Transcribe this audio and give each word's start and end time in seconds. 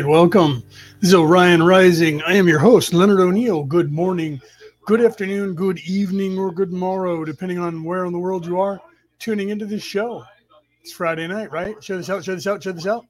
Right, 0.00 0.08
welcome. 0.08 0.62
This 1.00 1.10
is 1.10 1.14
Orion 1.14 1.62
Rising. 1.62 2.22
I 2.22 2.32
am 2.32 2.48
your 2.48 2.58
host, 2.58 2.94
Leonard 2.94 3.20
O'Neill. 3.20 3.64
Good 3.64 3.92
morning, 3.92 4.40
good 4.86 5.04
afternoon, 5.04 5.52
good 5.52 5.78
evening, 5.80 6.38
or 6.38 6.50
good 6.50 6.72
morrow, 6.72 7.22
depending 7.22 7.58
on 7.58 7.84
where 7.84 8.06
in 8.06 8.12
the 8.14 8.18
world 8.18 8.46
you 8.46 8.58
are 8.58 8.80
tuning 9.18 9.50
into 9.50 9.66
this 9.66 9.82
show. 9.82 10.24
It's 10.80 10.90
Friday 10.90 11.26
night, 11.26 11.52
right? 11.52 11.84
Show 11.84 11.98
this 11.98 12.08
out, 12.08 12.24
show 12.24 12.34
this 12.34 12.46
out, 12.46 12.62
check 12.62 12.76
this 12.76 12.86
out. 12.86 13.04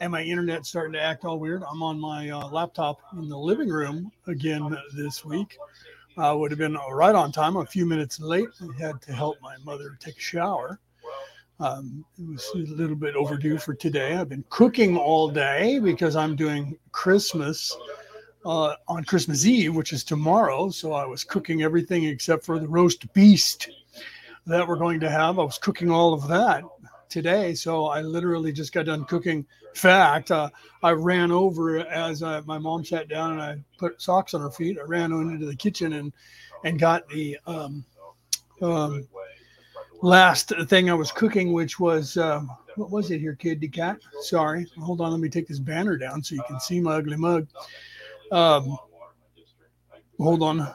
And 0.00 0.10
my 0.10 0.24
internet's 0.24 0.68
starting 0.68 0.94
to 0.94 1.00
act 1.00 1.24
all 1.24 1.38
weird. 1.38 1.62
I'm 1.62 1.84
on 1.84 2.00
my 2.00 2.28
uh, 2.28 2.48
laptop 2.48 2.98
in 3.12 3.28
the 3.28 3.38
living 3.38 3.68
room 3.68 4.10
again 4.26 4.76
this 4.96 5.24
week. 5.24 5.56
Uh, 6.16 6.34
would 6.36 6.50
have 6.50 6.58
been 6.58 6.76
right 6.90 7.14
on 7.14 7.30
time, 7.30 7.54
a 7.54 7.64
few 7.64 7.86
minutes 7.86 8.18
late. 8.18 8.48
I 8.60 8.82
had 8.82 9.00
to 9.02 9.12
help 9.12 9.36
my 9.40 9.56
mother 9.64 9.96
take 10.00 10.16
a 10.16 10.20
shower. 10.20 10.80
Um, 11.60 12.04
it 12.18 12.28
was 12.28 12.48
a 12.54 12.58
little 12.58 12.96
bit 12.96 13.16
overdue 13.16 13.58
for 13.58 13.74
today. 13.74 14.14
I've 14.14 14.28
been 14.28 14.44
cooking 14.48 14.96
all 14.96 15.28
day 15.28 15.80
because 15.80 16.14
I'm 16.14 16.36
doing 16.36 16.78
Christmas 16.92 17.76
uh, 18.46 18.74
on 18.86 19.04
Christmas 19.04 19.44
Eve, 19.44 19.74
which 19.74 19.92
is 19.92 20.04
tomorrow. 20.04 20.70
So 20.70 20.92
I 20.92 21.04
was 21.04 21.24
cooking 21.24 21.62
everything 21.62 22.04
except 22.04 22.44
for 22.44 22.58
the 22.58 22.68
roast 22.68 23.12
beast 23.12 23.70
that 24.46 24.66
we're 24.66 24.76
going 24.76 25.00
to 25.00 25.10
have. 25.10 25.38
I 25.38 25.42
was 25.42 25.58
cooking 25.58 25.90
all 25.90 26.14
of 26.14 26.28
that 26.28 26.62
today. 27.08 27.54
So 27.54 27.86
I 27.86 28.02
literally 28.02 28.52
just 28.52 28.72
got 28.72 28.86
done 28.86 29.04
cooking. 29.04 29.38
In 29.38 29.74
fact, 29.74 30.30
uh, 30.30 30.50
I 30.82 30.92
ran 30.92 31.32
over 31.32 31.78
as 31.78 32.22
I, 32.22 32.40
my 32.42 32.58
mom 32.58 32.84
sat 32.84 33.08
down 33.08 33.32
and 33.32 33.42
I 33.42 33.56
put 33.78 34.00
socks 34.00 34.32
on 34.32 34.40
her 34.40 34.50
feet. 34.50 34.78
I 34.78 34.86
ran 34.86 35.12
into 35.12 35.46
the 35.46 35.56
kitchen 35.56 35.94
and 35.94 36.12
and 36.64 36.78
got 36.78 37.08
the 37.08 37.38
um, 37.46 37.84
um, 38.62 39.06
last 40.02 40.52
thing 40.68 40.90
I 40.90 40.94
was 40.94 41.12
cooking, 41.12 41.52
which 41.52 41.78
was 41.80 42.16
um, 42.16 42.50
what 42.76 42.90
was 42.90 43.10
it 43.10 43.20
here, 43.20 43.34
kid? 43.34 43.60
The 43.60 43.68
cat. 43.68 43.98
Sorry, 44.22 44.66
hold 44.78 45.00
on. 45.00 45.10
Let 45.10 45.20
me 45.20 45.28
take 45.28 45.48
this 45.48 45.58
banner 45.58 45.96
down 45.96 46.22
so 46.22 46.34
you 46.34 46.42
can 46.46 46.60
see 46.60 46.80
my 46.80 46.96
ugly 46.96 47.16
mug. 47.16 47.46
Um, 48.30 48.76
hold 50.18 50.42
on. 50.42 50.74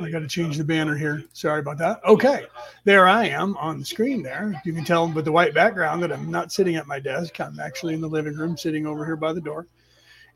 I 0.00 0.10
got 0.10 0.20
to 0.20 0.28
change 0.28 0.56
the 0.56 0.64
banner 0.64 0.96
here. 0.96 1.24
Sorry 1.32 1.58
about 1.58 1.78
that. 1.78 2.00
Okay, 2.04 2.44
there 2.84 3.08
I 3.08 3.26
am 3.26 3.56
on 3.56 3.80
the 3.80 3.84
screen 3.84 4.22
there. 4.22 4.60
You 4.64 4.72
can 4.72 4.84
tell 4.84 5.08
with 5.08 5.24
the 5.24 5.32
white 5.32 5.54
background 5.54 6.02
that 6.04 6.12
I'm 6.12 6.30
not 6.30 6.52
sitting 6.52 6.76
at 6.76 6.86
my 6.86 7.00
desk. 7.00 7.40
I'm 7.40 7.58
actually 7.58 7.94
in 7.94 8.00
the 8.00 8.08
living 8.08 8.34
room, 8.34 8.56
sitting 8.56 8.86
over 8.86 9.04
here 9.04 9.16
by 9.16 9.32
the 9.32 9.40
door. 9.40 9.66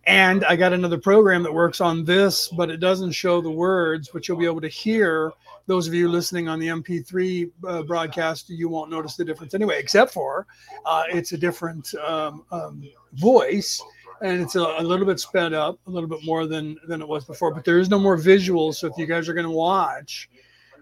And 0.04 0.44
I 0.44 0.56
got 0.56 0.72
another 0.72 0.98
program 0.98 1.42
that 1.44 1.52
works 1.52 1.80
on 1.80 2.04
this, 2.04 2.48
but 2.48 2.70
it 2.70 2.78
doesn't 2.78 3.12
show 3.12 3.40
the 3.40 3.50
words, 3.50 4.10
but 4.12 4.26
you'll 4.26 4.38
be 4.38 4.46
able 4.46 4.60
to 4.60 4.68
hear. 4.68 5.32
Those 5.66 5.86
of 5.86 5.94
you 5.94 6.08
listening 6.08 6.48
on 6.48 6.58
the 6.58 6.66
MP3 6.68 7.50
uh, 7.68 7.82
broadcast, 7.84 8.50
you 8.50 8.68
won't 8.68 8.90
notice 8.90 9.14
the 9.14 9.24
difference 9.24 9.54
anyway, 9.54 9.78
except 9.78 10.12
for 10.12 10.46
uh, 10.84 11.04
it's 11.08 11.32
a 11.32 11.38
different 11.38 11.94
um, 11.94 12.44
um, 12.50 12.82
voice 13.12 13.80
and 14.22 14.40
it's 14.40 14.54
a, 14.54 14.60
a, 14.60 14.82
little 14.82 15.04
bit 15.04 15.18
sped 15.18 15.52
up, 15.52 15.78
a 15.86 15.90
little 15.90 16.08
bit 16.08 16.24
more 16.24 16.46
than 16.46 16.78
than 16.86 17.02
it 17.02 17.08
was 17.08 17.24
before. 17.24 17.52
But 17.52 17.64
there 17.64 17.78
is 17.78 17.90
no 17.90 17.98
more 17.98 18.16
visuals, 18.16 18.76
so 18.76 18.86
if 18.86 18.96
you 18.96 19.06
guys 19.06 19.28
are 19.28 19.34
going 19.34 19.46
to 19.46 19.50
watch 19.50 20.28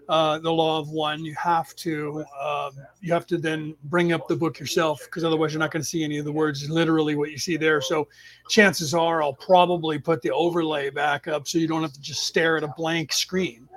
uh, 0.09 0.39
the 0.39 0.51
Law 0.51 0.79
of 0.79 0.89
One, 0.89 1.23
you 1.23 1.35
have 1.35 1.75
to 1.77 2.25
uh, 2.39 2.71
you 2.99 3.13
have 3.13 3.25
to 3.27 3.37
then 3.37 3.75
bring 3.85 4.11
up 4.13 4.27
the 4.27 4.35
book 4.35 4.59
yourself 4.59 5.01
because 5.05 5.23
otherwise 5.23 5.53
you're 5.53 5.59
not 5.59 5.71
going 5.71 5.83
to 5.83 5.87
see 5.87 6.03
any 6.03 6.17
of 6.17 6.25
the 6.25 6.31
words. 6.31 6.69
Literally, 6.69 7.15
what 7.15 7.31
you 7.31 7.37
see 7.37 7.57
there. 7.57 7.81
So 7.81 8.07
chances 8.49 8.93
are 8.93 9.23
I'll 9.23 9.33
probably 9.33 9.99
put 9.99 10.21
the 10.21 10.31
overlay 10.31 10.89
back 10.89 11.27
up 11.27 11.47
so 11.47 11.57
you 11.57 11.67
don't 11.67 11.81
have 11.81 11.93
to 11.93 12.01
just 12.01 12.25
stare 12.25 12.57
at 12.57 12.63
a 12.63 12.73
blank 12.77 13.13
screen 13.13 13.67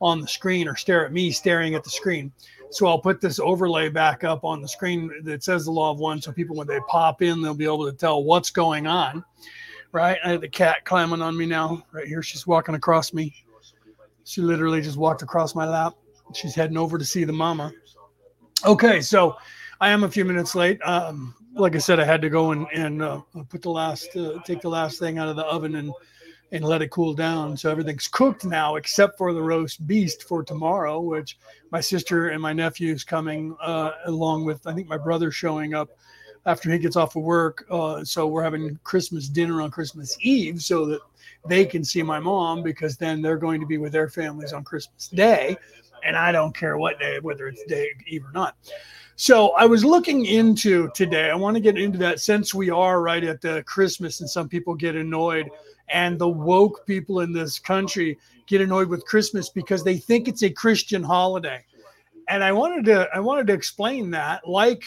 on 0.00 0.20
the 0.20 0.28
screen 0.28 0.66
or 0.66 0.76
stare 0.76 1.06
at 1.06 1.12
me 1.12 1.30
staring 1.30 1.74
at 1.74 1.84
the 1.84 1.90
screen. 1.90 2.32
So 2.70 2.86
I'll 2.86 2.98
put 2.98 3.20
this 3.20 3.38
overlay 3.38 3.90
back 3.90 4.24
up 4.24 4.44
on 4.44 4.62
the 4.62 4.68
screen 4.68 5.12
that 5.24 5.44
says 5.44 5.66
the 5.66 5.70
law 5.70 5.90
of 5.90 5.98
one. 5.98 6.22
So 6.22 6.32
people, 6.32 6.56
when 6.56 6.66
they 6.66 6.80
pop 6.88 7.20
in, 7.20 7.42
they'll 7.42 7.54
be 7.54 7.66
able 7.66 7.84
to 7.84 7.96
tell 7.96 8.24
what's 8.24 8.50
going 8.50 8.86
on. 8.86 9.22
Right. 9.92 10.16
I 10.24 10.30
have 10.30 10.40
the 10.40 10.48
cat 10.48 10.86
climbing 10.86 11.20
on 11.20 11.36
me 11.36 11.44
now. 11.44 11.84
Right 11.92 12.06
here. 12.06 12.22
She's 12.22 12.46
walking 12.46 12.74
across 12.74 13.12
me. 13.12 13.44
She 14.24 14.40
literally 14.40 14.80
just 14.80 14.96
walked 14.96 15.22
across 15.22 15.54
my 15.54 15.68
lap. 15.68 15.94
She's 16.34 16.54
heading 16.54 16.76
over 16.76 16.98
to 16.98 17.04
see 17.04 17.24
the 17.24 17.32
mama. 17.32 17.72
Okay. 18.64 19.00
So 19.00 19.36
I 19.80 19.90
am 19.90 20.04
a 20.04 20.10
few 20.10 20.24
minutes 20.24 20.54
late. 20.54 20.80
Um, 20.82 21.34
like 21.54 21.74
I 21.74 21.78
said, 21.78 22.00
I 22.00 22.04
had 22.04 22.22
to 22.22 22.30
go 22.30 22.52
and, 22.52 22.66
and 22.72 23.02
uh, 23.02 23.20
put 23.48 23.62
the 23.62 23.70
last, 23.70 24.16
uh, 24.16 24.38
take 24.44 24.62
the 24.62 24.70
last 24.70 24.98
thing 24.98 25.18
out 25.18 25.28
of 25.28 25.36
the 25.36 25.44
oven 25.44 25.74
and 25.74 25.92
and 26.52 26.62
let 26.64 26.82
it 26.82 26.90
cool 26.90 27.14
down. 27.14 27.56
So 27.56 27.70
everything's 27.70 28.06
cooked 28.06 28.44
now 28.44 28.76
except 28.76 29.16
for 29.16 29.32
the 29.32 29.42
roast 29.42 29.86
beast 29.86 30.24
for 30.24 30.44
tomorrow, 30.44 31.00
which 31.00 31.38
my 31.70 31.80
sister 31.80 32.28
and 32.28 32.42
my 32.42 32.52
nephew's 32.52 33.04
coming 33.04 33.56
uh, 33.60 33.92
along 34.04 34.44
with 34.44 34.66
I 34.66 34.74
think 34.74 34.86
my 34.86 34.98
brother 34.98 35.30
showing 35.30 35.74
up 35.74 35.88
after 36.44 36.70
he 36.70 36.78
gets 36.78 36.96
off 36.96 37.16
of 37.16 37.22
work. 37.22 37.64
Uh, 37.70 38.04
so 38.04 38.26
we're 38.26 38.42
having 38.42 38.78
Christmas 38.84 39.28
dinner 39.28 39.62
on 39.62 39.70
Christmas 39.70 40.16
Eve 40.20 40.62
so 40.62 40.84
that 40.86 41.00
they 41.48 41.64
can 41.64 41.84
see 41.84 42.02
my 42.02 42.20
mom 42.20 42.62
because 42.62 42.96
then 42.96 43.20
they're 43.20 43.36
going 43.36 43.60
to 43.60 43.66
be 43.66 43.78
with 43.78 43.92
their 43.92 44.08
families 44.08 44.52
on 44.52 44.64
Christmas 44.64 45.08
Day. 45.08 45.56
And 46.04 46.16
I 46.16 46.32
don't 46.32 46.56
care 46.56 46.78
what 46.78 46.98
day, 46.98 47.20
whether 47.20 47.48
it's 47.48 47.62
day 47.64 47.88
Eve 48.06 48.24
or 48.24 48.32
not. 48.32 48.56
So 49.16 49.50
I 49.50 49.66
was 49.66 49.84
looking 49.84 50.24
into 50.24 50.90
today. 50.94 51.30
I 51.30 51.34
want 51.34 51.54
to 51.54 51.60
get 51.60 51.78
into 51.78 51.98
that 51.98 52.20
since 52.20 52.54
we 52.54 52.70
are 52.70 53.02
right 53.02 53.22
at 53.22 53.40
the 53.40 53.62
Christmas 53.64 54.20
and 54.20 54.28
some 54.28 54.48
people 54.48 54.74
get 54.74 54.96
annoyed 54.96 55.48
and 55.88 56.18
the 56.18 56.28
woke 56.28 56.86
people 56.86 57.20
in 57.20 57.32
this 57.32 57.58
country 57.58 58.18
get 58.46 58.60
annoyed 58.60 58.88
with 58.88 59.04
Christmas 59.04 59.48
because 59.50 59.84
they 59.84 59.96
think 59.96 60.28
it's 60.28 60.42
a 60.42 60.50
Christian 60.50 61.02
holiday. 61.02 61.64
And 62.28 62.42
I 62.42 62.52
wanted 62.52 62.84
to 62.86 63.08
I 63.14 63.20
wanted 63.20 63.46
to 63.48 63.52
explain 63.52 64.10
that 64.12 64.48
like 64.48 64.84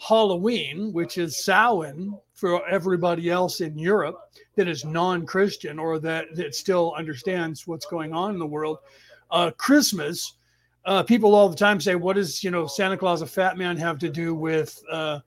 Halloween, 0.00 0.92
which 0.92 1.18
is 1.18 1.44
Samhain 1.44 2.18
for 2.36 2.66
everybody 2.68 3.30
else 3.30 3.60
in 3.60 3.76
Europe 3.76 4.18
that 4.56 4.68
is 4.68 4.84
non-Christian 4.84 5.78
or 5.78 5.98
that 5.98 6.36
that 6.36 6.54
still 6.54 6.94
understands 6.96 7.66
what's 7.66 7.86
going 7.86 8.12
on 8.12 8.32
in 8.32 8.38
the 8.38 8.46
world. 8.46 8.78
Uh, 9.30 9.50
Christmas, 9.56 10.34
uh, 10.84 11.02
people 11.02 11.34
all 11.34 11.48
the 11.48 11.56
time 11.56 11.80
say, 11.80 11.96
"What 11.96 12.14
does 12.16 12.44
you 12.44 12.50
know 12.50 12.66
Santa 12.66 12.96
Claus, 12.96 13.22
a 13.22 13.26
fat 13.26 13.56
man, 13.56 13.76
have 13.76 13.98
to 13.98 14.08
do 14.08 14.34
with?" 14.34 14.80
Uh, 14.90 15.20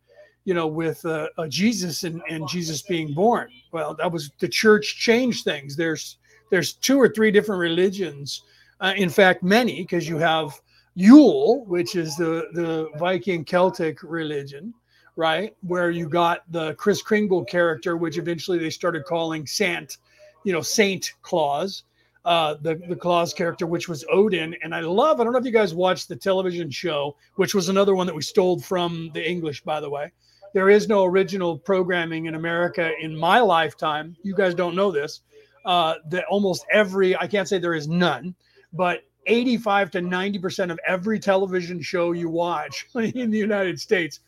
you 0.46 0.56
know, 0.56 0.66
with 0.66 1.06
uh, 1.06 1.28
uh, 1.38 1.48
Jesus 1.48 2.06
and, 2.06 2.24
and 2.28 2.48
Jesus 2.48 2.82
being 2.82 3.14
born. 3.14 3.50
Well, 3.72 3.94
that 3.96 4.12
was 4.12 4.32
the 4.40 4.48
church 4.48 4.98
changed 4.98 5.44
things. 5.44 5.76
There's 5.76 6.18
there's 6.50 6.74
two 6.74 7.00
or 7.00 7.10
three 7.10 7.30
different 7.30 7.60
religions. 7.60 8.44
Uh, 8.80 8.94
in 8.96 9.10
fact, 9.10 9.44
many 9.44 9.82
because 9.82 10.08
you 10.08 10.18
have 10.18 10.60
Yule, 10.96 11.66
which 11.66 11.96
is 11.96 12.16
the 12.16 12.48
the 12.54 12.90
Viking 12.98 13.46
Celtic 13.46 14.02
religion, 14.02 14.74
right? 15.20 15.56
Where 15.62 15.92
you 15.92 16.10
got 16.10 16.50
the 16.52 16.74
Kris 16.76 17.02
Kringle 17.02 17.44
character, 17.46 17.98
which 17.98 18.18
eventually 18.18 18.58
they 18.58 18.70
started 18.70 19.06
calling 19.06 19.46
Sant, 19.46 19.98
you 20.44 20.54
know, 20.54 20.62
Saint 20.62 21.14
Claus. 21.22 21.84
Uh, 22.26 22.56
the 22.62 22.76
the 22.90 22.96
Claus 22.96 23.34
character, 23.34 23.66
which 23.66 23.88
was 23.88 24.04
Odin, 24.12 24.54
and 24.62 24.76
I 24.76 24.82
love. 24.82 25.20
I 25.20 25.24
don't 25.24 25.32
know 25.32 25.40
if 25.40 25.46
you 25.46 25.52
guys 25.52 25.74
watched 25.74 26.10
the 26.10 26.18
television 26.18 26.70
show, 26.70 27.16
which 27.36 27.56
was 27.56 27.70
another 27.70 27.96
one 27.96 28.06
that 28.08 28.16
we 28.16 28.22
stole 28.22 28.60
from 28.60 29.10
the 29.14 29.28
English, 29.28 29.62
by 29.62 29.80
the 29.80 29.90
way 29.90 30.12
there 30.54 30.70
is 30.70 30.88
no 30.88 31.06
original 31.06 31.58
programming 31.58 32.26
in 32.26 32.36
America 32.36 32.92
in 33.00 33.16
my 33.16 33.40
lifetime. 33.40 34.16
You 34.24 34.36
guys 34.36 34.54
don't 34.54 34.76
know 34.76 34.92
this. 34.92 35.22
Uh, 35.66 35.96
that 36.10 36.26
almost 36.30 36.66
every, 36.72 37.16
I 37.16 37.28
can't 37.28 37.48
say 37.48 37.60
there 37.60 37.74
is 37.74 37.88
none, 37.88 38.34
but 38.74 39.02
85 39.28 39.92
to 39.92 40.00
90% 40.00 40.72
of 40.72 40.80
every 40.88 41.20
television 41.20 41.82
show 41.82 42.14
you 42.14 42.30
watch 42.30 42.88
in 42.96 43.30
the 43.30 43.38
United 43.38 43.80
States 43.80 44.22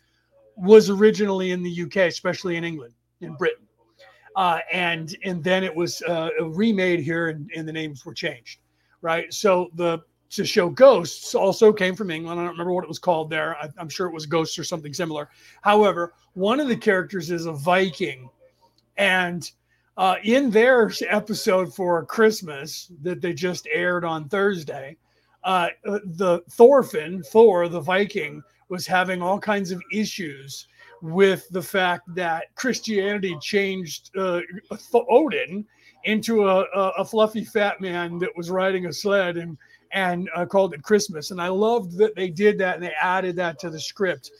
was 0.62 0.90
originally 0.90 1.52
in 1.52 1.64
the 1.64 1.84
UK, 1.84 1.98
especially 2.08 2.56
in 2.56 2.64
England, 2.64 2.94
in 3.20 3.34
Britain. 3.36 3.66
Uh, 4.36 4.60
and 4.72 5.18
and 5.26 5.44
then 5.44 5.64
it 5.64 5.76
was 5.76 6.02
uh, 6.04 6.30
remade 6.42 7.02
here 7.02 7.28
and, 7.30 7.52
and 7.56 7.68
the 7.68 7.74
names 7.74 8.06
were 8.06 8.14
changed 8.14 8.60
right 9.02 9.34
so 9.34 9.70
the 9.76 10.02
to 10.32 10.46
show 10.46 10.70
ghosts 10.70 11.36
also 11.36 11.74
came 11.74 11.94
from 11.96 12.10
England. 12.10 12.40
I 12.40 12.44
don't 12.44 12.54
remember 12.54 12.74
what 12.74 12.86
it 12.86 12.88
was 12.88 13.00
called 13.00 13.30
there. 13.30 13.56
I, 13.58 13.70
am 13.78 13.90
sure 13.90 14.08
it 14.08 14.14
was 14.14 14.26
ghosts 14.26 14.58
or 14.58 14.64
something 14.64 14.94
similar. 14.94 15.30
However, 15.62 16.14
one 16.34 16.60
of 16.60 16.68
the 16.68 16.76
characters 16.76 17.32
is 17.32 17.46
a 17.46 17.52
Viking, 17.52 18.30
and 18.98 19.52
uh, 19.98 20.16
in 20.24 20.50
their 20.50 20.92
episode 21.10 21.74
for 21.74 22.06
Christmas 22.06 22.92
that 23.02 23.22
they 23.22 23.34
just 23.34 23.68
aired 23.72 24.06
on 24.06 24.30
Thursday, 24.30 24.96
uh, 25.44 25.68
the 25.84 26.42
Thorfinn, 26.52 27.22
Thor, 27.24 27.68
the 27.68 27.82
Viking, 27.82 28.42
was 28.72 28.88
having 28.88 29.22
all 29.22 29.38
kinds 29.38 29.70
of 29.70 29.82
issues 29.92 30.66
with 31.02 31.48
the 31.50 31.62
fact 31.62 32.04
that 32.16 32.46
Christianity 32.56 33.38
changed 33.42 34.10
uh, 34.18 34.40
Odin 34.94 35.66
into 36.06 36.48
a, 36.48 36.62
a, 36.98 37.04
fluffy 37.06 37.44
fat 37.44 37.82
man 37.82 38.18
that 38.20 38.36
was 38.36 38.50
riding 38.50 38.86
a 38.86 38.94
sled 38.94 39.38
and 39.38 39.58
and 39.92 40.30
uh, 40.34 40.46
called 40.46 40.74
it 40.74 40.82
Christmas. 40.84 41.32
And 41.32 41.42
I 41.42 41.50
loved 41.50 41.98
that 41.98 42.16
they 42.16 42.30
did 42.30 42.58
that 42.60 42.76
and 42.76 42.84
they 42.84 42.94
added 43.02 43.36
that 43.36 43.60
to 43.60 43.70
the 43.70 43.80
script 43.80 44.32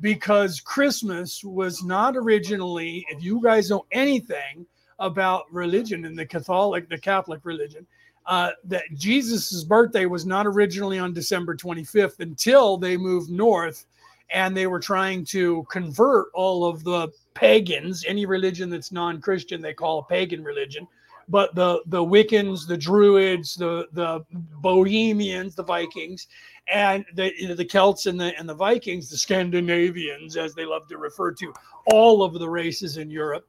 because 0.00 0.60
Christmas 0.60 1.44
was 1.44 1.84
not 1.84 2.16
originally, 2.16 3.06
if 3.08 3.22
you 3.22 3.40
guys 3.40 3.70
know 3.70 3.86
anything 3.92 4.66
about 4.98 5.44
religion 5.52 6.06
and 6.06 6.18
the 6.18 6.26
Catholic, 6.26 6.88
the 6.88 6.98
Catholic 6.98 7.40
religion, 7.44 7.86
uh, 8.26 8.50
that 8.64 8.84
Jesus's 8.94 9.64
birthday 9.64 10.06
was 10.06 10.26
not 10.26 10.46
originally 10.46 10.98
on 10.98 11.12
December 11.12 11.56
25th 11.56 12.20
until 12.20 12.76
they 12.76 12.96
moved 12.96 13.30
north 13.30 13.86
and 14.30 14.56
they 14.56 14.66
were 14.66 14.80
trying 14.80 15.24
to 15.24 15.64
convert 15.70 16.26
all 16.34 16.64
of 16.64 16.82
the 16.82 17.08
pagans. 17.34 18.04
Any 18.06 18.26
religion 18.26 18.68
that's 18.70 18.90
non-Christian, 18.90 19.60
they 19.60 19.74
call 19.74 20.00
a 20.00 20.04
pagan 20.04 20.42
religion. 20.42 20.86
But 21.28 21.54
the 21.56 21.82
the 21.86 22.04
Wiccans, 22.04 22.68
the 22.68 22.76
Druids, 22.76 23.56
the 23.56 23.88
the 23.92 24.24
Bohemians, 24.60 25.56
the 25.56 25.64
Vikings, 25.64 26.28
and 26.72 27.04
the 27.14 27.32
you 27.36 27.48
know, 27.48 27.54
the 27.54 27.64
Celts 27.64 28.06
and 28.06 28.20
the 28.20 28.36
and 28.38 28.48
the 28.48 28.54
Vikings, 28.54 29.10
the 29.10 29.18
Scandinavians, 29.18 30.36
as 30.36 30.54
they 30.54 30.64
love 30.64 30.86
to 30.88 30.98
refer 30.98 31.32
to 31.32 31.52
all 31.86 32.22
of 32.22 32.34
the 32.34 32.48
races 32.48 32.96
in 32.96 33.10
Europe. 33.10 33.44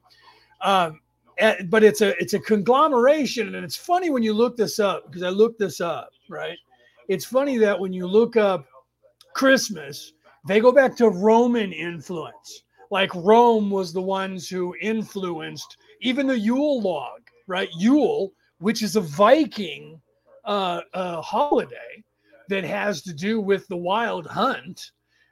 Um, 0.62 1.01
but 1.66 1.84
it's 1.84 2.01
a 2.01 2.19
it's 2.22 2.34
a 2.34 2.39
conglomeration, 2.39 3.56
and 3.56 3.63
it's 3.63 3.75
funny 3.75 4.10
when 4.10 4.24
you 4.24 4.34
look 4.34 4.57
this 4.57 4.80
up 4.80 5.06
because 5.06 5.24
I 5.24 5.30
looked 5.30 5.60
this 5.60 5.81
up. 5.81 6.10
Right, 6.30 6.57
it's 7.07 7.25
funny 7.25 7.57
that 7.57 7.80
when 7.80 7.94
you 7.94 8.07
look 8.07 8.36
up 8.38 8.66
Christmas, 9.34 10.13
they 10.48 10.60
go 10.60 10.72
back 10.72 10.95
to 10.98 11.10
Roman 11.10 11.72
influence. 11.74 12.63
Like 12.89 13.13
Rome 13.13 13.69
was 13.69 13.94
the 13.94 14.01
ones 14.01 14.50
who 14.50 14.75
influenced 14.81 15.78
even 16.01 16.25
the 16.25 16.39
Yule 16.39 16.81
log, 16.81 17.22
right? 17.48 17.69
Yule, 17.78 18.31
which 18.60 18.81
is 18.81 18.95
a 18.95 19.01
Viking 19.01 20.01
uh, 20.45 20.81
uh, 20.94 21.22
holiday 21.22 22.04
that 22.50 22.63
has 22.63 23.01
to 23.01 23.13
do 23.13 23.42
with 23.42 23.68
the 23.68 23.75
wild 23.75 24.25
hunt, 24.25 24.92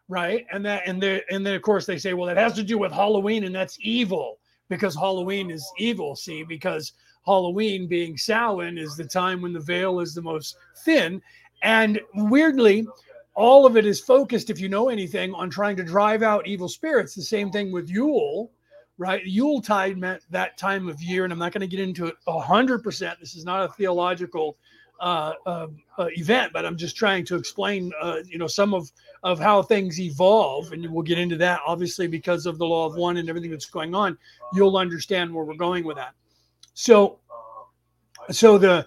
right? 0.10 0.46
And 0.52 0.66
that 0.66 0.84
and 0.86 1.04
and 1.04 1.46
then 1.46 1.56
of 1.56 1.62
course 1.62 1.86
they 1.86 1.98
say, 1.98 2.14
well, 2.14 2.30
it 2.30 2.38
has 2.38 2.54
to 2.54 2.64
do 2.64 2.78
with 2.78 2.92
Halloween, 2.92 3.46
and 3.46 3.56
that's 3.56 3.78
evil 3.80 4.40
because 4.70 4.96
Halloween 4.96 5.52
is 5.52 5.66
evil. 5.78 6.16
See, 6.16 6.44
because 6.44 6.94
Halloween 7.26 7.88
being 7.88 8.18
Samhain 8.18 8.78
is 8.78 8.96
the 8.96 9.06
time 9.06 9.42
when 9.42 9.54
the 9.54 9.60
veil 9.60 10.00
is 10.00 10.14
the 10.14 10.22
most 10.22 10.58
thin, 10.84 11.22
and 11.64 12.00
weirdly, 12.14 12.88
all 13.34 13.66
of 13.66 13.76
it 13.76 13.86
is 13.86 14.00
focused, 14.00 14.50
if 14.50 14.60
you 14.60 14.70
know 14.70 14.90
anything, 14.90 15.34
on 15.34 15.50
trying 15.50 15.76
to 15.78 15.84
drive 15.84 16.24
out 16.24 16.48
evil 16.48 16.70
spirits. 16.70 17.16
The 17.16 17.22
same 17.22 17.52
thing 17.52 17.72
with 17.72 17.90
Yule, 17.90 18.52
right? 18.98 19.26
Yule 19.26 19.62
tide 19.62 19.98
meant 19.98 20.22
that 20.30 20.58
time 20.58 20.88
of 20.88 21.02
year, 21.02 21.24
and 21.24 21.34
I'm 21.34 21.40
not 21.40 21.52
going 21.52 21.62
to 21.62 21.68
get 21.68 21.80
into 21.80 22.06
it 22.06 22.16
hundred 22.28 22.84
percent. 22.84 23.20
This 23.20 23.36
is 23.36 23.44
not 23.44 23.64
a 23.64 23.74
theological 23.74 24.58
uh, 25.00 25.34
uh, 25.46 25.68
uh, 25.98 26.08
event, 26.18 26.54
but 26.54 26.66
I'm 26.66 26.78
just 26.78 26.96
trying 26.96 27.26
to 27.26 27.36
explain, 27.36 27.92
uh, 28.02 28.18
you 28.28 28.38
know, 28.38 28.48
some 28.48 28.74
of 28.74 28.92
of 29.24 29.40
how 29.40 29.62
things 29.62 30.00
evolve, 30.00 30.72
and 30.72 30.90
we'll 30.92 31.04
get 31.04 31.18
into 31.18 31.36
that. 31.38 31.60
Obviously, 31.66 32.08
because 32.08 32.46
of 32.46 32.58
the 32.58 32.66
law 32.66 32.86
of 32.86 32.96
one 32.96 33.18
and 33.18 33.28
everything 33.28 33.52
that's 33.52 33.66
going 33.66 33.96
on, 33.96 34.18
you'll 34.54 34.78
understand 34.78 35.34
where 35.34 35.44
we're 35.44 35.56
going 35.56 35.84
with 35.84 35.98
that. 35.98 36.14
So, 36.74 37.20
so 38.32 38.58
the 38.58 38.86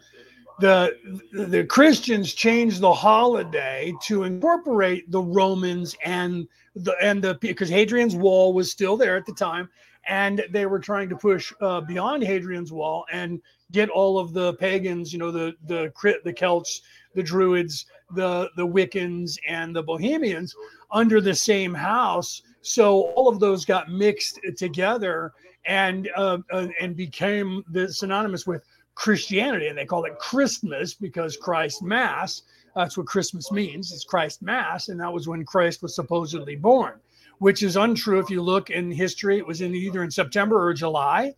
the 0.60 0.96
the 1.32 1.64
Christians 1.64 2.34
changed 2.34 2.80
the 2.80 2.92
holiday 2.92 3.92
to 4.04 4.24
incorporate 4.24 5.10
the 5.10 5.20
Romans 5.20 5.96
and 6.04 6.48
the 6.74 6.94
and 7.02 7.22
the 7.22 7.34
because 7.40 7.68
Hadrian's 7.68 8.16
Wall 8.16 8.52
was 8.52 8.70
still 8.70 8.96
there 8.96 9.16
at 9.16 9.26
the 9.26 9.34
time, 9.34 9.68
and 10.08 10.42
they 10.50 10.66
were 10.66 10.78
trying 10.78 11.08
to 11.10 11.16
push 11.16 11.52
uh, 11.60 11.80
beyond 11.82 12.22
Hadrian's 12.22 12.72
Wall 12.72 13.04
and 13.12 13.40
get 13.70 13.90
all 13.90 14.18
of 14.18 14.32
the 14.32 14.54
pagans, 14.54 15.12
you 15.12 15.18
know, 15.18 15.30
the 15.30 15.54
the 15.66 15.92
crit 15.94 16.24
the 16.24 16.32
Celts, 16.32 16.80
the 17.14 17.22
Druids, 17.22 17.86
the 18.14 18.50
the 18.56 18.66
Wiccans, 18.66 19.38
and 19.46 19.76
the 19.76 19.82
Bohemians 19.82 20.54
under 20.90 21.20
the 21.20 21.34
same 21.34 21.74
house. 21.74 22.42
So 22.62 23.02
all 23.12 23.28
of 23.28 23.38
those 23.38 23.64
got 23.64 23.90
mixed 23.90 24.40
together 24.56 25.32
and 25.66 26.08
uh, 26.16 26.38
uh, 26.50 26.68
and 26.80 26.96
became 26.96 27.62
the 27.70 27.92
synonymous 27.92 28.46
with 28.46 28.64
Christianity, 28.94 29.68
and 29.68 29.78
they 29.78 29.84
called 29.84 30.06
it 30.06 30.18
Christmas 30.18 30.94
because 30.94 31.36
Christ 31.36 31.82
Mass. 31.82 32.42
That's 32.74 32.96
what 32.96 33.06
Christmas 33.06 33.50
means. 33.52 33.92
It's 33.92 34.04
Christ 34.04 34.42
Mass, 34.42 34.88
and 34.88 35.00
that 35.00 35.12
was 35.12 35.28
when 35.28 35.44
Christ 35.44 35.82
was 35.82 35.94
supposedly 35.94 36.56
born, 36.56 36.94
which 37.38 37.62
is 37.62 37.76
untrue. 37.76 38.18
If 38.18 38.30
you 38.30 38.42
look 38.42 38.70
in 38.70 38.90
history, 38.90 39.38
it 39.38 39.46
was 39.46 39.60
in 39.60 39.74
either 39.74 40.02
in 40.02 40.10
September 40.10 40.62
or 40.62 40.74
July. 40.74 41.34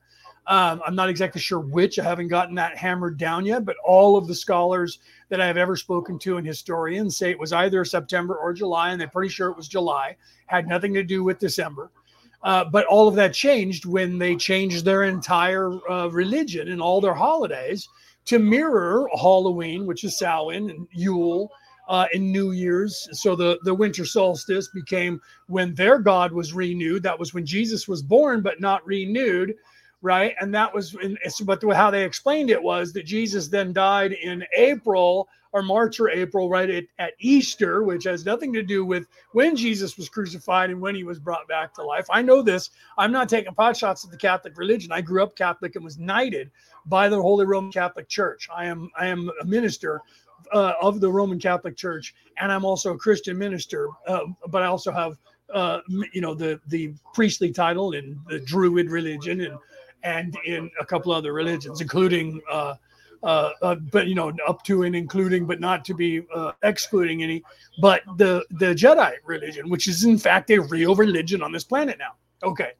Um, 0.47 0.83
I'm 0.85 0.95
not 0.95 1.09
exactly 1.09 1.41
sure 1.41 1.61
which. 1.61 1.99
I 1.99 2.05
haven't 2.05 2.29
gotten 2.29 2.55
that 2.57 2.77
hammered 2.77 3.19
down 3.19 3.47
yet, 3.47 3.65
but 3.65 3.77
all 3.85 4.17
of 4.17 4.27
the 4.27 4.35
scholars 4.35 4.99
that 5.29 5.41
I 5.41 5.47
have 5.47 5.57
ever 5.57 5.77
spoken 5.77 6.19
to 6.21 6.39
and 6.39 6.47
historians 6.47 7.17
say 7.17 7.31
it 7.31 7.39
was 7.39 7.53
either 7.53 7.85
September 7.85 8.35
or 8.37 8.53
July, 8.53 8.91
and 8.91 9.01
they're 9.01 9.09
pretty 9.09 9.29
sure 9.29 9.51
it 9.51 9.57
was 9.57 9.69
July. 9.69 10.17
Had 10.47 10.67
nothing 10.67 10.95
to 10.95 11.05
do 11.05 11.23
with 11.23 11.39
December. 11.39 11.91
Uh, 12.43 12.65
but 12.65 12.87
all 12.87 13.07
of 13.07 13.15
that 13.17 13.35
changed 13.35 13.85
when 13.85 14.19
they 14.19 14.35
changed 14.35 14.85
their 14.85 15.05
entire 15.05 15.71
uh, 15.91 16.09
religion 16.09 16.69
and 16.69 16.81
all 16.81 17.01
their 17.01 17.15
holidays 17.15 17.89
to 18.25 18.39
mirror 18.39 19.09
Halloween, 19.21 19.87
which 19.87 20.05
is 20.05 20.19
Samhain, 20.19 20.71
and 20.71 20.89
Yule, 20.91 21.53
uh, 21.91 22.07
New 22.15 22.53
Year's. 22.53 23.09
So 23.13 23.35
the, 23.35 23.59
the 23.65 23.75
winter 23.75 24.05
solstice 24.05 24.69
became 24.69 25.21
when 25.49 25.75
their 25.75 25.99
God 25.99 26.33
was 26.33 26.55
renewed. 26.55 27.03
That 27.03 27.19
was 27.19 27.35
when 27.35 27.45
Jesus 27.45 27.89
was 27.89 28.01
born, 28.01 28.43
but 28.43 28.61
not 28.61 28.87
renewed, 28.87 29.57
right? 30.01 30.35
And 30.41 30.55
that 30.55 30.73
was, 30.73 30.95
in, 30.95 31.19
but 31.43 31.63
how 31.75 31.91
they 31.91 32.05
explained 32.05 32.49
it 32.49 32.63
was 32.63 32.93
that 32.93 33.05
Jesus 33.05 33.49
then 33.49 33.73
died 33.73 34.13
in 34.13 34.45
April 34.57 35.29
or 35.53 35.63
March 35.63 35.99
or 35.99 36.09
April, 36.09 36.49
right 36.49 36.71
at, 36.71 36.85
at 37.01 37.15
Easter, 37.19 37.83
which 37.83 38.05
has 38.05 38.25
nothing 38.25 38.53
to 38.53 38.63
do 38.63 38.85
with 38.85 39.09
when 39.33 39.57
Jesus 39.57 39.97
was 39.97 40.09
crucified 40.09 40.71
and 40.71 40.81
when 40.81 40.95
he 40.95 41.03
was 41.03 41.19
brought 41.19 41.49
back 41.49 41.75
to 41.75 41.83
life. 41.83 42.07
I 42.09 42.23
know 42.23 42.41
this. 42.41 42.71
I'm 42.97 43.11
not 43.11 43.29
taking 43.29 43.53
pot 43.55 43.77
shots 43.77 44.05
at 44.05 44.13
the 44.13 44.17
Catholic 44.17 44.57
religion. 44.57 44.93
I 44.93 45.01
grew 45.01 45.25
up 45.25 45.35
Catholic 45.35 45.75
and 45.75 45.85
was 45.85 45.99
knighted 45.99 46.53
by 46.87 47.09
the 47.09 47.21
Holy 47.21 47.47
Roman 47.47 47.73
Catholic 47.73 48.09
Church. 48.09 48.49
I 48.55 48.67
am 48.67 48.91
I 48.97 49.09
am 49.09 49.29
a 49.41 49.45
minister 49.45 50.03
uh, 50.53 50.75
of 50.81 51.01
the 51.01 51.11
Roman 51.11 51.39
Catholic 51.39 51.77
Church, 51.77 52.15
and 52.39 52.51
I'm 52.51 52.65
also 52.65 52.95
a 52.95 52.99
Christian 52.99 53.39
minister. 53.39 53.89
Uh, 54.07 54.21
but 54.49 54.63
I 54.63 54.67
also 54.67 54.93
have 54.93 55.17
uh, 55.53 55.81
you 56.13 56.21
know 56.21 56.35
the 56.35 56.61
the 56.69 56.95
priestly 57.15 57.53
title 57.53 57.93
in 57.93 58.19
the 58.29 58.39
Druid 58.39 58.91
religion 58.91 59.41
and 59.41 59.59
and 60.03 60.37
in 60.47 60.71
a 60.81 60.85
couple 60.85 61.13
other 61.13 61.33
religions, 61.33 61.81
including 61.81 62.41
uh, 62.51 62.75
uh, 63.23 63.51
uh, 63.61 63.75
but 63.75 64.07
you 64.07 64.15
know, 64.15 64.33
up 64.49 64.63
to 64.65 64.85
and 64.85 64.97
including, 64.97 65.47
but 65.47 65.61
not 65.61 65.85
to 65.85 65.95
be 65.95 66.27
uh, 66.35 66.53
excluding 66.63 67.23
any. 67.23 67.43
But 67.81 68.03
the 68.17 68.45
the 68.51 68.75
Jedi 68.75 69.15
religion, 69.25 69.69
which 69.69 69.87
is 69.89 70.05
in 70.05 70.19
fact 70.19 70.51
a 70.51 70.59
real 70.59 70.95
religion 70.95 71.43
on 71.43 71.53
this 71.53 71.65
planet 71.65 71.99
now. 71.99 72.13
Okay, 72.43 72.73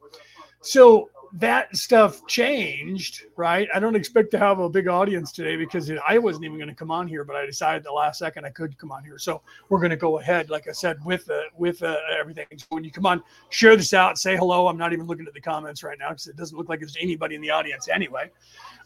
so 0.61 1.09
that 1.33 1.75
stuff 1.75 2.25
changed, 2.27 3.23
right? 3.37 3.67
I 3.73 3.79
don't 3.79 3.95
expect 3.95 4.31
to 4.31 4.37
have 4.37 4.59
a 4.59 4.69
big 4.69 4.87
audience 4.87 5.31
today 5.31 5.55
because 5.55 5.89
I 6.07 6.17
wasn't 6.17 6.45
even 6.45 6.57
going 6.57 6.69
to 6.69 6.75
come 6.75 6.91
on 6.91 7.07
here, 7.07 7.23
but 7.23 7.35
I 7.37 7.45
decided 7.45 7.83
the 7.83 7.91
last 7.91 8.19
second 8.19 8.45
I 8.45 8.49
could 8.49 8.77
come 8.77 8.91
on 8.91 9.03
here. 9.03 9.17
So 9.17 9.41
we're 9.69 9.79
going 9.79 9.91
to 9.91 9.97
go 9.97 10.19
ahead, 10.19 10.49
like 10.49 10.67
I 10.67 10.73
said, 10.73 10.97
with 11.05 11.29
uh, 11.29 11.43
with 11.57 11.81
uh, 11.83 11.97
everything. 12.19 12.45
So 12.57 12.65
when 12.69 12.83
you 12.83 12.91
come 12.91 13.05
on, 13.05 13.23
share 13.49 13.77
this 13.77 13.93
out, 13.93 14.17
say 14.17 14.35
hello. 14.35 14.67
I'm 14.67 14.77
not 14.77 14.91
even 14.91 15.07
looking 15.07 15.25
at 15.25 15.33
the 15.33 15.41
comments 15.41 15.83
right 15.83 15.97
now 15.97 16.09
because 16.09 16.27
it 16.27 16.35
doesn't 16.35 16.57
look 16.57 16.67
like 16.67 16.79
there's 16.79 16.97
anybody 16.99 17.35
in 17.35 17.41
the 17.41 17.51
audience 17.51 17.87
anyway, 17.87 18.29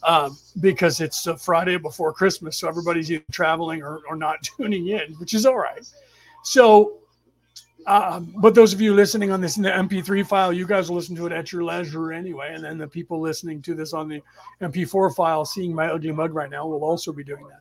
um, 0.03 0.37
because 0.61 1.01
it's 1.01 1.27
Friday 1.43 1.77
before 1.77 2.13
Christmas, 2.13 2.57
so 2.57 2.67
everybody's 2.67 3.11
either 3.11 3.23
traveling 3.31 3.81
or, 3.81 4.01
or 4.07 4.15
not 4.15 4.43
tuning 4.57 4.87
in, 4.89 5.13
which 5.13 5.33
is 5.33 5.45
all 5.45 5.57
right. 5.57 5.87
So 6.43 6.99
um, 7.87 8.33
but 8.37 8.55
those 8.55 8.73
of 8.73 8.81
you 8.81 8.93
listening 8.95 9.31
on 9.31 9.41
this 9.41 9.57
in 9.57 9.63
the 9.63 9.69
MP3 9.69 10.25
file, 10.25 10.51
you 10.51 10.65
guys 10.65 10.89
will 10.89 10.97
listen 10.97 11.15
to 11.17 11.27
it 11.27 11.31
at 11.31 11.51
your 11.51 11.63
leisure 11.63 12.13
anyway. 12.13 12.51
And 12.53 12.63
then 12.63 12.77
the 12.77 12.87
people 12.87 13.19
listening 13.21 13.61
to 13.63 13.75
this 13.75 13.93
on 13.93 14.09
the 14.09 14.21
MP4 14.61 15.15
file, 15.15 15.45
seeing 15.45 15.73
my 15.73 15.87
ugly 15.87 16.11
mug 16.11 16.33
right 16.33 16.49
now, 16.49 16.65
will 16.65 16.83
also 16.83 17.13
be 17.13 17.23
doing 17.23 17.45
that. 17.47 17.59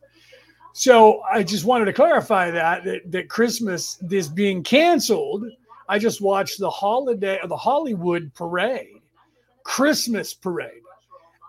So 0.72 1.20
I 1.30 1.42
just 1.42 1.64
wanted 1.64 1.84
to 1.84 1.92
clarify 1.92 2.50
that 2.50 2.84
that, 2.84 3.12
that 3.12 3.28
Christmas 3.28 4.02
is 4.10 4.28
being 4.28 4.62
canceled. 4.62 5.44
I 5.88 5.98
just 5.98 6.22
watched 6.22 6.58
the 6.58 6.70
holiday, 6.70 7.38
the 7.46 7.56
Hollywood 7.56 8.32
parade, 8.34 9.02
Christmas 9.62 10.32
parade, 10.32 10.82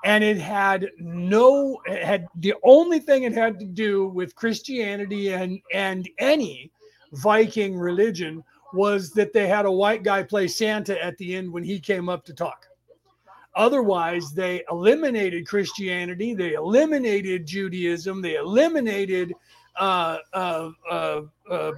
and 0.03 0.23
it 0.23 0.37
had 0.37 0.89
no, 0.99 1.81
it 1.85 2.03
had 2.03 2.27
the 2.35 2.53
only 2.63 2.99
thing 2.99 3.23
it 3.23 3.33
had 3.33 3.57
to 3.59 3.65
do 3.65 4.09
with 4.09 4.35
Christianity 4.35 5.33
and 5.33 5.61
and 5.73 6.07
any 6.19 6.71
Viking 7.13 7.77
religion 7.77 8.43
was 8.75 9.11
that 9.11 9.33
they 9.33 9.47
had 9.47 9.65
a 9.65 9.71
white 9.71 10.03
guy 10.03 10.21
play 10.21 10.47
Santa 10.47 11.03
at 11.03 11.17
the 11.17 11.35
end 11.35 11.51
when 11.51 11.63
he 11.63 11.79
came 11.79 12.09
up 12.09 12.25
to 12.25 12.33
talk. 12.33 12.67
Otherwise, 13.55 14.33
they 14.33 14.63
eliminated 14.69 15.47
Christianity, 15.47 16.33
they 16.33 16.53
eliminated 16.53 17.45
Judaism, 17.45 18.21
they 18.21 18.35
eliminated 18.35 19.33
uh, 19.77 20.17
uh, 20.33 20.71
uh, 20.89 21.21
uh 21.49 21.71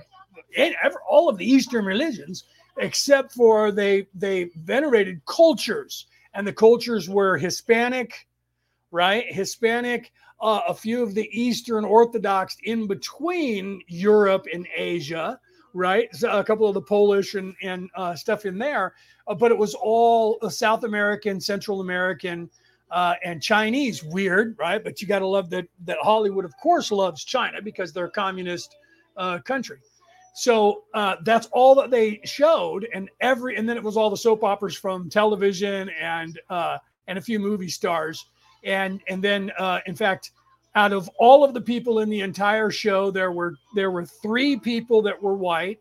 all 1.08 1.30
of 1.30 1.38
the 1.38 1.46
Eastern 1.46 1.86
religions, 1.86 2.46
except 2.80 3.32
for 3.32 3.72
they 3.72 4.08
they 4.16 4.46
venerated 4.56 5.24
cultures, 5.26 6.08
and 6.34 6.48
the 6.48 6.54
cultures 6.54 7.08
were 7.08 7.38
Hispanic, 7.38 8.28
right? 8.90 9.26
Hispanic, 9.32 10.12
uh, 10.42 10.62
a 10.68 10.74
few 10.74 11.04
of 11.04 11.14
the 11.14 11.30
Eastern 11.32 11.86
Orthodox 11.86 12.58
in 12.64 12.88
between 12.88 13.82
Europe 13.88 14.48
and 14.52 14.68
Asia, 14.76 15.40
right? 15.78 16.14
So 16.16 16.32
a 16.32 16.44
couple 16.44 16.68
of 16.68 16.74
the 16.74 16.82
Polish 16.82 17.36
and, 17.36 17.56
and 17.62 17.90
uh, 17.96 18.16
stuff 18.16 18.46
in 18.46 18.58
there, 18.58 18.96
uh, 19.28 19.36
but 19.36 19.52
it 19.52 19.58
was 19.58 19.76
all 19.76 20.40
South 20.50 20.84
American, 20.84 21.40
Central 21.40 21.82
American, 21.82 22.50
uh, 22.90 23.16
and 23.24 23.42
Chinese. 23.42 24.04
Weird, 24.04 24.56
right? 24.58 24.84
But 24.84 25.02
you 25.02 25.08
got 25.08 25.20
to 25.20 25.28
love 25.28 25.50
that 25.52 25.68
that 25.86 25.98
Hollywood, 26.02 26.46
of 26.46 26.58
course, 26.58 26.92
loves 26.92 27.24
China 27.24 27.62
because 27.62 27.94
they're 27.94 28.06
a 28.06 28.12
communist 28.12 28.76
uh, 29.18 29.40
country. 29.40 29.78
So 30.34 30.84
uh, 30.94 31.18
that's 31.24 31.48
all 31.52 31.76
that 31.76 31.90
they 31.90 32.22
showed, 32.24 32.88
and 32.94 33.10
every 33.22 33.56
and 33.56 33.68
then 33.68 33.78
it 33.78 33.84
was 33.84 33.98
all 33.98 34.10
the 34.10 34.18
soap 34.18 34.44
operas 34.44 34.76
from 34.76 35.10
television 35.10 35.90
and 35.90 36.40
uh, 36.50 36.78
and 37.08 37.18
a 37.18 37.22
few 37.22 37.40
movie 37.40 37.70
stars, 37.70 38.26
and 38.64 39.02
and 39.08 39.24
then 39.24 39.52
in 39.86 39.96
fact, 39.96 40.32
out 40.76 40.94
of 40.94 41.10
all 41.18 41.44
of 41.44 41.54
the 41.54 41.62
people 41.62 42.00
in 42.00 42.10
the 42.10 42.22
entire 42.22 42.70
show, 42.70 43.12
there 43.12 43.32
were 43.32 43.56
there 43.76 43.92
were 43.92 44.06
three 44.06 44.58
people 44.58 45.02
that 45.04 45.22
were 45.22 45.36
white. 45.36 45.80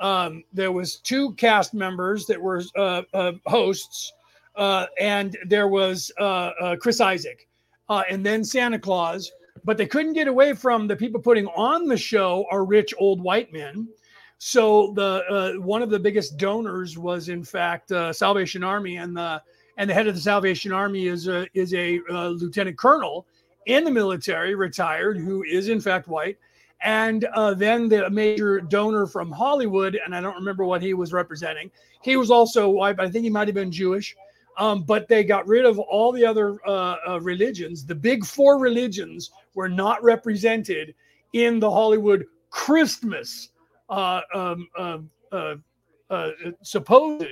Um, 0.00 0.42
there 0.52 0.72
was 0.72 0.96
two 0.96 1.32
cast 1.34 1.74
members 1.74 2.26
that 2.26 2.40
were 2.40 2.62
uh, 2.76 3.02
uh, 3.14 3.32
hosts, 3.46 4.12
uh, 4.56 4.86
and 4.98 5.36
there 5.46 5.68
was 5.68 6.10
Chris 6.80 7.00
Isaak, 7.00 7.46
and 7.88 8.26
then 8.26 8.44
Santa 8.44 8.78
Claus 8.78 9.30
but 9.64 9.76
they 9.76 9.86
couldn't 9.86 10.14
get 10.14 10.28
away 10.28 10.54
from 10.54 10.86
the 10.86 10.96
people 10.96 11.20
putting 11.20 11.46
on 11.48 11.86
the 11.86 11.96
show 11.96 12.46
are 12.50 12.64
rich 12.64 12.92
old 12.98 13.22
white 13.22 13.52
men. 13.52 13.88
So 14.38 14.92
the 14.94 15.24
uh, 15.30 15.60
one 15.60 15.82
of 15.82 15.90
the 15.90 16.00
biggest 16.00 16.36
donors 16.36 16.98
was 16.98 17.28
in 17.28 17.44
fact 17.44 17.92
uh, 17.92 18.12
Salvation 18.12 18.64
Army, 18.64 18.96
and 18.96 19.16
the 19.16 19.40
and 19.76 19.88
the 19.88 19.94
head 19.94 20.08
of 20.08 20.14
the 20.14 20.20
Salvation 20.20 20.72
Army 20.72 21.06
is 21.06 21.28
a 21.28 21.46
is 21.54 21.74
a 21.74 22.00
uh, 22.10 22.28
lieutenant 22.28 22.76
colonel 22.76 23.26
in 23.66 23.84
the 23.84 23.90
military, 23.90 24.54
retired, 24.54 25.18
who 25.18 25.42
is 25.44 25.68
in 25.68 25.80
fact 25.80 26.08
white. 26.08 26.38
And 26.82 27.24
uh, 27.26 27.54
then 27.54 27.88
the 27.88 28.10
major 28.10 28.60
donor 28.60 29.06
from 29.06 29.30
Hollywood, 29.30 29.98
and 30.04 30.14
I 30.14 30.20
don't 30.20 30.34
remember 30.34 30.64
what 30.64 30.82
he 30.82 30.94
was 30.94 31.12
representing. 31.12 31.70
He 32.02 32.16
was 32.16 32.30
also 32.30 32.68
white, 32.68 32.96
but 32.96 33.06
I 33.06 33.10
think 33.10 33.22
he 33.22 33.30
might 33.30 33.46
have 33.46 33.54
been 33.54 33.70
Jewish. 33.70 34.16
Um, 34.58 34.82
but 34.82 35.08
they 35.08 35.24
got 35.24 35.46
rid 35.46 35.64
of 35.64 35.78
all 35.78 36.12
the 36.12 36.26
other 36.26 36.58
uh, 36.66 36.96
uh, 37.08 37.20
religions. 37.20 37.86
The 37.86 37.94
big 37.94 38.24
four 38.26 38.58
religions 38.58 39.30
were 39.54 39.68
not 39.68 40.02
represented 40.02 40.94
in 41.32 41.58
the 41.58 41.70
Hollywood 41.70 42.26
Christmas 42.50 43.50
uh, 43.88 44.20
um, 44.34 44.68
um, 44.78 45.10
uh, 45.30 45.54
uh, 46.10 46.30
supposed 46.62 47.24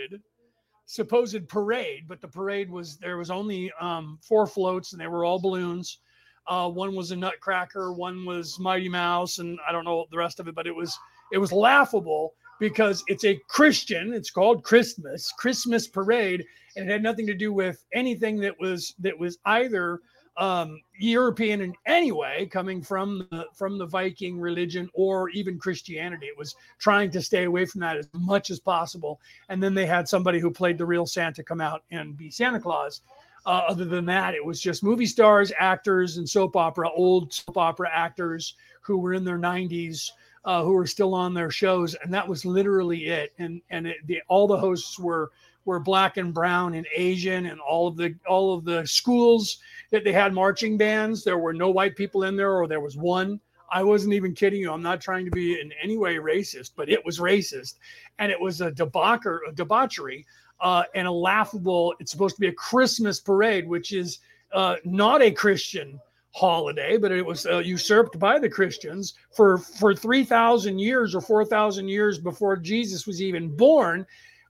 supposed 0.86 1.48
parade, 1.48 2.04
but 2.08 2.20
the 2.20 2.26
parade 2.26 2.68
was 2.68 2.96
there 2.96 3.16
was 3.16 3.30
only 3.30 3.70
um, 3.80 4.18
four 4.22 4.46
floats 4.46 4.92
and 4.92 5.00
they 5.00 5.06
were 5.06 5.24
all 5.24 5.38
balloons. 5.38 5.98
Uh, 6.46 6.68
one 6.68 6.94
was 6.94 7.10
a 7.10 7.16
Nutcracker, 7.16 7.92
one 7.92 8.24
was 8.24 8.58
Mighty 8.58 8.88
Mouse, 8.88 9.38
and 9.38 9.58
I 9.68 9.72
don't 9.72 9.84
know 9.84 10.06
the 10.10 10.18
rest 10.18 10.40
of 10.40 10.48
it, 10.48 10.54
but 10.54 10.66
it 10.66 10.74
was 10.74 10.96
it 11.32 11.38
was 11.38 11.52
laughable 11.52 12.34
because 12.58 13.02
it's 13.06 13.24
a 13.24 13.40
Christian. 13.48 14.12
It's 14.12 14.30
called 14.30 14.64
Christmas, 14.64 15.32
Christmas 15.38 15.86
parade, 15.86 16.44
and 16.76 16.88
it 16.88 16.92
had 16.92 17.02
nothing 17.02 17.26
to 17.26 17.34
do 17.34 17.52
with 17.52 17.84
anything 17.94 18.40
that 18.40 18.58
was 18.60 18.94
that 18.98 19.18
was 19.18 19.38
either 19.44 20.00
um, 20.36 20.80
European 20.98 21.60
in 21.60 21.74
any 21.86 22.12
way, 22.12 22.48
coming 22.50 22.82
from 22.82 23.28
the, 23.30 23.46
from 23.54 23.78
the 23.78 23.86
Viking 23.86 24.40
religion 24.40 24.88
or 24.94 25.28
even 25.30 25.58
Christianity. 25.58 26.26
It 26.26 26.38
was 26.38 26.54
trying 26.78 27.10
to 27.10 27.20
stay 27.20 27.44
away 27.44 27.66
from 27.66 27.80
that 27.82 27.96
as 27.96 28.08
much 28.14 28.50
as 28.50 28.58
possible. 28.58 29.20
And 29.48 29.62
then 29.62 29.74
they 29.74 29.86
had 29.86 30.08
somebody 30.08 30.38
who 30.38 30.50
played 30.50 30.78
the 30.78 30.86
real 30.86 31.06
Santa 31.06 31.42
come 31.42 31.60
out 31.60 31.82
and 31.90 32.16
be 32.16 32.30
Santa 32.30 32.60
Claus. 32.60 33.02
Uh, 33.50 33.64
other 33.66 33.84
than 33.84 34.04
that, 34.04 34.32
it 34.32 34.44
was 34.44 34.60
just 34.60 34.84
movie 34.84 35.04
stars, 35.04 35.50
actors, 35.58 36.18
and 36.18 36.28
soap 36.28 36.54
opera, 36.54 36.88
old 36.88 37.32
soap 37.32 37.56
opera 37.56 37.90
actors 37.92 38.54
who 38.80 38.96
were 38.96 39.12
in 39.12 39.24
their 39.24 39.40
90s, 39.40 40.12
uh, 40.44 40.62
who 40.62 40.72
were 40.72 40.86
still 40.86 41.16
on 41.16 41.34
their 41.34 41.50
shows, 41.50 41.96
and 41.96 42.14
that 42.14 42.28
was 42.28 42.44
literally 42.44 43.06
it. 43.06 43.32
And 43.38 43.60
and 43.70 43.88
it, 43.88 43.96
the, 44.06 44.22
all 44.28 44.46
the 44.46 44.56
hosts 44.56 45.00
were 45.00 45.32
were 45.64 45.80
black 45.80 46.16
and 46.16 46.32
brown 46.32 46.74
and 46.74 46.86
Asian, 46.94 47.46
and 47.46 47.60
all 47.60 47.88
of 47.88 47.96
the 47.96 48.14
all 48.24 48.54
of 48.54 48.64
the 48.64 48.86
schools 48.86 49.58
that 49.90 50.04
they 50.04 50.12
had 50.12 50.32
marching 50.32 50.78
bands. 50.78 51.24
There 51.24 51.38
were 51.38 51.52
no 51.52 51.70
white 51.70 51.96
people 51.96 52.22
in 52.22 52.36
there, 52.36 52.52
or 52.52 52.68
there 52.68 52.78
was 52.78 52.96
one. 52.96 53.40
I 53.72 53.82
wasn't 53.82 54.14
even 54.14 54.32
kidding 54.32 54.60
you. 54.60 54.70
I'm 54.70 54.80
not 54.80 55.00
trying 55.00 55.24
to 55.24 55.30
be 55.32 55.60
in 55.60 55.72
any 55.82 55.98
way 55.98 56.18
racist, 56.18 56.70
but 56.76 56.88
it 56.88 57.04
was 57.04 57.18
racist, 57.18 57.80
and 58.20 58.30
it 58.30 58.40
was 58.40 58.60
a 58.60 58.70
debaucher, 58.70 59.40
a 59.48 59.52
debauchery, 59.52 60.24
uh, 60.60 60.84
and 60.94 61.06
a 61.06 61.12
laughable. 61.12 61.94
It's 62.00 62.10
supposed 62.10 62.36
to 62.36 62.40
be 62.40 62.48
a 62.48 62.52
Christmas 62.52 63.20
parade, 63.20 63.68
which 63.68 63.92
is 63.92 64.18
uh, 64.52 64.76
not 64.84 65.22
a 65.22 65.30
Christian 65.30 66.00
holiday, 66.32 66.96
but 66.96 67.10
it 67.10 67.24
was 67.24 67.46
uh, 67.46 67.58
usurped 67.58 68.18
by 68.18 68.38
the 68.38 68.48
Christians 68.48 69.14
for 69.32 69.58
for 69.58 69.94
three 69.94 70.24
thousand 70.24 70.78
years 70.78 71.14
or 71.14 71.20
four 71.20 71.44
thousand 71.44 71.88
years 71.88 72.18
before 72.18 72.56
Jesus 72.56 73.06
was 73.06 73.20
even 73.20 73.54
born 73.56 74.06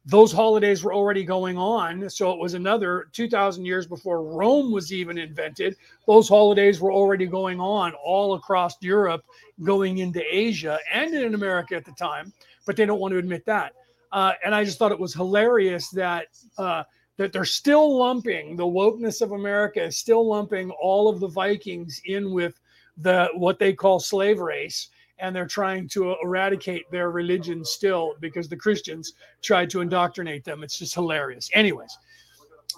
those 0.07 0.33
holidays 0.33 0.83
were 0.83 0.95
already 0.95 1.25
going 1.25 1.59
on. 1.59 2.09
So 2.09 2.33
it 2.33 2.39
was 2.39 2.55
another 2.55 3.09
2,000 3.13 3.65
years 3.65 3.87
before 3.87 4.25
Rome 4.25 4.73
was 4.73 4.93
even 4.93 5.19
invented. 5.19 5.77
Those 6.07 6.29
holidays 6.29 6.81
were 6.81 6.93
already 6.93 7.27
going 7.27 7.61
on 7.61 7.93
all 7.95 8.35
across 8.35 8.75
Europe, 8.81 9.23
going 9.63 9.99
into 9.99 10.23
Asia 10.29 10.79
and 10.93 11.15
in 11.15 11.35
America 11.35 11.77
at 11.77 11.85
the 11.85 11.93
time, 11.93 12.33
but 12.67 12.77
they 12.77 12.87
don't 12.87 13.01
want 13.01 13.13
to 13.13 13.19
admit 13.19 13.45
that. 13.47 13.75
Uh, 14.13 14.33
and 14.45 14.55
I 14.55 14.65
just 14.65 14.79
thought 14.79 14.93
it 14.93 14.99
was 14.99 15.15
hilarious 15.15 15.89
that 15.91 16.27
uh, 16.59 16.83
that 17.17 17.33
they're 17.33 17.45
still 17.45 17.99
lumping 17.99 18.57
the 18.57 18.65
wokeness 18.65 19.21
of 19.21 19.33
America 19.33 19.83
is 19.83 19.99
still 19.99 20.27
lumping 20.27 20.71
all 20.83 21.09
of 21.09 21.21
the 21.21 21.29
Vikings 21.29 22.01
in 22.07 22.33
with 22.33 22.59
the 22.97 23.29
what 23.35 23.59
they 23.59 23.73
call 23.73 24.01
slave 24.01 24.41
race 24.41 24.89
and 25.21 25.37
they're 25.37 25.47
trying 25.47 25.89
to 25.89 26.17
eradicate 26.23 26.91
their 26.91 27.11
religion 27.11 27.65
still 27.65 28.15
because 28.21 28.49
the 28.49 28.57
Christians 28.57 29.13
tried 29.43 29.71
to 29.71 29.81
indoctrinate 29.81 30.45
them. 30.45 30.63
It's 30.63 30.79
just 30.79 30.95
hilarious. 30.95 31.51
Anyways, 31.53 31.97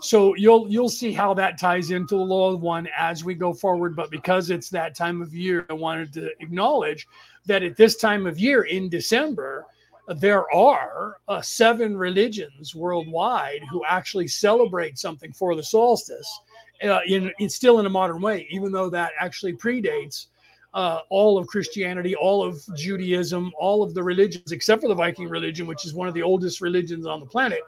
so 0.01 0.35
you'll 0.35 0.69
you'll 0.69 0.89
see 0.89 1.13
how 1.13 1.35
that 1.35 1.59
ties 1.59 1.91
into 1.91 2.17
the 2.17 2.23
law 2.23 2.53
of 2.53 2.61
one 2.61 2.89
as 2.97 3.25
we 3.25 3.35
go 3.35 3.53
forward. 3.53 3.95
But 3.95 4.11
because 4.11 4.51
it's 4.51 4.69
that 4.71 4.97
time 4.97 5.23
of 5.23 5.33
year, 5.33 5.67
I 5.71 5.75
wanted 5.75 6.13
to 6.15 6.31
acknowledge 6.41 7.07
that 7.47 7.63
at 7.63 7.77
this 7.77 7.97
time 7.97 8.27
of 8.27 8.39
year 8.39 8.63
in 8.63 8.89
December, 8.89 9.67
there 10.15 10.53
are 10.55 11.17
uh, 11.29 11.41
seven 11.41 11.97
religions 11.97 12.75
worldwide 12.75 13.63
who 13.71 13.85
actually 13.85 14.29
celebrate 14.29 14.99
something 14.99 15.33
for 15.33 15.55
the 15.55 15.63
solstice. 15.63 16.29
Uh, 16.83 16.99
in, 17.07 17.33
in 17.39 17.49
still 17.49 17.79
in 17.79 17.87
a 17.87 17.89
modern 17.89 18.21
way, 18.21 18.45
even 18.51 18.73
though 18.73 18.91
that 18.91 19.13
actually 19.21 19.53
predates 19.53 20.27
uh, 20.75 21.01
all 21.11 21.39
of 21.39 21.47
Christianity, 21.47 22.17
all 22.17 22.43
of 22.43 22.61
Judaism, 22.75 23.53
all 23.57 23.83
of 23.83 23.95
the 23.95 24.03
religions, 24.03 24.53
except 24.53 24.83
for 24.83 24.89
the 24.89 24.95
Viking 24.95 25.29
religion, 25.29 25.67
which 25.67 25.85
is 25.85 25.95
one 25.95 26.09
of 26.09 26.15
the 26.15 26.23
oldest 26.23 26.61
religions 26.61 27.07
on 27.07 27.21
the 27.21 27.27
planet, 27.27 27.61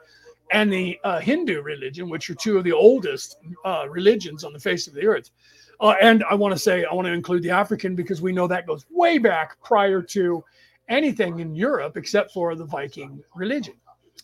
and 0.51 0.71
the 0.71 0.99
uh, 1.03 1.19
Hindu 1.19 1.61
religion, 1.61 2.09
which 2.09 2.29
are 2.29 2.35
two 2.35 2.57
of 2.57 2.63
the 2.63 2.71
oldest 2.71 3.37
uh, 3.63 3.85
religions 3.89 4.43
on 4.43 4.53
the 4.53 4.59
face 4.59 4.87
of 4.87 4.93
the 4.93 5.05
earth. 5.05 5.31
Uh, 5.79 5.95
and 6.01 6.23
I 6.29 6.35
want 6.35 6.53
to 6.53 6.59
say, 6.59 6.85
I 6.85 6.93
want 6.93 7.05
to 7.05 7.11
include 7.11 7.43
the 7.43 7.51
African 7.51 7.95
because 7.95 8.21
we 8.21 8.31
know 8.31 8.47
that 8.47 8.65
goes 8.65 8.85
way 8.89 9.17
back 9.17 9.61
prior 9.63 10.01
to 10.01 10.43
anything 10.89 11.39
in 11.39 11.55
Europe 11.55 11.97
except 11.97 12.31
for 12.31 12.55
the 12.55 12.65
Viking 12.65 13.23
religion, 13.35 13.75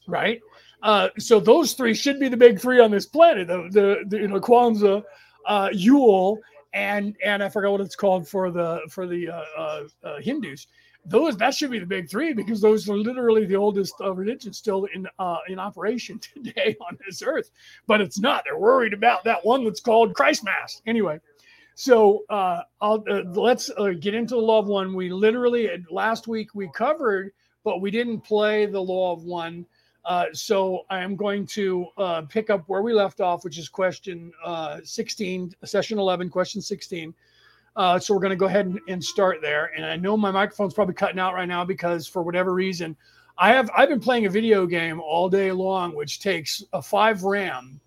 right? 0.08 0.42
Uh, 0.84 1.10
so 1.20 1.40
those 1.40 1.74
three 1.74 1.94
should 1.94 2.20
be 2.20 2.28
the 2.28 2.38
big 2.38 2.60
three 2.60 2.80
on 2.80 2.92
this 2.92 3.06
planet: 3.06 3.48
the, 3.48 3.68
the, 3.72 4.04
the 4.08 4.18
you 4.18 4.28
know 4.28 4.40
Kwanzaa, 4.40 5.04
uh, 5.48 5.70
Yule, 5.72 6.40
and 6.74 7.16
and 7.24 7.44
I 7.44 7.50
forgot 7.50 7.72
what 7.72 7.82
it's 7.82 7.96
called 7.96 8.28
for 8.28 8.52
the 8.52 8.82
for 8.90 9.08
the 9.08 9.30
uh, 9.30 9.44
uh, 9.58 9.84
uh, 10.04 10.20
Hindus. 10.22 10.68
Those 11.06 11.36
that 11.38 11.56
should 11.56 11.72
be 11.72 11.80
the 11.80 11.86
big 11.86 12.10
three 12.10 12.34
because 12.34 12.62
those 12.62 12.88
are 12.88 12.98
literally 12.98 13.46
the 13.46 13.56
oldest 13.56 13.96
uh, 14.02 14.14
religions 14.14 14.58
still 14.58 14.86
in 14.94 15.08
uh, 15.20 15.38
in 15.48 15.60
operation 15.60 16.20
today 16.34 16.76
on 16.88 16.98
this 17.06 17.22
earth. 17.22 17.52
But 17.88 18.02
it's 18.02 18.20
not. 18.20 18.44
They're 18.46 18.58
worried 18.58 18.94
about 18.94 19.24
that 19.24 19.44
one 19.44 19.64
that's 19.64 19.80
called 19.80 20.14
Christmas. 20.14 20.82
Anyway, 20.86 21.20
so 21.82 22.24
uh, 22.30 22.62
I'll 22.82 23.04
let's 23.34 23.72
get 24.00 24.14
into 24.14 24.36
the 24.36 24.42
law 24.42 24.60
of 24.60 24.68
one. 24.68 24.94
We 24.94 25.10
literally 25.10 25.70
last 25.90 26.28
week 26.28 26.54
we 26.54 26.70
covered, 26.74 27.32
but 27.64 27.82
we 27.82 27.92
didn't 27.92 28.22
play 28.22 28.66
the 28.66 28.82
law 28.82 29.14
of 29.14 29.24
one 29.24 29.66
uh, 30.06 30.26
so 30.34 30.86
I 30.90 31.00
am 31.00 31.16
going 31.16 31.46
to 31.48 31.88
uh, 31.98 32.22
pick 32.24 32.50
up 32.50 32.64
where 32.68 32.82
we 32.82 32.94
left 32.94 33.22
off, 33.22 33.44
which 33.44 33.58
is 33.58 33.70
question 33.70 34.32
uh, 34.44 34.80
16, 34.84 35.54
session 35.64 36.00
11, 36.00 36.30
question 36.30 36.62
16. 36.62 37.14
Uh, 37.76 38.00
so 38.00 38.14
we're 38.14 38.20
going 38.20 38.32
to 38.32 38.36
go 38.36 38.48
ahead 38.48 38.66
and, 38.66 38.80
and, 38.88 39.04
start 39.04 39.40
there. 39.42 39.72
And 39.78 39.86
I 39.86 39.96
know 39.96 40.18
my 40.18 40.32
microphone's 40.32 40.74
probably 40.74 40.94
cutting 40.94 41.20
out 41.20 41.34
right 41.34 41.48
now 41.48 41.64
because 41.64 42.06
for 42.06 42.22
whatever 42.22 42.54
reason, 42.54 42.98
I 43.38 43.54
have 43.54 43.70
I've 43.76 43.88
been 43.88 44.02
playing 44.02 44.26
a 44.26 44.30
video 44.30 44.66
game 44.66 45.00
all 45.00 45.30
day 45.30 45.54
long, 45.54 45.96
which 45.96 46.20
takes 46.20 46.64
a 46.74 46.82
five 46.82 47.24
RAM, 47.24 47.80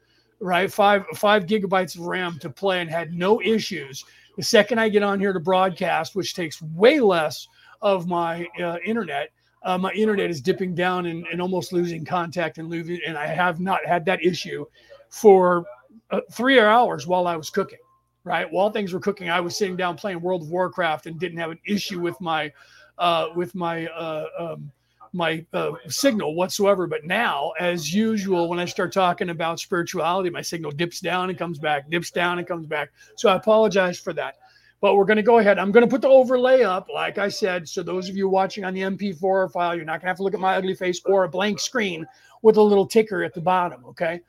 right? 0.44 0.72
Five 0.72 1.06
five 1.14 1.46
gigabytes 1.46 1.98
of 1.98 2.06
RAM 2.06 2.38
to 2.40 2.50
play, 2.50 2.80
and 2.80 2.90
had 2.90 3.12
no 3.12 3.40
issues. 3.40 4.04
The 4.36 4.42
second 4.42 4.78
I 4.78 4.88
get 4.88 5.02
on 5.02 5.20
here 5.20 5.32
to 5.32 5.40
broadcast, 5.40 6.14
which 6.14 6.34
takes 6.34 6.60
way 6.60 7.00
less 7.00 7.48
of 7.82 8.06
my 8.06 8.46
uh, 8.60 8.78
internet 8.84 9.30
uh, 9.64 9.78
my 9.78 9.90
internet 9.92 10.30
is 10.30 10.40
dipping 10.40 10.74
down 10.74 11.06
and, 11.06 11.26
and 11.32 11.40
almost 11.40 11.72
losing 11.72 12.04
contact 12.04 12.58
and 12.58 12.68
losing, 12.68 13.00
and 13.06 13.16
I 13.16 13.26
have 13.26 13.60
not 13.60 13.84
had 13.86 14.04
that 14.04 14.22
issue 14.22 14.66
for 15.08 15.64
uh, 16.10 16.20
three 16.30 16.60
hours 16.60 17.06
while 17.06 17.26
I 17.26 17.36
was 17.36 17.50
cooking. 17.50 17.78
Right 18.24 18.50
while 18.50 18.70
things 18.70 18.94
were 18.94 19.00
cooking, 19.00 19.28
I 19.28 19.40
was 19.40 19.56
sitting 19.56 19.76
down 19.76 19.96
playing 19.96 20.20
World 20.20 20.42
of 20.42 20.48
Warcraft 20.48 21.06
and 21.06 21.20
didn't 21.20 21.38
have 21.38 21.50
an 21.50 21.58
issue 21.66 22.00
with 22.00 22.18
my 22.22 22.52
uh, 22.96 23.28
with 23.34 23.54
my 23.54 23.86
uh, 23.88 24.26
um, 24.38 24.70
my 25.14 25.44
uh, 25.52 25.72
signal 25.88 26.34
whatsoever. 26.34 26.86
But 26.86 27.04
now, 27.04 27.52
as 27.58 27.94
usual, 27.94 28.48
when 28.48 28.58
I 28.58 28.64
start 28.64 28.92
talking 28.92 29.30
about 29.30 29.60
spirituality, 29.60 30.28
my 30.28 30.42
signal 30.42 30.72
dips 30.72 31.00
down 31.00 31.30
and 31.30 31.38
comes 31.38 31.58
back, 31.58 31.88
dips 31.88 32.10
down 32.10 32.38
and 32.38 32.46
comes 32.46 32.66
back. 32.66 32.90
So 33.16 33.28
I 33.28 33.36
apologize 33.36 33.98
for 33.98 34.12
that. 34.14 34.36
But 34.80 34.96
we're 34.96 35.06
going 35.06 35.16
to 35.16 35.22
go 35.22 35.38
ahead. 35.38 35.58
I'm 35.58 35.72
going 35.72 35.84
to 35.84 35.90
put 35.90 36.02
the 36.02 36.08
overlay 36.08 36.62
up, 36.62 36.88
like 36.92 37.16
I 37.16 37.28
said. 37.28 37.66
So 37.66 37.82
those 37.82 38.10
of 38.10 38.16
you 38.16 38.28
watching 38.28 38.64
on 38.64 38.74
the 38.74 38.82
MP4 38.82 39.50
file, 39.50 39.74
you're 39.74 39.84
not 39.84 39.92
going 39.92 40.02
to 40.02 40.06
have 40.08 40.16
to 40.18 40.22
look 40.22 40.34
at 40.34 40.40
my 40.40 40.56
ugly 40.56 40.74
face 40.74 41.00
or 41.06 41.24
a 41.24 41.28
blank 41.28 41.58
screen 41.58 42.04
with 42.42 42.58
a 42.58 42.62
little 42.62 42.86
ticker 42.86 43.22
at 43.24 43.32
the 43.32 43.40
bottom. 43.40 43.84
Okay. 43.86 44.20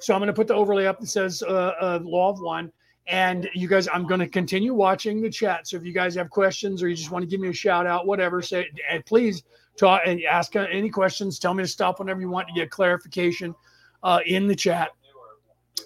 So 0.00 0.14
I'm 0.14 0.20
going 0.20 0.28
to 0.28 0.34
put 0.34 0.46
the 0.46 0.54
overlay 0.54 0.86
up 0.86 1.00
that 1.00 1.08
says 1.08 1.42
uh, 1.42 1.72
uh, 1.80 1.98
Law 2.02 2.30
of 2.30 2.40
One. 2.40 2.70
And 3.08 3.48
you 3.54 3.68
guys, 3.68 3.88
I'm 3.92 4.06
going 4.06 4.20
to 4.20 4.28
continue 4.28 4.74
watching 4.74 5.20
the 5.20 5.30
chat. 5.30 5.68
So 5.68 5.76
if 5.76 5.84
you 5.84 5.92
guys 5.92 6.14
have 6.16 6.28
questions 6.28 6.82
or 6.82 6.88
you 6.88 6.96
just 6.96 7.10
want 7.10 7.22
to 7.22 7.28
give 7.28 7.40
me 7.40 7.48
a 7.48 7.52
shout 7.52 7.86
out, 7.86 8.06
whatever, 8.06 8.42
say, 8.42 8.68
and 8.90 9.04
please 9.06 9.44
talk 9.76 10.02
and 10.06 10.22
ask 10.24 10.54
any 10.56 10.90
questions. 10.90 11.38
Tell 11.38 11.54
me 11.54 11.62
to 11.62 11.68
stop 11.68 11.98
whenever 11.98 12.20
you 12.20 12.28
want 12.28 12.48
to 12.48 12.54
get 12.54 12.70
clarification 12.70 13.54
uh, 14.02 14.20
in 14.26 14.46
the 14.46 14.56
chat. 14.56 14.90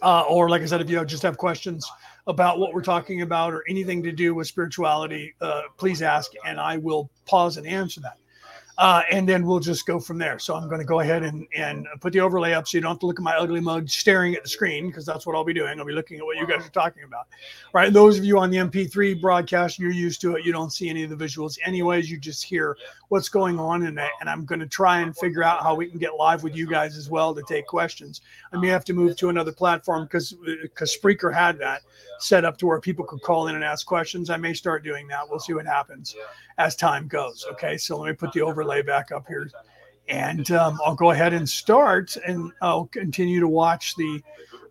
Uh, 0.02 0.22
or 0.28 0.48
like 0.48 0.62
I 0.62 0.66
said, 0.66 0.80
if 0.80 0.88
you 0.88 1.04
just 1.04 1.22
have 1.22 1.36
questions 1.36 1.90
about 2.26 2.58
what 2.58 2.72
we're 2.72 2.82
talking 2.82 3.22
about 3.22 3.52
or 3.52 3.64
anything 3.68 4.02
to 4.02 4.12
do 4.12 4.34
with 4.34 4.46
spirituality, 4.46 5.34
uh, 5.40 5.62
please 5.76 6.00
ask, 6.00 6.30
and 6.46 6.60
I 6.60 6.76
will 6.76 7.10
pause 7.26 7.56
and 7.56 7.66
answer 7.66 8.00
that. 8.00 8.16
Uh, 8.80 9.02
and 9.10 9.28
then 9.28 9.44
we'll 9.44 9.60
just 9.60 9.84
go 9.84 10.00
from 10.00 10.16
there. 10.16 10.38
So 10.38 10.54
I'm 10.54 10.66
going 10.66 10.80
to 10.80 10.86
go 10.86 11.00
ahead 11.00 11.22
and, 11.22 11.46
and 11.54 11.86
put 12.00 12.14
the 12.14 12.20
overlay 12.20 12.54
up 12.54 12.66
so 12.66 12.78
you 12.78 12.80
don't 12.80 12.92
have 12.92 12.98
to 13.00 13.06
look 13.06 13.18
at 13.18 13.22
my 13.22 13.36
ugly 13.36 13.60
mug 13.60 13.90
staring 13.90 14.34
at 14.34 14.42
the 14.42 14.48
screen 14.48 14.86
because 14.86 15.04
that's 15.04 15.26
what 15.26 15.36
I'll 15.36 15.44
be 15.44 15.52
doing. 15.52 15.78
I'll 15.78 15.84
be 15.84 15.92
looking 15.92 16.18
at 16.18 16.24
what 16.24 16.38
you 16.38 16.46
guys 16.46 16.66
are 16.66 16.70
talking 16.70 17.02
about. 17.04 17.26
Right. 17.74 17.92
Those 17.92 18.16
of 18.16 18.24
you 18.24 18.38
on 18.38 18.48
the 18.48 18.56
MP3 18.56 19.20
broadcast, 19.20 19.78
you're 19.78 19.90
used 19.90 20.22
to 20.22 20.36
it. 20.36 20.46
You 20.46 20.52
don't 20.52 20.72
see 20.72 20.88
any 20.88 21.04
of 21.04 21.10
the 21.10 21.16
visuals 21.22 21.58
anyways. 21.62 22.10
You 22.10 22.18
just 22.18 22.42
hear 22.42 22.74
what's 23.08 23.28
going 23.28 23.58
on 23.58 23.82
it. 23.82 23.98
And 24.20 24.30
I'm 24.30 24.46
going 24.46 24.60
to 24.60 24.66
try 24.66 25.00
and 25.00 25.14
figure 25.14 25.44
out 25.44 25.62
how 25.62 25.74
we 25.74 25.86
can 25.86 25.98
get 25.98 26.14
live 26.14 26.42
with 26.42 26.56
you 26.56 26.66
guys 26.66 26.96
as 26.96 27.10
well 27.10 27.34
to 27.34 27.42
take 27.42 27.66
questions. 27.66 28.22
I 28.50 28.56
may 28.56 28.68
have 28.68 28.86
to 28.86 28.94
move 28.94 29.14
to 29.18 29.28
another 29.28 29.52
platform 29.52 30.04
because 30.04 30.32
because 30.62 30.96
Spreaker 30.96 31.34
had 31.34 31.58
that 31.58 31.82
set 32.20 32.44
up 32.44 32.56
to 32.58 32.66
where 32.66 32.80
people 32.80 33.04
could 33.04 33.22
call 33.22 33.48
in 33.48 33.54
and 33.54 33.64
ask 33.64 33.86
questions. 33.86 34.30
I 34.30 34.36
may 34.36 34.54
start 34.54 34.84
doing 34.84 35.08
that. 35.08 35.28
We'll 35.28 35.40
see 35.40 35.54
what 35.54 35.66
happens 35.66 36.14
as 36.58 36.76
time 36.76 37.08
goes. 37.08 37.46
Okay, 37.52 37.76
so 37.76 37.98
let 37.98 38.10
me 38.10 38.14
put 38.14 38.32
the 38.32 38.42
overlay 38.42 38.82
back 38.82 39.10
up 39.12 39.26
here, 39.26 39.50
and 40.08 40.50
um, 40.52 40.78
I'll 40.84 40.94
go 40.94 41.10
ahead 41.10 41.32
and 41.32 41.48
start, 41.48 42.16
and 42.26 42.52
I'll 42.62 42.86
continue 42.86 43.40
to 43.40 43.48
watch 43.48 43.96
the 43.96 44.22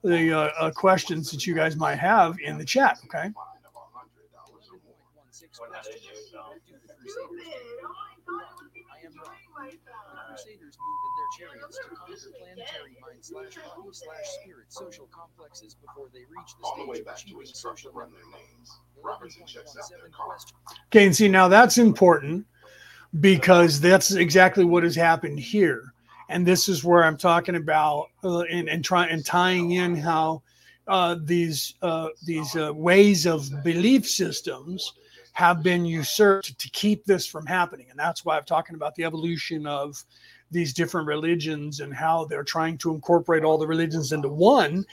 the 0.04 0.32
uh, 0.32 0.50
uh, 0.60 0.72
questions 0.72 1.30
that 1.32 1.46
you 1.46 1.54
guys 1.54 1.76
might 1.76 2.00
have 2.00 2.38
in 2.40 2.58
the 2.58 2.66
chat. 2.66 3.00
Okay. 3.06 3.32
Crusaders 10.30 10.78
move 11.30 11.38
chariots 11.38 11.78
to 11.78 11.96
conquer 11.96 12.14
planetary 12.38 12.98
mind 13.02 13.20
slash 13.22 13.56
body 13.56 13.90
slash 13.92 14.28
spirit 14.42 14.66
social 14.70 15.08
complexes 15.12 15.76
before 15.76 16.08
they 16.14 16.20
reach 16.20 16.56
the 16.60 16.94
stage 16.94 17.06
of 17.06 17.14
achieving 17.14 17.46
social 17.46 17.92
run 17.92 18.12
their 18.12 18.22
names. 18.40 18.80
Okay, 20.88 21.06
and 21.06 21.16
see 21.16 21.28
now 21.28 21.48
that's 21.48 21.78
important 21.78 22.46
because 23.20 23.80
that's 23.80 24.14
exactly 24.14 24.66
what 24.66 24.84
has 24.84 24.96
happened 24.96 25.40
here, 25.40 25.94
and 26.30 26.46
this 26.46 26.68
is 26.68 26.84
where 26.84 27.04
I'm 27.04 27.18
talking 27.18 27.56
about 27.56 28.08
uh, 28.24 28.42
and 28.42 28.70
and 28.70 28.84
trying 28.84 29.12
and 29.12 29.26
tying 29.26 29.72
in 29.72 29.96
how 29.96 30.42
uh, 30.88 31.16
these 31.24 31.76
uh, 31.82 32.10
these 32.26 32.56
uh, 32.56 32.74
ways 32.74 33.26
of 33.26 33.50
belief 33.64 34.08
systems 34.08 34.94
have 35.34 35.64
been 35.64 35.86
usurped 35.86 36.60
to 36.60 36.70
keep 36.72 37.06
this 37.06 37.26
from 37.26 37.46
happening, 37.46 37.88
and 37.90 37.98
that's 37.98 38.26
why 38.26 38.38
I'm 38.38 38.44
talking 38.44 38.76
about 38.76 38.96
the 38.96 39.06
evolution 39.06 39.66
of 39.66 40.04
these 40.52 40.74
different 40.74 41.08
religions 41.08 41.80
and 41.80 41.94
how 41.94 42.26
they're 42.26 42.44
trying 42.44 42.78
to 42.80 42.94
incorporate 42.94 43.44
all 43.44 43.58
the 43.58 43.68
religions 43.68 44.12
into 44.12 44.30
one 44.30 44.86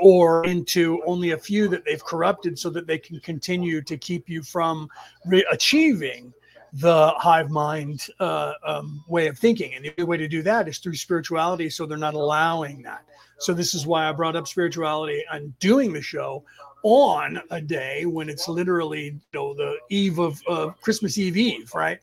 or 0.00 0.44
into 0.46 1.02
only 1.06 1.32
a 1.32 1.38
few 1.38 1.68
that 1.68 1.84
they've 1.84 2.04
corrupted 2.04 2.58
so 2.58 2.70
that 2.70 2.86
they 2.86 2.98
can 2.98 3.18
continue 3.20 3.82
to 3.82 3.96
keep 3.96 4.28
you 4.28 4.42
from 4.42 4.88
re- 5.26 5.44
achieving 5.50 6.32
the 6.74 7.12
hive 7.16 7.50
mind 7.50 8.06
uh, 8.20 8.52
um, 8.64 9.02
way 9.08 9.26
of 9.26 9.38
thinking. 9.38 9.74
And 9.74 9.84
the 9.84 9.92
only 9.98 10.08
way 10.08 10.16
to 10.16 10.28
do 10.28 10.42
that 10.42 10.68
is 10.68 10.78
through 10.78 10.94
spirituality. 10.94 11.68
So 11.68 11.86
they're 11.86 11.98
not 11.98 12.14
allowing 12.14 12.82
that. 12.82 13.04
So 13.38 13.52
this 13.52 13.74
is 13.74 13.86
why 13.86 14.08
I 14.08 14.12
brought 14.12 14.36
up 14.36 14.46
spirituality 14.46 15.24
and 15.32 15.58
doing 15.58 15.92
the 15.92 16.02
show 16.02 16.44
on 16.82 17.40
a 17.50 17.60
day 17.60 18.06
when 18.06 18.28
it's 18.28 18.48
literally 18.48 19.04
you 19.04 19.20
know 19.34 19.54
the 19.54 19.76
eve 19.90 20.18
of 20.18 20.40
uh, 20.48 20.68
Christmas 20.80 21.18
Eve 21.18 21.36
Eve, 21.36 21.74
right? 21.74 21.98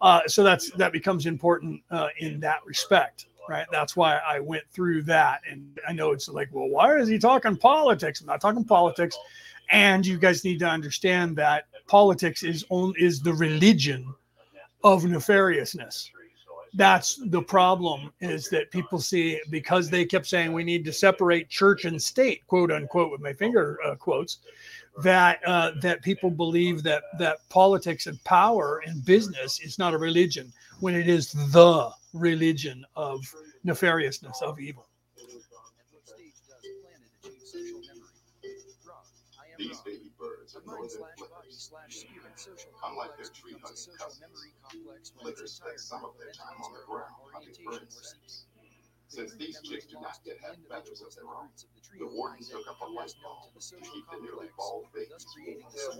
Uh, 0.00 0.20
so 0.26 0.42
that's 0.42 0.70
that 0.72 0.92
becomes 0.92 1.26
important 1.26 1.82
uh, 1.90 2.08
in 2.18 2.40
that 2.40 2.64
respect, 2.66 3.26
right? 3.48 3.66
That's 3.72 3.96
why 3.96 4.18
I 4.26 4.40
went 4.40 4.64
through 4.70 5.02
that, 5.04 5.40
and 5.50 5.78
I 5.88 5.92
know 5.92 6.12
it's 6.12 6.28
like, 6.28 6.48
well, 6.52 6.68
why 6.68 6.96
is 6.96 7.08
he 7.08 7.18
talking 7.18 7.56
politics? 7.56 8.20
I'm 8.20 8.26
not 8.26 8.40
talking 8.40 8.64
politics, 8.64 9.16
and 9.70 10.04
you 10.06 10.18
guys 10.18 10.44
need 10.44 10.58
to 10.60 10.68
understand 10.68 11.36
that 11.36 11.64
politics 11.86 12.42
is 12.42 12.64
on 12.68 12.92
is 12.98 13.20
the 13.20 13.32
religion 13.32 14.14
of 14.84 15.02
nefariousness. 15.02 16.10
That's 16.74 17.18
the 17.26 17.40
problem 17.40 18.12
is 18.20 18.50
that 18.50 18.70
people 18.70 19.00
see 19.00 19.40
because 19.50 19.88
they 19.88 20.04
kept 20.04 20.26
saying 20.26 20.52
we 20.52 20.62
need 20.62 20.84
to 20.84 20.92
separate 20.92 21.48
church 21.48 21.86
and 21.86 22.00
state, 22.00 22.46
quote 22.48 22.70
unquote, 22.70 23.10
with 23.10 23.22
my 23.22 23.32
finger 23.32 23.78
uh, 23.82 23.94
quotes 23.94 24.40
that 25.02 25.40
uh, 25.46 25.72
that 25.82 26.02
people 26.02 26.30
believe 26.30 26.82
that 26.82 27.02
that 27.18 27.38
politics 27.48 28.06
and 28.06 28.22
power 28.24 28.82
and 28.86 29.04
business 29.04 29.60
is 29.60 29.78
not 29.78 29.94
a 29.94 29.98
religion 29.98 30.52
when 30.80 30.94
it 30.94 31.08
is 31.08 31.32
the 31.52 31.90
religion 32.14 32.84
of 32.96 33.20
nefariousness 33.64 34.40
of 34.42 34.58
evil. 34.58 34.86
These 39.58 39.80
baby 39.80 40.10
birds 40.18 40.54
are 40.54 40.60
more 40.66 40.86
than 40.86 41.00
flippers. 41.16 41.70
Unlike 42.84 43.16
their 43.16 43.26
tree 43.26 43.56
hunting 43.62 43.94
cousins, 43.98 44.52
flickers 45.18 45.52
spend 45.52 45.80
some 45.80 46.04
of 46.04 46.12
their 46.18 46.30
time 46.32 46.60
on 46.62 46.72
the 46.72 46.80
ground 46.86 47.14
hunting 47.32 47.64
birds' 47.64 47.96
nests. 47.96 48.44
Since 49.08 49.34
these 49.36 49.60
chicks 49.62 49.86
do 49.86 50.00
not 50.00 50.18
yet 50.24 50.36
have 50.42 50.56
feathers 50.68 51.00
of 51.00 51.14
their 51.14 51.24
own, 51.24 51.48
the 51.98 52.06
warden 52.06 52.44
took 52.44 52.66
up 52.68 52.80
a 52.80 52.86
light 52.86 53.14
bulb 53.22 53.54
to 53.60 53.76
keep 53.76 54.04
the 54.10 54.18
nearly 54.20 54.48
bald 54.56 54.86
babies 54.92 55.24
from 55.86 55.98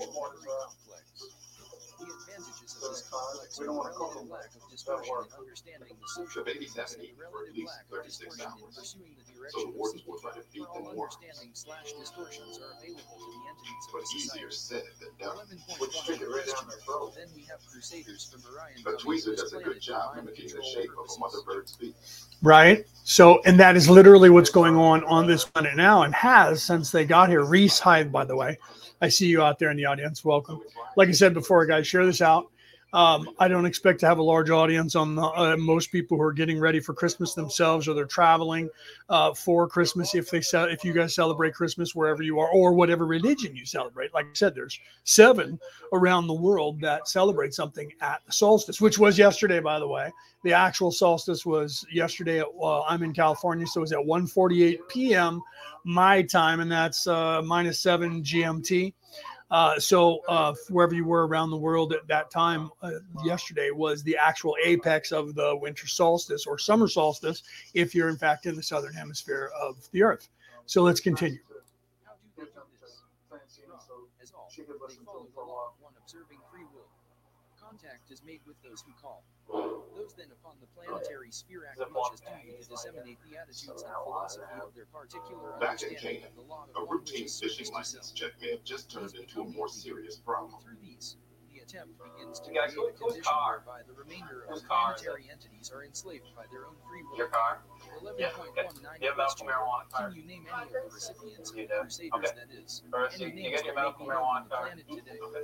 the 1.99 2.07
water 2.13 2.29
complex. 2.29 2.29
The 2.29 2.35
advantages 2.35 2.77
of 2.77 2.91
this 2.91 3.03
complex 3.09 3.61
are 3.61 3.67
relative 3.67 4.29
lack 4.29 4.51
of 4.55 4.71
distortion 4.71 5.15
in 5.25 5.33
understanding 5.39 5.97
the 5.97 6.09
social 6.09 6.45
the 6.45 6.53
babies 6.53 6.77
have 6.77 6.89
to 6.89 7.03
eat 7.03 7.17
for 7.17 7.47
at 7.47 7.55
least 7.55 7.73
36 7.91 8.41
hours. 8.45 8.97
So 9.49 9.61
the 9.61 9.71
wardens 9.71 10.03
will 10.07 10.19
try 10.19 10.33
to 10.33 10.43
feed 10.43 10.67
them 10.75 10.95
more. 10.95 11.09
Understanding 11.09 11.51
slash 11.55 11.93
distortions 11.93 12.59
are 12.59 12.75
available 12.79 13.17
to 13.17 13.29
the 13.31 13.41
entities 13.49 13.85
but 13.93 14.03
easier 14.17 14.51
said 14.51 14.83
than 15.01 15.11
done. 15.21 15.37
Which 15.79 15.93
stick 15.93 16.21
right 16.21 16.47
down 16.47 16.69
their 16.69 16.79
throat. 16.85 17.15
Then 17.17 17.29
we 17.35 17.43
have 17.43 17.61
crusaders 17.71 18.27
from 18.27 18.43
Orion. 18.53 18.81
But 18.85 18.99
Tweezer 18.99 19.37
does 19.37 19.53
a 19.53 19.63
good 19.63 19.81
job 19.81 20.17
mimicking 20.17 20.49
the 20.49 20.63
shape 20.63 20.91
of 20.99 21.07
a 21.15 21.19
mother 21.19 21.39
bird's 21.47 21.77
beak. 21.77 21.95
Right. 22.43 22.87
So, 23.05 23.41
and 23.45 23.59
that 23.61 23.77
is 23.77 23.89
literally 23.89 24.31
what's 24.31 24.51
going 24.51 24.77
on 24.77 25.05
on 25.05 25.27
this 25.27 25.45
planet 25.45 25.77
now, 25.77 26.03
and 26.03 26.15
has 26.15 26.63
since 26.63 26.91
they 26.91 27.05
got 27.05 27.29
here. 27.29 27.45
Reese 27.45 27.79
Hive, 27.79 28.11
by 28.11 28.25
the 28.25 28.37
way, 28.37 28.59
I 29.01 29.09
see 29.09 29.27
you 29.27 29.43
out 29.43 29.59
there 29.59 29.71
in 29.71 29.77
the 29.77 29.85
audience. 29.85 30.25
Welcome. 30.25 30.61
Like 30.97 31.09
I 31.09 31.13
said 31.13 31.35
before, 31.35 31.67
guys, 31.67 31.87
share 31.87 32.07
this 32.07 32.21
out. 32.23 32.51
Um, 32.93 33.29
I 33.39 33.49
don't 33.49 33.67
expect 33.67 34.01
to 34.01 34.07
have 34.07 34.19
a 34.19 34.23
large 34.23 34.49
audience 34.49 34.95
on 34.95 35.17
the, 35.17 35.23
uh, 35.23 35.57
most 35.59 35.91
people 35.91 36.17
who 36.17 36.23
are 36.23 36.33
getting 36.33 36.59
ready 36.59 36.79
for 36.79 36.95
Christmas 36.95 37.35
themselves, 37.35 37.89
or 37.89 37.95
they're 37.95 38.07
traveling 38.07 38.71
uh, 39.09 39.35
for 39.35 39.69
Christmas. 39.69 40.15
If 40.15 40.31
they 40.31 40.41
if 40.71 40.85
you 40.85 40.93
guys 40.93 41.15
celebrate 41.15 41.53
Christmas 41.53 41.95
wherever 41.95 42.23
you 42.23 42.39
are, 42.39 42.49
or 42.49 42.73
whatever 42.73 43.05
religion 43.05 43.57
you 43.57 43.67
celebrate, 43.67 44.15
like 44.15 44.27
I 44.27 44.35
said, 44.35 44.55
there's 44.55 44.79
seven 45.05 45.59
around 45.93 46.29
the 46.29 46.35
world 46.35 46.81
that 46.81 47.09
celebrate 47.09 47.55
something 47.55 47.93
at 48.01 48.23
the 48.25 48.33
solstice, 48.33 48.81
which 48.81 48.99
was 48.99 49.19
yesterday, 49.19 49.61
by 49.61 49.79
the 49.81 49.89
way. 49.89 50.13
The 50.45 50.53
actual 50.53 50.93
solstice 50.93 51.45
was 51.45 51.85
yesterday. 51.93 52.39
At, 52.39 52.47
uh, 52.63 52.83
I'm 52.83 53.03
in 53.03 53.13
California, 53.13 53.67
so 53.67 53.81
it 53.81 53.83
was 53.83 53.93
at 53.93 53.99
1:48 53.99 54.79
p.m. 54.89 55.43
my 55.85 56.23
time, 56.23 56.61
and 56.61 56.71
that's 56.71 57.09
uh, 57.09 57.43
minus 57.43 57.81
seven 57.81 58.23
GMT. 58.23 58.95
Uh, 59.51 59.79
so 59.79 60.21
uh, 60.29 60.53
wherever 60.71 60.95
you 60.95 61.05
were 61.05 61.27
around 61.27 61.51
the 61.51 61.57
world 61.57 61.93
at 61.93 62.07
that 62.09 62.31
time, 62.31 62.71
uh, 62.83 62.91
yesterday 63.25 63.71
was 63.71 64.03
the 64.03 64.17
actual 64.17 64.57
apex 64.65 65.13
of 65.13 65.35
the 65.35 65.57
winter 65.57 65.87
solstice 65.87 66.47
or 66.47 66.59
summer 66.59 66.89
solstice, 66.89 67.43
if 67.73 67.95
you're 67.95 68.09
in 68.09 68.17
fact 68.17 68.47
in 68.47 68.57
the 68.57 68.63
southern 68.63 68.93
hemisphere 68.93 69.51
of 69.61 69.77
the 69.93 70.03
Earth. 70.03 70.29
So 70.67 70.83
let's 70.83 71.01
continue. 71.01 71.39
Contact 77.61 78.11
is 78.11 78.23
made 78.25 78.41
with 78.47 78.57
those 78.63 78.83
who 78.87 78.93
call. 79.01 79.23
Those 79.53 80.15
then 80.17 80.27
upon 80.33 80.57
the 80.61 80.67
planetary 80.75 81.31
sphere 81.31 81.67
act 81.71 81.79
much 81.91 82.13
as 82.15 82.21
duty 82.21 82.57
to 82.61 82.69
disseminate 82.69 83.19
the 83.29 83.39
attitudes 83.39 83.83
and 83.83 83.93
philosophy 84.05 84.45
of 84.63 84.75
their 84.75 84.87
particular 84.87 85.59
Back 85.61 85.83
in 85.83 85.95
Canaan, 85.97 86.33
a 86.77 86.85
routine 86.85 87.29
fishing 87.29 87.73
license 87.73 88.13
check 88.13 88.33
may 88.41 88.51
have 88.51 88.65
just 88.65 88.91
turned 88.91 89.15
into 89.15 89.41
a 89.41 89.45
more 89.45 89.69
serious 89.69 90.17
problem. 90.17 90.61
Through 90.63 90.79
these, 90.83 91.17
the 91.53 91.61
attempt 91.61 91.99
begins 92.03 92.41
to 92.41 92.51
create 92.51 92.71
a 92.71 92.93
condition 92.99 93.33
whereby 93.47 93.83
the 93.87 93.95
remainder 93.95 94.45
of 94.51 94.63
planetary 94.67 95.29
entities 95.31 95.71
are 95.75 95.85
enslaved 95.85 96.27
by 96.37 96.45
their 96.51 96.67
own 96.67 96.77
free 96.89 97.03
will. 97.03 97.17
Your 97.17 97.29
car? 97.29 97.63
Yeah, 98.19 98.29
okay. 98.39 98.69
You 99.01 99.09
have 99.09 99.17
medical 99.17 99.47
marijuana 99.47 99.89
card? 99.91 100.13
Can 100.13 100.23
you 100.23 100.27
name 100.29 100.45
any 100.47 100.63
of 100.67 100.73
the 100.73 100.95
recipients 100.95 101.51
of 101.51 101.57
the? 101.57 101.67
Crusaders, 101.67 102.11
Okay. 102.15 102.33
that 102.37 102.49
is? 102.63 102.83
First, 102.91 103.21
you, 103.21 103.29
you 103.29 103.51
get 103.51 103.65
your 103.65 103.75
medical 103.75 104.05
be 104.07 104.11
known 104.13 104.23
on 104.23 104.45
marijuana 104.45 104.49
the 104.49 104.55
card? 104.55 104.71
today? 104.89 105.19
Okay, 105.23 105.41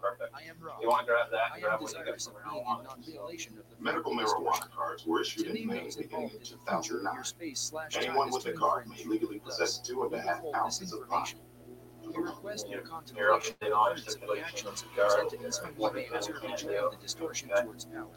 perfect. 0.00 0.34
I 0.34 0.42
am 0.48 0.56
Rob. 0.60 0.80
You 0.82 0.88
want 0.88 1.06
to 1.06 1.12
grab 1.12 1.30
that? 1.30 1.52
I 1.54 1.60
Grab 1.60 1.74
am 1.74 1.82
what 1.82 1.92
you 1.92 1.98
got 2.04 2.16
desirous 2.16 2.26
from 2.26 2.36
of 2.36 2.42
being 2.44 2.56
in 2.56 2.64
marijuana. 2.64 2.84
non-violation 2.84 3.52
of 3.58 3.64
the 3.68 3.76
Medical 3.82 4.12
marijuana 4.12 4.70
cards 4.70 5.06
were 5.06 5.20
issued 5.20 5.46
in 5.46 5.54
name 5.54 5.68
Maine 5.68 5.90
beginning 5.96 6.30
in 6.30 6.36
in 6.36 6.40
the 6.40 6.40
future, 6.40 6.56
2009. 6.66 7.14
your 7.14 7.24
space 7.24 7.60
slash 7.60 7.96
Anyone 7.96 8.30
with 8.30 8.46
a 8.46 8.52
card 8.52 8.88
may 8.88 9.02
legally 9.04 9.38
possess 9.38 9.78
two 9.78 10.02
and 10.04 10.14
a 10.14 10.20
half 10.20 10.42
and 10.42 10.44
we 10.44 10.50
a 10.50 10.56
half 10.56 10.64
withhold 10.64 10.72
this 10.80 10.80
ounces 10.82 10.92
of 10.92 11.08
pot. 11.08 11.28
information. 11.32 11.40
We 12.02 12.22
request 12.22 12.68
your 12.68 12.80
contemplation 12.82 13.16
you're 13.16 13.32
up 13.32 13.42
to 13.42 13.50
of 13.52 13.58
the 13.60 13.72
on 13.72 13.92
fruits 13.94 14.00
of 14.00 14.04
the 14.06 14.10
stipulations 14.12 14.48
actions 14.52 14.82
of 14.82 14.88
of 14.88 14.96
those 14.96 15.14
entities 15.32 15.56
whom 15.58 15.74
what 15.76 15.94
you 15.94 16.00
you 16.02 16.10
may 16.10 16.16
observe 16.18 16.42
and 16.42 16.52
enjoy 16.52 16.68
do. 16.68 16.90
the 16.90 16.96
distortion 17.00 17.48
towards 17.48 17.84
power. 17.86 18.10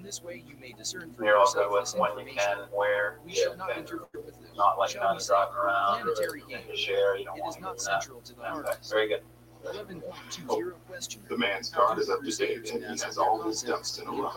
In 0.00 0.06
this 0.06 0.22
way, 0.22 0.42
you 0.48 0.54
may 0.58 0.72
discern 0.72 1.12
for 1.12 1.22
You're 1.26 1.36
all 1.36 1.42
yourself 1.42 1.72
good 1.72 1.82
this 1.82 1.92
with 1.92 2.00
when 2.00 2.10
you 2.24 2.32
information. 2.32 2.56
can, 2.56 2.58
where, 2.72 3.18
We 3.22 3.32
you 3.32 3.36
shall 3.36 3.54
not 3.58 3.76
interfere 3.76 4.06
with 4.24 4.32
them. 4.40 4.44
not 4.56 4.78
like 4.78 4.88
Shall 4.88 5.02
kind 5.02 5.12
we 5.12 5.16
of 5.16 5.22
say, 5.22 5.34
driving 5.34 5.54
around, 5.56 6.00
planetary 6.00 6.42
game. 6.48 6.60
to 6.70 6.74
share, 6.76 7.16
you 7.18 7.26
don't 7.26 7.36
It 7.36 7.40
want 7.42 7.50
is 7.50 7.56
to 7.56 7.60
not 7.60 7.76
do 7.76 7.84
that. 7.84 8.02
central 8.02 8.20
to 8.22 8.34
the 8.34 8.40
Okay, 8.40 8.48
heart. 8.50 8.86
very 8.90 9.08
good. 9.08 9.20
11.20 9.66 10.72
question. 10.88 11.22
The 11.28 11.36
man's 11.36 11.68
card 11.68 11.98
is 11.98 12.08
up 12.08 12.22
to 12.22 12.30
date 12.34 12.70
and 12.72 12.82
he 12.82 12.88
has 13.04 13.18
all 13.18 13.42
his 13.42 13.60
ducks 13.62 13.98
in 13.98 14.06
a 14.08 14.10
row. 14.10 14.32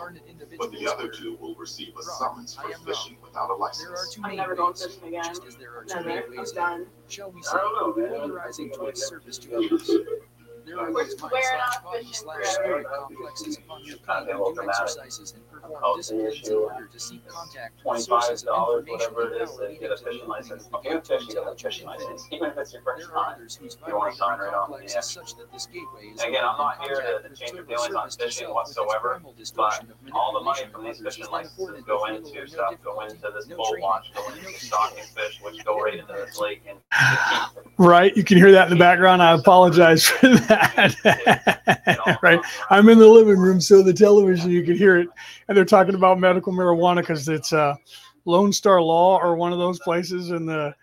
But 0.58 0.70
the 0.70 0.86
other 0.86 1.08
two 1.08 1.38
will 1.40 1.54
receive 1.54 1.96
a 1.98 2.02
summons 2.02 2.54
for 2.54 2.68
fishing 2.84 3.16
without 3.24 3.44
a 3.44 3.48
There 3.48 3.54
are 3.56 3.58
license. 3.58 4.14
two 4.14 4.20
I'm 4.22 4.36
never 4.36 4.54
going 4.54 4.72
ways, 4.74 4.84
fishing 4.84 5.08
again. 5.08 5.24
just 5.24 5.46
as 5.46 5.56
there 5.56 5.74
are 5.78 5.84
two 5.84 5.94
Never. 6.04 6.24
I'm 6.30 6.36
ways 6.36 6.50
of, 6.50 6.56
done. 6.56 6.86
shall 7.08 7.30
we 7.30 7.40
I 7.40 7.42
say, 7.42 7.56
don't 7.56 7.96
know, 7.96 8.02
man. 8.02 8.20
polarizing 8.20 8.68
towards 8.70 9.02
service 9.02 9.38
to 9.38 9.56
others. 9.56 9.90
We're 10.66 11.04
such 25.14 25.36
that 25.36 25.52
this 25.52 25.66
gateway 25.66 26.12
is 26.14 26.22
Again, 26.22 26.44
I'm 26.44 26.58
not 26.58 26.82
here 26.82 27.20
to 27.22 27.28
change 27.34 27.52
your 27.52 27.64
feelings 27.64 27.94
on 27.94 28.10
fishing 28.10 28.48
whatsoever, 28.48 29.14
of 29.14 29.24
All 30.12 30.32
the 30.32 30.40
money 30.40 30.62
from 30.72 30.84
these 30.84 31.00
fishing 31.00 31.26
licenses 31.30 31.82
go 31.86 32.06
into 32.06 32.46
stuff, 32.46 32.74
go 32.82 33.00
into 33.00 33.30
this 33.34 33.48
launch, 33.48 34.12
go 34.14 34.26
into 34.28 34.60
stocking 34.60 35.04
fish, 35.04 35.40
which 35.42 35.64
go 35.64 35.78
right 35.80 35.94
into 35.94 36.12
this 36.12 36.38
lake 36.40 36.62
Right. 37.76 38.16
You 38.16 38.24
can 38.24 38.38
hear 38.38 38.52
that 38.52 38.70
in 38.70 38.70
the 38.70 38.78
background. 38.78 39.22
I 39.22 39.32
apologize 39.32 40.06
for 40.06 40.28
that. 40.28 40.53
right. 42.22 42.40
I'm 42.70 42.88
in 42.88 42.98
the 42.98 43.08
living 43.08 43.38
room, 43.38 43.60
so 43.60 43.82
the 43.82 43.92
television, 43.92 44.50
you 44.50 44.62
can 44.64 44.76
hear 44.76 44.96
it. 44.98 45.08
And 45.48 45.56
they're 45.56 45.64
talking 45.64 45.94
about 45.94 46.18
medical 46.18 46.52
marijuana 46.52 47.00
because 47.00 47.28
it's 47.28 47.52
uh, 47.52 47.74
Lone 48.24 48.52
Star 48.52 48.80
Law 48.80 49.18
or 49.18 49.36
one 49.36 49.52
of 49.52 49.58
those 49.58 49.78
places. 49.80 50.30
And 50.30 50.48
the 50.48 50.74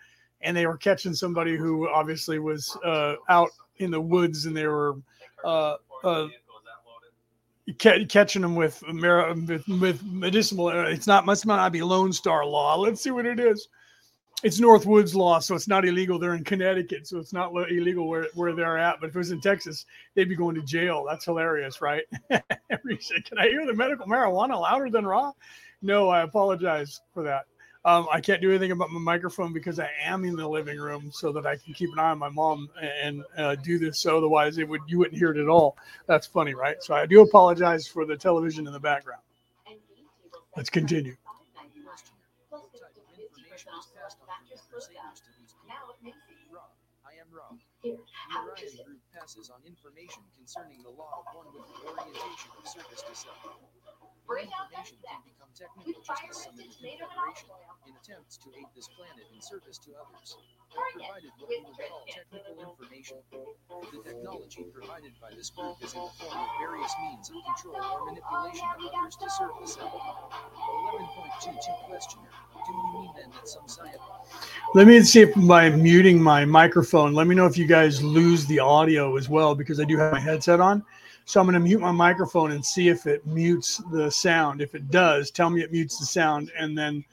and 0.42 0.56
they 0.56 0.66
were 0.66 0.76
catching 0.76 1.14
somebody 1.14 1.56
who 1.56 1.88
obviously 1.88 2.38
was 2.38 2.76
uh, 2.84 3.14
out 3.28 3.50
in 3.78 3.90
the 3.90 4.00
woods 4.00 4.46
and 4.46 4.56
they 4.56 4.66
were 4.66 4.96
uh, 5.44 5.76
uh, 6.04 6.26
catching 7.78 8.42
them 8.42 8.54
with, 8.56 8.82
with 8.88 10.02
medicinal. 10.04 10.66
uh, 10.66 10.82
It's 10.84 11.06
not, 11.06 11.26
must 11.26 11.46
not 11.46 11.70
be 11.72 11.82
Lone 11.82 12.12
Star 12.12 12.44
Law. 12.44 12.76
Let's 12.76 13.00
see 13.00 13.12
what 13.12 13.26
it 13.26 13.38
is 13.38 13.68
it's 14.42 14.58
North 14.58 14.86
Woods 14.86 15.14
Law, 15.14 15.38
so 15.38 15.54
it's 15.54 15.68
not 15.68 15.84
illegal. 15.84 16.18
They're 16.18 16.34
in 16.34 16.44
Connecticut, 16.44 17.06
so 17.06 17.18
it's 17.18 17.32
not 17.32 17.52
illegal 17.70 18.08
where, 18.08 18.26
where 18.34 18.54
they're 18.54 18.78
at. 18.78 19.00
But 19.00 19.10
if 19.10 19.14
it 19.14 19.18
was 19.18 19.30
in 19.30 19.40
Texas, 19.40 19.86
they'd 20.14 20.28
be 20.28 20.36
going 20.36 20.54
to 20.56 20.62
jail. 20.62 21.04
That's 21.08 21.24
hilarious, 21.24 21.80
right? 21.80 22.02
Can 22.30 23.38
I 23.38 23.48
hear 23.48 23.66
the 23.66 23.74
medical 23.74 24.06
marijuana 24.06 24.60
louder 24.60 24.90
than 24.90 25.06
Ra? 25.06 25.32
No, 25.80 26.08
I 26.08 26.22
apologize 26.22 27.00
for 27.12 27.22
that. 27.22 27.44
Um, 27.84 28.06
I 28.12 28.20
can't 28.20 28.40
do 28.40 28.50
anything 28.50 28.70
about 28.70 28.90
my 28.90 29.00
microphone 29.00 29.52
because 29.52 29.80
I 29.80 29.90
am 30.04 30.24
in 30.24 30.36
the 30.36 30.48
living 30.48 30.78
room, 30.78 31.10
so 31.12 31.32
that 31.32 31.46
I 31.46 31.56
can 31.56 31.74
keep 31.74 31.90
an 31.92 31.98
eye 31.98 32.10
on 32.10 32.18
my 32.18 32.28
mom 32.28 32.68
and 32.80 33.24
uh, 33.36 33.56
do 33.56 33.78
this. 33.78 33.98
So 33.98 34.18
otherwise, 34.18 34.58
it 34.58 34.68
would 34.68 34.82
you 34.86 34.98
wouldn't 34.98 35.18
hear 35.18 35.32
it 35.32 35.36
at 35.36 35.48
all. 35.48 35.76
That's 36.06 36.26
funny, 36.26 36.54
right? 36.54 36.76
So 36.80 36.94
I 36.94 37.06
do 37.06 37.22
apologize 37.22 37.88
for 37.88 38.06
the 38.06 38.16
television 38.16 38.68
in 38.68 38.72
the 38.72 38.78
background. 38.78 39.22
Let's 40.56 40.70
continue. 40.70 41.16
Question. 44.72 44.96
What 44.96 45.16
type 45.16 45.28
of 45.28 45.28
information 45.28 45.44
is 45.44 45.54
passed 45.68 45.68
on 45.68 45.68
the 45.68 45.76
Crusaders 45.76 46.00
to 46.00 46.04
these 46.08 46.22
people? 46.28 46.56
Ra, 46.56 46.64
I 47.04 47.12
am 47.20 47.28
Ra. 47.32 47.48
Here, 47.84 48.00
The 48.00 48.36
Orion 48.40 48.74
Group 48.88 49.02
passes 49.12 49.50
on 49.50 49.60
information 49.68 50.22
concerning 50.36 50.80
the 50.82 50.90
law 50.96 51.12
of 51.20 51.26
one 51.36 51.48
with 51.52 51.68
the 51.68 51.76
orientation 51.92 52.50
of 52.56 52.64
service 52.68 53.02
to 53.04 53.14
self. 53.14 53.36
The 54.28 54.38
information 54.38 54.96
can 55.02 55.20
become 55.26 55.50
technical 55.52 56.02
just 56.02 56.22
as 56.30 56.36
some 56.46 56.54
in 56.58 56.70
the 56.70 56.76
Confederation 56.78 57.50
in 57.86 57.92
attempts 57.98 58.38
to 58.38 58.48
aid 58.54 58.70
this 58.74 58.88
planet 58.96 59.26
in 59.34 59.40
service 59.42 59.78
to 59.82 59.90
others. 59.98 60.36
Have 60.72 60.94
provided 60.94 61.30
what 61.38 61.48
we 61.50 61.58
would 61.60 61.76
call 61.76 62.06
technical 62.08 62.54
information. 62.62 63.18
The 63.28 64.00
technology 64.02 64.64
provided 64.72 65.12
by 65.20 65.30
this 65.36 65.50
group 65.50 65.76
is 65.82 65.92
in 65.92 66.00
the 66.00 66.12
form 66.16 66.38
of 66.38 66.48
various 66.58 66.92
means 67.02 67.28
of 67.28 67.36
control 67.44 67.82
or 67.82 68.06
manipulation 68.08 68.66
of 68.72 68.80
others 68.88 69.16
to 69.20 69.28
serve 69.30 69.54
the 69.60 69.68
self. 69.68 69.92
11.22 69.92 71.86
questioner. 71.86 72.30
Do 72.66 72.72
you 72.72 72.92
mean 72.94 73.10
then 73.16 73.30
that 73.34 73.48
some 73.48 73.66
science 73.66 73.98
Let 74.74 74.86
me 74.86 75.02
see 75.02 75.22
if 75.22 75.34
by 75.34 75.68
muting 75.70 76.22
my 76.22 76.44
microphone, 76.44 77.12
let 77.12 77.26
me 77.26 77.34
know 77.34 77.46
if 77.46 77.58
you 77.58 77.66
guys 77.66 78.02
lose 78.02 78.46
the 78.46 78.60
audio 78.60 79.16
as 79.16 79.28
well 79.28 79.54
because 79.54 79.80
I 79.80 79.84
do 79.84 79.98
have 79.98 80.12
my 80.12 80.20
headset 80.20 80.60
on. 80.60 80.84
So 81.24 81.40
I'm 81.40 81.46
going 81.46 81.54
to 81.54 81.60
mute 81.60 81.80
my 81.80 81.92
microphone 81.92 82.52
and 82.52 82.64
see 82.64 82.88
if 82.88 83.06
it 83.06 83.26
mutes 83.26 83.80
the 83.90 84.10
sound. 84.10 84.60
If 84.60 84.74
it 84.74 84.90
does, 84.90 85.30
tell 85.30 85.50
me 85.50 85.62
it 85.62 85.72
mutes 85.72 85.98
the 85.98 86.06
sound, 86.06 86.50
and 86.58 86.76
then 86.76 87.04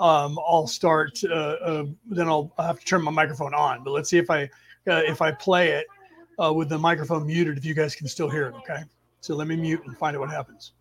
um, 0.00 0.38
I'll 0.38 0.66
start. 0.66 1.20
Uh, 1.24 1.34
uh, 1.34 1.84
then 2.06 2.28
I'll, 2.28 2.52
have 2.58 2.80
to 2.80 2.84
turn 2.84 3.02
my 3.02 3.10
microphone 3.10 3.54
on. 3.54 3.84
But 3.84 3.92
let's 3.92 4.08
see 4.08 4.18
if 4.18 4.30
I 4.30 4.44
uh, 4.88 5.02
if 5.06 5.20
I 5.20 5.32
play 5.32 5.70
it 5.70 5.86
uh, 6.42 6.52
with 6.52 6.68
the 6.68 6.78
microphone 6.78 7.26
muted, 7.26 7.58
if 7.58 7.64
you 7.64 7.74
guys 7.74 7.94
can 7.94 8.08
still 8.08 8.30
hear 8.30 8.48
it. 8.48 8.54
Okay. 8.56 8.82
So 9.20 9.34
let 9.34 9.48
me 9.48 9.56
mute 9.56 9.82
and 9.84 9.96
find 9.98 10.16
out 10.16 10.20
what 10.20 10.30
happens. 10.30 10.72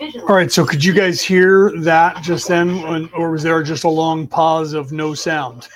All 0.00 0.34
right. 0.36 0.52
So 0.52 0.64
could 0.64 0.84
you 0.84 0.92
guys 0.92 1.22
hear 1.22 1.72
that 1.80 2.22
just 2.22 2.48
then, 2.48 3.08
or 3.14 3.30
was 3.30 3.42
there 3.42 3.62
just 3.62 3.84
a 3.84 3.88
long 3.88 4.26
pause 4.26 4.74
of 4.74 4.92
no 4.92 5.14
sound? 5.14 5.68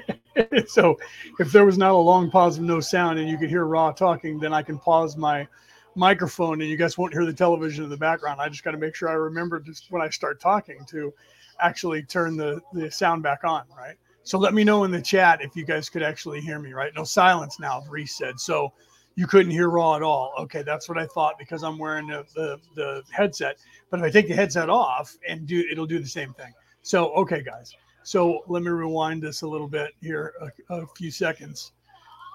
so 0.66 0.98
if 1.38 1.52
there 1.52 1.64
was 1.64 1.76
not 1.76 1.92
a 1.92 1.96
long 1.96 2.30
pause 2.30 2.58
of 2.58 2.64
no 2.64 2.80
sound 2.80 3.18
and 3.18 3.28
you 3.28 3.36
could 3.36 3.50
hear 3.50 3.64
Ra 3.64 3.92
talking, 3.92 4.38
then 4.38 4.52
I 4.52 4.62
can 4.62 4.78
pause 4.78 5.16
my 5.16 5.46
microphone 5.94 6.60
and 6.60 6.70
you 6.70 6.76
guys 6.76 6.96
won't 6.96 7.12
hear 7.12 7.26
the 7.26 7.32
television 7.32 7.84
in 7.84 7.90
the 7.90 7.96
background. 7.96 8.40
I 8.40 8.48
just 8.48 8.64
got 8.64 8.70
to 8.70 8.78
make 8.78 8.94
sure 8.94 9.08
I 9.08 9.14
remember 9.14 9.60
just 9.60 9.90
when 9.90 10.00
I 10.00 10.08
start 10.08 10.40
talking 10.40 10.84
to 10.88 11.12
actually 11.60 12.02
turn 12.04 12.36
the, 12.36 12.60
the 12.72 12.90
sound 12.90 13.22
back 13.22 13.44
on, 13.44 13.64
right? 13.76 13.96
So 14.22 14.38
let 14.38 14.54
me 14.54 14.62
know 14.62 14.84
in 14.84 14.90
the 14.90 15.02
chat 15.02 15.42
if 15.42 15.56
you 15.56 15.64
guys 15.64 15.88
could 15.88 16.02
actually 16.02 16.40
hear 16.40 16.58
me, 16.58 16.72
right? 16.72 16.92
No 16.94 17.04
silence 17.04 17.58
now, 17.58 17.82
Reese 17.88 18.16
said. 18.16 18.38
So 18.38 18.72
you 19.18 19.26
couldn't 19.26 19.50
hear 19.50 19.68
Ra 19.68 19.96
at 19.96 20.02
all. 20.04 20.32
Okay, 20.38 20.62
that's 20.62 20.88
what 20.88 20.96
I 20.96 21.04
thought 21.04 21.40
because 21.40 21.64
I'm 21.64 21.76
wearing 21.76 22.06
the, 22.06 22.24
the, 22.36 22.60
the 22.76 23.02
headset. 23.10 23.58
But 23.90 23.98
if 23.98 24.06
I 24.06 24.10
take 24.10 24.28
the 24.28 24.34
headset 24.34 24.70
off 24.70 25.16
and 25.28 25.44
do, 25.44 25.64
it'll 25.72 25.86
do 25.86 25.98
the 25.98 26.06
same 26.06 26.32
thing. 26.34 26.52
So, 26.82 27.12
okay, 27.14 27.42
guys. 27.42 27.74
So 28.04 28.44
let 28.46 28.62
me 28.62 28.68
rewind 28.68 29.20
this 29.20 29.42
a 29.42 29.48
little 29.48 29.66
bit 29.66 29.90
here, 30.00 30.34
a, 30.70 30.76
a 30.76 30.86
few 30.96 31.10
seconds, 31.10 31.72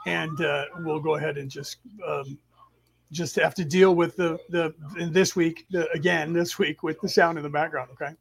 and 0.07 0.41
uh, 0.41 0.65
we'll 0.79 0.99
go 0.99 1.15
ahead 1.15 1.37
and 1.37 1.49
just 1.49 1.77
um, 2.05 2.37
just 3.13 3.37
have 3.37 3.55
to 3.55 3.63
deal 3.63 3.95
with 3.95 4.17
the 4.17 4.37
the 4.49 4.75
this 5.09 5.37
week 5.37 5.65
the, 5.71 5.89
again 5.91 6.33
this 6.33 6.59
week 6.59 6.83
with 6.83 6.99
the 6.99 7.07
sound 7.07 7.37
in 7.37 7.43
the 7.43 7.49
background. 7.49 7.91
Okay. 7.93 8.13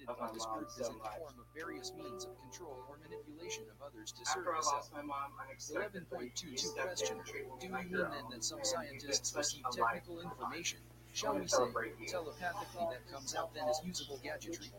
Institutions 0.00 0.06
have 0.06 0.06
provided 0.06 0.38
what 0.38 0.38
they 0.38 0.38
call 0.38 0.38
technical 0.38 0.38
information. 0.38 0.38
The 0.38 0.38
technology 0.38 0.38
this 0.38 0.46
group 0.46 0.68
is 0.68 0.88
in 0.88 0.94
the 0.98 1.10
form 1.18 1.36
of 1.38 1.46
various 1.54 1.88
means 1.98 2.22
of 2.24 2.32
control 2.38 2.76
or 2.88 2.94
manipulation 3.02 3.64
of 3.70 3.78
others 3.82 4.12
to 4.12 4.22
serve 4.26 4.46
After 4.46 4.54
I 4.54 4.56
the 4.58 4.62
self. 4.62 4.74
lost 4.74 4.92
my 4.94 5.02
mom 5.02 5.30
unexpectedly, 5.42 6.32
11.22 6.36 6.50
he 6.50 6.56
stepped 6.56 6.86
question. 6.86 7.16
Do 7.60 7.66
you 7.66 7.72
mean 7.72 7.90
then 7.92 8.06
that 8.30 8.44
some 8.44 8.62
scientists 8.62 9.34
receive 9.34 9.62
such 9.66 9.78
a 9.78 9.82
life. 9.82 9.94
technical 10.04 10.20
information, 10.22 10.78
shall 11.12 11.34
we 11.38 11.46
say, 11.48 11.66
telepathically 12.06 12.86
that 12.90 13.02
comes 13.12 13.34
out 13.34 13.52
then 13.54 13.68
as 13.68 13.80
usable 13.84 14.18
gadgetry? 14.22 14.70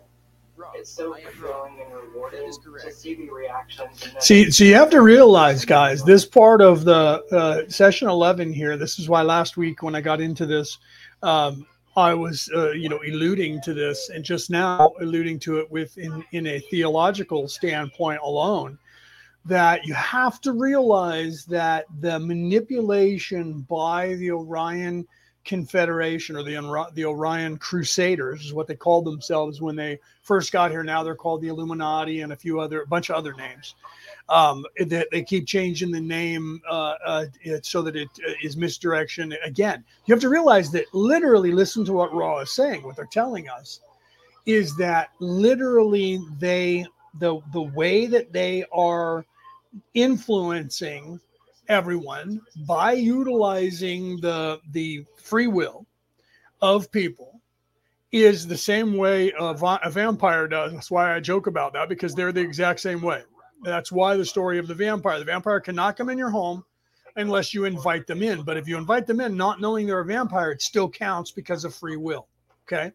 Ra, 0.56 0.72
It's 0.76 0.90
so 0.92 1.16
I 1.16 1.20
am 1.20 1.26
Ra. 1.26 1.32
fulfilling 1.32 1.80
and 1.82 1.94
rewarding 1.94 2.42
That 2.42 2.48
is 2.48 2.58
to 2.58 2.70
correct. 2.72 2.94
see 2.94 3.16
the 3.16 3.30
reactions. 3.30 4.04
See, 4.20 4.52
so 4.52 4.64
you 4.66 4.76
have 4.76 4.90
to 4.90 5.02
realize, 5.02 5.64
guys, 5.64 6.04
this 6.04 6.26
part 6.26 6.62
of 6.62 6.84
the 6.84 7.24
uh, 7.32 7.70
session 7.70 8.10
11 8.10 8.52
here, 8.52 8.76
this 8.76 9.00
is 9.00 9.08
why 9.08 9.22
last 9.22 9.56
week 9.56 9.84
when 9.84 9.96
I 9.96 10.02
got 10.02 10.20
into 10.20 10.46
this, 10.46 10.78
um, 11.24 11.66
I 11.95 12.13
was, 12.13 12.49
uh, 12.56 12.71
you 12.71 12.89
know, 12.89 12.99
alluding 13.06 13.62
to 13.62 13.73
this 13.73 14.10
and 14.10 14.23
just 14.23 14.49
now 14.49 14.93
alluding 15.02 15.39
to 15.39 15.60
it 15.60 15.69
with 15.71 15.97
in, 15.97 16.23
in 16.32 16.47
a 16.47 16.60
theological 16.60 17.47
standpoint 17.47 18.21
alone, 18.23 18.78
that 19.45 19.86
you 19.86 19.93
have 19.93 20.39
to 20.41 20.54
realize 20.54 21.45
that 21.45 21.86
the 21.99 22.19
manipulation 22.19 23.62
by 23.62 24.15
the 24.15 24.32
Orion 24.32 25.08
Confederation 25.45 26.36
or 26.36 26.43
the 26.43 26.88
the 26.93 27.06
Orion 27.06 27.58
Crusaders 27.58 28.45
is 28.45 28.54
what 28.54 28.67
they 28.67 28.75
called 28.75 29.06
themselves 29.06 29.62
when 29.62 29.75
they 29.75 29.99
first 30.21 30.52
got 30.52 30.69
here. 30.69 30.84
Now 30.84 31.02
they're 31.02 31.15
called 31.15 31.41
the 31.41 31.47
Illuminati 31.47 32.21
and 32.21 32.34
a 32.34 32.36
few 32.36 32.60
other 32.60 32.82
a 32.82 32.88
bunch 32.88 33.10
of 33.10 33.15
other 33.15 33.34
names. 33.34 33.73
Um, 34.30 34.63
that 34.86 35.08
they 35.12 35.24
keep 35.24 35.48
changing 35.48 35.89
the 35.89 36.00
name 36.00 36.62
uh, 36.70 36.94
uh, 37.04 37.26
so 37.63 37.82
that 37.82 37.96
it 37.96 38.10
uh, 38.28 38.34
is 38.44 38.56
misdirection. 38.56 39.34
Again, 39.44 39.84
you 40.06 40.13
have 40.13 40.22
to 40.22 40.30
realize 40.30 40.70
that 40.72 40.86
literally, 40.94 41.52
listen 41.52 41.84
to 41.86 41.94
what 41.94 42.13
Ra 42.13 42.39
is 42.42 42.52
saying. 42.52 42.84
What 42.84 42.96
they're 42.96 43.08
telling 43.12 43.50
us 43.50 43.80
is 44.46 44.76
that 44.78 45.10
literally 45.20 46.20
they 46.38 46.86
the 47.20 47.39
the 47.54 47.62
way 47.62 48.06
that 48.06 48.32
they 48.32 48.65
are 48.72 49.26
influencing 49.94 51.20
everyone 51.68 52.42
by 52.68 52.94
utilizing 52.94 54.20
the 54.22 54.60
the 54.72 55.06
free 55.18 55.48
will 55.48 55.86
of 56.62 56.92
people 56.92 57.39
is 58.12 58.48
the 58.48 58.58
same 58.58 58.98
way 58.98 59.32
a, 59.39 59.44
a 59.84 59.89
vampire 59.89 60.48
does. 60.48 60.74
That's 60.74 60.89
why 60.89 61.15
I 61.15 61.20
joke 61.20 61.48
about 61.48 61.74
that 61.74 61.89
because 61.89 62.15
they're 62.15 62.32
the 62.32 62.42
exact 62.42 62.80
same 62.80 63.02
way. 63.02 63.22
That's 63.63 63.91
why 63.91 64.15
the 64.15 64.26
story 64.26 64.58
of 64.58 64.67
the 64.67 64.74
vampire. 64.74 65.19
The 65.19 65.26
vampire 65.26 65.60
cannot 65.60 65.98
come 65.98 66.10
in 66.10 66.17
your 66.17 66.30
home 66.30 66.63
unless 67.15 67.54
you 67.54 67.65
invite 67.65 68.08
them 68.08 68.24
in. 68.24 68.43
But 68.43 68.58
if 68.58 68.67
you 68.67 68.78
invite 68.78 69.06
them 69.06 69.19
in, 69.19 69.36
not 69.36 69.60
knowing 69.60 69.88
they're 69.88 70.00
a 70.00 70.06
vampire, 70.06 70.52
it 70.52 70.62
still 70.62 70.89
counts 70.89 71.32
because 71.32 71.65
of 71.65 71.76
free 71.76 71.98
will. 71.98 72.28
Okay. 72.67 72.91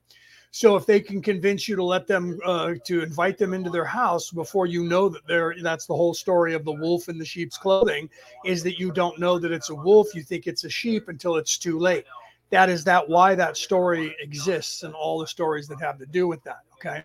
So 0.55 0.77
if 0.77 0.87
they 0.87 1.01
can 1.01 1.21
convince 1.21 1.67
you 1.67 1.75
to 1.75 1.83
let 1.83 2.07
them 2.07 2.39
uh, 2.45 2.75
to 2.87 3.03
invite 3.03 3.39
them 3.39 3.55
into 3.55 3.71
their 3.71 3.85
house 3.85 4.31
before 4.31 4.67
you 4.67 4.85
know 4.85 5.09
that 5.09 5.27
they're 5.27 5.57
that's 5.61 5.87
the 5.87 5.97
whole 5.97 6.15
story 6.15 6.55
of 6.55 6.65
the 6.65 6.71
wolf 6.71 7.09
in 7.09 7.19
the 7.19 7.25
sheep's 7.25 7.59
clothing 7.59 8.09
is 8.45 8.63
that 8.63 8.79
you 8.79 8.93
don't 8.93 9.19
know 9.19 9.37
that 9.37 9.51
it's 9.51 9.71
a 9.71 9.75
wolf, 9.75 10.15
you 10.15 10.23
think 10.23 10.47
it's 10.47 10.63
a 10.63 10.71
sheep 10.71 11.09
until 11.09 11.37
it's 11.37 11.59
too 11.59 11.77
late. 11.81 12.05
That 12.51 12.71
is 12.71 12.85
that 12.85 13.09
why 13.09 13.35
that 13.35 13.57
story 13.57 14.15
exists 14.21 14.85
and 14.85 14.95
all 14.95 15.19
the 15.19 15.27
stories 15.27 15.67
that 15.67 15.81
have 15.81 15.99
to 15.99 16.07
do 16.07 16.29
with 16.29 16.45
that. 16.45 16.61
Okay. 16.75 17.03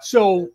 So 0.00 0.48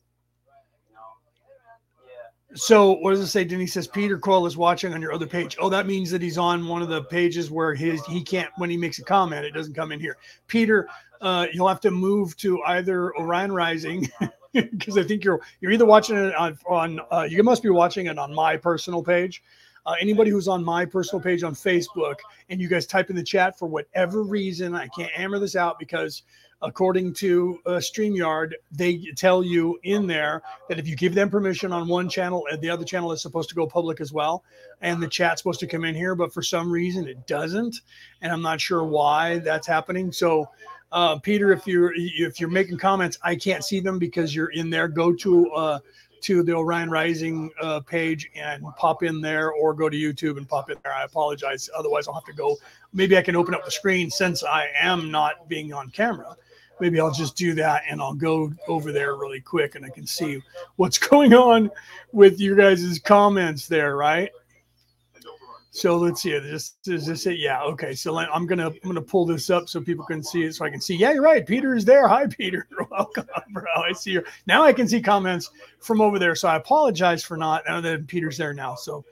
so 2.56 2.94
what 2.94 3.12
does 3.12 3.20
it 3.20 3.28
say? 3.28 3.44
Denise 3.44 3.74
says 3.74 3.88
Peter 3.88 4.18
Coyle 4.18 4.46
is 4.46 4.56
watching 4.56 4.94
on 4.94 5.02
your 5.02 5.14
other 5.14 5.28
page. 5.28 5.58
Oh, 5.60 5.70
that 5.70 5.88
means 5.88 6.10
that 6.12 6.22
he's 6.22 6.38
on 6.38 6.68
one 6.68 6.82
of 6.82 6.88
the 6.88 7.04
pages 7.04 7.52
where 7.52 7.76
his 7.76 8.04
he 8.06 8.22
can't 8.22 8.50
when 8.58 8.70
he 8.70 8.78
makes 8.78 9.00
a 9.00 9.04
comment, 9.04 9.46
it 9.46 9.52
doesn't 9.52 9.74
come 9.74 9.92
in 9.92 10.00
here. 10.00 10.18
Peter, 10.48 10.88
uh, 11.22 11.48
you'll 11.54 11.68
have 11.68 11.82
to 11.82 11.92
move 11.92 12.36
to 12.38 12.62
either 12.64 13.16
Orion 13.18 13.52
Rising 13.52 14.10
because 14.54 14.98
I 14.98 15.04
think 15.04 15.24
you're 15.24 15.42
you're 15.60 15.72
either 15.72 15.86
watching 15.86 16.18
it 16.18 16.34
on 16.36 16.58
on 16.68 17.02
uh, 17.12 17.28
you 17.30 17.44
must 17.44 17.62
be 17.62 17.70
watching 17.70 18.06
it 18.06 18.18
on 18.18 18.34
my 18.34 18.56
personal 18.56 19.04
page. 19.04 19.44
Uh, 19.86 19.94
anybody 20.02 20.32
who's 20.32 20.48
on 20.48 20.64
my 20.64 20.84
personal 20.84 21.22
page 21.22 21.44
on 21.44 21.54
Facebook 21.54 22.16
and 22.50 22.60
you 22.60 22.68
guys 22.68 22.88
type 22.88 23.12
in 23.12 23.16
the 23.16 23.24
chat 23.24 23.60
for 23.60 23.68
whatever 23.68 24.24
reason, 24.24 24.74
I 24.74 24.88
can't 24.88 25.12
hammer 25.12 25.38
this 25.38 25.56
out 25.56 25.78
because 25.78 26.24
according 26.66 27.14
to 27.14 27.60
uh, 27.68 27.70
StreamYard, 27.74 28.54
they 28.72 28.98
tell 29.16 29.44
you 29.44 29.80
in 29.84 30.08
there 30.08 30.42
that 30.68 30.80
if 30.80 30.88
you 30.88 30.96
give 30.96 31.14
them 31.14 31.30
permission 31.30 31.72
on 31.72 31.88
one 31.88 32.10
channel, 32.10 32.46
the 32.60 32.70
other 32.70 32.84
channel 32.84 33.12
is 33.12 33.22
supposed 33.22 33.50
to 33.50 33.56
go 33.56 33.68
public 33.68 34.02
as 34.02 34.12
well, 34.12 34.44
and 34.82 35.02
the 35.02 35.08
chat's 35.08 35.42
supposed 35.42 35.60
to 35.60 35.68
come 35.68 35.86
in 35.86 35.94
here, 35.94 36.16
but 36.16 36.34
for 36.34 36.42
some 36.42 36.72
reason 36.72 37.08
it 37.08 37.26
doesn't, 37.28 37.82
and 38.22 38.34
I'm 38.34 38.42
not 38.42 38.60
sure 38.60 38.84
why 38.84 39.38
that's 39.40 39.68
happening. 39.68 40.12
So, 40.12 40.50
uh, 40.92 41.20
Peter, 41.20 41.52
if 41.52 41.68
you're 41.68 41.94
if 41.96 42.40
you're 42.40 42.50
making 42.50 42.78
comments, 42.80 43.18
I 43.24 43.36
can't 43.36 43.64
see 43.64 43.80
them 43.80 44.00
because 44.00 44.36
you're 44.36 44.52
in 44.52 44.70
there. 44.70 44.88
Go 44.88 45.14
to 45.14 45.52
uh, 45.52 45.80
to 46.22 46.42
the 46.42 46.54
Orion 46.54 46.90
Rising 46.90 47.52
uh, 47.62 47.82
page 47.82 48.32
and 48.36 48.64
pop 48.78 49.04
in 49.04 49.22
there, 49.22 49.52
or 49.52 49.74
go 49.76 49.90
to 49.90 49.98
YouTube 49.98 50.38
and 50.38 50.48
pop 50.48 50.72
in 50.72 50.78
there. 50.84 50.94
I 50.94 51.04
apologize. 51.04 51.70
Otherwise, 51.78 52.08
I'll 52.08 52.16
have 52.16 52.26
to 52.26 52.34
go. 52.34 52.58
Maybe 52.94 53.18
I 53.18 53.22
can 53.22 53.36
open 53.36 53.54
up 53.54 53.66
the 53.66 53.72
screen 53.72 54.10
since 54.10 54.44
I 54.44 54.70
am 54.80 55.12
not 55.12 55.48
being 55.48 55.74
on 55.74 55.92
camera 55.92 56.36
maybe 56.80 57.00
I'll 57.00 57.12
just 57.12 57.36
do 57.36 57.54
that 57.56 57.84
and 57.90 58.02
I'll 58.02 58.14
go 58.14 58.54
over 58.68 58.92
there 58.92 59.16
really 59.16 59.42
quick 59.42 59.76
and 59.76 59.86
I 59.86 59.90
can 59.90 60.06
see 60.06 60.42
what's 60.76 60.98
going 61.10 61.34
on 61.34 61.70
with 62.12 62.40
you 62.40 62.56
guys' 62.56 63.00
comments 63.00 63.68
there, 63.68 63.96
right? 63.96 64.32
So 65.76 65.98
let's 65.98 66.22
see. 66.22 66.32
This, 66.40 66.76
is 66.88 67.06
this 67.06 67.26
it? 67.26 67.38
Yeah. 67.38 67.62
Okay. 67.64 67.96
So 67.96 68.18
I'm 68.18 68.46
gonna 68.46 68.68
I'm 68.68 68.80
gonna 68.82 69.02
pull 69.02 69.26
this 69.26 69.50
up 69.50 69.68
so 69.68 69.82
people 69.82 70.06
can 70.06 70.24
see 70.24 70.44
it, 70.44 70.56
so 70.56 70.64
I 70.64 70.70
can 70.70 70.80
see. 70.80 70.96
Yeah, 70.96 71.12
you're 71.12 71.22
right. 71.22 71.46
Peter 71.46 71.76
is 71.76 71.84
there. 71.84 72.08
Hi, 72.08 72.28
Peter. 72.28 72.66
Welcome, 72.92 73.28
bro. 73.50 73.66
I 73.76 73.92
see 73.92 74.12
you 74.12 74.24
now. 74.48 74.64
I 74.64 74.72
can 74.72 74.88
see 74.88 75.02
comments 75.02 75.52
from 75.80 76.00
over 76.00 76.18
there. 76.18 76.34
So 76.34 76.48
I 76.48 76.56
apologize 76.56 77.26
for 77.26 77.36
not. 77.36 77.62
And 77.68 77.84
then 77.84 78.06
Peter's 78.06 78.38
there 78.38 78.54
now. 78.54 78.76
So 78.76 79.04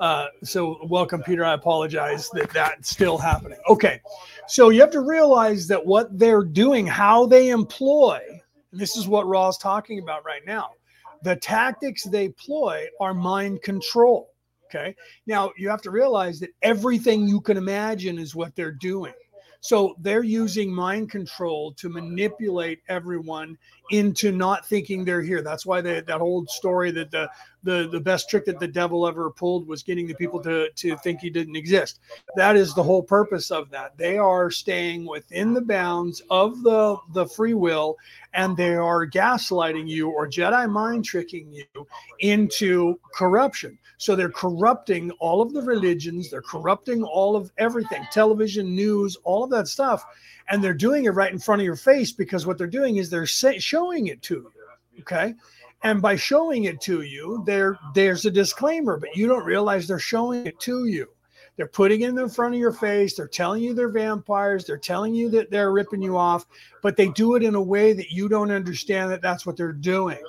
uh, 0.00 0.26
so 0.42 0.78
welcome, 0.86 1.22
Peter. 1.22 1.44
I 1.44 1.54
apologize 1.54 2.28
that 2.30 2.50
that's 2.50 2.90
still 2.90 3.16
happening. 3.16 3.58
Okay, 3.68 4.00
so 4.46 4.68
you 4.68 4.80
have 4.80 4.90
to 4.90 5.00
realize 5.00 5.66
that 5.68 5.84
what 5.84 6.18
they're 6.18 6.44
doing, 6.44 6.86
how 6.86 7.26
they 7.26 7.48
employ, 7.50 8.20
this 8.72 8.96
is 8.96 9.08
what 9.08 9.26
Ra's 9.26 9.56
talking 9.56 9.98
about 9.98 10.24
right 10.24 10.44
now. 10.46 10.70
The 11.22 11.36
tactics 11.36 12.04
they 12.04 12.26
employ 12.26 12.86
are 13.00 13.14
mind 13.14 13.62
control. 13.62 14.30
Okay, 14.66 14.94
now 15.26 15.52
you 15.56 15.68
have 15.70 15.82
to 15.82 15.90
realize 15.90 16.40
that 16.40 16.50
everything 16.62 17.26
you 17.26 17.40
can 17.40 17.56
imagine 17.56 18.18
is 18.18 18.34
what 18.34 18.54
they're 18.54 18.72
doing. 18.72 19.14
So 19.60 19.96
they're 20.00 20.22
using 20.22 20.72
mind 20.72 21.10
control 21.10 21.72
to 21.72 21.88
manipulate 21.88 22.80
everyone 22.88 23.56
into 23.90 24.32
not 24.32 24.66
thinking 24.66 25.04
they're 25.04 25.22
here. 25.22 25.42
That's 25.42 25.64
why 25.66 25.80
they, 25.80 26.00
that 26.00 26.20
old 26.20 26.50
story 26.50 26.90
that 26.92 27.10
the 27.10 27.30
the 27.62 27.88
the 27.90 28.00
best 28.00 28.30
trick 28.30 28.44
that 28.46 28.60
the 28.60 28.68
devil 28.68 29.06
ever 29.06 29.30
pulled 29.30 29.66
was 29.66 29.82
getting 29.82 30.06
the 30.06 30.14
people 30.14 30.40
to 30.42 30.70
to 30.70 30.96
think 30.98 31.20
he 31.20 31.30
didn't 31.30 31.56
exist. 31.56 32.00
That 32.36 32.56
is 32.56 32.74
the 32.74 32.82
whole 32.82 33.02
purpose 33.02 33.50
of 33.50 33.70
that. 33.70 33.96
They 33.98 34.18
are 34.18 34.50
staying 34.50 35.06
within 35.06 35.52
the 35.52 35.60
bounds 35.60 36.22
of 36.30 36.62
the 36.62 36.96
the 37.12 37.26
free 37.26 37.54
will 37.54 37.96
and 38.34 38.56
they 38.56 38.74
are 38.74 39.06
gaslighting 39.06 39.88
you 39.88 40.10
or 40.10 40.28
Jedi 40.28 40.70
mind 40.70 41.04
tricking 41.04 41.52
you 41.52 41.86
into 42.20 43.00
corruption. 43.14 43.78
So 43.98 44.14
they're 44.14 44.28
corrupting 44.28 45.10
all 45.12 45.40
of 45.40 45.52
the 45.52 45.62
religions, 45.62 46.30
they're 46.30 46.42
corrupting 46.42 47.02
all 47.02 47.34
of 47.34 47.50
everything, 47.56 48.06
television, 48.12 48.74
news, 48.74 49.16
all 49.24 49.42
of 49.42 49.50
that 49.50 49.68
stuff. 49.68 50.04
And 50.48 50.62
they're 50.62 50.74
doing 50.74 51.04
it 51.04 51.10
right 51.10 51.32
in 51.32 51.38
front 51.38 51.60
of 51.60 51.66
your 51.66 51.76
face 51.76 52.12
because 52.12 52.46
what 52.46 52.58
they're 52.58 52.66
doing 52.66 52.96
is 52.96 53.10
they're 53.10 53.26
showing 53.26 54.06
it 54.06 54.22
to 54.22 54.34
you. 54.34 55.00
Okay. 55.00 55.34
And 55.82 56.00
by 56.00 56.16
showing 56.16 56.64
it 56.64 56.80
to 56.82 57.02
you, 57.02 57.42
there 57.46 57.78
there's 57.94 58.24
a 58.24 58.30
disclaimer, 58.30 58.96
but 58.96 59.14
you 59.14 59.26
don't 59.26 59.44
realize 59.44 59.86
they're 59.86 59.98
showing 59.98 60.46
it 60.46 60.58
to 60.60 60.86
you. 60.86 61.08
They're 61.56 61.66
putting 61.66 62.02
it 62.02 62.08
in 62.10 62.28
front 62.28 62.54
of 62.54 62.60
your 62.60 62.72
face. 62.72 63.14
They're 63.14 63.28
telling 63.28 63.62
you 63.62 63.72
they're 63.72 63.88
vampires. 63.88 64.64
They're 64.64 64.76
telling 64.76 65.14
you 65.14 65.30
that 65.30 65.50
they're 65.50 65.72
ripping 65.72 66.02
you 66.02 66.16
off, 66.16 66.46
but 66.82 66.96
they 66.96 67.08
do 67.08 67.34
it 67.34 67.42
in 67.42 67.54
a 67.54 67.62
way 67.62 67.92
that 67.92 68.10
you 68.10 68.28
don't 68.28 68.50
understand 68.50 69.10
that 69.10 69.22
that's 69.22 69.46
what 69.46 69.56
they're 69.56 69.72
doing. 69.72 70.20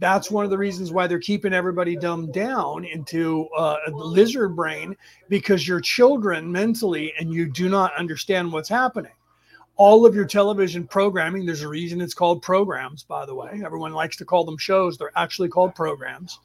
That's 0.00 0.30
one 0.30 0.44
of 0.44 0.50
the 0.50 0.58
reasons 0.58 0.90
why 0.90 1.06
they're 1.06 1.20
keeping 1.20 1.52
everybody 1.52 1.94
dumbed 1.94 2.32
down 2.32 2.84
into 2.84 3.48
uh, 3.56 3.76
a 3.86 3.90
lizard 3.92 4.56
brain 4.56 4.96
because 5.28 5.68
you're 5.68 5.80
children 5.80 6.50
mentally 6.50 7.12
and 7.18 7.32
you 7.32 7.48
do 7.48 7.68
not 7.68 7.94
understand 7.96 8.52
what's 8.52 8.68
happening 8.68 9.12
all 9.76 10.06
of 10.06 10.14
your 10.14 10.24
television 10.24 10.86
programming 10.86 11.44
there's 11.44 11.62
a 11.62 11.68
reason 11.68 12.00
it's 12.00 12.14
called 12.14 12.42
programs 12.42 13.02
by 13.02 13.26
the 13.26 13.34
way. 13.34 13.62
Everyone 13.64 13.92
likes 13.92 14.16
to 14.16 14.24
call 14.24 14.44
them 14.44 14.58
shows. 14.58 14.96
They're 14.96 15.10
actually 15.16 15.48
called 15.48 15.74
programs. 15.74 16.40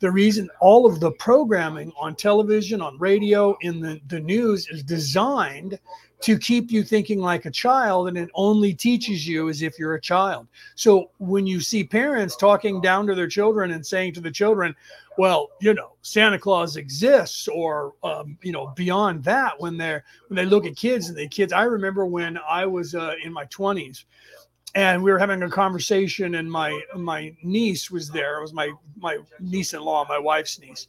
The 0.00 0.10
reason 0.10 0.50
all 0.60 0.86
of 0.86 1.00
the 1.00 1.12
programming 1.12 1.92
on 1.98 2.14
television 2.14 2.82
on 2.82 2.98
radio 2.98 3.56
in 3.60 3.80
the, 3.80 4.00
the 4.08 4.20
news 4.20 4.68
is 4.68 4.82
designed 4.82 5.78
to 6.24 6.38
keep 6.38 6.70
you 6.70 6.82
thinking 6.82 7.20
like 7.20 7.44
a 7.44 7.50
child 7.50 8.08
and 8.08 8.16
it 8.16 8.30
only 8.32 8.72
teaches 8.72 9.28
you 9.28 9.50
as 9.50 9.60
if 9.60 9.78
you're 9.78 9.94
a 9.94 10.00
child. 10.00 10.48
So 10.74 11.10
when 11.18 11.46
you 11.46 11.60
see 11.60 11.84
parents 11.84 12.34
talking 12.34 12.80
down 12.80 13.06
to 13.08 13.14
their 13.14 13.28
children 13.28 13.72
and 13.72 13.84
saying 13.84 14.14
to 14.14 14.20
the 14.20 14.30
children 14.30 14.74
well 15.16 15.50
you 15.60 15.72
know 15.72 15.92
santa 16.02 16.36
claus 16.36 16.76
exists 16.76 17.46
or 17.46 17.92
um, 18.02 18.36
you 18.42 18.50
know 18.50 18.72
beyond 18.74 19.22
that 19.22 19.52
when 19.60 19.76
they're 19.76 20.02
when 20.26 20.34
they 20.34 20.44
look 20.44 20.66
at 20.66 20.74
kids 20.74 21.08
and 21.08 21.16
the 21.16 21.28
kids 21.28 21.52
i 21.52 21.62
remember 21.62 22.04
when 22.04 22.36
i 22.48 22.66
was 22.66 22.96
uh, 22.96 23.14
in 23.22 23.32
my 23.32 23.44
20s 23.44 24.06
and 24.74 25.02
we 25.02 25.12
were 25.12 25.18
having 25.18 25.42
a 25.42 25.50
conversation 25.50 26.34
and 26.36 26.50
my 26.50 26.80
my 26.96 27.34
niece 27.42 27.90
was 27.90 28.10
there. 28.10 28.38
It 28.38 28.42
was 28.42 28.52
my 28.52 28.72
my 28.96 29.18
niece-in-law 29.40 30.06
my 30.08 30.18
wife's 30.18 30.58
niece 30.58 30.88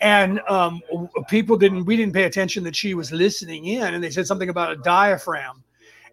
and 0.00 0.40
um, 0.48 0.82
people 1.28 1.56
didn't 1.56 1.84
we 1.84 1.96
didn't 1.96 2.14
pay 2.14 2.24
attention 2.24 2.64
that 2.64 2.76
she 2.76 2.94
was 2.94 3.12
listening 3.12 3.66
in 3.66 3.94
and 3.94 4.02
they 4.02 4.10
said 4.10 4.26
something 4.26 4.48
about 4.48 4.72
a 4.72 4.76
diaphragm. 4.76 5.62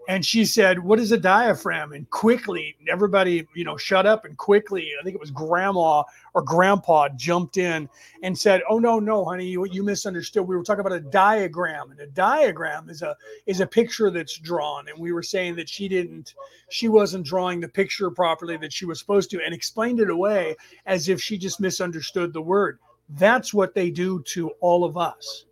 And 0.08 0.26
she 0.26 0.46
said 0.46 0.80
what 0.80 1.00
is 1.00 1.12
a 1.12 1.18
diaphragm? 1.18 1.94
And 1.94 2.10
quickly 2.10 2.76
everybody 2.90 3.48
you 3.54 3.64
know 3.64 3.78
shut 3.78 4.06
up 4.06 4.26
and 4.26 4.38
quickly 4.38 4.92
i 5.00 5.04
think 5.04 5.14
it 5.14 5.20
was 5.20 5.32
grandma 5.32 6.04
or 6.34 6.42
grandpa 6.42 7.08
jumped 7.16 7.58
in 7.58 7.88
and 8.24 8.38
said 8.38 8.62
oh 8.70 8.80
no 8.80 9.00
no 9.00 9.24
honey 9.24 9.46
you, 9.46 9.66
you 9.66 9.84
misunderstood. 9.84 10.48
We 10.48 10.56
were 10.56 10.64
talking 10.64 10.82
about 10.82 10.94
a 10.94 11.00
diagram 11.00 11.92
and 11.92 12.00
a 12.00 12.08
diagram 12.08 12.90
is 12.90 13.02
a 13.02 13.16
is 13.46 13.60
a 13.62 13.68
picture 13.68 14.10
that's 14.10 14.38
drawn. 14.38 14.88
And 14.90 15.00
we 15.00 15.12
were 15.12 15.24
saying 15.24 15.56
that 15.56 15.70
she 15.70 15.88
didn't 15.88 16.34
she 16.70 16.88
wasn't 16.88 17.26
drawing 17.26 17.60
the 17.60 17.68
picture 17.68 18.10
properly 18.10 18.58
that 18.58 18.74
she 18.74 18.86
was 18.86 19.00
supposed 19.00 19.30
to 19.32 19.44
and 19.44 19.54
explained 19.54 20.00
it 20.00 20.10
away 20.10 20.56
as 20.86 21.10
if 21.10 21.22
she 21.22 21.38
just 21.38 21.60
misunderstood 21.60 22.34
the 22.34 22.42
word 22.42 22.80
That's 23.18 23.54
what 23.54 23.74
they 23.74 23.90
do 23.90 24.22
to 24.24 24.52
all 24.60 24.84
of 24.84 24.98
us, 24.98 25.46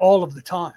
all 0.00 0.22
of 0.22 0.34
the 0.34 0.42
time. 0.42 0.74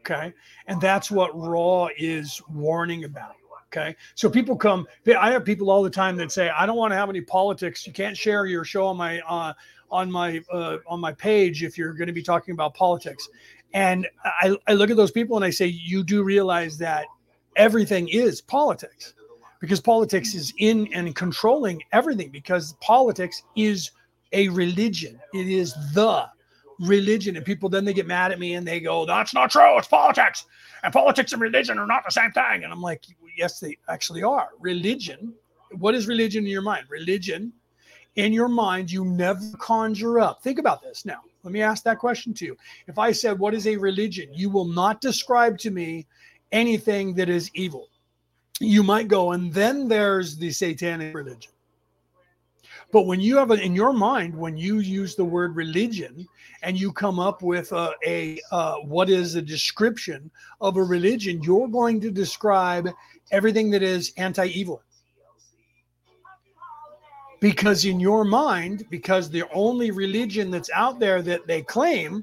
Okay. 0.00 0.32
And 0.66 0.80
that's 0.80 1.10
what 1.10 1.30
Ra 1.38 1.88
is 1.98 2.40
warning 2.48 3.04
about. 3.04 3.34
Okay. 3.66 3.94
So 4.16 4.28
people 4.28 4.56
come, 4.56 4.88
I 5.16 5.30
have 5.30 5.44
people 5.44 5.70
all 5.70 5.82
the 5.82 5.90
time 5.90 6.16
that 6.16 6.32
say, 6.32 6.48
I 6.48 6.66
don't 6.66 6.76
want 6.76 6.90
to 6.90 6.96
have 6.96 7.08
any 7.08 7.20
politics. 7.20 7.86
You 7.86 7.92
can't 7.92 8.16
share 8.16 8.46
your 8.46 8.64
show 8.64 8.86
on 8.86 8.96
my, 8.96 9.20
uh, 9.20 9.52
on 9.92 10.10
my, 10.10 10.42
uh, 10.52 10.78
on 10.88 10.98
my 10.98 11.12
page 11.12 11.62
if 11.62 11.78
you're 11.78 11.92
going 11.92 12.08
to 12.08 12.12
be 12.12 12.22
talking 12.22 12.52
about 12.52 12.74
politics. 12.74 13.28
And 13.72 14.08
I, 14.24 14.56
I 14.66 14.72
look 14.72 14.90
at 14.90 14.96
those 14.96 15.12
people 15.12 15.36
and 15.36 15.44
I 15.44 15.50
say, 15.50 15.66
you 15.66 16.02
do 16.02 16.24
realize 16.24 16.78
that 16.78 17.06
everything 17.54 18.08
is 18.08 18.40
politics 18.40 19.14
because 19.60 19.80
politics 19.80 20.34
is 20.34 20.52
in 20.58 20.92
and 20.92 21.14
controlling 21.14 21.80
everything 21.92 22.30
because 22.30 22.72
politics 22.80 23.42
is 23.54 23.92
a 24.32 24.48
religion. 24.48 25.20
It 25.34 25.48
is 25.48 25.74
the 25.94 26.28
religion. 26.80 27.36
And 27.36 27.44
people 27.44 27.68
then 27.68 27.84
they 27.84 27.92
get 27.92 28.06
mad 28.06 28.32
at 28.32 28.38
me 28.38 28.54
and 28.54 28.66
they 28.66 28.80
go, 28.80 29.04
that's 29.04 29.34
not 29.34 29.50
true. 29.50 29.78
It's 29.78 29.88
politics. 29.88 30.46
And 30.82 30.92
politics 30.92 31.32
and 31.32 31.42
religion 31.42 31.78
are 31.78 31.86
not 31.86 32.04
the 32.04 32.12
same 32.12 32.32
thing. 32.32 32.64
And 32.64 32.72
I'm 32.72 32.80
like, 32.80 33.04
yes, 33.36 33.60
they 33.60 33.76
actually 33.88 34.22
are. 34.22 34.50
Religion. 34.58 35.34
What 35.78 35.94
is 35.94 36.06
religion 36.06 36.44
in 36.44 36.50
your 36.50 36.62
mind? 36.62 36.86
Religion 36.88 37.52
in 38.16 38.32
your 38.32 38.48
mind, 38.48 38.90
you 38.90 39.04
never 39.04 39.40
conjure 39.58 40.18
up. 40.18 40.42
Think 40.42 40.58
about 40.58 40.82
this 40.82 41.04
now. 41.04 41.20
Let 41.42 41.52
me 41.52 41.62
ask 41.62 41.84
that 41.84 41.98
question 41.98 42.34
to 42.34 42.44
you. 42.44 42.56
If 42.86 42.98
I 42.98 43.12
said, 43.12 43.38
What 43.38 43.54
is 43.54 43.66
a 43.66 43.76
religion? 43.76 44.28
You 44.32 44.50
will 44.50 44.66
not 44.66 45.00
describe 45.00 45.58
to 45.58 45.70
me 45.70 46.06
anything 46.52 47.14
that 47.14 47.28
is 47.28 47.50
evil. 47.54 47.88
You 48.58 48.82
might 48.82 49.08
go, 49.08 49.32
and 49.32 49.52
then 49.52 49.88
there's 49.88 50.36
the 50.36 50.50
satanic 50.50 51.14
religion. 51.14 51.52
But 52.92 53.02
when 53.02 53.20
you 53.20 53.36
have 53.36 53.50
it 53.52 53.60
in 53.60 53.74
your 53.74 53.92
mind, 53.92 54.34
when 54.34 54.56
you 54.56 54.80
use 54.80 55.14
the 55.14 55.24
word 55.24 55.54
religion 55.54 56.26
and 56.62 56.78
you 56.78 56.92
come 56.92 57.20
up 57.20 57.42
with 57.42 57.70
a, 57.72 57.94
a 58.04 58.40
uh, 58.50 58.76
what 58.78 59.08
is 59.08 59.36
a 59.36 59.42
description 59.42 60.30
of 60.60 60.76
a 60.76 60.82
religion, 60.82 61.42
you're 61.42 61.68
going 61.68 62.00
to 62.00 62.10
describe 62.10 62.88
everything 63.30 63.70
that 63.70 63.82
is 63.82 64.12
anti 64.16 64.46
evil. 64.46 64.82
Because 67.40 67.84
in 67.84 68.00
your 68.00 68.24
mind, 68.24 68.84
because 68.90 69.30
the 69.30 69.44
only 69.54 69.90
religion 69.90 70.50
that's 70.50 70.70
out 70.74 70.98
there 70.98 71.22
that 71.22 71.46
they 71.46 71.62
claim 71.62 72.22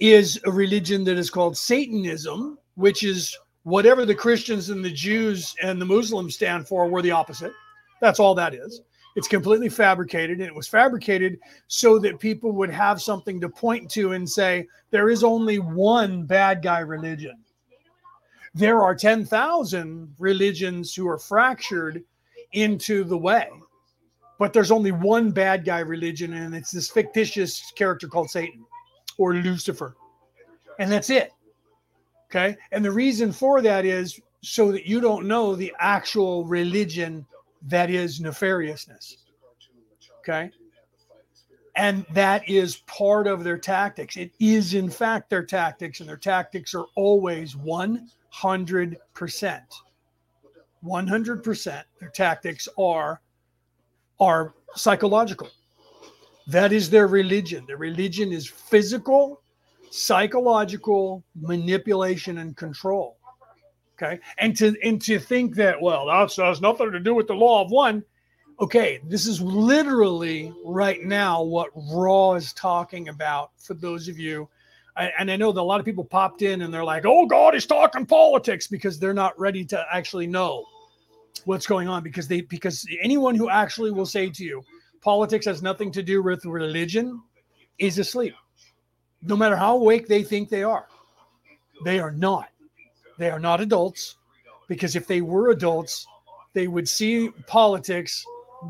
is 0.00 0.40
a 0.46 0.50
religion 0.50 1.04
that 1.04 1.18
is 1.18 1.28
called 1.28 1.56
Satanism, 1.56 2.56
which 2.76 3.02
is 3.02 3.36
whatever 3.64 4.06
the 4.06 4.14
Christians 4.14 4.70
and 4.70 4.82
the 4.82 4.90
Jews 4.90 5.54
and 5.62 5.80
the 5.80 5.84
Muslims 5.84 6.36
stand 6.36 6.66
for, 6.66 6.88
we're 6.88 7.02
the 7.02 7.10
opposite. 7.10 7.52
That's 8.00 8.20
all 8.20 8.34
that 8.36 8.54
is. 8.54 8.80
It's 9.18 9.26
completely 9.26 9.68
fabricated, 9.68 10.38
and 10.38 10.46
it 10.46 10.54
was 10.54 10.68
fabricated 10.68 11.40
so 11.66 11.98
that 11.98 12.20
people 12.20 12.52
would 12.52 12.70
have 12.70 13.02
something 13.02 13.40
to 13.40 13.48
point 13.48 13.90
to 13.90 14.12
and 14.12 14.30
say, 14.30 14.68
there 14.92 15.10
is 15.10 15.24
only 15.24 15.58
one 15.58 16.22
bad 16.22 16.62
guy 16.62 16.78
religion. 16.78 17.36
There 18.54 18.80
are 18.80 18.94
10,000 18.94 20.14
religions 20.20 20.94
who 20.94 21.08
are 21.08 21.18
fractured 21.18 22.04
into 22.52 23.02
the 23.02 23.18
way, 23.18 23.48
but 24.38 24.52
there's 24.52 24.70
only 24.70 24.92
one 24.92 25.32
bad 25.32 25.64
guy 25.64 25.80
religion, 25.80 26.34
and 26.34 26.54
it's 26.54 26.70
this 26.70 26.88
fictitious 26.88 27.72
character 27.74 28.06
called 28.06 28.30
Satan 28.30 28.64
or 29.16 29.34
Lucifer. 29.34 29.96
And 30.78 30.92
that's 30.92 31.10
it. 31.10 31.32
Okay. 32.30 32.56
And 32.70 32.84
the 32.84 32.92
reason 32.92 33.32
for 33.32 33.62
that 33.62 33.84
is 33.84 34.20
so 34.42 34.70
that 34.70 34.86
you 34.86 35.00
don't 35.00 35.26
know 35.26 35.56
the 35.56 35.74
actual 35.80 36.44
religion 36.44 37.26
that 37.62 37.90
is 37.90 38.20
nefariousness. 38.20 39.16
Okay. 40.20 40.50
And 41.76 42.04
that 42.12 42.48
is 42.48 42.76
part 42.86 43.26
of 43.26 43.44
their 43.44 43.58
tactics. 43.58 44.16
It 44.16 44.32
is, 44.40 44.74
in 44.74 44.90
fact, 44.90 45.30
their 45.30 45.44
tactics, 45.44 46.00
and 46.00 46.08
their 46.08 46.16
tactics 46.16 46.74
are 46.74 46.86
always 46.96 47.54
100%. 47.54 48.08
100%. 50.84 51.82
Their 52.00 52.08
tactics 52.10 52.68
are, 52.78 53.20
are 54.18 54.54
psychological. 54.74 55.48
That 56.48 56.72
is 56.72 56.90
their 56.90 57.06
religion. 57.06 57.64
Their 57.66 57.76
religion 57.76 58.32
is 58.32 58.48
physical 58.48 59.40
psychological 59.90 61.24
manipulation 61.40 62.38
and 62.38 62.56
control. 62.56 63.17
Okay. 64.00 64.20
And 64.38 64.56
to 64.58 64.76
and 64.82 65.00
to 65.02 65.18
think 65.18 65.56
that, 65.56 65.80
well, 65.80 66.06
that 66.06 66.34
has 66.36 66.60
nothing 66.60 66.92
to 66.92 67.00
do 67.00 67.14
with 67.14 67.26
the 67.26 67.34
law 67.34 67.64
of 67.64 67.70
one. 67.70 68.04
Okay, 68.60 69.00
this 69.04 69.26
is 69.26 69.40
literally 69.40 70.52
right 70.64 71.02
now 71.04 71.42
what 71.42 71.70
Ra 71.74 72.34
is 72.34 72.52
talking 72.52 73.08
about 73.08 73.50
for 73.58 73.74
those 73.74 74.08
of 74.08 74.18
you. 74.18 74.48
And 74.96 75.30
I 75.30 75.36
know 75.36 75.52
that 75.52 75.60
a 75.60 75.62
lot 75.62 75.78
of 75.78 75.86
people 75.86 76.04
popped 76.04 76.42
in 76.42 76.62
and 76.62 76.74
they're 76.74 76.84
like, 76.84 77.04
oh, 77.06 77.24
God, 77.26 77.54
he's 77.54 77.66
talking 77.66 78.04
politics 78.04 78.66
because 78.66 78.98
they're 78.98 79.14
not 79.14 79.38
ready 79.38 79.64
to 79.66 79.86
actually 79.92 80.26
know 80.26 80.64
what's 81.44 81.68
going 81.68 81.86
on 81.86 82.02
because 82.02 82.26
they 82.26 82.40
because 82.40 82.84
anyone 83.00 83.36
who 83.36 83.48
actually 83.48 83.92
will 83.92 84.06
say 84.06 84.28
to 84.28 84.44
you 84.44 84.64
politics 85.00 85.46
has 85.46 85.62
nothing 85.62 85.92
to 85.92 86.02
do 86.02 86.20
with 86.20 86.44
religion 86.44 87.22
is 87.78 87.98
asleep 87.98 88.34
no 89.22 89.36
matter 89.36 89.56
how 89.56 89.76
awake 89.76 90.06
they 90.06 90.22
think 90.22 90.48
they 90.48 90.62
are. 90.62 90.86
They 91.84 92.00
are 92.00 92.10
not. 92.10 92.50
They 93.18 93.30
are 93.30 93.40
not 93.40 93.60
adults 93.60 94.16
because 94.68 94.96
if 94.96 95.06
they 95.06 95.20
were 95.20 95.50
adults, 95.50 96.06
they 96.54 96.68
would 96.68 96.88
see 96.88 97.30
politics, 97.46 98.24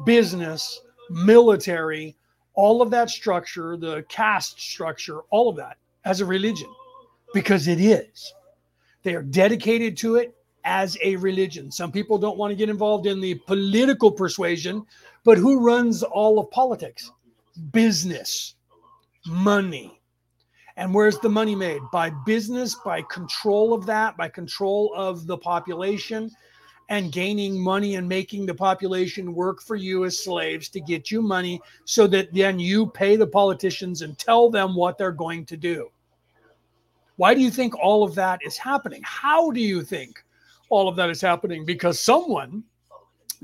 business, 0.05 0.81
military, 1.11 2.17
all 2.55 2.83
of 2.83 2.91
that 2.91 3.11
structure, 3.11 3.77
the 3.77 4.05
caste 4.09 4.61
structure, 4.61 5.21
all 5.31 5.49
of 5.49 5.57
that 5.57 5.77
as 6.05 6.21
a 6.21 6.27
religion 6.27 6.69
because 7.35 7.69
it 7.69 7.81
is. 7.81 8.33
They 9.03 9.15
are 9.15 9.23
dedicated 9.23 9.97
to 9.99 10.17
it 10.17 10.35
as 10.65 10.99
a 11.03 11.17
religion. 11.17 11.71
Some 11.71 11.93
people 11.93 12.19
don't 12.19 12.39
want 12.39 12.51
to 12.51 12.57
get 12.57 12.69
involved 12.69 13.07
in 13.07 13.21
the 13.21 13.37
political 13.47 14.11
persuasion, 14.11 14.85
but 15.25 15.39
who 15.39 15.65
runs 15.65 16.03
all 16.03 16.39
of 16.39 16.51
politics? 16.51 17.11
Business, 17.73 18.55
money, 19.27 19.98
and 20.79 20.95
where's 20.95 21.19
the 21.19 21.29
money 21.29 21.57
made? 21.57 21.83
By 21.93 22.11
business, 22.25 22.77
by 22.77 23.03
control 23.03 23.75
of 23.75 23.85
that, 23.87 24.17
by 24.17 24.29
control 24.29 24.93
of 24.95 25.27
the 25.27 25.37
population, 25.37 26.31
and 26.89 27.13
gaining 27.13 27.61
money 27.61 27.97
and 27.97 28.09
making 28.09 28.47
the 28.47 28.55
population 28.55 29.35
work 29.35 29.61
for 29.61 29.75
you 29.75 30.05
as 30.05 30.23
slaves 30.23 30.69
to 30.71 30.81
get 30.81 31.11
you 31.11 31.21
money 31.21 31.61
so 31.85 32.07
that 32.07 32.33
then 32.33 32.61
you 32.61 32.87
pay 32.87 33.17
the 33.17 33.27
politicians 33.27 34.03
and 34.03 34.17
tell 34.19 34.49
them 34.49 34.75
what 34.75 34.97
they're 34.97 35.11
going 35.11 35.45
to 35.47 35.57
do. 35.57 35.91
Why 37.17 37.35
do 37.35 37.41
you 37.41 37.51
think 37.51 37.77
all 37.77 38.05
of 38.05 38.15
that 38.15 38.41
is 38.47 38.57
happening? 38.57 39.03
How 39.05 39.51
do 39.51 39.61
you 39.61 39.83
think 39.83 40.25
all 40.71 40.89
of 40.89 40.95
that 40.95 41.11
is 41.11 41.21
happening? 41.21 41.67
Because 41.67 41.99
someone 41.99 42.63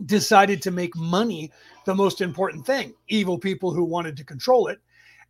decided 0.07 0.62
to 0.62 0.70
make 0.70 0.95
money 0.97 1.51
the 1.85 1.95
most 1.95 2.20
important 2.20 2.64
thing. 2.64 2.95
Evil 3.09 3.39
people 3.39 3.72
who 3.72 3.85
wanted 3.85 4.16
to 4.16 4.24
control 4.24 4.68
it 4.68 4.80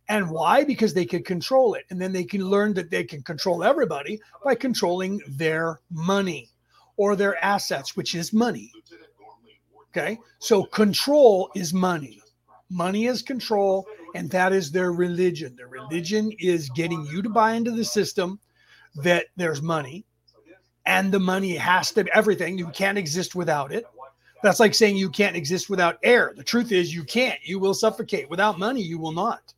and 0.07 0.29
why? 0.29 0.63
Because 0.63 0.93
they 0.93 1.05
can 1.05 1.23
control 1.23 1.73
it. 1.73 1.85
And 1.89 1.99
then 1.99 2.11
they 2.11 2.23
can 2.23 2.45
learn 2.45 2.73
that 2.75 2.91
they 2.91 3.03
can 3.03 3.23
control 3.23 3.63
everybody 3.63 4.19
by 4.43 4.55
controlling 4.55 5.21
their 5.27 5.79
money 5.89 6.49
or 6.97 7.15
their 7.15 7.43
assets, 7.43 7.95
which 7.95 8.13
is 8.15 8.31
money. 8.31 8.71
Okay. 9.89 10.19
So 10.39 10.63
control 10.63 11.49
is 11.55 11.73
money. 11.73 12.21
Money 12.69 13.05
is 13.05 13.21
control, 13.21 13.85
and 14.15 14.29
that 14.31 14.51
is 14.51 14.71
their 14.71 14.91
religion. 14.91 15.55
Their 15.55 15.67
religion 15.67 16.31
is 16.39 16.69
getting 16.69 17.05
you 17.05 17.21
to 17.21 17.29
buy 17.29 17.53
into 17.53 17.71
the 17.71 17.85
system 17.85 18.39
that 18.95 19.27
there's 19.35 19.61
money, 19.61 20.03
and 20.85 21.11
the 21.11 21.19
money 21.19 21.55
has 21.55 21.91
to 21.91 22.05
everything. 22.15 22.57
You 22.57 22.67
can't 22.69 22.97
exist 22.97 23.35
without 23.35 23.71
it. 23.71 23.85
That's 24.41 24.59
like 24.59 24.73
saying 24.73 24.97
you 24.97 25.09
can't 25.09 25.35
exist 25.35 25.69
without 25.69 25.97
air. 26.03 26.33
The 26.35 26.43
truth 26.43 26.71
is, 26.71 26.93
you 26.93 27.03
can't. 27.03 27.39
You 27.43 27.59
will 27.59 27.73
suffocate. 27.73 28.29
Without 28.29 28.59
money, 28.59 28.81
you 28.81 28.97
will 28.97 29.11
not 29.11 29.54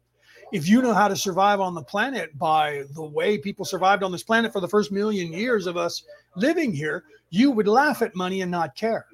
if 0.51 0.67
you 0.67 0.81
know 0.81 0.93
how 0.93 1.07
to 1.07 1.15
survive 1.15 1.59
on 1.59 1.73
the 1.73 1.83
planet 1.83 2.37
by 2.37 2.83
the 2.93 3.03
way 3.03 3.37
people 3.37 3.65
survived 3.65 4.03
on 4.03 4.11
this 4.11 4.23
planet 4.23 4.53
for 4.53 4.61
the 4.61 4.67
first 4.67 4.91
million 4.91 5.31
years 5.33 5.67
of 5.67 5.77
us 5.77 6.03
living 6.35 6.73
here, 6.73 7.03
you 7.29 7.51
would 7.51 7.67
laugh 7.67 8.01
at 8.01 8.15
money 8.15 8.41
and 8.41 8.51
not 8.51 8.75
care. 8.75 9.05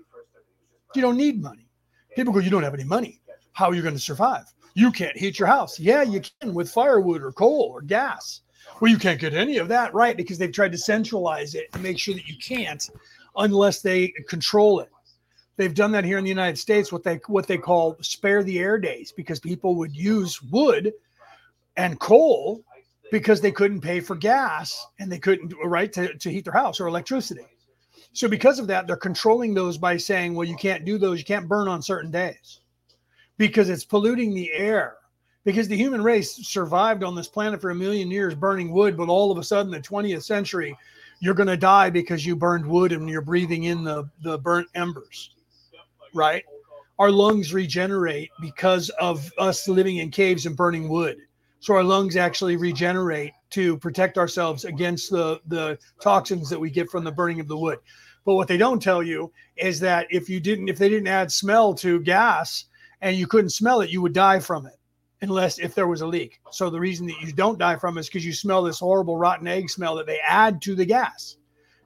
You 0.95 1.01
don't 1.01 1.17
need 1.17 1.41
money. 1.41 1.67
People 2.15 2.33
go, 2.33 2.39
You 2.39 2.51
don't 2.51 2.63
have 2.63 2.73
any 2.73 2.83
money. 2.83 3.19
How 3.53 3.69
are 3.69 3.75
you 3.75 3.81
going 3.81 3.95
to 3.95 3.99
survive? 3.99 4.45
You 4.75 4.91
can't 4.91 5.17
heat 5.17 5.39
your 5.39 5.47
house. 5.47 5.79
Yeah, 5.79 6.01
you 6.01 6.21
can 6.41 6.53
with 6.53 6.71
firewood 6.71 7.21
or 7.21 7.31
coal 7.31 7.71
or 7.73 7.81
gas. 7.81 8.41
Well, 8.79 8.91
you 8.91 8.97
can't 8.97 9.19
get 9.19 9.33
any 9.33 9.57
of 9.57 9.67
that, 9.67 9.93
right? 9.93 10.17
Because 10.17 10.37
they've 10.37 10.51
tried 10.51 10.71
to 10.71 10.77
centralize 10.77 11.53
it 11.53 11.67
and 11.73 11.83
make 11.83 11.99
sure 11.99 12.13
that 12.13 12.27
you 12.27 12.37
can't 12.37 12.89
unless 13.35 13.81
they 13.81 14.09
control 14.27 14.79
it. 14.79 14.89
They've 15.57 15.73
done 15.73 15.91
that 15.91 16.05
here 16.05 16.17
in 16.17 16.23
the 16.23 16.29
United 16.29 16.57
States, 16.57 16.91
what 16.91 17.03
they 17.03 17.19
what 17.27 17.47
they 17.47 17.57
call 17.57 17.97
spare 18.01 18.43
the 18.43 18.59
air 18.59 18.79
days, 18.79 19.11
because 19.11 19.39
people 19.39 19.75
would 19.75 19.95
use 19.95 20.41
wood 20.41 20.91
and 21.77 21.99
coal 21.99 22.63
because 23.11 23.41
they 23.41 23.51
couldn't 23.51 23.81
pay 23.81 23.99
for 23.99 24.15
gas 24.15 24.85
and 24.99 25.11
they 25.11 25.19
couldn't 25.19 25.53
right 25.65 25.93
to, 25.93 26.13
to 26.17 26.31
heat 26.31 26.45
their 26.45 26.53
house 26.53 26.79
or 26.79 26.87
electricity. 26.87 27.45
So 28.13 28.27
because 28.27 28.59
of 28.59 28.67
that, 28.67 28.87
they're 28.87 28.95
controlling 28.95 29.53
those 29.53 29.77
by 29.77 29.97
saying, 29.97 30.35
well, 30.35 30.47
you 30.47 30.55
can't 30.55 30.85
do 30.85 30.97
those, 30.97 31.19
you 31.19 31.25
can't 31.25 31.47
burn 31.47 31.67
on 31.67 31.81
certain 31.81 32.11
days 32.11 32.61
because 33.37 33.69
it's 33.69 33.85
polluting 33.85 34.33
the 34.33 34.51
air. 34.53 34.95
because 35.45 35.67
the 35.67 35.75
human 35.75 36.01
race 36.01 36.35
survived 36.47 37.03
on 37.03 37.15
this 37.15 37.27
planet 37.27 37.59
for 37.59 37.71
a 37.71 37.75
million 37.75 38.09
years 38.09 38.33
burning 38.33 38.71
wood, 38.71 38.95
but 38.95 39.09
all 39.09 39.31
of 39.31 39.37
a 39.37 39.43
sudden, 39.43 39.71
the 39.71 39.79
20th 39.79 40.23
century, 40.23 40.77
you're 41.19 41.33
going 41.33 41.47
to 41.47 41.57
die 41.57 41.89
because 41.89 42.25
you 42.25 42.35
burned 42.35 42.65
wood 42.65 42.91
and 42.91 43.09
you're 43.09 43.21
breathing 43.21 43.65
in 43.65 43.83
the, 43.83 44.09
the 44.23 44.37
burnt 44.37 44.67
embers, 44.75 45.35
right? 46.13 46.43
Our 46.99 47.11
lungs 47.11 47.53
regenerate 47.53 48.29
because 48.39 48.89
of 49.01 49.29
us 49.37 49.67
living 49.67 49.97
in 49.97 50.11
caves 50.11 50.45
and 50.45 50.55
burning 50.55 50.87
wood. 50.87 51.17
So 51.63 51.75
our 51.75 51.83
lungs 51.83 52.17
actually 52.17 52.57
regenerate 52.57 53.31
to 53.51 53.77
protect 53.77 54.17
ourselves 54.17 54.65
against 54.65 55.09
the, 55.09 55.39
the 55.47 55.79
toxins 56.01 56.49
that 56.49 56.59
we 56.59 56.69
get 56.69 56.89
from 56.89 57.05
the 57.05 57.11
burning 57.13 57.39
of 57.39 57.47
the 57.47 57.55
wood. 57.55 57.79
But 58.25 58.35
what 58.35 58.49
they 58.49 58.57
don't 58.57 58.83
tell 58.83 59.01
you 59.01 59.31
is 59.55 59.79
that 59.79 60.05
if 60.09 60.27
you 60.27 60.41
didn't, 60.41 60.67
if 60.67 60.77
they 60.77 60.89
didn't 60.89 61.07
add 61.07 61.31
smell 61.31 61.73
to 61.75 62.01
gas 62.01 62.65
and 62.99 63.15
you 63.15 63.27
couldn't 63.27 63.51
smell 63.51 63.79
it, 63.79 63.89
you 63.89 64.01
would 64.01 64.11
die 64.11 64.41
from 64.41 64.65
it 64.65 64.77
unless 65.21 65.57
if 65.57 65.73
there 65.73 65.87
was 65.87 66.01
a 66.01 66.05
leak. 66.05 66.41
So 66.51 66.69
the 66.69 66.81
reason 66.81 67.07
that 67.07 67.21
you 67.21 67.31
don't 67.31 67.57
die 67.57 67.77
from 67.77 67.97
it 67.97 68.01
is 68.01 68.07
because 68.07 68.25
you 68.25 68.33
smell 68.33 68.63
this 68.63 68.79
horrible 68.79 69.15
rotten 69.15 69.47
egg 69.47 69.69
smell 69.69 69.95
that 69.95 70.05
they 70.05 70.19
add 70.19 70.61
to 70.63 70.75
the 70.75 70.83
gas 70.83 71.37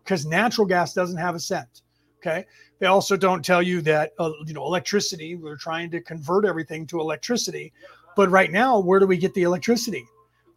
because 0.03 0.25
natural 0.25 0.65
gas 0.65 0.95
doesn't 0.95 1.17
have 1.17 1.35
a 1.35 1.39
scent. 1.39 1.83
Okay. 2.17 2.47
They 2.79 2.87
also 2.87 3.15
don't 3.15 3.45
tell 3.45 3.61
you 3.61 3.81
that, 3.81 4.13
uh, 4.17 4.31
you 4.45 4.53
know, 4.53 4.65
electricity, 4.65 5.35
we're 5.35 5.55
trying 5.55 5.91
to 5.91 6.01
convert 6.01 6.45
everything 6.45 6.87
to 6.87 6.99
electricity. 6.99 7.73
But 8.17 8.31
right 8.31 8.51
now, 8.51 8.79
where 8.79 8.99
do 8.99 9.05
we 9.05 9.15
get 9.15 9.35
the 9.35 9.43
electricity? 9.43 10.03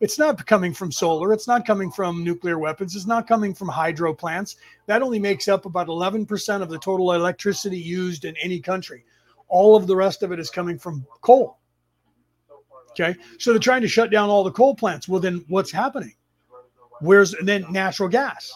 It's 0.00 0.18
not 0.18 0.46
coming 0.46 0.72
from 0.72 0.90
solar. 0.90 1.34
It's 1.34 1.46
not 1.46 1.66
coming 1.66 1.90
from 1.90 2.24
nuclear 2.24 2.58
weapons. 2.58 2.96
It's 2.96 3.06
not 3.06 3.28
coming 3.28 3.52
from 3.52 3.68
hydro 3.68 4.14
plants. 4.14 4.56
That 4.86 5.02
only 5.02 5.18
makes 5.18 5.46
up 5.46 5.66
about 5.66 5.88
11% 5.88 6.62
of 6.62 6.70
the 6.70 6.78
total 6.78 7.12
electricity 7.12 7.78
used 7.78 8.24
in 8.24 8.34
any 8.38 8.60
country. 8.60 9.04
All 9.48 9.76
of 9.76 9.86
the 9.86 9.94
rest 9.94 10.22
of 10.22 10.32
it 10.32 10.40
is 10.40 10.48
coming 10.48 10.78
from 10.78 11.06
coal. 11.20 11.58
Okay. 12.92 13.14
So 13.38 13.50
they're 13.50 13.60
trying 13.60 13.82
to 13.82 13.88
shut 13.88 14.10
down 14.10 14.30
all 14.30 14.42
the 14.42 14.50
coal 14.50 14.74
plants. 14.74 15.06
Well, 15.06 15.20
then 15.20 15.44
what's 15.48 15.70
happening? 15.70 16.14
Where's 17.00 17.34
then 17.42 17.66
natural 17.70 18.08
gas? 18.08 18.50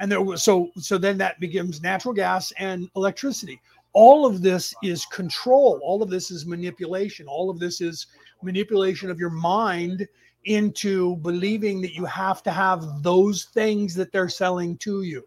And 0.00 0.12
there 0.12 0.20
was 0.20 0.42
so 0.42 0.70
so 0.76 0.98
then 0.98 1.16
that 1.18 1.40
becomes 1.40 1.80
natural 1.80 2.12
gas 2.12 2.52
and 2.58 2.90
electricity. 2.94 3.60
All 3.92 4.26
of 4.26 4.42
this 4.42 4.74
is 4.82 5.06
control. 5.06 5.80
All 5.82 6.02
of 6.02 6.10
this 6.10 6.30
is 6.30 6.46
manipulation. 6.46 7.26
All 7.26 7.50
of 7.50 7.58
this 7.58 7.80
is 7.80 8.06
manipulation 8.42 9.10
of 9.10 9.18
your 9.18 9.30
mind 9.30 10.06
into 10.44 11.16
believing 11.16 11.80
that 11.82 11.94
you 11.94 12.04
have 12.04 12.42
to 12.42 12.50
have 12.50 13.02
those 13.02 13.44
things 13.44 13.94
that 13.94 14.10
they're 14.12 14.28
selling 14.28 14.76
to 14.78 15.02
you. 15.02 15.22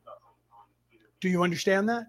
Do 1.19 1.29
you 1.29 1.43
understand 1.43 1.87
that? 1.89 2.07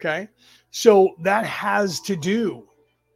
Okay. 0.00 0.28
So 0.70 1.14
that 1.22 1.44
has 1.46 2.00
to 2.02 2.16
do 2.16 2.68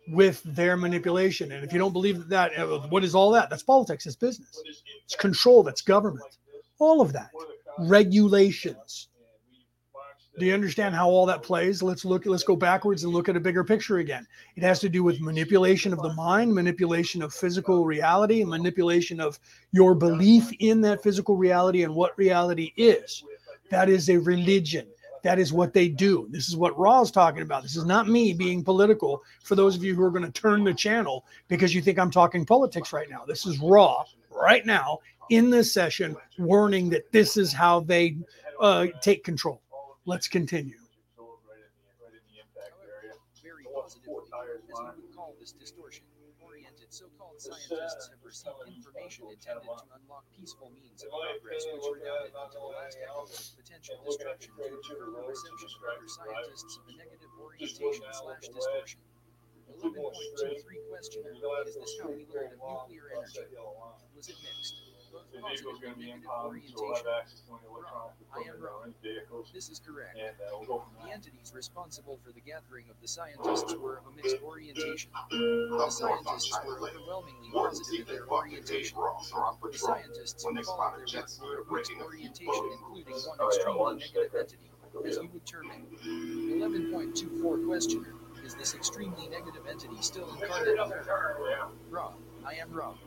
with 0.09 0.43
their 0.45 0.77
manipulation. 0.77 1.53
And 1.53 1.65
if 1.65 1.73
you 1.73 1.79
don't 1.79 1.93
believe 1.93 2.29
that, 2.29 2.57
uh, 2.59 2.81
what 2.89 3.05
is 3.05 3.15
all 3.15 3.31
that? 3.33 3.51
That's 3.51 3.63
politics, 3.63 4.07
it's 4.07 4.17
business, 4.17 4.61
it's 5.05 5.15
control, 5.15 5.63
that's 5.63 5.81
government, 5.81 6.39
all 6.79 7.01
of 7.01 7.13
that, 7.13 7.31
regulations. 7.79 9.09
Do 10.39 10.47
you 10.47 10.55
understand 10.55 10.95
how 10.95 11.11
all 11.11 11.27
that 11.27 11.43
plays? 11.43 11.83
Let's 11.83 12.07
look, 12.07 12.25
let's 12.25 12.43
go 12.43 12.57
backwards 12.57 13.05
and 13.05 13.13
look 13.13 13.29
at 13.29 13.37
a 13.37 13.41
bigger 13.41 13.63
picture 13.63 13.99
again. 13.99 14.27
It 14.57 14.63
has 14.63 14.81
to 14.81 14.89
do 14.89 15.05
with 15.05 15.21
manipulation 15.21 15.93
of 15.93 16.01
the 16.01 16.15
mind, 16.15 16.55
manipulation 16.55 17.23
of 17.23 17.35
physical 17.35 17.85
reality, 17.85 18.43
manipulation 18.43 19.21
of 19.21 19.39
your 19.73 19.95
belief 19.95 20.51
in 20.59 20.81
that 20.83 21.03
physical 21.03 21.37
reality 21.37 21.83
and 21.83 21.95
what 21.95 22.17
reality 22.17 22.73
is. 22.79 23.23
That 23.71 23.91
is 23.91 24.09
a 24.09 24.19
religion. 24.19 24.87
That 25.23 25.39
is 25.39 25.53
what 25.53 25.73
they 25.73 25.89
do. 25.89 26.27
This 26.31 26.49
is 26.49 26.57
what 26.57 26.77
Ra 26.79 27.03
is 27.03 27.11
talking 27.11 27.43
about. 27.43 27.63
This 27.63 27.77
is 27.77 27.85
not 27.85 28.09
me 28.09 28.33
being 28.33 28.65
political 28.65 29.23
for 29.45 29.55
those 29.55 29.77
of 29.77 29.85
you 29.85 29.95
who 29.95 30.03
are 30.03 30.11
going 30.11 30.25
to 30.25 30.33
turn 30.33 30.65
the 30.65 30.75
channel 30.75 31.25
because 31.49 31.75
you 31.75 31.81
think 31.81 31.99
I'm 31.99 32.11
talking 32.11 32.45
politics 32.45 32.93
right 32.93 33.09
now. 33.09 33.25
This 33.27 33.47
is 33.47 33.61
Ra 33.61 34.03
right 34.31 34.67
now 34.67 34.99
in 35.31 35.49
this 35.49 35.73
session, 35.73 36.17
warning 36.39 36.91
that 36.91 37.11
this 37.13 37.37
is 37.37 37.53
how 37.53 37.81
they 37.81 38.17
uh, 38.61 38.87
take 39.01 39.25
control. 39.25 39.62
Let's 40.05 40.27
continue. 40.27 40.83
This 45.39 45.53
distortion, 45.55 46.05
oriented 46.43 46.91
so-called 46.91 47.39
scientists 47.39 48.11
have 48.11 48.23
received 48.23 48.55
information 48.67 49.27
intended 49.31 49.63
to 49.63 49.79
unlock 49.95 50.27
peaceful 50.35 50.71
means 50.75 51.03
of 51.03 51.11
progress 51.11 51.67
which 51.71 51.87
redounded 51.99 52.35
the 52.35 52.63
last 52.63 52.99
of 53.15 53.31
potential 53.59 53.99
destruction 54.07 54.51
due 54.59 54.79
to 54.87 54.95
reception 55.27 55.71
of 55.71 55.83
other 55.87 56.11
scientists 56.11 56.79
of 56.79 56.87
the 56.91 56.95
negative 56.99 57.31
orientation 57.39 58.07
slash 58.11 58.43
distortion. 58.51 58.99
11.23 59.83 60.63
questioner, 60.91 61.35
is 61.67 61.75
this 61.75 61.95
how 62.03 62.11
we 62.11 62.27
learned 62.31 62.59
of 62.59 62.91
nuclear 62.91 63.07
energy? 63.19 63.47
Was 64.15 64.29
it 64.31 64.39
mixed? 64.43 64.82
Both 65.41 65.83
positive 65.83 65.83
and 65.85 65.97
negative 65.99 66.31
orientation. 66.45 67.07
Wrong. 67.49 68.11
I 68.35 68.41
am 68.49 68.61
wrong. 68.61 68.95
This 69.55 69.69
is 69.71 69.81
correct. 69.81 70.17
The 70.17 71.13
entities 71.13 71.53
responsible 71.55 72.19
for 72.25 72.33
the 72.33 72.41
gathering 72.41 72.87
of 72.91 72.97
the 73.01 73.09
scientists 73.09 73.75
were 73.77 73.99
of 73.99 74.07
a 74.13 74.17
mixed 74.17 74.37
orientation. 74.45 75.11
The 75.33 75.91
scientists 75.91 76.57
were 76.67 76.77
overwhelmingly 76.77 77.51
positive 77.53 78.09
in 78.09 78.15
their 78.15 78.27
orientation. 78.29 78.97
The 78.99 79.79
scientists 79.79 80.45
When 80.45 80.55
who 80.55 80.61
they 80.61 80.65
spotted 80.65 81.01
their 81.01 81.07
jets, 81.07 81.41
work 81.41 81.49
were 81.49 81.63
of 81.63 81.67
they're 81.67 81.77
mixed 81.79 81.89
breaking 81.89 82.03
orientation, 82.03 82.71
including 82.73 83.15
one 83.15 83.39
extremely 83.49 83.95
negative 84.15 84.35
entity, 84.39 84.71
as 85.07 85.17
you 85.17 85.29
would 85.33 85.47
term 85.47 85.71
it. 85.71 86.03
11.24 86.05 87.67
questioner. 87.67 88.15
Is 88.45 88.55
this 88.55 88.75
extremely 88.75 89.29
negative 89.29 89.67
entity 89.69 89.97
still 90.01 90.29
incarnate 90.35 90.79
on 90.79 90.93
Earth? 90.93 91.09
Wrong. 91.91 92.15
I 92.47 92.55
am 92.55 92.73
wrong. 92.73 92.99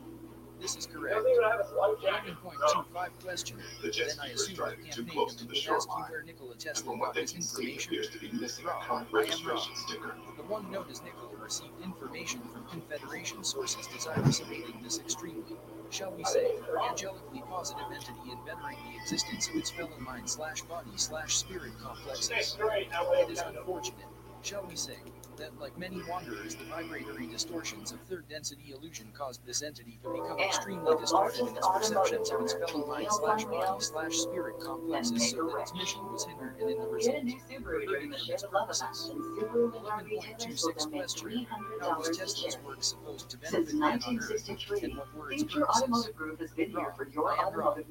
This 0.60 0.76
is 0.76 0.86
correct. 0.86 1.16
11.25 1.16 3.08
questioner. 3.22 3.62
The 3.82 3.90
Then 3.90 4.16
I 4.22 4.28
assume 4.28 4.56
the 4.56 4.76
campaign 4.88 5.06
close 5.08 5.34
to 5.36 5.44
the 5.46 5.54
ask 5.54 5.66
you 5.68 6.04
where 6.08 6.22
Nikola 6.22 6.54
Tesla 6.56 6.84
from 6.92 6.98
what 6.98 7.06
got 7.08 7.14
they 7.14 7.20
his 7.22 7.32
can 7.32 7.42
see, 7.42 7.62
information. 7.62 7.92
appears 7.92 8.08
to 8.10 8.18
be 8.18 8.30
missing 8.32 8.64
a 8.64 8.68
Wrong. 8.68 9.06
I 9.14 9.22
am 9.22 9.46
wrong. 9.46 9.68
The 10.36 10.42
one 10.44 10.70
known 10.70 10.86
as 10.90 11.02
Nikola 11.02 11.36
received 11.42 11.80
information 11.84 12.40
from 12.52 12.64
Confederation 12.70 13.44
sources 13.44 13.86
desirous 13.88 14.40
of 14.40 14.50
aiding 14.50 14.80
this 14.82 14.98
extremely, 14.98 15.56
shall 15.90 16.12
we 16.12 16.24
say, 16.24 16.52
angelically 16.88 17.42
positive 17.48 17.84
entity 17.94 18.30
in 18.30 18.38
bettering 18.46 18.78
the 18.90 18.96
existence 19.02 19.48
of 19.48 19.56
its 19.56 19.70
fellow 19.70 19.98
mind 20.00 20.28
slash 20.28 20.62
body 20.62 20.90
slash 20.96 21.36
spirit 21.36 21.72
complexes. 21.82 22.56
It 22.60 23.30
is 23.30 23.40
unfortunate, 23.40 24.06
shall 24.42 24.64
we 24.66 24.76
say, 24.76 24.96
that 25.36 25.58
like 25.60 25.76
many 25.78 26.00
wanderers, 26.08 26.54
the 26.54 26.64
vibratory 26.64 27.26
distortions 27.26 27.92
of 27.92 28.00
third 28.08 28.28
density 28.28 28.72
illusion 28.72 29.06
caused 29.12 29.44
this 29.46 29.62
entity 29.62 29.98
to 30.02 30.10
become 30.12 30.38
extremely 30.38 30.96
distorted 30.96 31.40
in 31.40 31.56
its 31.56 31.68
perceptions 31.68 32.30
of 32.30 32.40
its 32.42 32.54
fellow 32.54 32.86
mind 32.86 33.08
slash 33.10 33.44
body 33.44 33.80
slash 33.80 34.14
spirit 34.14 34.58
complexes 34.60 35.30
so 35.30 35.46
that 35.48 35.60
its 35.62 35.74
mission 35.74 36.00
was 36.12 36.24
hindered 36.24 36.54
and 36.60 36.70
in 36.70 36.78
the 36.78 36.86
result, 36.86 37.16
hurting 37.64 38.12
from 38.12 38.30
its 38.30 38.44
purposes. 38.50 39.10
11.26 39.12 40.90
question. 40.90 41.46
How 41.80 41.98
was 41.98 42.16
Tesla's 42.16 42.58
work 42.64 42.82
supposed 42.82 43.28
to 43.30 43.38
benefit 43.38 43.74
man 43.74 44.00
on 44.06 44.18
Earth? 44.18 44.48
And 44.48 44.96
what 44.96 45.14
were 45.16 45.32
its 45.32 45.44
purposes? 45.44 46.10
Wrong. 46.16 47.36
I 47.38 47.46
am 47.46 47.54
wrong. 47.54 47.82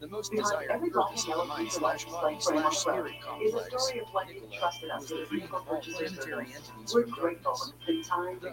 The 0.00 0.06
most 0.08 0.32
desired 0.32 0.92
purpose 0.92 1.26
of 1.28 1.36
the 1.36 1.44
mind 1.44 1.70
slash 1.70 2.04
body 2.06 2.36
slash 2.40 2.78
spirit 2.78 3.14
complex, 3.22 3.92
Nikola, 3.94 4.98
was 4.98 5.08
the 5.08 5.26
freeing 5.28 5.44
of 5.44 5.68
all 5.68 5.80
planetary 5.80 6.46
entities 6.46 6.79
from 6.86 7.10
darkness. 7.10 7.72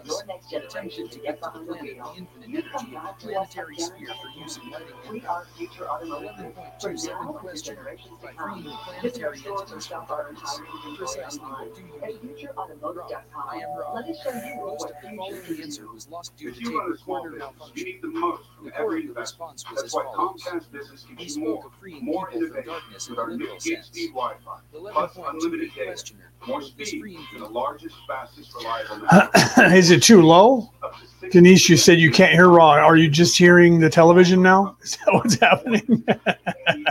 Thus, 0.04 0.22
it 0.52 0.64
attempted 0.64 1.10
to 1.10 1.18
give 1.18 1.18
to 1.18 1.18
get 1.20 1.40
behind 1.40 1.68
the 1.68 1.74
planet 1.74 1.96
the 1.96 2.18
infinite 2.18 2.64
energy 2.74 2.96
of 2.96 3.02
the 3.20 3.26
planetary 3.26 3.76
sphere 3.76 4.08
for 4.22 4.40
use 4.40 4.56
in 4.58 4.70
lighting 4.70 5.16
empire. 5.16 5.44
11.27 5.58 7.34
question. 7.38 7.76
By 8.22 8.32
freeing 8.32 8.64
the 8.64 8.70
planetary 8.70 9.38
entities 9.46 9.86
from 9.86 10.06
darkness, 10.06 10.60
precisely 10.96 11.40
what 11.40 11.74
do 11.74 11.80
you 11.82 12.34
mean? 12.34 12.48
Wrong. 12.80 13.10
I 13.50 13.56
am 13.56 13.78
wrong. 13.78 14.04
Most 14.06 14.84
of 14.84 14.94
the 15.02 15.16
following 15.16 15.62
answer 15.62 15.86
was 15.92 16.08
lost 16.08 16.36
due 16.36 16.52
to 16.52 16.60
you 16.60 16.66
tape 16.66 16.74
run 16.78 16.92
a 16.92 16.96
small 16.98 17.16
recorder 17.24 17.36
you 17.36 17.38
malfunction. 17.40 17.84
need 17.84 18.02
the 18.02 18.08
most 18.08 18.42
The 18.64 18.70
from 18.70 18.82
every 18.84 19.06
the 19.06 19.12
response 19.14 19.64
was 19.70 19.82
That's 19.82 19.94
why. 19.94 20.04
Comcast 20.14 20.72
Business 20.72 21.06
gives 21.16 21.36
you 21.36 21.44
more, 21.44 21.70
more 22.02 22.30
innovation 22.32 23.10
with 23.10 23.18
our 23.18 23.30
new 23.36 23.48
gig 23.60 23.82
speed 23.84 24.08
Wi-Fi. 24.10 24.60
Plus 24.72 25.16
unlimited 25.16 25.70
11.28 25.72 25.74
data. 25.76 26.14
Questioner. 26.40 26.52
More 26.52 26.62
speed 26.62 27.00
freeing 27.00 27.26
than 27.32 27.42
the 27.42 27.48
largest, 27.48 27.96
fastest, 28.06 28.54
reliable 28.54 28.98
network. 29.12 29.72
Is 29.72 29.90
it 29.90 30.02
too 30.02 30.22
low? 30.22 30.70
Up 30.82 30.94
to 30.94 31.06
six- 31.20 31.32
Denise, 31.32 31.68
you 31.68 31.76
said 31.76 31.98
you 31.98 32.10
can't 32.10 32.32
hear 32.32 32.48
Ra. 32.48 32.72
Are 32.74 32.96
you 32.96 33.08
just 33.08 33.36
hearing 33.36 33.80
the 33.80 33.90
television 33.90 34.42
now? 34.42 34.76
Is 34.82 34.96
that 34.96 35.14
what's 35.14 35.34
happening? 35.34 36.04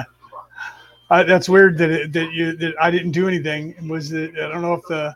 uh, 1.10 1.24
that's 1.24 1.48
weird 1.50 1.78
that 1.78 1.90
it, 1.90 2.14
that 2.14 2.32
you 2.32 2.56
that 2.58 2.74
I 2.80 2.92
didn't 2.92 3.12
do 3.12 3.28
anything. 3.28 3.88
Was 3.88 4.12
it? 4.12 4.32
I 4.38 4.50
don't 4.50 4.62
know 4.62 4.74
if 4.74 4.84
the 4.88 5.16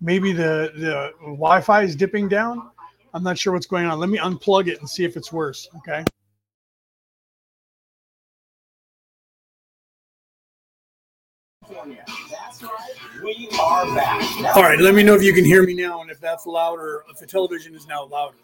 maybe 0.00 0.32
the 0.32 0.72
the 0.76 1.12
Wi-Fi 1.22 1.82
is 1.82 1.96
dipping 1.96 2.28
down. 2.28 2.70
I'm 3.14 3.22
not 3.22 3.38
sure 3.38 3.52
what's 3.52 3.66
going 3.66 3.86
on. 3.86 3.98
Let 3.98 4.08
me 4.08 4.18
unplug 4.18 4.68
it 4.68 4.80
and 4.80 4.88
see 4.88 5.04
if 5.04 5.16
it's 5.16 5.32
worse. 5.32 5.68
Okay. 5.78 6.04
We 13.38 13.48
are 13.58 13.94
back. 13.94 14.56
All 14.56 14.62
right. 14.62 14.78
Let 14.78 14.94
me 14.94 15.02
know 15.02 15.14
if 15.14 15.22
you 15.22 15.32
can 15.32 15.44
hear 15.44 15.62
me 15.62 15.74
now 15.74 16.02
and 16.02 16.10
if 16.10 16.20
that's 16.20 16.46
louder. 16.46 17.04
If 17.10 17.18
the 17.18 17.26
television 17.26 17.74
is 17.74 17.86
now 17.86 18.04
louder. 18.04 18.36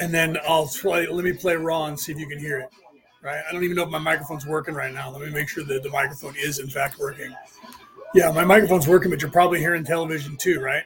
and 0.00 0.14
then 0.14 0.38
I'll 0.48 0.68
play. 0.68 1.06
Let 1.06 1.24
me 1.24 1.32
play 1.32 1.56
Ra 1.56 1.86
and 1.86 1.98
see 1.98 2.12
if 2.12 2.18
you 2.18 2.26
can 2.26 2.38
hear 2.38 2.60
it. 2.60 2.70
Right? 3.22 3.42
I 3.48 3.52
don't 3.52 3.64
even 3.64 3.76
know 3.76 3.82
if 3.84 3.90
my 3.90 3.98
microphone's 3.98 4.46
working 4.46 4.74
right 4.74 4.92
now. 4.92 5.10
Let 5.10 5.20
me 5.22 5.30
make 5.30 5.48
sure 5.48 5.64
that 5.64 5.82
the 5.82 5.90
microphone 5.90 6.34
is 6.36 6.58
in 6.58 6.68
fact 6.68 6.98
working. 6.98 7.34
Yeah, 8.14 8.30
my 8.30 8.44
microphone's 8.44 8.86
working, 8.86 9.10
but 9.10 9.20
you're 9.20 9.30
probably 9.30 9.58
hearing 9.58 9.84
television 9.84 10.36
too, 10.36 10.60
right? 10.60 10.84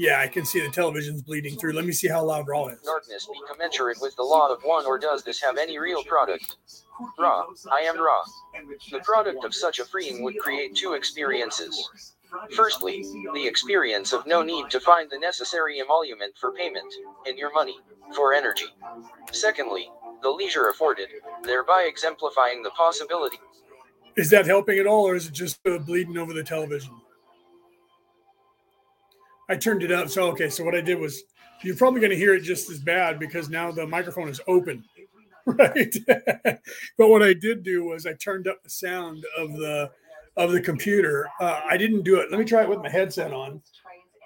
Yeah, 0.00 0.18
I 0.18 0.28
can 0.28 0.46
see 0.46 0.60
the 0.60 0.72
television's 0.72 1.20
bleeding 1.20 1.56
through. 1.56 1.74
Let 1.74 1.84
me 1.84 1.92
see 1.92 2.08
how 2.08 2.24
loud 2.24 2.48
Ra 2.48 2.68
is. 2.68 2.80
Darkness 2.80 3.26
be 3.26 3.38
commensurate 3.52 3.98
with 4.00 4.16
the 4.16 4.22
law 4.22 4.50
of 4.50 4.62
one, 4.62 4.86
or 4.86 4.98
does 4.98 5.22
this 5.22 5.42
have 5.42 5.58
any 5.58 5.78
real 5.78 6.02
product? 6.04 6.56
Ra, 7.18 7.44
I 7.70 7.80
am 7.80 8.00
Ra. 8.00 8.22
The 8.90 9.00
product 9.00 9.44
of 9.44 9.54
such 9.54 9.78
a 9.78 9.84
freeing 9.84 10.22
would 10.22 10.38
create 10.38 10.74
two 10.74 10.94
experiences. 10.94 12.14
Firstly, 12.56 13.04
the 13.34 13.46
experience 13.46 14.14
of 14.14 14.26
no 14.26 14.40
need 14.40 14.70
to 14.70 14.80
find 14.80 15.10
the 15.10 15.18
necessary 15.18 15.80
emolument 15.80 16.32
for 16.40 16.52
payment, 16.52 16.90
in 17.26 17.36
your 17.36 17.52
money, 17.52 17.76
for 18.16 18.32
energy. 18.32 18.72
Secondly, 19.32 19.90
the 20.22 20.30
leisure 20.30 20.70
afforded, 20.70 21.10
thereby 21.42 21.84
exemplifying 21.86 22.62
the 22.62 22.70
possibility. 22.70 23.38
Is 24.16 24.30
that 24.30 24.46
helping 24.46 24.78
at 24.78 24.86
all, 24.86 25.06
or 25.06 25.14
is 25.14 25.26
it 25.26 25.34
just 25.34 25.58
uh, 25.66 25.76
bleeding 25.76 26.16
over 26.16 26.32
the 26.32 26.42
television? 26.42 26.94
I 29.50 29.56
turned 29.56 29.82
it 29.82 29.90
up. 29.90 30.08
So, 30.08 30.28
okay, 30.28 30.48
so 30.48 30.64
what 30.64 30.76
I 30.76 30.80
did 30.80 30.98
was 30.98 31.24
you're 31.62 31.76
probably 31.76 32.00
going 32.00 32.10
to 32.10 32.16
hear 32.16 32.34
it 32.34 32.42
just 32.42 32.70
as 32.70 32.78
bad 32.78 33.18
because 33.18 33.50
now 33.50 33.72
the 33.72 33.86
microphone 33.86 34.28
is 34.28 34.40
open, 34.46 34.84
right? 35.46 35.94
but 36.96 37.08
what 37.08 37.22
I 37.22 37.34
did 37.34 37.64
do 37.64 37.84
was 37.84 38.06
I 38.06 38.14
turned 38.14 38.46
up 38.46 38.62
the 38.62 38.70
sound 38.70 39.24
of 39.36 39.52
the 39.52 39.90
of 40.36 40.52
the 40.52 40.60
computer. 40.60 41.28
Uh, 41.40 41.60
I 41.68 41.76
didn't 41.76 42.02
do 42.02 42.20
it. 42.20 42.30
Let 42.30 42.38
me 42.38 42.46
try 42.46 42.62
it 42.62 42.68
with 42.68 42.78
my 42.78 42.88
headset 42.88 43.32
on. 43.32 43.60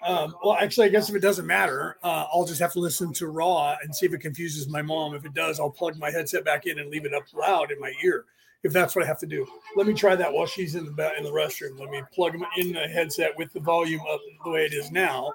Um, 0.04 0.34
well, 0.44 0.54
actually, 0.60 0.86
I 0.86 0.90
guess 0.90 1.08
if 1.08 1.16
it 1.16 1.20
doesn't 1.20 1.46
matter, 1.46 1.96
uh, 2.02 2.26
I'll 2.30 2.44
just 2.44 2.60
have 2.60 2.74
to 2.74 2.78
listen 2.78 3.10
to 3.14 3.28
Ra 3.28 3.76
and 3.82 3.96
see 3.96 4.04
if 4.04 4.12
it 4.12 4.20
confuses 4.20 4.68
my 4.68 4.82
mom. 4.82 5.14
If 5.14 5.24
it 5.24 5.32
does, 5.32 5.58
I'll 5.58 5.70
plug 5.70 5.96
my 5.96 6.10
headset 6.10 6.44
back 6.44 6.66
in 6.66 6.78
and 6.78 6.90
leave 6.90 7.06
it 7.06 7.14
up 7.14 7.22
loud 7.32 7.72
in 7.72 7.80
my 7.80 7.94
ear. 8.04 8.26
If 8.64 8.72
that's 8.72 8.96
what 8.96 9.04
I 9.04 9.08
have 9.08 9.20
to 9.20 9.26
do, 9.26 9.46
let 9.76 9.86
me 9.86 9.92
try 9.92 10.16
that 10.16 10.32
while 10.32 10.46
she's 10.46 10.74
in 10.74 10.86
the 10.86 11.16
in 11.18 11.22
the 11.22 11.30
restroom. 11.30 11.78
Let 11.78 11.90
me 11.90 12.02
plug 12.14 12.34
in 12.56 12.72
the 12.72 12.88
headset 12.88 13.36
with 13.36 13.52
the 13.52 13.60
volume 13.60 14.00
up 14.10 14.20
the 14.42 14.50
way 14.50 14.64
it 14.64 14.72
is 14.72 14.90
now, 14.90 15.30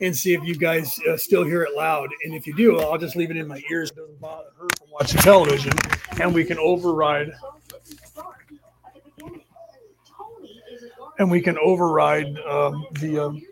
and 0.00 0.16
see 0.16 0.32
if 0.32 0.42
you 0.42 0.56
guys 0.56 0.98
uh, 1.08 1.18
still 1.18 1.44
hear 1.44 1.62
it 1.62 1.76
loud. 1.76 2.08
And 2.24 2.34
if 2.34 2.46
you 2.46 2.54
do, 2.54 2.80
I'll 2.80 2.98
just 2.98 3.16
leave 3.16 3.30
it 3.30 3.36
in 3.36 3.46
my 3.46 3.62
ears. 3.70 3.90
It 3.90 3.96
doesn't 3.96 4.20
bother 4.20 4.48
her 4.58 4.66
from 4.78 4.88
watching 4.90 5.20
television, 5.20 5.72
and 6.20 6.34
we 6.34 6.42
can 6.42 6.58
override 6.58 7.32
and 11.20 11.30
we 11.30 11.42
can 11.42 11.58
override 11.58 12.38
um, 12.40 12.86
the 13.00 13.18
um, 13.18 13.42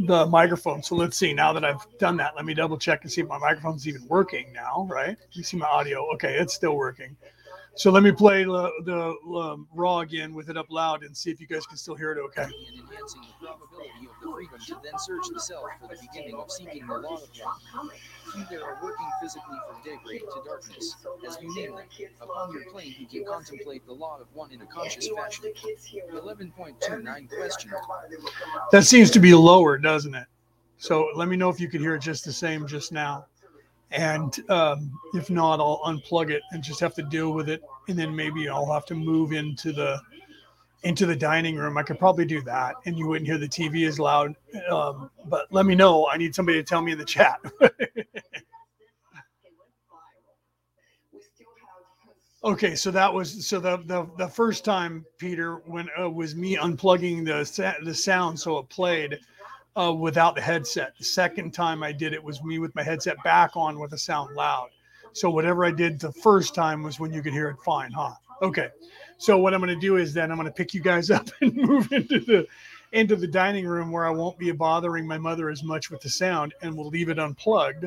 the 0.00 0.26
microphone. 0.26 0.82
So 0.82 0.94
let's 0.94 1.16
see. 1.16 1.32
Now 1.32 1.54
that 1.54 1.64
I've 1.64 1.86
done 1.98 2.18
that, 2.18 2.36
let 2.36 2.44
me 2.44 2.52
double 2.52 2.76
check 2.76 3.02
and 3.02 3.10
see 3.10 3.22
if 3.22 3.28
my 3.28 3.38
microphone's 3.38 3.88
even 3.88 4.06
working 4.08 4.52
now. 4.52 4.86
Right? 4.90 5.16
You 5.32 5.42
see 5.42 5.56
my 5.56 5.66
audio? 5.66 6.06
Okay, 6.14 6.34
it's 6.34 6.52
still 6.52 6.76
working. 6.76 7.16
So 7.76 7.90
let 7.90 8.02
me 8.02 8.10
play 8.10 8.44
the, 8.44 8.70
the 8.84 9.38
um, 9.38 9.68
Ra 9.74 10.00
again 10.00 10.32
with 10.32 10.48
it 10.48 10.56
up 10.56 10.70
loud 10.70 11.02
and 11.02 11.14
see 11.14 11.30
if 11.30 11.40
you 11.40 11.46
guys 11.46 11.66
can 11.66 11.76
still 11.76 11.94
hear 11.94 12.12
it. 12.12 12.18
Okay. 12.18 12.44
and 12.44 12.52
enhancing 12.52 13.20
the 13.20 13.46
probability 13.46 14.08
of 14.08 14.48
the 14.50 14.66
to 14.66 14.80
then 14.82 14.98
search 14.98 15.24
the 15.32 15.38
self 15.38 15.64
for 15.80 15.94
the 15.94 16.00
beginning 16.00 16.36
of 16.36 16.50
seeking 16.50 16.86
the 16.86 16.94
law 16.94 17.16
of 17.16 17.28
one. 17.74 17.90
He 18.34 18.44
there 18.48 18.64
are 18.64 18.78
working 18.82 19.06
physically 19.20 19.58
from 19.68 19.82
daybreak 19.84 20.22
to 20.22 20.42
darkness, 20.46 20.96
as 21.28 21.38
you 21.42 21.54
name 21.54 21.74
it. 21.78 22.12
Upon 22.20 22.52
your 22.52 22.64
plane 22.70 22.92
he 22.92 23.04
can 23.04 23.26
contemplate 23.26 23.84
the 23.86 23.92
law 23.92 24.18
of 24.20 24.26
one 24.32 24.52
in 24.52 24.62
a 24.62 24.66
conscious 24.66 25.08
fashion. 25.08 25.44
11.29 26.14 27.28
question. 27.28 27.70
That 28.72 28.84
seems 28.84 29.10
to 29.10 29.20
be 29.20 29.34
lower, 29.34 29.76
doesn't 29.76 30.14
it? 30.14 30.26
So 30.78 31.10
let 31.14 31.28
me 31.28 31.36
know 31.36 31.50
if 31.50 31.60
you 31.60 31.68
could 31.68 31.82
hear 31.82 31.94
it 31.94 32.00
just 32.00 32.24
the 32.24 32.32
same 32.32 32.66
just 32.66 32.90
now. 32.90 33.26
And 33.92 34.50
um, 34.50 34.92
if 35.14 35.30
not, 35.30 35.60
I'll 35.60 35.80
unplug 35.86 36.30
it 36.30 36.42
and 36.50 36.62
just 36.62 36.80
have 36.80 36.94
to 36.94 37.02
deal 37.02 37.32
with 37.32 37.48
it. 37.48 37.62
And 37.88 37.98
then 37.98 38.14
maybe 38.14 38.48
I'll 38.48 38.72
have 38.72 38.84
to 38.86 38.94
move 38.94 39.32
into 39.32 39.72
the 39.72 40.00
into 40.82 41.06
the 41.06 41.16
dining 41.16 41.56
room. 41.56 41.78
I 41.78 41.82
could 41.82 41.98
probably 41.98 42.24
do 42.24 42.40
that, 42.42 42.74
and 42.84 42.98
you 42.98 43.08
wouldn't 43.08 43.26
hear 43.26 43.38
the 43.38 43.48
TV 43.48 43.88
as 43.88 43.98
loud. 43.98 44.36
Um, 44.70 45.10
but 45.26 45.46
let 45.50 45.66
me 45.66 45.74
know. 45.74 46.06
I 46.06 46.16
need 46.16 46.34
somebody 46.34 46.58
to 46.58 46.64
tell 46.64 46.80
me 46.80 46.92
in 46.92 46.98
the 46.98 47.04
chat. 47.04 47.40
okay, 52.44 52.76
so 52.76 52.90
that 52.90 53.12
was 53.12 53.48
so 53.48 53.58
the 53.58 53.78
the, 53.78 54.06
the 54.16 54.28
first 54.28 54.64
time 54.64 55.04
Peter 55.18 55.56
when 55.66 55.88
uh, 56.00 56.08
was 56.08 56.36
me 56.36 56.56
unplugging 56.56 57.24
the 57.24 57.82
the 57.84 57.94
sound 57.94 58.38
so 58.38 58.58
it 58.58 58.68
played 58.68 59.18
uh, 59.76 59.92
without 59.92 60.34
the 60.34 60.40
headset. 60.40 60.96
The 60.98 61.04
second 61.04 61.52
time 61.52 61.82
I 61.82 61.92
did 61.92 62.12
it 62.12 62.22
was 62.22 62.42
me 62.42 62.58
with 62.58 62.74
my 62.74 62.82
headset 62.82 63.22
back 63.22 63.56
on 63.56 63.78
with 63.78 63.90
the 63.90 63.98
sound 63.98 64.34
loud. 64.34 64.70
So 65.12 65.30
whatever 65.30 65.64
I 65.64 65.70
did 65.70 66.00
the 66.00 66.12
first 66.12 66.54
time 66.54 66.82
was 66.82 66.98
when 66.98 67.12
you 67.12 67.22
could 67.22 67.32
hear 67.32 67.48
it 67.48 67.56
fine, 67.64 67.92
huh? 67.92 68.14
Okay. 68.42 68.68
So 69.18 69.38
what 69.38 69.54
I'm 69.54 69.60
going 69.60 69.74
to 69.74 69.80
do 69.80 69.96
is 69.96 70.12
then 70.12 70.30
I'm 70.30 70.36
going 70.36 70.48
to 70.48 70.52
pick 70.52 70.74
you 70.74 70.80
guys 70.80 71.10
up 71.10 71.28
and 71.40 71.54
move 71.54 71.92
into 71.92 72.20
the 72.20 72.46
into 72.92 73.16
the 73.16 73.26
dining 73.26 73.66
room 73.66 73.90
where 73.90 74.06
I 74.06 74.10
won't 74.10 74.38
be 74.38 74.50
bothering 74.52 75.06
my 75.06 75.18
mother 75.18 75.50
as 75.50 75.62
much 75.62 75.90
with 75.90 76.00
the 76.00 76.08
sound, 76.08 76.54
and 76.62 76.74
we'll 76.74 76.88
leave 76.88 77.08
it 77.08 77.18
unplugged. 77.18 77.86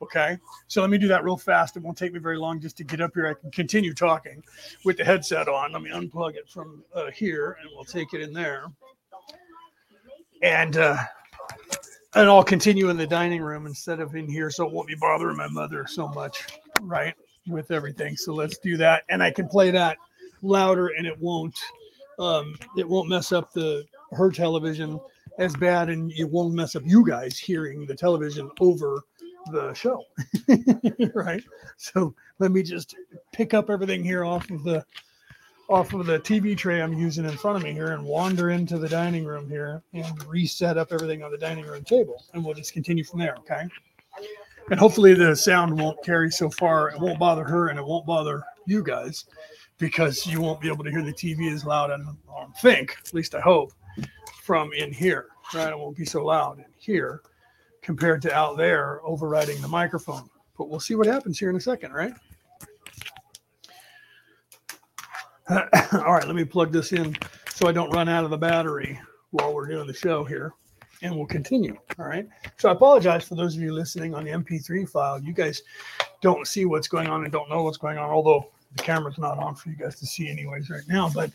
Okay. 0.00 0.38
So 0.68 0.80
let 0.80 0.90
me 0.90 0.98
do 0.98 1.08
that 1.08 1.24
real 1.24 1.36
fast. 1.36 1.76
It 1.76 1.82
won't 1.82 1.98
take 1.98 2.12
me 2.12 2.18
very 2.18 2.38
long 2.38 2.60
just 2.60 2.76
to 2.78 2.84
get 2.84 3.00
up 3.00 3.12
here. 3.14 3.26
I 3.26 3.34
can 3.34 3.50
continue 3.50 3.92
talking 3.92 4.42
with 4.84 4.96
the 4.96 5.04
headset 5.04 5.48
on. 5.48 5.72
Let 5.72 5.82
me 5.82 5.90
unplug 5.90 6.36
it 6.36 6.48
from 6.48 6.82
uh, 6.94 7.10
here, 7.10 7.56
and 7.60 7.70
we'll 7.74 7.84
take 7.84 8.14
it 8.14 8.20
in 8.20 8.32
there. 8.32 8.66
And 10.42 10.76
uh, 10.76 10.98
and 12.14 12.28
I'll 12.28 12.44
continue 12.44 12.88
in 12.88 12.96
the 12.96 13.06
dining 13.06 13.42
room 13.42 13.66
instead 13.66 14.00
of 14.00 14.14
in 14.16 14.28
here, 14.28 14.50
so 14.50 14.66
it 14.66 14.72
won't 14.72 14.88
be 14.88 14.94
bothering 14.94 15.36
my 15.36 15.48
mother 15.48 15.86
so 15.86 16.08
much, 16.08 16.46
right? 16.80 17.14
With 17.46 17.70
everything. 17.70 18.16
So 18.16 18.34
let's 18.34 18.58
do 18.58 18.76
that, 18.78 19.04
and 19.08 19.22
I 19.22 19.30
can 19.30 19.48
play 19.48 19.70
that 19.70 19.98
louder, 20.42 20.88
and 20.88 21.06
it 21.06 21.18
won't 21.18 21.58
um, 22.18 22.56
it 22.76 22.88
won't 22.88 23.08
mess 23.08 23.32
up 23.32 23.52
the 23.52 23.84
her 24.12 24.30
television 24.30 24.98
as 25.38 25.54
bad, 25.56 25.88
and 25.90 26.10
it 26.12 26.28
won't 26.28 26.54
mess 26.54 26.74
up 26.74 26.82
you 26.84 27.06
guys 27.06 27.38
hearing 27.38 27.86
the 27.86 27.94
television 27.94 28.50
over 28.60 29.02
the 29.52 29.72
show, 29.74 30.04
right? 31.14 31.42
So 31.76 32.14
let 32.38 32.50
me 32.50 32.62
just 32.62 32.96
pick 33.32 33.54
up 33.54 33.70
everything 33.70 34.02
here 34.02 34.24
off 34.24 34.50
of 34.50 34.64
the 34.64 34.84
off 35.68 35.92
of 35.92 36.06
the 36.06 36.18
TV 36.18 36.56
tray 36.56 36.80
I'm 36.80 36.94
using 36.94 37.26
in 37.26 37.36
front 37.36 37.58
of 37.58 37.62
me 37.62 37.72
here 37.72 37.92
and 37.92 38.02
wander 38.02 38.50
into 38.50 38.78
the 38.78 38.88
dining 38.88 39.24
room 39.24 39.48
here 39.48 39.82
and 39.92 40.24
reset 40.24 40.78
up 40.78 40.92
everything 40.92 41.22
on 41.22 41.30
the 41.30 41.38
dining 41.38 41.66
room 41.66 41.84
table. 41.84 42.24
And 42.32 42.44
we'll 42.44 42.54
just 42.54 42.72
continue 42.72 43.04
from 43.04 43.20
there. 43.20 43.36
Okay. 43.36 43.68
And 44.70 44.80
hopefully 44.80 45.14
the 45.14 45.36
sound 45.36 45.78
won't 45.78 46.02
carry 46.02 46.30
so 46.30 46.48
far. 46.50 46.90
It 46.90 46.98
won't 46.98 47.18
bother 47.18 47.44
her 47.44 47.68
and 47.68 47.78
it 47.78 47.84
won't 47.84 48.06
bother 48.06 48.42
you 48.66 48.82
guys 48.82 49.26
because 49.76 50.26
you 50.26 50.40
won't 50.40 50.60
be 50.60 50.68
able 50.68 50.84
to 50.84 50.90
hear 50.90 51.02
the 51.02 51.12
TV 51.12 51.52
as 51.52 51.64
loud. 51.64 51.90
And 51.90 52.16
I 52.34 52.46
think, 52.60 52.96
at 52.98 53.12
least 53.12 53.34
I 53.34 53.40
hope, 53.40 53.72
from 54.42 54.72
in 54.72 54.92
here. 54.92 55.26
Right. 55.54 55.70
It 55.70 55.78
won't 55.78 55.96
be 55.96 56.04
so 56.04 56.24
loud 56.24 56.58
in 56.58 56.64
here 56.78 57.22
compared 57.82 58.22
to 58.22 58.34
out 58.34 58.56
there 58.56 59.00
overriding 59.04 59.60
the 59.60 59.68
microphone. 59.68 60.28
But 60.56 60.70
we'll 60.70 60.80
see 60.80 60.94
what 60.94 61.06
happens 61.06 61.38
here 61.38 61.50
in 61.50 61.56
a 61.56 61.60
second, 61.60 61.92
right? 61.92 62.12
All 65.92 66.12
right, 66.12 66.26
let 66.26 66.36
me 66.36 66.44
plug 66.44 66.72
this 66.72 66.92
in 66.92 67.16
so 67.48 67.68
I 67.68 67.72
don't 67.72 67.90
run 67.90 68.08
out 68.08 68.24
of 68.24 68.30
the 68.30 68.36
battery 68.36 69.00
while 69.30 69.54
we're 69.54 69.66
doing 69.66 69.86
the 69.86 69.94
show 69.94 70.22
here. 70.22 70.52
And 71.00 71.16
we'll 71.16 71.26
continue. 71.26 71.76
All 71.98 72.06
right. 72.06 72.26
So 72.56 72.68
I 72.68 72.72
apologize 72.72 73.26
for 73.26 73.36
those 73.36 73.54
of 73.54 73.62
you 73.62 73.72
listening 73.72 74.14
on 74.14 74.24
the 74.24 74.30
MP3 74.32 74.88
file. 74.88 75.22
You 75.22 75.32
guys 75.32 75.62
don't 76.20 76.46
see 76.46 76.64
what's 76.64 76.88
going 76.88 77.08
on 77.08 77.22
and 77.22 77.32
don't 77.32 77.48
know 77.48 77.62
what's 77.62 77.76
going 77.76 77.98
on, 77.98 78.10
although 78.10 78.50
the 78.76 78.82
camera's 78.82 79.16
not 79.16 79.38
on 79.38 79.54
for 79.54 79.70
you 79.70 79.76
guys 79.76 79.98
to 80.00 80.06
see, 80.06 80.28
anyways, 80.28 80.68
right 80.70 80.82
now. 80.88 81.08
But 81.08 81.30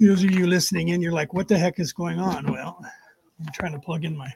those 0.00 0.24
of 0.24 0.30
you 0.30 0.46
listening 0.46 0.88
in, 0.88 1.02
you're 1.02 1.12
like, 1.12 1.34
what 1.34 1.46
the 1.46 1.58
heck 1.58 1.78
is 1.78 1.92
going 1.92 2.18
on? 2.18 2.50
Well, 2.50 2.82
I'm 3.38 3.52
trying 3.52 3.72
to 3.72 3.78
plug 3.78 4.04
in 4.04 4.16
my 4.16 4.32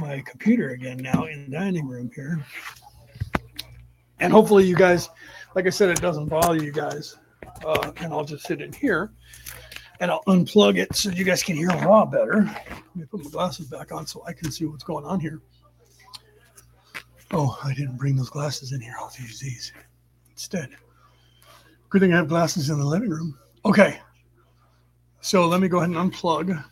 my 0.00 0.22
computer 0.24 0.70
again 0.70 0.98
now 0.98 1.24
in 1.24 1.46
the 1.46 1.56
dining 1.56 1.88
room 1.88 2.10
here. 2.14 2.44
And 4.20 4.32
hopefully 4.32 4.64
you 4.64 4.76
guys, 4.76 5.08
like 5.56 5.66
I 5.66 5.70
said, 5.70 5.88
it 5.88 6.00
doesn't 6.00 6.26
bother 6.26 6.62
you 6.62 6.70
guys 6.70 7.16
uh, 7.64 7.92
and 7.98 8.12
I'll 8.12 8.24
just 8.24 8.46
sit 8.46 8.60
in 8.60 8.72
here 8.72 9.12
and 10.00 10.10
I'll 10.10 10.24
unplug 10.24 10.78
it 10.78 10.94
so 10.94 11.10
you 11.10 11.24
guys 11.24 11.42
can 11.42 11.56
hear 11.56 11.68
Ra 11.68 12.04
better. 12.04 12.44
Let 12.44 12.96
me 12.96 13.04
put 13.04 13.24
my 13.24 13.30
glasses 13.30 13.66
back 13.66 13.92
on 13.92 14.06
so 14.06 14.22
I 14.26 14.32
can 14.32 14.50
see 14.50 14.64
what's 14.64 14.84
going 14.84 15.04
on 15.04 15.20
here. 15.20 15.40
Oh, 17.30 17.58
I 17.64 17.72
didn't 17.72 17.96
bring 17.96 18.16
those 18.16 18.28
glasses 18.28 18.72
in 18.72 18.80
here. 18.80 18.94
I'll 18.98 19.12
use 19.18 19.40
these 19.40 19.72
instead. 20.30 20.70
Good 21.88 22.00
thing 22.00 22.12
I 22.12 22.16
have 22.16 22.28
glasses 22.28 22.68
in 22.68 22.78
the 22.78 22.84
living 22.84 23.10
room. 23.10 23.38
Okay. 23.64 23.98
So 25.20 25.46
let 25.46 25.60
me 25.60 25.68
go 25.68 25.78
ahead 25.78 25.90
and 25.90 26.12
unplug. 26.12 26.64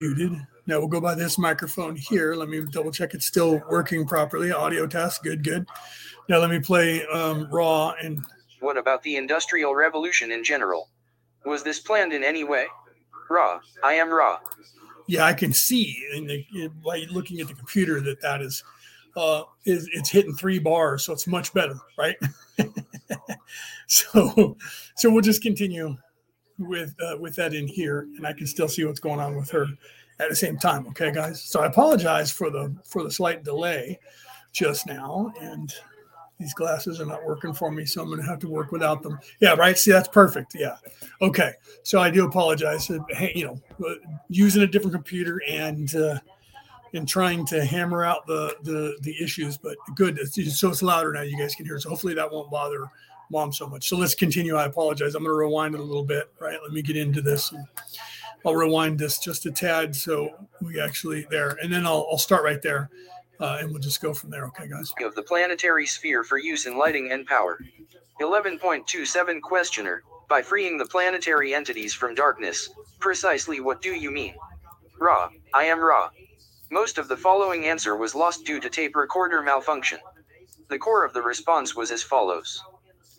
Muted. 0.00 0.46
Now 0.66 0.78
we'll 0.78 0.88
go 0.88 1.00
by 1.00 1.14
this 1.14 1.38
microphone 1.38 1.96
here. 1.96 2.34
Let 2.34 2.48
me 2.48 2.62
double 2.70 2.92
check 2.92 3.14
it's 3.14 3.26
still 3.26 3.60
working 3.68 4.06
properly. 4.06 4.52
Audio 4.52 4.86
test. 4.86 5.22
Good, 5.22 5.42
good. 5.42 5.66
Now 6.28 6.38
let 6.38 6.50
me 6.50 6.60
play 6.60 7.04
um, 7.06 7.48
Ra 7.50 7.94
and 8.02 8.24
What 8.60 8.76
about 8.76 9.02
the 9.02 9.16
Industrial 9.16 9.74
Revolution 9.74 10.30
in 10.30 10.44
general? 10.44 10.88
Was 11.44 11.64
this 11.64 11.80
planned 11.80 12.12
in 12.12 12.22
any 12.22 12.44
way? 12.44 12.66
Ra, 13.28 13.60
I 13.82 13.94
am 13.94 14.12
Ra. 14.12 14.38
yeah, 15.08 15.24
I 15.24 15.32
can 15.32 15.52
see 15.52 16.06
in 16.14 16.26
the 16.26 16.46
in, 16.54 16.72
by 16.84 17.04
looking 17.10 17.40
at 17.40 17.48
the 17.48 17.54
computer 17.54 18.00
that 18.00 18.20
that 18.20 18.40
is 18.40 18.62
uh, 19.16 19.42
is 19.64 19.88
it's 19.92 20.10
hitting 20.10 20.34
three 20.34 20.58
bars, 20.58 21.04
so 21.04 21.12
it's 21.12 21.26
much 21.26 21.52
better, 21.52 21.76
right? 21.98 22.16
so 23.86 24.56
so 24.96 25.10
we'll 25.10 25.22
just 25.22 25.42
continue 25.42 25.96
with 26.58 26.94
uh, 27.02 27.16
with 27.18 27.34
that 27.36 27.54
in 27.54 27.66
here, 27.66 28.06
and 28.16 28.26
I 28.26 28.32
can 28.32 28.46
still 28.46 28.68
see 28.68 28.84
what's 28.84 29.00
going 29.00 29.18
on 29.18 29.34
with 29.36 29.50
her 29.50 29.66
at 30.22 30.30
the 30.30 30.36
same 30.36 30.58
time. 30.58 30.86
Okay, 30.88 31.12
guys. 31.12 31.42
So 31.42 31.60
I 31.60 31.66
apologize 31.66 32.30
for 32.30 32.50
the 32.50 32.74
for 32.84 33.02
the 33.02 33.10
slight 33.10 33.44
delay 33.44 33.98
just 34.52 34.86
now, 34.86 35.32
and 35.40 35.72
these 36.38 36.54
glasses 36.54 37.00
are 37.00 37.06
not 37.06 37.24
working 37.24 37.52
for 37.52 37.70
me, 37.70 37.84
so 37.84 38.02
I'm 38.02 38.08
going 38.08 38.20
to 38.20 38.26
have 38.26 38.40
to 38.40 38.48
work 38.48 38.72
without 38.72 39.02
them. 39.02 39.18
Yeah, 39.40 39.54
right. 39.54 39.78
See, 39.78 39.92
that's 39.92 40.08
perfect. 40.08 40.54
Yeah. 40.54 40.76
Okay. 41.20 41.52
So 41.84 42.00
I 42.00 42.10
do 42.10 42.26
apologize. 42.26 42.90
Uh, 42.90 42.98
hey, 43.10 43.32
You 43.34 43.46
know, 43.46 43.86
uh, 43.88 43.94
using 44.28 44.62
a 44.62 44.66
different 44.66 44.94
computer 44.94 45.40
and 45.48 45.94
uh, 45.94 46.18
and 46.94 47.08
trying 47.08 47.46
to 47.46 47.64
hammer 47.64 48.04
out 48.04 48.26
the 48.26 48.56
the 48.62 48.96
the 49.02 49.14
issues, 49.22 49.56
but 49.56 49.76
good. 49.94 50.18
It's, 50.18 50.58
so 50.58 50.70
it's 50.70 50.82
louder 50.82 51.12
now. 51.12 51.22
You 51.22 51.38
guys 51.38 51.54
can 51.54 51.64
hear. 51.64 51.78
So 51.78 51.90
hopefully 51.90 52.14
that 52.14 52.30
won't 52.30 52.50
bother 52.50 52.88
mom 53.30 53.52
so 53.52 53.66
much. 53.66 53.88
So 53.88 53.96
let's 53.96 54.14
continue. 54.14 54.56
I 54.56 54.66
apologize. 54.66 55.14
I'm 55.14 55.22
going 55.22 55.32
to 55.32 55.38
rewind 55.38 55.74
it 55.74 55.80
a 55.80 55.84
little 55.84 56.04
bit. 56.04 56.30
Right. 56.40 56.58
Let 56.62 56.72
me 56.72 56.82
get 56.82 56.96
into 56.96 57.22
this. 57.22 57.52
And 57.52 57.66
I'll 58.44 58.54
rewind 58.54 58.98
this 58.98 59.18
just 59.18 59.46
a 59.46 59.52
tad 59.52 59.94
so 59.94 60.30
we 60.60 60.80
actually 60.80 61.26
there, 61.30 61.56
and 61.62 61.72
then 61.72 61.86
I'll 61.86 62.06
I'll 62.10 62.18
start 62.18 62.42
right 62.44 62.62
there. 62.62 62.90
Uh, 63.40 63.58
and 63.60 63.70
we'll 63.70 63.80
just 63.80 64.00
go 64.00 64.14
from 64.14 64.30
there. 64.30 64.46
Okay, 64.46 64.68
guys. 64.68 64.92
Of 65.02 65.16
the 65.16 65.22
planetary 65.22 65.86
sphere 65.86 66.22
for 66.22 66.38
use 66.38 66.66
in 66.66 66.78
lighting 66.78 67.10
and 67.10 67.26
power. 67.26 67.58
11.27 68.20 69.40
Questioner 69.40 70.02
By 70.28 70.42
freeing 70.42 70.78
the 70.78 70.86
planetary 70.86 71.52
entities 71.52 71.92
from 71.92 72.14
darkness, 72.14 72.70
precisely 73.00 73.58
what 73.58 73.82
do 73.82 73.94
you 73.94 74.12
mean? 74.12 74.34
Ra, 75.00 75.30
I 75.52 75.64
am 75.64 75.80
Ra. 75.80 76.10
Most 76.70 76.98
of 76.98 77.08
the 77.08 77.16
following 77.16 77.66
answer 77.66 77.96
was 77.96 78.14
lost 78.14 78.44
due 78.44 78.60
to 78.60 78.70
tape 78.70 78.94
recorder 78.94 79.42
malfunction. 79.42 79.98
The 80.68 80.78
core 80.78 81.04
of 81.04 81.12
the 81.12 81.22
response 81.22 81.74
was 81.74 81.90
as 81.90 82.02
follows 82.02 82.62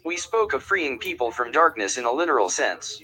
We 0.05 0.15
spoke 0.15 0.53
of 0.53 0.63
freeing 0.63 0.99
people 0.99 1.31
from 1.31 1.51
darkness 1.51 1.97
in 1.97 2.05
a 2.05 2.11
literal 2.11 2.49
sense. 2.49 3.01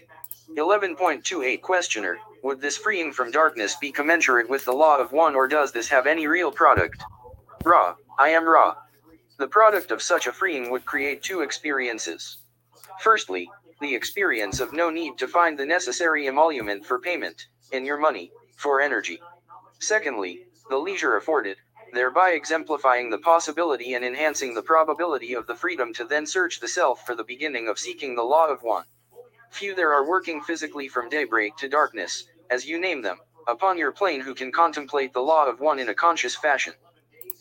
11.28 0.58 1.62
Questioner 1.62 2.18
Would 2.42 2.60
this 2.60 2.76
freeing 2.76 3.12
from 3.12 3.30
darkness 3.30 3.76
be 3.76 3.92
commensurate 3.92 4.50
with 4.50 4.66
the 4.66 4.74
law 4.74 4.98
of 4.98 5.12
one 5.12 5.36
or 5.36 5.48
does 5.48 5.72
this 5.72 5.90
have 5.90 6.08
any 6.08 6.26
real 6.26 6.52
product? 6.52 7.04
Ra, 7.64 7.96
I 8.18 8.30
am 8.30 8.50
Ra. 8.50 8.76
The 9.38 9.48
product 9.48 9.92
of 9.92 10.02
such 10.02 10.26
a 10.26 10.34
freeing 10.34 10.72
would 10.72 10.86
create 10.86 11.22
two 11.22 11.42
experiences. 11.42 12.40
Firstly, 13.00 13.50
the 13.80 13.94
experience 13.94 14.60
of 14.60 14.74
no 14.74 14.90
need 14.90 15.20
to 15.20 15.28
find 15.28 15.58
the 15.58 15.68
necessary 15.68 16.26
emolument 16.26 16.84
for 16.84 17.00
payment, 17.00 17.46
in 17.72 17.86
your 17.86 17.98
money, 17.98 18.32
for 18.58 18.82
energy. 18.82 19.22
Secondly, 19.78 20.48
the 20.70 20.78
leisure 20.78 21.16
afforded, 21.16 21.58
thereby 21.94 22.32
exemplifying 22.32 23.12
the 23.12 23.20
possibility 23.20 23.94
and 23.94 24.04
enhancing 24.04 24.56
the 24.56 24.64
probability 24.64 25.34
of 25.34 25.46
the 25.46 25.56
freedom 25.56 25.94
to 25.94 26.06
then 26.06 26.26
search 26.26 26.60
the 26.60 26.68
self 26.68 27.06
for 27.06 27.14
the 27.14 27.24
beginning 27.24 27.68
of 27.68 27.78
seeking 27.78 28.16
the 28.16 28.24
law 28.24 28.48
of 28.48 28.64
one. 28.64 28.86
Few 29.52 29.76
there 29.76 29.94
are 29.94 30.08
working 30.08 30.42
physically 30.42 30.88
from 30.88 31.10
daybreak 31.10 31.58
to 31.58 31.68
darkness, 31.68 32.26
as 32.50 32.66
you 32.66 32.80
name 32.80 33.02
them, 33.02 33.18
upon 33.48 33.78
your 33.78 33.92
plane 33.92 34.22
who 34.22 34.36
can 34.36 34.52
contemplate 34.52 35.14
the 35.14 35.22
law 35.22 35.48
of 35.48 35.60
one 35.60 35.80
in 35.80 35.90
a 35.90 35.94
conscious 35.94 36.36
fashion. 36.36 36.74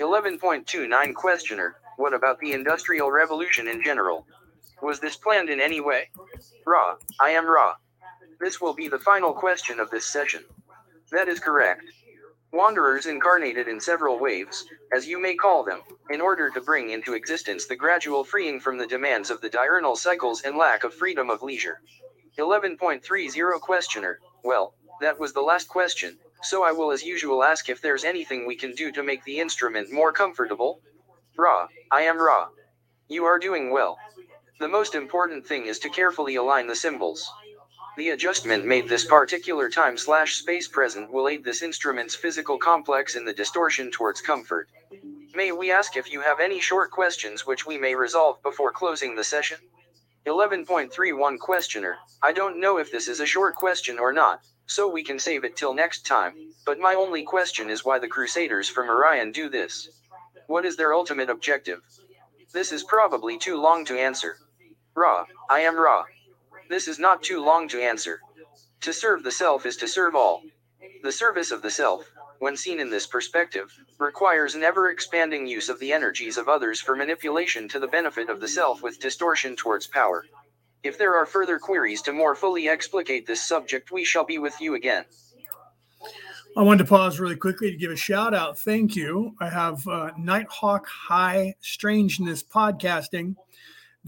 11.29 0.01 1.15
Questioner 1.15 1.77
What 1.97 2.15
about 2.15 2.39
the 2.41 2.53
Industrial 2.53 3.11
Revolution 3.11 3.69
in 3.69 3.83
general? 3.83 4.27
Was 4.81 5.01
this 5.01 5.17
planned 5.17 5.51
in 5.51 5.61
any 5.61 5.81
way? 5.81 6.11
Ra, 6.67 6.97
I 7.21 7.31
am 7.31 7.47
Ra. 7.47 7.75
This 8.41 8.61
will 8.61 8.75
be 8.75 8.89
the 8.89 8.99
final 8.99 9.33
question 9.33 9.81
of 9.81 9.91
this 9.91 10.07
session. 10.07 10.45
That 11.11 11.29
is 11.29 11.41
correct. 11.41 11.83
Wanderers 12.51 13.05
incarnated 13.05 13.69
in 13.69 13.79
several 13.79 14.19
waves, 14.19 14.65
as 14.91 15.07
you 15.07 15.19
may 15.19 15.35
call 15.35 15.65
them, 15.65 15.83
in 16.09 16.23
order 16.23 16.49
to 16.49 16.61
bring 16.63 16.89
into 16.91 17.13
existence 17.13 17.67
the 17.67 17.77
gradual 17.77 18.25
freeing 18.25 18.59
from 18.59 18.79
the 18.79 18.87
demands 18.87 19.31
of 19.31 19.43
the 19.43 19.51
diurnal 19.51 19.97
cycles 19.97 20.41
and 20.43 20.57
lack 20.57 20.83
of 20.83 20.95
freedom 20.95 21.29
of 21.29 21.43
leisure. 21.43 21.83
11.30 22.39 23.61
Questioner 23.61 24.19
Well, 24.43 24.75
that 25.03 25.19
was 25.19 25.35
the 25.35 25.43
last 25.43 25.69
question, 25.69 26.19
so 26.43 26.63
I 26.63 26.73
will 26.73 26.91
as 26.91 27.03
usual 27.03 27.45
ask 27.45 27.69
if 27.69 27.83
there's 27.83 28.05
anything 28.05 28.47
we 28.47 28.57
can 28.57 28.73
do 28.73 28.91
to 28.93 29.03
make 29.03 29.25
the 29.25 29.41
instrument 29.41 29.93
more 29.93 30.13
comfortable. 30.13 30.81
Ra, 31.37 31.69
I 31.91 32.03
am 32.03 32.19
Ra. 32.19 32.49
You 33.09 33.25
are 33.25 33.39
doing 33.39 33.71
well. 33.71 33.99
The 34.59 34.69
most 34.69 34.95
important 34.95 35.47
thing 35.47 35.67
is 35.67 35.79
to 35.81 35.91
carefully 35.91 36.37
align 36.37 36.67
the 36.67 36.77
symbols. 36.77 37.31
The 37.99 38.11
adjustment 38.11 38.65
made 38.65 38.89
this 38.89 39.05
particular 39.05 39.69
time 39.69 39.99
slash 39.99 40.37
space 40.37 40.69
present 40.69 41.11
will 41.11 41.27
aid 41.27 41.43
this 41.43 41.63
instrument's 41.63 42.15
physical 42.15 42.57
complex 42.57 43.17
in 43.17 43.25
the 43.25 43.33
distortion 43.33 43.91
towards 43.91 44.21
comfort. 44.21 44.69
May 45.35 45.51
we 45.51 45.73
ask 45.73 45.97
if 45.97 46.13
you 46.13 46.21
have 46.21 46.39
any 46.39 46.61
short 46.61 46.93
questions 46.93 47.45
which 47.45 47.67
we 47.67 47.77
may 47.77 47.97
resolve 47.97 48.41
before 48.45 48.71
closing 48.71 49.17
the 49.17 49.25
session? 49.25 49.59
11.31 50.29 51.41
Questioner 51.41 51.97
I 52.23 52.31
don't 52.31 52.61
know 52.61 52.79
if 52.79 52.93
this 52.93 53.09
is 53.09 53.19
a 53.19 53.27
short 53.27 53.57
question 53.57 53.99
or 53.99 54.13
not, 54.13 54.43
so 54.67 54.87
we 54.87 55.03
can 55.03 55.19
save 55.19 55.43
it 55.43 55.57
till 55.57 55.75
next 55.75 56.07
time, 56.07 56.53
but 56.65 56.79
my 56.79 56.95
only 56.95 57.25
question 57.25 57.69
is 57.69 57.85
why 57.85 57.99
the 57.99 58.07
Crusaders 58.07 58.69
from 58.69 58.89
Orion 58.89 59.33
do 59.33 59.49
this. 59.49 59.89
What 60.47 60.65
is 60.65 60.77
their 60.77 60.95
ultimate 60.95 61.31
objective? 61.31 61.81
This 62.53 62.71
is 62.71 62.85
probably 62.85 63.37
too 63.39 63.61
long 63.61 63.85
to 63.87 63.99
answer. 63.99 64.37
Ra, 64.95 65.25
I 65.51 65.63
am 65.63 65.77
Ra. 65.77 66.05
This 66.69 66.87
is 66.87 66.99
not 66.99 67.23
too 67.23 67.43
long 67.43 67.69
to 67.69 67.83
answer. 67.83 68.21
To 68.83 68.93
serve 68.93 69.23
the 69.23 69.31
self 69.31 69.67
is 69.67 69.77
to 69.79 69.89
serve 69.89 70.15
all. 70.15 70.43
The 71.03 71.13
service 71.13 71.51
of 71.51 71.63
the 71.63 71.71
self, 71.71 72.05
when 72.39 72.57
seen 72.57 72.79
in 72.79 72.91
this 72.91 73.07
perspective, 73.07 73.73
requires 73.99 74.55
an 74.55 74.63
ever 74.63 74.91
expanding 74.91 75.47
use 75.47 75.69
of 75.69 75.79
the 75.81 75.93
energies 75.93 76.37
of 76.37 76.49
others 76.49 76.81
for 76.81 76.95
manipulation 76.95 77.69
to 77.69 77.81
the 77.81 77.89
benefit 77.89 78.29
of 78.29 78.41
the 78.41 78.49
self 78.49 78.83
with 78.83 79.01
distortion 79.01 79.57
towards 79.57 79.87
power. 79.87 80.25
If 80.83 80.99
there 80.99 81.17
are 81.17 81.27
further 81.27 81.59
queries 81.59 82.03
to 82.03 82.13
more 82.13 82.35
fully 82.35 82.69
explicate 82.69 83.27
this 83.27 83.47
subject, 83.47 83.91
we 83.91 84.05
shall 84.05 84.25
be 84.25 84.39
with 84.39 84.61
you 84.61 84.75
again. 84.75 85.05
I 86.57 86.63
wanted 86.63 86.85
to 86.85 86.89
pause 86.89 87.21
really 87.21 87.37
quickly 87.37 87.71
to 87.71 87.77
give 87.77 87.91
a 87.91 87.97
shout 87.97 88.35
out. 88.35 88.59
Thank 88.59 88.95
you. 88.97 89.35
I 89.41 89.49
have 89.49 89.87
uh, 89.87 90.11
Nighthawk 90.19 90.87
High 90.87 91.55
Strangeness 91.61 92.43
Podcasting 92.43 93.37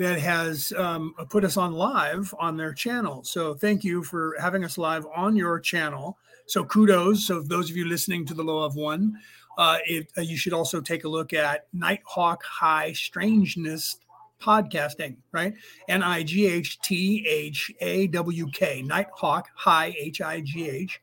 that 0.01 0.19
has 0.19 0.73
um, 0.79 1.15
put 1.29 1.45
us 1.45 1.59
on 1.59 1.75
live 1.75 2.35
on 2.39 2.57
their 2.57 2.73
channel. 2.73 3.23
So 3.23 3.53
thank 3.53 3.85
you 3.85 4.03
for 4.03 4.35
having 4.41 4.65
us 4.65 4.79
live 4.79 5.07
on 5.15 5.37
your 5.37 5.61
channel. 5.61 6.17
So 6.47 6.65
kudos. 6.65 7.27
So 7.27 7.43
those 7.43 7.69
of 7.69 7.77
you 7.77 7.85
listening 7.85 8.25
to 8.25 8.35
the 8.35 8.43
Law 8.43 8.65
of 8.65 8.77
One, 8.77 9.19
uh, 9.59 9.77
it, 9.85 10.11
uh, 10.17 10.23
you 10.23 10.39
should 10.39 10.55
also 10.55 10.81
take 10.81 11.05
a 11.05 11.09
look 11.09 11.35
at 11.35 11.67
Nighthawk 11.75 12.43
High 12.43 12.95
Strangeness 12.95 13.99
podcasting, 14.41 15.17
right? 15.33 15.53
N 15.87 16.03
I 16.03 16.23
G 16.23 16.47
H 16.47 16.81
T 16.81 17.27
H 17.29 17.71
A 17.83 18.07
W 18.07 18.51
K, 18.53 18.81
Nighthawk 18.81 19.49
High 19.55 19.95
H 19.99 20.23
I 20.23 20.41
G 20.41 20.67
H, 20.67 21.03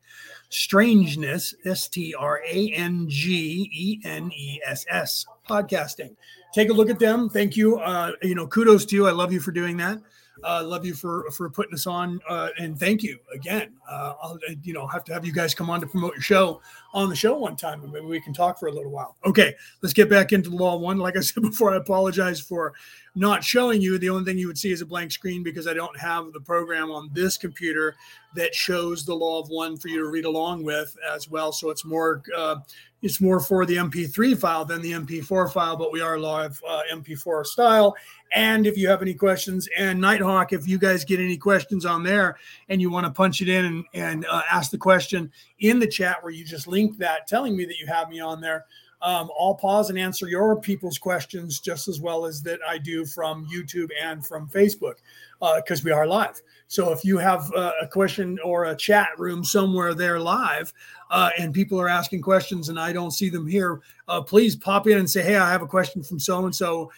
Strangeness 0.50 1.54
S 1.66 1.88
T 1.88 2.16
R 2.16 2.42
A 2.50 2.72
N 2.72 3.06
G 3.08 3.70
E 3.72 4.02
N 4.04 4.32
E 4.32 4.60
S 4.66 4.88
S 4.90 5.28
podcasting. 5.48 6.16
Take 6.54 6.70
a 6.70 6.74
look 6.74 6.90
at 6.90 7.00
them. 7.00 7.30
Thank 7.30 7.56
you. 7.56 7.78
Uh, 7.78 8.14
you 8.22 8.36
know, 8.36 8.48
kudos 8.48 8.86
to 8.86 8.96
you. 8.96 9.08
I 9.08 9.12
love 9.12 9.32
you 9.32 9.40
for 9.40 9.52
doing 9.52 9.78
that. 9.78 10.00
Uh, 10.44 10.64
love 10.64 10.86
you 10.86 10.94
for 10.94 11.30
for 11.32 11.50
putting 11.50 11.74
us 11.74 11.88
on, 11.88 12.20
uh, 12.30 12.50
and 12.60 12.80
thank 12.80 13.02
you 13.02 13.18
again. 13.34 13.74
Uh, 13.90 14.14
I'll 14.22 14.40
you 14.64 14.74
know 14.74 14.86
have 14.88 15.04
to 15.06 15.14
have 15.14 15.26
you 15.26 15.32
guys 15.32 15.56
come 15.56 15.70
on 15.70 15.82
to 15.82 15.88
promote 15.88 16.14
your 16.14 16.22
show 16.22 16.62
on 16.94 17.10
the 17.10 17.16
show 17.16 17.38
one 17.38 17.56
time, 17.56 17.84
and 17.84 17.92
maybe 17.92 18.06
we 18.06 18.22
can 18.22 18.34
talk 18.34 18.60
for 18.60 18.68
a 18.68 18.72
little 18.72 18.92
while. 18.92 19.16
Okay, 19.26 19.56
let's 19.82 19.94
get 19.94 20.10
back 20.10 20.34
into 20.34 20.50
the 20.50 20.56
law 20.56 20.78
one. 20.78 20.98
Like 20.98 21.18
I 21.18 21.20
said 21.22 21.42
before, 21.42 21.74
I 21.74 21.78
apologize 21.78 22.40
for 22.40 22.74
not 23.16 23.44
showing 23.44 23.82
you. 23.82 23.98
The 23.98 24.10
only 24.10 24.26
thing 24.26 24.38
you 24.38 24.48
would 24.48 24.60
see 24.60 24.72
is 24.72 24.82
a 24.82 24.86
blank 24.86 25.12
screen 25.12 25.42
because 25.42 25.68
I 25.68 25.74
don't 25.74 25.98
have 25.98 26.32
the 26.34 26.42
program 26.42 26.92
on 26.92 27.10
this 27.14 27.36
computer 27.38 27.96
that 28.36 28.54
shows 28.54 29.06
the 29.06 29.16
law 29.16 29.42
of 29.42 29.50
one 29.50 29.76
for 29.76 29.88
you 29.88 29.98
to 29.98 30.08
read 30.08 30.26
along 30.26 30.64
with 30.64 30.96
as 31.12 31.28
well. 31.28 31.52
So 31.52 31.72
it's 31.72 31.84
more 31.84 32.22
uh, 32.36 32.58
it's 33.02 33.22
more 33.22 33.40
for 33.40 33.66
the 33.66 33.76
MP3 33.76 34.38
file 34.38 34.66
than 34.66 34.82
the 34.82 34.94
MP4 34.94 35.52
file, 35.52 35.78
but 35.78 35.92
we 35.92 36.02
are 36.02 36.18
live 36.18 36.60
uh, 36.68 36.82
MP4 36.92 37.46
style. 37.46 37.96
And 38.34 38.66
if 38.66 38.78
you 38.78 38.88
have 38.88 39.02
any 39.02 39.14
questions, 39.14 39.70
and 39.78 40.02
Nighthawk, 40.02 40.52
if 40.52 40.68
you 40.68 40.80
guys 40.80 41.06
get 41.06 41.20
any 41.20 41.38
questions 41.38 41.86
on 41.86 42.04
there 42.04 42.38
and 42.70 42.82
you 42.82 42.90
want 42.90 43.06
to 43.06 43.12
punch 43.12 43.42
it 43.42 43.50
in 43.50 43.66
and, 43.66 43.86
and 43.94 44.26
uh, 44.26 44.42
ask 44.52 44.72
the 44.72 44.78
question 44.78 45.32
in 45.60 45.80
the 45.80 45.88
chat 45.88 46.24
where 46.24 46.34
you 46.34 46.44
just 46.44 46.68
link 46.68 46.98
that 46.98 47.28
telling 47.28 47.56
me 47.56 47.66
that 47.66 47.78
you 47.78 47.86
have 47.88 48.10
me 48.10 48.20
on 48.20 48.42
there, 48.42 48.66
um, 49.02 49.30
I'll 49.40 49.56
pause 49.56 49.90
and 49.92 50.00
answer 50.00 50.28
your 50.28 50.60
people's 50.60 50.98
questions 50.98 51.60
just 51.60 51.88
as 51.88 52.00
well 52.00 52.26
as 52.26 52.42
that 52.44 52.60
I 52.68 52.80
do 52.80 53.06
from 53.06 53.48
YouTube 53.48 53.90
and 54.02 54.26
from 54.26 54.50
Facebook 54.50 54.96
because 55.40 55.82
uh, 55.82 55.86
we 55.86 55.92
are 55.92 56.08
live. 56.08 56.42
So 56.68 56.92
if 56.92 57.06
you 57.06 57.18
have 57.18 57.52
a 57.56 57.88
question 57.90 58.40
or 58.44 58.66
a 58.66 58.76
chat 58.76 59.10
room 59.18 59.44
somewhere 59.44 59.94
there 59.94 60.20
live 60.20 60.74
uh, 61.10 61.30
and 61.38 61.54
people 61.54 61.80
are 61.80 61.88
asking 61.88 62.22
questions 62.22 62.68
and 62.68 62.80
I 62.80 62.92
don't 62.92 63.12
see 63.12 63.30
them 63.30 63.48
here, 63.48 63.80
uh, 64.10 64.22
please 64.22 64.56
pop 64.56 64.86
in 64.88 64.98
and 64.98 65.10
say, 65.10 65.24
Hey, 65.24 65.38
I 65.38 65.50
have 65.50 65.62
a 65.62 65.68
question 65.68 66.04
from 66.04 66.20
so 66.20 66.46
and 66.46 66.54
so. 66.54 66.92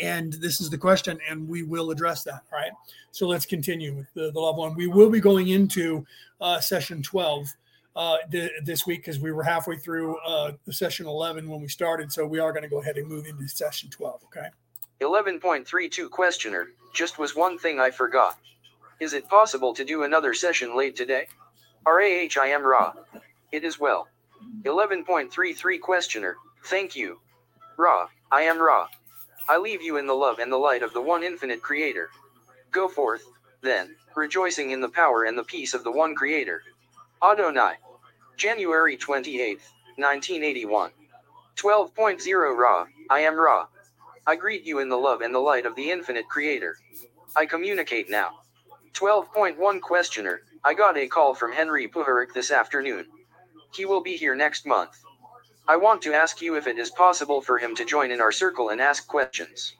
And 0.00 0.32
this 0.34 0.60
is 0.60 0.70
the 0.70 0.78
question, 0.78 1.18
and 1.28 1.46
we 1.46 1.62
will 1.62 1.90
address 1.90 2.24
that. 2.24 2.42
Right. 2.50 2.72
So 3.10 3.28
let's 3.28 3.44
continue 3.44 3.94
with 3.94 4.12
the, 4.14 4.30
the 4.32 4.40
love 4.40 4.56
one. 4.56 4.74
We 4.74 4.86
will 4.86 5.10
be 5.10 5.20
going 5.20 5.48
into 5.48 6.04
uh, 6.40 6.60
session 6.60 7.02
12 7.02 7.52
uh, 7.94 8.16
th- 8.30 8.50
this 8.64 8.86
week 8.86 9.00
because 9.00 9.20
we 9.20 9.32
were 9.32 9.42
halfway 9.42 9.76
through 9.76 10.16
uh, 10.20 10.52
session 10.70 11.06
11 11.06 11.48
when 11.48 11.60
we 11.60 11.68
started. 11.68 12.10
So 12.10 12.26
we 12.26 12.38
are 12.38 12.52
going 12.52 12.62
to 12.62 12.68
go 12.68 12.80
ahead 12.80 12.96
and 12.96 13.06
move 13.06 13.26
into 13.26 13.46
session 13.46 13.90
12. 13.90 14.24
Okay. 14.24 14.48
11.32 15.00 16.08
Questioner, 16.10 16.68
just 16.94 17.18
was 17.18 17.36
one 17.36 17.58
thing 17.58 17.80
I 17.80 17.90
forgot. 17.90 18.38
Is 19.02 19.14
it 19.14 19.28
possible 19.28 19.74
to 19.74 19.84
do 19.84 20.04
another 20.04 20.32
session 20.32 20.76
late 20.76 20.94
today? 20.94 21.26
Ra 21.84 21.96
I 21.96 22.46
am 22.46 22.62
Ra. 22.62 22.92
It 23.50 23.64
is 23.64 23.80
well. 23.80 24.06
11.33 24.62 25.80
Questioner, 25.80 26.36
thank 26.66 26.94
you. 26.94 27.18
Ra, 27.76 28.06
I 28.30 28.42
am 28.42 28.62
Ra. 28.62 28.86
I 29.48 29.56
leave 29.56 29.82
you 29.82 29.96
in 29.96 30.06
the 30.06 30.14
love 30.14 30.38
and 30.38 30.52
the 30.52 30.56
light 30.56 30.84
of 30.84 30.92
the 30.92 31.00
one 31.00 31.24
infinite 31.24 31.62
Creator. 31.62 32.10
Go 32.70 32.86
forth, 32.86 33.24
then, 33.60 33.96
rejoicing 34.14 34.70
in 34.70 34.80
the 34.80 34.88
power 34.88 35.24
and 35.24 35.36
the 35.36 35.42
peace 35.42 35.74
of 35.74 35.82
the 35.82 35.90
one 35.90 36.14
Creator. 36.14 36.62
Adonai. 37.20 37.78
January 38.36 38.96
28, 38.96 39.58
1981. 39.96 40.92
12.0 41.56 42.56
Ra, 42.56 42.86
I 43.10 43.18
am 43.18 43.34
Ra. 43.34 43.66
I 44.28 44.36
greet 44.36 44.64
you 44.64 44.78
in 44.78 44.88
the 44.88 44.96
love 44.96 45.22
and 45.22 45.34
the 45.34 45.40
light 45.40 45.66
of 45.66 45.74
the 45.74 45.90
infinite 45.90 46.28
Creator. 46.28 46.76
I 47.34 47.46
communicate 47.46 48.08
now. 48.08 48.41
12.1 48.94 49.80
Questioner, 49.80 50.42
I 50.62 50.74
got 50.74 50.98
a 50.98 51.08
call 51.08 51.34
from 51.34 51.52
Henry 51.52 51.88
Puharich 51.88 52.34
this 52.34 52.50
afternoon. 52.50 53.06
He 53.72 53.86
will 53.86 54.02
be 54.02 54.16
here 54.16 54.34
next 54.34 54.66
month. 54.66 55.02
I 55.66 55.76
want 55.76 56.02
to 56.02 56.12
ask 56.12 56.42
you 56.42 56.56
if 56.56 56.66
it 56.66 56.78
is 56.78 56.90
possible 56.90 57.40
for 57.40 57.56
him 57.56 57.74
to 57.76 57.86
join 57.86 58.10
in 58.10 58.20
our 58.20 58.32
circle 58.32 58.68
and 58.68 58.82
ask 58.82 59.06
questions. 59.06 59.74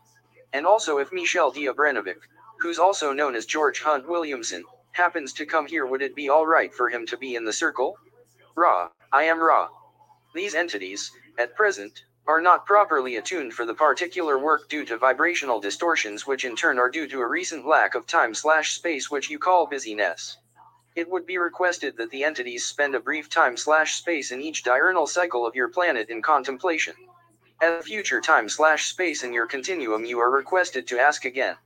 And 0.55 0.67
also 0.67 0.97
if 0.97 1.13
Michel 1.13 1.51
d'Obrenovic, 1.51 2.21
who's 2.61 2.79
also 2.79 3.13
known 3.13 3.35
as 3.35 3.45
George 3.45 3.83
Hunt 3.83 4.09
Williamson, 4.09 4.65
happens 4.93 5.35
to 5.35 5.47
come 5.47 5.67
here, 5.67 5.85
would 5.85 6.01
it 6.01 6.17
be 6.17 6.31
alright 6.31 6.73
for 6.73 6.89
him 6.89 7.05
to 7.07 7.17
be 7.19 7.35
in 7.35 7.45
the 7.45 7.53
circle? 7.53 7.99
Ra, 8.55 8.89
I 9.13 9.25
am 9.25 9.41
Ra. 9.41 9.69
These 10.35 10.55
entities, 10.55 11.11
at 11.37 11.55
present, 11.55 12.05
are 12.27 12.41
not 12.41 12.67
properly 12.67 13.17
attuned 13.17 13.53
for 13.53 13.67
the 13.67 13.75
particular 13.75 14.39
work 14.39 14.69
due 14.69 14.85
to 14.85 14.97
vibrational 14.97 15.61
distortions, 15.61 16.27
which 16.27 16.45
in 16.45 16.55
turn 16.55 16.79
are 16.79 16.91
due 16.91 17.09
to 17.09 17.21
a 17.21 17.27
recent 17.27 17.67
lack 17.67 17.95
of 17.95 18.07
time 18.07 18.33
slash 18.33 18.75
space, 18.75 19.11
which 19.11 19.29
you 19.29 19.39
call 19.39 19.67
busyness. 19.67 20.37
It 20.95 21.09
would 21.09 21.27
be 21.27 21.39
requested 21.39 21.97
that 21.97 22.11
the 22.11 22.23
entities 22.23 22.67
spend 22.67 22.95
a 22.95 23.01
brief 23.01 23.29
time 23.29 23.57
slash 23.57 23.95
space 23.97 24.31
in 24.31 24.41
each 24.41 24.63
diurnal 24.63 25.07
cycle 25.07 25.47
of 25.47 25.57
your 25.57 25.69
planet 25.69 26.11
in 26.11 26.23
contemplation. 26.23 26.95
At 27.61 27.81
a 27.81 27.83
future 27.83 28.21
time 28.21 28.49
slash 28.49 28.87
space 28.87 29.25
in 29.25 29.33
your 29.33 29.47
continuum, 29.47 30.05
you 30.05 30.21
are 30.21 30.31
requested 30.31 30.87
to 30.89 31.01
ask 31.01 31.25
again. 31.25 31.57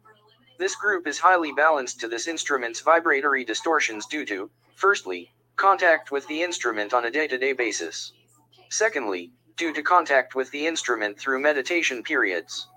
This 0.59 0.77
group 0.77 1.07
is 1.07 1.19
highly 1.19 1.53
balanced 1.53 2.01
to 2.01 2.09
this 2.09 2.29
instrument's 2.29 2.81
vibratory 2.81 3.45
distortions 3.45 4.07
due 4.07 4.25
to, 4.27 4.51
firstly, 4.75 5.33
contact 5.57 6.11
with 6.11 6.27
the 6.29 6.43
instrument 6.43 6.95
on 6.95 7.05
a 7.05 7.11
day 7.11 7.27
to 7.27 7.37
day 7.37 7.53
basis. 7.53 8.13
Secondly, 8.71 9.33
due 9.57 9.73
to 9.73 9.83
contact 9.83 10.35
with 10.35 10.51
the 10.51 10.67
instrument 10.67 11.19
through 11.19 11.41
meditation 11.41 12.03
periods. 12.03 12.69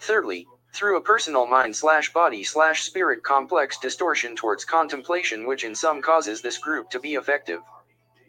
Thirdly, 0.00 0.46
through 0.74 0.96
a 0.98 1.02
personal 1.02 1.46
mind 1.46 1.76
slash 1.76 2.12
body 2.12 2.44
slash 2.44 2.82
spirit 2.84 3.22
complex 3.24 3.78
distortion 3.78 4.36
towards 4.36 4.64
contemplation, 4.64 5.46
which 5.46 5.64
in 5.64 5.74
some 5.74 6.02
causes 6.02 6.42
this 6.42 6.58
group 6.58 6.90
to 6.90 7.00
be 7.00 7.14
effective. 7.14 7.60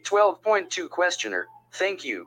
12.2 0.04 0.90
Questioner, 0.90 1.46
thank 1.74 2.04
you. 2.04 2.26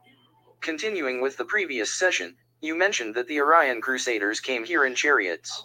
Continuing 0.61 1.21
with 1.21 1.38
the 1.38 1.45
previous 1.45 1.93
session, 1.93 2.36
you 2.61 2.76
mentioned 2.76 3.15
that 3.15 3.28
the 3.28 3.39
Orion 3.41 3.82
Crusaders 3.82 4.39
came 4.39 4.63
here 4.65 4.86
in 4.86 4.95
chariots. 4.95 5.63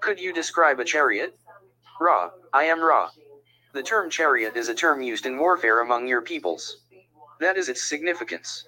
Could 0.00 0.20
you 0.20 0.32
describe 0.32 0.80
a 0.80 0.84
chariot? 0.84 1.38
Ra, 2.00 2.30
I 2.52 2.64
am 2.64 2.82
Ra. 2.82 3.10
The 3.74 3.82
term 3.82 4.10
chariot 4.10 4.56
is 4.56 4.68
a 4.68 4.74
term 4.74 5.02
used 5.02 5.26
in 5.26 5.38
warfare 5.38 5.80
among 5.80 6.08
your 6.08 6.22
peoples. 6.22 6.78
That 7.40 7.56
is 7.56 7.68
its 7.68 7.82
significance. 7.84 8.64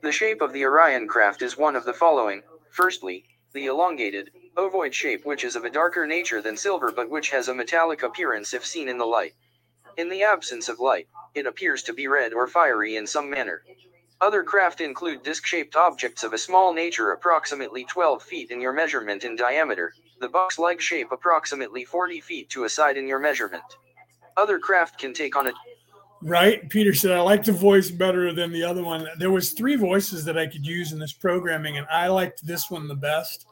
The 0.00 0.12
shape 0.12 0.40
of 0.40 0.52
the 0.52 0.64
Orion 0.64 1.08
craft 1.08 1.42
is 1.42 1.56
one 1.56 1.74
of 1.74 1.84
the 1.84 1.92
following 1.92 2.44
firstly, 2.70 3.24
the 3.52 3.66
elongated, 3.66 4.30
ovoid 4.56 4.94
shape, 4.94 5.26
which 5.26 5.42
is 5.42 5.56
of 5.56 5.64
a 5.64 5.70
darker 5.70 6.06
nature 6.06 6.40
than 6.40 6.56
silver 6.56 6.92
but 6.92 7.10
which 7.10 7.30
has 7.30 7.48
a 7.48 7.54
metallic 7.54 8.04
appearance 8.04 8.54
if 8.54 8.64
seen 8.64 8.88
in 8.88 8.98
the 8.98 9.06
light. 9.06 9.34
In 9.96 10.08
the 10.08 10.22
absence 10.22 10.68
of 10.68 10.78
light, 10.78 11.08
it 11.34 11.46
appears 11.46 11.82
to 11.82 11.92
be 11.92 12.06
red 12.06 12.32
or 12.32 12.46
fiery 12.46 12.94
in 12.94 13.08
some 13.08 13.28
manner. 13.28 13.64
Other 14.20 14.44
craft 14.44 14.80
include 14.80 15.24
disc 15.24 15.44
shaped 15.44 15.74
objects 15.74 16.22
of 16.22 16.32
a 16.32 16.38
small 16.38 16.72
nature, 16.72 17.10
approximately 17.10 17.84
12 17.84 18.22
feet 18.22 18.50
in 18.52 18.60
your 18.60 18.72
measurement 18.72 19.24
in 19.24 19.34
diameter, 19.34 19.92
the 20.20 20.28
box 20.28 20.60
like 20.60 20.80
shape 20.80 21.10
approximately 21.10 21.84
40 21.84 22.20
feet 22.20 22.50
to 22.50 22.62
a 22.62 22.68
side 22.68 22.96
in 22.96 23.08
your 23.08 23.18
measurement. 23.18 23.64
Other 24.36 24.60
craft 24.60 24.98
can 24.98 25.12
take 25.12 25.34
on 25.34 25.48
a 25.48 25.52
Right. 26.20 26.68
Peter 26.68 26.94
said, 26.94 27.12
I 27.12 27.20
like 27.20 27.44
the 27.44 27.52
voice 27.52 27.90
better 27.90 28.32
than 28.32 28.52
the 28.52 28.64
other 28.64 28.82
one. 28.82 29.06
There 29.18 29.30
was 29.30 29.52
three 29.52 29.76
voices 29.76 30.24
that 30.24 30.36
I 30.36 30.46
could 30.46 30.66
use 30.66 30.92
in 30.92 30.98
this 30.98 31.12
programming, 31.12 31.78
and 31.78 31.86
I 31.88 32.08
liked 32.08 32.44
this 32.44 32.70
one 32.70 32.88
the 32.88 32.96
best. 32.96 33.46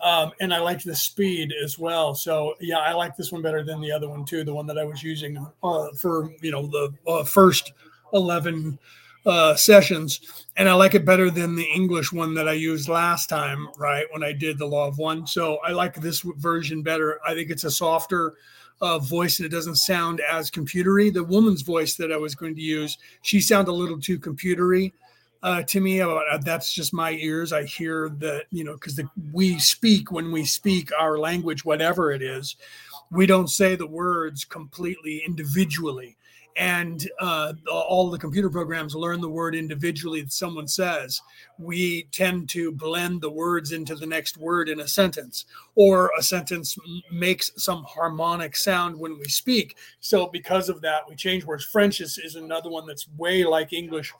Um, 0.00 0.32
and 0.40 0.52
I 0.52 0.58
liked 0.58 0.84
the 0.84 0.94
speed 0.94 1.52
as 1.64 1.78
well. 1.78 2.14
So 2.14 2.54
yeah, 2.60 2.78
I 2.78 2.92
like 2.92 3.16
this 3.16 3.32
one 3.32 3.42
better 3.42 3.64
than 3.64 3.80
the 3.80 3.90
other 3.90 4.08
one 4.08 4.24
too. 4.24 4.44
The 4.44 4.54
one 4.54 4.66
that 4.66 4.78
I 4.78 4.84
was 4.84 5.02
using 5.02 5.44
uh, 5.62 5.88
for, 5.98 6.30
you 6.42 6.50
know, 6.50 6.66
the 6.66 6.92
uh, 7.10 7.24
first 7.24 7.72
11 8.12 8.78
uh, 9.24 9.56
sessions. 9.56 10.46
And 10.56 10.68
I 10.68 10.74
like 10.74 10.94
it 10.94 11.04
better 11.04 11.30
than 11.30 11.56
the 11.56 11.68
English 11.74 12.12
one 12.12 12.34
that 12.34 12.48
I 12.48 12.52
used 12.52 12.88
last 12.88 13.28
time, 13.28 13.68
right? 13.76 14.06
When 14.12 14.22
I 14.22 14.32
did 14.32 14.58
the 14.58 14.66
law 14.66 14.86
of 14.86 14.98
one. 14.98 15.26
So 15.26 15.58
I 15.64 15.72
like 15.72 15.94
this 15.94 16.20
version 16.20 16.82
better. 16.82 17.18
I 17.26 17.34
think 17.34 17.50
it's 17.50 17.64
a 17.64 17.70
softer, 17.70 18.34
uh, 18.80 18.98
voice 18.98 19.38
and 19.38 19.46
it 19.46 19.50
doesn't 19.50 19.76
sound 19.76 20.20
as 20.20 20.50
computery. 20.50 21.12
The 21.12 21.24
woman's 21.24 21.62
voice 21.62 21.96
that 21.96 22.12
I 22.12 22.16
was 22.16 22.34
going 22.34 22.54
to 22.54 22.60
use, 22.60 22.98
she 23.22 23.40
sounded 23.40 23.70
a 23.70 23.74
little 23.74 24.00
too 24.00 24.18
computery 24.18 24.92
uh, 25.42 25.62
to 25.62 25.80
me. 25.80 26.00
Uh, 26.00 26.38
that's 26.42 26.72
just 26.72 26.92
my 26.92 27.12
ears. 27.12 27.52
I 27.52 27.64
hear 27.64 28.10
that 28.18 28.44
you 28.50 28.64
know 28.64 28.74
because 28.74 29.00
we 29.32 29.58
speak 29.58 30.10
when 30.10 30.32
we 30.32 30.44
speak 30.44 30.90
our 30.98 31.18
language, 31.18 31.64
whatever 31.64 32.12
it 32.12 32.22
is, 32.22 32.56
we 33.10 33.26
don't 33.26 33.48
say 33.48 33.76
the 33.76 33.86
words 33.86 34.44
completely 34.44 35.22
individually 35.26 36.16
and 36.56 37.08
uh, 37.20 37.52
all 37.70 38.10
the 38.10 38.18
computer 38.18 38.48
programs 38.48 38.94
learn 38.94 39.20
the 39.20 39.28
word 39.28 39.54
individually 39.54 40.22
that 40.22 40.32
someone 40.32 40.66
says. 40.66 41.20
We 41.58 42.08
tend 42.12 42.48
to 42.50 42.72
blend 42.72 43.20
the 43.20 43.30
words 43.30 43.72
into 43.72 43.94
the 43.94 44.06
next 44.06 44.38
word 44.38 44.68
in 44.68 44.80
a 44.80 44.88
sentence, 44.88 45.44
or 45.74 46.10
a 46.18 46.22
sentence 46.22 46.76
makes 47.12 47.52
some 47.56 47.84
harmonic 47.84 48.56
sound 48.56 48.98
when 48.98 49.18
we 49.18 49.26
speak. 49.26 49.76
So, 50.00 50.28
because 50.28 50.68
of 50.68 50.80
that, 50.80 51.02
we 51.08 51.14
change 51.14 51.44
words. 51.44 51.64
French 51.64 52.00
is, 52.00 52.18
is 52.18 52.36
another 52.36 52.70
one 52.70 52.86
that's 52.86 53.08
way 53.16 53.44
like 53.44 53.72
English, 53.72 54.12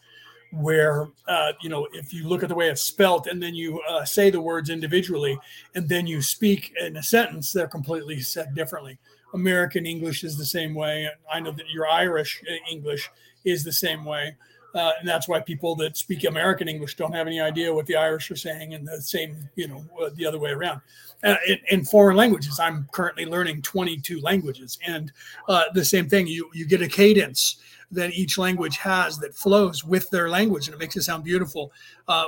where, 0.53 1.09
uh, 1.29 1.53
you 1.63 1.69
know, 1.69 1.87
if 1.93 2.13
you 2.13 2.29
look 2.29 2.43
at 2.43 2.49
the 2.49 2.55
way 2.55 2.69
it's 2.69 2.83
spelt 2.83 3.27
and 3.27 3.43
then 3.43 3.55
you 3.55 3.81
uh, 3.89 4.05
say 4.05 4.31
the 4.31 4.41
words 4.41 4.71
individually 4.71 5.39
and 5.75 5.89
then 5.89 6.07
you 6.07 6.23
speak 6.23 6.73
in 6.81 6.97
a 6.97 7.03
sentence, 7.03 7.53
they're 7.53 7.67
completely 7.67 8.21
said 8.21 8.55
differently. 8.55 8.99
American 9.35 9.87
English 9.87 10.25
is 10.25 10.37
the 10.37 10.47
same 10.47 10.75
way. 10.75 11.09
I 11.33 11.41
know 11.41 11.53
that 11.53 11.69
your 11.71 11.89
Irish 11.89 12.43
uh, 12.49 12.55
English 12.71 13.11
is 13.45 13.65
the 13.65 13.73
same 13.73 14.05
way. 14.05 14.37
Uh, 14.75 14.93
and 15.01 15.09
that's 15.09 15.27
why 15.27 15.41
people 15.41 15.75
that 15.75 15.97
speak 15.97 16.25
American 16.25 16.69
English 16.69 16.97
don't 16.97 17.15
have 17.15 17.27
any 17.27 17.41
idea 17.41 17.73
what 17.73 17.87
the 17.87 17.97
Irish 17.97 18.31
are 18.31 18.37
saying, 18.37 18.75
and 18.75 18.87
the 18.87 19.01
same, 19.01 19.49
you 19.55 19.67
know, 19.69 19.83
uh, 19.99 20.11
the 20.17 20.27
other 20.27 20.39
way 20.39 20.51
around. 20.51 20.83
Uh, 21.25 21.37
in, 21.47 21.59
in, 21.71 21.85
foreign 21.85 22.15
languages, 22.15 22.61
I'm 22.61 22.87
currently 22.93 23.25
learning 23.25 23.63
22 23.63 24.21
languages, 24.21 24.79
and 24.87 25.11
uh, 25.49 25.65
the 25.73 25.85
same 25.85 26.11
thing. 26.11 26.27
You 26.27 26.51
you 26.53 26.67
get 26.67 26.83
a 26.83 26.89
cadence 26.89 27.57
that 27.91 28.13
each 28.13 28.37
language 28.37 28.77
has 28.77 29.17
that 29.21 29.35
flows 29.35 29.83
with 29.83 30.11
their 30.11 30.29
language, 30.29 30.67
and 30.67 30.75
it 30.75 30.79
makes 30.79 30.95
it 30.95 31.05
sound 31.05 31.25
beautiful 31.25 31.73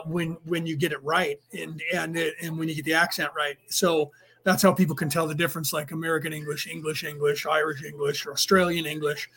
when 0.06 0.38
when 0.46 0.66
you 0.66 0.74
get 0.74 0.92
it 0.92 1.02
right, 1.04 1.38
and 1.52 1.82
and 1.92 2.16
and 2.16 2.58
when 2.58 2.66
you 2.66 2.74
get 2.74 2.86
the 2.86 2.94
accent 2.94 3.30
right. 3.36 3.58
So 3.68 4.10
that's 4.44 4.62
how 4.62 4.72
people 4.72 4.96
can 4.96 5.08
tell 5.08 5.26
the 5.26 5.34
difference 5.34 5.72
like 5.72 5.90
american 5.92 6.32
english 6.32 6.66
english 6.66 7.04
english 7.04 7.46
irish 7.46 7.84
english 7.84 8.26
or 8.26 8.32
australian 8.32 8.86
english 8.86 9.28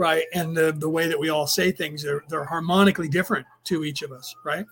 right? 0.00 0.24
And 0.32 0.56
the, 0.56 0.72
the 0.72 0.88
way 0.88 1.08
that 1.08 1.20
we 1.20 1.28
all 1.28 1.46
say 1.46 1.70
things 1.70 2.06
are 2.06 2.24
they're 2.30 2.44
harmonically 2.44 3.06
different 3.06 3.46
to 3.64 3.84
each 3.84 4.00
of 4.00 4.12
us 4.12 4.34
right? 4.44 4.64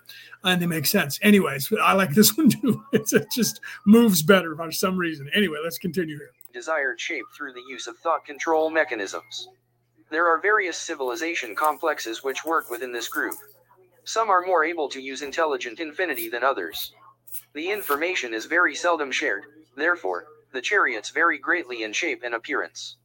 And 0.43 0.61
they 0.61 0.66
make 0.66 0.86
sense. 0.86 1.18
Anyways 1.22 1.70
i 1.82 1.93
like 1.93 2.11
this 2.11 2.34
one 2.36 2.49
too. 2.49 2.82
It's, 2.93 3.12
it 3.12 3.28
just 3.30 3.61
moves 3.84 4.22
better 4.22 4.57
for 4.57 4.72
some 4.72 4.97
reason. 4.97 5.30
Anyway 5.34 5.59
let's 5.62 5.78
continue 5.78 6.16
here. 6.16 6.30
Desired 6.55 6.99
shape 6.99 7.26
through 7.36 7.53
the 7.53 7.62
use 7.68 7.86
of 7.86 7.99
thought 7.99 8.24
control 8.24 8.70
mechanisms. 8.70 9.49
There 10.11 10.26
are 10.26 10.41
various 10.41 10.78
civilization 10.78 11.55
complexes 11.55 12.24
which 12.24 12.47
work 12.47 12.70
within 12.70 12.93
this 12.93 13.09
group. 13.09 13.34
Some 14.05 14.30
are 14.30 14.47
more 14.47 14.64
able 14.64 14.89
to 14.89 15.01
use 15.01 15.20
intelligent 15.20 15.78
infinity 15.78 16.30
than 16.30 16.43
others. 16.43 16.95
The 17.53 17.70
information 17.70 18.32
is 18.32 18.47
very 18.47 18.74
seldom 18.74 19.12
shared 19.12 19.45
Therefore, 19.78 20.26
the 20.50 20.60
chariots 20.60 21.10
vary 21.10 21.38
greatly 21.38 21.84
in 21.84 21.92
shape 21.92 22.24
and 22.24 22.34
appearance. 22.34 22.96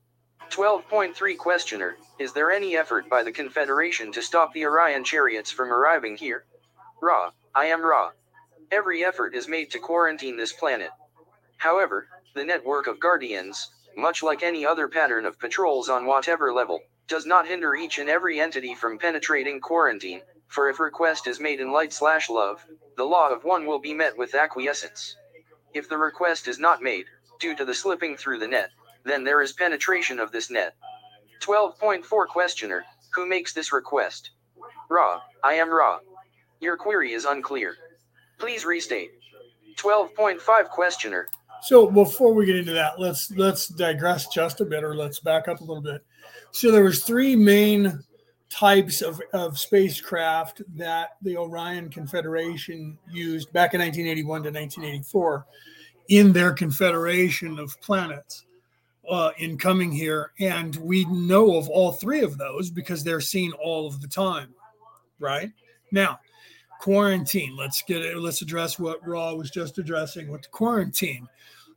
12.3 0.49 1.37
Questioner 1.37 1.97
Is 2.17 2.33
there 2.33 2.51
any 2.51 2.75
effort 2.75 3.07
by 3.07 3.21
the 3.21 3.31
Confederation 3.31 4.11
to 4.11 4.23
stop 4.23 4.51
the 4.53 4.65
Orion 4.65 5.03
chariots 5.03 5.51
from 5.51 5.71
arriving 5.71 6.17
here? 6.17 6.45
Ra, 6.99 7.33
I 7.53 7.65
am 7.65 7.85
Ra. 7.85 8.13
Every 8.71 9.05
effort 9.05 9.35
is 9.35 9.47
made 9.47 9.69
to 9.69 9.77
quarantine 9.77 10.35
this 10.35 10.51
planet. 10.51 10.89
However, 11.57 12.07
the 12.33 12.43
network 12.43 12.87
of 12.87 12.99
Guardians, 12.99 13.71
much 13.95 14.23
like 14.23 14.41
any 14.41 14.65
other 14.65 14.87
pattern 14.87 15.27
of 15.27 15.37
patrols 15.37 15.89
on 15.89 16.07
whatever 16.07 16.51
level, 16.51 16.81
does 17.07 17.27
not 17.27 17.47
hinder 17.47 17.75
each 17.75 17.99
and 17.99 18.09
every 18.09 18.39
entity 18.39 18.73
from 18.73 18.97
penetrating 18.97 19.61
quarantine, 19.61 20.23
for 20.47 20.69
if 20.69 20.79
request 20.79 21.27
is 21.27 21.39
made 21.39 21.59
in 21.59 21.71
light 21.71 21.93
slash 21.93 22.31
love, 22.31 22.65
the 22.97 23.05
law 23.05 23.29
of 23.29 23.43
one 23.43 23.67
will 23.67 23.79
be 23.79 23.93
met 23.93 24.17
with 24.17 24.33
acquiescence. 24.33 25.15
If 25.73 25.89
the 25.89 25.97
request 25.97 26.47
is 26.47 26.59
not 26.59 26.81
made, 26.81 27.05
due 27.39 27.55
to 27.55 27.65
the 27.65 27.73
slipping 27.73 28.15
through 28.15 28.39
the 28.39 28.47
net, 28.47 28.69
then 29.03 29.23
there 29.23 29.41
is 29.41 29.53
penetration 29.53 30.19
of 30.19 30.31
this 30.31 30.49
net. 30.49 30.75
12.4 31.41 32.27
Questioner, 32.27 32.85
who 33.13 33.25
makes 33.25 33.53
this 33.53 33.73
request? 33.73 34.31
Ra, 34.89 35.21
I 35.43 35.53
am 35.53 35.69
Ra. 35.69 35.99
Your 36.59 36.77
query 36.77 37.13
is 37.13 37.25
unclear. 37.25 37.75
Please 38.39 38.65
restate. 38.65 39.11
12.5 39.77 40.69
Questioner, 40.69 41.27
So 41.63 41.89
before 41.89 42.33
we 42.33 42.45
get 42.45 42.55
into 42.55 42.73
that, 42.73 42.99
let's 42.99 43.31
let's 43.31 43.67
digress 43.67 44.27
just 44.27 44.61
a 44.61 44.65
bit, 44.65 44.83
or 44.83 44.95
let's 44.95 45.19
back 45.19 45.47
up 45.47 45.59
a 45.61 45.63
little 45.63 45.81
bit. 45.81 46.05
So 46.51 46.71
there 46.71 46.83
was 46.83 47.03
three 47.03 47.35
main 47.35 48.03
types 48.53 49.01
of, 49.01 49.19
of 49.33 49.57
spacecraft 49.57 50.61
that 50.75 51.17
the 51.23 51.35
Orion 51.35 51.89
Confederation 51.89 52.99
used 53.11 53.51
back 53.51 53.73
in 53.73 53.81
1981 53.81 54.43
to 54.43 54.51
1984 54.51 55.45
in 56.09 56.31
their 56.31 56.53
confederation 56.53 57.57
of 57.57 57.79
planets 57.81 58.45
uh, 59.09 59.31
in 59.39 59.57
coming 59.57 59.91
here, 59.91 60.33
and 60.39 60.75
we 60.75 61.03
know 61.05 61.57
of 61.57 61.67
all 61.67 61.93
three 61.93 62.21
of 62.21 62.37
those 62.37 62.69
because 62.69 63.03
they're 63.03 63.19
seen 63.19 63.51
all 63.53 63.87
of 63.87 63.99
the 64.01 64.07
time, 64.07 64.53
right? 65.19 65.51
Now, 65.91 66.19
quarantine. 66.79 67.55
Let's 67.57 67.81
get 67.81 68.03
it. 68.03 68.17
Let's 68.17 68.43
address 68.43 68.77
what 68.77 69.05
Ra 69.05 69.33
was 69.33 69.49
just 69.49 69.79
addressing 69.79 70.27
with 70.29 70.43
the 70.43 70.49
quarantine. 70.49 71.27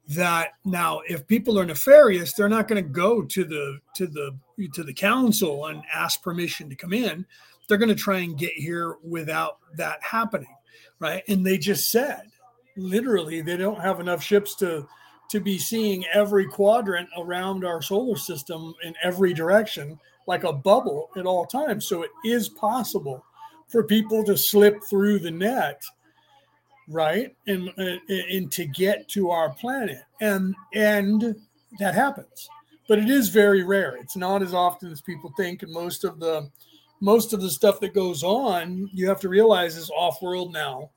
That 0.09 0.51
now, 0.65 1.01
if 1.09 1.27
people 1.27 1.59
are 1.59 1.65
nefarious, 1.65 2.35
they're 2.35 2.49
not 2.51 2.69
going 2.69 2.85
to 2.85 2.89
go 2.89 3.23
to 3.23 3.45
the 3.45 3.79
to 3.95 4.07
the 4.07 4.37
to 4.73 4.83
the 4.83 4.93
council 4.93 5.67
and 5.67 5.83
ask 5.93 6.23
permission 6.23 6.69
to 6.71 6.77
come 6.77 6.93
in. 6.93 7.27
They're 7.69 7.79
going 7.79 7.89
to 7.89 7.95
try 7.95 8.21
and 8.21 8.39
get 8.39 8.53
here 8.53 8.97
without 9.03 9.59
that 9.77 10.03
happening, 10.03 10.55
right? 10.99 11.23
And 11.29 11.45
they 11.45 11.59
just 11.59 11.91
said, 11.91 12.31
literally, 12.77 13.43
they 13.43 13.57
don't 13.57 13.81
have 13.81 14.01
enough 14.01 14.23
ships 14.23 14.55
to 14.57 14.87
to 15.29 15.41
be 15.41 15.59
seeing 15.59 16.05
every 16.15 16.47
quadrant 16.47 17.09
around 17.19 17.65
our 17.65 17.83
solar 17.83 18.17
system 18.17 18.73
in 18.85 18.95
every 19.03 19.35
direction 19.35 19.99
like 20.29 20.45
a 20.45 20.53
bubble 20.53 21.11
at 21.17 21.27
all 21.27 21.45
times. 21.45 21.85
So 21.89 22.03
it 22.03 22.13
is 22.25 22.49
possible 22.49 23.25
for 23.67 23.83
people 23.83 24.23
to 24.25 24.37
slip 24.37 24.85
through 24.85 25.19
the 25.19 25.31
net 25.31 25.83
right 26.89 27.35
and, 27.47 27.69
and 27.77 28.01
and 28.09 28.53
to 28.53 28.65
get 28.67 29.09
to 29.09 29.31
our 29.31 29.51
planet 29.51 30.03
and 30.21 30.55
and 30.75 31.35
that 31.79 31.95
happens 31.95 32.49
but 32.89 32.99
it 32.99 33.11
is 33.11 33.29
very 33.29 33.63
rare. 33.63 33.97
It's 33.97 34.17
not 34.17 34.43
as 34.43 34.55
often 34.55 34.91
as 34.91 35.01
people 35.01 35.33
think 35.37 35.63
and 35.63 35.73
most 35.73 36.05
of 36.05 36.19
the 36.21 36.51
most 37.01 37.33
of 37.33 37.43
the 37.43 37.51
stuff 37.51 37.79
that 37.81 37.93
goes 37.95 38.23
on 38.23 38.89
you 38.95 39.07
have 39.07 39.21
to 39.21 39.29
realize 39.29 39.77
is 39.77 39.91
off 39.91 40.23
world 40.23 40.53
now 40.53 40.91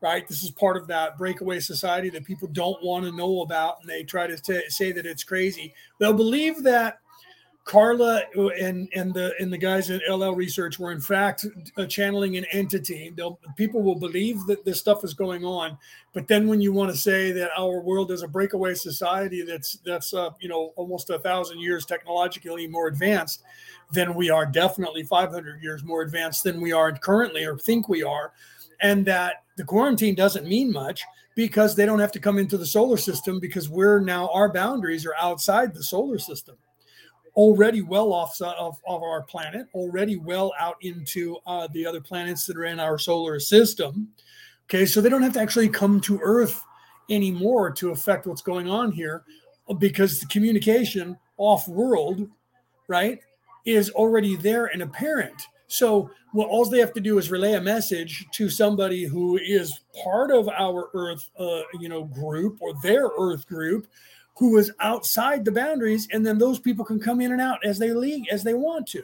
right? 0.00 0.26
This 0.26 0.42
is 0.42 0.50
part 0.50 0.76
of 0.76 0.86
that 0.88 1.18
breakaway 1.18 1.60
society 1.60 2.08
that 2.10 2.24
people 2.24 2.48
don't 2.48 2.82
want 2.82 3.04
to 3.04 3.12
know 3.12 3.42
about 3.42 3.76
and 3.80 3.88
they 3.88 4.02
try 4.02 4.26
to 4.26 4.36
t- 4.36 4.68
say 4.68 4.92
that 4.92 5.06
it's 5.06 5.24
crazy. 5.24 5.74
They'll 5.98 6.14
believe 6.14 6.62
that 6.62 7.00
Carla 7.70 8.24
and 8.34 8.88
and 8.96 9.14
the 9.14 9.32
and 9.38 9.52
the 9.52 9.56
guys 9.56 9.90
at 9.90 10.00
L/L 10.08 10.34
Research 10.34 10.80
were 10.80 10.90
in 10.90 11.00
fact 11.00 11.46
uh, 11.76 11.86
channeling 11.86 12.36
an 12.36 12.44
entity. 12.50 13.12
They'll, 13.14 13.38
people 13.54 13.80
will 13.80 13.94
believe 13.94 14.44
that 14.46 14.64
this 14.64 14.80
stuff 14.80 15.04
is 15.04 15.14
going 15.14 15.44
on, 15.44 15.78
but 16.12 16.26
then 16.26 16.48
when 16.48 16.60
you 16.60 16.72
want 16.72 16.90
to 16.90 16.96
say 16.96 17.30
that 17.30 17.52
our 17.56 17.80
world 17.80 18.10
is 18.10 18.24
a 18.24 18.28
breakaway 18.28 18.74
society 18.74 19.42
that's 19.42 19.78
that's 19.86 20.12
uh, 20.12 20.30
you 20.40 20.48
know 20.48 20.72
almost 20.74 21.10
a 21.10 21.20
thousand 21.20 21.60
years 21.60 21.86
technologically 21.86 22.66
more 22.66 22.88
advanced, 22.88 23.44
then 23.92 24.14
we 24.14 24.30
are 24.30 24.46
definitely 24.46 25.04
500 25.04 25.62
years 25.62 25.84
more 25.84 26.02
advanced 26.02 26.42
than 26.42 26.60
we 26.60 26.72
are 26.72 26.90
currently 26.90 27.44
or 27.44 27.56
think 27.56 27.88
we 27.88 28.02
are, 28.02 28.32
and 28.80 29.06
that 29.06 29.44
the 29.56 29.62
quarantine 29.64 30.16
doesn't 30.16 30.44
mean 30.44 30.72
much 30.72 31.04
because 31.36 31.76
they 31.76 31.86
don't 31.86 32.00
have 32.00 32.10
to 32.10 32.18
come 32.18 32.36
into 32.36 32.58
the 32.58 32.66
solar 32.66 32.96
system 32.96 33.38
because 33.38 33.68
we're 33.68 34.00
now 34.00 34.28
our 34.32 34.52
boundaries 34.52 35.06
are 35.06 35.14
outside 35.20 35.72
the 35.72 35.84
solar 35.84 36.18
system 36.18 36.56
already 37.40 37.80
well 37.80 38.12
off 38.12 38.38
of, 38.42 38.78
of 38.86 39.02
our 39.02 39.22
planet, 39.22 39.66
already 39.72 40.16
well 40.16 40.52
out 40.58 40.76
into 40.82 41.38
uh, 41.46 41.66
the 41.72 41.86
other 41.86 41.98
planets 41.98 42.44
that 42.44 42.54
are 42.54 42.66
in 42.66 42.78
our 42.78 42.98
solar 42.98 43.40
system. 43.40 44.08
Okay, 44.66 44.84
so 44.84 45.00
they 45.00 45.08
don't 45.08 45.22
have 45.22 45.32
to 45.32 45.40
actually 45.40 45.70
come 45.70 46.02
to 46.02 46.20
Earth 46.22 46.62
anymore 47.08 47.70
to 47.70 47.92
affect 47.92 48.26
what's 48.26 48.42
going 48.42 48.68
on 48.68 48.92
here 48.92 49.24
because 49.78 50.20
the 50.20 50.26
communication 50.26 51.16
off 51.38 51.66
world, 51.66 52.28
right, 52.88 53.20
is 53.64 53.88
already 53.92 54.36
there 54.36 54.66
and 54.66 54.82
apparent. 54.82 55.46
So, 55.66 56.10
well, 56.34 56.46
all 56.46 56.66
they 56.66 56.78
have 56.80 56.92
to 56.92 57.00
do 57.00 57.16
is 57.16 57.30
relay 57.30 57.54
a 57.54 57.60
message 57.60 58.26
to 58.32 58.50
somebody 58.50 59.04
who 59.04 59.38
is 59.38 59.80
part 60.04 60.30
of 60.30 60.46
our 60.50 60.90
Earth, 60.92 61.26
uh, 61.38 61.62
you 61.80 61.88
know, 61.88 62.04
group 62.04 62.58
or 62.60 62.74
their 62.82 63.08
Earth 63.18 63.46
group, 63.46 63.86
who 64.40 64.56
is 64.56 64.72
outside 64.80 65.44
the 65.44 65.52
boundaries, 65.52 66.08
and 66.12 66.24
then 66.24 66.38
those 66.38 66.58
people 66.58 66.82
can 66.82 66.98
come 66.98 67.20
in 67.20 67.30
and 67.30 67.42
out 67.42 67.58
as 67.62 67.78
they 67.78 67.92
leave 67.92 68.24
as 68.32 68.42
they 68.42 68.54
want 68.54 68.88
to. 68.88 69.02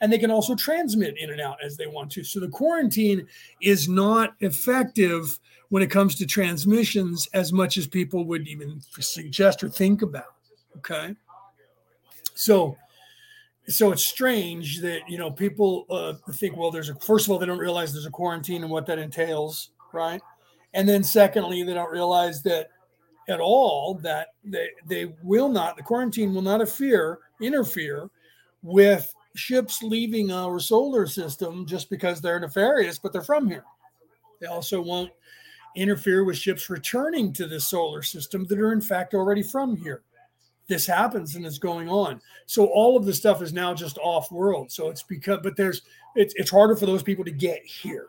And 0.00 0.12
they 0.12 0.18
can 0.18 0.32
also 0.32 0.56
transmit 0.56 1.14
in 1.16 1.30
and 1.30 1.40
out 1.40 1.58
as 1.62 1.76
they 1.76 1.86
want 1.86 2.10
to. 2.12 2.24
So 2.24 2.40
the 2.40 2.48
quarantine 2.48 3.24
is 3.62 3.88
not 3.88 4.34
effective 4.40 5.38
when 5.68 5.80
it 5.80 5.92
comes 5.92 6.16
to 6.16 6.26
transmissions 6.26 7.28
as 7.34 7.52
much 7.52 7.76
as 7.76 7.86
people 7.86 8.24
would 8.24 8.48
even 8.48 8.80
suggest 8.98 9.62
or 9.62 9.68
think 9.68 10.02
about. 10.02 10.34
Okay. 10.78 11.14
So 12.34 12.76
so 13.68 13.92
it's 13.92 14.04
strange 14.04 14.80
that 14.80 15.02
you 15.08 15.18
know 15.18 15.30
people 15.30 15.86
uh, 15.88 16.14
think 16.32 16.56
well 16.56 16.72
there's 16.72 16.88
a 16.88 16.96
first 16.96 17.26
of 17.26 17.30
all 17.30 17.38
they 17.38 17.46
don't 17.46 17.58
realize 17.58 17.92
there's 17.92 18.06
a 18.06 18.10
quarantine 18.10 18.62
and 18.62 18.72
what 18.72 18.86
that 18.86 18.98
entails 18.98 19.70
right 19.92 20.22
and 20.72 20.88
then 20.88 21.04
secondly 21.04 21.62
they 21.62 21.74
don't 21.74 21.92
realize 21.92 22.42
that 22.42 22.70
at 23.28 23.40
all 23.40 23.94
that 23.94 24.28
they, 24.42 24.70
they 24.86 25.12
will 25.22 25.48
not, 25.48 25.76
the 25.76 25.82
quarantine 25.82 26.34
will 26.34 26.42
not 26.42 26.56
interfere, 26.56 27.18
interfere 27.40 28.10
with 28.62 29.14
ships 29.36 29.82
leaving 29.82 30.32
our 30.32 30.58
solar 30.58 31.06
system 31.06 31.66
just 31.66 31.90
because 31.90 32.20
they're 32.20 32.40
nefarious, 32.40 32.98
but 32.98 33.12
they're 33.12 33.22
from 33.22 33.46
here. 33.46 33.64
They 34.40 34.46
also 34.46 34.80
won't 34.80 35.12
interfere 35.76 36.24
with 36.24 36.38
ships 36.38 36.70
returning 36.70 37.32
to 37.34 37.46
the 37.46 37.60
solar 37.60 38.02
system 38.02 38.46
that 38.46 38.58
are 38.58 38.72
in 38.72 38.80
fact 38.80 39.14
already 39.14 39.42
from 39.42 39.76
here. 39.76 40.02
This 40.66 40.86
happens 40.86 41.34
and 41.34 41.46
it's 41.46 41.58
going 41.58 41.88
on. 41.88 42.20
So 42.46 42.66
all 42.66 42.96
of 42.96 43.04
the 43.04 43.14
stuff 43.14 43.42
is 43.42 43.52
now 43.52 43.74
just 43.74 43.98
off 43.98 44.32
world. 44.32 44.70
So 44.72 44.88
it's 44.88 45.02
because, 45.02 45.40
but 45.42 45.56
there's, 45.56 45.82
it's, 46.14 46.34
it's 46.36 46.50
harder 46.50 46.76
for 46.76 46.86
those 46.86 47.02
people 47.02 47.24
to 47.24 47.30
get 47.30 47.64
here, 47.64 48.08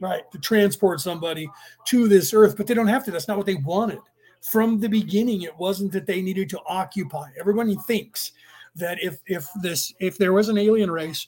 right? 0.00 0.30
To 0.32 0.38
transport 0.38 1.00
somebody 1.00 1.48
to 1.86 2.08
this 2.08 2.34
earth, 2.34 2.56
but 2.56 2.66
they 2.66 2.74
don't 2.74 2.86
have 2.86 3.04
to. 3.04 3.10
That's 3.10 3.28
not 3.28 3.36
what 3.36 3.46
they 3.46 3.56
wanted 3.56 4.00
from 4.46 4.78
the 4.78 4.88
beginning 4.88 5.42
it 5.42 5.56
wasn't 5.58 5.90
that 5.90 6.06
they 6.06 6.22
needed 6.22 6.48
to 6.48 6.60
occupy. 6.66 7.28
Everybody 7.38 7.76
thinks 7.86 8.32
that 8.76 9.02
if 9.02 9.20
if 9.26 9.48
this 9.60 9.92
if 9.98 10.18
there 10.18 10.32
was 10.32 10.48
an 10.48 10.58
alien 10.58 10.90
race 10.90 11.26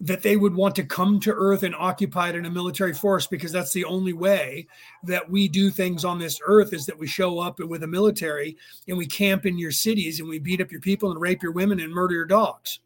that 0.00 0.22
they 0.22 0.36
would 0.36 0.54
want 0.54 0.74
to 0.76 0.84
come 0.84 1.18
to 1.20 1.32
earth 1.32 1.62
and 1.64 1.74
occupy 1.74 2.28
it 2.28 2.36
in 2.36 2.46
a 2.46 2.50
military 2.50 2.94
force 2.94 3.26
because 3.26 3.50
that's 3.50 3.72
the 3.72 3.84
only 3.84 4.12
way 4.12 4.66
that 5.02 5.28
we 5.28 5.48
do 5.48 5.70
things 5.70 6.04
on 6.04 6.18
this 6.18 6.40
earth 6.46 6.72
is 6.72 6.86
that 6.86 6.98
we 6.98 7.06
show 7.06 7.40
up 7.40 7.58
with 7.58 7.82
a 7.82 7.86
military 7.86 8.56
and 8.86 8.96
we 8.96 9.06
camp 9.06 9.44
in 9.44 9.58
your 9.58 9.72
cities 9.72 10.20
and 10.20 10.28
we 10.28 10.38
beat 10.38 10.60
up 10.60 10.70
your 10.70 10.80
people 10.80 11.10
and 11.10 11.20
rape 11.20 11.42
your 11.42 11.52
women 11.52 11.80
and 11.80 11.92
murder 11.92 12.14
your 12.14 12.26
dogs 12.26 12.78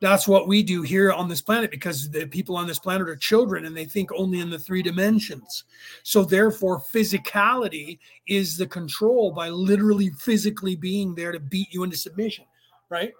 that's 0.00 0.26
what 0.26 0.48
we 0.48 0.62
do 0.62 0.82
here 0.82 1.12
on 1.12 1.28
this 1.28 1.42
planet 1.42 1.70
because 1.70 2.10
the 2.10 2.26
people 2.26 2.56
on 2.56 2.66
this 2.66 2.78
planet 2.78 3.08
are 3.08 3.16
children 3.16 3.66
and 3.66 3.76
they 3.76 3.84
think 3.84 4.10
only 4.12 4.40
in 4.40 4.48
the 4.48 4.58
three 4.58 4.82
dimensions. 4.82 5.64
So, 6.02 6.24
therefore, 6.24 6.80
physicality 6.80 7.98
is 8.26 8.56
the 8.56 8.66
control 8.66 9.30
by 9.30 9.50
literally 9.50 10.10
physically 10.10 10.74
being 10.74 11.14
there 11.14 11.32
to 11.32 11.40
beat 11.40 11.72
you 11.72 11.84
into 11.84 11.98
submission, 11.98 12.46
right? 12.88 13.12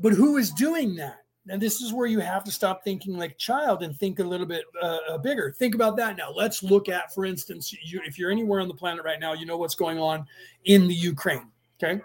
But 0.00 0.14
who 0.14 0.38
is 0.38 0.50
doing 0.50 0.96
that? 0.96 1.18
And 1.48 1.60
this 1.60 1.80
is 1.80 1.92
where 1.92 2.06
you 2.06 2.20
have 2.20 2.44
to 2.44 2.50
stop 2.50 2.84
thinking 2.84 3.18
like 3.18 3.36
child 3.36 3.82
and 3.82 3.96
think 3.96 4.20
a 4.20 4.24
little 4.24 4.46
bit 4.46 4.64
uh, 4.80 5.18
bigger. 5.18 5.54
Think 5.58 5.74
about 5.74 5.96
that 5.96 6.16
now. 6.16 6.32
Let's 6.32 6.62
look 6.62 6.88
at, 6.88 7.12
for 7.12 7.24
instance, 7.24 7.74
you, 7.82 8.00
if 8.06 8.18
you're 8.18 8.30
anywhere 8.30 8.60
on 8.60 8.68
the 8.68 8.74
planet 8.74 9.04
right 9.04 9.18
now, 9.18 9.32
you 9.32 9.46
know 9.46 9.56
what's 9.56 9.74
going 9.74 9.98
on 9.98 10.26
in 10.64 10.86
the 10.86 10.94
Ukraine. 10.94 11.48
Okay. 11.82 12.00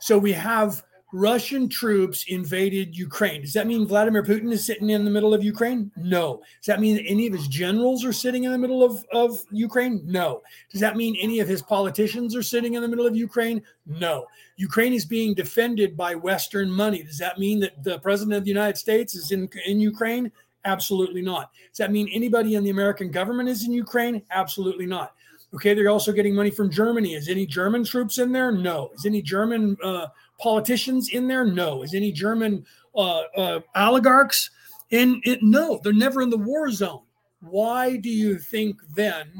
So 0.00 0.18
we 0.18 0.32
have 0.32 0.82
Russian 1.12 1.70
troops 1.70 2.26
invaded 2.28 2.96
Ukraine. 2.96 3.40
Does 3.40 3.54
that 3.54 3.66
mean 3.66 3.86
Vladimir 3.86 4.22
Putin 4.22 4.52
is 4.52 4.66
sitting 4.66 4.90
in 4.90 5.06
the 5.06 5.10
middle 5.10 5.32
of 5.32 5.42
Ukraine? 5.42 5.90
No. 5.96 6.42
Does 6.60 6.66
that 6.66 6.80
mean 6.80 6.96
that 6.96 7.06
any 7.06 7.26
of 7.26 7.32
his 7.32 7.48
generals 7.48 8.04
are 8.04 8.12
sitting 8.12 8.44
in 8.44 8.52
the 8.52 8.58
middle 8.58 8.84
of, 8.84 9.04
of 9.10 9.42
Ukraine? 9.50 10.02
No. 10.04 10.42
Does 10.70 10.82
that 10.82 10.98
mean 10.98 11.16
any 11.20 11.40
of 11.40 11.48
his 11.48 11.62
politicians 11.62 12.36
are 12.36 12.42
sitting 12.42 12.74
in 12.74 12.82
the 12.82 12.88
middle 12.88 13.06
of 13.06 13.16
Ukraine? 13.16 13.62
No. 13.86 14.26
Ukraine 14.56 14.92
is 14.92 15.06
being 15.06 15.32
defended 15.32 15.96
by 15.96 16.14
Western 16.14 16.70
money. 16.70 17.02
Does 17.02 17.18
that 17.18 17.38
mean 17.38 17.60
that 17.60 17.82
the 17.82 17.98
president 18.00 18.36
of 18.36 18.44
the 18.44 18.50
United 18.50 18.76
States 18.76 19.14
is 19.14 19.32
in, 19.32 19.48
in 19.64 19.80
Ukraine? 19.80 20.30
Absolutely 20.66 21.22
not. 21.22 21.52
Does 21.70 21.78
that 21.78 21.92
mean 21.92 22.10
anybody 22.12 22.54
in 22.54 22.64
the 22.64 22.70
American 22.70 23.10
government 23.10 23.48
is 23.48 23.64
in 23.64 23.72
Ukraine? 23.72 24.20
Absolutely 24.30 24.86
not. 24.86 25.14
Okay, 25.54 25.72
they're 25.72 25.88
also 25.88 26.12
getting 26.12 26.34
money 26.34 26.50
from 26.50 26.70
Germany. 26.70 27.14
Is 27.14 27.30
any 27.30 27.46
German 27.46 27.82
troops 27.82 28.18
in 28.18 28.32
there? 28.32 28.52
No. 28.52 28.90
Is 28.94 29.06
any 29.06 29.22
German 29.22 29.78
uh, 29.82 30.08
politicians 30.38 31.10
in 31.10 31.28
there? 31.28 31.44
No. 31.44 31.82
Is 31.82 31.94
any 31.94 32.12
German 32.12 32.64
uh, 32.98 33.22
uh, 33.36 33.60
oligarchs. 33.76 34.50
in 34.90 35.20
it, 35.24 35.40
no, 35.42 35.80
they're 35.82 35.92
never 35.92 36.22
in 36.22 36.30
the 36.30 36.38
war 36.38 36.70
zone. 36.70 37.02
Why 37.40 37.96
do 37.96 38.10
you 38.10 38.38
think 38.38 38.80
then, 38.94 39.32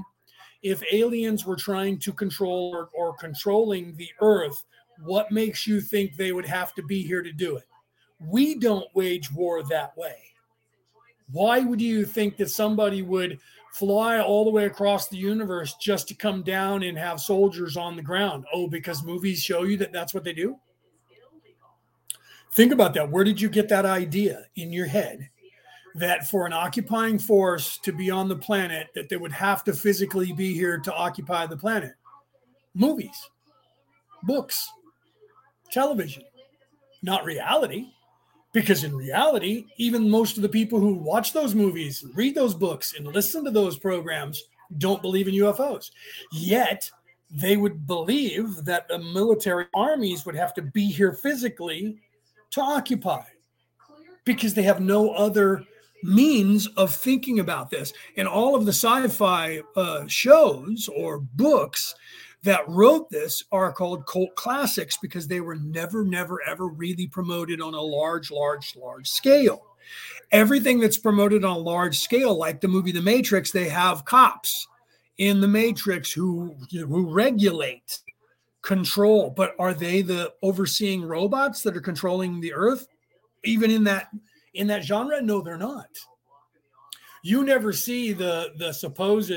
if 0.62 0.82
aliens 0.92 1.44
were 1.44 1.56
trying 1.56 1.98
to 2.00 2.12
control 2.12 2.72
or, 2.74 2.88
or 2.94 3.16
controlling 3.16 3.96
the 3.96 4.10
earth, 4.20 4.64
what 5.02 5.32
makes 5.32 5.66
you 5.66 5.80
think 5.80 6.16
they 6.16 6.32
would 6.32 6.46
have 6.46 6.74
to 6.74 6.82
be 6.82 7.02
here 7.02 7.22
to 7.22 7.32
do 7.32 7.56
it? 7.56 7.64
We 8.20 8.56
don't 8.56 8.86
wage 8.94 9.32
war 9.32 9.62
that 9.64 9.96
way. 9.96 10.16
Why 11.30 11.60
would 11.60 11.80
you 11.80 12.04
think 12.04 12.36
that 12.36 12.50
somebody 12.50 13.02
would 13.02 13.38
fly 13.72 14.20
all 14.20 14.44
the 14.44 14.50
way 14.50 14.64
across 14.64 15.08
the 15.08 15.16
universe 15.16 15.74
just 15.80 16.08
to 16.08 16.14
come 16.14 16.42
down 16.42 16.82
and 16.82 16.96
have 16.96 17.20
soldiers 17.20 17.76
on 17.76 17.96
the 17.96 18.02
ground? 18.02 18.44
Oh, 18.52 18.68
because 18.68 19.04
movies 19.04 19.42
show 19.42 19.64
you 19.64 19.76
that 19.78 19.92
that's 19.92 20.14
what 20.14 20.24
they 20.24 20.32
do? 20.32 20.58
Think 22.54 22.72
about 22.72 22.94
that. 22.94 23.10
Where 23.10 23.24
did 23.24 23.40
you 23.40 23.48
get 23.48 23.68
that 23.68 23.84
idea 23.84 24.46
in 24.56 24.72
your 24.72 24.86
head 24.86 25.28
that 25.94 26.28
for 26.28 26.46
an 26.46 26.52
occupying 26.52 27.18
force 27.18 27.78
to 27.78 27.92
be 27.92 28.10
on 28.10 28.28
the 28.28 28.36
planet 28.36 28.88
that 28.94 29.08
they 29.08 29.16
would 29.16 29.32
have 29.32 29.64
to 29.64 29.72
physically 29.72 30.32
be 30.32 30.54
here 30.54 30.78
to 30.78 30.94
occupy 30.94 31.46
the 31.46 31.56
planet? 31.56 31.92
Movies, 32.74 33.30
books, 34.22 34.68
television, 35.70 36.24
not 37.02 37.24
reality. 37.24 37.90
Because 38.54 38.82
in 38.82 38.96
reality, 38.96 39.66
even 39.76 40.08
most 40.08 40.36
of 40.36 40.42
the 40.42 40.48
people 40.48 40.80
who 40.80 40.94
watch 40.94 41.34
those 41.34 41.54
movies, 41.54 42.04
read 42.14 42.34
those 42.34 42.54
books, 42.54 42.94
and 42.96 43.06
listen 43.06 43.44
to 43.44 43.50
those 43.50 43.78
programs 43.78 44.42
don't 44.78 45.02
believe 45.02 45.28
in 45.28 45.34
UFOs. 45.34 45.90
Yet 46.32 46.90
they 47.30 47.58
would 47.58 47.86
believe 47.86 48.64
that 48.64 48.88
the 48.88 48.98
military 48.98 49.66
armies 49.74 50.24
would 50.24 50.34
have 50.34 50.54
to 50.54 50.62
be 50.62 50.86
here 50.86 51.12
physically 51.12 51.98
to 52.52 52.60
occupy 52.60 53.22
because 54.24 54.54
they 54.54 54.62
have 54.62 54.80
no 54.80 55.10
other 55.10 55.64
means 56.02 56.66
of 56.76 56.94
thinking 56.94 57.40
about 57.40 57.70
this. 57.70 57.92
And 58.16 58.28
all 58.28 58.54
of 58.54 58.64
the 58.64 58.72
sci 58.72 59.08
fi 59.08 59.60
uh, 59.76 60.06
shows 60.06 60.88
or 60.96 61.20
books 61.20 61.94
that 62.42 62.68
wrote 62.68 63.10
this 63.10 63.42
are 63.50 63.72
called 63.72 64.06
cult 64.06 64.34
classics 64.36 64.96
because 65.00 65.26
they 65.26 65.40
were 65.40 65.56
never, 65.56 66.04
never, 66.04 66.40
ever 66.46 66.68
really 66.68 67.06
promoted 67.06 67.60
on 67.60 67.74
a 67.74 67.80
large, 67.80 68.30
large, 68.30 68.76
large 68.76 69.08
scale. 69.08 69.62
Everything 70.30 70.78
that's 70.78 70.98
promoted 70.98 71.44
on 71.44 71.56
a 71.56 71.60
large 71.60 71.98
scale, 71.98 72.38
like 72.38 72.60
the 72.60 72.68
movie 72.68 72.92
The 72.92 73.02
Matrix, 73.02 73.50
they 73.50 73.68
have 73.68 74.04
cops 74.04 74.68
in 75.16 75.40
the 75.40 75.48
Matrix 75.48 76.12
who 76.12 76.54
who 76.70 77.12
regulate, 77.12 77.98
control. 78.68 79.30
But 79.30 79.56
are 79.58 79.72
they 79.72 80.02
the 80.02 80.34
overseeing 80.42 81.02
robots 81.02 81.62
that 81.62 81.74
are 81.74 81.80
controlling 81.80 82.38
the 82.38 82.52
Earth? 82.52 82.86
Even 83.42 83.70
in 83.70 83.82
that 83.84 84.08
in 84.54 84.66
that 84.66 84.84
genre, 84.84 85.20
no, 85.22 85.40
they're 85.40 85.56
not. 85.56 85.88
You 87.22 87.44
never 87.44 87.72
see 87.72 88.12
the 88.12 88.52
the 88.58 88.72
supposed 88.72 89.32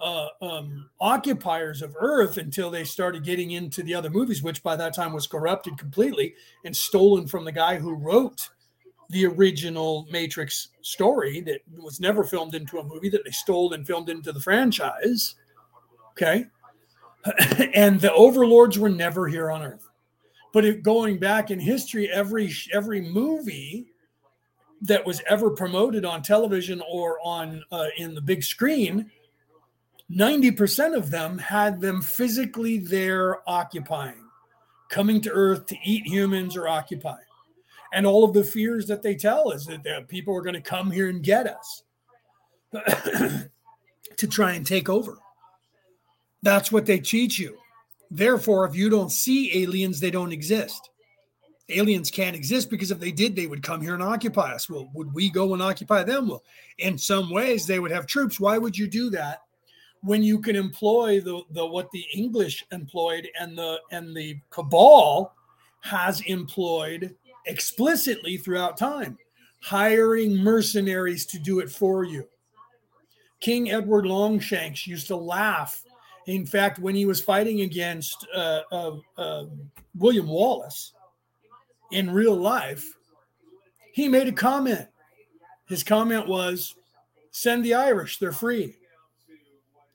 uh, 0.00 0.28
um, 0.40 0.88
occupiers 1.00 1.82
of 1.82 1.94
Earth 2.00 2.38
until 2.38 2.70
they 2.70 2.82
started 2.82 3.24
getting 3.24 3.52
into 3.52 3.82
the 3.82 3.94
other 3.94 4.10
movies, 4.10 4.42
which 4.42 4.62
by 4.62 4.74
that 4.74 4.94
time 4.94 5.12
was 5.12 5.26
corrupted 5.26 5.78
completely 5.78 6.34
and 6.64 6.74
stolen 6.74 7.26
from 7.26 7.44
the 7.44 7.52
guy 7.52 7.76
who 7.76 7.94
wrote 7.94 8.48
the 9.10 9.26
original 9.26 10.08
Matrix 10.10 10.68
story 10.80 11.42
that 11.42 11.60
was 11.76 12.00
never 12.00 12.24
filmed 12.24 12.54
into 12.54 12.78
a 12.78 12.84
movie 12.84 13.10
that 13.10 13.22
they 13.24 13.30
stole 13.30 13.74
and 13.74 13.86
filmed 13.86 14.08
into 14.08 14.32
the 14.32 14.40
franchise. 14.40 15.34
Okay. 16.12 16.46
and 17.74 18.00
the 18.00 18.12
overlords 18.12 18.78
were 18.78 18.88
never 18.88 19.26
here 19.26 19.50
on 19.50 19.62
Earth. 19.62 19.88
But 20.52 20.82
going 20.82 21.18
back 21.18 21.50
in 21.50 21.58
history, 21.58 22.10
every 22.10 22.52
every 22.72 23.00
movie 23.00 23.86
that 24.82 25.06
was 25.06 25.22
ever 25.28 25.50
promoted 25.50 26.04
on 26.04 26.22
television 26.22 26.82
or 26.90 27.18
on 27.24 27.62
uh, 27.70 27.86
in 27.96 28.14
the 28.14 28.20
big 28.20 28.42
screen 28.42 29.10
90% 30.12 30.96
of 30.96 31.10
them 31.10 31.38
had 31.38 31.80
them 31.80 32.02
physically 32.02 32.78
there 32.78 33.48
occupying, 33.48 34.26
coming 34.90 35.20
to 35.22 35.30
Earth 35.30 35.66
to 35.66 35.76
eat 35.84 36.06
humans 36.06 36.56
or 36.56 36.68
occupy. 36.68 37.16
And 37.94 38.06
all 38.06 38.24
of 38.24 38.34
the 38.34 38.44
fears 38.44 38.86
that 38.86 39.02
they 39.02 39.14
tell 39.14 39.50
is 39.52 39.66
that 39.66 40.08
people 40.08 40.36
are 40.36 40.42
going 40.42 40.54
to 40.54 40.60
come 40.60 40.90
here 40.90 41.08
and 41.08 41.22
get 41.22 41.46
us 41.46 41.82
to 44.16 44.26
try 44.26 44.52
and 44.52 44.66
take 44.66 44.88
over. 44.88 45.18
That's 46.42 46.72
what 46.72 46.86
they 46.86 46.98
teach 46.98 47.38
you. 47.38 47.58
Therefore, 48.10 48.66
if 48.66 48.74
you 48.74 48.90
don't 48.90 49.10
see 49.10 49.62
aliens, 49.62 50.00
they 50.00 50.10
don't 50.10 50.32
exist. 50.32 50.90
Aliens 51.68 52.10
can't 52.10 52.36
exist 52.36 52.68
because 52.68 52.90
if 52.90 52.98
they 52.98 53.12
did, 53.12 53.34
they 53.34 53.46
would 53.46 53.62
come 53.62 53.80
here 53.80 53.94
and 53.94 54.02
occupy 54.02 54.52
us. 54.52 54.68
Well, 54.68 54.90
would 54.94 55.14
we 55.14 55.30
go 55.30 55.54
and 55.54 55.62
occupy 55.62 56.02
them? 56.02 56.28
Well, 56.28 56.42
in 56.78 56.98
some 56.98 57.30
ways, 57.30 57.66
they 57.66 57.78
would 57.78 57.92
have 57.92 58.06
troops. 58.06 58.40
Why 58.40 58.58
would 58.58 58.76
you 58.76 58.88
do 58.88 59.08
that? 59.10 59.42
when 60.02 60.22
you 60.22 60.40
can 60.40 60.56
employ 60.56 61.20
the, 61.20 61.42
the 61.50 61.64
what 61.64 61.90
the 61.92 62.04
English 62.12 62.66
employed 62.72 63.28
and 63.40 63.56
the 63.56 63.78
and 63.90 64.14
the 64.16 64.38
cabal 64.50 65.34
has 65.80 66.20
employed 66.22 67.14
explicitly 67.46 68.36
throughout 68.36 68.76
time, 68.76 69.18
hiring 69.60 70.36
mercenaries 70.36 71.26
to 71.26 71.38
do 71.38 71.60
it 71.60 71.70
for 71.70 72.04
you. 72.04 72.26
King 73.40 73.70
Edward 73.72 74.06
Longshanks 74.06 74.86
used 74.86 75.08
to 75.08 75.16
laugh. 75.16 75.84
In 76.26 76.46
fact, 76.46 76.78
when 76.78 76.94
he 76.94 77.06
was 77.06 77.20
fighting 77.20 77.62
against 77.62 78.26
uh, 78.34 78.60
uh, 78.70 78.96
uh, 79.18 79.44
William 79.96 80.28
Wallace 80.28 80.92
in 81.90 82.10
real 82.10 82.36
life, 82.36 82.94
he 83.92 84.08
made 84.08 84.28
a 84.28 84.32
comment. 84.32 84.88
His 85.68 85.82
comment 85.82 86.28
was, 86.28 86.74
"Send 87.30 87.64
the 87.64 87.74
Irish; 87.74 88.18
they're 88.18 88.32
free." 88.32 88.76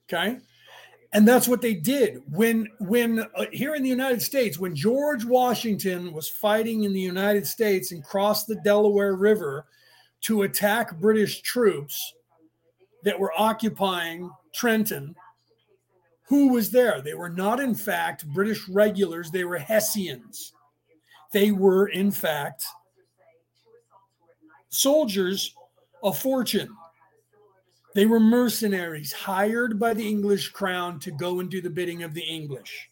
Okay. 0.10 0.38
And 1.14 1.28
that's 1.28 1.48
what 1.48 1.62
they 1.62 1.74
did 1.74 2.22
when, 2.30 2.68
when 2.80 3.20
uh, 3.20 3.46
here 3.52 3.76
in 3.76 3.84
the 3.84 3.90
United 3.90 4.22
States, 4.22 4.60
when 4.60 4.76
George 4.76 5.24
Washington 5.24 6.12
was 6.12 6.28
fighting 6.28 6.84
in 6.84 6.94
the 6.94 7.00
United 7.00 7.48
States 7.48 7.92
and 7.92 8.04
crossed 8.04 8.48
the 8.48 8.60
Delaware 8.64 9.16
River 9.16 9.66
to 10.22 10.44
attack 10.44 11.00
British 11.00 11.42
troops 11.42 12.14
that 13.04 13.18
were 13.18 13.32
occupying 13.38 14.30
Trenton, 14.54 15.16
who 16.28 16.50
was 16.50 16.72
there? 16.72 17.02
They 17.02 17.14
were 17.14 17.30
not, 17.30 17.60
in 17.60 17.74
fact, 17.74 18.28
British 18.28 18.68
regulars, 18.68 19.32
they 19.32 19.46
were 19.46 19.58
Hessians. 19.58 20.54
They 21.32 21.52
were, 21.52 21.88
in 21.88 22.12
fact, 22.12 22.66
soldiers 24.70 25.56
of 26.04 26.18
fortune. 26.18 26.70
They 27.96 28.06
were 28.06 28.20
mercenaries 28.20 29.14
hired 29.14 29.80
by 29.80 29.94
the 29.94 30.08
English 30.08 30.50
crown 30.50 31.00
to 31.00 31.12
go 31.12 31.40
and 31.40 31.50
do 31.50 31.62
the 31.62 31.70
bidding 31.70 32.04
of 32.04 32.14
the 32.14 32.24
English. 32.24 32.90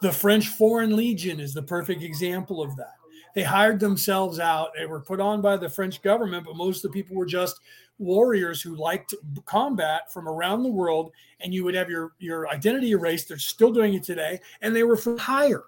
The 0.00 0.12
French 0.12 0.48
Foreign 0.48 0.94
Legion 0.94 1.40
is 1.40 1.54
the 1.54 1.62
perfect 1.62 2.02
example 2.02 2.62
of 2.62 2.76
that. 2.76 2.97
They 3.38 3.44
hired 3.44 3.78
themselves 3.78 4.40
out. 4.40 4.70
They 4.76 4.86
were 4.86 4.98
put 4.98 5.20
on 5.20 5.40
by 5.40 5.56
the 5.56 5.68
French 5.68 6.02
government, 6.02 6.44
but 6.44 6.56
most 6.56 6.84
of 6.84 6.90
the 6.90 7.00
people 7.00 7.14
were 7.14 7.24
just 7.24 7.60
warriors 8.00 8.60
who 8.60 8.74
liked 8.74 9.14
combat 9.44 10.12
from 10.12 10.28
around 10.28 10.64
the 10.64 10.68
world. 10.68 11.12
And 11.38 11.54
you 11.54 11.62
would 11.62 11.76
have 11.76 11.88
your, 11.88 12.14
your 12.18 12.48
identity 12.48 12.90
erased. 12.90 13.28
They're 13.28 13.38
still 13.38 13.70
doing 13.70 13.94
it 13.94 14.02
today. 14.02 14.40
And 14.60 14.74
they 14.74 14.82
were 14.82 14.96
for 14.96 15.16
hire. 15.16 15.62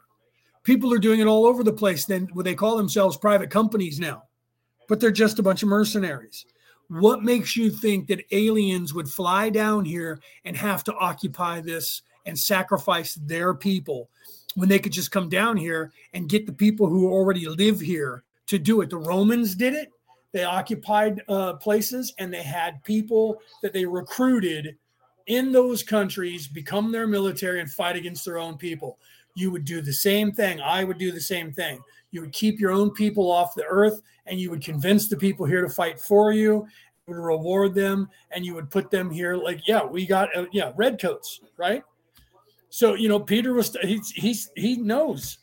People 0.64 0.92
are 0.92 0.98
doing 0.98 1.20
it 1.20 1.28
all 1.28 1.46
over 1.46 1.62
the 1.62 1.72
place. 1.72 2.06
Then 2.06 2.28
they 2.38 2.56
call 2.56 2.76
themselves 2.76 3.16
private 3.16 3.50
companies 3.50 4.00
now, 4.00 4.24
but 4.88 4.98
they're 4.98 5.12
just 5.12 5.38
a 5.38 5.44
bunch 5.44 5.62
of 5.62 5.68
mercenaries. 5.68 6.46
What 6.88 7.22
makes 7.22 7.56
you 7.56 7.70
think 7.70 8.08
that 8.08 8.24
aliens 8.32 8.94
would 8.94 9.08
fly 9.08 9.48
down 9.48 9.84
here 9.84 10.20
and 10.44 10.56
have 10.56 10.82
to 10.82 10.94
occupy 10.96 11.60
this 11.60 12.02
and 12.26 12.36
sacrifice 12.36 13.14
their 13.14 13.54
people 13.54 14.10
when 14.54 14.68
they 14.68 14.78
could 14.78 14.92
just 14.92 15.10
come 15.10 15.28
down 15.28 15.56
here 15.56 15.92
and 16.12 16.28
get 16.28 16.46
the 16.46 16.52
people 16.52 16.88
who 16.88 17.10
already 17.10 17.46
live 17.48 17.80
here 17.80 18.24
to 18.46 18.58
do 18.58 18.80
it? 18.80 18.90
The 18.90 18.96
Romans 18.96 19.54
did 19.54 19.74
it. 19.74 19.90
They 20.32 20.44
occupied 20.44 21.22
uh, 21.28 21.54
places 21.54 22.14
and 22.18 22.32
they 22.32 22.42
had 22.42 22.82
people 22.84 23.40
that 23.62 23.72
they 23.72 23.84
recruited 23.84 24.76
in 25.26 25.52
those 25.52 25.82
countries 25.82 26.46
become 26.48 26.92
their 26.92 27.06
military 27.06 27.60
and 27.60 27.70
fight 27.70 27.96
against 27.96 28.24
their 28.24 28.38
own 28.38 28.56
people. 28.56 28.98
You 29.34 29.50
would 29.50 29.64
do 29.64 29.80
the 29.80 29.92
same 29.92 30.32
thing. 30.32 30.60
I 30.60 30.84
would 30.84 30.98
do 30.98 31.12
the 31.12 31.20
same 31.20 31.52
thing. 31.52 31.80
You 32.10 32.20
would 32.22 32.32
keep 32.32 32.58
your 32.58 32.72
own 32.72 32.90
people 32.90 33.30
off 33.30 33.54
the 33.54 33.64
earth 33.64 34.02
and 34.26 34.40
you 34.40 34.50
would 34.50 34.64
convince 34.64 35.08
the 35.08 35.16
people 35.16 35.46
here 35.46 35.62
to 35.62 35.68
fight 35.68 36.00
for 36.00 36.32
you, 36.32 36.66
would 37.06 37.16
reward 37.16 37.74
them, 37.74 38.08
and 38.30 38.44
you 38.44 38.54
would 38.54 38.70
put 38.70 38.90
them 38.90 39.10
here. 39.10 39.36
Like, 39.36 39.66
yeah, 39.66 39.84
we 39.84 40.06
got, 40.06 40.34
uh, 40.36 40.46
yeah, 40.52 40.72
redcoats, 40.76 41.40
right? 41.56 41.82
So, 42.70 42.94
you 42.94 43.08
know, 43.08 43.20
Peter 43.20 43.52
was, 43.52 43.76
he's, 43.82 44.10
he's, 44.10 44.50
he 44.56 44.76
knows. 44.76 45.38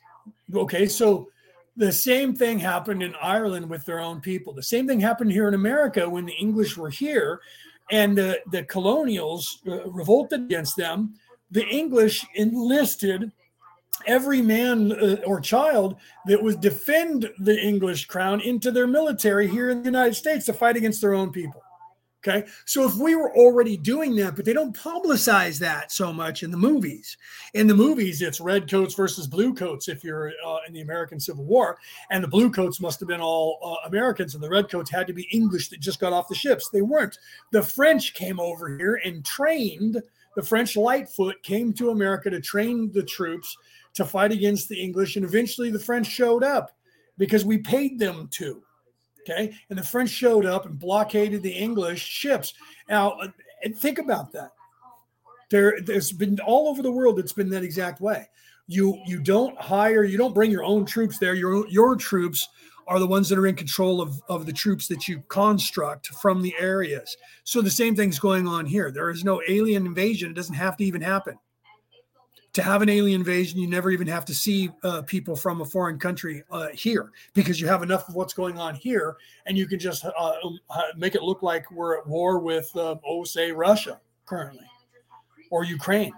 Okay. 0.53 0.88
So 0.88 1.30
the 1.75 1.91
same 1.91 2.34
thing 2.34 2.57
happened 2.57 3.03
in 3.03 3.13
Ireland 3.21 3.69
with 3.69 3.86
their 3.86 3.99
own 3.99 4.19
people. 4.19 4.53
The 4.53 4.63
same 4.63 4.88
thing 4.88 4.99
happened 4.99 5.32
here 5.32 5.47
in 5.47 5.53
America 5.53 6.09
when 6.09 6.25
the 6.25 6.34
English 6.34 6.75
were 6.78 6.89
here 6.89 7.41
and 7.91 8.17
the, 8.17 8.39
the 8.51 8.63
colonials 8.63 9.59
uh, 9.67 9.89
revolted 9.89 10.41
against 10.41 10.75
them. 10.75 11.13
The 11.51 11.65
English 11.67 12.25
enlisted 12.36 13.32
every 14.05 14.41
man 14.41 14.91
uh, 14.91 15.17
or 15.25 15.39
child 15.39 15.97
that 16.25 16.41
would 16.41 16.61
defend 16.61 17.30
the 17.39 17.59
English 17.59 18.05
crown 18.05 18.41
into 18.41 18.71
their 18.71 18.88
military 18.88 19.47
here 19.47 19.69
in 19.69 19.80
the 19.80 19.86
United 19.86 20.15
States 20.15 20.45
to 20.45 20.53
fight 20.53 20.78
against 20.78 21.01
their 21.01 21.13
own 21.13 21.32
people. 21.32 21.61
Okay. 22.28 22.45
So 22.65 22.86
if 22.86 22.95
we 22.95 23.15
were 23.15 23.36
already 23.38 23.78
doing 23.78 24.15
that, 24.17 24.36
but 24.36 24.43
they 24.43 24.53
don't 24.53 24.75
publicize 24.75 25.59
that 25.59 25.91
so 25.91 26.11
much 26.11 26.43
in 26.43 26.51
the 26.51 26.57
movies. 26.57 27.15
In 27.53 27.67
the 27.67 27.73
movies, 27.73 28.21
it's 28.21 28.41
red 28.41 28.69
coats 28.69 28.95
versus 28.95 29.28
blue 29.28 29.53
coats 29.53 29.88
if 29.88 30.03
you're 30.03 30.34
uh, 30.45 30.57
in 30.67 30.73
the 30.73 30.82
American 30.82 31.19
Civil 31.19 31.45
War. 31.45 31.78
And 32.09 32.21
the 32.23 32.28
blue 32.28 32.51
coats 32.51 32.82
must 32.82 32.99
have 32.99 33.07
been 33.07 33.21
all 33.21 33.59
uh, 33.63 33.88
Americans, 33.88 34.36
and 34.36 34.43
the 34.43 34.49
red 34.49 34.69
coats 34.69 34.91
had 34.91 35.07
to 35.07 35.13
be 35.13 35.28
English 35.32 35.69
that 35.69 35.80
just 35.80 36.01
got 36.01 36.11
off 36.11 36.28
the 36.28 36.36
ships. 36.36 36.69
They 36.69 36.82
weren't. 36.82 37.17
The 37.51 37.63
French 37.63 38.13
came 38.13 38.39
over 38.39 38.78
here 38.78 38.99
and 39.05 39.23
trained. 39.23 40.01
The 40.36 40.43
French 40.43 40.75
Lightfoot 40.75 41.41
came 41.43 41.71
to 41.73 41.91
America 41.91 42.30
to 42.30 42.41
train 42.41 42.91
the 42.91 43.03
troops 43.03 43.55
to 43.93 44.05
fight 44.05 44.32
against 44.34 44.67
the 44.67 44.80
English. 44.80 45.15
And 45.15 45.23
eventually 45.23 45.71
the 45.71 45.80
French 45.80 46.07
showed 46.07 46.43
up 46.43 46.71
because 47.17 47.45
we 47.45 47.57
paid 47.57 47.97
them 47.97 48.28
to. 48.32 48.61
Okay. 49.30 49.53
And 49.69 49.78
the 49.78 49.84
French 49.84 50.09
showed 50.09 50.45
up 50.45 50.65
and 50.65 50.80
blockaded 50.80 51.43
the 51.43 51.51
English 51.51 52.01
ships. 52.01 52.53
Now, 52.89 53.11
uh, 53.11 53.28
think 53.75 53.99
about 53.99 54.32
that. 54.34 54.51
There, 55.49 55.80
there's 55.82 56.11
been 56.11 56.39
all 56.41 56.67
over 56.67 56.82
the 56.82 56.91
world, 56.91 57.19
it's 57.19 57.34
been 57.34 57.49
that 57.51 57.63
exact 57.63 58.01
way. 58.01 58.28
You 58.69 59.01
you 59.05 59.21
don't 59.21 59.57
hire, 59.57 60.03
you 60.03 60.17
don't 60.17 60.34
bring 60.34 60.51
your 60.51 60.65
own 60.65 60.86
troops 60.86 61.17
there. 61.17 61.36
Your 61.36 61.65
your 61.69 61.95
troops 61.95 62.49
are 62.86 62.99
the 62.99 63.07
ones 63.07 63.30
that 63.30 63.39
are 63.39 63.47
in 63.47 63.55
control 63.55 64.01
of, 64.01 64.21
of 64.28 64.45
the 64.45 64.51
troops 64.51 64.88
that 64.88 65.07
you 65.07 65.23
construct 65.30 66.07
from 66.07 66.41
the 66.41 66.53
areas. 66.59 67.15
So 67.45 67.61
the 67.61 67.69
same 67.69 67.95
thing's 67.95 68.19
going 68.19 68.47
on 68.47 68.65
here. 68.65 68.91
There 68.91 69.09
is 69.09 69.23
no 69.23 69.41
alien 69.47 69.86
invasion. 69.86 70.32
It 70.32 70.36
doesn't 70.36 70.55
have 70.55 70.75
to 70.78 70.86
even 70.86 71.01
happen 71.01 71.38
to 72.58 72.64
have 72.64 72.82
an 72.82 72.89
alien 72.89 73.22
invasion, 73.22 73.60
you 73.60 73.68
never 73.68 73.91
even 73.91 74.08
have 74.08 74.26
to 74.26 74.34
see 74.34 74.72
uh, 74.82 75.03
people 75.03 75.36
from 75.36 75.62
a 75.62 75.66
foreign 75.66 75.99
country 75.99 76.41
uh, 76.49 76.70
here 76.70 77.12
because 77.36 77.62
you 77.62 77.68
have 77.68 77.84
enough 77.84 78.10
of 78.10 78.16
what's 78.16 78.34
going 78.34 78.58
on 78.58 78.74
here, 78.74 79.16
and 79.45 79.55
you 79.55 79.68
can 79.68 79.78
just 79.78 80.03
uh, 80.03 80.34
um, 80.43 80.60
make 80.95 81.14
it 81.14 81.22
look 81.22 81.43
like 81.43 81.70
we're 81.70 81.99
at 81.99 82.08
war 82.08 82.39
with, 82.39 82.76
um, 82.76 82.99
oh, 83.05 83.24
say, 83.24 83.51
Russia 83.51 83.99
currently 84.26 84.66
or 85.51 85.66
Ukraine. 85.66 86.12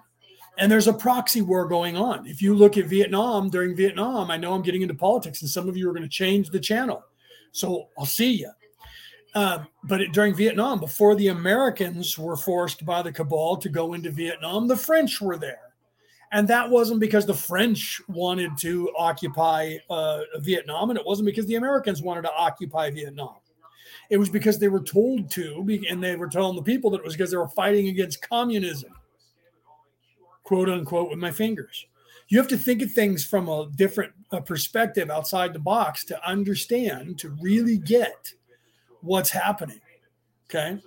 And 0.57 0.71
there's 0.71 0.87
a 0.87 0.93
proxy 0.93 1.41
war 1.41 1.67
going 1.67 1.97
on. 1.97 2.25
If 2.25 2.41
you 2.41 2.55
look 2.55 2.77
at 2.77 2.85
Vietnam 2.85 3.49
during 3.49 3.75
Vietnam, 3.75 4.31
I 4.31 4.37
know 4.37 4.53
I'm 4.53 4.61
getting 4.61 4.81
into 4.81 4.95
politics, 4.95 5.41
and 5.41 5.49
some 5.49 5.67
of 5.67 5.75
you 5.75 5.89
are 5.89 5.93
going 5.93 6.03
to 6.03 6.09
change 6.09 6.51
the 6.51 6.59
channel. 6.61 7.03
So 7.51 7.89
I'll 7.97 8.05
see 8.05 8.31
you. 8.31 8.51
Uh, 9.35 9.65
but 9.83 9.99
it, 9.99 10.13
during 10.13 10.33
Vietnam, 10.33 10.79
before 10.79 11.15
the 11.15 11.27
Americans 11.27 12.17
were 12.17 12.37
forced 12.37 12.85
by 12.85 13.01
the 13.01 13.11
cabal 13.11 13.57
to 13.57 13.67
go 13.67 13.93
into 13.93 14.09
Vietnam, 14.09 14.69
the 14.69 14.77
French 14.77 15.19
were 15.19 15.37
there 15.37 15.68
and 16.31 16.47
that 16.47 16.69
wasn't 16.69 16.99
because 16.99 17.25
the 17.25 17.33
French 17.33 18.01
wanted 18.07 18.57
to 18.59 18.91
occupy 18.97 19.77
uh, 19.89 20.21
Vietnam, 20.39 20.89
and 20.89 20.99
it 20.99 21.05
wasn't 21.05 21.25
because 21.25 21.47
the 21.47 21.55
Americans 21.55 22.01
wanted 22.01 22.21
to 22.23 22.33
occupy 22.33 22.91
Vietnam. 22.91 23.35
It 24.09 24.17
was 24.17 24.29
because 24.29 24.59
they 24.59 24.69
were 24.69 24.81
told 24.81 25.29
to, 25.31 25.65
and 25.89 26.03
they 26.03 26.15
were 26.15 26.27
telling 26.27 26.55
the 26.55 26.63
people 26.63 26.91
that 26.91 26.99
it 26.99 27.03
was 27.03 27.15
because 27.15 27.31
they 27.31 27.37
were 27.37 27.47
fighting 27.47 27.87
against 27.87 28.27
communism, 28.27 28.91
quote 30.43 30.69
unquote, 30.69 31.09
with 31.09 31.19
my 31.19 31.31
fingers. 31.31 31.85
You 32.27 32.37
have 32.37 32.47
to 32.49 32.57
think 32.57 32.83
of 32.83 32.91
things 32.91 33.25
from 33.25 33.49
a 33.49 33.67
different 33.75 34.13
perspective 34.45 35.09
outside 35.09 35.53
the 35.53 35.59
box 35.59 36.03
to 36.05 36.27
understand, 36.27 37.17
to 37.19 37.35
really 37.41 37.77
get 37.77 38.33
what's 39.01 39.31
happening. 39.31 39.81
Okay. 40.47 40.79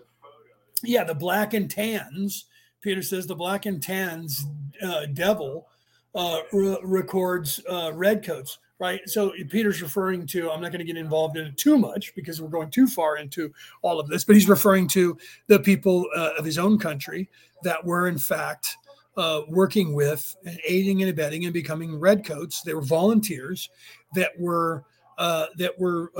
Yeah, 0.85 1.05
the 1.05 1.15
black 1.15 1.55
and 1.55 1.71
tans 1.71 2.47
Peter 2.83 3.01
says 3.01 3.27
the 3.27 3.35
black 3.35 3.65
and 3.67 3.83
tans 3.83 4.45
uh, 4.83 5.07
devil 5.15 5.69
uh, 6.15 6.41
re- 6.53 6.79
records 6.83 7.61
uh, 7.71 7.93
redcoats, 7.95 8.59
right? 8.79 9.01
So 9.07 9.33
Peter's 9.49 9.81
referring 9.81 10.27
to, 10.29 10.51
I'm 10.51 10.61
not 10.61 10.73
going 10.73 10.81
to 10.81 10.85
get 10.85 10.97
involved 10.97 11.37
in 11.37 11.47
it 11.47 11.57
too 11.57 11.79
much 11.79 12.15
because 12.15 12.43
we're 12.43 12.49
going 12.49 12.71
too 12.71 12.87
far 12.87 13.17
into 13.17 13.53
all 13.81 13.99
of 13.99 14.09
this, 14.09 14.25
but 14.25 14.35
he's 14.35 14.49
referring 14.49 14.89
to 14.89 15.17
the 15.47 15.61
people 15.61 16.07
uh, 16.17 16.31
of 16.37 16.45
his 16.45 16.59
own 16.59 16.79
country 16.79 17.31
that 17.63 17.83
were, 17.83 18.09
in 18.09 18.19
fact, 18.19 18.77
uh, 19.17 19.43
working 19.49 19.95
with 19.95 20.37
and 20.45 20.59
aiding 20.67 21.03
and 21.03 21.11
abetting 21.11 21.45
and 21.45 21.55
becoming 21.55 21.99
redcoats. 21.99 22.63
They 22.63 22.75
were 22.75 22.83
volunteers 22.83 23.71
that 24.15 24.33
were 24.39 24.85
uh, 25.19 25.47
that 25.59 25.79
were 25.79 26.11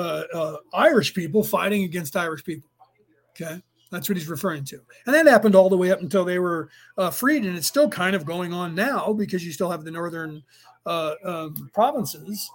Irish 0.73 1.15
people 1.15 1.43
fighting 1.43 1.85
against 1.85 2.17
Irish 2.17 2.45
people. 2.45 2.69
Okay, 3.31 3.63
that's 3.93 4.09
what 4.09 4.17
he's 4.17 4.29
referring 4.29 4.65
to. 4.65 4.81
And 5.07 5.15
that 5.15 5.27
happened 5.27 5.55
all 5.55 5.69
the 5.69 5.77
way 5.77 5.93
up 5.93 6.01
until 6.01 6.25
they 6.25 6.39
were 6.39 6.71
uh, 6.97 7.11
freed. 7.11 7.45
And 7.45 7.57
it's 7.57 7.67
still 7.67 7.89
kind 7.89 8.17
of 8.17 8.25
going 8.25 8.53
on 8.53 8.75
now 8.75 9.13
because 9.13 9.45
you 9.45 9.53
still 9.53 9.71
have 9.71 9.85
the 9.85 9.91
northern 9.91 10.43
uh, 10.87 11.15
um, 11.23 11.71
provinces 11.75 12.51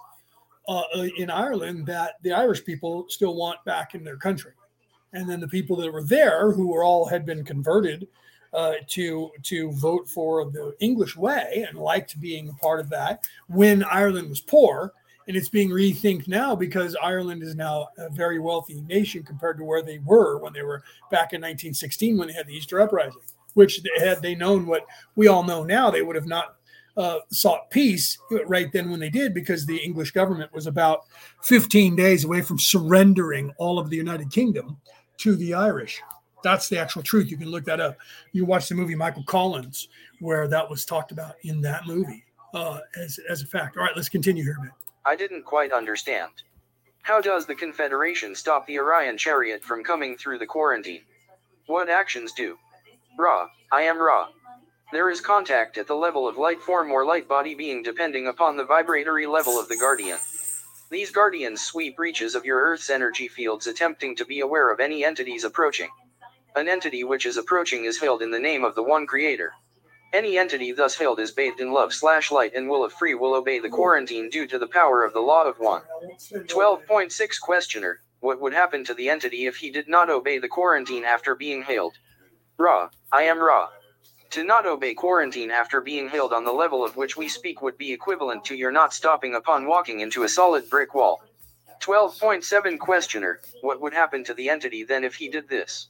uh, 0.68 0.82
uh, 0.94 1.06
in 1.16 1.30
Ireland 1.30 1.86
that 1.86 2.14
the 2.22 2.32
Irish 2.32 2.64
people 2.64 3.06
still 3.08 3.36
want 3.36 3.64
back 3.64 3.94
in 3.94 4.02
their 4.02 4.16
country. 4.16 4.52
And 5.12 5.30
then 5.30 5.40
the 5.40 5.48
people 5.48 5.76
that 5.76 5.92
were 5.92 6.04
there, 6.04 6.52
who 6.52 6.66
were 6.66 6.84
all 6.84 7.06
had 7.06 7.24
been 7.24 7.44
converted 7.44 8.06
uh, 8.52 8.74
to 8.88 9.30
to 9.42 9.70
vote 9.72 10.08
for 10.08 10.50
the 10.50 10.74
English 10.80 11.16
way 11.16 11.64
and 11.68 11.78
liked 11.78 12.20
being 12.20 12.48
a 12.48 12.52
part 12.54 12.80
of 12.80 12.88
that 12.90 13.24
when 13.46 13.84
Ireland 13.84 14.28
was 14.28 14.40
poor, 14.40 14.92
and 15.28 15.36
it's 15.36 15.50
being 15.50 15.68
rethinked 15.68 16.26
now 16.26 16.56
because 16.56 16.96
Ireland 17.02 17.42
is 17.42 17.54
now 17.54 17.88
a 17.98 18.08
very 18.08 18.38
wealthy 18.38 18.80
nation 18.88 19.22
compared 19.22 19.58
to 19.58 19.64
where 19.64 19.82
they 19.82 19.98
were 19.98 20.38
when 20.38 20.54
they 20.54 20.62
were 20.62 20.82
back 21.10 21.34
in 21.34 21.42
1916 21.42 22.16
when 22.16 22.28
they 22.28 22.34
had 22.34 22.46
the 22.46 22.54
Easter 22.54 22.80
Uprising. 22.80 23.20
Which 23.54 23.80
had 23.98 24.22
they 24.22 24.34
known 24.34 24.66
what 24.66 24.86
we 25.16 25.26
all 25.26 25.42
know 25.42 25.64
now, 25.64 25.90
they 25.90 26.02
would 26.02 26.16
have 26.16 26.26
not 26.26 26.56
uh, 26.96 27.18
sought 27.30 27.70
peace 27.70 28.18
right 28.46 28.70
then 28.72 28.90
when 28.90 29.00
they 29.00 29.10
did 29.10 29.34
because 29.34 29.66
the 29.66 29.76
English 29.76 30.12
government 30.12 30.52
was 30.52 30.66
about 30.66 31.06
15 31.42 31.96
days 31.96 32.24
away 32.24 32.40
from 32.40 32.58
surrendering 32.58 33.52
all 33.58 33.78
of 33.78 33.90
the 33.90 33.96
United 33.96 34.30
Kingdom 34.30 34.78
to 35.18 35.34
the 35.36 35.54
Irish. 35.54 36.00
That's 36.44 36.68
the 36.68 36.78
actual 36.78 37.02
truth. 37.02 37.30
You 37.30 37.36
can 37.36 37.50
look 37.50 37.64
that 37.64 37.80
up. 37.80 37.98
You 38.32 38.44
watch 38.44 38.68
the 38.68 38.76
movie 38.76 38.94
Michael 38.94 39.24
Collins, 39.24 39.88
where 40.20 40.46
that 40.48 40.68
was 40.70 40.84
talked 40.84 41.10
about 41.10 41.34
in 41.42 41.60
that 41.62 41.86
movie 41.86 42.24
uh, 42.54 42.78
as, 42.96 43.18
as 43.28 43.42
a 43.42 43.46
fact. 43.46 43.76
All 43.76 43.82
right, 43.82 43.96
let's 43.96 44.08
continue 44.08 44.44
here 44.44 44.56
a. 44.62 44.87
I 45.08 45.16
didn't 45.16 45.46
quite 45.46 45.72
understand. 45.72 46.32
How 47.00 47.22
does 47.22 47.46
the 47.46 47.54
Confederation 47.54 48.34
stop 48.34 48.66
the 48.66 48.78
Orion 48.78 49.16
chariot 49.16 49.64
from 49.64 49.82
coming 49.82 50.18
through 50.18 50.38
the 50.38 50.44
quarantine? 50.44 51.00
What 51.64 51.88
actions 51.88 52.32
do? 52.32 52.58
Ra, 53.18 53.48
I 53.72 53.84
am 53.84 53.96
Ra. 53.96 54.28
There 54.92 55.08
is 55.08 55.22
contact 55.22 55.78
at 55.78 55.86
the 55.86 55.94
level 55.94 56.28
of 56.28 56.36
light 56.36 56.60
form 56.60 56.90
or 56.90 57.06
light 57.06 57.26
body 57.26 57.54
being 57.54 57.82
depending 57.82 58.26
upon 58.26 58.58
the 58.58 58.66
vibratory 58.66 59.26
level 59.26 59.58
of 59.58 59.70
the 59.70 59.78
Guardian. 59.78 60.18
These 60.90 61.10
Guardians 61.10 61.62
sweep 61.62 61.98
reaches 61.98 62.34
of 62.34 62.44
your 62.44 62.60
Earth's 62.60 62.90
energy 62.90 63.28
fields 63.28 63.66
attempting 63.66 64.14
to 64.16 64.26
be 64.26 64.40
aware 64.40 64.70
of 64.70 64.78
any 64.78 65.06
entities 65.06 65.42
approaching. 65.42 65.88
An 66.54 66.68
entity 66.68 67.02
which 67.02 67.24
is 67.24 67.38
approaching 67.38 67.86
is 67.86 67.98
hailed 67.98 68.20
in 68.20 68.30
the 68.30 68.38
name 68.38 68.62
of 68.62 68.74
the 68.74 68.82
One 68.82 69.06
Creator. 69.06 69.54
Any 70.12 70.38
entity 70.38 70.72
thus 70.72 70.96
hailed 70.96 71.20
is 71.20 71.32
bathed 71.32 71.60
in 71.60 71.70
love 71.70 71.92
slash 71.92 72.30
light 72.30 72.54
and 72.54 72.68
will 72.68 72.82
of 72.82 72.94
free 72.94 73.14
will 73.14 73.34
obey 73.34 73.58
the 73.58 73.68
quarantine 73.68 74.30
due 74.30 74.46
to 74.46 74.58
the 74.58 74.66
power 74.66 75.04
of 75.04 75.12
the 75.12 75.20
law 75.20 75.44
of 75.44 75.58
one. 75.58 75.82
12.6 76.32 77.40
Questioner 77.40 78.00
What 78.20 78.40
would 78.40 78.54
happen 78.54 78.84
to 78.84 78.94
the 78.94 79.10
entity 79.10 79.46
if 79.46 79.56
he 79.56 79.70
did 79.70 79.86
not 79.86 80.08
obey 80.08 80.38
the 80.38 80.48
quarantine 80.48 81.04
after 81.04 81.34
being 81.34 81.62
hailed? 81.62 81.98
Ra, 82.56 82.88
I 83.12 83.24
am 83.24 83.38
Ra. 83.38 83.68
To 84.30 84.44
not 84.44 84.66
obey 84.66 84.94
quarantine 84.94 85.50
after 85.50 85.82
being 85.82 86.08
hailed 86.08 86.32
on 86.32 86.44
the 86.44 86.52
level 86.52 86.82
of 86.82 86.96
which 86.96 87.18
we 87.18 87.28
speak 87.28 87.60
would 87.60 87.76
be 87.76 87.92
equivalent 87.92 88.46
to 88.46 88.54
your 88.54 88.72
not 88.72 88.94
stopping 88.94 89.34
upon 89.34 89.66
walking 89.66 90.00
into 90.00 90.22
a 90.22 90.28
solid 90.28 90.70
brick 90.70 90.94
wall. 90.94 91.22
12.7 91.80 92.78
Questioner 92.78 93.40
What 93.60 93.80
would 93.82 93.92
happen 93.92 94.24
to 94.24 94.34
the 94.34 94.48
entity 94.48 94.84
then 94.84 95.04
if 95.04 95.16
he 95.16 95.28
did 95.28 95.50
this? 95.50 95.88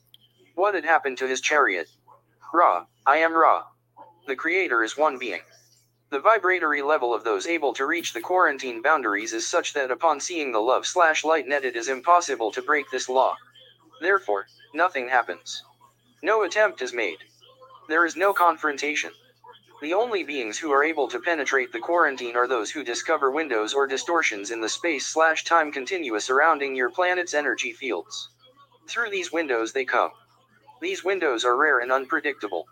What 0.57 0.74
had 0.74 0.85
happened 0.85 1.19
to 1.19 1.28
his 1.28 1.40
chariot? 1.40 1.89
Ra, 2.53 2.86
I 3.07 3.19
am 3.19 3.32
Ra. 3.32 3.65
The 4.28 4.36
creator 4.36 4.84
is 4.84 4.94
one 4.94 5.16
being. 5.16 5.40
The 6.10 6.20
vibratory 6.20 6.82
level 6.82 7.14
of 7.14 7.24
those 7.24 7.46
able 7.46 7.72
to 7.72 7.86
reach 7.86 8.12
the 8.12 8.20
quarantine 8.20 8.82
boundaries 8.82 9.32
is 9.32 9.48
such 9.48 9.72
that 9.72 9.90
upon 9.90 10.20
seeing 10.20 10.52
the 10.52 10.60
love 10.60 10.86
slash 10.86 11.24
light 11.24 11.48
net 11.48 11.64
it 11.64 11.74
is 11.74 11.88
impossible 11.88 12.52
to 12.52 12.60
break 12.60 12.90
this 12.90 13.09
law. 13.09 13.36
Therefore, 14.02 14.46
nothing 14.74 15.09
happens. 15.09 15.62
No 16.22 16.42
attempt 16.42 16.82
is 16.82 16.92
made. 16.92 17.16
There 17.88 18.05
is 18.05 18.16
no 18.16 18.34
confrontation. 18.34 19.12
The 19.80 19.94
only 19.94 20.24
beings 20.24 20.59
who 20.59 20.72
are 20.72 20.84
able 20.84 21.09
to 21.09 21.20
penetrate 21.20 21.72
the 21.72 21.80
quarantine 21.80 22.36
are 22.36 22.46
those 22.46 22.70
who 22.70 22.84
discover 22.84 23.30
windows 23.30 23.72
or 23.72 23.86
distortions 23.86 24.50
in 24.50 24.60
the 24.60 24.68
space 24.68 25.06
slash 25.06 25.44
time 25.44 25.72
continua 25.72 26.20
surrounding 26.20 26.76
your 26.76 26.90
planet's 26.90 27.32
energy 27.32 27.72
fields. 27.72 28.28
Through 28.90 29.09
these 29.09 29.32
windows 29.32 29.72
they 29.72 29.86
come. 29.86 30.10
These 30.82 31.02
windows 31.02 31.46
are 31.46 31.56
rare 31.56 31.78
and 31.78 31.90
unpredictable. 31.90 32.66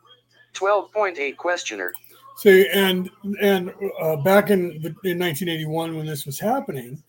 12.8 0.56 1.36
questioner. 1.36 1.92
See, 2.36 2.68
and 2.72 3.10
and 3.40 3.72
uh, 4.00 4.16
back 4.16 4.50
in 4.50 4.72
in 5.04 5.18
1981 5.18 5.96
when 5.96 6.06
this 6.06 6.26
was 6.26 6.38
happening, 6.38 7.02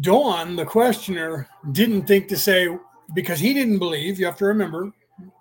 Don, 0.00 0.54
the 0.54 0.66
questioner, 0.66 1.48
didn't 1.72 2.06
think 2.06 2.28
to 2.28 2.36
say 2.36 2.68
because 3.14 3.40
he 3.40 3.54
didn't 3.54 3.78
believe. 3.78 4.18
You 4.18 4.26
have 4.26 4.36
to 4.38 4.44
remember 4.44 4.92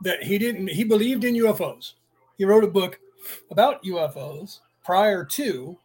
that 0.04 0.24
he 0.24 0.38
didn't. 0.38 0.70
He 0.70 0.84
believed 0.84 1.24
in 1.24 1.36
UFOs. 1.36 1.94
He 2.38 2.46
wrote 2.46 2.64
a 2.64 2.68
book 2.68 3.00
about 3.52 3.84
UFOs 3.84 4.60
prior 4.84 5.26
to 5.26 5.78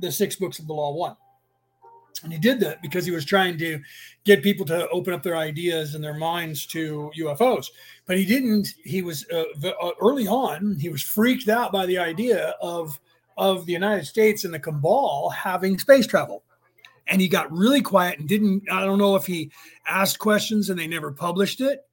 the 0.00 0.10
six 0.10 0.36
books 0.36 0.58
of 0.58 0.66
the 0.66 0.74
Law 0.74 0.92
One. 0.92 1.16
And 2.22 2.32
he 2.32 2.38
did 2.38 2.60
that 2.60 2.82
because 2.82 3.06
he 3.06 3.12
was 3.12 3.24
trying 3.24 3.56
to 3.58 3.80
get 4.24 4.42
people 4.42 4.66
to 4.66 4.88
open 4.90 5.14
up 5.14 5.22
their 5.22 5.36
ideas 5.36 5.94
and 5.94 6.04
their 6.04 6.14
minds 6.14 6.66
to 6.66 7.10
UFOs. 7.18 7.66
But 8.10 8.18
he 8.18 8.24
didn't. 8.24 8.74
He 8.82 9.02
was 9.02 9.24
uh, 9.32 9.44
uh, 9.62 9.90
early 10.00 10.26
on. 10.26 10.74
He 10.80 10.88
was 10.88 11.00
freaked 11.00 11.48
out 11.48 11.70
by 11.70 11.86
the 11.86 11.98
idea 11.98 12.56
of 12.60 12.98
of 13.38 13.66
the 13.66 13.72
United 13.72 14.04
States 14.04 14.44
and 14.44 14.52
the 14.52 14.58
cabal 14.58 15.30
having 15.30 15.78
space 15.78 16.08
travel, 16.08 16.42
and 17.06 17.20
he 17.20 17.28
got 17.28 17.52
really 17.52 17.80
quiet 17.80 18.18
and 18.18 18.28
didn't. 18.28 18.64
I 18.68 18.84
don't 18.84 18.98
know 18.98 19.14
if 19.14 19.26
he 19.26 19.52
asked 19.86 20.18
questions 20.18 20.70
and 20.70 20.76
they 20.80 20.88
never 20.88 21.12
published 21.12 21.60
it, 21.60 21.86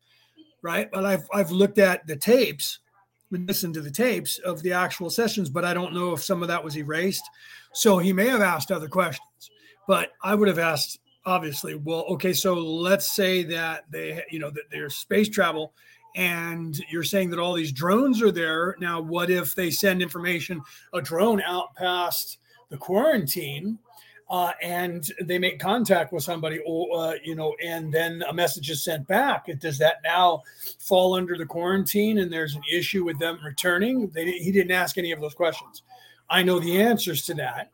right? 0.63 0.89
But 0.91 1.05
I've 1.05 1.27
I've 1.31 1.51
looked 1.51 1.77
at 1.77 2.07
the 2.07 2.15
tapes, 2.15 2.79
listened 3.29 3.75
to 3.75 3.81
the 3.81 3.91
tapes 3.91 4.39
of 4.39 4.63
the 4.63 4.73
actual 4.73 5.11
sessions, 5.11 5.51
but 5.51 5.65
I 5.65 5.75
don't 5.75 5.93
know 5.93 6.13
if 6.13 6.23
some 6.23 6.41
of 6.41 6.47
that 6.47 6.63
was 6.63 6.79
erased. 6.79 7.29
So 7.73 7.99
he 7.99 8.11
may 8.11 8.27
have 8.27 8.41
asked 8.41 8.71
other 8.71 8.87
questions. 8.87 9.51
But 9.87 10.13
I 10.23 10.33
would 10.33 10.47
have 10.47 10.57
asked, 10.57 10.97
obviously, 11.27 11.75
well, 11.75 12.05
okay, 12.09 12.33
so 12.33 12.55
let's 12.55 13.11
say 13.11 13.43
that 13.43 13.83
they, 13.91 14.23
you 14.31 14.39
know, 14.39 14.49
that 14.49 14.71
there's 14.71 14.95
space 14.95 15.29
travel 15.29 15.73
and 16.17 16.83
you're 16.89 17.03
saying 17.03 17.29
that 17.29 17.39
all 17.39 17.53
these 17.53 17.71
drones 17.71 18.23
are 18.23 18.31
there. 18.31 18.75
Now, 18.79 18.99
what 18.99 19.29
if 19.29 19.53
they 19.53 19.69
send 19.69 20.01
information, 20.01 20.61
a 20.91 21.01
drone 21.01 21.41
out 21.43 21.75
past 21.75 22.39
the 22.69 22.77
quarantine? 22.77 23.77
Uh, 24.29 24.51
and 24.61 25.09
they 25.23 25.39
make 25.39 25.57
contact 25.57 26.11
with 26.11 26.21
somebody, 26.21 26.59
or 26.65 26.99
uh, 26.99 27.13
you 27.23 27.33
know, 27.33 27.55
and 27.63 27.93
then 27.93 28.21
a 28.27 28.33
message 28.33 28.69
is 28.69 28.83
sent 28.83 29.07
back. 29.07 29.47
Does 29.59 29.77
that 29.77 29.97
now 30.03 30.43
fall 30.79 31.13
under 31.13 31.37
the 31.37 31.45
quarantine? 31.45 32.17
And 32.17 32.33
there's 32.33 32.55
an 32.55 32.63
issue 32.69 33.05
with 33.05 33.17
them 33.19 33.39
returning. 33.45 34.09
They, 34.09 34.29
he 34.31 34.51
didn't 34.51 34.71
ask 34.71 34.97
any 34.97 35.13
of 35.13 35.21
those 35.21 35.33
questions. 35.33 35.83
I 36.29 36.43
know 36.43 36.59
the 36.59 36.81
answers 36.81 37.25
to 37.27 37.35
that, 37.35 37.69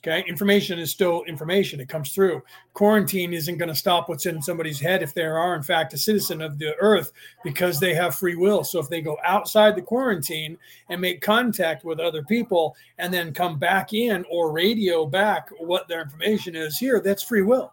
Okay. 0.00 0.24
Information 0.28 0.78
is 0.78 0.92
still 0.92 1.24
information. 1.24 1.80
It 1.80 1.88
comes 1.88 2.12
through. 2.12 2.42
Quarantine 2.72 3.32
isn't 3.32 3.58
going 3.58 3.68
to 3.68 3.74
stop 3.74 4.08
what's 4.08 4.26
in 4.26 4.40
somebody's 4.40 4.78
head 4.78 5.02
if 5.02 5.12
they 5.12 5.24
are, 5.24 5.56
in 5.56 5.62
fact, 5.62 5.92
a 5.92 5.98
citizen 5.98 6.40
of 6.40 6.56
the 6.58 6.76
earth 6.76 7.12
because 7.42 7.80
they 7.80 7.94
have 7.94 8.14
free 8.14 8.36
will. 8.36 8.62
So 8.62 8.78
if 8.78 8.88
they 8.88 9.00
go 9.00 9.18
outside 9.24 9.74
the 9.74 9.82
quarantine 9.82 10.56
and 10.88 11.00
make 11.00 11.20
contact 11.20 11.84
with 11.84 11.98
other 11.98 12.22
people 12.22 12.76
and 12.98 13.12
then 13.12 13.34
come 13.34 13.58
back 13.58 13.92
in 13.92 14.24
or 14.30 14.52
radio 14.52 15.04
back 15.04 15.48
what 15.58 15.88
their 15.88 16.02
information 16.02 16.54
is 16.54 16.78
here, 16.78 17.00
that's 17.00 17.22
free 17.22 17.42
will. 17.42 17.72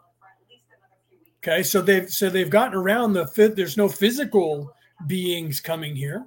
Okay. 1.43 1.61
So 1.61 1.79
they've 1.79 2.09
so 2.09 2.31
they've 2.31 2.49
gotten 2.49 2.73
around 2.73 3.13
the 3.13 3.27
fit. 3.27 3.55
There's 3.55 3.77
no 3.77 3.87
physical 3.87 4.73
beings 5.05 5.59
coming 5.59 5.95
here. 5.95 6.25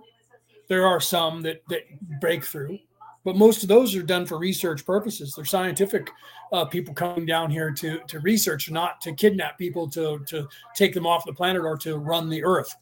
There 0.69 0.87
are 0.87 1.01
some 1.01 1.43
that 1.43 1.65
that 1.71 1.83
break 2.21 2.45
through 2.45 2.79
but 3.29 3.37
most 3.37 3.63
of 3.63 3.69
those 3.69 3.95
are 3.95 4.03
done 4.03 4.25
for 4.25 4.39
research 4.39 4.87
purposes. 4.87 5.35
They're 5.35 5.45
scientific 5.45 6.11
uh, 6.51 6.65
people 6.65 6.95
coming 6.95 7.27
down 7.27 7.51
here 7.51 7.71
to 7.73 8.01
to 8.07 8.21
research, 8.21 8.71
not 8.71 9.03
to 9.03 9.13
kidnap 9.13 9.59
people 9.59 9.87
to 9.91 10.21
to 10.29 10.49
take 10.75 10.95
them 10.95 11.07
off 11.07 11.27
the 11.27 11.35
planet 11.35 11.63
or 11.63 11.77
to 11.77 11.99
run 11.99 12.31
the 12.31 12.43
Earth. 12.43 12.75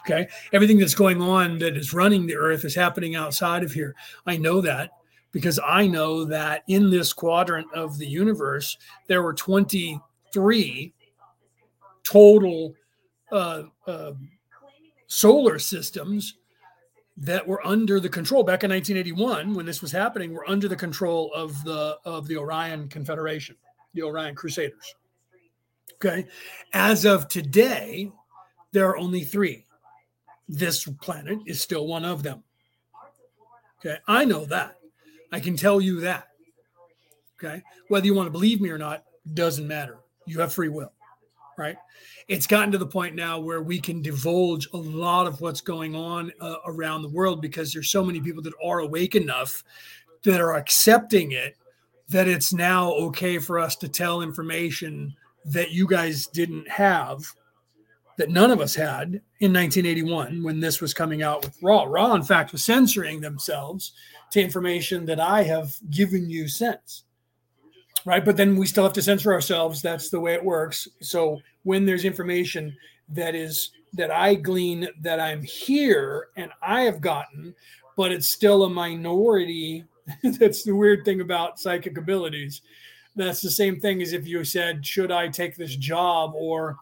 Okay, 0.00 0.26
everything 0.52 0.78
that's 0.80 0.96
going 0.96 1.22
on 1.22 1.58
that 1.60 1.76
is 1.76 1.94
running 1.94 2.26
the 2.26 2.34
Earth 2.34 2.64
is 2.64 2.74
happening 2.74 3.14
outside 3.14 3.62
of 3.62 3.70
here. 3.70 3.94
I 4.26 4.36
know 4.36 4.60
that 4.62 4.90
because 5.30 5.60
I 5.64 5.86
know 5.86 6.24
that 6.24 6.64
in 6.66 6.90
this 6.90 7.12
quadrant 7.12 7.72
of 7.72 7.96
the 7.96 8.08
universe 8.08 8.76
there 9.06 9.22
were 9.22 9.34
twenty 9.34 10.00
three 10.32 10.92
total 12.02 12.74
uh, 13.30 13.62
uh, 13.86 14.14
solar 15.06 15.60
systems 15.60 16.38
that 17.16 17.46
were 17.46 17.64
under 17.66 18.00
the 18.00 18.08
control 18.08 18.42
back 18.42 18.64
in 18.64 18.70
1981 18.70 19.54
when 19.54 19.66
this 19.66 19.80
was 19.80 19.92
happening 19.92 20.32
were 20.32 20.48
under 20.48 20.66
the 20.66 20.76
control 20.76 21.32
of 21.34 21.62
the 21.64 21.98
of 22.04 22.26
the 22.26 22.36
Orion 22.36 22.88
Confederation, 22.88 23.56
the 23.94 24.02
Orion 24.02 24.34
Crusaders. 24.34 24.94
Okay. 25.94 26.26
As 26.72 27.04
of 27.04 27.28
today, 27.28 28.10
there 28.72 28.88
are 28.88 28.96
only 28.96 29.22
3. 29.22 29.64
This 30.48 30.84
planet 31.00 31.38
is 31.46 31.60
still 31.60 31.86
one 31.86 32.04
of 32.04 32.22
them. 32.22 32.42
Okay. 33.78 33.98
I 34.06 34.24
know 34.24 34.44
that. 34.46 34.76
I 35.32 35.40
can 35.40 35.56
tell 35.56 35.80
you 35.80 36.00
that. 36.00 36.28
Okay. 37.38 37.62
Whether 37.88 38.06
you 38.06 38.14
want 38.14 38.26
to 38.26 38.32
believe 38.32 38.60
me 38.60 38.70
or 38.70 38.78
not 38.78 39.04
doesn't 39.34 39.66
matter. 39.66 39.98
You 40.26 40.40
have 40.40 40.52
free 40.52 40.68
will. 40.68 40.92
Right? 41.58 41.76
It's 42.28 42.46
gotten 42.46 42.72
to 42.72 42.78
the 42.78 42.86
point 42.86 43.14
now 43.14 43.38
where 43.38 43.62
we 43.62 43.80
can 43.80 44.02
divulge 44.02 44.68
a 44.72 44.78
lot 44.78 45.26
of 45.26 45.40
what's 45.40 45.60
going 45.60 45.94
on 45.94 46.32
uh, 46.40 46.56
around 46.66 47.02
the 47.02 47.08
world 47.08 47.40
because 47.42 47.72
there's 47.72 47.90
so 47.90 48.04
many 48.04 48.20
people 48.20 48.42
that 48.42 48.54
are 48.64 48.80
awake 48.80 49.14
enough 49.14 49.62
that 50.24 50.40
are 50.40 50.56
accepting 50.56 51.32
it 51.32 51.56
that 52.08 52.28
it's 52.28 52.52
now 52.52 52.92
okay 52.92 53.38
for 53.38 53.58
us 53.58 53.76
to 53.76 53.88
tell 53.88 54.22
information 54.22 55.14
that 55.44 55.70
you 55.70 55.86
guys 55.86 56.26
didn't 56.26 56.68
have 56.68 57.24
that 58.16 58.30
none 58.30 58.50
of 58.50 58.60
us 58.60 58.74
had 58.74 59.20
in 59.40 59.52
1981 59.52 60.42
when 60.42 60.60
this 60.60 60.80
was 60.80 60.94
coming 60.94 61.22
out 61.22 61.44
with 61.44 61.56
Ra. 61.62 61.84
Ra 61.84 62.14
in 62.14 62.22
fact 62.22 62.52
was 62.52 62.64
censoring 62.64 63.20
themselves 63.20 63.92
to 64.30 64.40
information 64.40 65.04
that 65.06 65.20
i 65.20 65.42
have 65.42 65.74
given 65.90 66.28
you 66.30 66.48
since 66.48 67.03
right 68.06 68.24
but 68.24 68.36
then 68.36 68.56
we 68.56 68.66
still 68.66 68.84
have 68.84 68.92
to 68.92 69.02
censor 69.02 69.32
ourselves 69.32 69.82
that's 69.82 70.10
the 70.10 70.20
way 70.20 70.34
it 70.34 70.44
works 70.44 70.88
so 71.00 71.40
when 71.62 71.86
there's 71.86 72.04
information 72.04 72.76
that 73.08 73.34
is 73.34 73.70
that 73.94 74.10
I 74.10 74.34
glean 74.34 74.88
that 75.00 75.20
I'm 75.20 75.42
here 75.42 76.28
and 76.36 76.50
I 76.60 76.82
have 76.82 77.00
gotten, 77.00 77.54
but 77.96 78.12
it's 78.12 78.30
still 78.30 78.64
a 78.64 78.70
minority. 78.70 79.84
That's 80.22 80.64
the 80.64 80.72
weird 80.72 81.04
thing 81.04 81.20
about 81.20 81.60
psychic 81.60 81.96
abilities. 81.96 82.62
That's 83.16 83.40
the 83.40 83.50
same 83.50 83.78
thing 83.78 84.02
as 84.02 84.12
if 84.12 84.26
you 84.26 84.44
said, 84.44 84.84
Should 84.84 85.12
I 85.12 85.28
take 85.28 85.56
this 85.56 85.76
job 85.76 86.32
or 86.34 86.76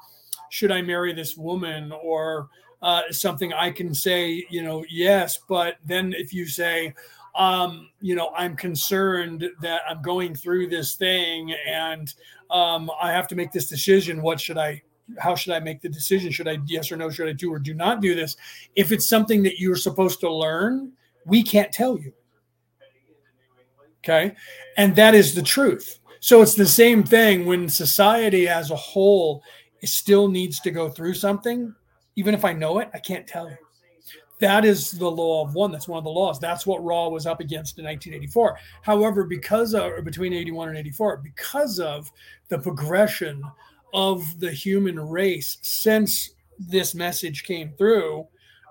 should 0.48 0.72
I 0.72 0.82
marry 0.82 1.12
this 1.12 1.36
woman 1.36 1.92
or 1.92 2.48
uh, 2.80 3.02
something 3.10 3.52
I 3.52 3.70
can 3.70 3.94
say, 3.94 4.44
you 4.50 4.62
know, 4.62 4.84
yes. 4.90 5.38
But 5.48 5.76
then 5.84 6.14
if 6.16 6.32
you 6.32 6.46
say, 6.46 6.94
um, 7.34 7.88
you 8.00 8.14
know, 8.14 8.32
I'm 8.36 8.56
concerned 8.56 9.48
that 9.62 9.82
I'm 9.88 10.02
going 10.02 10.34
through 10.34 10.68
this 10.68 10.96
thing 10.96 11.54
and 11.66 12.12
um, 12.50 12.90
I 13.00 13.10
have 13.10 13.26
to 13.28 13.34
make 13.34 13.52
this 13.52 13.68
decision. 13.68 14.22
What 14.22 14.40
should 14.40 14.58
I? 14.58 14.82
How 15.18 15.34
should 15.34 15.52
I 15.52 15.60
make 15.60 15.80
the 15.80 15.88
decision? 15.88 16.30
Should 16.30 16.48
I 16.48 16.58
yes 16.66 16.92
or 16.92 16.96
no? 16.96 17.10
Should 17.10 17.28
I 17.28 17.32
do 17.32 17.52
or 17.52 17.58
do 17.58 17.74
not 17.74 18.00
do 18.00 18.14
this? 18.14 18.36
If 18.76 18.92
it's 18.92 19.06
something 19.06 19.42
that 19.42 19.58
you're 19.58 19.76
supposed 19.76 20.20
to 20.20 20.32
learn, 20.32 20.92
we 21.26 21.42
can't 21.42 21.72
tell 21.72 21.98
you. 21.98 22.12
Okay, 24.04 24.34
and 24.76 24.94
that 24.96 25.14
is 25.14 25.34
the 25.34 25.42
truth. 25.42 25.98
So 26.20 26.42
it's 26.42 26.54
the 26.54 26.66
same 26.66 27.02
thing 27.02 27.46
when 27.46 27.68
society 27.68 28.48
as 28.48 28.70
a 28.70 28.76
whole 28.76 29.42
still 29.84 30.28
needs 30.28 30.60
to 30.60 30.70
go 30.70 30.88
through 30.88 31.14
something. 31.14 31.74
Even 32.14 32.34
if 32.34 32.44
I 32.44 32.52
know 32.52 32.78
it, 32.78 32.90
I 32.94 32.98
can't 32.98 33.26
tell 33.26 33.48
you. 33.48 33.56
That 34.42 34.64
is 34.64 34.90
the 34.90 35.08
law 35.08 35.44
of 35.44 35.54
one. 35.54 35.70
That's 35.70 35.86
one 35.86 35.98
of 35.98 36.04
the 36.04 36.10
laws. 36.10 36.40
That's 36.40 36.66
what 36.66 36.82
Ra 36.82 37.06
was 37.06 37.28
up 37.28 37.38
against 37.38 37.78
in 37.78 37.84
1984. 37.84 38.58
However, 38.82 39.22
because 39.22 39.72
of 39.72 40.04
between 40.04 40.32
81 40.32 40.70
and 40.70 40.78
84, 40.78 41.18
because 41.18 41.78
of 41.78 42.10
the 42.48 42.58
progression 42.58 43.44
of 43.94 44.24
the 44.40 44.50
human 44.50 44.98
race 44.98 45.58
since 45.62 46.30
this 46.58 46.92
message 46.92 47.44
came 47.44 47.70
through, 47.78 48.26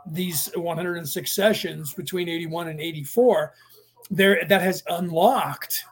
these 0.05 0.51
106 0.55 1.31
sessions 1.31 1.93
between 1.93 2.27
81 2.27 2.67
and 2.67 2.81
84, 2.81 3.53
there 4.09 4.43
that 4.49 4.61
has 4.61 4.83
unlocked 4.89 5.85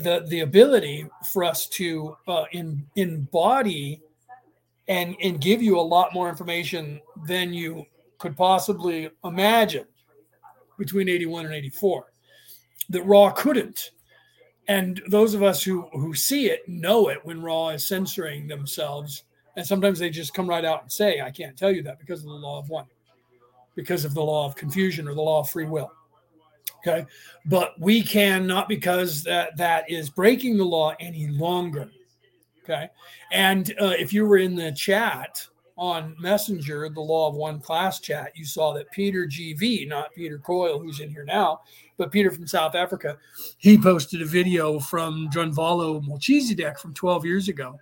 the 0.00 0.26
the 0.28 0.40
ability 0.40 1.08
for 1.32 1.44
us 1.44 1.66
to 1.68 2.14
uh, 2.28 2.44
in 2.52 2.86
embody 2.96 4.02
and 4.86 5.16
and 5.22 5.40
give 5.40 5.62
you 5.62 5.80
a 5.80 5.80
lot 5.80 6.12
more 6.12 6.28
information 6.28 7.00
than 7.26 7.54
you 7.54 7.86
could 8.18 8.36
possibly 8.36 9.10
imagine 9.24 9.86
between 10.78 11.08
81 11.08 11.46
and 11.46 11.54
84 11.54 12.06
that 12.90 13.02
Ra 13.02 13.30
couldn't. 13.30 13.90
And 14.68 15.00
those 15.08 15.34
of 15.34 15.42
us 15.42 15.62
who, 15.62 15.88
who 15.92 16.14
see 16.14 16.46
it 16.46 16.68
know 16.68 17.08
it 17.08 17.24
when 17.24 17.42
Ra 17.42 17.68
is 17.68 17.86
censoring 17.86 18.46
themselves. 18.46 19.24
And 19.56 19.66
sometimes 19.66 19.98
they 19.98 20.10
just 20.10 20.34
come 20.34 20.48
right 20.48 20.64
out 20.64 20.82
and 20.82 20.92
say, 20.92 21.20
I 21.20 21.30
can't 21.30 21.56
tell 21.56 21.70
you 21.70 21.82
that 21.84 21.98
because 21.98 22.20
of 22.20 22.26
the 22.26 22.34
law 22.34 22.58
of 22.58 22.68
one, 22.68 22.86
because 23.74 24.04
of 24.04 24.14
the 24.14 24.22
law 24.22 24.46
of 24.46 24.56
confusion 24.56 25.08
or 25.08 25.14
the 25.14 25.22
law 25.22 25.40
of 25.40 25.48
free 25.48 25.66
will. 25.66 25.92
Okay. 26.78 27.06
But 27.46 27.78
we 27.80 28.02
can 28.02 28.46
not 28.46 28.68
because 28.68 29.24
that, 29.24 29.56
that 29.56 29.90
is 29.90 30.10
breaking 30.10 30.56
the 30.56 30.64
law 30.64 30.94
any 31.00 31.26
longer. 31.28 31.90
Okay. 32.64 32.88
And 33.32 33.72
uh, 33.80 33.94
if 33.98 34.12
you 34.12 34.26
were 34.26 34.38
in 34.38 34.56
the 34.56 34.72
chat, 34.72 35.46
on 35.76 36.16
Messenger, 36.18 36.88
the 36.88 37.00
Law 37.00 37.28
of 37.28 37.34
One 37.34 37.60
class 37.60 38.00
chat, 38.00 38.32
you 38.34 38.44
saw 38.44 38.72
that 38.74 38.90
Peter 38.92 39.26
GV, 39.26 39.88
not 39.88 40.14
Peter 40.14 40.38
Coyle, 40.38 40.78
who's 40.78 41.00
in 41.00 41.10
here 41.10 41.24
now, 41.24 41.60
but 41.96 42.10
Peter 42.10 42.30
from 42.30 42.46
South 42.46 42.74
Africa, 42.74 43.18
he 43.58 43.76
posted 43.76 44.22
a 44.22 44.26
video 44.26 44.80
from 44.80 45.28
Drunvalo 45.30 46.06
Melchizedek 46.06 46.78
from 46.78 46.94
12 46.94 47.24
years 47.24 47.48
ago. 47.48 47.78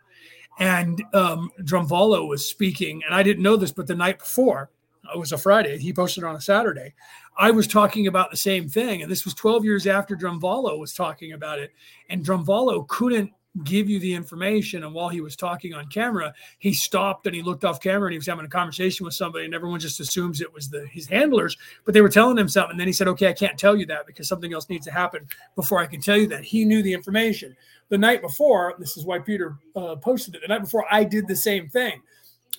And 0.59 1.03
um, 1.15 1.51
Drunvalo 1.62 2.29
was 2.29 2.49
speaking, 2.49 3.03
and 3.05 3.15
I 3.15 3.23
didn't 3.23 3.43
know 3.43 3.57
this, 3.57 3.73
but 3.73 3.87
the 3.87 3.95
night 3.95 4.19
before, 4.19 4.71
it 5.12 5.19
was 5.19 5.33
a 5.33 5.39
Friday, 5.39 5.79
he 5.79 5.93
posted 5.93 6.25
on 6.25 6.37
a 6.37 6.41
Saturday. 6.41 6.95
I 7.37 7.51
was 7.51 7.66
talking 7.66 8.07
about 8.07 8.31
the 8.31 8.37
same 8.37 8.69
thing. 8.69 9.03
And 9.03 9.11
this 9.11 9.25
was 9.25 9.35
12 9.35 9.65
years 9.65 9.87
after 9.87 10.16
Drunvalo 10.16 10.79
was 10.79 10.95
talking 10.95 11.33
about 11.33 11.59
it. 11.59 11.73
And 12.09 12.25
Drunvalo 12.25 12.87
couldn't 12.89 13.33
give 13.62 13.89
you 13.89 14.01
the 14.01 14.12
information. 14.12 14.82
And 14.82 14.93
while 14.93 15.09
he 15.09 15.20
was 15.20 15.36
talking 15.36 15.74
on 15.74 15.86
camera, 15.86 16.35
he 16.59 16.72
stopped 16.72 17.26
and 17.26 17.36
he 17.36 17.43
looked 17.43 17.64
off 17.64 17.81
camera 17.81 18.09
and 18.09 18.12
he 18.12 18.18
was 18.18 18.26
having 18.26 18.44
a 18.44 18.48
conversation 18.48 19.05
with 19.05 19.14
somebody, 19.14 19.44
and 19.44 19.55
everyone 19.55 19.78
just 19.78 20.01
assumes 20.01 20.40
it 20.40 20.52
was 20.52 20.68
the 20.68 20.86
his 20.89 21.06
handlers, 21.06 21.56
but 21.85 21.94
they 21.94 22.01
were 22.01 22.09
telling 22.09 22.36
him 22.36 22.48
something. 22.48 22.72
And 22.72 22.81
then 22.81 22.89
he 22.89 22.93
said, 22.93 23.09
Okay, 23.09 23.28
I 23.28 23.32
can't 23.32 23.59
tell 23.59 23.76
you 23.76 23.86
that 23.86 24.06
because 24.06 24.28
something 24.28 24.52
else 24.52 24.68
needs 24.68 24.86
to 24.86 24.93
happen 24.93 25.28
before 25.55 25.78
I 25.78 25.86
can 25.86 26.01
tell 26.01 26.16
you 26.16 26.26
that. 26.28 26.43
He 26.43 26.64
knew 26.64 26.82
the 26.82 26.93
information. 26.93 27.56
The 27.90 27.98
night 27.98 28.22
before, 28.22 28.74
this 28.78 28.97
is 28.97 29.05
why 29.05 29.18
Peter 29.18 29.56
uh, 29.76 29.97
posted 29.97 30.35
it. 30.35 30.40
The 30.43 30.48
night 30.48 30.62
before, 30.62 30.86
I 30.90 31.05
did 31.05 31.28
the 31.28 31.36
same 31.36 31.68
thing. 31.68 32.01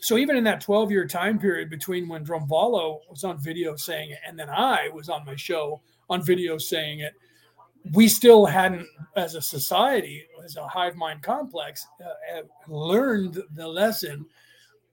So 0.02 0.18
even 0.18 0.36
in 0.36 0.44
that 0.44 0.62
12 0.62 0.92
year 0.92 1.08
time 1.08 1.40
period 1.40 1.70
between 1.70 2.08
when 2.08 2.24
Drunvalo 2.24 3.00
was 3.10 3.24
on 3.24 3.40
video 3.40 3.76
saying 3.76 4.12
it 4.12 4.20
and 4.28 4.38
then 4.38 4.50
I 4.50 4.90
was 4.94 5.10
on 5.10 5.26
my 5.26 5.36
show 5.36 5.82
on 6.10 6.24
video 6.24 6.60
saying 6.60 7.00
it, 7.00 7.14
we 7.94 8.08
still 8.08 8.46
hadn't, 8.46 8.88
as 9.16 9.36
a 9.36 9.42
society, 9.42 10.26
as 10.44 10.56
a 10.56 10.68
hive 10.68 10.96
mind 10.96 11.22
complex, 11.22 11.88
uh, 12.04 12.42
learned 12.68 13.42
the 13.54 13.68
lesson 13.68 14.26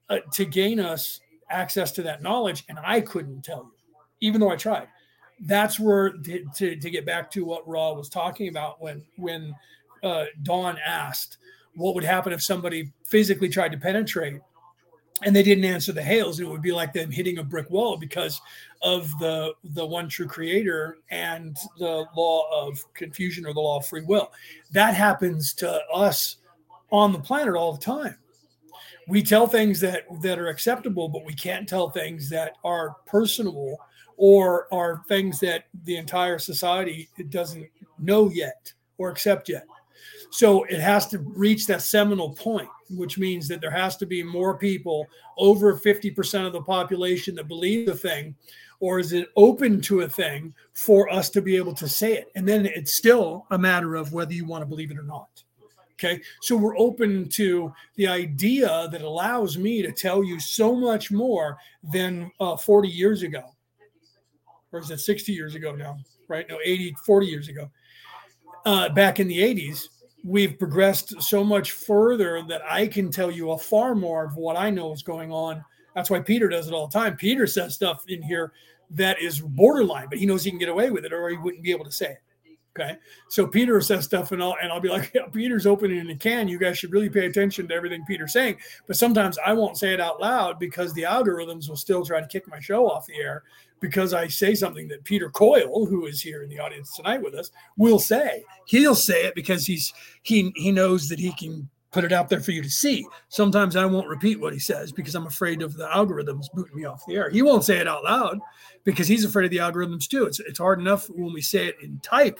uh, 0.09 0.19
to 0.31 0.45
gain 0.45 0.79
us 0.79 1.19
access 1.49 1.91
to 1.91 2.03
that 2.03 2.21
knowledge. 2.21 2.63
And 2.69 2.77
I 2.83 3.01
couldn't 3.01 3.43
tell 3.43 3.63
you, 3.63 3.73
even 4.21 4.39
though 4.39 4.51
I 4.51 4.55
tried. 4.55 4.87
That's 5.39 5.79
where 5.79 6.11
to, 6.11 6.45
to, 6.55 6.75
to 6.75 6.89
get 6.89 7.05
back 7.05 7.29
to 7.31 7.43
what 7.43 7.67
Ra 7.67 7.91
was 7.91 8.07
talking 8.07 8.47
about 8.47 8.81
when 8.81 9.03
when 9.17 9.53
uh, 10.03 10.25
Don 10.43 10.77
asked 10.85 11.37
what 11.75 11.95
would 11.95 12.03
happen 12.03 12.31
if 12.31 12.41
somebody 12.41 12.91
physically 13.03 13.49
tried 13.49 13.71
to 13.71 13.77
penetrate 13.77 14.39
and 15.21 15.35
they 15.35 15.43
didn't 15.43 15.65
answer 15.65 15.91
the 15.91 16.01
hails 16.01 16.39
and 16.39 16.47
it 16.47 16.51
would 16.51 16.61
be 16.61 16.71
like 16.71 16.91
them 16.93 17.11
hitting 17.11 17.37
a 17.37 17.43
brick 17.43 17.69
wall 17.69 17.97
because 17.97 18.41
of 18.81 19.09
the 19.19 19.53
the 19.63 19.85
one 19.85 20.09
true 20.09 20.27
creator 20.27 20.97
and 21.11 21.55
the 21.77 22.05
law 22.15 22.49
of 22.51 22.77
confusion 22.93 23.45
or 23.45 23.53
the 23.53 23.59
law 23.59 23.77
of 23.77 23.85
free 23.85 24.01
will. 24.01 24.31
That 24.71 24.95
happens 24.95 25.53
to 25.55 25.81
us 25.93 26.37
on 26.91 27.11
the 27.11 27.19
planet 27.19 27.55
all 27.55 27.73
the 27.73 27.79
time. 27.79 28.17
We 29.07 29.21
tell 29.21 29.47
things 29.47 29.79
that 29.81 30.03
that 30.21 30.39
are 30.39 30.47
acceptable 30.47 31.09
but 31.09 31.25
we 31.25 31.33
can't 31.33 31.69
tell 31.69 31.89
things 31.89 32.29
that 32.29 32.53
are 32.63 32.95
personable 33.05 33.77
or 34.17 34.73
are 34.73 35.03
things 35.07 35.39
that 35.39 35.65
the 35.83 35.97
entire 35.97 36.39
society 36.39 37.09
doesn't 37.29 37.67
know 37.99 38.29
yet 38.29 38.73
or 38.97 39.09
accept 39.09 39.49
yet. 39.49 39.65
So 40.29 40.63
it 40.63 40.79
has 40.79 41.07
to 41.09 41.19
reach 41.19 41.67
that 41.67 41.81
seminal 41.81 42.33
point, 42.33 42.69
which 42.97 43.17
means 43.17 43.47
that 43.47 43.61
there 43.61 43.71
has 43.71 43.97
to 43.97 44.05
be 44.05 44.23
more 44.23 44.57
people, 44.57 45.07
over 45.37 45.77
50% 45.77 46.45
of 46.45 46.53
the 46.53 46.61
population 46.61 47.35
that 47.35 47.47
believe 47.47 47.85
the 47.85 47.95
thing, 47.95 48.35
or 48.79 48.99
is 48.99 49.13
it 49.13 49.29
open 49.37 49.79
to 49.81 50.01
a 50.01 50.09
thing 50.09 50.53
for 50.73 51.09
us 51.11 51.29
to 51.29 51.41
be 51.41 51.55
able 51.55 51.73
to 51.73 51.87
say 51.87 52.13
it? 52.13 52.31
And 52.35 52.47
then 52.47 52.65
it's 52.65 52.97
still 52.97 53.45
a 53.51 53.57
matter 53.57 53.95
of 53.95 54.11
whether 54.11 54.33
you 54.33 54.45
want 54.45 54.61
to 54.61 54.65
believe 54.65 54.91
it 54.91 54.97
or 54.97 55.03
not. 55.03 55.43
Okay. 55.93 56.21
So 56.41 56.57
we're 56.57 56.77
open 56.77 57.29
to 57.29 57.73
the 57.95 58.07
idea 58.07 58.89
that 58.91 59.01
allows 59.01 59.57
me 59.57 59.81
to 59.83 59.91
tell 59.91 60.23
you 60.23 60.39
so 60.39 60.75
much 60.75 61.11
more 61.11 61.57
than 61.81 62.29
uh, 62.39 62.57
40 62.57 62.89
years 62.89 63.21
ago. 63.21 63.43
Or 64.71 64.79
is 64.79 64.91
it 64.91 64.99
60 64.99 65.31
years 65.31 65.55
ago 65.55 65.73
now? 65.73 65.97
Right? 66.27 66.45
No, 66.49 66.57
80, 66.63 66.95
40 67.05 67.27
years 67.27 67.47
ago. 67.47 67.69
Uh, 68.65 68.89
back 68.89 69.19
in 69.19 69.27
the 69.27 69.37
80s, 69.37 69.87
we've 70.23 70.57
progressed 70.57 71.21
so 71.21 71.43
much 71.43 71.71
further 71.71 72.41
that 72.47 72.61
I 72.67 72.87
can 72.87 73.11
tell 73.11 73.29
you 73.29 73.51
a 73.51 73.57
far 73.57 73.93
more 73.93 74.25
of 74.25 74.35
what 74.35 74.57
I 74.57 74.69
know 74.69 74.93
is 74.93 75.03
going 75.03 75.31
on. 75.31 75.63
That's 75.95 76.09
why 76.09 76.21
Peter 76.21 76.47
does 76.47 76.67
it 76.67 76.73
all 76.73 76.87
the 76.87 76.97
time. 76.97 77.17
Peter 77.17 77.45
says 77.45 77.75
stuff 77.75 78.03
in 78.07 78.21
here 78.21 78.53
that 78.91 79.21
is 79.21 79.39
borderline, 79.39 80.07
but 80.09 80.17
he 80.17 80.25
knows 80.25 80.43
he 80.43 80.49
can 80.49 80.59
get 80.59 80.69
away 80.69 80.91
with 80.91 81.05
it 81.05 81.13
or 81.13 81.29
he 81.29 81.37
wouldn't 81.37 81.63
be 81.63 81.71
able 81.71 81.85
to 81.85 81.91
say 81.91 82.11
it. 82.11 82.21
Okay. 82.75 82.97
So 83.29 83.45
Peter 83.45 83.79
says 83.81 84.05
stuff 84.05 84.31
and 84.31 84.41
I'll, 84.41 84.55
and 84.59 84.71
I'll 84.71 84.79
be 84.79 84.89
like, 84.89 85.11
yeah, 85.13 85.27
Peter's 85.31 85.67
opening 85.67 86.09
a 86.09 86.15
can. 86.15 86.47
You 86.47 86.57
guys 86.57 86.79
should 86.79 86.91
really 86.91 87.09
pay 87.09 87.27
attention 87.27 87.67
to 87.67 87.75
everything 87.75 88.03
Peter's 88.05 88.33
saying. 88.33 88.57
But 88.87 88.95
sometimes 88.95 89.37
I 89.45 89.53
won't 89.53 89.77
say 89.77 89.93
it 89.93 90.01
out 90.01 90.19
loud 90.19 90.59
because 90.59 90.91
the 90.93 91.03
algorithms 91.03 91.69
will 91.69 91.75
still 91.75 92.03
try 92.03 92.19
to 92.19 92.27
kick 92.27 92.47
my 92.47 92.59
show 92.59 92.89
off 92.89 93.05
the 93.05 93.15
air 93.17 93.43
because 93.83 94.13
I 94.13 94.29
say 94.29 94.55
something 94.55 94.87
that 94.87 95.03
Peter 95.03 95.29
Coyle, 95.29 95.85
who 95.85 96.05
is 96.05 96.21
here 96.21 96.41
in 96.41 96.47
the 96.47 96.57
audience 96.57 96.95
tonight 96.95 97.21
with 97.21 97.35
us, 97.35 97.51
will 97.75 97.99
say. 97.99 98.45
He'll 98.65 98.95
say 98.95 99.25
it 99.25 99.35
because 99.35 99.67
he's 99.67 99.93
he 100.21 100.53
he 100.55 100.71
knows 100.71 101.09
that 101.09 101.19
he 101.19 101.33
can 101.33 101.69
put 101.91 102.05
it 102.05 102.13
out 102.13 102.29
there 102.29 102.39
for 102.39 102.51
you 102.51 102.63
to 102.63 102.69
see. 102.69 103.05
Sometimes 103.27 103.75
I 103.75 103.85
won't 103.85 104.07
repeat 104.07 104.39
what 104.39 104.53
he 104.53 104.59
says 104.59 104.93
because 104.93 105.15
I'm 105.15 105.27
afraid 105.27 105.61
of 105.61 105.75
the 105.75 105.87
algorithms 105.87 106.45
booting 106.53 106.77
me 106.77 106.85
off 106.85 107.05
the 107.05 107.15
air. 107.15 107.29
He 107.29 107.41
won't 107.41 107.65
say 107.65 107.77
it 107.77 107.87
out 107.87 108.05
loud 108.05 108.39
because 108.85 109.05
he's 109.05 109.25
afraid 109.25 109.45
of 109.45 109.51
the 109.51 109.57
algorithms 109.57 110.07
too. 110.07 110.23
It's 110.27 110.39
it's 110.39 110.59
hard 110.59 110.79
enough 110.79 111.07
when 111.09 111.33
we 111.33 111.41
say 111.41 111.67
it 111.67 111.75
in 111.83 111.99
type 111.99 112.39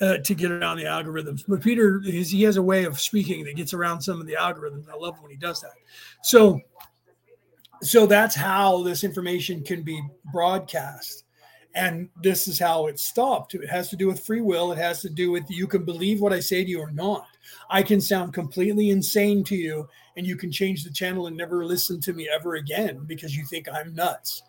uh, 0.00 0.18
to 0.18 0.34
get 0.36 0.52
around 0.52 0.76
the 0.76 0.84
algorithms. 0.84 1.42
But 1.48 1.62
Peter, 1.62 2.00
is, 2.06 2.30
he 2.30 2.44
has 2.44 2.58
a 2.58 2.62
way 2.62 2.84
of 2.84 3.00
speaking 3.00 3.42
that 3.44 3.56
gets 3.56 3.74
around 3.74 4.02
some 4.02 4.20
of 4.20 4.28
the 4.28 4.34
algorithms. 4.34 4.88
I 4.88 4.94
love 4.96 5.20
when 5.20 5.32
he 5.32 5.36
does 5.36 5.60
that. 5.62 5.72
So 6.22 6.60
so 7.82 8.06
that's 8.06 8.34
how 8.34 8.82
this 8.82 9.04
information 9.04 9.62
can 9.62 9.82
be 9.82 10.02
broadcast. 10.32 11.24
And 11.74 12.08
this 12.20 12.48
is 12.48 12.58
how 12.58 12.88
it's 12.88 13.04
stopped. 13.04 13.54
It 13.54 13.70
has 13.70 13.90
to 13.90 13.96
do 13.96 14.08
with 14.08 14.26
free 14.26 14.40
will. 14.40 14.72
It 14.72 14.78
has 14.78 15.00
to 15.02 15.08
do 15.08 15.30
with 15.30 15.44
you 15.48 15.68
can 15.68 15.84
believe 15.84 16.20
what 16.20 16.32
i 16.32 16.40
say 16.40 16.64
to 16.64 16.70
you 16.70 16.80
or 16.80 16.90
not. 16.90 17.26
I 17.70 17.82
can 17.82 18.00
sound 18.00 18.34
completely 18.34 18.90
insane 18.90 19.44
to 19.44 19.56
you 19.56 19.88
and 20.16 20.26
you 20.26 20.36
can 20.36 20.50
change 20.50 20.84
the 20.84 20.90
channel 20.90 21.28
and 21.28 21.36
never 21.36 21.64
listen 21.64 22.00
to 22.00 22.12
me 22.12 22.28
ever 22.32 22.56
again 22.56 23.04
because 23.06 23.36
you 23.36 23.44
think 23.46 23.68
i'm 23.72 23.94
nuts 23.94 24.42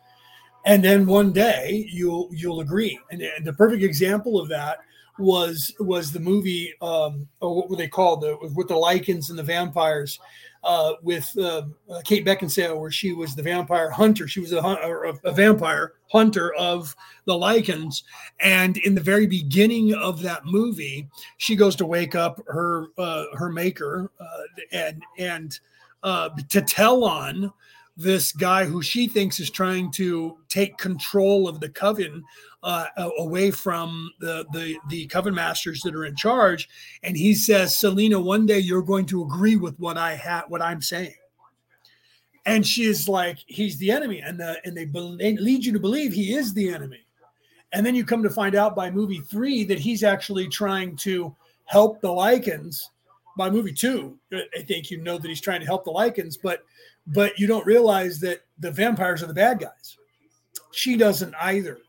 and 0.65 0.83
then 0.83 1.05
one 1.05 1.31
day 1.31 1.88
you'll 1.91 2.29
you'll 2.31 2.61
agree 2.61 2.99
and, 3.11 3.21
and 3.21 3.45
the 3.45 3.53
perfect 3.53 3.83
example 3.83 4.39
of 4.39 4.47
that 4.49 4.79
was 5.19 5.73
was 5.79 6.11
the 6.11 6.19
movie 6.19 6.73
um 6.81 7.27
or 7.41 7.55
what 7.55 7.69
were 7.69 7.75
they 7.75 7.88
called 7.88 8.21
the 8.21 8.38
with 8.55 8.67
the 8.67 8.73
Lycans 8.73 9.29
and 9.29 9.38
the 9.38 9.43
vampires 9.43 10.19
uh, 10.63 10.93
with 11.01 11.35
uh, 11.39 11.63
Kate 12.03 12.25
Beckinsale, 12.25 12.79
where 12.79 12.91
she 12.91 13.13
was 13.13 13.35
the 13.35 13.41
vampire 13.41 13.89
hunter. 13.89 14.27
She 14.27 14.39
was 14.39 14.51
a, 14.51 14.59
a, 14.59 15.13
a, 15.23 15.31
vampire 15.31 15.93
hunter 16.11 16.53
of 16.53 16.95
the 17.25 17.33
Lycans. 17.33 18.03
And 18.39 18.77
in 18.77 18.93
the 18.93 19.01
very 19.01 19.25
beginning 19.25 19.93
of 19.95 20.21
that 20.21 20.45
movie, 20.45 21.07
she 21.38 21.55
goes 21.55 21.75
to 21.77 21.85
wake 21.85 22.15
up 22.15 22.41
her 22.47 22.88
uh, 22.97 23.25
her 23.35 23.49
maker 23.49 24.11
uh, 24.19 24.63
and 24.71 25.03
and 25.17 25.59
uh, 26.03 26.29
to 26.49 26.61
tell 26.61 27.03
on 27.05 27.51
this 27.97 28.31
guy 28.31 28.65
who 28.65 28.81
she 28.81 29.07
thinks 29.07 29.39
is 29.39 29.49
trying 29.49 29.91
to 29.91 30.38
take 30.49 30.77
control 30.77 31.47
of 31.47 31.59
the 31.59 31.69
coven 31.69 32.23
uh, 32.63 32.88
away 33.18 33.51
from 33.51 34.11
the, 34.19 34.45
the 34.53 34.77
the 34.89 35.07
coven 35.07 35.34
masters 35.34 35.81
that 35.81 35.95
are 35.95 36.05
in 36.05 36.15
charge. 36.15 36.69
And 37.03 37.18
he 37.18 37.34
says 37.34 37.77
selena 37.77 38.19
one 38.19 38.45
day 38.45 38.59
you're 38.59 38.81
going 38.81 39.05
to 39.07 39.23
agree 39.23 39.55
with 39.55 39.80
what 39.80 39.97
i 39.97 40.15
have 40.15 40.45
what 40.47 40.61
i'm 40.61 40.81
saying. 40.81 41.15
And 42.45 42.65
she 42.65 42.85
is 42.85 43.07
like 43.07 43.38
he's 43.47 43.77
the 43.77 43.91
enemy 43.91 44.22
and 44.22 44.39
the 44.39 44.59
and 44.65 44.76
they, 44.76 44.85
they 44.85 45.38
lead 45.38 45.65
you 45.65 45.73
to 45.73 45.80
believe 45.80 46.13
he 46.13 46.34
is 46.34 46.53
the 46.53 46.69
enemy. 46.69 47.01
And 47.73 47.85
then 47.85 47.95
you 47.95 48.03
come 48.03 48.23
to 48.23 48.30
find 48.30 48.55
out 48.55 48.76
by 48.76 48.91
movie 48.91 49.22
three 49.22 49.63
that 49.65 49.80
he's 49.80 50.03
actually 50.03 50.47
trying 50.47 50.95
to 50.97 51.35
help 51.65 52.01
the 52.01 52.09
Lycans 52.09 52.81
by 53.38 53.49
movie 53.49 53.72
two 53.72 54.18
i 54.34 54.61
think 54.61 54.91
you 54.91 54.97
know 54.97 55.18
that 55.18 55.30
he's 55.30 55.39
trying 55.39 55.61
to 55.61 55.65
help 55.65 55.85
the 55.85 55.91
Lycans 55.91 56.38
but 56.41 56.63
but 57.07 57.38
you 57.40 57.48
don't 57.48 57.65
realize 57.65 58.19
that 58.19 58.41
the 58.60 58.72
vampires 58.72 59.23
are 59.23 59.28
the 59.28 59.34
bad 59.34 59.60
guys. 59.60 59.98
She 60.72 60.98
doesn't 60.98 61.36
either. 61.41 61.80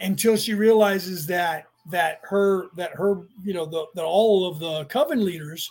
Until 0.00 0.36
she 0.36 0.54
realizes 0.54 1.26
that 1.26 1.66
that 1.90 2.20
her 2.24 2.66
that 2.76 2.92
her 2.94 3.22
you 3.42 3.54
know 3.54 3.64
the, 3.64 3.86
the 3.94 4.02
all 4.02 4.46
of 4.46 4.58
the 4.58 4.84
coven 4.86 5.24
leaders 5.24 5.70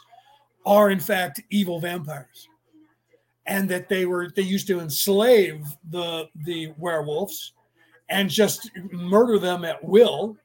are 0.65 0.89
in 0.89 0.99
fact 0.99 1.41
evil 1.51 1.79
vampires. 1.79 2.47
And 3.47 3.69
that 3.69 3.89
they 3.89 4.05
were 4.05 4.31
they 4.35 4.41
used 4.41 4.67
to 4.67 4.79
enslave 4.79 5.63
the 5.91 6.27
the 6.45 6.73
werewolves 6.77 7.53
and 8.09 8.29
just 8.29 8.71
murder 8.91 9.37
them 9.37 9.65
at 9.65 9.83
will. 9.83 10.37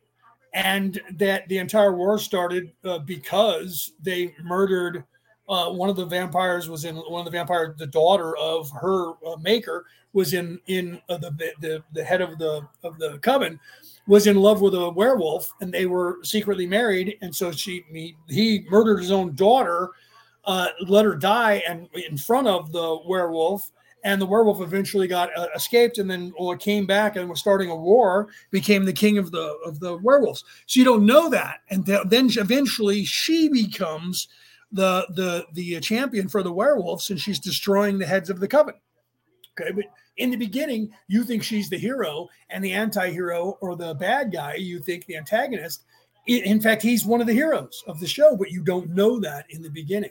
And 0.52 1.00
that 1.12 1.48
the 1.48 1.58
entire 1.58 1.94
war 1.94 2.18
started 2.18 2.72
uh, 2.84 2.98
because 2.98 3.92
they 4.02 4.34
murdered 4.42 5.04
uh, 5.50 5.70
one 5.70 5.90
of 5.90 5.96
the 5.96 6.06
vampires 6.06 6.70
was 6.70 6.84
in 6.86 6.96
one 6.96 7.20
of 7.20 7.24
the 7.24 7.36
vampire 7.36 7.74
the 7.76 7.86
daughter 7.86 8.36
of 8.38 8.70
her 8.70 9.10
uh, 9.26 9.36
maker 9.42 9.84
was 10.12 10.32
in 10.32 10.58
in 10.66 11.00
uh, 11.08 11.18
the, 11.18 11.30
the 11.60 11.82
the 11.92 12.04
head 12.04 12.22
of 12.22 12.38
the 12.38 12.66
of 12.82 12.98
the 12.98 13.18
coven 13.18 13.60
was 14.06 14.26
in 14.26 14.36
love 14.36 14.60
with 14.60 14.74
a 14.74 14.90
werewolf 14.90 15.52
and 15.60 15.72
they 15.72 15.86
were 15.86 16.18
secretly 16.22 16.66
married. 16.66 17.16
And 17.20 17.34
so 17.34 17.52
she 17.52 17.84
he, 17.92 18.16
he 18.28 18.66
murdered 18.68 18.98
his 18.98 19.10
own 19.10 19.34
daughter 19.34 19.90
uh, 20.44 20.68
let 20.88 21.04
her 21.04 21.14
die 21.14 21.62
and 21.68 21.88
in 22.08 22.16
front 22.16 22.48
of 22.48 22.72
the 22.72 22.98
werewolf. 23.06 23.70
And 24.02 24.20
the 24.20 24.26
werewolf 24.26 24.62
eventually 24.62 25.06
got 25.06 25.28
uh, 25.36 25.48
escaped 25.54 25.98
and 25.98 26.10
then 26.10 26.32
well, 26.40 26.56
came 26.56 26.86
back 26.86 27.16
and 27.16 27.28
was 27.28 27.38
starting 27.38 27.70
a 27.70 27.76
war 27.76 28.28
became 28.50 28.86
the 28.86 28.92
king 28.94 29.18
of 29.18 29.30
the 29.30 29.58
of 29.66 29.78
the 29.78 29.98
werewolves. 29.98 30.42
So 30.66 30.80
you 30.80 30.86
don't 30.86 31.04
know 31.04 31.28
that. 31.28 31.60
And 31.68 31.84
th- 31.84 32.06
then 32.06 32.30
eventually 32.36 33.04
she 33.04 33.48
becomes 33.48 34.28
the 34.72 35.06
the 35.10 35.46
the 35.54 35.80
champion 35.80 36.28
for 36.28 36.42
the 36.42 36.52
werewolves 36.52 37.10
and 37.10 37.20
she's 37.20 37.38
destroying 37.38 37.98
the 37.98 38.06
heads 38.06 38.30
of 38.30 38.40
the 38.40 38.48
coven 38.48 38.74
okay 39.58 39.72
but 39.72 39.84
In 40.16 40.30
the 40.30 40.36
beginning, 40.36 40.92
you 41.08 41.24
think 41.24 41.42
she's 41.42 41.70
the 41.70 41.78
hero 41.78 42.28
and 42.50 42.62
the 42.62 42.72
anti-hero 42.72 43.56
or 43.62 43.74
the 43.74 43.94
bad 43.94 44.30
guy, 44.30 44.54
you 44.56 44.78
think 44.78 45.06
the 45.06 45.16
antagonist. 45.16 45.84
In 46.26 46.60
fact, 46.60 46.82
he's 46.82 47.06
one 47.06 47.22
of 47.22 47.26
the 47.26 47.32
heroes 47.32 47.82
of 47.86 48.00
the 48.00 48.06
show, 48.06 48.36
but 48.36 48.50
you 48.50 48.62
don't 48.62 48.90
know 48.90 49.18
that 49.20 49.46
in 49.48 49.62
the 49.62 49.70
beginning. 49.70 50.10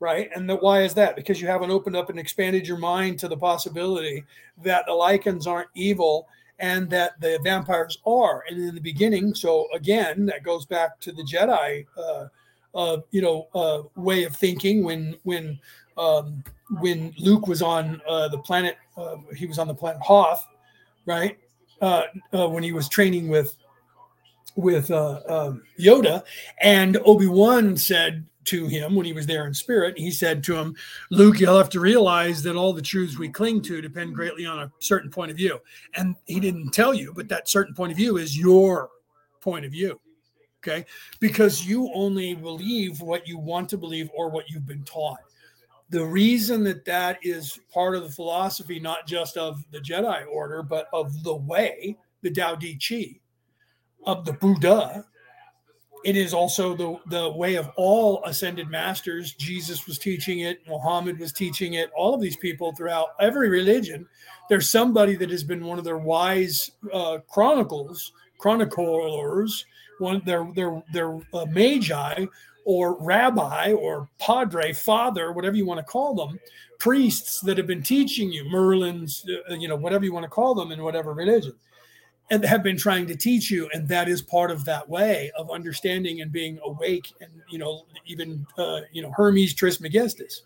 Right. 0.00 0.30
And 0.34 0.48
the, 0.48 0.56
why 0.56 0.82
is 0.82 0.94
that? 0.94 1.16
Because 1.16 1.38
you 1.38 1.48
haven't 1.48 1.70
opened 1.70 1.96
up 1.96 2.08
and 2.08 2.18
expanded 2.18 2.66
your 2.66 2.78
mind 2.78 3.18
to 3.18 3.28
the 3.28 3.36
possibility 3.36 4.24
that 4.64 4.86
the 4.86 4.92
Lycans 4.92 5.46
aren't 5.46 5.68
evil 5.74 6.28
and 6.58 6.88
that 6.88 7.20
the 7.20 7.38
vampires 7.44 7.98
are. 8.06 8.44
And 8.48 8.58
in 8.58 8.74
the 8.74 8.80
beginning, 8.80 9.34
so 9.34 9.68
again, 9.74 10.24
that 10.26 10.44
goes 10.44 10.64
back 10.64 10.98
to 11.00 11.12
the 11.12 11.24
Jedi, 11.24 11.84
uh, 11.98 12.28
uh, 12.74 12.98
you 13.10 13.22
know, 13.22 13.48
uh, 13.54 13.82
way 13.96 14.24
of 14.24 14.36
thinking. 14.36 14.84
When 14.84 15.16
when 15.22 15.58
um, 15.96 16.42
when 16.80 17.14
Luke 17.18 17.46
was 17.46 17.62
on 17.62 18.00
uh, 18.08 18.28
the 18.28 18.38
planet, 18.38 18.76
uh, 18.96 19.16
he 19.36 19.46
was 19.46 19.58
on 19.58 19.68
the 19.68 19.74
planet 19.74 20.00
Hoth, 20.02 20.46
right? 21.06 21.38
Uh, 21.80 22.04
uh, 22.32 22.48
when 22.48 22.62
he 22.62 22.72
was 22.72 22.88
training 22.88 23.28
with 23.28 23.56
with 24.56 24.90
um, 24.90 25.62
Yoda, 25.78 26.22
and 26.60 26.98
Obi 27.04 27.26
Wan 27.26 27.76
said 27.76 28.26
to 28.44 28.66
him 28.66 28.94
when 28.94 29.06
he 29.06 29.12
was 29.12 29.26
there 29.26 29.46
in 29.46 29.54
spirit, 29.54 29.96
he 29.96 30.10
said 30.10 30.42
to 30.44 30.56
him, 30.56 30.74
Luke, 31.10 31.38
you'll 31.38 31.56
have 31.56 31.70
to 31.70 31.80
realize 31.80 32.42
that 32.42 32.56
all 32.56 32.72
the 32.72 32.82
truths 32.82 33.18
we 33.18 33.28
cling 33.28 33.62
to 33.62 33.80
depend 33.80 34.14
greatly 34.14 34.46
on 34.46 34.58
a 34.58 34.72
certain 34.80 35.10
point 35.10 35.30
of 35.30 35.36
view. 35.36 35.60
And 35.94 36.16
he 36.26 36.40
didn't 36.40 36.70
tell 36.72 36.92
you, 36.92 37.12
but 37.14 37.28
that 37.28 37.48
certain 37.48 37.74
point 37.74 37.92
of 37.92 37.98
view 37.98 38.16
is 38.16 38.38
your 38.38 38.90
point 39.40 39.64
of 39.64 39.72
view. 39.72 40.00
Okay. 40.62 40.86
Because 41.18 41.66
you 41.66 41.90
only 41.92 42.34
believe 42.34 43.00
what 43.00 43.26
you 43.26 43.38
want 43.38 43.68
to 43.70 43.78
believe 43.78 44.08
or 44.14 44.30
what 44.30 44.48
you've 44.48 44.66
been 44.66 44.84
taught. 44.84 45.18
The 45.90 46.04
reason 46.04 46.62
that 46.64 46.84
that 46.84 47.18
is 47.22 47.58
part 47.72 47.96
of 47.96 48.02
the 48.02 48.08
philosophy, 48.08 48.78
not 48.80 49.06
just 49.06 49.36
of 49.36 49.62
the 49.72 49.80
Jedi 49.80 50.24
Order, 50.26 50.62
but 50.62 50.88
of 50.92 51.22
the 51.24 51.34
way, 51.34 51.98
the 52.22 52.30
Tao 52.30 52.54
Te 52.54 52.78
Chi, 52.78 53.20
of 54.06 54.24
the 54.24 54.32
Buddha, 54.32 55.04
it 56.04 56.16
is 56.16 56.34
also 56.34 56.74
the, 56.74 56.96
the 57.06 57.30
way 57.32 57.56
of 57.56 57.70
all 57.76 58.22
ascended 58.24 58.68
masters. 58.68 59.34
Jesus 59.34 59.86
was 59.86 59.98
teaching 59.98 60.40
it, 60.40 60.60
Muhammad 60.66 61.18
was 61.18 61.32
teaching 61.32 61.74
it, 61.74 61.90
all 61.96 62.14
of 62.14 62.20
these 62.20 62.36
people 62.36 62.72
throughout 62.72 63.08
every 63.20 63.48
religion. 63.48 64.08
There's 64.48 64.70
somebody 64.70 65.14
that 65.16 65.30
has 65.30 65.44
been 65.44 65.64
one 65.64 65.78
of 65.78 65.84
their 65.84 65.98
wise 65.98 66.72
uh, 66.92 67.18
chronicles, 67.28 68.12
chroniclers, 68.38 69.64
one 70.02 70.22
their 70.24 70.46
their 70.54 70.82
their 70.92 71.16
uh, 71.32 71.46
magi 71.46 72.26
or 72.64 72.96
rabbi 73.02 73.72
or 73.72 74.08
padre, 74.18 74.72
father, 74.72 75.32
whatever 75.32 75.56
you 75.56 75.66
want 75.66 75.78
to 75.78 75.84
call 75.84 76.14
them, 76.14 76.38
priests 76.78 77.40
that 77.40 77.58
have 77.58 77.66
been 77.66 77.82
teaching 77.82 78.30
you, 78.30 78.44
Merlins, 78.44 79.24
uh, 79.50 79.54
you 79.54 79.66
know, 79.66 79.74
whatever 79.74 80.04
you 80.04 80.12
want 80.12 80.24
to 80.24 80.30
call 80.30 80.54
them 80.54 80.70
in 80.70 80.82
whatever 80.82 81.12
religion 81.12 81.54
and 82.32 82.44
have 82.44 82.62
been 82.62 82.78
trying 82.78 83.06
to 83.06 83.14
teach 83.14 83.50
you 83.50 83.68
and 83.74 83.86
that 83.86 84.08
is 84.08 84.22
part 84.22 84.50
of 84.50 84.64
that 84.64 84.88
way 84.88 85.30
of 85.36 85.50
understanding 85.50 86.22
and 86.22 86.32
being 86.32 86.58
awake 86.64 87.12
and 87.20 87.30
you 87.50 87.58
know 87.58 87.84
even 88.06 88.46
uh, 88.56 88.80
you 88.90 89.02
know 89.02 89.12
hermes 89.12 89.54
trismegistus. 89.54 90.42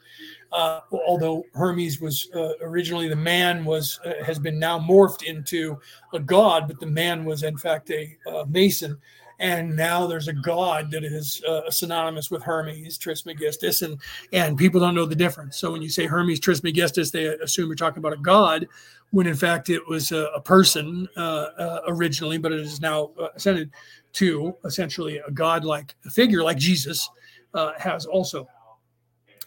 Uh, 0.52 0.80
although 1.06 1.44
hermes 1.54 2.00
was 2.00 2.28
uh, 2.34 2.52
originally 2.60 3.08
the 3.08 3.16
man 3.16 3.64
was 3.64 4.00
uh, 4.04 4.24
has 4.24 4.38
been 4.38 4.58
now 4.58 4.78
morphed 4.78 5.22
into 5.22 5.78
a 6.12 6.18
god 6.18 6.66
but 6.66 6.80
the 6.80 6.86
man 6.86 7.24
was 7.24 7.44
in 7.44 7.56
fact 7.56 7.90
a 7.90 8.16
uh, 8.26 8.44
mason 8.48 8.98
and 9.38 9.76
now 9.76 10.06
there's 10.06 10.28
a 10.28 10.32
god 10.32 10.90
that 10.90 11.04
is 11.04 11.42
uh, 11.44 11.70
synonymous 11.70 12.30
with 12.30 12.42
Hermes 12.42 12.98
Trismegistus, 12.98 13.82
and 13.82 14.00
and 14.32 14.56
people 14.56 14.80
don't 14.80 14.94
know 14.94 15.06
the 15.06 15.14
difference. 15.14 15.56
So 15.56 15.72
when 15.72 15.82
you 15.82 15.88
say 15.90 16.06
Hermes 16.06 16.40
Trismegistus, 16.40 17.10
they 17.10 17.26
assume 17.26 17.66
you're 17.68 17.76
talking 17.76 17.98
about 17.98 18.12
a 18.12 18.22
god, 18.22 18.66
when 19.10 19.26
in 19.26 19.34
fact 19.34 19.70
it 19.70 19.86
was 19.86 20.12
a, 20.12 20.26
a 20.34 20.40
person 20.40 21.08
uh, 21.16 21.20
uh, 21.58 21.80
originally, 21.88 22.38
but 22.38 22.52
it 22.52 22.60
is 22.60 22.80
now 22.80 23.10
uh, 23.20 23.28
ascended 23.34 23.70
to 24.14 24.54
essentially 24.64 25.18
a 25.18 25.30
god-like 25.30 25.94
figure, 26.10 26.42
like 26.42 26.56
Jesus 26.56 27.08
uh, 27.54 27.72
has 27.78 28.06
also. 28.06 28.48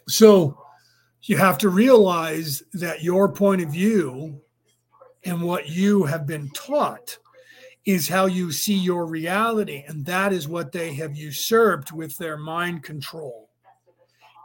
So 0.07 0.63
you 1.23 1.37
have 1.37 1.57
to 1.59 1.69
realize 1.69 2.63
that 2.73 3.03
your 3.03 3.31
point 3.31 3.61
of 3.61 3.69
view 3.69 4.39
and 5.25 5.41
what 5.41 5.69
you 5.69 6.03
have 6.03 6.25
been 6.25 6.49
taught 6.51 7.17
is 7.85 8.07
how 8.07 8.25
you 8.25 8.51
see 8.51 8.75
your 8.75 9.05
reality 9.05 9.83
and 9.87 10.05
that 10.05 10.33
is 10.33 10.47
what 10.47 10.71
they 10.71 10.93
have 10.93 11.15
usurped 11.15 11.91
with 11.91 12.17
their 12.17 12.37
mind 12.37 12.83
control 12.83 13.49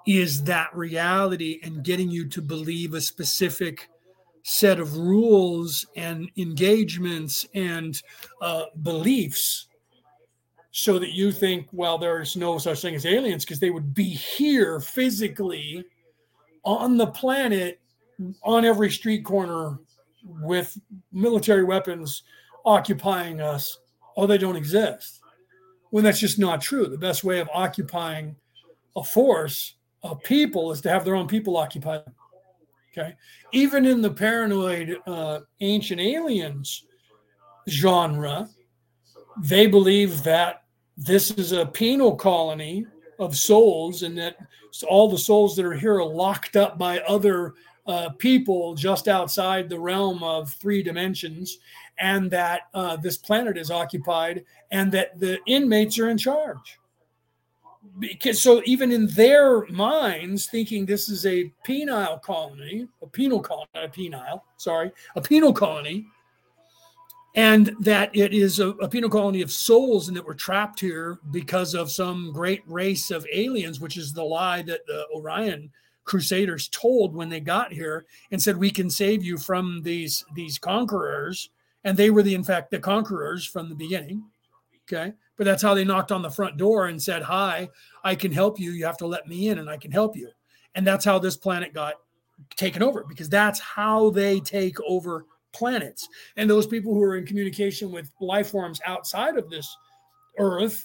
is 0.07 0.45
that 0.45 0.75
reality 0.75 1.61
and 1.63 1.85
getting 1.85 2.11
you 2.11 2.29
to 2.29 2.43
believe 2.43 2.95
a 2.95 3.01
specific 3.01 3.89
set 4.43 4.79
of 4.79 4.97
rules 4.97 5.87
and 5.97 6.31
engagements 6.37 7.47
and 7.55 8.03
uh, 8.43 8.65
beliefs 8.83 9.67
so 10.71 10.99
that 10.99 11.13
you 11.13 11.33
think 11.33 11.67
well 11.73 11.99
there's 11.99 12.37
no 12.37 12.59
such 12.59 12.83
thing 12.83 12.95
as 12.95 13.07
aliens 13.07 13.45
because 13.45 13.61
they 13.61 13.71
would 13.71 13.95
be 13.95 14.09
here 14.09 14.81
physically 14.81 15.85
on 16.65 16.97
the 16.97 17.07
planet 17.07 17.81
on 18.43 18.65
every 18.65 18.91
street 18.91 19.25
corner 19.25 19.79
with 20.25 20.79
military 21.13 21.65
weapons 21.65 22.23
occupying 22.65 23.41
us 23.41 23.79
or 24.17 24.27
they 24.27 24.39
don't 24.39 24.57
exist. 24.57 25.21
When 25.91 26.05
that's 26.05 26.21
just 26.21 26.39
not 26.39 26.61
true. 26.61 26.87
The 26.87 26.99
best 26.99 27.25
way 27.25 27.41
of 27.41 27.49
occupying 27.53 28.37
a 28.97 29.05
force 29.05 29.75
of 30.03 30.23
people 30.23 30.73
is 30.73 30.81
to 30.83 30.91
have 30.91 31.05
their 31.05 31.15
own 31.15 31.29
people 31.29 31.57
occupy 31.57 31.99
them. 31.99 32.15
Okay? 32.93 33.15
Even 33.53 33.87
in 33.87 34.03
the 34.03 34.11
paranoid 34.11 34.99
uh, 35.07 35.41
ancient 35.61 36.01
aliens 36.01 36.85
genre 37.69 38.49
they 39.43 39.67
believe 39.67 40.23
that 40.23 40.63
this 40.97 41.31
is 41.33 41.53
a 41.53 41.67
penal 41.67 42.15
colony 42.15 42.87
of 43.19 43.37
souls 43.37 44.03
and 44.03 44.17
that 44.19 44.37
all 44.89 45.09
the 45.09 45.19
souls 45.19 45.57
that 45.57 45.65
are 45.65 45.75
here 45.75 45.97
are 45.97 46.05
locked 46.05 46.57
up 46.57 46.79
by 46.79 47.01
other 47.01 47.55
uh, 47.87 48.11
people 48.11 48.75
just 48.75 49.09
outside 49.09 49.69
the 49.69 49.79
realm 49.79 50.23
of 50.23 50.53
three 50.55 50.83
dimensions 50.83 51.59
and 51.99 52.31
that 52.31 52.63
uh, 52.75 52.97
this 52.97 53.17
planet 53.17 53.57
is 53.57 53.71
occupied 53.71 54.45
and 54.71 54.91
that 54.93 55.19
the 55.21 55.39
inmates 55.47 55.99
are 55.99 56.09
in 56.09 56.19
charge. 56.19 56.79
Because 57.99 58.41
so 58.41 58.63
even 58.65 58.91
in 58.91 59.07
their 59.09 59.67
minds, 59.67 60.47
thinking 60.47 60.87
this 60.87 61.09
is 61.09 61.27
a 61.27 61.53
penile 61.67 62.21
colony, 62.23 62.89
a 63.03 63.07
penal 63.07 63.41
colony, 63.41 63.69
a 63.75 63.89
penile, 63.89 64.41
sorry, 64.57 64.91
a 65.15 65.21
penal 65.21 65.53
colony, 65.53 66.07
and 67.37 67.75
that 67.81 68.15
it 68.17 68.33
is 68.33 68.61
a, 68.61 68.69
a 68.69 68.89
penal 68.89 69.11
colony 69.11 69.43
of 69.43 69.51
souls 69.51 70.09
and 70.09 70.17
that 70.17 70.25
we're 70.25 70.35
trapped 70.35 70.81
here 70.81 71.19
because 71.31 71.75
of 71.75 71.91
some 71.91 72.33
great 72.33 72.63
race 72.67 73.11
of 73.11 73.27
aliens, 73.33 73.81
which 73.81 73.97
is 73.97 74.13
the 74.13 74.23
lie 74.23 74.63
that 74.63 74.87
the 74.87 75.05
Orion 75.15 75.71
crusaders 76.05 76.69
told 76.69 77.15
when 77.15 77.29
they 77.29 77.41
got 77.41 77.73
here 77.73 78.07
and 78.31 78.43
said 78.43 78.57
we 78.57 78.71
can 78.71 78.91
save 78.91 79.25
you 79.25 79.39
from 79.39 79.83
these 79.83 80.25
these 80.35 80.59
conquerors. 80.59 81.51
And 81.85 81.97
they 81.97 82.11
were 82.11 82.23
the 82.23 82.35
in 82.35 82.45
fact 82.45 82.71
the 82.71 82.79
conquerors 82.79 83.45
from 83.45 83.69
the 83.69 83.75
beginning 83.75 84.25
okay? 84.85 85.13
But 85.37 85.45
that's 85.45 85.63
how 85.63 85.75
they 85.75 85.85
knocked 85.85 86.13
on 86.13 86.23
the 86.23 86.31
front 86.31 86.57
door 86.57 86.87
and 86.87 87.03
said 87.03 87.23
hi 87.23 87.69
i 88.03 88.15
can 88.15 88.33
help 88.33 88.61
you. 88.61 88.73
You 88.73 88.85
have 88.85 88.99
to 88.99 89.07
let 89.07 89.27
me 89.27 89.49
in 89.49 89.59
and 89.59 89.69
i 89.69 89.77
can 89.77 89.91
help 89.91 90.17
you. 90.17 90.31
And 90.75 90.87
that's 90.87 91.05
how 91.05 91.19
this 91.19 91.37
planet 91.37 91.73
got 91.73 91.95
taken 92.57 92.83
over 92.83 93.05
because 93.09 93.29
that's 93.29 93.61
how 93.61 94.11
they 94.11 94.41
take 94.41 94.77
over 94.83 95.27
planets. 95.53 96.09
And 96.37 96.51
those 96.51 96.67
people 96.67 96.93
who 96.93 97.03
are 97.03 97.17
in 97.17 97.27
communication 97.27 97.91
with 97.91 98.11
life 98.21 98.51
forms 98.51 98.81
outside 98.87 99.37
of 99.37 99.51
this 99.51 99.75
earth 100.39 100.85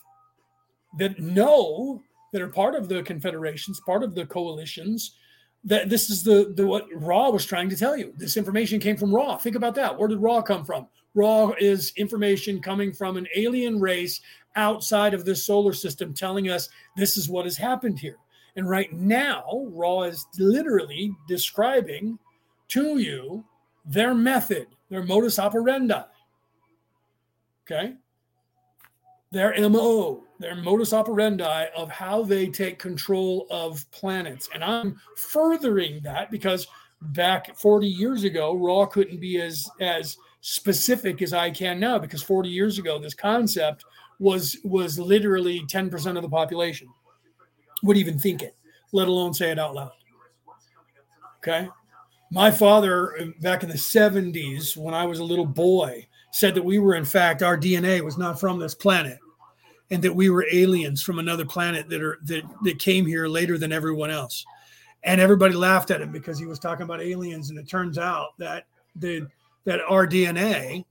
that 0.98 1.20
know 1.20 2.02
that 2.32 2.42
are 2.42 2.50
part 2.50 2.76
of 2.76 2.88
the 2.90 3.04
confederations 3.04 3.80
part 3.80 4.04
of 4.04 4.16
the 4.16 4.26
coalitions 4.26 5.16
that 5.64 5.90
this 5.90 6.10
is 6.10 6.24
the, 6.24 6.54
the 6.56 6.66
what 6.66 6.88
Ra 6.94 7.30
was 7.30 7.46
trying 7.46 7.70
to 7.70 7.76
tell 7.76 7.98
you. 7.98 8.14
This 8.16 8.38
information 8.38 8.80
came 8.80 8.98
from 8.98 9.14
Ra. 9.14 9.38
Think 9.38 9.56
about 9.56 9.76
that. 9.76 9.98
Where 9.98 10.08
did 10.08 10.20
Ra 10.20 10.42
come 10.42 10.64
from? 10.64 10.88
Ra 11.16 11.52
is 11.60 11.92
information 11.98 12.62
coming 12.62 12.94
from 12.94 13.18
an 13.18 13.28
alien 13.36 13.80
race 13.80 14.22
outside 14.56 15.14
of 15.14 15.26
this 15.26 15.46
solar 15.46 15.74
system 15.74 16.14
telling 16.14 16.50
us 16.50 16.70
this 16.96 17.18
is 17.18 17.30
what 17.30 17.46
has 17.46 17.58
happened 17.58 18.00
here. 18.00 18.18
And 18.56 18.70
right 18.70 18.92
now, 18.94 19.68
Ra 19.70 20.04
is 20.04 20.26
literally 20.38 21.14
describing 21.28 22.18
to 22.70 22.98
you 23.00 23.44
their 23.86 24.14
method, 24.14 24.68
their 24.90 25.04
modus 25.04 25.40
operandi. 25.40 26.04
Okay? 27.66 27.96
Their 29.32 29.70
MO, 29.70 30.24
their 30.40 30.56
modus 30.56 30.94
operandi 30.94 31.68
of 31.76 31.92
how 31.92 32.24
they 32.24 32.48
take 32.48 32.80
control 32.80 33.46
of 33.52 33.90
planets. 33.92 34.50
And 34.54 34.64
I'm 34.64 35.00
furthering 35.18 36.00
that 36.04 36.32
because 36.32 36.66
back 37.02 37.56
40 37.58 37.88
years 37.88 38.24
ago, 38.24 38.56
Ra 38.56 38.86
couldn't 38.86 39.20
be 39.20 39.40
as 39.42 39.70
as 39.82 40.18
specific 40.42 41.22
as 41.22 41.34
I 41.34 41.52
can 41.52 41.80
now 41.80 42.00
because 42.00 42.24
40 42.24 42.50
years 42.50 42.80
ago, 42.80 42.98
this 42.98 43.14
concept 43.14 43.84
was 44.20 44.58
was 44.64 44.98
literally 44.98 45.62
10% 45.68 46.16
of 46.16 46.22
the 46.22 46.30
population 46.30 46.88
would 47.84 47.98
even 47.98 48.18
think 48.18 48.42
it, 48.42 48.56
let 48.92 49.08
alone 49.08 49.34
say 49.34 49.52
it 49.52 49.60
out 49.60 49.76
loud. 49.76 49.92
Okay. 51.38 51.70
My 52.32 52.52
father, 52.52 53.34
back 53.42 53.64
in 53.64 53.70
the 53.70 53.76
70s, 53.76 54.78
when 54.78 54.94
I 54.94 55.06
was 55.06 55.20
a 55.20 55.24
little 55.24 55.46
boy, 55.46 56.06
said 56.32 56.54
that 56.54 56.64
we 56.64 56.78
were, 56.78 56.94
in 56.94 57.06
fact, 57.06 57.42
our 57.42 57.58
DNA 57.58 58.02
was 58.02 58.18
not 58.18 58.40
from 58.40 58.60
this 58.60 58.76
planet 58.76 59.18
and 59.92 60.02
that 60.04 60.16
we 60.16 60.30
were 60.30 60.46
aliens 60.52 61.02
from 61.02 61.20
another 61.20 61.46
planet 61.46 61.90
that 61.90 62.02
are 62.02 62.20
that, 62.24 62.44
that 62.64 62.80
came 62.80 63.06
here 63.06 63.28
later 63.28 63.58
than 63.58 63.72
everyone 63.72 64.12
else. 64.12 64.46
And 65.04 65.22
everybody 65.22 65.54
laughed 65.54 65.92
at 65.92 66.02
him 66.02 66.12
because 66.12 66.38
he 66.38 66.46
was 66.46 66.60
talking 66.60 66.84
about 66.84 67.02
aliens. 67.02 67.50
And 67.50 67.58
it 67.58 67.68
turns 67.68 67.98
out 67.98 68.38
that 68.38 68.66
the 68.96 69.28
that 69.66 69.82
our 69.88 70.08
DNA, 70.08 70.86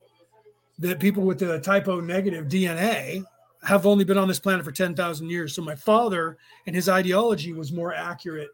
that 0.79 1.01
people 1.01 1.23
with 1.23 1.39
the 1.39 1.61
type 1.61 1.89
O 1.89 2.01
negative 2.01 2.47
DNA 2.47 3.25
have 3.63 3.87
only 3.87 4.05
been 4.05 4.19
on 4.19 4.29
this 4.29 4.39
planet 4.39 4.65
for 4.65 4.73
10,000 4.73 5.29
years. 5.29 5.55
So 5.55 5.63
my 5.63 5.75
father 5.75 6.39
and 6.67 6.77
his 6.77 6.89
ideology 6.89 7.53
was 7.53 7.73
more 7.73 7.93
accurate 7.93 8.51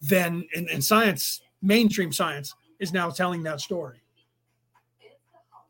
than 0.00 0.46
in, 0.54 0.68
in 0.68 0.80
science, 0.80 1.42
mainstream 1.60 2.12
science 2.12 2.54
is 2.78 2.92
now 2.92 3.10
telling 3.10 3.42
that 3.42 3.60
story. 3.60 4.00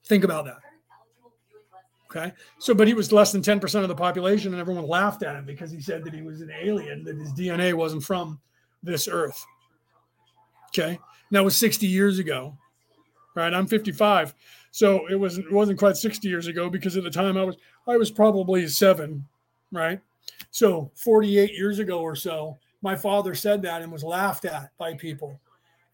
Think 0.05 0.25
about 0.25 0.45
that. 0.45 0.59
Okay. 2.11 2.33
So, 2.59 2.73
but 2.73 2.89
he 2.89 2.95
was 2.95 3.13
less 3.13 3.33
than 3.33 3.43
10% 3.43 3.83
of 3.83 3.89
the 3.89 3.95
population, 3.95 4.53
and 4.53 4.61
everyone 4.61 4.87
laughed 4.87 5.23
at 5.23 5.37
him 5.37 5.45
because 5.45 5.71
he 5.71 5.81
said 5.81 6.05
that 6.05 6.15
he 6.15 6.23
was 6.23 6.41
an 6.41 6.51
alien, 6.51 7.05
that 7.05 7.19
his 7.19 7.33
DNA 7.35 7.75
wasn't 7.75 8.03
from 8.03 8.41
this 8.83 9.09
earth. 9.09 9.45
Okay. 10.69 10.93
And 10.93 10.99
that 11.33 11.45
was 11.45 11.59
60 11.61 11.87
years 11.87 12.19
ago. 12.19 12.57
Right. 13.35 13.53
I'm 13.53 13.67
55. 13.67 14.35
So 14.71 15.07
it 15.09 15.17
wasn't 15.17 15.47
it 15.47 15.53
wasn't 15.53 15.79
quite 15.79 15.97
60 15.97 16.29
years 16.29 16.47
ago 16.47 16.69
because 16.69 16.97
at 16.97 17.05
the 17.05 17.11
time 17.11 17.37
I 17.37 17.45
was 17.45 17.57
I 17.87 17.97
was 17.97 18.11
probably 18.11 18.67
seven, 18.69 19.27
right? 19.73 20.01
So 20.51 20.91
48 20.97 21.53
years 21.53 21.79
ago 21.79 22.01
or 22.01 22.15
so, 22.15 22.59
my 22.83 22.95
father 22.97 23.35
said 23.35 23.63
that 23.63 23.83
and 23.83 23.93
was 23.93 24.05
laughed 24.05 24.45
at 24.45 24.71
by 24.79 24.95
people. 24.95 25.41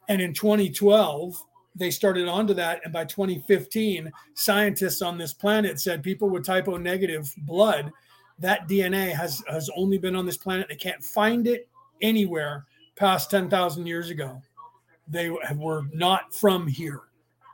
And 0.09 0.21
in 0.21 0.35
2012, 0.35 1.35
they 1.75 1.91
started 1.91 2.29
onto 2.29 2.55
that. 2.55 2.81
And 2.85 2.93
by 2.93 3.05
2015, 3.05 4.11
scientists 4.35 5.03
on 5.03 5.19
this 5.19 5.33
planet 5.33 5.81
said 5.81 6.03
people 6.03 6.29
with 6.29 6.45
type 6.45 6.69
O 6.69 6.77
negative 6.77 7.33
blood, 7.39 7.93
that 8.39 8.69
DNA 8.69 9.13
has, 9.13 9.43
has 9.49 9.71
only 9.77 9.99
been 9.99 10.17
on 10.17 10.27
this 10.27 10.37
planet. 10.37 10.69
They 10.69 10.77
can't 10.77 11.05
find 11.05 11.47
it 11.47 11.69
anywhere 12.03 12.67
past 12.97 13.31
10,000 13.31 13.87
years 13.87 14.11
ago. 14.11 14.41
They 15.09 15.31
were 15.31 15.83
not 15.93 16.35
from 16.35 16.67
here, 16.67 17.03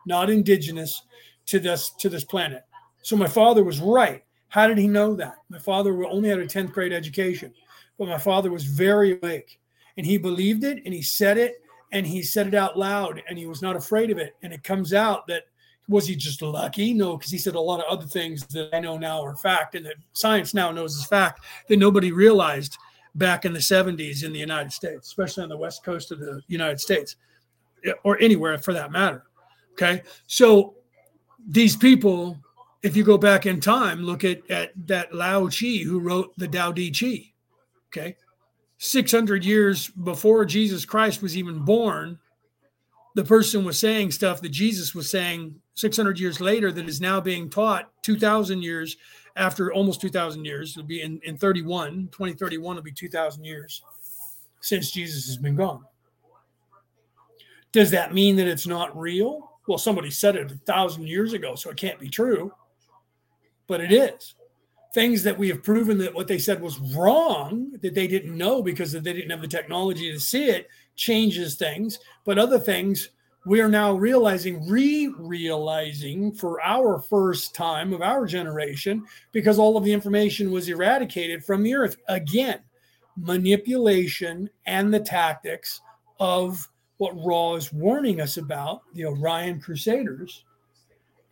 not 0.07 0.31
indigenous 0.31 1.03
to 1.47 1.59
this 1.59 1.91
to 1.99 2.09
this 2.09 2.25
planet. 2.25 2.65
So 3.03 3.17
my 3.17 3.27
father 3.27 3.65
was 3.65 3.81
right. 3.81 4.23
How 4.49 4.69
did 4.69 4.79
he 4.79 4.87
know 4.87 5.15
that? 5.17 5.35
My 5.49 5.59
father 5.59 6.05
only 6.05 6.29
had 6.29 6.39
a 6.39 6.47
10th 6.47 6.73
grade 6.73 6.93
education, 6.93 7.53
but 7.99 8.09
my 8.09 8.19
father 8.19 8.51
was 8.51 8.65
very 8.65 9.19
awake 9.19 9.61
and 9.97 10.07
he 10.07 10.17
believed 10.17 10.65
it 10.65 10.83
and 10.85 10.95
he 10.95 11.03
said 11.03 11.39
it 11.39 11.63
and 11.93 12.07
he 12.07 12.23
said 12.23 12.47
it 12.47 12.55
out 12.55 12.79
loud 12.79 13.23
and 13.29 13.39
he 13.39 13.47
was 13.47 13.63
not 13.63 13.77
afraid 13.77 14.11
of 14.11 14.19
it. 14.19 14.37
And 14.43 14.53
it 14.53 14.63
comes 14.63 14.93
out 14.93 15.27
that 15.27 15.45
was 15.89 16.07
he 16.07 16.15
just 16.15 16.41
lucky? 16.41 16.95
No, 16.95 17.17
because 17.17 17.33
he 17.33 17.39
said 17.39 17.57
a 17.57 17.61
lot 17.61 17.81
of 17.81 17.87
other 17.87 18.07
things 18.07 18.47
that 18.47 18.71
I 18.73 18.79
know 18.79 18.97
now 18.97 19.23
are 19.23 19.35
fact 19.35 19.75
and 19.75 19.85
that 19.87 19.97
science 20.13 20.55
now 20.55 20.71
knows 20.71 20.97
is 20.97 21.05
fact 21.05 21.45
that 21.69 21.79
nobody 21.79 22.13
realized 22.13 22.79
back 23.17 23.45
in 23.45 23.53
the 23.53 23.59
70s 23.59 24.23
in 24.23 24.33
the 24.33 24.39
United 24.39 24.73
States, 24.73 25.09
especially 25.09 25.43
on 25.43 25.49
the 25.49 25.57
west 25.57 25.85
coast 25.85 26.13
of 26.13 26.21
the 26.21 26.41
United 26.47 26.81
States 26.81 27.17
eh, 27.85 27.93
or 28.05 28.21
anywhere 28.21 28.57
for 28.57 28.73
that 28.73 28.93
matter. 28.93 29.25
Okay. 29.73 30.03
So 30.29 30.75
these 31.49 31.75
people, 31.75 32.39
if 32.83 32.97
you 32.97 33.03
go 33.03 33.19
back 33.19 33.47
in 33.47 33.61
time, 33.61 34.03
look 34.03 34.23
at, 34.23 34.49
at 34.49 34.71
that 34.87 35.13
Lao 35.13 35.49
Chi 35.49 35.79
who 35.85 35.99
wrote 35.99 36.33
the 36.37 36.47
Tao 36.47 36.71
Te 36.71 36.93
Chi. 36.93 37.33
Okay. 37.89 38.17
600 38.81 39.45
years 39.45 39.89
before 39.89 40.45
Jesus 40.45 40.85
Christ 40.85 41.23
was 41.23 41.37
even 41.37 41.61
born, 41.61 42.19
the 43.15 43.25
person 43.25 43.65
was 43.65 43.79
saying 43.79 44.11
stuff 44.11 44.41
that 44.41 44.51
Jesus 44.51 44.95
was 44.95 45.11
saying 45.11 45.55
600 45.75 46.19
years 46.19 46.41
later 46.41 46.73
that 46.73 46.89
is 46.89 47.01
now 47.01 47.21
being 47.21 47.49
taught 47.49 47.91
2,000 48.03 48.63
years 48.63 48.97
after 49.37 49.73
almost 49.73 50.01
2,000 50.01 50.45
years. 50.45 50.77
It'll 50.77 50.87
be 50.87 51.03
in, 51.03 51.21
in 51.25 51.37
31, 51.37 52.09
2031 52.11 52.77
will 52.77 52.83
be 52.83 52.93
2,000 52.93 53.45
years 53.45 53.83
since 54.61 54.91
Jesus 54.91 55.27
has 55.27 55.37
been 55.37 55.57
gone. 55.57 55.85
Does 57.73 57.91
that 57.93 58.13
mean 58.13 58.37
that 58.37 58.49
it's 58.49 58.67
not 58.67 58.97
real? 58.99 59.51
well, 59.71 59.79
somebody 59.79 60.11
said 60.11 60.35
it 60.35 60.51
a 60.51 60.57
thousand 60.67 61.07
years 61.07 61.33
ago, 61.33 61.55
so 61.55 61.71
it 61.71 61.77
can't 61.77 62.01
be 62.01 62.09
true. 62.09 62.53
But 63.69 63.81
it 63.81 63.93
is. 63.93 64.35
Things 64.93 65.23
that 65.23 65.39
we 65.39 65.49
have 65.49 65.63
proven 65.63 65.99
that 65.99 66.15
what 66.15 66.27
they 66.27 66.39
said 66.39 66.61
was 66.61 66.79
wrong, 66.79 67.73
that 67.81 67.95
they 67.95 68.09
didn't 68.09 68.37
know 68.37 68.61
because 68.63 68.93
they 68.93 69.01
didn't 69.01 69.31
have 69.31 69.41
the 69.41 69.49
technology 69.49 70.11
to 70.13 70.19
see 70.19 70.47
it, 70.47 70.69
changes 70.97 71.55
things. 71.55 72.01
But 72.25 72.39
other 72.39 72.59
things 72.59 73.11
we 73.47 73.61
are 73.61 73.69
now 73.69 73.95
realizing, 73.95 74.69
re 74.69 75.13
realizing 75.17 76.33
for 76.33 76.61
our 76.61 77.01
first 77.01 77.55
time 77.55 77.93
of 77.93 78.03
our 78.03 78.27
generation, 78.27 79.05
because 79.33 79.59
all 79.59 79.77
of 79.77 79.85
the 79.85 79.93
information 79.93 80.51
was 80.51 80.69
eradicated 80.69 81.45
from 81.45 81.63
the 81.63 81.75
earth. 81.75 81.97
Again, 82.09 82.61
manipulation 83.17 84.51
and 84.67 84.93
the 84.93 85.01
tactics 85.01 85.81
of 86.19 86.69
what 86.99 87.17
Ra 87.17 87.55
is 87.55 87.73
warning 87.73 88.21
us 88.21 88.37
about, 88.37 88.83
the 88.93 89.07
Orion 89.07 89.61
Crusaders, 89.61 90.45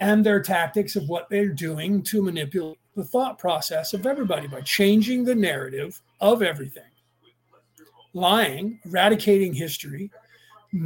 and 0.00 0.24
their 0.24 0.40
tactics 0.40 0.96
of 0.96 1.08
what 1.08 1.28
they're 1.28 1.48
doing 1.52 2.02
to 2.04 2.22
manipulate 2.22 2.78
the 2.98 3.04
thought 3.04 3.38
process 3.38 3.94
of 3.94 4.06
everybody 4.06 4.48
by 4.48 4.60
changing 4.62 5.24
the 5.24 5.34
narrative 5.34 6.02
of 6.20 6.42
everything, 6.42 6.90
lying, 8.12 8.80
eradicating 8.84 9.54
history, 9.54 10.10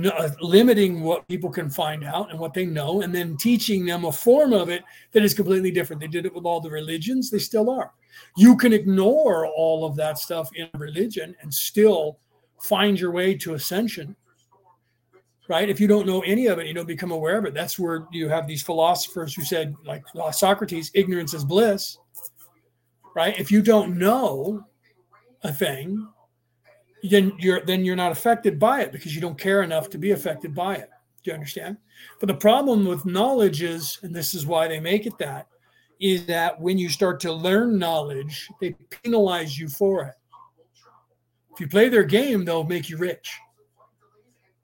uh, 0.05 0.29
limiting 0.43 1.01
what 1.01 1.27
people 1.27 1.49
can 1.49 1.71
find 1.71 2.05
out 2.05 2.31
and 2.31 2.39
what 2.39 2.53
they 2.53 2.67
know, 2.67 3.01
and 3.01 3.15
then 3.15 3.35
teaching 3.39 3.87
them 3.87 4.05
a 4.05 4.13
form 4.13 4.53
of 4.53 4.69
it 4.69 4.85
that 5.13 5.25
is 5.25 5.33
completely 5.33 5.71
different. 5.71 6.01
They 6.01 6.07
did 6.07 6.27
it 6.27 6.35
with 6.35 6.45
all 6.45 6.61
the 6.61 6.71
religions, 6.71 7.31
they 7.31 7.39
still 7.39 7.71
are. 7.71 7.93
You 8.37 8.59
can 8.59 8.75
ignore 8.75 9.47
all 9.47 9.87
of 9.87 9.97
that 9.97 10.19
stuff 10.19 10.51
in 10.55 10.69
religion 10.79 11.35
and 11.41 11.53
still 11.53 12.19
find 12.61 13.01
your 13.01 13.11
way 13.11 13.35
to 13.37 13.55
ascension 13.55 14.15
right? 15.49 15.69
If 15.69 15.81
you 15.81 15.87
don't 15.87 16.07
know 16.07 16.21
any 16.21 16.47
of 16.47 16.59
it, 16.59 16.67
you 16.67 16.73
don't 16.73 16.87
become 16.87 17.11
aware 17.11 17.37
of 17.37 17.45
it. 17.45 17.53
That's 17.53 17.79
where 17.79 18.07
you 18.11 18.29
have 18.29 18.47
these 18.47 18.63
philosophers 18.63 19.35
who 19.35 19.43
said, 19.43 19.75
like 19.85 20.03
Socrates, 20.33 20.91
ignorance 20.95 21.35
is 21.35 21.45
bliss, 21.45 21.99
right? 23.15 23.39
If 23.39 23.51
you 23.51 23.63
don't 23.63 23.99
know 23.99 24.65
a 25.43 25.53
thing, 25.53 26.09
then 27.03 27.33
you're 27.39 27.65
then 27.65 27.85
you're 27.85 27.97
not 27.97 28.13
affected 28.13 28.59
by 28.59 28.83
it 28.83 28.93
because 28.93 29.15
you 29.15 29.21
don't 29.21 29.39
care 29.39 29.63
enough 29.63 29.91
to 29.91 29.99
be 29.99 30.13
affected 30.13 30.55
by 30.55 30.77
it. 30.77 30.89
Do 31.23 31.31
you 31.31 31.35
understand? 31.35 31.77
But 32.21 32.27
the 32.27 32.35
problem 32.35 32.85
with 32.85 33.07
knowledge 33.07 33.63
is, 33.63 33.99
and 34.03 34.15
this 34.15 34.35
is 34.35 34.47
why 34.47 34.69
they 34.69 34.81
make 34.81 35.07
it 35.07 35.19
that, 35.19 35.47
is 36.01 36.27
that 36.27 36.61
when 36.61 36.79
you 36.79 36.89
start 36.89 37.21
to 37.21 37.33
learn 37.33 37.79
knowledge, 37.79 38.49
they 38.61 38.75
penalize 39.05 39.59
you 39.59 39.69
for 39.69 40.05
it. 40.05 40.15
If 41.55 41.61
you 41.61 41.69
play 41.69 41.89
their 41.89 42.05
game, 42.05 42.45
they'll 42.45 42.65
make 42.65 42.89
you 42.89 42.97
rich. 42.97 43.31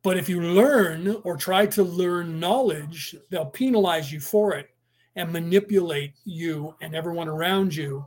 But 0.02 0.16
if 0.16 0.28
you 0.28 0.40
learn 0.40 1.16
or 1.22 1.36
try 1.36 1.66
to 1.66 1.82
learn 1.82 2.40
knowledge, 2.40 3.14
they'll 3.30 3.46
penalize 3.46 4.12
you 4.12 4.20
for 4.20 4.54
it 4.54 4.68
and 5.16 5.32
manipulate 5.32 6.14
you 6.24 6.74
and 6.80 6.94
everyone 6.94 7.28
around 7.28 7.74
you 7.74 8.06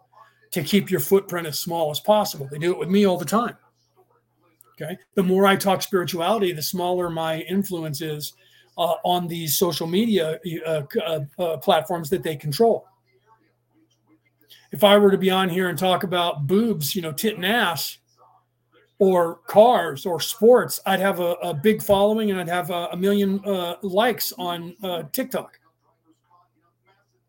to 0.52 0.64
keep 0.64 0.91
your 0.91 0.99
footprint 0.99 1.48
as 1.48 1.60
small 1.60 1.91
as 1.91 1.99
possible. 1.99 2.48
They 2.52 2.60
do 2.60 2.72
it 2.72 2.78
with 2.80 2.90
me 2.90 3.06
all 3.06 3.18
the 3.18 3.26
time. 3.26 3.57
Okay. 4.73 4.98
The 5.15 5.23
more 5.23 5.45
I 5.45 5.56
talk 5.56 5.82
spirituality, 5.82 6.52
the 6.53 6.61
smaller 6.61 7.10
my 7.10 7.41
influence 7.41 8.02
is 8.02 8.34
uh, 8.78 8.95
on 9.03 9.28
these 9.28 9.57
social 9.57 9.88
media 9.88 10.40
uh, 10.65 10.84
uh, 11.06 11.19
uh, 11.38 11.57
platforms 11.57 12.10
that 12.10 12.23
they 12.23 12.36
control. 12.36 12.88
If 14.72 14.84
I 14.84 14.98
were 14.98 15.11
to 15.11 15.18
be 15.18 15.30
on 15.30 15.49
here 15.49 15.69
and 15.69 15.78
talk 15.78 16.03
about 16.03 16.48
boobs, 16.48 16.95
you 16.95 17.02
know, 17.02 17.11
tit 17.11 17.36
and 17.36 17.45
ass, 17.45 17.98
or 18.99 19.38
cars 19.48 20.06
or 20.06 20.19
sports, 20.19 20.80
I'd 20.86 20.99
have 20.99 21.19
a, 21.19 21.34
a 21.41 21.53
big 21.56 21.82
following 21.82 22.30
and 22.30 22.40
I'd 22.40 22.48
have 22.48 22.69
a, 22.69 22.90
a 22.91 22.98
million 22.98 23.44
uh, 23.44 23.76
likes 23.82 24.32
on 24.38 24.76
uh, 24.84 25.03
TikTok. 25.11 25.60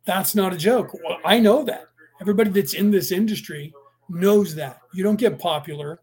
That's 0.05 0.35
not 0.35 0.53
a 0.53 0.57
joke. 0.57 0.95
I 1.25 1.39
know 1.39 1.65
that. 1.65 1.87
Everybody 2.23 2.51
that's 2.51 2.75
in 2.75 2.93
this 2.93 3.11
industry 3.11 3.75
knows 4.09 4.55
that. 4.55 4.79
You 4.95 5.03
don't 5.03 5.19
get 5.19 5.41
popular 5.41 5.99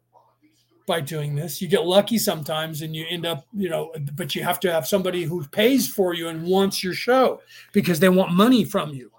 by 0.86 1.00
doing 1.00 1.34
this. 1.34 1.62
You 1.62 1.70
get 1.70 1.86
lucky 1.86 2.18
sometimes 2.18 2.82
and 2.82 2.94
you 2.94 3.06
end 3.10 3.26
up, 3.26 3.46
you 3.54 3.70
know, 3.70 3.94
but 4.16 4.36
you 4.36 4.44
have 4.44 4.60
to 4.60 4.70
have 4.70 4.86
somebody 4.86 5.24
who 5.24 5.48
pays 5.48 5.88
for 5.88 6.14
you 6.14 6.28
and 6.28 6.46
wants 6.46 6.84
your 6.84 6.94
show 6.94 7.40
because 7.72 8.02
they 8.02 8.10
want 8.10 8.34
money 8.34 8.66
from 8.66 8.90
you. 8.90 9.10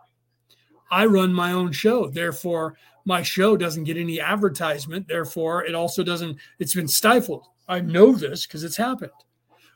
I 0.90 1.06
run 1.06 1.32
my 1.32 1.52
own 1.52 1.72
show. 1.72 2.08
Therefore, 2.08 2.76
my 3.06 3.22
show 3.22 3.56
doesn't 3.56 3.84
get 3.84 3.96
any 3.96 4.20
advertisement. 4.20 5.08
Therefore, 5.08 5.64
it 5.64 5.74
also 5.74 6.02
doesn't, 6.02 6.36
it's 6.58 6.74
been 6.74 6.86
stifled. 6.86 7.46
I 7.66 7.80
know 7.80 8.12
this 8.12 8.46
because 8.46 8.62
it's 8.62 8.76
happened. 8.76 9.10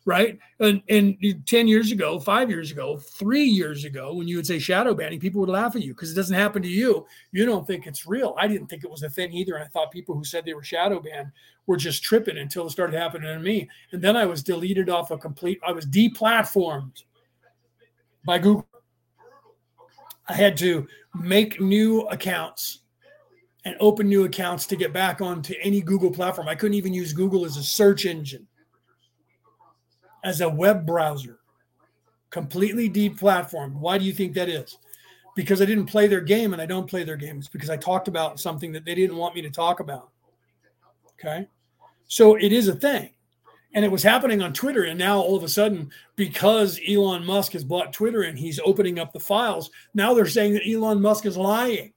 Right? 0.04 0.38
And, 0.60 0.82
and 0.88 1.16
10 1.46 1.66
years 1.66 1.90
ago, 1.90 2.18
five 2.20 2.50
years 2.50 2.70
ago, 2.70 2.98
three 2.98 3.44
years 3.44 3.84
ago, 3.84 4.14
when 4.14 4.28
you 4.28 4.36
would 4.36 4.46
say 4.46 4.58
shadow 4.58 4.94
banning, 4.94 5.18
people 5.18 5.40
would 5.40 5.48
laugh 5.48 5.76
at 5.76 5.82
you 5.82 5.94
because 5.94 6.12
it 6.12 6.14
doesn't 6.14 6.36
happen 6.36 6.62
to 6.62 6.68
you. 6.68 7.06
You 7.32 7.46
don't 7.46 7.66
think 7.66 7.86
it's 7.86 8.06
real. 8.06 8.34
I 8.38 8.46
didn't 8.46 8.66
think 8.66 8.84
it 8.84 8.90
was 8.90 9.02
a 9.02 9.08
thing 9.10 9.32
either. 9.32 9.54
And 9.54 9.64
I 9.64 9.68
thought 9.68 9.90
people 9.90 10.14
who 10.14 10.24
said 10.24 10.44
they 10.44 10.54
were 10.54 10.62
shadow 10.62 11.00
banned 11.00 11.32
were 11.66 11.78
just 11.78 12.02
tripping 12.02 12.36
until 12.36 12.66
it 12.66 12.70
started 12.70 12.98
happening 12.98 13.32
to 13.32 13.40
me. 13.40 13.68
And 13.92 14.02
then 14.02 14.16
I 14.16 14.26
was 14.26 14.42
deleted 14.42 14.90
off 14.90 15.10
a 15.10 15.16
complete, 15.16 15.58
I 15.66 15.72
was 15.72 15.86
deplatformed 15.86 17.02
by 18.26 18.38
Google. 18.38 18.66
I 20.28 20.34
had 20.34 20.56
to 20.58 20.86
make 21.14 21.60
new 21.60 22.02
accounts 22.08 22.80
and 23.66 23.76
open 23.80 24.08
new 24.08 24.24
accounts 24.24 24.66
to 24.66 24.76
get 24.76 24.92
back 24.92 25.22
onto 25.22 25.54
any 25.62 25.80
Google 25.80 26.10
platform. 26.10 26.48
I 26.48 26.54
couldn't 26.54 26.74
even 26.74 26.92
use 26.92 27.14
Google 27.14 27.46
as 27.46 27.56
a 27.56 27.62
search 27.62 28.04
engine 28.04 28.46
as 30.24 30.40
a 30.40 30.48
web 30.48 30.86
browser, 30.86 31.38
completely 32.30 32.90
deplatformed. 32.90 33.74
Why 33.74 33.98
do 33.98 34.04
you 34.04 34.12
think 34.12 34.34
that 34.34 34.48
is? 34.48 34.78
Because 35.36 35.60
I 35.60 35.66
didn't 35.66 35.86
play 35.86 36.08
their 36.08 36.20
game 36.20 36.52
and 36.52 36.62
I 36.62 36.66
don't 36.66 36.88
play 36.88 37.04
their 37.04 37.16
games 37.16 37.48
because 37.48 37.70
I 37.70 37.76
talked 37.76 38.08
about 38.08 38.40
something 38.40 38.72
that 38.72 38.84
they 38.84 38.94
didn't 38.94 39.16
want 39.16 39.34
me 39.34 39.42
to 39.42 39.50
talk 39.50 39.80
about. 39.80 40.08
Okay. 41.12 41.46
So 42.06 42.36
it 42.36 42.52
is 42.52 42.68
a 42.68 42.74
thing. 42.74 43.10
And 43.74 43.84
it 43.84 43.90
was 43.90 44.04
happening 44.04 44.40
on 44.40 44.52
Twitter. 44.52 44.84
And 44.84 44.98
now 44.98 45.18
all 45.18 45.36
of 45.36 45.42
a 45.42 45.48
sudden, 45.48 45.90
because 46.14 46.80
Elon 46.88 47.24
Musk 47.24 47.52
has 47.52 47.64
bought 47.64 47.92
Twitter 47.92 48.22
and 48.22 48.38
he's 48.38 48.60
opening 48.64 49.00
up 49.00 49.12
the 49.12 49.20
files, 49.20 49.70
now 49.94 50.14
they're 50.14 50.26
saying 50.26 50.54
that 50.54 50.68
Elon 50.68 51.02
Musk 51.02 51.26
is 51.26 51.36
lying. 51.36 51.92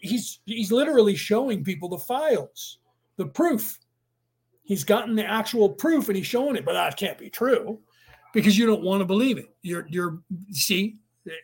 He's 0.00 0.40
he's 0.44 0.72
literally 0.72 1.14
showing 1.14 1.64
people 1.64 1.88
the 1.88 1.98
files, 1.98 2.78
the 3.16 3.26
proof. 3.26 3.78
He's 4.66 4.82
gotten 4.82 5.14
the 5.14 5.24
actual 5.24 5.68
proof 5.68 6.08
and 6.08 6.16
he's 6.16 6.26
showing 6.26 6.56
it, 6.56 6.64
but 6.64 6.72
that 6.72 6.96
can't 6.96 7.16
be 7.16 7.30
true 7.30 7.78
because 8.34 8.58
you 8.58 8.66
don't 8.66 8.82
want 8.82 9.00
to 9.00 9.06
believe 9.06 9.38
it. 9.38 9.54
You're 9.62 9.86
you're 9.88 10.18
see, 10.50 10.96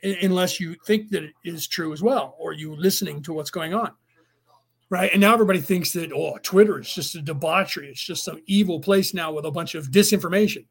unless 0.03 0.59
you 0.59 0.75
think 0.87 1.11
that 1.11 1.23
it 1.23 1.33
is 1.45 1.69
true 1.69 1.93
as 1.93 2.03
well, 2.03 2.35
or 2.39 2.53
you 2.53 2.75
listening 2.75 3.23
to 3.23 3.33
what's 3.33 3.51
going 3.51 3.75
on. 3.75 3.93
Right. 4.91 5.11
And 5.13 5.21
now 5.21 5.33
everybody 5.33 5.61
thinks 5.61 5.93
that 5.93 6.13
oh, 6.13 6.37
Twitter 6.43 6.81
is 6.81 6.93
just 6.93 7.15
a 7.15 7.23
debauchery. 7.23 7.89
It's 7.89 8.03
just 8.03 8.25
some 8.25 8.43
evil 8.47 8.81
place 8.81 9.15
now 9.15 9.33
with 9.33 9.47
a 9.47 9.51
bunch 9.53 9.77
of 9.77 9.87
disinformation. 9.87 10.67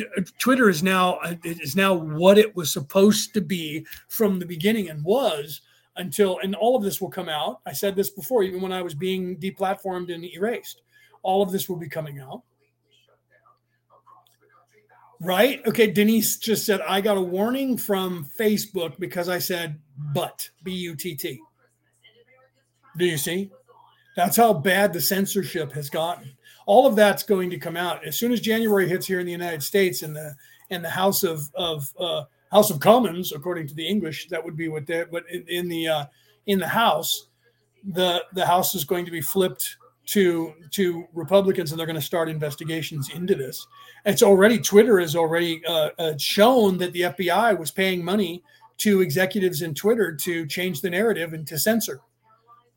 Uh, 0.00 0.22
Twitter 0.38 0.70
is 0.70 0.82
now 0.82 1.16
uh, 1.16 1.34
is 1.44 1.76
now 1.76 1.92
what 1.92 2.38
it 2.38 2.56
was 2.56 2.72
supposed 2.72 3.34
to 3.34 3.42
be 3.42 3.84
from 4.08 4.38
the 4.38 4.46
beginning 4.46 4.88
and 4.88 5.04
was 5.04 5.60
until 5.96 6.38
and 6.42 6.54
all 6.54 6.74
of 6.74 6.82
this 6.82 7.02
will 7.02 7.10
come 7.10 7.28
out. 7.28 7.60
I 7.66 7.72
said 7.72 7.96
this 7.96 8.08
before, 8.08 8.44
even 8.44 8.62
when 8.62 8.72
I 8.72 8.80
was 8.80 8.94
being 8.94 9.36
deplatformed 9.36 10.12
and 10.12 10.24
erased 10.24 10.80
all 11.22 11.42
of 11.42 11.50
this 11.50 11.68
will 11.68 11.76
be 11.76 11.88
coming 11.88 12.20
out. 12.20 12.42
Right? 15.20 15.60
Okay, 15.66 15.90
Denise 15.90 16.38
just 16.38 16.64
said, 16.64 16.80
I 16.88 17.02
got 17.02 17.18
a 17.18 17.20
warning 17.22 17.76
from 17.76 18.26
Facebook 18.38 18.98
because 18.98 19.28
I 19.28 19.38
said 19.38 19.78
but, 20.14 20.48
B 20.64 20.72
U 20.72 20.96
T 20.96 21.14
T. 21.14 21.38
Do 22.96 23.04
you 23.04 23.18
see? 23.18 23.50
That's 24.16 24.36
how 24.36 24.54
bad 24.54 24.92
the 24.92 25.00
censorship 25.00 25.72
has 25.72 25.90
gotten. 25.90 26.32
All 26.66 26.86
of 26.86 26.96
that's 26.96 27.22
going 27.22 27.50
to 27.50 27.58
come 27.58 27.76
out 27.76 28.04
as 28.06 28.18
soon 28.18 28.32
as 28.32 28.40
January 28.40 28.88
hits 28.88 29.06
here 29.06 29.20
in 29.20 29.26
the 29.26 29.32
United 29.32 29.62
States 29.62 30.02
and 30.02 30.16
the 30.16 30.34
and 30.70 30.84
the 30.84 30.90
House 30.90 31.22
of 31.22 31.50
of 31.54 31.92
uh, 31.98 32.24
House 32.50 32.70
of 32.70 32.80
Commons, 32.80 33.32
according 33.32 33.66
to 33.68 33.74
the 33.74 33.86
English, 33.86 34.28
that 34.28 34.44
would 34.44 34.56
be 34.56 34.68
what 34.68 34.86
they 34.86 35.04
but 35.04 35.24
in, 35.30 35.44
in 35.48 35.68
the 35.68 35.88
uh, 35.88 36.04
in 36.46 36.58
the 36.58 36.68
House, 36.68 37.28
the 37.92 38.24
the 38.32 38.46
House 38.46 38.74
is 38.74 38.84
going 38.84 39.04
to 39.04 39.10
be 39.10 39.20
flipped 39.20 39.76
to 40.06 40.54
to 40.70 41.06
Republicans, 41.12 41.70
and 41.70 41.78
they're 41.78 41.86
going 41.86 41.94
to 41.94 42.02
start 42.02 42.28
investigations 42.28 43.10
into 43.10 43.34
this. 43.34 43.66
It's 44.04 44.22
already 44.22 44.58
Twitter 44.58 44.98
has 45.00 45.14
already 45.14 45.64
uh, 45.66 45.90
uh, 45.98 46.16
shown 46.18 46.78
that 46.78 46.92
the 46.92 47.02
FBI 47.02 47.58
was 47.58 47.70
paying 47.70 48.04
money 48.04 48.42
to 48.78 49.02
executives 49.02 49.62
in 49.62 49.74
Twitter 49.74 50.14
to 50.16 50.46
change 50.46 50.80
the 50.80 50.90
narrative 50.90 51.34
and 51.34 51.46
to 51.46 51.58
censor 51.58 52.00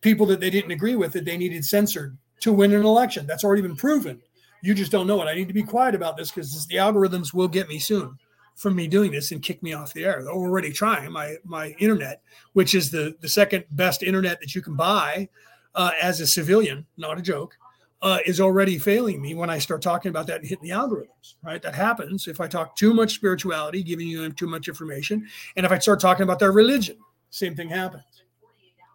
people 0.02 0.26
that 0.28 0.40
they 0.40 0.50
didn't 0.50 0.72
agree 0.72 0.96
with 0.96 1.14
that 1.14 1.26
they 1.26 1.38
needed 1.38 1.66
censored 1.66 2.16
to 2.42 2.54
win 2.54 2.74
an 2.74 2.86
election. 2.86 3.26
That's 3.26 3.44
already 3.44 3.62
been 3.62 3.76
proven. 3.76 4.22
You 4.62 4.74
just 4.74 4.92
don't 4.92 5.08
know 5.08 5.22
it. 5.22 5.26
I 5.26 5.34
need 5.34 5.48
to 5.48 5.54
be 5.54 5.64
quiet 5.64 5.96
about 5.96 6.18
this 6.18 6.30
because 6.30 6.68
the 6.68 6.76
algorithms 6.76 7.34
will 7.34 7.48
get 7.48 7.70
me 7.70 7.80
soon 7.80 8.20
from 8.56 8.76
me 8.76 8.88
doing 8.88 9.12
this 9.12 9.32
and 9.32 9.42
kick 9.42 9.64
me 9.64 9.74
off 9.74 9.94
the 9.94 10.06
air. 10.06 10.22
They're 10.22 10.32
already 10.32 10.72
trying 10.72 11.12
my 11.12 11.38
my 11.44 11.70
internet, 11.80 12.22
which 12.52 12.76
is 12.76 12.92
the 12.92 13.16
the 13.22 13.30
second 13.30 13.64
best 13.72 14.04
internet 14.04 14.40
that 14.42 14.54
you 14.54 14.62
can 14.62 14.76
buy 14.76 15.28
uh, 15.76 15.92
as 16.02 16.20
a 16.20 16.28
civilian, 16.28 16.86
not 16.98 17.18
a 17.18 17.22
joke, 17.22 17.58
uh, 18.04 18.20
is 18.26 18.42
already 18.42 18.78
failing 18.78 19.22
me 19.22 19.34
when 19.34 19.50
I 19.50 19.58
start 19.58 19.82
talking 19.82 20.10
about 20.10 20.28
that 20.28 20.42
and 20.42 20.48
hitting 20.48 20.68
the 20.68 20.76
algorithms, 20.76 21.36
right? 21.42 21.62
That 21.62 21.74
happens 21.74 22.28
if 22.28 22.42
I 22.42 22.48
talk 22.48 22.76
too 22.76 22.94
much 22.94 23.16
spirituality, 23.16 23.82
giving 23.82 24.08
you 24.08 24.30
too 24.34 24.48
much 24.48 24.68
information. 24.68 25.26
And 25.56 25.66
if 25.66 25.72
I 25.72 25.80
start 25.80 26.02
talking 26.02 26.24
about 26.24 26.38
their 26.40 26.52
religion, 26.52 26.98
same 27.30 27.56
thing 27.56 27.70
happens. 27.70 28.04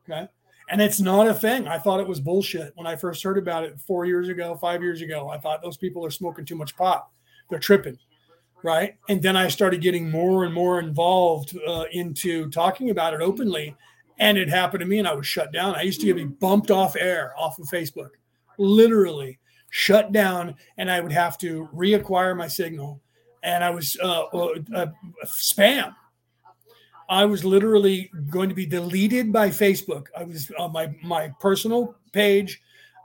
Okay. 0.08 0.28
And 0.70 0.82
it's 0.82 1.00
not 1.00 1.26
a 1.26 1.32
thing. 1.32 1.66
I 1.66 1.78
thought 1.78 2.00
it 2.00 2.06
was 2.06 2.20
bullshit 2.20 2.72
when 2.76 2.86
I 2.86 2.96
first 2.96 3.22
heard 3.22 3.38
about 3.38 3.64
it 3.64 3.80
four 3.80 4.04
years 4.04 4.28
ago, 4.28 4.54
five 4.60 4.82
years 4.82 5.00
ago. 5.00 5.30
I 5.30 5.38
thought 5.38 5.62
those 5.62 5.78
people 5.78 6.04
are 6.04 6.10
smoking 6.10 6.44
too 6.44 6.56
much 6.56 6.76
pot. 6.76 7.08
They're 7.48 7.58
tripping. 7.58 7.98
Right. 8.62 8.96
And 9.08 9.22
then 9.22 9.36
I 9.36 9.48
started 9.48 9.80
getting 9.80 10.10
more 10.10 10.44
and 10.44 10.52
more 10.52 10.80
involved 10.80 11.56
uh, 11.66 11.84
into 11.92 12.50
talking 12.50 12.90
about 12.90 13.14
it 13.14 13.22
openly 13.22 13.74
and 14.18 14.36
it 14.36 14.48
happened 14.48 14.80
to 14.80 14.86
me 14.86 14.98
and 14.98 15.08
I 15.08 15.14
was 15.14 15.26
shut 15.26 15.52
down. 15.52 15.74
I 15.74 15.82
used 15.82 16.00
to 16.00 16.12
get 16.12 16.40
bumped 16.40 16.70
off 16.70 16.96
air 16.96 17.32
off 17.38 17.58
of 17.58 17.66
Facebook, 17.66 18.10
literally 18.58 19.38
shut 19.70 20.12
down, 20.12 20.54
and 20.76 20.90
I 20.90 21.00
would 21.00 21.12
have 21.12 21.38
to 21.38 21.68
reacquire 21.74 22.36
my 22.36 22.48
signal. 22.48 23.00
And 23.42 23.62
I 23.62 23.70
was 23.70 23.96
uh, 24.02 24.24
uh, 24.24 24.48
uh, 24.74 24.86
spam. 25.24 25.94
I 27.08 27.24
was 27.24 27.44
literally 27.44 28.10
going 28.28 28.48
to 28.48 28.54
be 28.54 28.66
deleted 28.66 29.32
by 29.32 29.48
Facebook. 29.48 30.06
I 30.16 30.24
was 30.24 30.50
on 30.58 30.70
uh, 30.70 30.72
my 30.72 30.94
my 31.02 31.32
personal 31.40 31.96
page, 32.12 32.60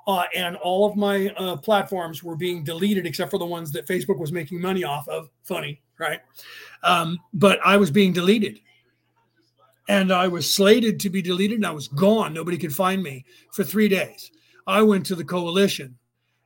uh, 0.08 0.24
and 0.36 0.58
all 0.58 0.90
of 0.90 0.98
my 0.98 1.30
uh, 1.38 1.56
platforms 1.58 2.24
were 2.24 2.36
being 2.36 2.64
deleted 2.64 3.06
except 3.06 3.32
for 3.32 3.38
the 3.38 3.46
ones 3.46 3.72
that 3.72 3.88
Facebook 3.88 4.18
was 4.18 4.32
making 4.32 4.60
money 4.60 4.84
off 4.84 5.08
of. 5.08 5.30
Funny, 5.44 5.82
right? 6.00 6.20
Um, 6.84 7.20
but 7.34 7.60
I 7.64 7.78
was 7.78 7.92
being 7.92 8.12
deleted 8.12 8.60
and 9.88 10.12
I 10.12 10.28
was 10.28 10.54
slated 10.54 11.00
to 11.02 11.10
be 11.10 11.22
deleted 11.22 11.58
and 11.58 11.66
I 11.66 11.72
was 11.72 11.88
gone. 11.88 12.34
Nobody 12.34 12.58
could 12.58 12.74
find 12.74 13.04
me 13.04 13.26
for 13.52 13.64
three 13.64 13.88
days. 13.88 14.32
I 14.66 14.82
went 14.82 15.06
to 15.08 15.16
the 15.16 15.26
coalition 15.26 15.98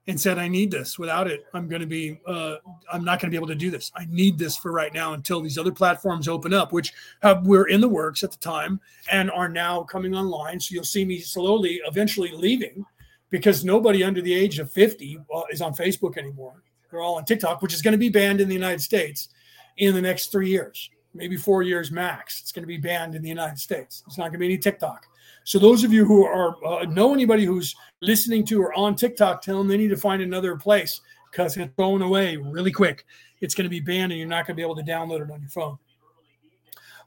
and 0.08 0.20
said, 0.20 0.40
I 0.40 0.48
need 0.48 0.72
this. 0.72 0.98
Without 0.98 1.28
it, 1.28 1.46
I'm 1.54 1.68
going 1.68 1.82
to 1.82 1.88
be, 1.88 2.20
uh, 2.26 2.56
I'm 2.92 3.04
not 3.04 3.20
going 3.20 3.30
to 3.30 3.32
be 3.32 3.38
able 3.38 3.48
to 3.48 3.56
do 3.56 3.70
this. 3.70 3.92
I 3.96 4.06
need 4.10 4.38
this 4.40 4.56
for 4.56 4.72
right 4.72 4.94
now 4.94 5.14
until 5.14 5.42
these 5.42 5.58
other 5.58 5.72
platforms 5.72 6.28
open 6.28 6.54
up, 6.54 6.72
which 6.72 6.94
have, 7.22 7.46
were 7.46 7.68
in 7.68 7.82
the 7.82 7.90
works 7.90 8.24
at 8.24 8.32
the 8.32 8.38
time 8.38 8.80
and 9.12 9.30
are 9.30 9.50
now 9.50 9.84
coming 9.84 10.16
online. 10.16 10.60
So 10.60 10.74
you'll 10.74 10.86
see 10.86 11.06
me 11.06 11.20
slowly, 11.20 11.82
eventually 11.86 12.32
leaving 12.32 12.86
because 13.30 13.66
nobody 13.66 14.04
under 14.04 14.22
the 14.22 14.34
age 14.34 14.60
of 14.60 14.72
50 14.72 15.20
uh, 15.34 15.42
is 15.52 15.62
on 15.62 15.74
Facebook 15.74 16.18
anymore. 16.18 16.64
They're 16.90 17.02
all 17.02 17.18
on 17.18 17.26
TikTok, 17.26 17.62
which 17.62 17.74
is 17.74 17.82
going 17.82 17.92
to 17.92 17.98
be 17.98 18.10
banned 18.10 18.40
in 18.40 18.48
the 18.48 18.54
United 18.54 18.82
States 18.82 19.28
in 19.76 19.94
the 19.94 20.02
next 20.02 20.32
three 20.32 20.50
years 20.50 20.90
maybe 21.18 21.36
four 21.36 21.64
years 21.64 21.92
max. 21.92 22.40
It's 22.42 22.52
going 22.52 22.64
to 22.64 22.68
be 22.68 22.78
banned 22.78 23.16
in 23.16 23.22
the 23.22 23.30
United 23.30 23.60
States. 23.60 24.04
It's 24.08 24.18
not 24.18 24.26
going 24.26 24.34
to 24.34 24.40
be 24.40 24.46
any 24.46 24.58
TikTok. 24.58 25.08
So 25.44 25.60
those 25.60 25.84
of 25.84 25.94
you 25.94 26.06
who 26.06 26.26
are 26.26 26.56
uh, 26.66 26.84
know 26.86 27.14
anybody 27.14 27.46
who's 27.46 27.76
listening 28.02 28.46
to 28.46 28.62
or 28.62 28.74
on 28.74 28.96
TikTok, 28.96 29.42
tell 29.42 29.58
them 29.58 29.68
they 29.68 29.78
need 29.78 29.90
to 29.90 29.98
find 29.98 30.22
another 30.22 30.56
place 30.56 31.02
because 31.32 31.58
it's 31.58 31.74
going 31.78 32.02
away 32.02 32.38
really 32.38 32.72
quick. 32.72 33.06
It's 33.42 33.56
going 33.56 33.64
to 33.66 33.70
be 33.70 33.80
banned, 33.80 34.12
and 34.12 34.20
you're 34.20 34.28
not 34.28 34.46
going 34.46 34.56
to 34.56 34.60
be 34.60 34.62
able 34.62 34.76
to 34.76 34.84
download 34.84 35.22
it 35.22 35.32
on 35.32 35.42
your 35.42 35.50
phone. 35.50 35.78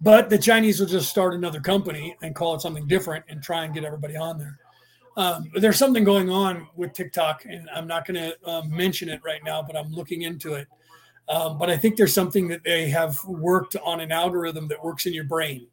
But 0.00 0.30
the 0.30 0.38
Chinese 0.38 0.80
will 0.80 0.86
just 0.86 1.10
start 1.10 1.34
another 1.34 1.60
company 1.60 2.16
and 2.22 2.34
call 2.34 2.54
it 2.54 2.62
something 2.62 2.86
different 2.86 3.24
and 3.28 3.42
try 3.42 3.64
and 3.64 3.74
get 3.74 3.84
everybody 3.84 4.16
on 4.16 4.38
there. 4.38 4.58
Um, 5.16 5.50
there's 5.54 5.76
something 5.76 6.04
going 6.04 6.30
on 6.30 6.66
with 6.76 6.94
TikTok, 6.94 7.44
and 7.44 7.68
I'm 7.74 7.86
not 7.86 8.06
going 8.06 8.14
to 8.14 8.48
uh, 8.48 8.62
mention 8.62 9.08
it 9.10 9.20
right 9.22 9.44
now, 9.44 9.62
but 9.62 9.76
I'm 9.76 9.92
looking 9.92 10.22
into 10.22 10.54
it 10.54 10.66
um, 11.30 11.58
but 11.58 11.70
I 11.70 11.76
think 11.76 11.96
there's 11.96 12.12
something 12.12 12.48
that 12.48 12.64
they 12.64 12.90
have 12.90 13.24
worked 13.24 13.76
on 13.76 14.00
an 14.00 14.10
algorithm 14.10 14.66
that 14.68 14.82
works 14.82 15.06
in 15.06 15.14
your 15.14 15.24
brain. 15.24 15.68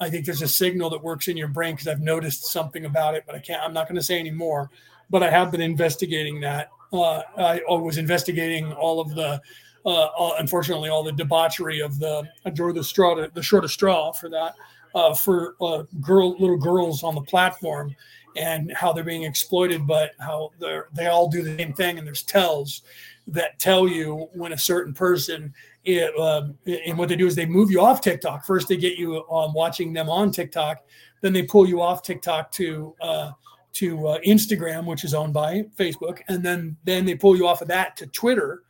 I 0.00 0.10
think 0.10 0.26
there's 0.26 0.42
a 0.42 0.48
signal 0.48 0.90
that 0.90 1.02
works 1.02 1.28
in 1.28 1.36
your 1.36 1.48
brain 1.48 1.74
because 1.74 1.86
I've 1.86 2.00
noticed 2.00 2.46
something 2.46 2.84
about 2.84 3.14
it, 3.14 3.22
but 3.24 3.36
I 3.36 3.38
can't. 3.38 3.62
I'm 3.62 3.72
not 3.72 3.86
going 3.86 3.96
to 3.96 4.02
say 4.02 4.18
any 4.18 4.32
more. 4.32 4.70
But 5.10 5.22
I 5.22 5.30
have 5.30 5.50
been 5.50 5.60
investigating 5.60 6.40
that. 6.40 6.70
Uh, 6.92 7.22
I 7.36 7.60
was 7.68 7.96
investigating 7.96 8.72
all 8.72 9.00
of 9.00 9.14
the, 9.14 9.40
uh, 9.86 10.04
uh, 10.04 10.34
unfortunately, 10.38 10.90
all 10.90 11.02
the 11.02 11.12
debauchery 11.12 11.80
of 11.80 11.98
the. 11.98 12.28
I 12.44 12.50
drew 12.50 12.72
the 12.72 12.84
straw, 12.84 13.26
the 13.32 13.42
shortest 13.42 13.74
straw 13.74 14.12
for 14.12 14.28
that, 14.28 14.54
uh, 14.94 15.14
for 15.14 15.54
uh, 15.60 15.84
girl, 16.00 16.36
little 16.38 16.58
girls 16.58 17.02
on 17.02 17.14
the 17.14 17.22
platform, 17.22 17.94
and 18.36 18.72
how 18.72 18.92
they're 18.92 19.04
being 19.04 19.22
exploited, 19.22 19.86
but 19.86 20.12
how 20.18 20.50
they 20.60 20.80
they 20.92 21.06
all 21.06 21.28
do 21.28 21.42
the 21.42 21.56
same 21.56 21.72
thing, 21.72 21.98
and 21.98 22.06
there's 22.06 22.22
tells 22.22 22.82
that 23.28 23.58
tell 23.58 23.86
you 23.86 24.28
when 24.32 24.52
a 24.52 24.58
certain 24.58 24.94
person 24.94 25.52
it, 25.84 26.18
um, 26.18 26.56
and 26.66 26.98
what 26.98 27.08
they 27.08 27.16
do 27.16 27.26
is 27.26 27.34
they 27.34 27.46
move 27.46 27.70
you 27.70 27.80
off 27.80 28.00
TikTok. 28.00 28.44
First, 28.44 28.68
they 28.68 28.76
get 28.76 28.98
you 28.98 29.26
um, 29.30 29.54
watching 29.54 29.92
them 29.92 30.10
on 30.10 30.30
TikTok, 30.30 30.84
then 31.20 31.32
they 31.32 31.42
pull 31.42 31.66
you 31.66 31.80
off 31.80 32.02
TikTok 32.02 32.52
to 32.52 32.94
uh, 33.00 33.30
to 33.74 34.08
uh, 34.08 34.18
Instagram, 34.26 34.86
which 34.86 35.04
is 35.04 35.14
owned 35.14 35.32
by 35.32 35.62
Facebook, 35.76 36.20
and 36.28 36.44
then 36.44 36.76
then 36.84 37.04
they 37.04 37.14
pull 37.14 37.36
you 37.36 37.46
off 37.46 37.62
of 37.62 37.68
that 37.68 37.96
to 37.96 38.06
Twitter, 38.08 38.62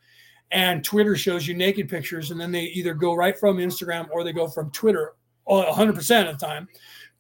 and 0.51 0.85
Twitter 0.85 1.17
shows 1.17 1.47
you 1.47 1.55
naked 1.55 1.89
pictures, 1.89 2.31
and 2.31 2.41
then 2.41 2.53
they 2.53 2.65
either 2.65 2.95
go 2.95 3.15
right 3.15 3.39
from 3.39 3.59
Instagram 3.59 4.09
or 4.11 4.23
they 4.23 4.33
go 4.33 4.49
from 4.49 4.71
Twitter 4.71 5.15
uh, 5.49 5.73
100% 5.73 6.29
of 6.29 6.39
the 6.39 6.47
time 6.47 6.69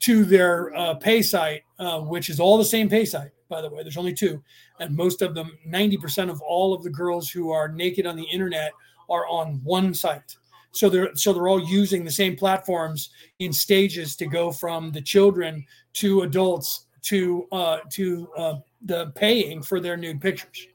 to 0.01 0.24
their 0.24 0.74
uh, 0.77 0.94
pay 0.94 1.23
site, 1.23 1.62
uh, 1.78 2.01
which 2.01 2.28
is 2.28 2.39
all 2.39 2.59
the 2.59 2.65
same 2.65 2.89
pay 2.89 3.05
site, 3.05 3.31
by 3.49 3.61
the 3.61 3.70
way. 3.70 3.83
There's 3.83 3.97
only 3.97 4.15
two. 4.15 4.43
And 4.81 4.97
most 4.97 5.23
of 5.23 5.35
them, 5.35 5.59
90% 5.66 6.31
of 6.31 6.41
all 6.43 6.75
of 6.75 6.83
the 6.83 6.91
girls 6.91 7.31
who 7.31 7.51
are 7.51 7.69
naked 7.69 8.07
on 8.07 8.16
the 8.16 8.25
internet 8.25 8.73
are 9.09 9.27
on 9.27 9.61
one 9.65 9.95
site. 9.95 10.37
So 10.70 10.89
they're 10.89 11.15
so 11.16 11.33
they're 11.33 11.49
all 11.49 11.62
using 11.62 12.05
the 12.05 12.11
same 12.11 12.37
platforms 12.37 13.11
in 13.39 13.53
stages 13.53 14.15
to 14.16 14.27
go 14.27 14.53
from 14.53 14.93
the 14.93 15.01
children 15.01 15.65
to 15.95 16.23
adults 16.23 16.87
to 17.05 17.49
uh, 17.53 17.79
to 17.93 18.29
uh, 18.37 18.55
the 18.83 19.11
paying 19.15 19.62
for 19.62 19.81
their 19.81 19.97
nude 19.97 20.20
pictures. 20.20 20.69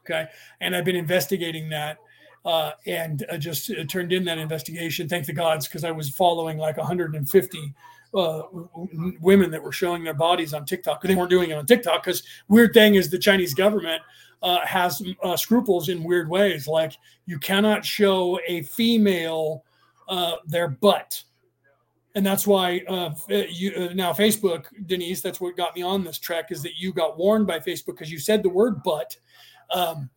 Okay, 0.00 0.26
and 0.60 0.74
I've 0.74 0.84
been 0.84 0.96
investigating 0.96 1.68
that 1.68 1.98
uh, 2.44 2.72
and 2.86 3.24
uh, 3.30 3.36
just 3.36 3.70
uh, 3.70 3.84
turned 3.84 4.12
in 4.12 4.24
that 4.24 4.38
investigation. 4.38 5.08
Thank 5.08 5.26
the 5.26 5.32
gods, 5.32 5.66
because 5.66 5.84
I 5.84 5.90
was 5.90 6.10
following 6.10 6.58
like 6.58 6.76
150 6.76 7.74
uh, 8.14 8.42
women 9.20 9.50
that 9.50 9.62
were 9.62 9.72
showing 9.72 10.04
their 10.04 10.14
bodies 10.14 10.54
on 10.54 10.64
TikTok. 10.64 11.02
They 11.02 11.14
weren't 11.14 11.30
doing 11.30 11.50
it 11.50 11.54
on 11.54 11.66
TikTok 11.66 12.04
because 12.04 12.22
weird 12.48 12.72
thing 12.72 12.94
is 12.94 13.10
the 13.10 13.18
Chinese 13.18 13.54
government 13.54 14.02
uh, 14.42 14.64
has 14.64 15.02
uh, 15.22 15.36
scruples 15.36 15.88
in 15.88 16.04
weird 16.04 16.28
ways. 16.28 16.68
Like 16.68 16.92
you 17.26 17.38
cannot 17.38 17.84
show 17.84 18.38
a 18.46 18.62
female 18.62 19.64
uh, 20.08 20.36
their 20.46 20.68
butt. 20.68 21.22
And 22.14 22.24
that's 22.24 22.46
why 22.46 22.82
uh, 22.86 23.12
you, 23.28 23.92
now 23.94 24.12
Facebook, 24.12 24.66
Denise, 24.86 25.20
that's 25.20 25.40
what 25.40 25.56
got 25.56 25.74
me 25.74 25.82
on 25.82 26.04
this 26.04 26.18
track 26.18 26.52
is 26.52 26.62
that 26.62 26.76
you 26.76 26.92
got 26.92 27.18
warned 27.18 27.48
by 27.48 27.58
Facebook 27.58 27.86
because 27.86 28.12
you 28.12 28.20
said 28.20 28.42
the 28.42 28.48
word 28.48 28.82
butt. 28.84 29.16
Um, 29.72 30.10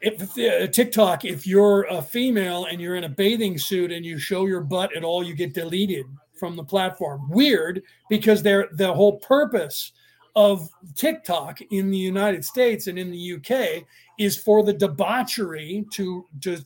if 0.00 0.36
uh, 0.36 0.66
TikTok, 0.66 1.24
if 1.24 1.46
you're 1.46 1.84
a 1.84 2.02
female 2.02 2.64
and 2.64 2.80
you're 2.80 2.96
in 2.96 3.04
a 3.04 3.08
bathing 3.08 3.56
suit 3.56 3.92
and 3.92 4.04
you 4.04 4.18
show 4.18 4.46
your 4.46 4.62
butt 4.62 4.96
at 4.96 5.04
all, 5.04 5.22
you 5.22 5.34
get 5.34 5.54
deleted 5.54 6.06
from 6.42 6.56
the 6.56 6.64
platform. 6.64 7.30
Weird 7.30 7.84
because 8.10 8.42
they're 8.42 8.68
the 8.72 8.92
whole 8.92 9.18
purpose 9.20 9.92
of 10.34 10.68
TikTok 10.96 11.60
in 11.70 11.88
the 11.88 11.96
United 11.96 12.44
States 12.44 12.88
and 12.88 12.98
in 12.98 13.12
the 13.12 13.34
UK 13.34 13.84
is 14.18 14.36
for 14.36 14.64
the 14.64 14.72
debauchery 14.72 15.86
to 15.92 16.26
to, 16.40 16.58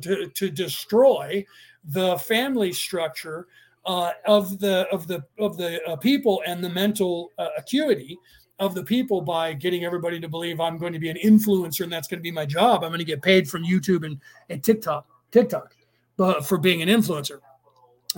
to, 0.00 0.28
to 0.28 0.48
destroy 0.48 1.44
the 1.86 2.16
family 2.18 2.72
structure 2.72 3.48
uh, 3.84 4.12
of 4.28 4.60
the 4.60 4.86
of 4.92 5.08
the 5.08 5.24
of 5.40 5.56
the 5.56 5.82
uh, 5.88 5.96
people 5.96 6.40
and 6.46 6.62
the 6.62 6.70
mental 6.70 7.32
uh, 7.38 7.48
acuity 7.58 8.16
of 8.60 8.76
the 8.76 8.84
people 8.84 9.20
by 9.20 9.52
getting 9.52 9.84
everybody 9.84 10.20
to 10.20 10.28
believe 10.28 10.60
I'm 10.60 10.78
going 10.78 10.92
to 10.92 11.00
be 11.00 11.10
an 11.10 11.18
influencer 11.24 11.80
and 11.80 11.92
that's 11.92 12.06
going 12.06 12.20
to 12.20 12.22
be 12.22 12.30
my 12.30 12.46
job. 12.46 12.84
I'm 12.84 12.90
going 12.90 13.00
to 13.00 13.04
get 13.04 13.22
paid 13.22 13.50
from 13.50 13.64
YouTube 13.64 14.06
and, 14.06 14.20
and 14.50 14.62
TikTok, 14.62 15.04
TikTok, 15.32 15.74
but 16.16 16.46
for 16.46 16.58
being 16.58 16.80
an 16.80 16.88
influencer 16.88 17.40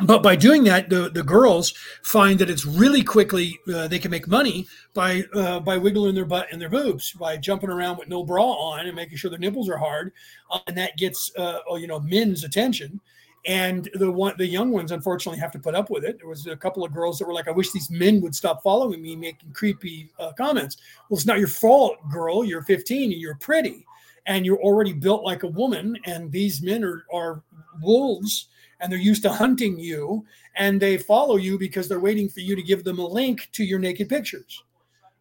but 0.05 0.23
by 0.23 0.37
doing 0.37 0.65
that, 0.65 0.91
the, 0.91 1.11
the 1.11 1.23
girls 1.23 1.73
find 2.03 2.39
that 2.39 2.51
it's 2.51 2.65
really 2.65 3.03
quickly 3.03 3.59
uh, 3.73 3.89
they 3.89 3.99
can 3.99 4.11
make 4.11 4.29
money 4.29 4.67
by 4.95 5.25
uh, 5.35 5.61
by 5.61 5.77
wiggling 5.77 6.15
their 6.15 6.25
butt 6.25 6.47
and 6.53 6.61
their 6.61 6.69
boobs 6.69 7.13
by 7.13 7.37
jumping 7.37 7.71
around 7.71 7.99
with 7.99 8.09
no 8.09 8.25
bra 8.25 8.45
on 8.45 8.87
and 8.87 8.95
making 8.95 9.17
sure 9.19 9.31
their 9.31 9.39
nipples 9.39 9.69
are 9.69 9.79
hard, 9.79 10.13
uh, 10.51 10.61
and 10.67 10.77
that 10.77 10.97
gets 10.97 11.33
uh, 11.37 11.59
you 11.73 11.87
know 11.87 12.01
men's 12.01 12.45
attention. 12.45 13.01
And 13.47 13.89
the 13.95 14.11
one 14.11 14.35
the 14.37 14.47
young 14.47 14.71
ones 14.71 14.93
unfortunately 14.93 15.41
have 15.41 15.53
to 15.53 15.59
put 15.59 15.75
up 15.75 15.91
with 15.91 16.05
it. 16.05 16.19
There 16.19 16.29
was 16.29 16.47
a 16.47 16.57
couple 16.57 16.85
of 16.85 16.93
girls 16.93 17.19
that 17.19 17.27
were 17.27 17.35
like, 17.35 17.49
"I 17.49 17.53
wish 17.53 17.73
these 17.73 17.91
men 17.91 18.21
would 18.21 18.35
stop 18.35 18.63
following 18.63 19.03
me, 19.03 19.17
making 19.17 19.53
creepy 19.53 20.11
uh, 20.19 20.33
comments." 20.33 20.77
Well, 21.09 21.17
it's 21.17 21.27
not 21.27 21.39
your 21.39 21.49
fault, 21.49 21.97
girl. 22.11 22.45
You're 22.45 22.63
15 22.63 23.13
and 23.13 23.21
you're 23.21 23.37
pretty, 23.37 23.87
and 24.27 24.45
you're 24.45 24.61
already 24.61 24.93
built 24.93 25.25
like 25.25 25.45
a 25.45 25.49
woman, 25.49 25.97
and 26.05 26.31
these 26.31 26.63
men 26.63 26.85
are 26.85 27.05
are 27.13 27.43
wolves 27.81 28.49
and 28.81 28.91
they're 28.91 28.99
used 28.99 29.23
to 29.23 29.33
hunting 29.33 29.79
you 29.79 30.25
and 30.57 30.81
they 30.81 30.99
follow 30.99 31.37
you 31.37 31.59
because 31.59 31.89
they're 31.89 32.01
waiting 32.01 32.29
for 32.29 32.41
you 32.41 32.55
to 32.57 32.63
give 32.63 32.85
them 32.85 32.99
a 32.99 33.07
link 33.07 33.49
to 33.53 33.65
your 33.65 33.79
naked 33.79 34.09
pictures. 34.09 34.63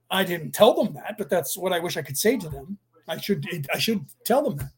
I 0.09 0.23
didn't 0.23 0.51
tell 0.51 0.73
them 0.73 0.93
that, 0.93 1.15
but 1.17 1.29
that's 1.29 1.57
what 1.57 1.73
I 1.73 1.79
wish 1.79 1.97
I 1.97 2.01
could 2.01 2.17
say 2.17 2.38
to 2.38 2.49
them. 2.49 2.77
I 3.07 3.17
should 3.17 3.45
I 3.73 3.79
should 3.79 4.05
tell 4.25 4.43
them 4.43 4.57
that. 4.57 4.71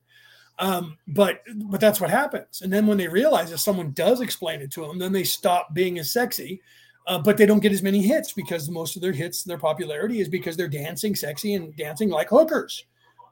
Um, 0.60 0.98
but 1.08 1.42
but 1.66 1.80
that's 1.80 2.02
what 2.02 2.10
happens. 2.10 2.62
And 2.62 2.72
then 2.72 2.86
when 2.88 2.98
they 2.98 3.08
realize 3.08 3.52
if 3.52 3.60
someone 3.60 3.92
does 3.92 4.22
explain 4.22 4.62
it 4.62 4.72
to 4.72 4.82
them, 4.82 5.00
then 5.00 5.12
they 5.12 5.24
stop 5.24 5.74
being 5.74 6.00
as 6.00 6.12
sexy. 6.12 6.62
Uh, 7.08 7.18
but 7.18 7.38
they 7.38 7.46
don't 7.46 7.62
get 7.62 7.72
as 7.72 7.82
many 7.82 8.04
hits 8.04 8.34
because 8.34 8.70
most 8.70 8.96
of 8.96 9.02
their 9.02 9.12
hits, 9.14 9.44
their 9.44 9.58
popularity 9.58 10.20
is 10.20 10.30
because 10.30 10.56
they're 10.56 10.68
dancing 10.68 11.16
sexy 11.16 11.56
and 11.56 11.76
dancing 11.76 12.10
like 12.10 12.30
hookers 12.30 12.86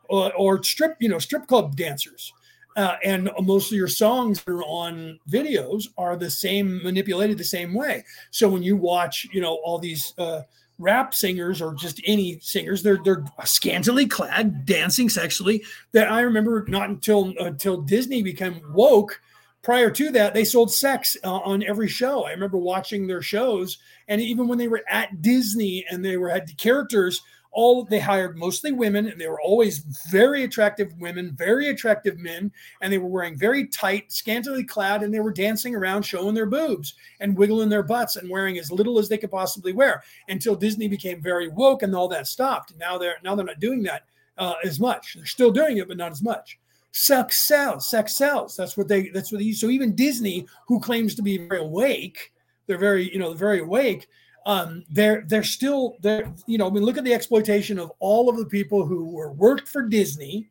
or, 0.10 0.34
or 0.34 0.64
strip, 0.64 0.96
you 1.00 1.08
know, 1.08 1.20
strip 1.20 1.46
club 1.46 1.76
dancers. 1.76 2.34
Uh, 2.78 2.96
and 3.04 3.30
most 3.42 3.72
of 3.72 3.78
your 3.78 3.88
songs 3.88 4.42
that 4.44 4.52
are 4.52 4.64
on 4.64 5.20
videos 5.30 5.88
are 5.98 6.16
the 6.16 6.30
same 6.30 6.82
manipulated 6.84 7.38
the 7.38 7.44
same 7.44 7.74
way. 7.74 8.06
So 8.32 8.48
when 8.48 8.64
you 8.64 8.78
watch 8.78 9.28
you 9.34 9.42
know 9.42 9.56
all 9.66 9.80
these 9.80 10.14
uh, 10.18 10.44
rap 10.80 11.14
singers 11.14 11.62
or 11.62 11.74
just 11.74 12.00
any 12.06 12.40
singers 12.40 12.84
they're 12.84 13.00
they're 13.04 13.26
scantily 13.46 14.06
clad 14.06 14.64
dancing 14.64 15.10
sexually 15.10 15.64
that 15.92 16.12
i 16.12 16.22
remember 16.22 16.66
not 16.68 16.88
until 16.88 17.34
until 17.40 17.82
disney 17.82 18.22
became 18.22 18.62
woke 18.74 19.20
prior 19.68 19.92
to 19.92 20.12
that 20.12 20.34
they 20.34 20.46
sold 20.46 20.74
sex 20.74 21.18
uh, 21.26 21.30
on 21.30 21.62
every 21.64 21.90
show. 21.90 22.24
I 22.24 22.32
remember 22.32 22.58
watching 22.58 23.06
their 23.06 23.22
shows 23.22 23.80
and 24.08 24.22
even 24.22 24.48
when 24.48 24.58
they 24.58 24.70
were 24.70 24.84
at 24.90 25.22
disney 25.22 25.86
and 25.90 26.04
they 26.04 26.16
were 26.16 26.30
had 26.30 26.58
characters 26.58 27.22
all 27.58 27.84
they 27.84 28.00
hired 28.00 28.38
mostly 28.38 28.72
women 28.72 29.08
and 29.08 29.20
they 29.20 29.28
were 29.28 29.42
always 29.42 29.80
very 30.12 30.44
attractive 30.44 30.94
women 31.00 31.36
very 31.36 31.70
attractive 31.70 32.20
men 32.20 32.52
and 32.82 32.94
they 32.94 33.00
were 33.00 33.10
wearing 33.10 33.36
very 33.36 33.66
tight 33.68 34.12
scantily 34.12 34.64
clad 34.64 35.02
and 35.02 35.12
they 35.12 35.20
were 35.20 35.34
dancing 35.34 35.76
around 35.76 36.04
showing 36.04 36.36
their 36.36 36.46
boobs 36.46 36.94
and 37.20 37.36
wiggling 37.36 37.68
their 37.68 37.82
butts 37.82 38.16
and 38.16 38.30
wearing 38.30 38.60
as 38.60 38.72
little 38.72 39.00
as 39.00 39.10
they 39.10 39.18
could 39.18 39.32
possibly 39.32 39.74
wear 39.74 40.04
until 40.30 40.56
disney 40.56 40.88
became 40.88 41.20
very 41.20 41.48
woke 41.48 41.82
and 41.82 41.96
all 41.96 42.08
that 42.08 42.28
stopped. 42.28 42.74
Now 42.78 42.98
they're 42.98 43.18
now 43.24 43.36
they're 43.36 43.46
not 43.46 43.60
doing 43.60 43.82
that 43.84 44.04
uh, 44.38 44.54
as 44.64 44.80
much. 44.80 45.16
They're 45.16 45.26
still 45.26 45.52
doing 45.52 45.78
it 45.78 45.88
but 45.88 45.98
not 45.98 46.12
as 46.12 46.22
much. 46.22 46.60
Sex 46.92 47.48
sells 47.48 47.90
sex 47.90 48.18
sells 48.18 48.56
that's 48.56 48.78
what 48.78 48.88
they 48.88 49.10
that's 49.10 49.32
what 49.32 49.40
they 49.40 49.52
so 49.52 49.70
even 49.70 49.96
disney 49.96 50.48
who 50.68 50.80
claims 50.80 51.14
to 51.16 51.22
be 51.22 51.38
very 51.38 51.62
awake 51.62 52.32
they're 52.66 52.80
very 52.80 53.12
you 53.14 53.20
know 53.20 53.34
very 53.34 53.60
awake 53.60 54.08
um, 54.48 54.86
they're 54.90 55.26
they're 55.28 55.44
still 55.44 55.98
there. 56.02 56.34
You 56.48 56.58
know, 56.58 56.68
I 56.68 56.72
mean, 56.72 56.84
look 56.84 56.98
at 56.98 57.04
the 57.04 57.14
exploitation 57.14 57.78
of 57.78 57.92
all 58.00 58.30
of 58.30 58.38
the 58.38 58.46
people 58.46 58.86
who 58.86 59.10
were 59.10 59.34
worked 59.34 59.68
for 59.68 59.84
Disney, 59.84 60.50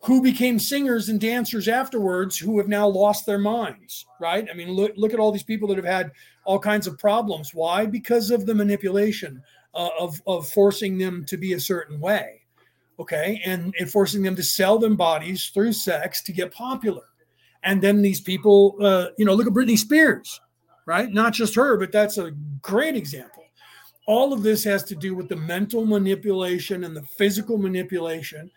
who 0.00 0.22
became 0.22 0.58
singers 0.58 1.10
and 1.10 1.20
dancers 1.20 1.68
afterwards, 1.68 2.38
who 2.38 2.56
have 2.56 2.68
now 2.68 2.88
lost 2.88 3.26
their 3.26 3.38
minds. 3.38 4.06
Right? 4.18 4.48
I 4.50 4.54
mean, 4.54 4.70
look 4.70 4.92
look 4.96 5.12
at 5.12 5.20
all 5.20 5.30
these 5.30 5.42
people 5.42 5.68
that 5.68 5.76
have 5.76 5.84
had 5.84 6.10
all 6.46 6.58
kinds 6.58 6.86
of 6.86 6.98
problems. 6.98 7.52
Why? 7.52 7.84
Because 7.84 8.30
of 8.30 8.46
the 8.46 8.54
manipulation 8.54 9.42
uh, 9.74 9.90
of 10.00 10.20
of 10.26 10.48
forcing 10.48 10.96
them 10.96 11.26
to 11.26 11.36
be 11.36 11.52
a 11.52 11.60
certain 11.60 12.00
way. 12.00 12.40
Okay, 12.98 13.42
and, 13.44 13.74
and 13.78 13.90
forcing 13.90 14.22
them 14.22 14.34
to 14.36 14.42
sell 14.42 14.78
them 14.78 14.96
bodies 14.96 15.50
through 15.52 15.74
sex 15.74 16.22
to 16.22 16.32
get 16.32 16.50
popular. 16.50 17.02
And 17.62 17.82
then 17.82 18.00
these 18.00 18.22
people, 18.22 18.74
uh, 18.80 19.08
you 19.18 19.26
know, 19.26 19.34
look 19.34 19.46
at 19.46 19.52
Britney 19.52 19.76
Spears 19.76 20.40
right? 20.86 21.12
Not 21.12 21.34
just 21.34 21.54
her, 21.56 21.76
but 21.76 21.92
that's 21.92 22.16
a 22.16 22.32
great 22.62 22.96
example. 22.96 23.44
All 24.06 24.32
of 24.32 24.42
this 24.42 24.64
has 24.64 24.84
to 24.84 24.94
do 24.94 25.14
with 25.14 25.28
the 25.28 25.36
mental 25.36 25.84
manipulation 25.84 26.84
and 26.84 26.96
the 26.96 27.02
physical 27.02 27.58
manipulation 27.58 28.50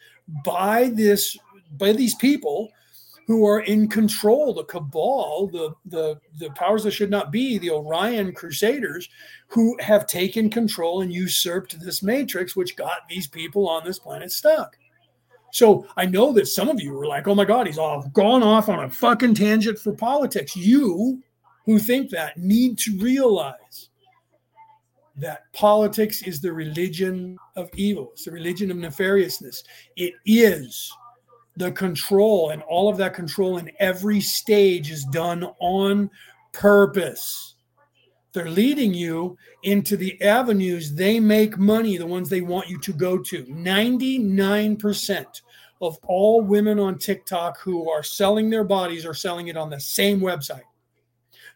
by 0.45 0.91
this 0.93 1.38
by 1.77 1.91
these 1.91 2.15
people 2.15 2.72
who 3.26 3.45
are 3.45 3.61
in 3.61 3.88
control, 3.88 4.53
the 4.53 4.64
cabal, 4.64 5.47
the 5.47 5.73
the 5.85 6.19
the 6.38 6.51
powers 6.51 6.84
that 6.84 6.91
should 6.91 7.10
not 7.10 7.31
be, 7.31 7.57
the 7.57 7.72
Orion 7.72 8.31
Crusaders, 8.34 9.10
who 9.47 9.76
have 9.80 10.07
taken 10.07 10.49
control 10.49 11.01
and 11.01 11.11
usurped 11.11 11.80
this 11.80 12.03
matrix, 12.03 12.56
which 12.56 12.76
got 12.76 13.07
these 13.10 13.27
people 13.27 13.68
on 13.68 13.84
this 13.84 13.99
planet 13.99 14.31
stuck. 14.31 14.77
So 15.51 15.88
I 15.97 16.06
know 16.06 16.31
that 16.34 16.47
some 16.47 16.69
of 16.69 16.80
you 16.80 16.99
are 16.99 17.07
like, 17.07 17.27
"Oh 17.27 17.34
my 17.34 17.45
God, 17.45 17.65
he's 17.65 17.80
all 17.80 18.07
gone 18.14 18.43
off 18.43 18.69
on 18.69 18.84
a 18.84 18.89
fucking 18.89 19.34
tangent 19.34 19.80
for 19.80 19.93
politics." 19.93 20.56
You 20.56 21.23
who 21.69 21.77
think 21.77 22.09
that 22.09 22.35
need 22.35 22.79
to 22.79 22.97
realize 22.97 23.89
that 25.15 25.43
politics 25.53 26.23
is 26.23 26.41
the 26.41 26.51
religion 26.51 27.37
of 27.55 27.69
evil, 27.75 28.09
it's 28.13 28.25
the 28.25 28.31
religion 28.31 28.71
of 28.71 28.77
nefariousness. 28.77 29.57
It 29.95 30.15
is 30.25 30.91
the 31.57 31.71
control, 31.71 32.49
and 32.49 32.63
all 32.63 32.89
of 32.89 32.97
that 32.97 33.13
control 33.13 33.59
in 33.59 33.69
every 33.77 34.19
stage 34.19 34.89
is 34.89 35.05
done 35.11 35.43
on 35.59 36.09
purpose. 36.53 37.53
They're 38.33 38.49
leading 38.49 38.95
you 38.95 39.37
into 39.61 39.95
the 39.95 40.19
avenues 40.23 40.95
they 40.95 41.19
make 41.19 41.59
money, 41.59 41.97
the 41.97 42.07
ones 42.07 42.29
they 42.29 42.41
want 42.41 42.67
you 42.67 42.79
to 42.79 42.93
go 42.93 43.19
to. 43.19 43.45
99% 43.45 45.25
of 45.81 45.99
all 46.07 46.41
women 46.41 46.79
on 46.79 46.97
TikTok 46.97 47.59
who 47.59 47.91
are 47.91 48.01
selling 48.01 48.49
their 48.49 48.63
bodies 48.63 49.05
are 49.05 49.13
selling 49.13 49.49
it 49.49 49.55
on 49.57 49.69
the 49.69 49.79
same 49.79 50.19
website. 50.19 50.63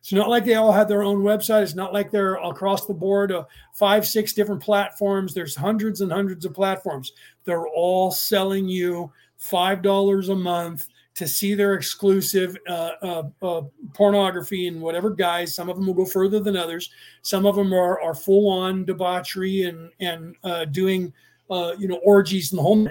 It's 0.04 0.12
not 0.12 0.30
like 0.30 0.44
they 0.44 0.56
all 0.56 0.74
have 0.74 0.90
their 0.90 1.02
own 1.02 1.24
website. 1.24 1.64
It's 1.64 1.76
not 1.76 1.94
like 1.94 2.12
they're 2.12 2.36
across 2.36 2.86
the 2.86 2.94
board, 2.94 3.32
uh, 3.32 3.46
five, 3.72 4.06
six 4.06 4.34
different 4.34 4.62
platforms. 4.62 5.34
There's 5.34 5.56
hundreds 5.56 6.02
and 6.02 6.12
hundreds 6.12 6.44
of 6.44 6.54
platforms. 6.54 7.14
They're 7.46 7.70
all 7.70 8.12
selling 8.12 8.68
you 8.68 9.14
$5 9.40 10.30
a 10.30 10.36
month 10.36 10.90
to 11.16 11.26
see 11.26 11.56
their 11.56 11.76
exclusive 11.76 12.58
uh, 12.68 12.92
uh, 13.02 13.24
uh, 13.42 13.62
pornography 13.94 14.68
and 14.68 14.82
whatever 14.82 15.10
guys. 15.10 15.56
Some 15.56 15.70
of 15.70 15.78
them 15.78 15.88
will 15.88 15.94
go 15.94 16.06
further 16.06 16.42
than 16.42 16.58
others. 16.58 16.90
Some 17.22 17.46
of 17.46 17.56
them 17.56 17.74
are, 17.74 18.02
are 18.02 18.14
full 18.14 18.50
on 18.50 18.84
debauchery 18.84 19.64
and, 19.64 19.90
and 20.02 20.36
uh, 20.44 20.66
doing, 20.66 21.14
uh, 21.50 21.76
you 21.80 21.88
know, 21.88 22.02
orgies 22.04 22.52
and 22.52 22.60
the 22.60 22.64
whole. 22.64 22.86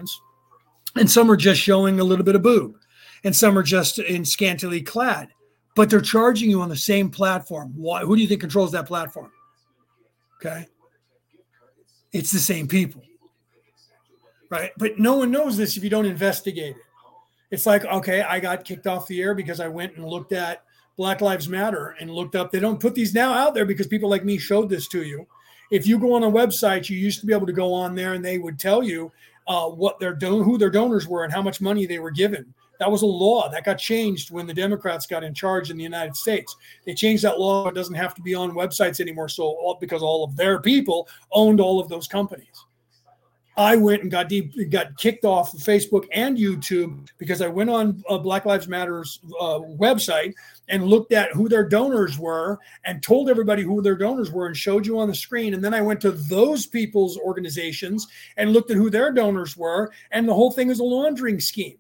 And 0.97 1.11
some 1.11 1.31
are 1.31 1.37
just 1.37 1.61
showing 1.61 2.01
a 2.01 2.05
little 2.05 2.25
bit 2.25 2.37
of 2.37 2.43
boob. 2.43 2.77
And 3.23 3.37
some 3.37 3.59
are 3.59 3.63
just 3.63 3.99
in 3.99 4.25
scantily 4.25 4.81
clad. 4.81 5.29
But 5.74 5.89
they're 5.89 6.01
charging 6.01 6.51
you 6.51 6.61
on 6.61 6.69
the 6.69 6.77
same 6.77 7.11
platform. 7.11 7.73
Why? 7.77 8.03
Who 8.03 8.15
do 8.15 8.23
you 8.23 8.28
think 8.28 8.40
controls 8.40 8.73
that 8.73 8.86
platform? 8.86 9.32
Okay. 10.36 10.66
It's 12.12 12.31
the 12.31 12.39
same 12.39 12.69
people. 12.69 13.03
Right. 14.51 14.73
But 14.77 14.99
no 14.99 15.16
one 15.16 15.31
knows 15.31 15.57
this 15.57 15.77
if 15.77 15.85
you 15.85 15.89
don't 15.89 16.05
investigate 16.05 16.77
it. 16.77 16.82
It's 17.51 17.66
like, 17.66 17.85
okay, 17.85 18.23
I 18.23 18.40
got 18.40 18.65
kicked 18.65 18.86
off 18.86 19.07
the 19.07 19.20
air 19.20 19.35
because 19.35 19.61
I 19.61 19.69
went 19.69 19.97
and 19.97 20.07
looked 20.07 20.32
at 20.32 20.65
Black 20.97 21.20
Lives 21.20 21.49
Matter 21.49 21.97
and 22.01 22.11
looked 22.11 22.35
up. 22.35 22.51
They 22.51 22.61
don't 22.61 22.81
put 22.81 22.94
these 22.94 23.15
now 23.15 23.32
out 23.32 23.55
there 23.55 23.66
because 23.66 23.86
people 23.86 24.09
like 24.09 24.24
me 24.24 24.39
showed 24.39 24.69
this 24.69 24.89
to 24.89 25.03
you. 25.03 25.27
If 25.70 25.86
you 25.86 25.99
go 25.99 26.15
on 26.15 26.23
a 26.23 26.31
website, 26.31 26.89
you 26.89 26.97
used 26.99 27.20
to 27.20 27.27
be 27.27 27.32
able 27.32 27.47
to 27.47 27.53
go 27.53 27.73
on 27.73 27.94
there 27.94 28.15
and 28.15 28.24
they 28.24 28.39
would 28.39 28.59
tell 28.59 28.82
you 28.82 29.11
uh, 29.47 29.69
what 29.69 29.99
their 30.01 30.15
don- 30.15 30.44
who 30.44 30.59
their 30.59 30.70
donors 30.70 31.07
were 31.07 31.24
and 31.24 31.32
how 31.32 31.43
much 31.43 31.61
money 31.61 31.86
they 31.86 31.99
were 31.99 32.11
given. 32.11 32.53
That 32.83 32.91
was 32.91 33.03
a 33.03 33.07
law 33.07 33.49
that 33.49 33.65
got 33.65 33.79
changed 33.79 34.33
when 34.33 34.45
the 34.45 34.53
Democrats 34.53 35.07
got 35.07 35.23
in 35.23 35.35
charge 35.35 35.71
in 35.71 35.77
the 35.77 35.85
United 35.85 36.17
States. 36.17 36.57
They 36.85 36.95
changed 36.95 37.23
that 37.23 37.39
law; 37.39 37.69
it 37.69 37.77
doesn't 37.77 37.95
have 37.95 38.13
to 38.17 38.23
be 38.23 38.35
on 38.35 38.51
websites 38.51 38.99
anymore. 38.99 39.29
So, 39.29 39.45
all, 39.45 39.79
because 39.81 40.03
all 40.03 40.25
of 40.25 40.35
their 40.35 40.61
people 40.61 41.09
owned 41.31 41.61
all 41.61 41.79
of 41.79 41.89
those 41.89 42.09
companies. 42.09 42.65
I 43.57 43.77
went 43.77 44.03
and 44.03 44.11
got 44.11 44.29
deep, 44.29 44.53
got 44.73 44.99
kicked 44.99 45.25
off 45.25 45.55
of 45.55 45.61
Facebook 45.61 46.07
and 46.11 46.37
YouTube 46.37 47.09
because 47.19 47.41
I 47.41 47.47
went 47.47 47.71
on 47.71 48.03
uh, 48.09 48.19
Black 48.19 48.47
Lives 48.47 48.67
Matter's 48.67 49.21
uh, 49.39 49.61
website 49.61 50.35
and 50.69 50.89
looked 50.89 51.13
at 51.13 51.31
who 51.31 51.49
their 51.49 51.69
donors 51.69 52.19
were 52.19 52.59
and 52.85 53.01
told 53.01 53.31
everybody 53.31 53.63
who 53.63 53.81
their 53.81 53.97
donors 53.97 54.33
were 54.33 54.49
and 54.49 54.57
showed 54.57 54.85
you 54.85 54.99
on 54.99 55.07
the 55.07 55.15
screen. 55.15 55.55
And 55.55 55.63
then 55.63 55.73
I 55.75 55.83
went 55.83 56.01
to 56.01 56.11
those 56.11 56.67
people's 56.67 57.17
organizations 57.19 58.09
and 58.39 58.53
looked 58.53 58.73
at 58.73 58.77
who 58.77 58.91
their 58.91 59.13
donors 59.13 59.57
were, 59.57 59.93
and 60.11 60.29
the 60.29 60.35
whole 60.35 60.51
thing 60.51 60.69
is 60.69 60.81
a 60.81 60.85
laundering 60.85 61.39
scheme. 61.39 61.79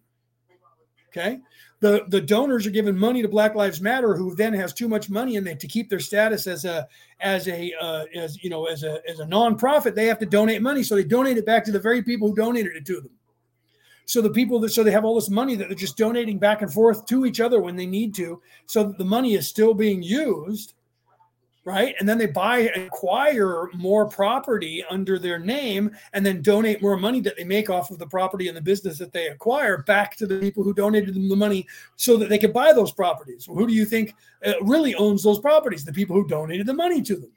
Okay 1.16 1.40
the 1.82 2.04
the 2.08 2.20
donors 2.20 2.64
are 2.64 2.70
giving 2.70 2.96
money 2.96 3.22
to 3.22 3.28
Black 3.28 3.56
Lives 3.56 3.80
Matter, 3.80 4.14
who 4.14 4.36
then 4.36 4.54
has 4.54 4.72
too 4.72 4.88
much 4.88 5.10
money 5.10 5.34
in 5.34 5.42
there 5.42 5.56
to 5.56 5.66
keep 5.66 5.90
their 5.90 5.98
status 5.98 6.46
as 6.46 6.64
a 6.64 6.86
as 7.20 7.48
a 7.48 7.74
uh, 7.78 8.04
as 8.14 8.42
you 8.42 8.48
know 8.48 8.66
as 8.66 8.84
a 8.84 9.00
as 9.08 9.18
a 9.18 9.24
nonprofit. 9.24 9.96
They 9.96 10.06
have 10.06 10.20
to 10.20 10.26
donate 10.26 10.62
money, 10.62 10.84
so 10.84 10.94
they 10.94 11.02
donate 11.02 11.38
it 11.38 11.44
back 11.44 11.64
to 11.64 11.72
the 11.72 11.80
very 11.80 12.00
people 12.00 12.28
who 12.28 12.36
donated 12.36 12.76
it 12.76 12.86
to 12.86 13.00
them. 13.00 13.10
So 14.04 14.22
the 14.22 14.30
people 14.30 14.60
that 14.60 14.70
so 14.70 14.84
they 14.84 14.92
have 14.92 15.04
all 15.04 15.16
this 15.16 15.28
money 15.28 15.56
that 15.56 15.68
they're 15.68 15.76
just 15.76 15.96
donating 15.96 16.38
back 16.38 16.62
and 16.62 16.72
forth 16.72 17.04
to 17.06 17.26
each 17.26 17.40
other 17.40 17.60
when 17.60 17.74
they 17.74 17.86
need 17.86 18.14
to, 18.14 18.40
so 18.66 18.94
the 18.96 19.04
money 19.04 19.34
is 19.34 19.48
still 19.48 19.74
being 19.74 20.04
used 20.04 20.74
right? 21.64 21.94
And 21.98 22.08
then 22.08 22.18
they 22.18 22.26
buy 22.26 22.58
acquire 22.74 23.68
more 23.74 24.08
property 24.08 24.84
under 24.90 25.18
their 25.18 25.38
name 25.38 25.92
and 26.12 26.26
then 26.26 26.42
donate 26.42 26.82
more 26.82 26.96
money 26.96 27.20
that 27.20 27.36
they 27.36 27.44
make 27.44 27.70
off 27.70 27.90
of 27.90 27.98
the 27.98 28.06
property 28.06 28.48
and 28.48 28.56
the 28.56 28.62
business 28.62 28.98
that 28.98 29.12
they 29.12 29.28
acquire 29.28 29.78
back 29.82 30.16
to 30.16 30.26
the 30.26 30.40
people 30.40 30.64
who 30.64 30.74
donated 30.74 31.14
them 31.14 31.28
the 31.28 31.36
money 31.36 31.66
so 31.96 32.16
that 32.16 32.28
they 32.28 32.38
could 32.38 32.52
buy 32.52 32.72
those 32.72 32.90
properties. 32.90 33.46
Well, 33.46 33.56
who 33.56 33.68
do 33.68 33.74
you 33.74 33.84
think 33.84 34.14
uh, 34.44 34.54
really 34.62 34.94
owns 34.96 35.22
those 35.22 35.38
properties? 35.38 35.84
The 35.84 35.92
people 35.92 36.16
who 36.16 36.26
donated 36.26 36.66
the 36.66 36.74
money 36.74 37.00
to 37.02 37.16
them. 37.16 37.32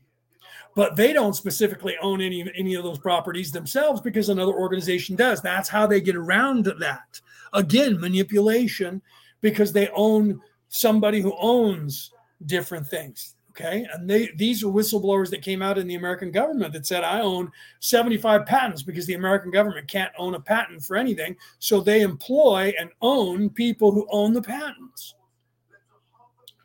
But 0.75 0.95
they 0.95 1.13
don't 1.13 1.35
specifically 1.35 1.95
own 2.01 2.19
any 2.19 2.51
any 2.53 2.75
of 2.75 2.83
those 2.83 2.99
properties 2.99 3.51
themselves 3.51 4.01
because 4.01 4.27
another 4.27 4.51
organization 4.51 5.15
does. 5.15 5.41
That's 5.41 5.69
how 5.69 5.87
they 5.87 6.01
get 6.01 6.17
around 6.17 6.65
that. 6.65 7.21
Again, 7.53 7.97
manipulation 7.97 9.01
because 9.39 9.71
they 9.71 9.87
own 9.95 10.41
somebody 10.67 11.21
who 11.21 11.33
owns 11.39 12.11
different 12.45 12.87
things 12.87 13.34
Okay. 13.57 13.87
And 13.93 14.09
they, 14.09 14.31
these 14.35 14.63
are 14.63 14.67
whistleblowers 14.67 15.29
that 15.29 15.41
came 15.41 15.61
out 15.61 15.77
in 15.77 15.87
the 15.87 15.95
American 15.95 16.29
government 16.29 16.73
that 16.73 16.85
said, 16.85 17.05
I 17.05 17.21
own 17.21 17.49
75 17.79 18.45
patents 18.45 18.83
because 18.83 19.05
the 19.05 19.13
American 19.13 19.49
government 19.49 19.87
can't 19.87 20.11
own 20.17 20.35
a 20.35 20.41
patent 20.41 20.83
for 20.83 20.97
anything. 20.97 21.37
So 21.59 21.79
they 21.79 22.01
employ 22.01 22.73
and 22.77 22.89
own 23.01 23.49
people 23.49 23.93
who 23.93 24.07
own 24.11 24.33
the 24.33 24.41
patents. 24.41 25.15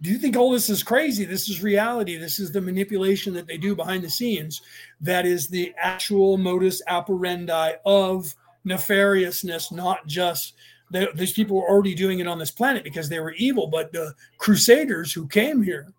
Do 0.02 0.10
you 0.10 0.18
think 0.18 0.36
all 0.36 0.50
this 0.50 0.68
is 0.68 0.82
crazy? 0.82 1.24
This 1.24 1.48
is 1.48 1.62
reality. 1.62 2.16
This 2.16 2.40
is 2.40 2.50
the 2.50 2.60
manipulation 2.60 3.34
that 3.34 3.46
they 3.46 3.58
do 3.58 3.76
behind 3.76 4.02
the 4.02 4.10
scenes. 4.10 4.60
That 5.00 5.26
is 5.26 5.46
the 5.46 5.72
actual 5.78 6.38
modus 6.38 6.82
operandi 6.88 7.74
of 7.86 8.34
nefariousness, 8.66 9.70
not 9.70 10.06
just 10.06 10.54
these 11.14 11.32
people 11.32 11.56
were 11.56 11.68
already 11.68 11.94
doing 11.94 12.18
it 12.18 12.26
on 12.26 12.38
this 12.38 12.50
planet 12.50 12.82
because 12.82 13.08
they 13.08 13.20
were 13.20 13.32
evil, 13.34 13.68
but 13.68 13.92
the 13.92 14.12
crusaders 14.38 15.12
who 15.12 15.28
came 15.28 15.62
here 15.62 15.92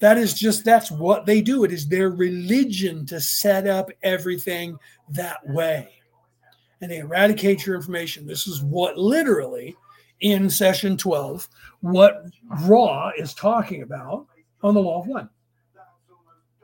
that 0.00 0.16
is 0.18 0.34
just 0.34 0.64
that's 0.64 0.90
what 0.90 1.26
they 1.26 1.40
do. 1.40 1.64
It 1.64 1.72
is 1.72 1.86
their 1.86 2.10
religion 2.10 3.06
to 3.06 3.20
set 3.20 3.66
up 3.66 3.90
everything 4.02 4.78
that 5.10 5.46
way. 5.48 5.90
And 6.80 6.90
they 6.90 6.98
eradicate 6.98 7.66
your 7.66 7.76
information. 7.76 8.26
This 8.26 8.46
is 8.46 8.62
what 8.62 8.96
literally 8.96 9.76
in 10.20 10.50
session 10.50 10.96
12 10.96 11.48
what 11.80 12.24
Ra 12.62 13.10
is 13.16 13.34
talking 13.34 13.82
about 13.82 14.26
on 14.62 14.74
the 14.74 14.80
law 14.80 15.00
of 15.00 15.06
one. 15.06 15.28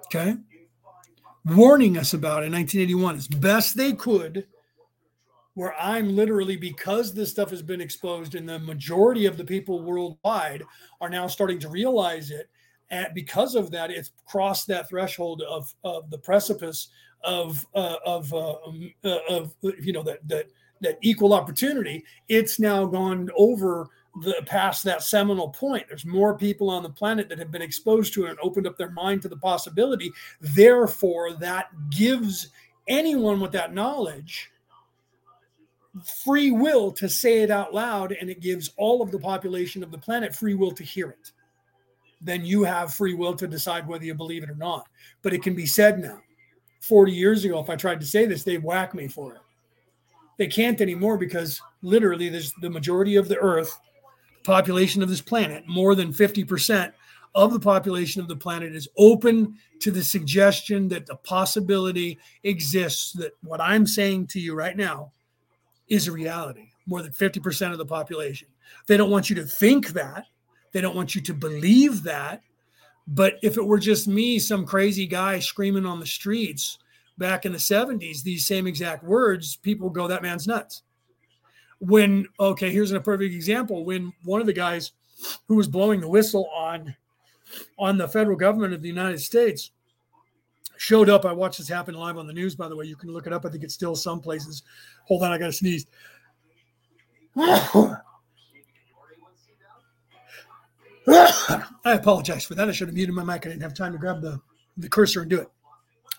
Okay? 0.07 0.37
Warning 1.45 1.97
us 1.97 2.15
about 2.15 2.45
in 2.45 2.53
1981 2.53 3.17
as 3.17 3.29
best 3.29 3.77
they 3.77 3.93
could 3.93 4.47
where 5.57 5.75
i'm 5.81 6.15
literally 6.15 6.57
because 6.57 7.15
this 7.15 7.31
stuff 7.31 7.51
has 7.51 7.63
been 7.63 7.81
exposed 7.81 8.35
and 8.35 8.49
the 8.49 8.59
majority 8.59 9.27
of 9.27 9.37
the 9.37 9.45
people 9.45 9.83
worldwide 9.83 10.63
are 11.01 11.09
now 11.09 11.27
starting 11.27 11.59
to 11.59 11.69
realize 11.69 12.31
it 12.31 12.51
and 12.91 13.09
because 13.15 13.55
of 13.55 13.71
that, 13.73 13.91
it's 13.91 14.13
crossed 14.27 14.69
that 14.69 14.89
threshold 14.89 15.43
of, 15.43 15.75
of 15.85 16.11
the 16.11 16.19
precipice 16.19 16.89
of 17.25 17.67
uh, 17.75 17.97
of 18.05 18.33
uh, 18.33 18.55
um, 18.67 18.93
uh, 19.05 19.19
of 19.29 19.55
you 19.63 19.93
know 19.93 20.03
that 20.03 20.27
that 20.29 20.47
that 20.81 20.99
equal 21.03 21.35
opportunity. 21.35 22.05
It's 22.29 22.61
now 22.61 22.85
gone 22.87 23.31
over 23.37 23.89
the 24.23 24.41
past 24.47 24.85
that 24.85 25.03
seminal 25.03 25.49
point. 25.49 25.87
There's 25.89 26.07
more 26.07 26.39
people 26.39 26.71
on 26.71 26.83
the 26.83 26.91
planet 26.91 27.29
that 27.29 27.39
have 27.39 27.51
been 27.51 27.63
exposed 27.63 28.15
to 28.15 28.27
it 28.27 28.31
and 28.31 28.39
opened 28.41 28.67
up 28.67 28.77
their 28.77 28.91
mind 28.91 29.23
to 29.23 29.29
the 29.29 29.37
possibility. 29.37 30.13
Therefore, 30.41 31.35
that 31.35 31.67
gives 31.91 32.49
anyone 32.89 33.41
with 33.41 33.53
that 33.53 33.75
knowledge 33.75 34.51
free 36.23 36.51
will 36.51 36.93
to 36.93 37.09
say 37.09 37.43
it 37.43 37.51
out 37.51 37.75
loud, 37.75 38.13
and 38.13 38.31
it 38.31 38.41
gives 38.41 38.71
all 38.77 39.03
of 39.03 39.11
the 39.11 39.19
population 39.19 39.83
of 39.83 39.91
the 39.91 39.99
planet 39.99 40.37
free 40.37 40.55
will 40.55 40.71
to 40.73 40.85
hear 40.85 41.11
it 41.11 41.33
then 42.21 42.45
you 42.45 42.65
have 42.65 42.95
free 42.95 43.15
will 43.15 43.35
to 43.35 43.47
decide 43.47 43.87
whether 43.87 44.05
you 44.05 44.15
believe 44.15 44.43
it 44.43 44.51
or 44.51 44.57
not. 44.57 44.87
But 45.23 45.33
it 45.33 45.43
can 45.43 45.55
be 45.55 45.67
said 45.67 45.99
now. 45.99 46.21
40 46.81 47.13
years 47.13 47.45
ago, 47.45 47.59
if 47.61 47.69
I 47.69 47.77
tried 47.77 48.01
to 48.01 48.07
say 48.07 48.27
this, 48.27 48.45
they'd 48.45 48.63
whack 48.63 48.95
me 48.95 49.09
for 49.09 49.35
it. 49.35 49.41
They 50.39 50.47
can't 50.47 50.81
anymore 50.81 51.19
because 51.19 51.61
literally 51.83 52.29
there's 52.29 52.53
the 52.61 52.71
majority 52.71 53.17
of 53.17 53.29
the 53.29 53.39
earth, 53.39 53.77
population 54.45 55.03
of 55.03 55.09
this 55.09 55.21
planet, 55.21 55.65
more 55.67 55.95
than 55.95 56.13
50% 56.13 56.93
of 57.35 57.53
the 57.53 57.61
population 57.61 58.23
of 58.23 58.29
the 58.29 58.37
planet 58.37 58.75
is 58.75 58.89
open 58.97 59.57
to 59.81 59.91
the 59.91 60.03
suggestion 60.03 60.89
that 60.89 61.05
the 61.07 61.17
possibility 61.17 62.19
exists 62.45 63.13
that 63.13 63.33
what 63.43 63.61
I'm 63.61 63.87
saying 63.87 64.29
to 64.29 64.41
you 64.41 64.55
right 64.55 64.77
now 64.77 65.13
is 65.89 66.09
a 66.09 66.13
reality. 66.13 66.71
More 66.87 67.03
than 67.03 67.13
50% 67.13 67.73
of 67.73 67.79
the 67.79 67.85
population. 67.85 68.49
They 68.87 68.97
don't 68.97 69.11
want 69.11 69.29
you 69.29 69.37
to 69.37 69.45
think 69.45 69.89
that 69.89 70.27
they 70.77 70.83
don't 70.83 70.95
want 70.95 71.15
you 71.15 71.23
to 71.23 71.33
believe 71.33 72.03
that. 72.03 72.43
But 73.09 73.39
if 73.43 73.57
it 73.57 73.65
were 73.65 73.79
just 73.79 74.07
me, 74.07 74.39
some 74.39 74.67
crazy 74.67 75.07
guy 75.07 75.39
screaming 75.39 75.87
on 75.87 76.01
the 76.01 76.07
streets 76.07 76.77
back 77.17 77.47
in 77.47 77.53
the 77.53 77.59
70s, 77.59 78.23
these 78.23 78.45
same 78.45 78.67
exact 78.67 79.03
words, 79.03 79.57
people 79.57 79.89
go, 79.89 80.07
that 80.07 80.21
man's 80.21 80.47
nuts. 80.47 80.83
When, 81.79 82.29
okay, 82.39 82.71
here's 82.71 82.93
a 82.93 83.01
perfect 83.01 83.33
example. 83.33 83.87
When 83.87 84.13
one 84.23 84.43
of 84.43 84.47
the 84.47 84.53
guys 84.53 84.93
who 85.49 85.55
was 85.57 85.67
blowing 85.67 86.03
the 86.03 86.11
whistle 86.11 86.51
on 86.55 86.95
on 87.79 87.97
the 87.97 88.07
federal 88.07 88.37
government 88.37 88.75
of 88.75 88.83
the 88.83 88.89
United 88.89 89.21
States 89.21 89.71
showed 90.77 91.09
up. 91.09 91.25
I 91.25 91.33
watched 91.33 91.57
this 91.57 91.69
happen 91.69 91.95
live 91.95 92.19
on 92.19 92.27
the 92.27 92.35
news, 92.35 92.55
by 92.55 92.69
the 92.69 92.77
way. 92.77 92.85
You 92.85 92.97
can 92.97 93.15
look 93.15 93.27
it 93.27 93.33
up. 93.33 93.47
I 93.47 93.49
think 93.49 93.65
it's 93.65 93.73
still 93.73 93.97
some 93.97 94.21
places. 94.21 94.63
Hold 95.07 95.23
on, 95.23 95.33
I 95.33 95.39
got 95.39 95.47
to 95.47 95.53
sneeze. 95.55 95.87
I 101.09 101.65
apologize 101.85 102.45
for 102.45 102.55
that. 102.57 102.69
I 102.69 102.73
should 102.73 102.89
have 102.89 102.95
muted 102.95 103.15
my 103.15 103.23
mic. 103.23 103.47
I 103.47 103.51
didn't 103.51 103.63
have 103.63 103.75
time 103.75 103.93
to 103.93 103.99
grab 103.99 104.21
the, 104.21 104.41
the 104.77 104.89
cursor 104.89 105.21
and 105.21 105.31
do 105.31 105.41
it. 105.41 105.49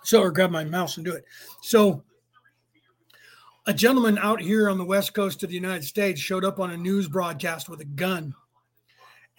So, 0.03 0.21
or 0.21 0.31
grab 0.31 0.51
my 0.51 0.63
mouse 0.63 0.95
and 0.95 1.05
do 1.05 1.13
it. 1.13 1.25
So, 1.61 2.03
a 3.65 3.73
gentleman 3.73 4.17
out 4.17 4.39
here 4.39 4.69
on 4.69 4.77
the 4.77 4.85
west 4.85 5.13
coast 5.13 5.43
of 5.43 5.49
the 5.49 5.55
United 5.55 5.83
States 5.83 6.21
showed 6.21 6.45
up 6.45 6.59
on 6.59 6.71
a 6.71 6.77
news 6.77 7.09
broadcast 7.09 7.67
with 7.67 7.81
a 7.81 7.85
gun, 7.85 8.33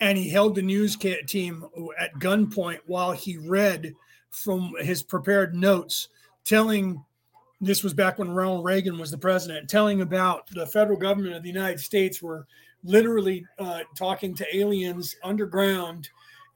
and 0.00 0.18
he 0.18 0.28
held 0.28 0.54
the 0.54 0.62
news 0.62 0.96
team 0.96 1.64
at 1.98 2.12
gunpoint 2.16 2.80
while 2.84 3.12
he 3.12 3.38
read 3.38 3.94
from 4.28 4.74
his 4.80 5.02
prepared 5.02 5.54
notes, 5.54 6.08
telling 6.44 7.02
this 7.62 7.82
was 7.82 7.94
back 7.94 8.18
when 8.18 8.30
Ronald 8.30 8.66
Reagan 8.66 8.98
was 8.98 9.10
the 9.10 9.16
president, 9.16 9.70
telling 9.70 10.02
about 10.02 10.46
the 10.50 10.66
federal 10.66 10.98
government 10.98 11.34
of 11.34 11.42
the 11.42 11.48
United 11.48 11.80
States 11.80 12.20
were 12.20 12.46
literally 12.84 13.44
uh, 13.58 13.80
talking 13.96 14.34
to 14.34 14.56
aliens 14.56 15.16
underground 15.24 16.08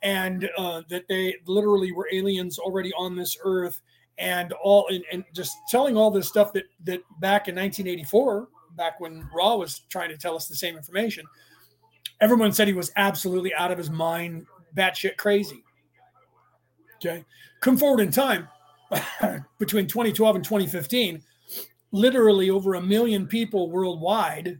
and 0.03 0.49
uh, 0.57 0.83
that 0.89 1.07
they 1.09 1.37
literally 1.47 1.93
were 1.93 2.09
aliens 2.13 2.59
already 2.59 2.93
on 2.95 3.17
this 3.17 3.37
earth 3.45 3.81
and 4.19 4.53
all 4.63 4.87
and, 4.89 5.05
and, 5.13 5.25
just 5.33 5.57
telling 5.71 5.97
all 5.97 6.11
this 6.11 6.29
stuff 6.29 6.53
that 6.53 6.65
that 6.85 7.01
back 7.21 7.49
in 7.49 7.55
1984 7.55 8.49
back 8.77 9.01
when 9.01 9.29
Ra 9.35 9.55
was 9.57 9.81
trying 9.89 10.11
to 10.11 10.17
tell 10.17 10.37
us 10.37 10.49
the 10.49 10.57
same 10.57 10.77
information 10.77 11.25
everyone 12.23 12.53
said 12.53 12.69
he 12.69 12.73
was 12.73 12.93
absolutely 12.97 13.53
out 13.55 13.73
of 13.73 13.77
his 13.77 13.91
mind 13.91 14.47
batshit 14.77 15.17
crazy. 15.17 15.63
Okay? 16.97 17.25
Come 17.61 17.77
forward 17.77 18.01
in 18.01 18.13
time 18.13 18.49
between 19.59 19.87
2012 19.87 20.37
and 20.37 20.45
2015 20.45 21.23
literally 21.91 22.49
over 22.49 22.75
a 22.75 22.81
million 22.81 23.27
people 23.27 23.71
worldwide 23.71 24.59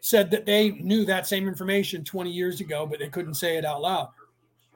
said 0.00 0.30
that 0.30 0.46
they 0.46 0.70
knew 0.70 1.04
that 1.04 1.26
same 1.26 1.48
information 1.48 2.04
20 2.04 2.30
years 2.30 2.60
ago 2.60 2.86
but 2.86 2.98
they 2.98 3.08
couldn't 3.08 3.34
say 3.34 3.56
it 3.56 3.64
out 3.64 3.82
loud 3.82 4.08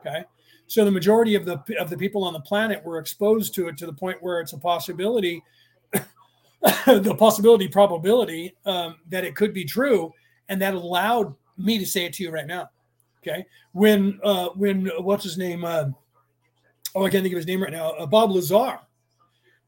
Okay. 0.04 0.24
So 0.66 0.84
the 0.84 0.90
majority 0.90 1.34
of 1.34 1.44
the 1.44 1.62
of 1.78 1.90
the 1.90 1.96
people 1.96 2.24
on 2.24 2.32
the 2.32 2.40
planet 2.40 2.84
were 2.84 2.98
exposed 2.98 3.54
to 3.54 3.68
it 3.68 3.76
to 3.78 3.86
the 3.86 3.92
point 3.92 4.22
where 4.22 4.40
it's 4.40 4.52
a 4.52 4.58
possibility, 4.58 5.42
the 5.92 7.14
possibility 7.18 7.68
probability 7.68 8.56
um, 8.64 8.96
that 9.08 9.24
it 9.24 9.36
could 9.36 9.52
be 9.52 9.64
true, 9.64 10.12
and 10.48 10.60
that 10.62 10.74
allowed 10.74 11.34
me 11.56 11.78
to 11.78 11.86
say 11.86 12.04
it 12.04 12.14
to 12.14 12.22
you 12.22 12.30
right 12.30 12.46
now. 12.46 12.70
Okay. 13.22 13.44
When 13.72 14.18
uh, 14.24 14.48
when 14.50 14.86
what's 14.98 15.24
his 15.24 15.38
name? 15.38 15.64
Uh, 15.64 15.86
oh, 16.94 17.04
I 17.04 17.10
can't 17.10 17.22
think 17.22 17.34
of 17.34 17.38
his 17.38 17.46
name 17.46 17.62
right 17.62 17.72
now. 17.72 17.90
Uh, 17.90 18.06
Bob 18.06 18.30
Lazar. 18.30 18.80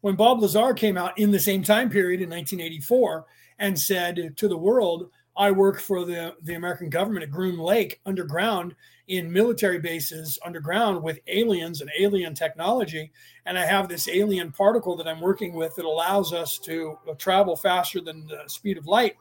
When 0.00 0.16
Bob 0.16 0.42
Lazar 0.42 0.74
came 0.74 0.98
out 0.98 1.18
in 1.18 1.30
the 1.30 1.38
same 1.38 1.62
time 1.62 1.88
period 1.88 2.20
in 2.20 2.28
1984 2.28 3.24
and 3.58 3.78
said 3.78 4.34
to 4.36 4.48
the 4.48 4.56
world, 4.56 5.08
I 5.36 5.50
work 5.50 5.80
for 5.80 6.04
the, 6.04 6.34
the 6.42 6.54
American 6.54 6.88
government 6.88 7.24
at 7.24 7.30
Groom 7.30 7.58
Lake 7.58 8.00
underground 8.06 8.74
in 9.08 9.30
military 9.30 9.78
bases 9.78 10.38
underground 10.44 11.02
with 11.02 11.20
aliens 11.26 11.80
and 11.80 11.90
alien 11.98 12.34
technology. 12.34 13.10
And 13.44 13.58
I 13.58 13.66
have 13.66 13.88
this 13.88 14.08
alien 14.08 14.50
particle 14.52 14.96
that 14.96 15.06
I'm 15.08 15.20
working 15.20 15.52
with 15.52 15.74
that 15.74 15.84
allows 15.84 16.32
us 16.32 16.58
to 16.60 16.96
travel 17.18 17.56
faster 17.56 18.00
than 18.00 18.26
the 18.26 18.44
speed 18.46 18.78
of 18.78 18.86
light 18.86 19.16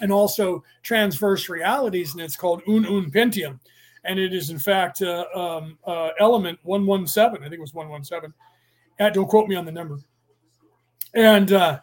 and 0.00 0.10
also 0.10 0.64
transverse 0.82 1.48
realities. 1.48 2.12
And 2.12 2.20
it's 2.20 2.36
called 2.36 2.62
Ununpentium. 2.66 3.60
And 4.04 4.18
it 4.18 4.32
is, 4.32 4.50
in 4.50 4.58
fact, 4.58 5.02
uh, 5.02 5.26
um, 5.34 5.78
uh, 5.84 6.10
element 6.18 6.58
117. 6.62 7.40
I 7.40 7.44
think 7.44 7.58
it 7.58 7.60
was 7.60 7.74
117. 7.74 8.32
Uh, 8.98 9.10
don't 9.10 9.28
quote 9.28 9.48
me 9.48 9.54
on 9.54 9.64
the 9.64 9.72
number. 9.72 9.98
And 11.14 11.52
uh, 11.52 11.80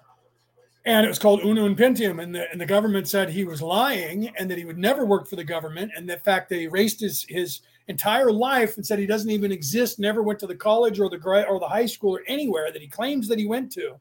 and 0.85 1.05
it 1.05 1.09
was 1.09 1.19
called 1.19 1.41
Ununpentium. 1.41 2.19
And 2.19 2.33
the, 2.33 2.49
and 2.51 2.61
the 2.61 2.65
government 2.65 3.07
said 3.07 3.29
he 3.29 3.43
was 3.43 3.61
lying 3.61 4.31
and 4.37 4.49
that 4.49 4.57
he 4.57 4.65
would 4.65 4.77
never 4.77 5.05
work 5.05 5.27
for 5.27 5.35
the 5.35 5.43
government. 5.43 5.91
And 5.95 6.07
the 6.07 6.17
fact 6.17 6.49
that 6.49 6.57
he 6.57 6.63
erased 6.63 6.99
his, 6.99 7.25
his 7.27 7.61
entire 7.87 8.31
life 8.31 8.77
and 8.77 8.85
said 8.85 8.99
he 8.99 9.07
doesn't 9.07 9.31
even 9.31 9.51
exist, 9.51 9.99
never 9.99 10.21
went 10.21 10.39
to 10.39 10.47
the 10.47 10.55
college 10.55 10.99
or 10.99 11.09
the 11.09 11.17
or 11.47 11.59
the 11.59 11.67
high 11.67 11.87
school 11.87 12.15
or 12.15 12.21
anywhere 12.27 12.71
that 12.71 12.81
he 12.81 12.87
claims 12.87 13.27
that 13.27 13.39
he 13.39 13.47
went 13.47 13.71
to. 13.73 13.99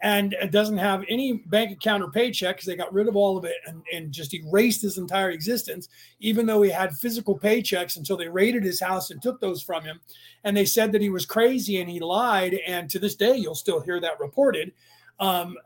And 0.00 0.36
doesn't 0.50 0.76
have 0.76 1.02
any 1.08 1.32
bank 1.46 1.70
account 1.70 2.02
or 2.02 2.10
paycheck 2.10 2.56
because 2.56 2.66
they 2.66 2.76
got 2.76 2.92
rid 2.92 3.08
of 3.08 3.16
all 3.16 3.38
of 3.38 3.46
it 3.46 3.54
and, 3.66 3.82
and 3.90 4.12
just 4.12 4.34
erased 4.34 4.82
his 4.82 4.98
entire 4.98 5.30
existence, 5.30 5.88
even 6.20 6.44
though 6.44 6.60
he 6.60 6.68
had 6.68 6.94
physical 6.94 7.38
paychecks 7.38 7.96
until 7.96 8.18
they 8.18 8.28
raided 8.28 8.64
his 8.64 8.80
house 8.80 9.10
and 9.10 9.22
took 9.22 9.40
those 9.40 9.62
from 9.62 9.82
him. 9.82 10.00
And 10.42 10.54
they 10.54 10.66
said 10.66 10.92
that 10.92 11.00
he 11.00 11.08
was 11.08 11.24
crazy 11.24 11.80
and 11.80 11.88
he 11.88 12.00
lied. 12.00 12.52
And 12.66 12.90
to 12.90 12.98
this 12.98 13.14
day, 13.14 13.36
you'll 13.36 13.54
still 13.54 13.80
hear 13.80 13.98
that 14.00 14.20
reported 14.20 14.72
um, 15.20 15.56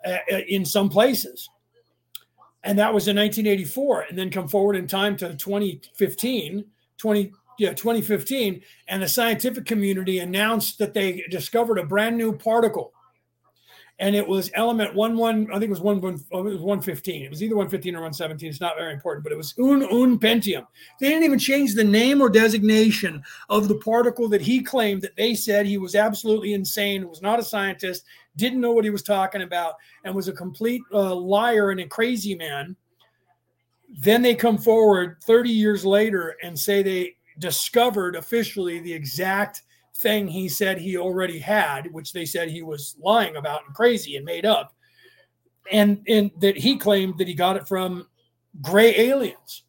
in 0.49 0.65
some 0.65 0.89
places. 0.89 1.49
And 2.65 2.79
that 2.79 2.93
was 2.93 3.09
in 3.09 3.17
1984. 3.17 4.07
And 4.09 4.19
then 4.19 4.31
come 4.31 4.49
forward 4.49 4.77
in 4.77 4.87
time 4.87 5.17
to 5.19 5.35
2015, 5.35 6.65
20, 6.99 7.33
yeah, 7.59 7.73
2015. 7.73 8.63
And 8.89 9.03
the 9.03 9.09
scientific 9.09 9.65
community 9.65 10.19
announced 10.19 10.79
that 10.79 10.95
they 10.95 11.25
discovered 11.31 11.79
a 11.79 11.85
brand 11.85 12.17
new 12.17 12.33
particle 12.33 12.93
and 14.01 14.15
it 14.15 14.27
was 14.27 14.51
element 14.55 14.95
one 14.95 15.17
one. 15.17 15.49
I 15.51 15.55
think 15.55 15.65
it 15.65 15.71
was 15.71 15.81
one 15.81 16.01
one. 16.01 16.25
Oh, 16.31 16.47
it 16.47 16.53
was 16.53 16.61
one 16.61 16.81
fifteen. 16.81 17.25
It 17.25 17.31
was 17.31 17.43
either 17.43 17.57
one 17.57 17.69
fifteen 17.69 17.97
or 17.97 18.03
one 18.03 18.13
seventeen. 18.13 18.49
It's 18.49 18.61
not 18.61 18.77
very 18.77 18.93
important, 18.93 19.25
but 19.25 19.33
it 19.33 19.39
was 19.39 19.55
ununpentium. 19.59 20.67
They 21.01 21.09
didn't 21.09 21.25
even 21.25 21.39
change 21.39 21.75
the 21.75 21.85
name 21.85 22.21
or 22.21 22.29
designation 22.29 23.23
of 23.49 23.67
the 23.67 23.79
particle 23.79 24.29
that 24.29 24.41
he 24.41 24.63
claimed 24.63 25.03
that 25.03 25.17
they 25.17 25.35
said 25.35 25.67
he 25.67 25.79
was 25.79 25.97
absolutely 25.97 26.53
insane, 26.53 27.09
was 27.09 27.23
not 27.23 27.41
a 27.41 27.45
scientist, 27.45 28.05
didn't 28.37 28.61
know 28.61 28.73
what 28.73 28.85
he 28.85 28.91
was 28.91 29.03
talking 29.03 29.43
about, 29.43 29.75
and 30.05 30.15
was 30.15 30.29
a 30.29 30.33
complete 30.33 30.83
uh, 30.93 31.15
liar 31.15 31.71
and 31.71 31.81
a 31.81 31.89
crazy 31.89 32.37
man. 32.37 32.77
Then 34.01 34.23
they 34.23 34.35
come 34.35 34.59
forward 34.59 35.17
30 35.25 35.51
years 35.51 35.85
later 35.85 36.37
and 36.43 36.57
say 36.57 36.83
they 36.83 37.17
discovered 37.39 38.17
officially 38.17 38.81
the 38.81 38.93
exact 38.93 39.63
thing 39.99 40.29
he 40.29 40.49
said 40.49 40.79
he 40.79 40.97
already 40.97 41.39
had, 41.39 41.93
which 41.93 42.13
they 42.13 42.25
said 42.25 42.49
he 42.49 42.63
was 42.63 42.97
lying 43.03 43.37
about 43.37 43.65
and 43.67 43.75
crazy 43.75 44.17
and 44.17 44.25
made 44.25 44.47
up, 44.47 44.75
and 45.71 46.03
and 46.09 46.31
that 46.41 46.57
he 46.57 46.77
claimed 46.77 47.19
that 47.19 47.29
he 47.29 47.35
got 47.35 47.57
it 47.57 47.69
from 47.69 48.07
gray 48.63 48.97
aliens, 48.99 49.65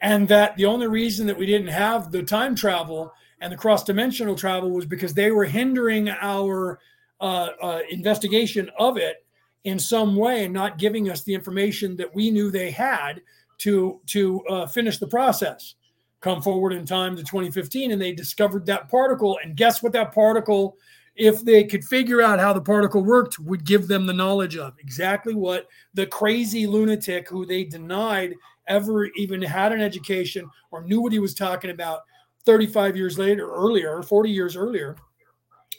and 0.00 0.28
that 0.28 0.56
the 0.56 0.64
only 0.64 0.86
reason 0.86 1.26
that 1.26 1.38
we 1.38 1.46
didn't 1.46 1.68
have 1.68 2.10
the 2.10 2.22
time 2.22 2.54
travel 2.54 3.12
and 3.40 3.52
the 3.52 3.56
cross 3.56 3.82
dimensional 3.82 4.36
travel 4.36 4.70
was 4.70 4.86
because 4.86 5.14
they 5.14 5.32
were 5.32 5.44
hindering 5.44 6.08
our 6.08 6.78
uh, 7.20 7.48
uh, 7.60 7.80
investigation 7.90 8.70
of 8.78 8.96
it 8.96 9.26
in 9.64 9.78
some 9.78 10.16
way 10.16 10.44
and 10.44 10.54
not 10.54 10.78
giving 10.78 11.10
us 11.10 11.22
the 11.22 11.34
information 11.34 11.96
that 11.96 12.12
we 12.14 12.30
knew 12.30 12.50
they 12.50 12.70
had 12.70 13.20
to 13.58 14.00
to 14.06 14.44
uh, 14.46 14.66
finish 14.66 14.98
the 14.98 15.06
process 15.06 15.74
come 16.22 16.40
forward 16.40 16.72
in 16.72 16.86
time 16.86 17.16
to 17.16 17.22
2015 17.22 17.90
and 17.92 18.00
they 18.00 18.12
discovered 18.12 18.64
that 18.64 18.88
particle. 18.88 19.38
And 19.42 19.56
guess 19.56 19.82
what 19.82 19.92
that 19.92 20.12
particle, 20.12 20.76
if 21.16 21.44
they 21.44 21.64
could 21.64 21.84
figure 21.84 22.22
out 22.22 22.38
how 22.38 22.52
the 22.52 22.60
particle 22.60 23.02
worked, 23.02 23.38
would 23.40 23.64
give 23.64 23.88
them 23.88 24.06
the 24.06 24.12
knowledge 24.14 24.56
of 24.56 24.74
exactly 24.78 25.34
what 25.34 25.66
the 25.94 26.06
crazy 26.06 26.66
lunatic 26.66 27.28
who 27.28 27.44
they 27.44 27.64
denied 27.64 28.34
ever 28.68 29.06
even 29.16 29.42
had 29.42 29.72
an 29.72 29.80
education 29.80 30.48
or 30.70 30.84
knew 30.84 31.00
what 31.00 31.12
he 31.12 31.18
was 31.18 31.34
talking 31.34 31.70
about 31.70 32.02
35 32.44 32.96
years 32.96 33.18
later, 33.18 33.50
earlier, 33.52 34.02
40 34.02 34.30
years 34.30 34.56
earlier, 34.56 34.96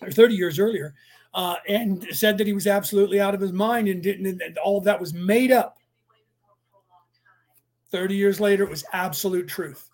or 0.01 0.11
30 0.11 0.35
years 0.35 0.59
earlier, 0.59 0.93
uh, 1.33 1.55
and 1.67 2.05
said 2.11 2.37
that 2.37 2.47
he 2.47 2.53
was 2.53 2.67
absolutely 2.67 3.19
out 3.19 3.33
of 3.33 3.41
his 3.41 3.53
mind 3.53 3.87
and 3.87 4.03
didn't, 4.03 4.41
and 4.41 4.57
all 4.57 4.77
of 4.77 4.83
that 4.83 4.99
was 4.99 5.13
made 5.13 5.51
up. 5.51 5.77
30 7.91 8.15
years 8.15 8.39
later, 8.39 8.63
it 8.63 8.69
was 8.69 8.85
absolute 8.91 9.47
truth. 9.47 9.89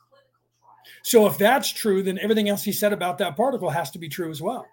So 1.03 1.25
if 1.27 1.37
that's 1.37 1.71
true, 1.71 2.03
then 2.03 2.19
everything 2.19 2.49
else 2.49 2.63
he 2.63 2.71
said 2.71 2.93
about 2.93 3.17
that 3.19 3.35
particle 3.35 3.69
has 3.69 3.91
to 3.91 3.99
be 3.99 4.09
true 4.09 4.29
as 4.29 4.41
well. 4.41 4.65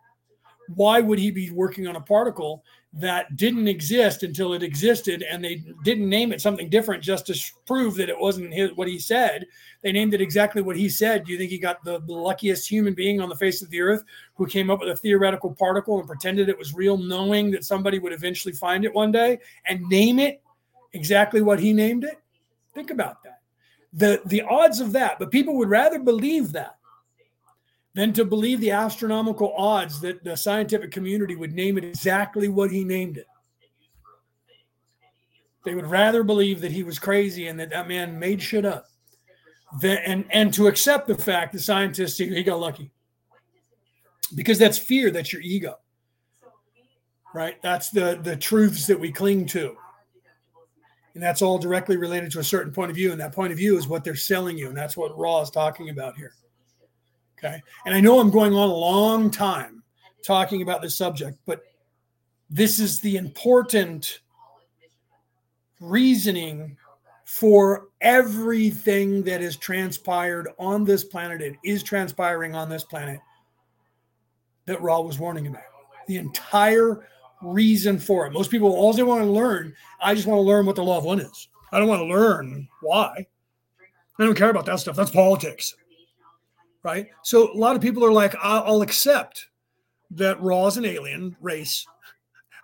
Why 0.75 1.01
would 1.01 1.19
he 1.19 1.31
be 1.31 1.51
working 1.51 1.87
on 1.87 1.97
a 1.97 2.01
particle 2.01 2.65
that 2.93 3.37
didn't 3.37 3.69
exist 3.69 4.23
until 4.23 4.53
it 4.55 4.63
existed 4.63 5.23
and 5.23 5.45
they 5.45 5.63
didn't 5.85 6.09
name 6.09 6.33
it 6.33 6.41
something 6.41 6.69
different 6.69 7.03
just 7.03 7.27
to 7.27 7.53
prove 7.67 7.95
that 7.97 8.09
it 8.09 8.19
wasn't 8.19 8.53
his, 8.53 8.73
what 8.73 8.89
he 8.89 8.99
said? 8.99 9.47
They 9.83 9.93
named 9.93 10.15
it 10.15 10.21
exactly 10.21 10.63
what 10.63 10.77
he 10.77 10.89
said. 10.89 11.25
Do 11.25 11.33
you 11.33 11.39
think 11.39 11.51
he 11.51 11.59
got 11.59 11.85
the, 11.85 12.01
the 12.01 12.13
luckiest 12.13 12.69
human 12.69 12.95
being 12.95 13.21
on 13.21 13.29
the 13.29 13.37
face 13.37 13.63
of 13.63 13.71
the 13.71 13.81
earth 13.81 14.03
who 14.35 14.47
came 14.47 14.71
up 14.71 14.81
with 14.81 14.89
a 14.89 14.97
theoretical 14.97 15.55
particle 15.55 15.99
and 15.99 16.09
pretended 16.09 16.49
it 16.49 16.59
was 16.59 16.75
real, 16.75 16.97
knowing 16.97 17.51
that 17.53 17.65
somebody 17.65 17.99
would 17.99 18.13
eventually 18.13 18.55
find 18.55 18.85
it 18.85 18.93
one 18.93 19.13
day 19.13 19.39
and 19.67 19.81
name 19.83 20.19
it 20.19 20.43
exactly 20.93 21.43
what 21.43 21.61
he 21.61 21.73
named 21.73 22.03
it? 22.03 22.19
Think 22.75 22.91
about 22.91 23.23
that 23.23 23.36
the 23.97 24.21
the 24.27 24.43
odds 24.43 24.79
of 24.79 24.93
that 24.93 25.19
but 25.19 25.31
people 25.31 25.57
would 25.57 25.69
rather 25.69 25.99
believe 25.99 26.53
that 26.53 26.77
than 27.95 28.13
to 28.13 28.25
believe 28.25 28.61
the 28.61 28.71
astronomical 28.71 29.55
odds 29.57 30.01
that 30.01 30.23
the 30.23 30.37
scientific 30.37 30.93
community 30.93 31.35
would 31.35 31.55
name 31.55 31.79
it 31.79 31.85
exactly 31.85 32.47
what 32.47 32.71
he 32.71 32.85
named 32.85 33.17
it. 33.17 33.27
They 35.65 35.75
would 35.75 35.87
rather 35.87 36.23
believe 36.23 36.61
that 36.61 36.73
he 36.73 36.83
was 36.83 36.99
crazy 36.99 37.49
and 37.49 37.59
that 37.59 37.71
that 37.71 37.89
man 37.89 38.19
made 38.19 38.43
shit 38.43 38.67
up 38.67 38.87
than, 39.81 39.97
and 40.05 40.25
and 40.31 40.53
to 40.55 40.67
accept 40.67 41.09
the 41.09 41.17
fact 41.17 41.55
the 41.55 41.59
scientists 41.59 42.19
he 42.19 42.43
got 42.43 42.61
lucky. 42.61 42.93
Because 44.35 44.59
that's 44.59 44.79
fear 44.79 45.11
that's 45.11 45.33
your 45.33 45.43
ego 45.43 45.77
right? 47.37 47.61
That's 47.61 47.91
the 47.91 48.19
the 48.23 48.35
truths 48.35 48.87
that 48.87 48.99
we 48.99 49.13
cling 49.13 49.45
to 49.47 49.77
and 51.17 51.23
that's 51.23 51.41
all 51.41 51.59
directly 51.59 51.97
related 51.97 52.31
to 52.31 52.41
a 52.41 52.45
certain 52.45 52.71
point 52.71 52.91
of 52.91 52.95
view 52.95 53.11
and 53.11 53.19
that 53.19 53.33
point 53.33 53.51
of 53.51 53.57
view 53.57 53.79
is 53.79 53.89
what 53.89 54.05
they're 54.05 54.15
selling 54.15 54.59
you 54.59 54.69
and 54.69 54.77
that's 54.77 54.99
what 54.99 55.17
Ra 55.17 55.41
is 55.41 55.51
talking 55.51 55.89
about 55.89 56.15
here 56.15 56.35
okay 57.39 57.61
and 57.87 57.95
i 57.95 58.01
know 58.01 58.21
i'm 58.21 58.31
going 58.31 58.53
on 58.53 58.69
a 58.69 58.75
long 58.75 59.31
time 59.31 59.83
talking 60.23 60.61
about 60.61 60.83
this 60.83 60.95
subject 60.95 61.39
but 61.47 61.63
this 62.51 62.79
is 62.79 63.01
the 63.01 63.17
important 63.17 64.21
reasoning 65.81 66.77
for 67.25 67.89
everything 68.03 69.23
that 69.23 69.41
has 69.41 69.57
transpired 69.57 70.49
on 70.59 70.85
this 70.85 71.03
planet 71.03 71.41
and 71.41 71.57
is 71.65 71.83
transpiring 71.83 72.55
on 72.55 72.69
this 72.69 72.85
planet 72.85 73.21
that 74.67 74.81
Ra 74.81 75.01
was 75.01 75.19
warning 75.19 75.47
about. 75.49 75.63
The 76.07 76.19
entire 76.19 77.09
reason 77.43 77.99
for 77.99 78.27
it. 78.27 78.33
Most 78.33 78.51
people, 78.51 78.73
all 78.73 78.93
they 78.93 79.03
want 79.03 79.23
to 79.23 79.31
learn, 79.31 79.75
I 80.01 80.15
just 80.15 80.27
want 80.27 80.39
to 80.39 80.43
learn 80.43 80.67
what 80.67 80.77
the 80.77 80.85
law 80.85 80.99
of 80.99 81.05
one 81.05 81.21
is. 81.21 81.49
I 81.73 81.79
don't 81.79 81.89
want 81.89 82.01
to 82.01 82.07
learn 82.07 82.69
why. 82.81 83.27
I 84.19 84.25
don't 84.25 84.37
care 84.37 84.51
about 84.51 84.67
that 84.67 84.81
stuff. 84.81 84.97
That's 84.97 85.11
politics. 85.11 85.75
Right. 86.83 87.09
So 87.23 87.53
a 87.53 87.59
lot 87.59 87.77
of 87.77 87.83
people 87.83 88.05
are 88.05 88.13
like, 88.13 88.35
I'll, 88.41 88.83
accept 88.83 89.49
that 90.13 90.41
Ra 90.41 90.67
is 90.69 90.77
an 90.77 90.85
alien 90.85 91.37
race. 91.41 91.85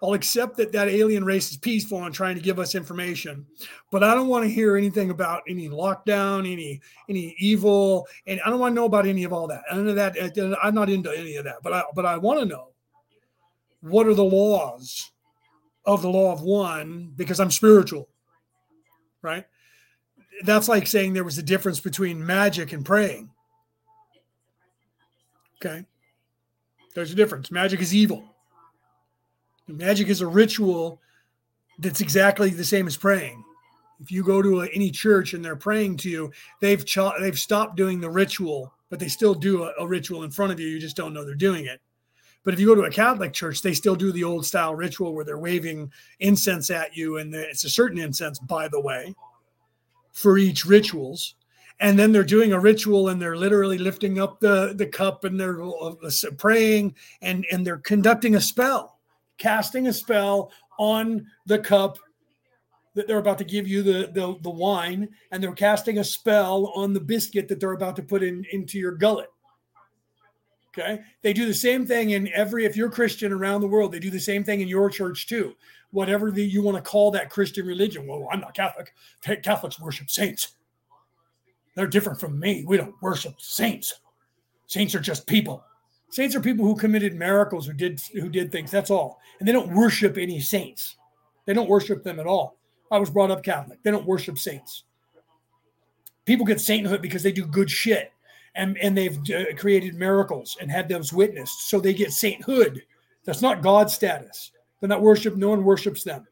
I'll 0.03 0.15
accept 0.15 0.57
that 0.57 0.73
that 0.73 0.89
alien 0.89 1.25
race 1.25 1.51
is 1.51 1.57
peaceful 1.57 2.05
and 2.05 2.15
trying 2.15 2.37
to 2.37 2.41
give 2.41 2.59
us 2.59 2.75
information, 2.75 3.47
but 3.93 4.03
I 4.03 4.15
don't 4.15 4.27
want 4.27 4.45
to 4.45 4.51
hear 4.51 4.77
anything 4.77 5.11
about 5.11 5.43
any 5.49 5.69
lockdown, 5.69 6.41
any 6.41 6.81
any 7.09 7.37
evil, 7.39 8.09
and 8.27 8.41
I 8.45 8.51
don't 8.51 8.59
want 8.59 8.73
to 8.73 8.75
know 8.75 8.87
about 8.87 9.07
any 9.07 9.23
of 9.23 9.33
all 9.33 9.47
that. 9.47 9.63
Of 9.71 9.95
that. 9.95 10.59
I'm 10.61 10.75
not 10.75 10.91
into 10.91 11.17
any 11.17 11.37
of 11.37 11.45
that, 11.45 11.63
but 11.63 11.73
I 11.73 11.85
but 11.95 12.05
I 12.05 12.17
want 12.17 12.41
to 12.41 12.47
know 12.47 12.72
what 13.83 14.07
are 14.07 14.15
the 14.15 14.25
laws 14.25 15.11
of 15.85 16.03
the 16.03 16.09
law 16.09 16.33
of 16.33 16.41
one 16.43 17.13
because 17.17 17.41
I'm 17.41 17.51
spiritual, 17.51 18.09
right? 19.21 19.45
That's 20.45 20.69
like 20.69 20.87
saying 20.87 21.13
there 21.13 21.25
was 21.25 21.39
a 21.39 21.43
difference 21.43 21.81
between 21.81 22.25
magic 22.25 22.73
and 22.73 22.85
praying. 22.85 23.31
Okay. 25.57 25.85
There's 26.95 27.13
a 27.13 27.17
difference. 27.17 27.51
Magic 27.51 27.81
is 27.81 27.95
evil. 27.95 28.25
Magic 29.69 30.09
is 30.09 30.21
a 30.21 30.27
ritual 30.27 31.01
that's 31.79 32.01
exactly 32.01 32.51
the 32.51 32.65
same 32.65 32.87
as 32.87 32.97
praying. 32.97 33.45
If 34.01 34.11
you 34.11 34.25
go 34.25 34.43
to 34.43 34.63
a, 34.63 34.67
any 34.69 34.91
church 34.91 35.35
and 35.35 35.45
they're 35.45 35.57
praying 35.57 35.99
to 35.99 36.11
you, 36.11 36.33
they've 36.61 36.85
they've 37.21 37.39
stopped 37.39 37.77
doing 37.77 38.01
the 38.01 38.11
ritual, 38.11 38.73
but 38.91 38.99
they 38.99 39.09
still 39.09 39.35
do 39.35 39.65
a, 39.65 39.73
a 39.79 39.87
ritual 39.87 40.25
in 40.25 40.31
front 40.31 40.53
of 40.53 40.61
you. 40.61 40.67
You 40.67 40.81
just 40.81 40.97
don't 40.97 41.15
know 41.15 41.25
they're 41.25 41.35
doing 41.35 41.67
it. 41.67 41.81
But 42.45 42.55
if 42.55 42.61
you 42.61 42.67
go 42.67 42.75
to 42.75 42.83
a 42.83 42.91
Catholic 42.91 43.33
church, 43.33 43.63
they 43.63 43.75
still 43.75 43.95
do 43.95 44.11
the 44.11 44.25
old 44.25 44.45
style 44.45 44.75
ritual 44.75 45.15
where 45.15 45.25
they're 45.25 45.39
waving 45.39 45.93
incense 46.21 46.71
at 46.71 46.97
you, 46.97 47.19
and 47.19 47.35
it's 47.35 47.65
a 47.65 47.71
certain 47.71 47.99
incense, 47.99 48.39
by 48.39 48.69
the 48.69 48.81
way, 48.81 49.15
for 50.13 50.39
each 50.39 50.65
rituals. 50.67 51.37
And 51.81 51.99
then 51.99 52.13
they're 52.13 52.25
doing 52.25 52.53
a 52.53 52.61
ritual, 52.61 53.09
and 53.09 53.21
they're 53.21 53.37
literally 53.37 53.79
lifting 53.79 54.21
up 54.21 54.41
the 54.41 54.75
the 54.77 54.87
cup, 54.87 55.25
and 55.25 55.39
they're 55.39 55.63
uh, 55.63 55.93
praying, 56.37 56.95
and 57.23 57.47
and 57.51 57.67
they're 57.67 57.79
conducting 57.79 58.35
a 58.35 58.41
spell, 58.41 58.99
casting 59.39 59.87
a 59.87 59.93
spell 59.93 60.53
on 60.79 61.27
the 61.47 61.59
cup 61.59 61.99
that 62.95 63.07
they're 63.07 63.19
about 63.19 63.39
to 63.39 63.45
give 63.45 63.67
you 63.67 63.83
the, 63.83 64.11
the 64.13 64.37
the 64.43 64.51
wine, 64.51 65.09
and 65.31 65.43
they're 65.43 65.53
casting 65.53 65.99
a 65.99 66.05
spell 66.05 66.73
on 66.77 66.93
the 66.93 67.01
biscuit 67.01 67.49
that 67.49 67.59
they're 67.59 67.73
about 67.73 67.97
to 67.97 68.03
put 68.03 68.23
in 68.23 68.45
into 68.53 68.79
your 68.79 68.93
gullet. 68.93 69.32
Okay. 70.77 71.03
They 71.21 71.33
do 71.33 71.47
the 71.47 71.55
same 71.55 71.87
thing 71.87 72.11
in 72.11 72.33
every, 72.33 72.65
if 72.65 72.77
you're 72.77 72.91
Christian 72.91 73.33
around 73.33 73.61
the 73.61 73.67
world, 73.67 73.93
they 73.93 73.99
do 73.99 74.11
the 74.11 74.19
same 74.19 74.43
thing 74.43 74.63
in 74.63 74.69
your 74.69 74.89
church 74.89 75.27
too. 75.27 75.55
Whatever 75.91 76.31
the, 76.31 76.43
you 76.43 76.63
want 76.63 76.83
to 76.83 76.91
call 76.91 77.11
that 77.11 77.29
Christian 77.29 77.67
religion. 77.67 78.07
Well, 78.07 78.27
I'm 78.33 78.41
not 78.41 78.55
Catholic. 78.55 78.95
Catholics 79.43 79.79
worship 79.79 80.09
saints. 80.09 80.55
They're 81.75 81.87
different 81.87 82.21
from 82.21 82.39
me. 82.39 82.65
We 82.67 82.79
don't 82.79 82.95
worship 83.03 83.35
saints. 83.39 84.01
Saints 84.67 84.95
are 84.95 85.01
just 85.01 85.27
people. 85.27 85.63
Saints 86.09 86.35
are 86.35 86.41
people 86.41 86.65
who 86.65 86.77
committed 86.77 87.15
miracles, 87.15 87.67
who 87.67 87.73
did 87.73 88.01
who 88.13 88.29
did 88.29 88.53
things. 88.53 88.71
That's 88.71 88.91
all. 88.91 89.21
And 89.39 89.49
they 89.49 89.53
don't 89.53 89.75
worship 89.75 90.19
any 90.19 90.41
saints. 90.41 90.97
They 91.47 91.55
don't 91.55 91.69
worship 91.69 92.03
them 92.03 92.21
at 92.21 92.27
all. 92.27 92.57
I 92.91 92.99
was 92.99 93.11
brought 93.11 93.31
up 93.31 93.43
Catholic. 93.43 93.83
They 93.83 93.91
don't 93.91 94.07
worship 94.07 94.39
saints. 94.39 94.85
People 96.25 96.47
get 96.47 96.61
sainthood 96.61 97.03
because 97.03 97.23
they 97.23 97.33
do 97.33 97.47
good 97.47 97.71
shit 97.71 98.12
and 98.55 98.77
and 98.79 98.97
they've 98.97 99.19
uh, 99.31 99.55
created 99.57 99.95
miracles 99.95 100.57
and 100.61 100.71
had 100.71 100.89
those 100.89 101.13
witnessed. 101.13 101.69
So 101.69 101.81
they 101.81 101.95
get 101.95 102.13
sainthood. 102.13 102.83
That's 103.25 103.43
not 103.43 103.63
god 103.63 103.91
status. 103.91 104.53
They're 104.81 104.89
not 104.89 105.03
worshiped. 105.03 105.37
no 105.37 105.51
one 105.51 105.65
worships 105.65 106.03
them. 106.05 106.27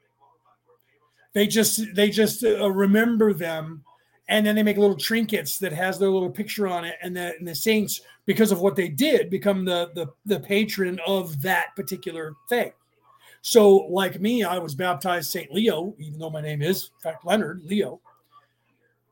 They 1.32 1.46
just 1.46 1.94
they 1.94 2.10
just 2.10 2.44
uh, 2.44 2.70
remember 2.70 3.32
them 3.32 3.84
and 4.28 4.46
then 4.46 4.54
they 4.54 4.62
make 4.62 4.76
little 4.76 4.96
trinkets 4.96 5.58
that 5.58 5.72
has 5.72 5.98
their 5.98 6.10
little 6.10 6.30
picture 6.30 6.68
on 6.68 6.84
it 6.84 6.96
and 7.02 7.16
the, 7.16 7.34
and 7.38 7.46
the 7.46 7.54
saints 7.54 8.00
because 8.26 8.52
of 8.52 8.60
what 8.60 8.76
they 8.76 8.88
did 8.88 9.30
become 9.30 9.64
the, 9.64 9.90
the 9.94 10.06
the 10.26 10.40
patron 10.40 11.00
of 11.06 11.40
that 11.42 11.74
particular 11.76 12.34
thing. 12.48 12.72
So 13.42 13.68
like 13.88 14.20
me 14.20 14.42
i 14.42 14.58
was 14.58 14.74
baptized 14.74 15.30
saint 15.30 15.52
leo 15.52 15.94
even 15.98 16.18
though 16.18 16.30
my 16.30 16.40
name 16.40 16.60
is 16.60 16.90
in 16.96 17.10
fact 17.10 17.24
leonard 17.24 17.62
leo. 17.64 18.00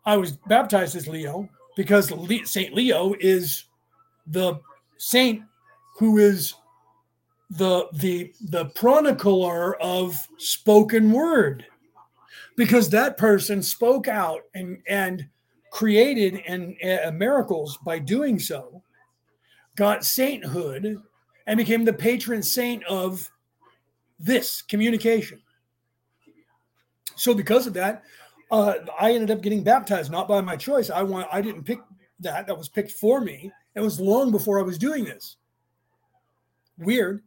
I 0.05 0.16
was 0.16 0.32
baptized 0.32 0.97
as 0.97 1.06
leo 1.06 1.48
because 1.78 2.12
Saint 2.50 2.74
Leo 2.74 3.14
is 3.20 3.66
the 4.26 4.60
saint 4.96 5.44
who 5.96 6.18
is 6.18 6.55
the 7.50 7.86
the 7.92 8.32
the 8.40 8.64
chronicler 8.70 9.80
of 9.80 10.26
spoken 10.38 11.12
word 11.12 11.64
because 12.56 12.90
that 12.90 13.16
person 13.16 13.62
spoke 13.62 14.09
out 14.09 14.40
and 14.56 14.78
and 14.88 15.28
created 15.70 16.42
and 16.48 16.74
uh, 16.82 17.12
miracles 17.12 17.78
by 17.84 17.96
doing 17.96 18.40
so 18.40 18.82
got 19.76 20.05
sainthood 20.05 21.00
and 21.46 21.56
became 21.56 21.84
the 21.84 21.92
patron 21.92 22.42
saint 22.42 22.82
of 22.86 23.30
this 24.18 24.62
communication. 24.62 25.40
So 27.14 27.34
because 27.34 27.68
of 27.68 27.74
that 27.74 28.02
uh, 28.51 28.75
I 28.99 29.12
ended 29.12 29.31
up 29.31 29.43
getting 29.43 29.62
baptized, 29.62 30.11
not 30.11 30.29
by 30.29 30.41
my 30.41 30.57
choice. 30.57 30.91
I 30.91 31.03
want 31.03 31.29
I 31.33 31.41
didn't 31.41 31.65
pick 31.65 31.81
that. 32.20 32.47
That 32.47 32.57
was 32.57 32.69
picked 32.69 32.93
for 32.93 33.20
me. 33.20 33.53
It 33.75 33.81
was 33.81 34.01
long 34.01 34.31
before 34.31 34.59
I 34.59 34.62
was 34.62 34.79
doing 34.79 35.05
this. 35.05 35.37
Weird, 36.79 37.23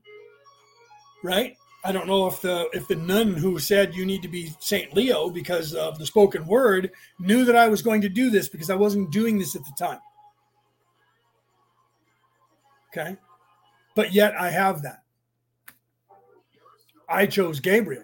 right? 1.23 1.55
I 1.83 1.91
don't 1.91 2.07
know 2.07 2.27
if 2.27 2.41
the 2.41 2.69
if 2.73 2.87
the 2.87 2.95
nun 2.95 3.33
who 3.33 3.57
said 3.59 3.95
you 3.95 4.05
need 4.05 4.21
to 4.21 4.27
be 4.27 4.53
Saint 4.59 4.93
Leo 4.93 5.29
because 5.29 5.73
of 5.73 5.97
the 5.97 6.05
spoken 6.05 6.45
word 6.45 6.91
knew 7.19 7.43
that 7.45 7.55
I 7.55 7.67
was 7.67 7.81
going 7.81 8.01
to 8.01 8.09
do 8.09 8.29
this 8.29 8.47
because 8.47 8.69
I 8.69 8.75
wasn't 8.75 9.11
doing 9.11 9.39
this 9.39 9.55
at 9.55 9.63
the 9.65 9.73
time. 9.77 9.99
Okay. 12.89 13.17
But 13.95 14.13
yet 14.13 14.35
I 14.35 14.49
have 14.49 14.83
that. 14.83 15.03
I 17.09 17.25
chose 17.25 17.59
Gabriel. 17.59 18.03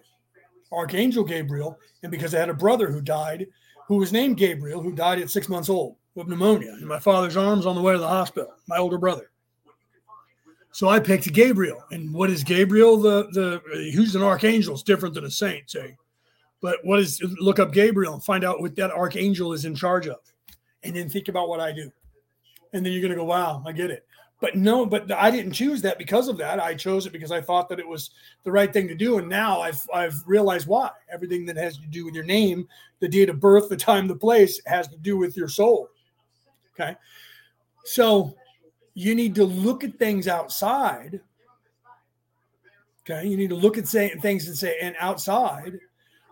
Archangel 0.72 1.24
Gabriel, 1.24 1.80
and 2.04 2.12
because 2.12 2.36
I 2.36 2.40
had 2.40 2.50
a 2.50 2.54
brother 2.54 2.92
who 2.92 3.02
died, 3.02 3.48
who 3.88 3.98
was 3.98 4.12
named 4.12 4.38
Gabriel, 4.38 4.82
who 4.82 4.92
died 4.92 5.20
at 5.20 5.30
six 5.30 5.48
months 5.48 5.70
old 5.70 5.96
with 6.16 6.28
pneumonia 6.28 6.76
in 6.82 6.88
my 6.88 7.00
father's 7.00 7.38
arms 7.38 7.66
on 7.66 7.76
the 7.76 7.82
way 7.82 7.94
to 7.94 8.00
the 8.00 8.08
hospital, 8.08 8.54
my 8.68 8.78
older 8.78 8.98
brother. 8.98 9.32
So 10.72 10.90
I 10.90 11.00
picked 11.00 11.32
Gabriel. 11.34 11.84
And 11.92 12.14
what 12.14 12.30
is 12.30 12.44
Gabriel? 12.44 12.98
The 12.98 13.28
the 13.32 13.92
who's 13.96 14.16
an 14.16 14.22
archangel? 14.22 14.74
It's 14.74 14.84
different 14.84 15.16
than 15.16 15.26
a 15.26 15.32
saint, 15.32 15.70
say. 15.70 15.98
But 16.62 16.80
what 16.84 17.00
is 17.00 17.22
look 17.40 17.60
up 17.60 17.72
Gabriel 17.72 18.14
and 18.14 18.24
find 18.24 18.44
out 18.44 18.62
what 18.62 18.76
that 18.76 18.92
archangel 18.92 19.54
is 19.54 19.66
in 19.66 19.76
charge 19.76 20.08
of. 20.08 20.18
And 20.84 20.96
then 20.96 21.10
think 21.10 21.30
about 21.30 21.50
what 21.50 21.60
I 21.60 21.72
do. 21.72 21.92
And 22.74 22.86
then 22.86 22.94
you're 22.94 23.02
gonna 23.02 23.16
go, 23.16 23.24
wow, 23.24 23.64
I 23.66 23.72
get 23.72 23.90
it 23.90 24.06
but 24.40 24.56
no 24.56 24.86
but 24.86 25.12
i 25.12 25.32
didn't 25.32 25.54
choose 25.54 25.82
that 25.82 25.98
because 25.98 26.28
of 26.28 26.38
that. 26.38 26.60
I 26.60 26.76
chose 26.76 27.06
it 27.06 27.14
because 27.14 27.32
i 27.32 27.42
thought 27.42 27.70
that 27.70 27.80
it 27.80 27.88
was 27.88 28.12
the 28.44 28.52
right 28.52 28.72
thing 28.72 28.88
to 28.88 28.96
do. 28.96 29.18
And 29.18 29.28
now 29.30 29.62
i've 29.62 29.88
i've 29.94 30.22
realized 30.26 30.68
why. 30.68 30.90
Everything 31.12 31.46
that 31.46 31.58
has 31.58 31.78
to 31.78 31.88
do 31.88 32.06
with 32.06 32.14
your 32.14 32.24
name 32.24 32.68
the 33.00 33.08
date 33.08 33.30
of 33.30 33.40
birth 33.40 33.70
the 33.70 33.78
time 33.78 34.08
the 34.08 34.16
place 34.16 34.62
has 34.66 34.88
to 34.90 34.98
do 34.98 35.18
with 35.18 35.36
your 35.38 35.48
soul. 35.50 35.90
Okay. 36.74 36.96
So 37.84 38.36
you 38.94 39.16
need 39.16 39.36
to 39.36 39.46
look 39.46 39.84
at 39.84 39.98
things 39.98 40.28
outside. 40.28 41.22
Okay. 43.02 43.28
You 43.28 43.38
need 43.38 43.50
to 43.50 43.56
look 43.56 43.78
at 43.78 43.88
say, 43.88 44.10
things 44.22 44.48
and 44.48 44.58
say 44.58 44.78
and 44.82 44.96
outside 45.00 45.80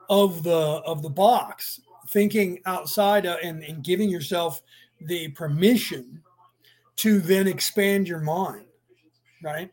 of 0.09 0.43
the 0.43 0.55
of 0.85 1.01
the 1.01 1.09
box 1.09 1.81
thinking 2.07 2.61
outside 2.65 3.25
uh, 3.25 3.37
and, 3.43 3.63
and 3.63 3.83
giving 3.83 4.09
yourself 4.09 4.61
the 5.01 5.29
permission 5.29 6.21
to 6.97 7.19
then 7.19 7.47
expand 7.47 8.07
your 8.07 8.19
mind, 8.19 8.65
right? 9.43 9.69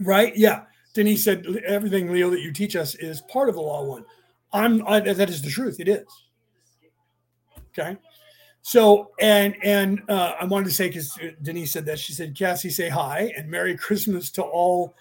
Right? 0.00 0.36
Yeah. 0.36 0.64
Denise 0.94 1.24
said 1.24 1.46
everything, 1.64 2.12
Leo, 2.12 2.30
that 2.30 2.40
you 2.40 2.52
teach 2.52 2.74
us 2.74 2.94
is 2.96 3.20
part 3.22 3.48
of 3.48 3.54
the 3.54 3.60
law 3.60 3.84
one. 3.84 4.04
I'm 4.52 4.86
I, 4.86 5.00
that 5.00 5.30
is 5.30 5.42
the 5.42 5.50
truth. 5.50 5.78
It 5.78 5.88
is. 5.88 6.06
Okay. 7.68 7.96
So 8.62 9.12
and 9.20 9.54
and 9.62 10.02
uh, 10.08 10.34
I 10.40 10.44
wanted 10.44 10.66
to 10.66 10.74
say 10.74 10.88
because 10.88 11.16
Denise 11.40 11.72
said 11.72 11.86
that 11.86 11.98
she 11.98 12.12
said 12.12 12.36
Cassie 12.36 12.70
say 12.70 12.88
hi 12.88 13.32
and 13.36 13.48
Merry 13.48 13.76
Christmas 13.76 14.30
to 14.32 14.42
all 14.42 14.94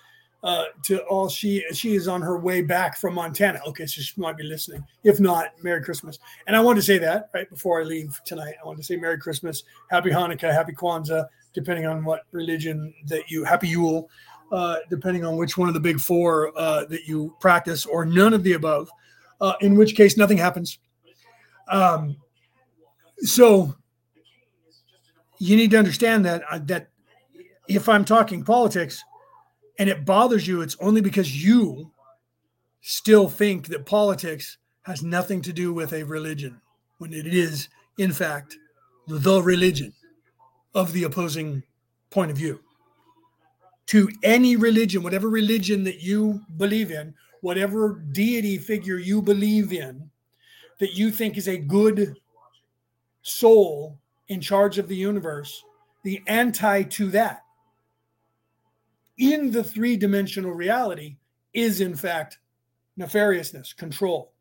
uh, 0.43 0.65
to 0.83 1.01
all 1.03 1.27
she 1.27 1.63
she 1.73 1.95
is 1.95 2.07
on 2.07 2.21
her 2.21 2.37
way 2.37 2.61
back 2.61 2.97
from 2.97 3.15
Montana. 3.15 3.59
Okay, 3.67 3.85
so 3.85 4.01
she 4.01 4.19
might 4.19 4.37
be 4.37 4.43
listening. 4.43 4.83
If 5.03 5.19
not, 5.19 5.51
Merry 5.63 5.83
Christmas. 5.83 6.19
And 6.47 6.55
I 6.55 6.61
wanted 6.61 6.79
to 6.79 6.85
say 6.85 6.97
that 6.99 7.29
right 7.33 7.49
before 7.49 7.81
I 7.81 7.83
leave 7.83 8.19
tonight. 8.25 8.55
I 8.61 8.65
want 8.65 8.77
to 8.77 8.83
say 8.83 8.95
Merry 8.95 9.17
Christmas, 9.17 9.63
Happy 9.89 10.09
Hanukkah, 10.09 10.53
Happy 10.53 10.73
Kwanzaa, 10.73 11.25
depending 11.53 11.85
on 11.85 12.05
what 12.05 12.21
religion 12.31 12.93
that 13.07 13.29
you 13.29 13.43
Happy 13.43 13.67
Yule, 13.67 14.09
uh, 14.51 14.77
depending 14.89 15.25
on 15.25 15.35
which 15.35 15.57
one 15.57 15.67
of 15.67 15.73
the 15.73 15.79
big 15.79 15.99
four 15.99 16.57
uh, 16.57 16.85
that 16.85 17.05
you 17.05 17.35
practice, 17.41 17.85
or 17.85 18.05
none 18.05 18.33
of 18.33 18.43
the 18.43 18.53
above. 18.53 18.89
Uh, 19.41 19.53
in 19.61 19.75
which 19.75 19.95
case, 19.95 20.17
nothing 20.17 20.37
happens. 20.37 20.79
Um, 21.69 22.17
so 23.19 23.75
you 25.37 25.55
need 25.55 25.71
to 25.71 25.77
understand 25.77 26.25
that 26.25 26.43
uh, 26.49 26.59
that 26.63 26.89
if 27.67 27.87
I'm 27.87 28.03
talking 28.03 28.43
politics 28.43 29.03
and 29.80 29.89
it 29.89 30.06
bothers 30.06 30.45
you, 30.45 30.61
it's 30.61 30.76
only 30.81 30.99
because 30.99 31.43
you 31.43 31.89
still 32.81 33.30
think 33.30 33.68
that 33.68 33.85
politics 33.85 34.57
has 34.84 35.01
nothing 35.01 35.41
to 35.41 35.53
do 35.53 35.73
with 35.73 35.93
a 35.93 36.03
religion 36.03 36.61
when 36.97 37.14
it 37.14 37.26
is, 37.26 37.69
in 37.97 38.11
fact, 38.11 38.57
the 39.07 39.41
religion 39.41 39.93
of 40.76 40.91
the 40.91 41.06
opposing 41.06 41.64
point 42.10 42.30
of 42.30 42.38
view. 42.38 42.60
To 43.88 44.10
any 44.22 44.57
religion, 44.57 45.01
whatever 45.01 45.30
religion 45.30 45.84
that 45.85 46.03
you 46.03 46.41
believe 46.57 46.91
in, 46.91 47.14
whatever 47.41 48.03
deity 48.11 48.57
figure 48.57 48.97
you 48.97 49.22
believe 49.22 49.72
in, 49.72 50.10
that 50.80 50.93
you 50.93 51.10
think 51.10 51.38
is 51.38 51.47
a 51.47 51.57
good 51.57 52.18
soul 53.22 53.97
in 54.27 54.41
charge 54.41 54.77
of 54.77 54.89
the 54.89 54.95
universe, 54.95 55.64
the 56.03 56.22
anti 56.27 56.84
to 56.84 57.10
that 57.11 57.43
in 59.19 59.51
the 59.51 59.63
three 59.63 59.97
dimensional 59.97 60.51
reality 60.51 61.17
is, 61.53 61.81
in 61.81 61.95
fact, 61.95 62.39
nefariousness, 62.97 63.75
control, 63.75 64.33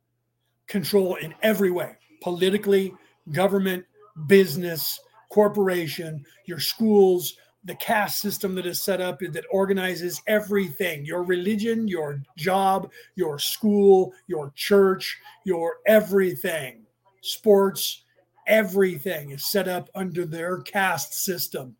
control 0.66 1.16
in 1.16 1.34
every 1.42 1.70
way 1.70 1.96
politically, 2.20 2.92
government, 3.30 3.84
business, 4.26 4.98
corporation, 5.30 6.24
your 6.46 6.58
schools, 6.58 7.36
the 7.64 7.74
caste 7.76 8.20
system 8.20 8.54
that 8.54 8.66
is 8.66 8.82
set 8.82 9.00
up 9.00 9.20
that 9.20 9.44
organizes 9.50 10.20
everything 10.26 11.04
your 11.04 11.22
religion, 11.22 11.86
your 11.86 12.20
job, 12.36 12.90
your 13.14 13.38
school, 13.38 14.12
your 14.26 14.52
church, 14.56 15.18
your 15.44 15.76
everything, 15.86 16.82
sports, 17.20 18.04
everything 18.46 19.30
is 19.30 19.44
set 19.44 19.68
up 19.68 19.88
under 19.94 20.24
their 20.24 20.58
caste 20.62 21.12
system 21.12 21.76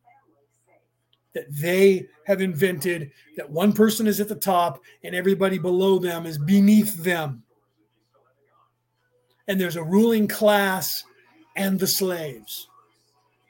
that 1.35 1.47
they 1.51 2.07
have 2.27 2.41
invented 2.41 3.11
that 3.37 3.51
one 3.51 3.73
person 3.73 4.07
is 4.07 4.21
at 4.21 4.29
the 4.29 4.35
top 4.35 4.83
and 5.05 5.15
everybody 5.15 5.59
below 5.59 5.99
them 5.99 6.27
is 6.27 6.39
beneath 6.39 6.97
them. 7.03 7.43
And 9.47 9.61
there's 9.61 9.77
a 9.77 9.83
ruling 9.83 10.29
class 10.29 11.05
and 11.57 11.79
the 11.79 11.87
slaves, 11.87 12.69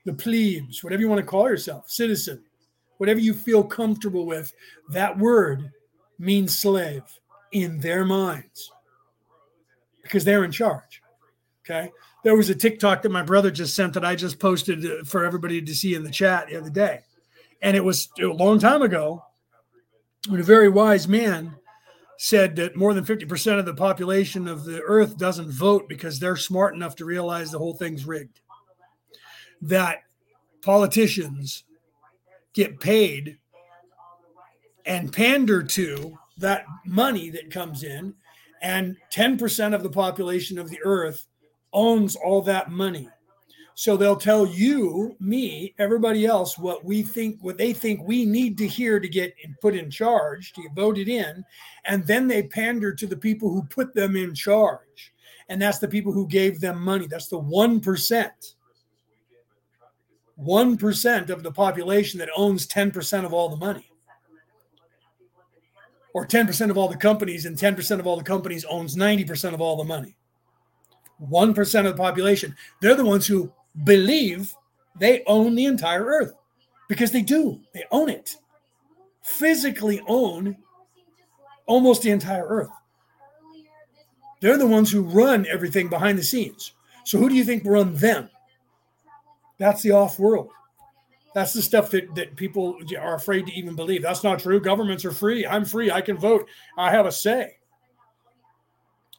the 0.05 0.13
plebes, 0.13 0.83
whatever 0.83 1.03
you 1.03 1.09
want 1.09 1.21
to 1.21 1.27
call 1.27 1.49
yourself, 1.49 1.91
citizen, 1.91 2.43
whatever 2.99 3.21
you 3.21 3.35
feel 3.35 3.65
comfortable 3.65 4.27
with. 4.27 4.53
That 4.91 5.19
word 5.19 5.71
means 6.19 6.59
slave 6.59 7.03
in 7.53 7.81
their 7.81 8.05
minds 8.05 8.73
because 10.03 10.25
they're 10.25 10.45
in 10.45 10.53
charge. 10.53 11.03
Okay. 11.65 11.91
There 12.25 12.37
was 12.37 12.51
a 12.51 12.55
TikTok 12.55 13.03
that 13.03 13.13
my 13.13 13.23
brother 13.23 13.51
just 13.51 13.77
sent 13.77 13.95
that 13.95 14.05
I 14.05 14.17
just 14.17 14.39
posted 14.39 14.85
uh, 14.85 15.05
for 15.05 15.25
everybody 15.25 15.63
to 15.63 15.75
see 15.75 15.95
in 15.95 16.03
the 16.03 16.11
chat 16.11 16.49
the 16.49 16.57
other 16.57 16.71
day. 16.71 17.01
And 17.61 17.77
it 17.77 17.85
was 17.85 18.09
a 18.21 18.27
long 18.27 18.59
time 18.59 18.83
ago 18.83 19.25
when 20.29 20.41
a 20.41 20.45
very 20.45 20.69
wise 20.69 21.09
man 21.09 21.57
said 22.19 22.57
that 22.57 22.77
more 22.77 22.95
than 22.95 23.05
50% 23.05 23.59
of 23.59 23.65
the 23.65 23.75
population 23.75 24.49
of 24.49 24.65
the 24.65 24.83
earth 24.83 25.17
doesn't 25.17 25.53
vote 25.53 25.89
because 25.89 26.19
they're 26.19 26.37
smart 26.37 26.75
enough 26.75 26.97
to 26.97 27.05
realize 27.05 27.51
the 27.51 27.59
whole 27.59 27.75
thing's 27.75 28.07
rigged. 28.07 28.41
That 29.63 29.99
politicians 30.63 31.65
get 32.55 32.81
paid 32.81 33.39
and 34.85 35.13
pander 35.13 35.63
to 35.63 36.19
that 36.39 36.65
money 36.85 37.31
that 37.31 37.51
comes 37.51 37.85
in, 37.85 38.15
and 38.63 38.97
10% 39.13 39.75
of 39.75 39.83
the 39.83 39.91
population 39.91 40.59
of 40.59 40.71
the 40.71 40.81
earth 40.83 41.27
owns 41.73 42.17
all 42.17 42.43
that 42.43 42.71
money. 42.71 43.09
So 43.79 43.97
they'll 43.97 44.17
tell 44.17 44.45
you, 44.45 45.15
me, 45.21 45.73
everybody 45.79 46.27
else 46.27 46.59
what 46.59 46.85
we 46.85 47.05
think, 47.05 47.39
what 47.43 47.57
they 47.57 47.73
think 47.73 48.01
we 48.03 48.25
need 48.25 48.59
to 48.59 48.67
hear 48.67 48.99
to 48.99 49.09
get 49.09 49.37
put 49.63 49.77
in 49.77 49.89
charge, 49.89 50.53
to 50.55 50.63
get 50.63 50.75
voted 50.75 51.09
in. 51.09 51.45
And 51.85 52.05
then 52.05 52.27
they 52.27 52.43
pander 52.43 52.93
to 52.93 53.07
the 53.07 53.17
people 53.17 53.51
who 53.51 53.63
put 53.63 53.95
them 53.95 54.17
in 54.17 54.35
charge. 54.35 55.13
And 55.49 55.63
that's 55.63 55.79
the 55.79 55.87
people 55.87 56.11
who 56.11 56.27
gave 56.27 56.59
them 56.59 56.83
money. 56.83 57.07
That's 57.07 57.29
the 57.29 57.41
1%. 57.41 58.31
1% 60.41 61.31
of 61.31 61.43
the 61.45 61.53
population 61.53 62.19
that 62.19 62.31
owns 62.37 62.67
10% 62.67 63.25
of 63.25 63.33
all 63.33 63.49
the 63.49 63.57
money. 63.65 63.93
Or 66.15 66.27
10% 66.27 66.71
of 66.71 66.77
all 66.77 66.89
the 66.89 66.97
companies, 66.97 67.47
and 67.47 67.57
10% 67.57 68.01
of 68.01 68.09
all 68.09 68.17
the 68.17 68.25
companies 68.25 68.65
owns 68.65 68.97
90% 68.97 69.55
of 69.55 69.61
all 69.61 69.77
the 69.77 69.85
money. 69.85 70.17
1% 71.23 71.79
of 71.79 71.97
the 71.97 72.03
population. 72.03 72.57
They're 72.81 72.97
the 72.97 73.05
ones 73.05 73.27
who 73.27 73.53
believe 73.85 74.55
they 74.99 75.23
own 75.27 75.55
the 75.55 75.67
entire 75.67 76.05
earth 76.05 76.35
because 76.89 77.11
they 77.11 77.23
do. 77.23 77.61
They 77.75 77.85
own 77.91 78.09
it. 78.09 78.37
Physically 79.23 80.01
own 80.07 80.57
almost 81.67 82.03
the 82.03 82.11
entire 82.11 82.47
earth. 82.47 82.71
They're 84.41 84.59
the 84.59 84.67
ones 84.67 84.91
who 84.91 85.03
run 85.03 85.47
everything 85.47 85.89
behind 85.89 86.19
the 86.19 86.23
scenes. 86.23 86.73
So 87.05 87.19
who 87.19 87.29
do 87.29 87.35
you 87.35 87.45
think 87.45 87.65
run 87.65 87.95
them? 87.95 88.31
That's 89.59 89.83
the 89.83 89.91
off 89.93 90.19
world. 90.19 90.51
That's 91.35 91.53
the 91.53 91.63
stuff 91.63 91.91
that, 91.91 92.15
that 92.15 92.37
people 92.37 92.79
are 92.99 93.15
afraid 93.15 93.47
to 93.47 93.53
even 93.53 93.75
believe. 93.75 94.03
That's 94.03 94.25
not 94.25 94.41
true. 94.41 94.61
Governments 94.61 95.05
are 95.05 95.13
free. 95.13 95.47
I'm 95.47 95.65
free. 95.65 95.91
I 95.91 96.01
can 96.01 96.17
vote. 96.17 96.49
I 96.77 96.91
have 96.91 97.07
a 97.07 97.13
say 97.13 97.58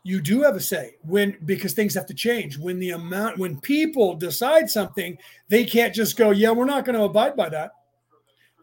you 0.03 0.21
do 0.21 0.41
have 0.43 0.55
a 0.55 0.59
say 0.59 0.95
when 1.01 1.37
because 1.45 1.73
things 1.73 1.93
have 1.93 2.05
to 2.07 2.13
change. 2.13 2.57
When 2.57 2.79
the 2.79 2.91
amount 2.91 3.37
when 3.37 3.59
people 3.59 4.15
decide 4.15 4.69
something 4.69 5.17
they 5.49 5.65
can't 5.65 5.93
just 5.93 6.17
go 6.17 6.31
yeah 6.31 6.51
we're 6.51 6.65
not 6.65 6.85
going 6.85 6.97
to 6.97 7.03
abide 7.03 7.35
by 7.35 7.49
that. 7.49 7.71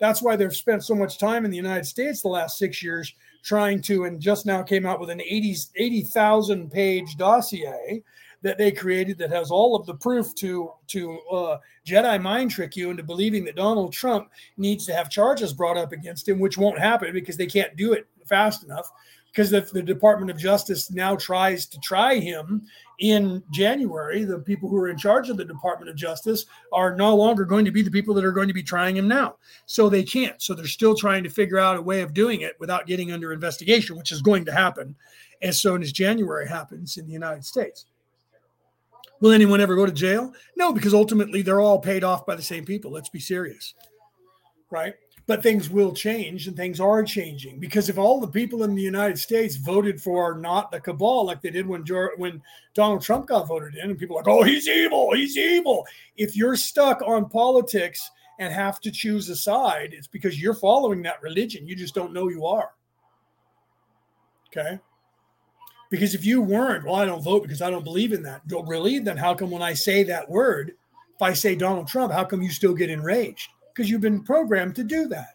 That's 0.01 0.23
why 0.23 0.37
they've 0.37 0.55
spent 0.55 0.85
so 0.85 0.95
much 0.95 1.19
time 1.19 1.45
in 1.45 1.51
the 1.51 1.57
united 1.57 1.87
states 1.87 2.23
the 2.23 2.29
last 2.29 2.59
six 2.59 2.83
years 2.83 3.13
trying 3.43 3.81
to 3.83 4.05
and 4.05 4.21
just 4.21 4.47
now 4.47 4.63
came 4.63 4.87
out 4.87 5.01
with 5.01 5.11
an 5.11 5.21
80 5.21 5.57
80,000 5.77 6.71
page 6.71 7.17
dossier 7.17 8.03
that 8.43 8.59
they 8.59 8.71
created 8.71 9.19
that 9.19 9.31
has 9.31 9.51
all 9.51 9.75
of 9.75 9.87
the 9.87 9.95
proof 9.95 10.35
to 10.37 10.71
to 10.89 11.19
uh, 11.31 11.59
Jedi 11.87 12.21
mind 12.21 12.51
trick 12.51 12.77
you 12.77 12.91
into 12.91 13.03
believing 13.03 13.45
that 13.45 13.57
Donald 13.57 13.93
Trump 13.93 14.31
needs 14.57 14.87
to 14.87 14.95
have 14.95 15.11
charges 15.11 15.53
brought 15.53 15.77
up 15.77 15.93
against 15.93 16.29
him, 16.29 16.39
which 16.39 16.59
won't 16.59 16.79
happen 16.79 17.13
because 17.13 17.37
they 17.37 17.47
can't 17.47 17.77
do 17.77 17.93
it 17.93 18.07
fast 18.25 18.65
enough 18.65 18.91
because 19.37 19.53
if 19.53 19.71
the 19.71 19.83
Department 19.83 20.31
of 20.31 20.39
Justice 20.39 20.91
now 20.91 21.15
tries 21.15 21.67
to 21.67 21.79
try 21.81 22.19
him 22.19 22.63
in 23.01 23.43
January, 23.53 24.25
the 24.25 24.39
people 24.39 24.67
who 24.67 24.79
are 24.79 24.89
in 24.89 24.97
charge 24.97 25.29
of 25.29 25.37
the 25.37 25.45
Department 25.45 25.91
of 25.91 25.97
Justice 25.97 26.47
are 26.73 26.97
no 26.97 27.15
longer 27.15 27.45
going 27.45 27.67
to 27.67 27.71
be 27.71 27.83
the 27.83 27.91
people 27.91 28.15
that 28.15 28.25
are 28.25 28.33
going 28.33 28.49
to 28.49 28.55
be 28.55 28.63
trying 28.63 28.97
him 28.97 29.07
now. 29.07 29.37
So 29.67 29.91
they 29.91 30.05
can't. 30.05 30.41
So 30.41 30.55
they're 30.55 30.67
still 30.67 30.97
trying 30.97 31.23
to 31.23 31.29
figure 31.29 31.59
out 31.59 31.77
a 31.77 31.83
way 31.83 32.01
of 32.01 32.15
doing 32.15 32.41
it 32.41 32.57
without 32.59 32.87
getting 32.87 33.13
under 33.13 33.31
investigation, 33.31 33.99
which 33.99 34.11
is 34.11 34.23
going 34.23 34.47
to 34.47 34.53
happen 34.53 34.97
as 35.43 35.61
soon 35.61 35.83
as 35.83 35.93
January 35.93 36.49
happens 36.49 36.97
in 36.97 37.07
the 37.07 37.13
United 37.13 37.45
States. 37.45 37.85
Will 39.21 39.33
anyone 39.33 39.61
ever 39.61 39.77
go 39.77 39.85
to 39.85 39.93
jail? 39.93 40.33
No, 40.57 40.73
because 40.73 40.95
ultimately 40.95 41.43
they're 41.43 41.61
all 41.61 41.79
paid 41.79 42.05
off 42.05 42.25
by 42.25 42.37
the 42.37 42.43
same 42.43 42.65
people. 42.65 42.91
Let's 42.91 43.11
be 43.11 43.21
serious. 43.21 43.75
Right? 44.71 44.95
But 45.27 45.43
things 45.43 45.69
will 45.69 45.93
change 45.93 46.47
and 46.47 46.57
things 46.57 46.79
are 46.79 47.03
changing. 47.03 47.59
Because 47.59 47.89
if 47.89 47.99
all 47.99 48.21
the 48.21 48.29
people 48.29 48.63
in 48.63 48.75
the 48.75 48.83
United 48.83 49.19
States 49.19 49.57
voted 49.57 50.01
for 50.01 50.39
not 50.39 50.71
the 50.71 50.81
cabal 50.81 51.27
like 51.27 51.41
they 51.41 51.51
did 51.51 51.67
when 51.67 51.85
when 52.17 52.41
Donald 52.75 53.03
Trump 53.03 53.27
got 53.27 53.49
voted 53.49 53.75
in 53.75 53.91
and 53.91 53.99
people 53.99 54.17
are 54.17 54.21
like 54.21 54.29
oh 54.29 54.45
he's 54.45 54.69
evil 54.69 55.13
he's 55.15 55.37
evil. 55.37 55.85
If 56.17 56.37
you're 56.37 56.57
stuck 56.57 57.03
on 57.03 57.29
politics 57.29 58.09
and 58.39 58.53
have 58.53 58.81
to 58.81 58.91
choose 58.91 59.29
a 59.29 59.37
side 59.37 59.93
it's 59.93 60.07
because 60.07 60.41
you're 60.41 60.55
following 60.55 61.03
that 61.03 61.23
religion. 61.23 61.67
You 61.67 61.75
just 61.75 61.95
don't 61.95 62.13
know 62.13 62.29
you 62.29 62.47
are. 62.47 62.71
Okay? 64.49 64.79
Because 65.91 66.15
if 66.15 66.25
you 66.25 66.41
weren't 66.41 66.85
well 66.85 66.95
I 66.95 67.05
don't 67.05 67.23
vote 67.23 67.43
because 67.43 67.63
I 67.63 67.71
don't 67.71 67.85
believe 67.85 68.13
in 68.13 68.23
that. 68.23 68.47
Don't 68.47 68.69
really? 68.69 69.01
Then 69.01 69.17
how 69.17 69.35
come 69.35 69.51
when 69.51 69.63
I 69.63 69.75
say 69.75 70.05
that 70.05 70.31
word 70.31 70.73
if 71.17 71.23
I 71.23 71.33
say 71.33 71.57
Donald 71.57 71.89
Trump 71.89 72.13
how 72.13 72.23
come 72.23 72.43
you 72.43 72.51
still 72.51 72.75
get 72.75 72.91
enraged 72.91 73.51
because 73.77 73.91
you've 73.91 74.01
been 74.01 74.23
programmed 74.23 74.75
to 74.77 74.85
do 74.85 75.07
that. 75.09 75.35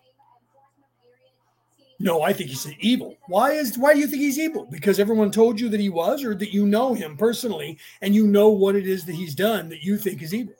No, 2.00 2.24
I 2.24 2.34
think 2.34 2.50
he's 2.50 2.68
evil. 2.80 3.16
Why 3.28 3.52
is 3.52 3.78
why 3.78 3.94
do 3.94 4.00
you 4.00 4.08
think 4.08 4.24
he's 4.24 4.40
evil? 4.40 4.66
Because 4.66 5.00
everyone 5.00 5.30
told 5.30 5.60
you 5.60 5.70
that 5.70 5.80
he 5.80 5.90
was, 5.90 6.24
or 6.24 6.34
that 6.34 6.52
you 6.52 6.66
know 6.66 6.96
him 6.96 7.16
personally 7.16 7.78
and 8.02 8.16
you 8.16 8.26
know 8.26 8.50
what 8.50 8.76
it 8.76 8.88
is 8.88 9.06
that 9.06 9.14
he's 9.14 9.36
done 9.36 9.70
that 9.70 9.84
you 9.84 9.98
think 9.98 10.24
is 10.24 10.34
evil. 10.34 10.56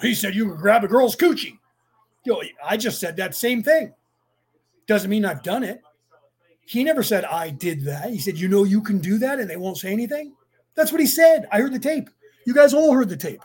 He 0.00 0.14
said 0.14 0.34
you 0.34 0.48
could 0.48 0.58
grab 0.58 0.84
a 0.84 0.88
girl's 0.88 1.16
coochie. 1.16 1.58
I 2.64 2.76
just 2.76 3.00
said 3.00 3.16
that 3.16 3.34
same 3.34 3.62
thing. 3.62 3.92
Doesn't 4.86 5.10
mean 5.10 5.24
I've 5.24 5.42
done 5.42 5.64
it. 5.64 5.82
He 6.66 6.84
never 6.84 7.02
said 7.02 7.24
I 7.24 7.50
did 7.50 7.84
that. 7.84 8.10
He 8.10 8.18
said, 8.18 8.38
you 8.38 8.48
know, 8.48 8.64
you 8.64 8.82
can 8.82 8.98
do 8.98 9.18
that 9.18 9.38
and 9.40 9.48
they 9.48 9.56
won't 9.56 9.78
say 9.78 9.92
anything. 9.92 10.34
That's 10.74 10.92
what 10.92 11.00
he 11.00 11.06
said. 11.06 11.48
I 11.50 11.60
heard 11.60 11.72
the 11.72 11.78
tape. 11.78 12.10
You 12.44 12.54
guys 12.54 12.74
all 12.74 12.92
heard 12.92 13.08
the 13.08 13.16
tape. 13.16 13.42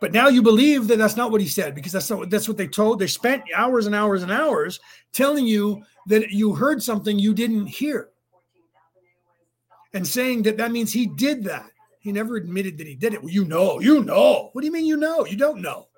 But 0.00 0.12
now 0.12 0.28
you 0.28 0.42
believe 0.42 0.88
that 0.88 0.96
that's 0.96 1.16
not 1.16 1.30
what 1.30 1.42
he 1.42 1.46
said 1.46 1.74
because 1.74 1.92
that's 1.92 2.08
not 2.08 2.30
that's 2.30 2.48
what 2.48 2.56
they 2.56 2.66
told. 2.66 2.98
They 2.98 3.06
spent 3.06 3.44
hours 3.54 3.86
and 3.86 3.94
hours 3.94 4.22
and 4.22 4.32
hours 4.32 4.80
telling 5.12 5.46
you 5.46 5.82
that 6.06 6.30
you 6.30 6.54
heard 6.54 6.82
something 6.82 7.18
you 7.18 7.34
didn't 7.34 7.66
hear, 7.66 8.08
and 9.92 10.06
saying 10.06 10.42
that 10.44 10.56
that 10.56 10.72
means 10.72 10.92
he 10.92 11.06
did 11.06 11.44
that. 11.44 11.70
He 12.00 12.12
never 12.12 12.36
admitted 12.36 12.78
that 12.78 12.86
he 12.86 12.94
did 12.94 13.12
it. 13.12 13.22
Well, 13.22 13.30
you 13.30 13.44
know, 13.44 13.78
you 13.78 14.02
know. 14.02 14.48
What 14.52 14.62
do 14.62 14.66
you 14.66 14.72
mean 14.72 14.86
you 14.86 14.96
know? 14.96 15.26
You 15.26 15.36
don't 15.36 15.60
know. 15.60 15.88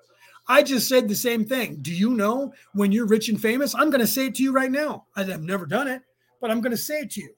I 0.49 0.61
just 0.61 0.89
said 0.89 1.07
the 1.07 1.15
same 1.15 1.45
thing. 1.45 1.77
Do 1.81 1.93
you 1.93 2.09
know 2.09 2.53
when 2.73 2.91
you're 2.91 3.07
rich 3.07 3.29
and 3.29 3.41
famous? 3.41 3.73
I'm 3.73 3.89
going 3.89 4.01
to 4.01 4.07
say 4.07 4.25
it 4.25 4.35
to 4.35 4.43
you 4.43 4.51
right 4.51 4.69
now. 4.69 5.05
I've 5.15 5.41
never 5.41 5.65
done 5.65 5.87
it, 5.87 6.01
but 6.41 6.51
I'm 6.51 6.59
going 6.59 6.71
to 6.71 6.77
say 6.77 6.99
it 6.99 7.11
to 7.11 7.21
you. 7.21 7.33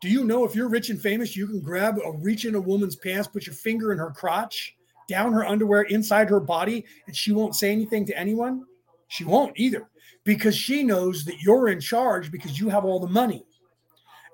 Do 0.00 0.08
you 0.08 0.22
know 0.22 0.44
if 0.44 0.54
you're 0.54 0.68
rich 0.68 0.90
and 0.90 1.00
famous, 1.00 1.36
you 1.36 1.48
can 1.48 1.60
grab 1.60 1.98
a 1.98 2.12
reach 2.12 2.44
in 2.44 2.54
a 2.54 2.60
woman's 2.60 2.94
pants, 2.94 3.26
put 3.26 3.46
your 3.46 3.56
finger 3.56 3.90
in 3.90 3.98
her 3.98 4.12
crotch, 4.12 4.76
down 5.08 5.32
her 5.32 5.44
underwear, 5.44 5.82
inside 5.82 6.28
her 6.30 6.40
body, 6.40 6.84
and 7.06 7.16
she 7.16 7.32
won't 7.32 7.54
say 7.54 7.70
anything 7.70 8.06
to 8.06 8.18
anyone? 8.18 8.64
She 9.08 9.24
won't 9.24 9.58
either 9.58 9.88
because 10.24 10.56
she 10.56 10.82
knows 10.82 11.24
that 11.24 11.42
you're 11.42 11.68
in 11.68 11.80
charge 11.80 12.30
because 12.30 12.58
you 12.58 12.68
have 12.68 12.84
all 12.84 13.00
the 13.00 13.08
money. 13.08 13.44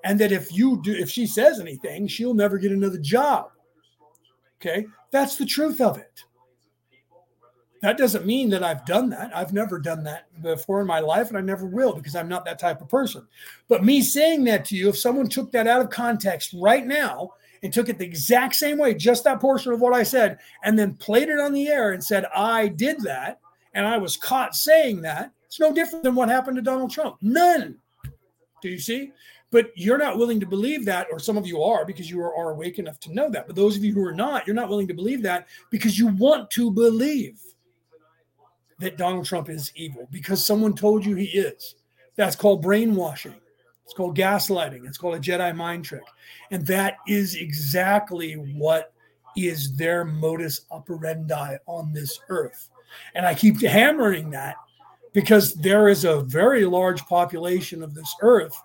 And 0.03 0.19
that 0.19 0.31
if 0.31 0.53
you 0.53 0.81
do, 0.81 0.93
if 0.93 1.09
she 1.09 1.25
says 1.25 1.59
anything, 1.59 2.07
she'll 2.07 2.33
never 2.33 2.57
get 2.57 2.71
another 2.71 2.99
job. 2.99 3.51
Okay. 4.61 4.85
That's 5.11 5.35
the 5.35 5.45
truth 5.45 5.81
of 5.81 5.97
it. 5.97 6.23
That 7.81 7.97
doesn't 7.97 8.25
mean 8.25 8.49
that 8.49 8.63
I've 8.63 8.85
done 8.85 9.09
that. 9.11 9.35
I've 9.35 9.53
never 9.53 9.79
done 9.79 10.03
that 10.03 10.27
before 10.41 10.81
in 10.81 10.87
my 10.87 10.99
life, 10.99 11.29
and 11.29 11.37
I 11.37 11.41
never 11.41 11.65
will 11.65 11.93
because 11.93 12.15
I'm 12.15 12.27
not 12.27 12.43
that 12.45 12.59
type 12.59 12.81
of 12.81 12.89
person. 12.89 13.25
But 13.69 13.85
me 13.85 14.01
saying 14.01 14.43
that 14.45 14.65
to 14.65 14.75
you, 14.75 14.89
if 14.89 14.97
someone 14.97 15.29
took 15.29 15.51
that 15.53 15.67
out 15.67 15.81
of 15.81 15.89
context 15.89 16.53
right 16.53 16.85
now 16.85 17.31
and 17.63 17.73
took 17.73 17.89
it 17.89 17.97
the 17.97 18.05
exact 18.05 18.55
same 18.55 18.77
way, 18.77 18.93
just 18.93 19.23
that 19.23 19.39
portion 19.39 19.73
of 19.73 19.81
what 19.81 19.93
I 19.93 20.03
said, 20.03 20.39
and 20.63 20.77
then 20.77 20.95
played 20.95 21.29
it 21.29 21.39
on 21.39 21.53
the 21.53 21.67
air 21.67 21.91
and 21.91 22.03
said, 22.03 22.25
I 22.35 22.67
did 22.67 23.01
that, 23.01 23.39
and 23.73 23.85
I 23.85 23.97
was 23.97 24.17
caught 24.17 24.55
saying 24.55 25.01
that, 25.01 25.31
it's 25.45 25.59
no 25.59 25.73
different 25.73 26.03
than 26.03 26.15
what 26.15 26.29
happened 26.29 26.57
to 26.57 26.61
Donald 26.61 26.91
Trump. 26.91 27.17
None. 27.21 27.77
Do 28.61 28.69
you 28.69 28.79
see? 28.79 29.11
But 29.51 29.71
you're 29.75 29.97
not 29.97 30.17
willing 30.17 30.39
to 30.41 30.45
believe 30.45 30.85
that, 30.85 31.07
or 31.11 31.19
some 31.19 31.37
of 31.37 31.47
you 31.47 31.63
are 31.63 31.85
because 31.85 32.09
you 32.09 32.21
are, 32.21 32.35
are 32.35 32.51
awake 32.51 32.77
enough 32.77 32.99
to 33.01 33.13
know 33.13 33.31
that. 33.31 33.47
But 33.47 33.55
those 33.55 33.75
of 33.75 33.83
you 33.83 33.93
who 33.93 34.05
are 34.05 34.13
not, 34.13 34.45
you're 34.45 34.55
not 34.55 34.69
willing 34.69 34.87
to 34.89 34.93
believe 34.93 35.23
that 35.23 35.47
because 35.71 35.97
you 35.97 36.07
want 36.07 36.51
to 36.51 36.71
believe 36.71 37.39
that 38.77 38.97
Donald 38.97 39.25
Trump 39.25 39.49
is 39.49 39.71
evil 39.75 40.07
because 40.11 40.45
someone 40.45 40.73
told 40.75 41.03
you 41.03 41.15
he 41.15 41.25
is. 41.25 41.75
That's 42.15 42.35
called 42.35 42.61
brainwashing. 42.61 43.35
It's 43.89 43.95
called 43.95 44.15
gaslighting. 44.15 44.85
It's 44.87 44.99
called 44.99 45.15
a 45.15 45.19
Jedi 45.19 45.55
mind 45.55 45.83
trick. 45.83 46.03
And 46.51 46.63
that 46.67 46.97
is 47.07 47.33
exactly 47.33 48.33
what 48.33 48.93
is 49.35 49.75
their 49.75 50.05
modus 50.05 50.61
operandi 50.69 51.57
on 51.65 51.91
this 51.91 52.19
earth. 52.29 52.69
And 53.15 53.25
I 53.25 53.33
keep 53.33 53.59
hammering 53.59 54.29
that 54.29 54.57
because 55.11 55.55
there 55.55 55.87
is 55.87 56.05
a 56.05 56.21
very 56.21 56.65
large 56.65 57.03
population 57.07 57.81
of 57.81 57.95
this 57.95 58.15
earth 58.21 58.55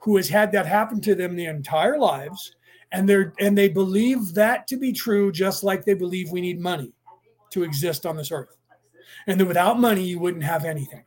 who 0.00 0.16
has 0.16 0.28
had 0.28 0.50
that 0.50 0.66
happen 0.66 1.00
to 1.02 1.14
them 1.14 1.36
their 1.36 1.54
entire 1.54 1.96
lives 1.96 2.56
and 2.90 3.08
they're 3.08 3.32
and 3.38 3.56
they 3.56 3.68
believe 3.68 4.34
that 4.34 4.66
to 4.66 4.76
be 4.76 4.92
true 4.92 5.30
just 5.30 5.62
like 5.62 5.84
they 5.84 5.94
believe 5.94 6.28
we 6.32 6.40
need 6.40 6.60
money 6.60 6.92
to 7.50 7.62
exist 7.62 8.04
on 8.04 8.16
this 8.16 8.32
earth 8.32 8.56
and 9.28 9.38
that 9.38 9.46
without 9.46 9.78
money 9.78 10.02
you 10.02 10.18
wouldn't 10.18 10.42
have 10.42 10.64
anything 10.64 11.04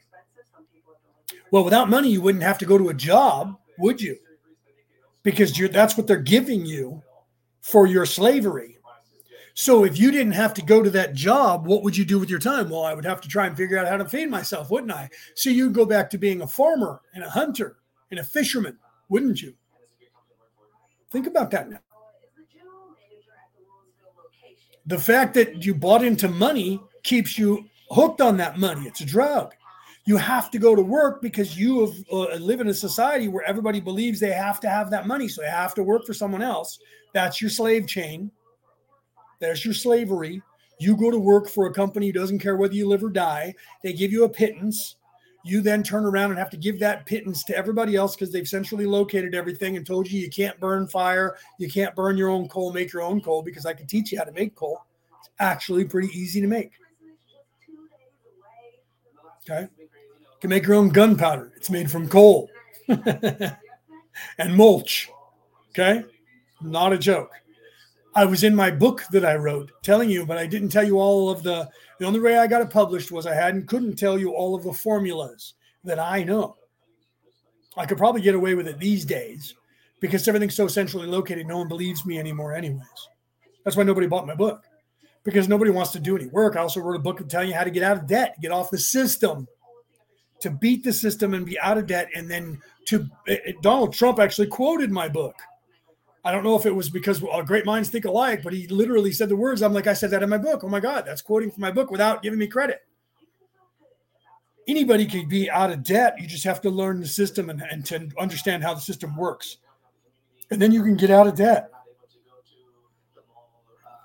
well 1.52 1.66
without 1.66 1.90
money 1.90 2.10
you 2.10 2.22
wouldn't 2.22 2.44
have 2.44 2.58
to 2.58 2.66
go 2.66 2.78
to 2.78 2.88
a 2.88 2.94
job 2.94 3.58
would 3.80 4.02
you? 4.02 4.18
Because 5.24 5.58
you're 5.58 5.70
that's 5.70 5.98
what 5.98 6.08
they're 6.08 6.18
giving 6.18 6.66
you 6.66 7.02
for 7.62 7.88
your 7.88 8.06
slavery. 8.06 8.78
So 9.58 9.86
if 9.86 9.98
you 9.98 10.12
didn't 10.12 10.34
have 10.34 10.54
to 10.56 10.62
go 10.62 10.84
to 10.84 10.90
that 10.92 11.14
job 11.14 11.66
what 11.66 11.82
would 11.84 11.96
you 11.96 12.06
do 12.06 12.20
with 12.20 12.30
your 12.30 12.40
time? 12.40 12.70
Well 12.70 12.84
i 12.84 12.94
would 12.94 13.06
have 13.06 13.22
to 13.22 13.28
try 13.28 13.48
and 13.48 13.56
figure 13.56 13.78
out 13.78 13.88
how 13.88 13.98
to 13.98 14.08
feed 14.08 14.30
myself 14.30 14.70
wouldn't 14.70 14.92
i? 14.92 15.10
So 15.36 15.50
you'd 15.50 15.74
go 15.74 15.86
back 15.86 16.10
to 16.12 16.18
being 16.18 16.42
a 16.42 16.48
farmer 16.48 17.02
and 17.14 17.24
a 17.24 17.30
hunter 17.30 17.78
and 18.12 18.20
a 18.20 18.24
fisherman 18.24 18.78
wouldn't 19.10 19.42
you? 19.42 19.54
Think 21.12 21.28
about 21.28 21.52
that 21.52 21.70
now. 21.70 21.80
The 24.86 25.00
fact 25.00 25.34
that 25.34 25.66
you 25.66 25.74
bought 25.74 26.04
into 26.04 26.28
money 26.28 26.80
keeps 27.04 27.38
you 27.38 27.66
hooked 27.90 28.22
on 28.22 28.38
that 28.38 28.60
money. 28.60 28.86
It's 28.86 29.02
a 29.02 29.06
drug. 29.06 29.54
You 30.06 30.18
have 30.18 30.52
to 30.52 30.60
go 30.60 30.76
to 30.76 30.82
work 30.82 31.22
because 31.22 31.58
you 31.58 31.82
have, 31.82 31.96
uh, 32.12 32.36
live 32.36 32.62
in 32.62 32.68
a 32.68 32.74
society 32.74 33.28
where 33.28 33.44
everybody 33.44 33.80
believes 33.80 34.20
they 34.20 34.32
have 34.32 34.60
to 34.60 34.70
have 34.70 34.92
that 34.92 35.08
money. 35.08 35.28
So 35.28 35.42
they 35.42 35.50
have 35.50 35.74
to 35.76 35.84
work 35.84 36.06
for 36.06 36.14
someone 36.14 36.44
else. 36.44 36.78
That's 37.14 37.42
your 37.42 37.50
slave 37.50 37.88
chain. 37.88 38.32
There's 39.40 39.66
your 39.66 39.74
slavery. 39.74 40.42
You 40.80 40.96
go 40.96 41.10
to 41.10 41.18
work 41.18 41.50
for 41.50 41.66
a 41.66 41.74
company 41.74 42.08
who 42.08 42.14
doesn't 42.14 42.40
care 42.40 42.56
whether 42.56 42.76
you 42.76 42.88
live 42.88 43.04
or 43.04 43.10
die. 43.10 43.56
They 43.84 43.94
give 43.94 44.12
you 44.12 44.26
a 44.26 44.30
pittance. 44.30 44.98
You 45.44 45.62
then 45.62 45.84
turn 45.84 46.06
around 46.06 46.32
and 46.32 46.40
have 46.40 46.50
to 46.52 46.58
give 46.58 46.80
that 46.80 47.06
pittance 47.06 47.44
to 47.46 47.56
everybody 47.56 47.96
else 47.96 48.16
because 48.16 48.32
they've 48.32 48.48
centrally 48.48 48.86
located 48.86 49.36
everything 49.36 49.78
and 49.78 49.86
told 49.86 50.10
you 50.10 50.20
you 50.20 50.30
can't 50.30 50.60
burn 50.60 50.88
fire, 50.88 51.38
you 51.60 51.70
can't 51.70 51.96
burn 51.96 52.18
your 52.18 52.30
own 52.30 52.50
coal, 52.50 52.74
make 52.74 52.92
your 52.92 53.04
own 53.04 53.22
coal 53.22 53.44
because 53.44 53.66
I 53.66 53.74
can 53.74 53.86
teach 53.86 54.12
you 54.12 54.18
how 54.18 54.24
to 54.24 54.32
make 54.32 54.56
coal. 54.56 54.84
It's 55.20 55.30
actually 55.40 55.86
pretty 55.86 56.10
easy 56.18 56.42
to 56.42 56.48
make. 56.48 56.72
Okay. 59.48 59.68
You 60.36 60.42
can 60.42 60.50
make 60.50 60.66
your 60.66 60.76
own 60.76 60.90
gunpowder. 60.90 61.52
It's 61.56 61.70
made 61.70 61.90
from 61.90 62.08
coal 62.08 62.50
and 62.88 63.56
mulch. 64.50 65.10
Okay. 65.72 66.04
Not 66.62 66.94
a 66.94 66.98
joke. 66.98 67.32
I 68.16 68.26
was 68.26 68.44
in 68.44 68.56
my 68.56 68.72
book 68.72 69.04
that 69.12 69.26
I 69.26 69.36
wrote 69.36 69.72
telling 69.82 70.10
you, 70.10 70.26
but 70.26 70.38
I 70.38 70.48
didn't 70.48 70.70
tell 70.70 70.86
you 70.86 71.00
all 71.00 71.30
of 71.30 71.44
the. 71.44 71.70
The 72.00 72.06
only 72.06 72.20
way 72.20 72.38
I 72.38 72.48
got 72.48 72.62
it 72.62 72.70
published 72.70 73.12
was 73.12 73.26
I 73.26 73.34
hadn't 73.34 73.68
couldn't 73.68 73.96
tell 73.96 74.20
you 74.20 74.32
all 74.32 74.56
of 74.56 74.64
the 74.64 74.74
formulas 74.74 75.54
that 75.86 76.00
I 76.00 76.24
know. 76.24 76.58
I 77.78 77.86
could 77.86 77.98
probably 77.98 78.22
get 78.22 78.36
away 78.36 78.54
with 78.54 78.68
it 78.68 78.80
these 78.80 79.06
days 79.06 79.54
because 80.00 80.28
everything's 80.28 80.56
so 80.56 80.68
centrally 80.68 81.08
located. 81.08 81.48
No 81.48 81.58
one 81.58 81.68
believes 81.68 82.06
me 82.06 82.20
anymore, 82.20 82.54
anyways. 82.54 82.82
That's 83.64 83.76
why 83.78 83.84
nobody 83.84 84.08
bought 84.08 84.28
my 84.28 84.36
book 84.36 84.64
because 85.24 85.50
nobody 85.50 85.72
wants 85.72 85.92
to 85.92 86.00
do 86.00 86.16
any 86.16 86.28
work. 86.28 86.56
I 86.56 86.62
also 86.62 86.80
wrote 86.80 86.96
a 86.96 87.00
book 87.00 87.28
telling 87.28 87.50
you 87.50 87.56
how 87.56 87.64
to 87.64 87.72
get 87.72 87.84
out 87.84 87.98
of 87.98 88.08
debt, 88.08 88.36
get 88.42 88.52
off 88.52 88.72
the 88.72 88.78
system, 88.78 89.48
to 90.46 90.52
beat 90.52 90.84
the 90.84 90.94
system 90.94 91.34
and 91.34 91.44
be 91.44 91.60
out 91.60 91.80
of 91.80 91.88
debt. 91.88 92.08
And 92.14 92.30
then 92.30 92.62
to 92.86 93.10
it, 93.26 93.60
Donald 93.64 93.94
Trump 93.94 94.20
actually 94.20 94.46
quoted 94.46 94.92
my 94.92 95.10
book. 95.10 95.36
I 96.24 96.32
don't 96.32 96.44
know 96.44 96.56
if 96.56 96.68
it 96.68 96.76
was 96.76 96.88
because 96.88 97.20
great 97.46 97.66
minds 97.66 97.90
think 97.90 98.06
alike, 98.06 98.44
but 98.44 98.54
he 98.54 98.68
literally 98.68 99.12
said 99.12 99.28
the 99.28 99.36
words. 99.36 99.64
I'm 99.64 99.74
like, 99.74 99.88
I 99.88 99.94
said 99.94 100.12
that 100.12 100.22
in 100.22 100.30
my 100.30 100.38
book. 100.38 100.64
Oh 100.64 100.70
my 100.70 100.80
God, 100.80 101.04
that's 101.04 101.24
quoting 101.24 101.50
from 101.50 101.62
my 101.62 101.72
book 101.72 101.90
without 101.90 102.22
giving 102.22 102.38
me 102.38 102.46
credit. 102.46 102.86
Anybody 104.68 105.08
can 105.08 105.28
be 105.28 105.50
out 105.50 105.72
of 105.72 105.82
debt. 105.82 106.16
You 106.20 106.28
just 106.28 106.44
have 106.44 106.62
to 106.62 106.70
learn 106.70 107.00
the 107.00 107.08
system 107.08 107.50
and, 107.50 107.64
and 107.72 107.84
to 107.88 108.08
understand 108.20 108.62
how 108.62 108.76
the 108.76 108.82
system 108.82 109.18
works. 109.18 109.58
And 110.52 110.62
then 110.62 110.72
you 110.72 110.84
can 110.84 110.96
get 110.96 111.10
out 111.10 111.26
of 111.26 111.36
debt. 111.36 111.72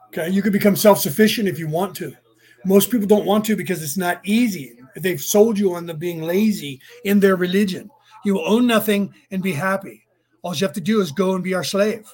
Okay, 0.09 0.31
you 0.31 0.41
can 0.41 0.53
become 0.53 0.75
self-sufficient 0.75 1.49
if 1.49 1.59
you 1.59 1.69
want 1.69 1.95
to. 1.97 2.17
Most 2.65 2.91
people 2.91 3.07
don't 3.07 3.27
want 3.27 3.45
to 3.45 3.57
because 3.57 3.83
it's 3.83 3.99
not 3.99 4.21
easy. 4.25 4.79
They've 4.97 5.21
sold 5.21 5.59
you 5.59 5.75
on 5.75 5.87
the 5.87 5.95
being 5.95 6.23
lazy 6.23 6.81
in 7.05 7.21
their 7.21 7.37
religion. 7.37 7.91
You 8.25 8.35
will 8.35 8.49
own 8.49 8.67
nothing 8.67 9.15
and 9.31 9.43
be 9.43 9.53
happy. 9.53 10.07
All 10.43 10.55
you 10.55 10.67
have 10.67 10.75
to 10.75 10.81
do 10.81 11.01
is 11.01 11.13
go 11.13 11.35
and 11.35 11.45
be 11.45 11.55
our 11.55 11.65
slave. 11.65 12.13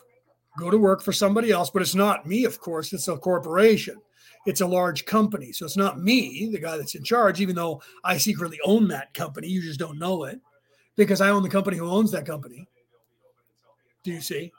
Go 0.58 0.70
to 0.70 0.78
work 0.78 1.02
for 1.02 1.12
somebody 1.12 1.50
else, 1.50 1.70
but 1.70 1.82
it's 1.82 1.94
not 1.94 2.26
me, 2.26 2.44
of 2.44 2.60
course. 2.60 2.92
It's 2.92 3.08
a 3.08 3.16
corporation. 3.16 3.96
It's 4.46 4.60
a 4.60 4.66
large 4.66 5.04
company. 5.04 5.52
So 5.52 5.64
it's 5.66 5.76
not 5.76 6.00
me, 6.00 6.48
the 6.50 6.60
guy 6.60 6.76
that's 6.76 6.94
in 6.94 7.04
charge, 7.04 7.40
even 7.40 7.56
though 7.56 7.82
I 8.04 8.16
secretly 8.16 8.58
own 8.64 8.88
that 8.88 9.12
company. 9.12 9.48
You 9.48 9.60
just 9.60 9.80
don't 9.80 9.98
know 9.98 10.24
it 10.24 10.40
because 10.96 11.20
I 11.20 11.30
own 11.30 11.42
the 11.42 11.48
company 11.48 11.76
who 11.76 11.90
owns 11.90 12.12
that 12.12 12.26
company. 12.26 12.66
Do 14.02 14.12
you 14.12 14.20
see? 14.20 14.52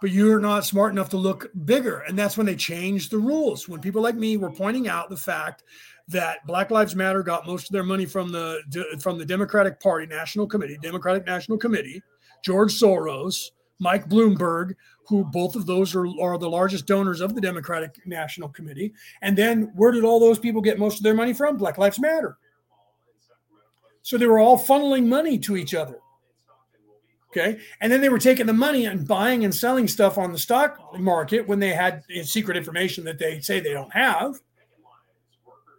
but 0.00 0.10
you're 0.10 0.40
not 0.40 0.64
smart 0.64 0.92
enough 0.92 1.10
to 1.10 1.16
look 1.16 1.50
bigger. 1.64 2.00
And 2.00 2.18
that's 2.18 2.36
when 2.36 2.46
they 2.46 2.56
changed 2.56 3.10
the 3.10 3.18
rules. 3.18 3.68
When 3.68 3.80
people 3.80 4.02
like 4.02 4.14
me 4.14 4.36
were 4.36 4.50
pointing 4.50 4.88
out 4.88 5.10
the 5.10 5.16
fact 5.16 5.62
that 6.10 6.46
Black 6.46 6.70
Lives 6.70 6.94
Matter 6.94 7.22
got 7.22 7.46
most 7.46 7.68
of 7.68 7.72
their 7.72 7.82
money 7.82 8.06
from 8.06 8.30
the 8.32 8.60
from 9.00 9.18
the 9.18 9.24
Democratic 9.24 9.80
Party 9.80 10.06
National 10.06 10.46
Committee, 10.46 10.78
Democratic 10.82 11.26
National 11.26 11.58
Committee, 11.58 12.02
George 12.44 12.72
Soros, 12.72 13.50
Mike 13.78 14.08
Bloomberg, 14.08 14.74
who 15.08 15.24
both 15.24 15.56
of 15.56 15.66
those 15.66 15.94
are, 15.94 16.06
are 16.20 16.38
the 16.38 16.48
largest 16.48 16.86
donors 16.86 17.20
of 17.20 17.34
the 17.34 17.40
Democratic 17.40 17.96
National 18.06 18.48
Committee. 18.48 18.92
And 19.22 19.36
then 19.36 19.72
where 19.74 19.92
did 19.92 20.04
all 20.04 20.20
those 20.20 20.38
people 20.38 20.60
get 20.60 20.78
most 20.78 20.98
of 20.98 21.02
their 21.02 21.14
money 21.14 21.32
from? 21.32 21.56
Black 21.56 21.78
Lives 21.78 21.98
Matter. 21.98 22.38
So 24.02 24.16
they 24.16 24.26
were 24.26 24.38
all 24.38 24.58
funneling 24.58 25.06
money 25.06 25.38
to 25.40 25.56
each 25.56 25.74
other. 25.74 25.98
Okay. 27.30 27.60
And 27.80 27.92
then 27.92 28.00
they 28.00 28.08
were 28.08 28.18
taking 28.18 28.46
the 28.46 28.52
money 28.52 28.86
and 28.86 29.06
buying 29.06 29.44
and 29.44 29.54
selling 29.54 29.86
stuff 29.86 30.18
on 30.18 30.32
the 30.32 30.38
stock 30.38 30.98
market 30.98 31.46
when 31.46 31.60
they 31.60 31.70
had 31.70 32.02
secret 32.24 32.56
information 32.56 33.04
that 33.04 33.18
they 33.18 33.40
say 33.40 33.60
they 33.60 33.72
don't 33.72 33.92
have. 33.92 34.40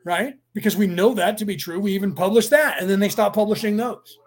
Right. 0.04 0.36
Because 0.54 0.76
we 0.76 0.88
know 0.88 1.14
that 1.14 1.38
to 1.38 1.46
be 1.46 1.56
true. 1.56 1.80
We 1.80 1.94
even 1.94 2.14
published 2.14 2.50
that. 2.50 2.82
And 2.82 2.90
then 2.90 3.00
they 3.00 3.10
stopped 3.10 3.36
publishing 3.36 3.78
those. 3.78 4.18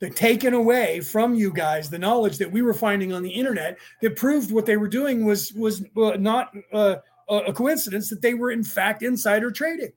They're 0.00 0.10
taken 0.10 0.54
away 0.54 1.00
from 1.00 1.34
you 1.34 1.52
guys 1.52 1.90
the 1.90 1.98
knowledge 1.98 2.38
that 2.38 2.52
we 2.52 2.62
were 2.62 2.74
finding 2.74 3.12
on 3.12 3.22
the 3.22 3.30
internet 3.30 3.78
that 4.00 4.16
proved 4.16 4.52
what 4.52 4.64
they 4.64 4.76
were 4.76 4.88
doing 4.88 5.24
was 5.24 5.52
was 5.54 5.84
uh, 5.96 6.16
not 6.18 6.52
uh, 6.72 6.96
a 7.28 7.52
coincidence 7.52 8.08
that 8.10 8.22
they 8.22 8.34
were 8.34 8.52
in 8.52 8.62
fact 8.62 9.02
insider 9.02 9.50
trading. 9.50 9.92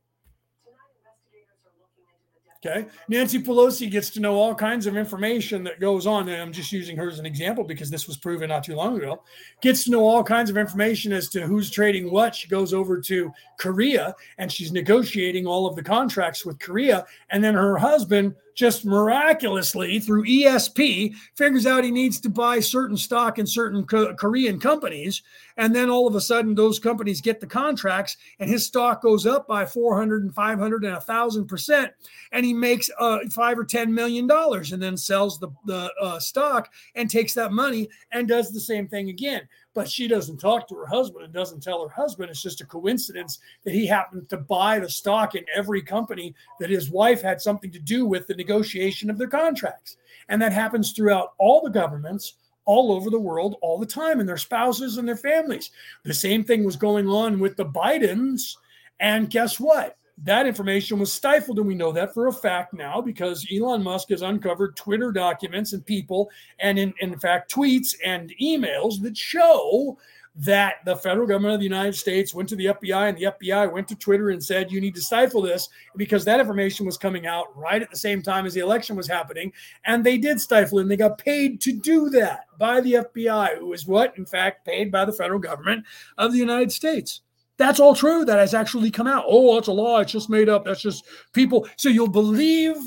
Okay. 2.64 2.86
Nancy 3.08 3.42
Pelosi 3.42 3.90
gets 3.90 4.12
to 4.12 4.20
know 4.20 4.36
all 4.36 4.54
kinds 4.54 4.86
of 4.86 4.96
information 4.96 5.64
that 5.64 5.80
goes 5.80 6.06
on. 6.06 6.30
And 6.30 6.40
I'm 6.40 6.54
just 6.54 6.72
using 6.72 6.96
her 6.96 7.10
as 7.10 7.18
an 7.18 7.26
example 7.26 7.64
because 7.64 7.90
this 7.90 8.08
was 8.08 8.18
proven 8.18 8.50
not 8.50 8.64
too 8.64 8.76
long 8.76 8.98
ago. 8.98 9.24
Gets 9.62 9.86
to 9.86 9.92
know 9.92 10.08
all 10.08 10.24
kinds 10.24 10.52
of 10.52 10.58
information 10.58 11.12
as 11.12 11.28
to 11.30 11.42
who's 11.42 11.72
trading 11.72 12.12
what. 12.12 12.36
She 12.36 12.48
goes 12.48 12.72
over 12.72 13.02
to 13.02 13.32
Korea 13.58 14.14
and 14.38 14.52
she's 14.52 14.72
negotiating 14.72 15.48
all 15.48 15.66
of 15.66 15.76
the 15.76 15.82
contracts 15.82 16.46
with 16.46 16.60
Korea. 16.60 17.08
And 17.32 17.44
then 17.44 17.56
her 17.56 17.78
husband 17.78 18.36
just 18.62 18.86
miraculously 18.86 20.00
through 20.00 20.24
ESP 20.24 21.16
figures 21.34 21.66
out 21.66 21.84
he 21.84 21.90
needs 21.90 22.20
to 22.20 22.30
buy 22.30 22.60
certain 22.60 22.96
stock 22.96 23.40
in 23.40 23.48
certain 23.48 23.84
co- 23.88 24.14
Korean 24.14 24.60
companies. 24.60 25.24
And 25.58 25.76
then 25.76 25.90
all 25.90 26.06
of 26.06 26.14
a 26.14 26.22
sudden, 26.22 26.54
those 26.54 26.78
companies 26.78 27.22
get 27.22 27.40
the 27.40 27.48
contracts 27.48 28.18
and 28.38 28.48
his 28.48 28.68
stock 28.68 29.02
goes 29.02 29.26
up 29.26 29.48
by 29.48 29.66
400 29.66 30.22
and 30.26 30.36
500 30.36 30.84
and 30.84 30.94
1,000 30.94 31.48
percent. 31.48 31.92
And 32.34 32.46
he 32.46 32.54
makes 32.54 32.88
uh, 33.00 33.22
five 33.32 33.58
or 33.58 33.66
$10 33.66 33.90
million 33.90 34.30
and 34.30 34.84
then 34.84 34.96
sells 34.96 35.40
the, 35.40 35.50
the 35.66 35.92
uh, 36.00 36.20
stock 36.20 36.72
and 36.94 37.10
takes 37.10 37.34
that 37.34 37.52
money 37.52 37.90
and 38.12 38.28
does 38.28 38.52
the 38.52 38.62
same 38.62 38.88
thing 38.88 39.10
again 39.10 39.42
but 39.73 39.89
she 39.89 40.07
doesn't 40.07 40.38
talk 40.38 40.68
to 40.68 40.76
her 40.76 40.85
husband 40.85 41.23
and 41.23 41.34
doesn't 41.34 41.64
tell 41.64 41.81
her 41.81 41.93
husband. 41.93 42.30
It's 42.30 42.41
just 42.41 42.61
a 42.61 42.65
coincidence 42.65 43.39
that 43.64 43.73
he 43.73 43.85
happened 43.88 44.30
to 44.30 44.38
buy 44.38 44.80
the 44.80 44.89
stock 44.89 45.35
in 45.35 45.45
every 45.56 45.81
company 45.81 46.35
that 46.60 46.69
his 46.69 46.89
wife 46.89 47.22
had 47.22 47.41
something 47.41 47.72
to 47.72 47.80
do 47.80 48.06
with 48.06 48.27
the 48.27 48.35
negotiation 48.35 49.10
of 49.10 49.18
their 49.18 49.27
contracts. 49.27 49.98
And 50.30 50.41
that 50.41 50.53
happens 50.53 50.91
throughout 50.91 51.34
all 51.38 51.61
the 51.61 51.69
governments 51.69 52.35
all 52.65 52.91
over 52.91 53.10
the 53.10 53.19
world 53.19 53.56
all 53.61 53.80
the 53.80 53.85
time 53.85 54.19
and 54.19 54.30
their 54.30 54.38
spouses 54.38 54.98
and 54.98 55.07
their 55.07 55.18
families. 55.18 55.72
The 56.03 56.14
same 56.14 56.43
thing 56.43 56.64
was 56.64 56.76
going 56.76 57.07
on 57.07 57.39
with 57.39 57.57
the 57.57 57.65
Bidens. 57.65 58.56
And 58.99 59.30
guess 59.30 59.60
what? 59.60 59.98
That 60.23 60.45
information 60.45 60.99
was 60.99 61.11
stifled, 61.11 61.57
and 61.57 61.68
we 61.68 61.76
know 61.76 61.91
that 61.91 62.14
for 62.14 62.27
a 62.27 62.34
fact 62.34 62.73
now 62.73 63.02
because 63.02 63.48
Elon 63.52 63.81
Musk 63.81 64.10
has 64.10 64.22
uncovered 64.22 64.76
Twitter 64.76 65.11
documents 65.11 65.73
and 65.73 65.85
people, 65.85 66.30
and 66.60 66.77
in, 66.77 66.93
in 66.99 67.18
fact, 67.18 67.53
tweets 67.53 67.95
and 68.06 68.34
emails 68.41 69.02
that 69.02 69.18
show 69.18 69.98
that 70.35 70.76
the 70.85 70.95
federal 70.95 71.27
government 71.27 71.56
of 71.56 71.60
the 71.60 71.65
United 71.65 71.93
States 71.93 72.34
went 72.34 72.48
to 72.48 72.56
the 72.56 72.68
FBI 72.68 73.10
and 73.10 73.18
the 73.18 73.23
FBI 73.23 73.72
went 73.72 73.88
to 73.89 73.95
Twitter 73.95 74.30
and 74.30 74.41
said, 74.41 74.72
you 74.72 74.80
need 74.80 74.95
to 74.95 75.02
stifle 75.02 75.41
this 75.41 75.68
because 75.98 76.23
that 76.23 76.39
information 76.39 76.85
was 76.85 76.98
coming 76.98 77.27
out 77.27 77.56
right 77.57 77.81
at 77.81 77.89
the 77.89 77.98
same 77.98 78.22
time 78.22 78.45
as 78.45 78.53
the 78.53 78.61
election 78.61 78.95
was 78.95 79.07
happening. 79.07 79.52
And 79.85 80.03
they 80.03 80.18
did 80.18 80.39
stifle 80.39 80.80
it 80.80 80.84
and 80.84 80.91
they 80.91 80.95
got 80.95 81.18
paid 81.18 81.60
to 81.61 81.73
do 81.73 82.10
that 82.11 82.45
by 82.57 82.80
the 82.80 82.93
FBI, 82.93 83.57
who 83.57 83.73
is 83.73 83.85
what, 83.85 84.18
in 84.18 84.26
fact, 84.26 84.65
paid 84.65 84.89
by 84.89 85.03
the 85.03 85.11
federal 85.11 85.39
government 85.39 85.85
of 86.18 86.31
the 86.31 86.39
United 86.39 86.72
States. 86.72 87.22
That's 87.57 87.80
all 87.80 87.95
true. 87.95 88.26
That 88.26 88.40
has 88.40 88.53
actually 88.53 88.91
come 88.91 89.07
out. 89.07 89.26
Oh, 89.28 89.56
that's 89.56 89.68
a 89.68 89.72
lie. 89.72 90.02
It's 90.02 90.11
just 90.11 90.30
made 90.30 90.49
up. 90.49 90.65
That's 90.65 90.82
just 90.82 91.06
people. 91.34 91.68
So 91.76 91.90
you'll 91.90 92.07
believe 92.07 92.78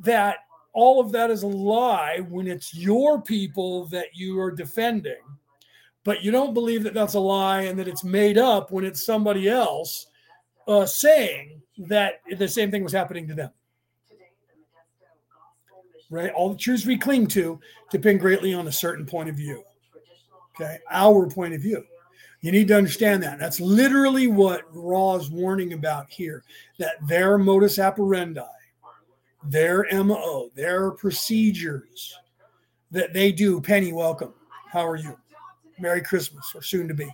that 0.00 0.38
all 0.72 1.00
of 1.00 1.12
that 1.12 1.30
is 1.30 1.42
a 1.42 1.48
lie 1.48 2.20
when 2.28 2.46
it's 2.46 2.74
your 2.74 3.20
people 3.20 3.86
that 3.88 4.06
you 4.14 4.40
are 4.40 4.50
defending, 4.50 5.20
but 6.04 6.22
you 6.22 6.30
don't 6.30 6.54
believe 6.54 6.82
that 6.82 6.94
that's 6.94 7.14
a 7.14 7.20
lie 7.20 7.62
and 7.62 7.78
that 7.78 7.88
it's 7.88 8.04
made 8.04 8.38
up 8.38 8.70
when 8.70 8.84
it's 8.84 9.04
somebody 9.04 9.48
else 9.48 10.06
uh, 10.66 10.86
saying 10.86 11.60
that 11.76 12.20
the 12.38 12.48
same 12.48 12.70
thing 12.70 12.82
was 12.82 12.92
happening 12.92 13.28
to 13.28 13.34
them. 13.34 13.50
Right? 16.10 16.32
All 16.32 16.50
the 16.50 16.58
truths 16.58 16.84
we 16.84 16.98
cling 16.98 17.26
to 17.28 17.58
depend 17.90 18.20
greatly 18.20 18.52
on 18.52 18.68
a 18.68 18.72
certain 18.72 19.06
point 19.06 19.28
of 19.28 19.36
view. 19.36 19.64
Okay, 20.54 20.78
our 20.90 21.28
point 21.30 21.54
of 21.54 21.62
view. 21.62 21.82
You 22.42 22.50
need 22.50 22.68
to 22.68 22.76
understand 22.76 23.22
that. 23.22 23.38
That's 23.38 23.60
literally 23.60 24.26
what 24.26 24.62
Ra 24.72 25.14
is 25.14 25.30
warning 25.30 25.72
about 25.74 26.10
here 26.10 26.42
that 26.78 26.94
their 27.06 27.38
modus 27.38 27.78
operandi, 27.78 28.42
their 29.44 29.86
MO, 29.92 30.50
their 30.56 30.90
procedures 30.90 32.18
that 32.90 33.12
they 33.12 33.30
do. 33.30 33.60
Penny, 33.60 33.92
welcome. 33.92 34.34
How 34.68 34.84
are 34.86 34.96
you? 34.96 35.16
Merry 35.78 36.02
Christmas 36.02 36.52
or 36.54 36.62
soon 36.62 36.88
to 36.88 36.94
be. 36.94 37.08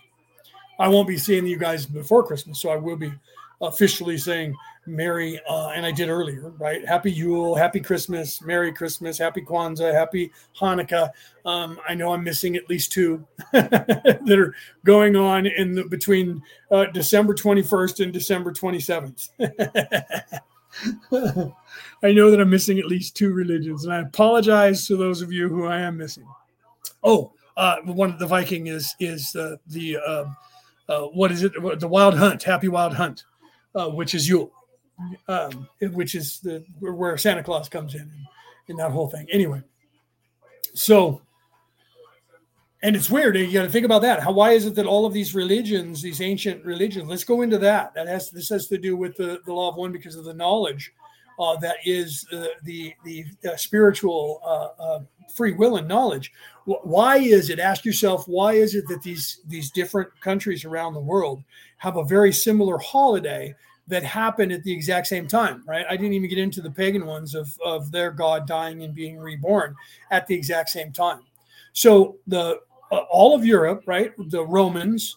I 0.79 0.89
won't 0.89 1.09
be 1.09 1.19
seeing 1.19 1.47
you 1.47 1.59
guys 1.59 1.85
before 1.85 2.27
Christmas, 2.27 2.61
so 2.61 2.71
I 2.71 2.77
will 2.77 2.97
be 2.97 3.13
officially 3.61 4.17
saying 4.17 4.55
Merry, 4.89 5.41
uh, 5.49 5.69
and 5.69 5.85
I 5.85 5.93
did 5.93 6.09
earlier, 6.09 6.53
right? 6.59 6.87
Happy 6.87 7.13
Yule, 7.13 7.55
Happy 7.55 7.81
Christmas, 7.81 8.41
Merry 8.43 8.73
Christmas, 8.73 9.19
Happy 9.19 9.43
Kwanzaa, 9.43 9.93
Happy 9.93 10.33
Hanukkah. 10.59 11.11
Um, 11.45 11.79
I 11.89 11.95
know 11.95 12.13
I'm 12.13 12.25
missing 12.25 12.57
at 12.57 12.69
least 12.69 12.93
two 12.93 13.27
that 13.53 14.39
are 14.39 14.55
going 14.85 15.17
on 15.17 15.47
in 15.47 15.75
the, 15.75 15.85
between 15.85 16.43
uh, 16.71 16.87
December 16.87 17.35
21st 17.35 18.05
and 18.05 18.13
December 18.13 18.53
27th. 18.53 19.31
I 22.03 22.13
know 22.13 22.31
that 22.31 22.41
I'm 22.41 22.51
missing 22.51 22.79
at 22.79 22.87
least 22.87 23.17
two 23.17 23.33
religions, 23.33 23.85
and 23.85 23.93
I 23.93 24.01
apologize 24.01 24.87
to 24.87 24.97
those 24.97 25.23
of 25.23 25.33
you 25.33 25.49
who 25.49 25.67
I 25.67 25.79
am 25.79 25.97
missing. 25.97 26.27
Oh, 27.03 27.33
uh, 27.57 27.79
one 27.85 28.11
of 28.11 28.19
the 28.19 28.27
Viking 28.27 28.69
is 28.69 28.95
is 29.01 29.35
uh, 29.35 29.57
the 29.67 29.99
uh, 29.99 30.25
uh, 30.89 31.03
what 31.09 31.33
is 31.33 31.43
it? 31.43 31.53
The 31.81 31.89
Wild 31.89 32.17
Hunt, 32.17 32.43
Happy 32.43 32.69
Wild 32.69 32.95
Hunt, 32.95 33.25
uh, 33.75 33.89
which 33.89 34.15
is 34.15 34.29
Yule 34.29 34.53
um, 35.29 35.69
which 35.81 36.15
is 36.15 36.41
the 36.41 36.65
where 36.81 37.17
Santa 37.17 37.43
Claus 37.43 37.69
comes 37.69 37.95
in 37.95 38.11
in 38.69 38.77
that 38.77 38.91
whole 38.91 39.09
thing. 39.09 39.27
Anyway, 39.31 39.63
so 40.75 41.21
and 42.83 42.95
it's 42.95 43.11
weird. 43.11 43.37
You 43.37 43.53
got 43.53 43.65
to 43.65 43.71
think 43.71 43.85
about 43.85 44.03
that. 44.03 44.23
How 44.23 44.33
why 44.33 44.53
is 44.53 44.67
it 44.67 44.75
that 44.77 44.87
all 44.87 45.07
of 45.07 45.13
these 45.13 45.35
religions, 45.35 46.01
these 46.01 46.21
ancient 46.21 46.65
religions, 46.65 47.09
let's 47.09 47.25
go 47.25 47.43
into 47.43 47.59
that. 47.59 47.95
That 47.95 48.07
has 48.07 48.31
this 48.31 48.49
has 48.51 48.67
to 48.69 48.79
do 48.79 48.97
with 48.97 49.17
the, 49.17 49.41
the 49.47 49.53
law 49.53 49.71
of 49.71 49.77
one 49.77 49.93
because 49.93 50.17
of 50.17 50.25
the 50.25 50.35
knowledge 50.35 50.93
uh, 51.39 51.57
that 51.57 51.77
is 51.85 52.27
uh, 52.33 52.47
the 52.65 52.95
the 53.05 53.25
uh, 53.49 53.57
spiritual 53.57 54.41
uh, 54.45 55.01
free 55.35 55.53
will 55.53 55.77
and 55.77 55.89
knowledge. 55.89 56.33
Why 56.65 57.19
is 57.19 57.51
it? 57.51 57.59
Ask 57.59 57.85
yourself 57.85 58.27
why 58.29 58.55
is 58.55 58.75
it 58.75 58.87
that 58.89 59.03
these 59.03 59.41
these 59.47 59.71
different 59.71 60.09
countries 60.21 60.65
around 60.65 60.95
the 60.95 61.01
world 61.01 61.43
have 61.79 61.97
a 61.97 62.05
very 62.05 62.33
similar 62.33 62.79
holiday 62.79 63.55
that 63.89 64.05
happened 64.05 64.53
at 64.53 64.63
the 64.63 64.73
exact 64.73 65.07
same 65.07 65.27
time, 65.27 65.63
right? 65.67 65.87
I 65.89 65.97
didn't 65.97 66.13
even 66.13 66.29
get 66.29 66.39
into 66.39 66.61
the 66.61 66.71
pagan 66.71 67.07
ones 67.07 67.35
of, 67.35 67.59
of 67.65 67.91
their 67.91 68.11
God 68.11 68.47
dying 68.47 68.83
and 68.83 68.95
being 68.95 69.19
reborn 69.19 69.75
at 70.11 70.27
the 70.27 70.35
exact 70.35 70.69
same 70.69 70.93
time. 70.93 71.21
So 71.73 72.17
the 72.27 72.61
uh, 72.91 72.97
all 73.11 73.35
of 73.35 73.45
Europe, 73.45 73.83
right? 73.87 74.13
The 74.31 74.45
Romans, 74.45 75.17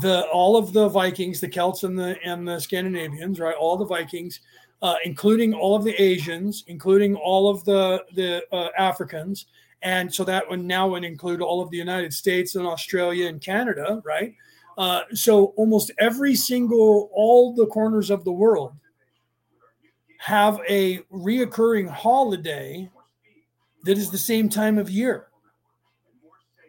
the 0.00 0.26
all 0.28 0.56
of 0.56 0.72
the 0.72 0.88
Vikings, 0.88 1.40
the 1.40 1.48
Celts 1.48 1.84
and 1.84 1.98
the 1.98 2.16
and 2.24 2.46
the 2.46 2.58
Scandinavians, 2.58 3.38
right? 3.40 3.54
All 3.54 3.76
the 3.76 3.84
Vikings, 3.84 4.40
uh, 4.80 4.96
including 5.04 5.54
all 5.54 5.76
of 5.76 5.84
the 5.84 5.94
Asians, 6.00 6.64
including 6.68 7.16
all 7.16 7.48
of 7.48 7.64
the 7.64 8.04
the 8.14 8.42
uh, 8.52 8.68
Africans, 8.78 9.46
and 9.82 10.12
so 10.12 10.24
that 10.24 10.48
would 10.48 10.64
now 10.64 10.88
would 10.88 11.04
include 11.04 11.42
all 11.42 11.60
of 11.60 11.70
the 11.70 11.76
United 11.76 12.12
States 12.12 12.54
and 12.54 12.66
Australia 12.66 13.28
and 13.28 13.40
Canada, 13.40 14.00
right? 14.04 14.34
Uh, 14.78 15.02
so 15.12 15.46
almost 15.56 15.90
every 15.98 16.34
single, 16.34 17.10
all 17.12 17.54
the 17.54 17.66
corners 17.66 18.10
of 18.10 18.24
the 18.24 18.32
world 18.32 18.72
have 20.18 20.60
a 20.68 20.98
reoccurring 21.12 21.88
holiday 21.88 22.88
that 23.84 23.98
is 23.98 24.10
the 24.10 24.18
same 24.18 24.48
time 24.48 24.78
of 24.78 24.88
year. 24.88 25.26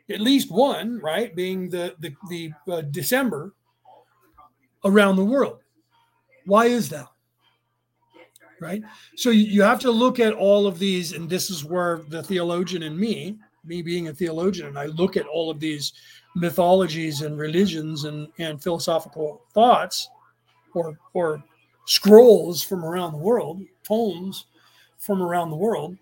At 0.09 0.19
least 0.19 0.51
one, 0.51 0.99
right, 0.99 1.33
being 1.35 1.69
the 1.69 1.95
the, 1.99 2.13
the 2.29 2.51
uh, 2.69 2.81
December 2.81 3.53
around 4.83 5.15
the 5.15 5.25
world. 5.25 5.59
Why 6.45 6.65
is 6.65 6.89
that? 6.89 7.07
Right. 8.59 8.81
So 9.15 9.29
you 9.29 9.61
have 9.61 9.79
to 9.81 9.91
look 9.91 10.19
at 10.19 10.33
all 10.33 10.67
of 10.67 10.79
these, 10.79 11.13
and 11.13 11.29
this 11.29 11.49
is 11.49 11.63
where 11.63 12.01
the 12.09 12.23
theologian 12.23 12.83
in 12.83 12.99
me, 12.99 13.37
me 13.65 13.81
being 13.81 14.07
a 14.07 14.13
theologian, 14.13 14.67
and 14.67 14.79
I 14.79 14.85
look 14.87 15.15
at 15.15 15.25
all 15.27 15.49
of 15.49 15.59
these 15.59 15.93
mythologies 16.35 17.21
and 17.21 17.37
religions 17.37 18.05
and, 18.05 18.27
and 18.39 18.61
philosophical 18.61 19.41
thoughts 19.53 20.09
or, 20.73 20.97
or 21.13 21.43
scrolls 21.85 22.63
from 22.63 22.83
around 22.83 23.11
the 23.11 23.17
world, 23.17 23.61
tomes 23.83 24.45
from 24.97 25.21
around 25.21 25.49
the 25.49 25.55
world. 25.55 25.97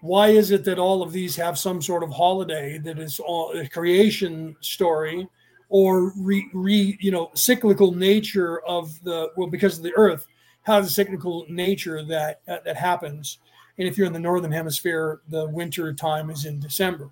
Why 0.00 0.28
is 0.28 0.50
it 0.50 0.64
that 0.64 0.78
all 0.78 1.02
of 1.02 1.12
these 1.12 1.36
have 1.36 1.58
some 1.58 1.82
sort 1.82 2.02
of 2.02 2.10
holiday 2.10 2.78
that 2.78 2.98
is 2.98 3.20
all, 3.20 3.52
a 3.52 3.68
creation 3.68 4.56
story 4.60 5.28
or 5.70 6.12
re, 6.16 6.48
re, 6.52 6.98
you 7.00 7.10
know 7.10 7.30
cyclical 7.34 7.92
nature 7.92 8.60
of 8.66 9.02
the 9.04 9.30
well 9.36 9.48
because 9.48 9.78
of 9.78 9.84
the 9.84 9.94
earth 9.96 10.26
has 10.62 10.86
a 10.86 10.90
cyclical 10.90 11.46
nature 11.48 12.04
that 12.04 12.40
that 12.46 12.76
happens 12.76 13.38
and 13.78 13.86
if 13.86 13.96
you're 13.96 14.06
in 14.06 14.12
the 14.12 14.18
northern 14.18 14.50
hemisphere 14.50 15.20
the 15.28 15.48
winter 15.50 15.94
time 15.94 16.28
is 16.28 16.44
in 16.44 16.58
december 16.58 17.08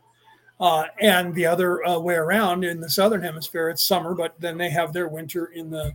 uh, 0.61 0.85
and 1.01 1.35
the 1.35 1.47
other 1.47 1.85
uh, 1.87 1.99
way 1.99 2.15
around 2.15 2.65
in 2.65 2.81
the 2.81 2.91
southern 2.91 3.23
hemisphere, 3.23 3.69
it's 3.69 3.85
summer, 3.85 4.15
but 4.15 4.39
then 4.41 4.59
they 4.59 4.71
have 4.71 4.93
their 4.93 5.09
winter 5.09 5.47
in 5.47 5.71
the 5.71 5.95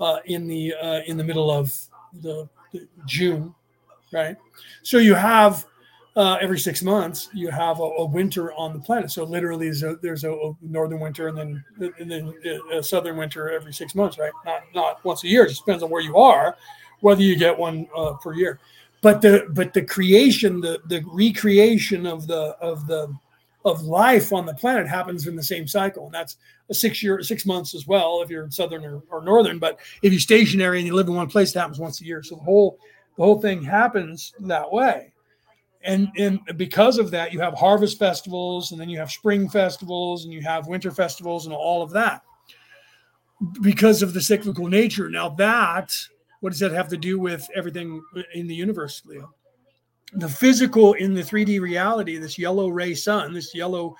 uh, 0.00 0.18
in 0.26 0.46
the 0.46 0.74
uh, 0.74 1.00
in 1.06 1.16
the 1.16 1.24
middle 1.24 1.50
of 1.50 1.76
the, 2.20 2.48
the, 2.72 2.86
June, 3.06 3.54
right? 4.12 4.36
So 4.82 4.98
you 4.98 5.14
have 5.14 5.66
uh, 6.16 6.38
every 6.40 6.58
six 6.58 6.82
months 6.82 7.28
you 7.32 7.50
have 7.50 7.80
a, 7.80 7.82
a, 7.82 8.04
winter 8.04 8.52
on 8.54 8.72
the 8.72 8.78
planet. 8.78 9.10
So 9.10 9.24
literally, 9.24 9.66
there's 9.66 9.82
a, 9.82 9.96
there's 9.96 10.24
a, 10.24 10.52
northern 10.62 11.00
winter 11.00 11.28
and 11.28 11.36
then 11.36 11.64
and 11.98 12.10
then 12.10 12.34
a 12.72 12.82
southern 12.82 13.16
winter 13.16 13.50
every 13.50 13.72
six 13.72 13.94
months, 13.94 14.16
right? 14.16 14.32
Not 14.44 14.62
not 14.74 15.04
once 15.04 15.24
a 15.24 15.28
year. 15.28 15.44
It 15.44 15.48
just 15.48 15.64
depends 15.64 15.82
on 15.82 15.90
where 15.90 16.02
you 16.02 16.16
are, 16.16 16.56
whether 17.00 17.22
you 17.22 17.36
get 17.36 17.58
one 17.58 17.88
uh, 17.96 18.12
per 18.14 18.34
year. 18.34 18.60
but 19.02 19.20
the 19.20 19.46
but 19.50 19.72
the 19.74 19.82
creation 19.82 20.60
the 20.60 20.80
the 20.86 21.02
recreation 21.06 22.06
of 22.06 22.26
the 22.28 22.56
of 22.60 22.86
the 22.86 23.12
of 23.64 23.82
life 23.82 24.32
on 24.32 24.44
the 24.44 24.54
planet 24.54 24.86
happens 24.86 25.26
in 25.26 25.36
the 25.36 25.42
same 25.42 25.66
cycle. 25.66 26.06
And 26.06 26.14
that's 26.14 26.36
a 26.68 26.74
six 26.74 27.02
year 27.02 27.22
six 27.22 27.46
months 27.46 27.74
as 27.74 27.86
well 27.86 28.20
if 28.22 28.30
you're 28.30 28.50
southern 28.50 28.84
or, 28.84 29.02
or 29.10 29.22
northern. 29.22 29.58
But 29.58 29.80
if 30.02 30.12
you're 30.12 30.20
stationary 30.20 30.78
and 30.78 30.86
you 30.86 30.94
live 30.94 31.08
in 31.08 31.14
one 31.14 31.28
place 31.28 31.54
it 31.54 31.58
happens 31.58 31.78
once 31.78 32.00
a 32.00 32.04
year. 32.04 32.22
So 32.22 32.36
the 32.36 32.42
whole 32.42 32.78
the 33.16 33.24
whole 33.24 33.40
thing 33.40 33.62
happens 33.62 34.34
that 34.40 34.70
way. 34.70 35.12
And 35.82 36.08
and 36.18 36.40
because 36.56 36.98
of 36.98 37.10
that 37.12 37.32
you 37.32 37.40
have 37.40 37.54
harvest 37.54 37.98
festivals 37.98 38.72
and 38.72 38.80
then 38.80 38.88
you 38.88 38.98
have 38.98 39.10
spring 39.10 39.48
festivals 39.48 40.24
and 40.24 40.32
you 40.32 40.42
have 40.42 40.66
winter 40.66 40.90
festivals 40.90 41.46
and 41.46 41.54
all 41.54 41.82
of 41.82 41.90
that 41.92 42.22
because 43.62 44.02
of 44.02 44.14
the 44.14 44.20
cyclical 44.20 44.68
nature. 44.68 45.08
Now 45.08 45.30
that 45.30 45.96
what 46.40 46.50
does 46.50 46.60
that 46.60 46.72
have 46.72 46.88
to 46.88 46.98
do 46.98 47.18
with 47.18 47.48
everything 47.54 48.02
in 48.34 48.46
the 48.46 48.54
universe 48.54 49.02
leo 49.06 49.34
the 50.16 50.28
physical 50.28 50.94
in 50.94 51.14
the 51.14 51.22
3d 51.22 51.60
reality 51.60 52.16
this 52.16 52.38
yellow 52.38 52.68
ray 52.68 52.94
sun 52.94 53.32
this 53.32 53.54
yellow 53.54 53.96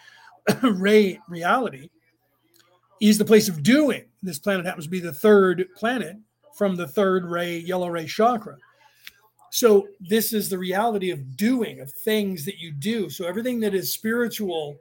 ray 0.63 1.19
reality 1.29 1.89
is 3.01 3.19
the 3.19 3.25
place 3.25 3.49
of 3.49 3.63
doing 3.63 4.05
this 4.23 4.39
planet 4.39 4.65
happens 4.65 4.85
to 4.85 4.91
be 4.91 5.01
the 5.01 5.13
third 5.13 5.67
planet 5.77 6.17
from 6.57 6.77
the 6.77 6.87
third 6.87 7.25
ray 7.25 7.59
yellow 7.59 7.89
ray 7.89 8.07
chakra 8.07 8.57
so 9.55 9.87
this 10.01 10.33
is 10.33 10.49
the 10.49 10.59
reality 10.59 11.13
of 11.13 11.37
doing, 11.37 11.79
of 11.79 11.89
things 11.93 12.45
that 12.45 12.59
you 12.59 12.73
do. 12.73 13.09
So 13.09 13.25
everything 13.25 13.61
that 13.61 13.73
is 13.73 13.93
spiritual, 13.93 14.75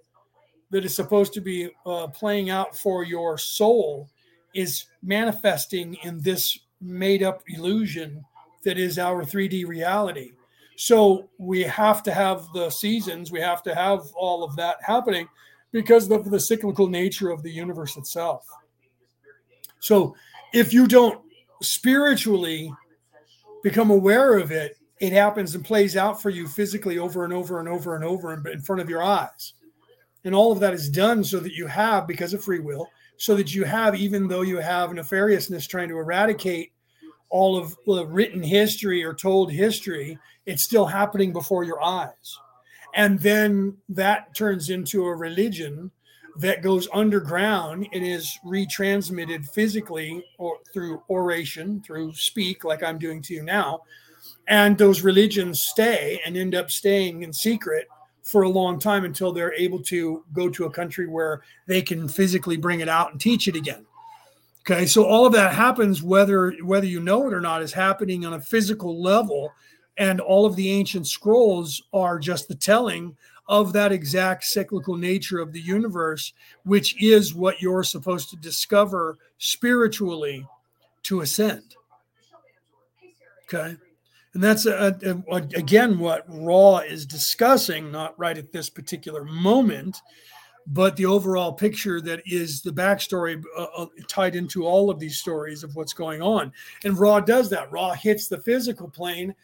that 0.72 0.84
is 0.84 0.96
supposed 0.96 1.32
to 1.34 1.42
be 1.42 1.70
uh, 1.86 2.08
playing 2.08 2.50
out 2.50 2.76
for 2.76 3.04
your 3.04 3.38
soul, 3.38 4.10
is 4.56 4.86
manifesting 5.04 5.94
in 6.02 6.20
this 6.22 6.58
made-up 6.82 7.44
illusion 7.50 8.26
that 8.64 8.80
is 8.80 8.98
our 8.98 9.24
3D 9.24 9.68
reality. 9.68 10.32
So 10.76 11.30
we 11.38 11.62
have 11.64 12.04
to 12.04 12.14
have 12.14 12.48
the 12.54 12.70
seasons, 12.70 13.32
we 13.32 13.40
have 13.40 13.64
to 13.64 13.76
have 13.76 14.02
all 14.16 14.44
of 14.44 14.56
that 14.56 14.78
happening 14.82 15.28
because 15.72 16.10
of 16.10 16.30
the 16.30 16.40
cyclical 16.40 16.88
nature 16.88 17.30
of 17.30 17.44
the 17.44 17.52
universe 17.52 17.98
itself. 17.98 18.46
So 19.80 20.16
if 20.54 20.74
you 20.74 20.88
don't 20.88 21.22
spiritually 21.62 22.74
become 23.64 23.92
aware 23.92 24.38
of 24.38 24.52
it, 24.52 24.78
it 25.00 25.12
happens 25.14 25.56
and 25.56 25.66
plays 25.66 25.98
out 25.98 26.22
for 26.22 26.30
you 26.30 26.48
physically 26.48 26.98
over 26.98 27.24
and 27.24 27.34
over 27.34 27.60
and 27.60 27.68
over 27.68 27.96
and 27.96 28.04
over 28.06 28.34
in 28.50 28.62
front 28.62 28.82
of 28.82 28.90
your 28.90 29.04
eyes. 29.04 29.54
And 30.24 30.34
all 30.34 30.52
of 30.52 30.60
that 30.62 30.74
is 30.74 30.90
done 30.90 31.24
so 31.24 31.40
that 31.40 31.54
you 31.54 31.68
have, 31.68 32.08
because 32.08 32.34
of 32.34 32.44
free 32.44 32.60
will, 32.60 32.88
so 33.18 33.36
that 33.36 33.54
you 33.54 33.66
have, 33.66 33.96
even 33.96 34.28
though 34.28 34.42
you 34.44 34.58
have 34.58 34.92
nefariousness 34.92 35.68
trying 35.68 35.90
to 35.90 35.98
eradicate 35.98 36.72
all 37.30 37.58
of 37.58 37.76
the 37.86 38.06
written 38.06 38.42
history 38.42 39.04
or 39.04 39.14
told 39.14 39.52
history, 39.52 40.18
it's 40.46 40.64
still 40.64 40.86
happening 40.86 41.34
before 41.34 41.64
your 41.64 41.82
eyes. 41.82 42.40
And 42.96 43.20
then 43.20 43.78
that 43.90 44.36
turns 44.36 44.70
into 44.70 45.06
a 45.06 45.16
religion 45.16 45.92
that 46.38 46.64
goes 46.64 46.88
underground 46.94 47.88
and 47.94 48.04
is 48.04 48.38
retransmitted 48.46 49.48
physically 49.50 50.24
or 50.38 50.58
through 50.74 51.02
oration, 51.10 51.82
through 51.86 52.14
speak, 52.14 52.64
like 52.64 52.84
I'm 52.84 52.98
doing 52.98 53.22
to 53.24 53.34
you 53.34 53.44
now. 53.44 53.82
And 54.48 54.78
those 54.78 55.02
religions 55.02 55.64
stay 55.64 56.20
and 56.26 56.36
end 56.36 56.56
up 56.56 56.72
staying 56.72 57.24
in 57.24 57.34
secret 57.34 57.88
for 58.24 58.44
a 58.44 58.50
long 58.50 58.80
time 58.80 59.06
until 59.06 59.32
they're 59.32 59.54
able 59.54 59.82
to 59.84 60.24
go 60.34 60.50
to 60.50 60.66
a 60.66 60.72
country 60.72 61.08
where 61.08 61.42
they 61.68 61.82
can 61.82 62.08
physically 62.08 62.58
bring 62.58 62.80
it 62.80 62.90
out 62.90 63.12
and 63.12 63.22
teach 63.22 63.48
it 63.48 63.56
again. 63.56 63.86
Okay, 64.62 64.86
so 64.86 65.06
all 65.06 65.26
of 65.26 65.34
that 65.34 65.54
happens 65.54 66.02
whether 66.02 66.52
whether 66.64 66.86
you 66.86 67.02
know 67.02 67.28
it 67.28 67.34
or 67.34 67.42
not 67.42 67.62
is 67.62 67.74
happening 67.74 68.26
on 68.26 68.34
a 68.34 68.40
physical 68.40 69.02
level, 69.02 69.52
and 69.98 70.20
all 70.20 70.46
of 70.46 70.56
the 70.56 70.72
ancient 70.72 71.08
scrolls 71.08 71.82
are 71.94 72.20
just 72.20 72.48
the 72.48 72.56
telling 72.56 73.16
of 73.48 73.74
that 73.74 73.92
exact 73.92 74.46
cyclical 74.46 74.96
nature 74.96 75.40
of 75.40 75.52
the 75.52 75.60
universe, 75.60 76.34
which 76.64 77.02
is 77.02 77.36
what 77.36 77.62
you're 77.62 77.84
supposed 77.84 78.30
to 78.30 78.36
discover 78.38 79.18
spiritually 79.38 80.48
to 81.04 81.22
ascend. 81.22 81.76
Okay. 83.44 83.76
And 84.34 84.42
that's 84.42 84.66
a, 84.66 84.98
a, 85.04 85.36
a, 85.36 85.38
again 85.56 86.00
what 86.00 86.26
Ra 86.28 86.78
is 86.80 87.06
discussing, 87.06 87.92
not 87.92 88.18
right 88.18 88.38
at 88.38 88.52
this 88.52 88.70
particular 88.70 89.24
moment, 89.24 90.02
but 90.66 90.96
the 90.96 91.06
overall 91.06 91.52
picture 91.52 92.02
that 92.02 92.22
is 92.26 92.62
the 92.62 92.72
backstory 92.72 93.44
uh, 93.58 93.68
uh, 93.78 93.86
tied 94.08 94.36
into 94.36 94.66
all 94.66 94.90
of 94.90 94.98
these 94.98 95.20
stories 95.20 95.64
of 95.64 95.76
what's 95.76 95.94
going 95.94 96.22
on. 96.22 96.52
And 96.84 96.98
Ra 96.98 97.20
does 97.20 97.50
that. 97.50 97.72
Ra 97.72 97.94
hits 97.94 98.28
the 98.28 98.40
physical 98.40 98.90
plane 98.90 99.36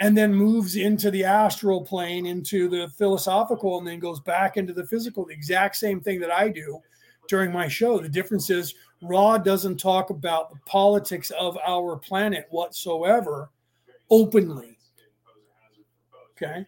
and 0.00 0.16
then 0.16 0.32
moves 0.32 0.76
into 0.76 1.10
the 1.10 1.24
astral 1.24 1.82
plane, 1.82 2.26
into 2.26 2.68
the 2.68 2.88
philosophical, 2.96 3.78
and 3.78 3.86
then 3.86 3.98
goes 3.98 4.20
back 4.20 4.56
into 4.56 4.72
the 4.72 4.86
physical. 4.86 5.24
The 5.24 5.32
exact 5.32 5.76
same 5.76 6.00
thing 6.00 6.20
that 6.20 6.30
I 6.30 6.48
do 6.48 6.80
during 7.28 7.52
my 7.52 7.68
show. 7.68 7.98
The 7.98 8.08
difference 8.08 8.48
is 8.50 8.74
Ra 9.02 9.38
doesn't 9.38 9.78
talk 9.78 10.10
about 10.10 10.50
the 10.50 10.58
politics 10.66 11.30
of 11.30 11.58
our 11.66 11.96
planet 11.96 12.46
whatsoever 12.50 13.50
openly. 14.10 14.78
Okay 16.32 16.64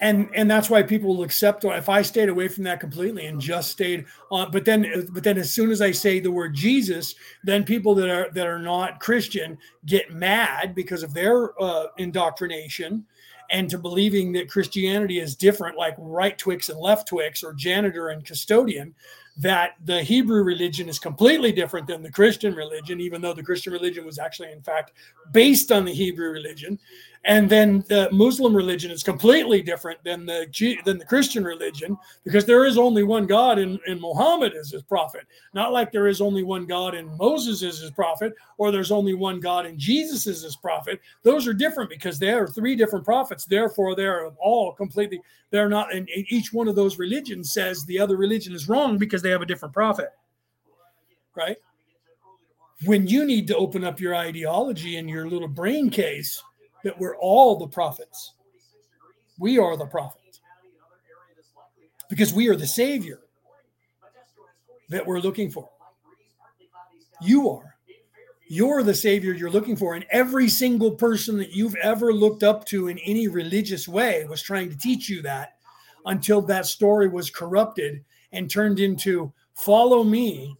and 0.00 0.28
and 0.34 0.50
that's 0.50 0.70
why 0.70 0.82
people 0.82 1.16
will 1.16 1.24
accept 1.24 1.64
if 1.64 1.88
i 1.88 2.02
stayed 2.02 2.28
away 2.28 2.48
from 2.48 2.64
that 2.64 2.80
completely 2.80 3.26
and 3.26 3.40
just 3.40 3.70
stayed 3.70 4.04
on 4.30 4.50
but 4.50 4.64
then 4.64 5.06
but 5.12 5.24
then 5.24 5.38
as 5.38 5.52
soon 5.52 5.70
as 5.70 5.80
i 5.80 5.90
say 5.90 6.20
the 6.20 6.30
word 6.30 6.54
jesus 6.54 7.14
then 7.44 7.64
people 7.64 7.94
that 7.94 8.08
are 8.08 8.30
that 8.32 8.46
are 8.46 8.60
not 8.60 9.00
christian 9.00 9.58
get 9.86 10.12
mad 10.12 10.74
because 10.74 11.02
of 11.02 11.14
their 11.14 11.60
uh, 11.60 11.86
indoctrination 11.98 13.04
and 13.50 13.68
to 13.68 13.78
believing 13.78 14.32
that 14.32 14.48
christianity 14.48 15.18
is 15.18 15.34
different 15.34 15.76
like 15.76 15.94
right 15.98 16.38
twix 16.38 16.68
and 16.68 16.78
left 16.78 17.08
twix 17.08 17.42
or 17.42 17.52
janitor 17.52 18.10
and 18.10 18.24
custodian 18.24 18.94
that 19.38 19.74
the 19.84 20.02
Hebrew 20.02 20.42
religion 20.42 20.88
is 20.88 20.98
completely 20.98 21.52
different 21.52 21.86
than 21.86 22.02
the 22.02 22.10
Christian 22.10 22.54
religion, 22.54 23.00
even 23.00 23.22
though 23.22 23.32
the 23.32 23.42
Christian 23.42 23.72
religion 23.72 24.04
was 24.04 24.18
actually, 24.18 24.50
in 24.50 24.60
fact, 24.60 24.92
based 25.32 25.70
on 25.70 25.84
the 25.84 25.94
Hebrew 25.94 26.30
religion. 26.30 26.76
And 27.24 27.50
then 27.50 27.84
the 27.88 28.08
Muslim 28.12 28.54
religion 28.54 28.90
is 28.90 29.02
completely 29.02 29.60
different 29.60 30.02
than 30.04 30.24
the 30.24 30.46
than 30.84 30.98
the 30.98 31.04
Christian 31.04 31.44
religion 31.44 31.96
because 32.24 32.44
there 32.44 32.64
is 32.64 32.78
only 32.78 33.02
one 33.02 33.26
God 33.26 33.58
in, 33.58 33.78
in 33.86 34.00
Muhammad 34.00 34.54
as 34.54 34.70
his 34.70 34.82
prophet. 34.82 35.26
Not 35.52 35.72
like 35.72 35.90
there 35.90 36.06
is 36.06 36.20
only 36.20 36.42
one 36.42 36.64
God 36.64 36.94
in 36.94 37.16
Moses 37.16 37.62
as 37.62 37.80
his 37.80 37.90
prophet, 37.90 38.34
or 38.56 38.70
there's 38.70 38.92
only 38.92 39.14
one 39.14 39.40
God 39.40 39.66
in 39.66 39.78
Jesus 39.78 40.26
as 40.26 40.42
his 40.42 40.56
prophet. 40.56 41.00
Those 41.22 41.46
are 41.46 41.52
different 41.52 41.90
because 41.90 42.18
there 42.18 42.44
are 42.44 42.48
three 42.48 42.76
different 42.76 43.04
prophets. 43.04 43.44
Therefore, 43.44 43.96
they're 43.96 44.28
all 44.40 44.72
completely, 44.72 45.20
they're 45.50 45.68
not, 45.68 45.92
and 45.94 46.08
each 46.28 46.52
one 46.52 46.68
of 46.68 46.76
those 46.76 46.98
religions 46.98 47.52
says 47.52 47.84
the 47.84 47.98
other 47.98 48.16
religion 48.16 48.54
is 48.54 48.68
wrong 48.68 48.96
because 48.96 49.22
they 49.22 49.30
have 49.30 49.42
a 49.42 49.46
different 49.46 49.74
prophet. 49.74 50.10
Right? 51.36 51.56
When 52.84 53.06
you 53.06 53.24
need 53.24 53.48
to 53.48 53.56
open 53.56 53.82
up 53.82 53.98
your 53.98 54.14
ideology 54.14 54.96
and 54.96 55.10
your 55.10 55.28
little 55.28 55.48
brain 55.48 55.90
case 55.90 56.42
that 56.84 56.98
we're 56.98 57.16
all 57.16 57.56
the 57.56 57.66
prophets. 57.66 58.34
We 59.38 59.58
are 59.58 59.76
the 59.76 59.86
prophets 59.86 60.40
because 62.08 62.32
we 62.32 62.48
are 62.48 62.56
the 62.56 62.66
Savior 62.66 63.20
that 64.88 65.06
we're 65.06 65.20
looking 65.20 65.50
for. 65.50 65.68
You 67.20 67.50
are. 67.50 67.74
You're 68.48 68.82
the 68.82 68.94
Savior 68.94 69.34
you're 69.34 69.50
looking 69.50 69.76
for. 69.76 69.94
And 69.94 70.06
every 70.10 70.48
single 70.48 70.92
person 70.92 71.36
that 71.38 71.52
you've 71.52 71.76
ever 71.76 72.12
looked 72.14 72.42
up 72.42 72.64
to 72.66 72.88
in 72.88 72.98
any 72.98 73.28
religious 73.28 73.86
way 73.86 74.24
was 74.24 74.40
trying 74.40 74.70
to 74.70 74.78
teach 74.78 75.08
you 75.08 75.20
that 75.22 75.58
until 76.06 76.40
that 76.42 76.64
story 76.64 77.08
was 77.08 77.28
corrupted 77.28 78.02
and 78.32 78.50
turned 78.50 78.80
into 78.80 79.32
follow 79.54 80.02
me 80.02 80.56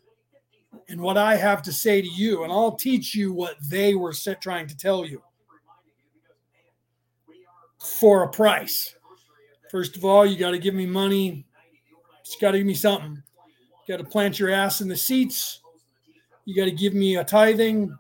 and 0.89 1.01
what 1.01 1.17
I 1.17 1.37
have 1.37 1.63
to 1.63 1.73
say 1.73 2.03
to 2.03 2.09
you, 2.09 2.45
and 2.45 2.53
I'll 2.53 2.73
teach 2.73 3.15
you 3.15 3.33
what 3.33 3.57
they 3.71 3.95
were 3.95 4.15
trying 4.41 4.67
to 4.67 4.77
tell 4.77 5.05
you 5.05 5.23
for 7.89 8.23
a 8.23 8.29
price. 8.29 8.95
First 9.71 9.97
of 9.97 10.05
all, 10.05 10.25
you 10.25 10.37
got 10.37 10.53
to 10.53 10.59
give 10.59 10.75
me 10.75 10.87
money. 10.87 11.47
You 12.25 12.41
got 12.41 12.53
to 12.53 12.59
give 12.59 12.67
me 12.67 12.75
something. 12.75 13.23
You 13.87 13.97
got 13.97 14.03
to 14.03 14.09
plant 14.09 14.39
your 14.39 14.51
ass 14.51 14.81
in 14.81 14.89
the 14.89 14.97
seats. 14.97 15.61
You 16.45 16.55
got 16.55 16.67
to 16.67 16.71
give 16.71 16.95
me 16.95 17.17
a 17.17 17.25
tithing. 17.25 17.97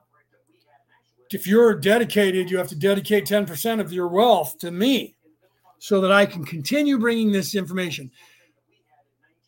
If 1.31 1.47
you're 1.47 1.74
dedicated, 1.74 2.51
you 2.51 2.56
have 2.56 2.69
to 2.69 2.77
dedicate 2.77 3.27
10% 3.27 3.81
of 3.81 3.93
your 3.93 4.09
wealth 4.09 4.59
to 4.60 4.70
me 4.70 5.16
so 5.78 6.01
that 6.01 6.12
I 6.12 6.27
can 6.27 6.44
continue 6.44 6.98
bringing 6.98 7.32
this 7.32 7.55
information. 7.55 8.10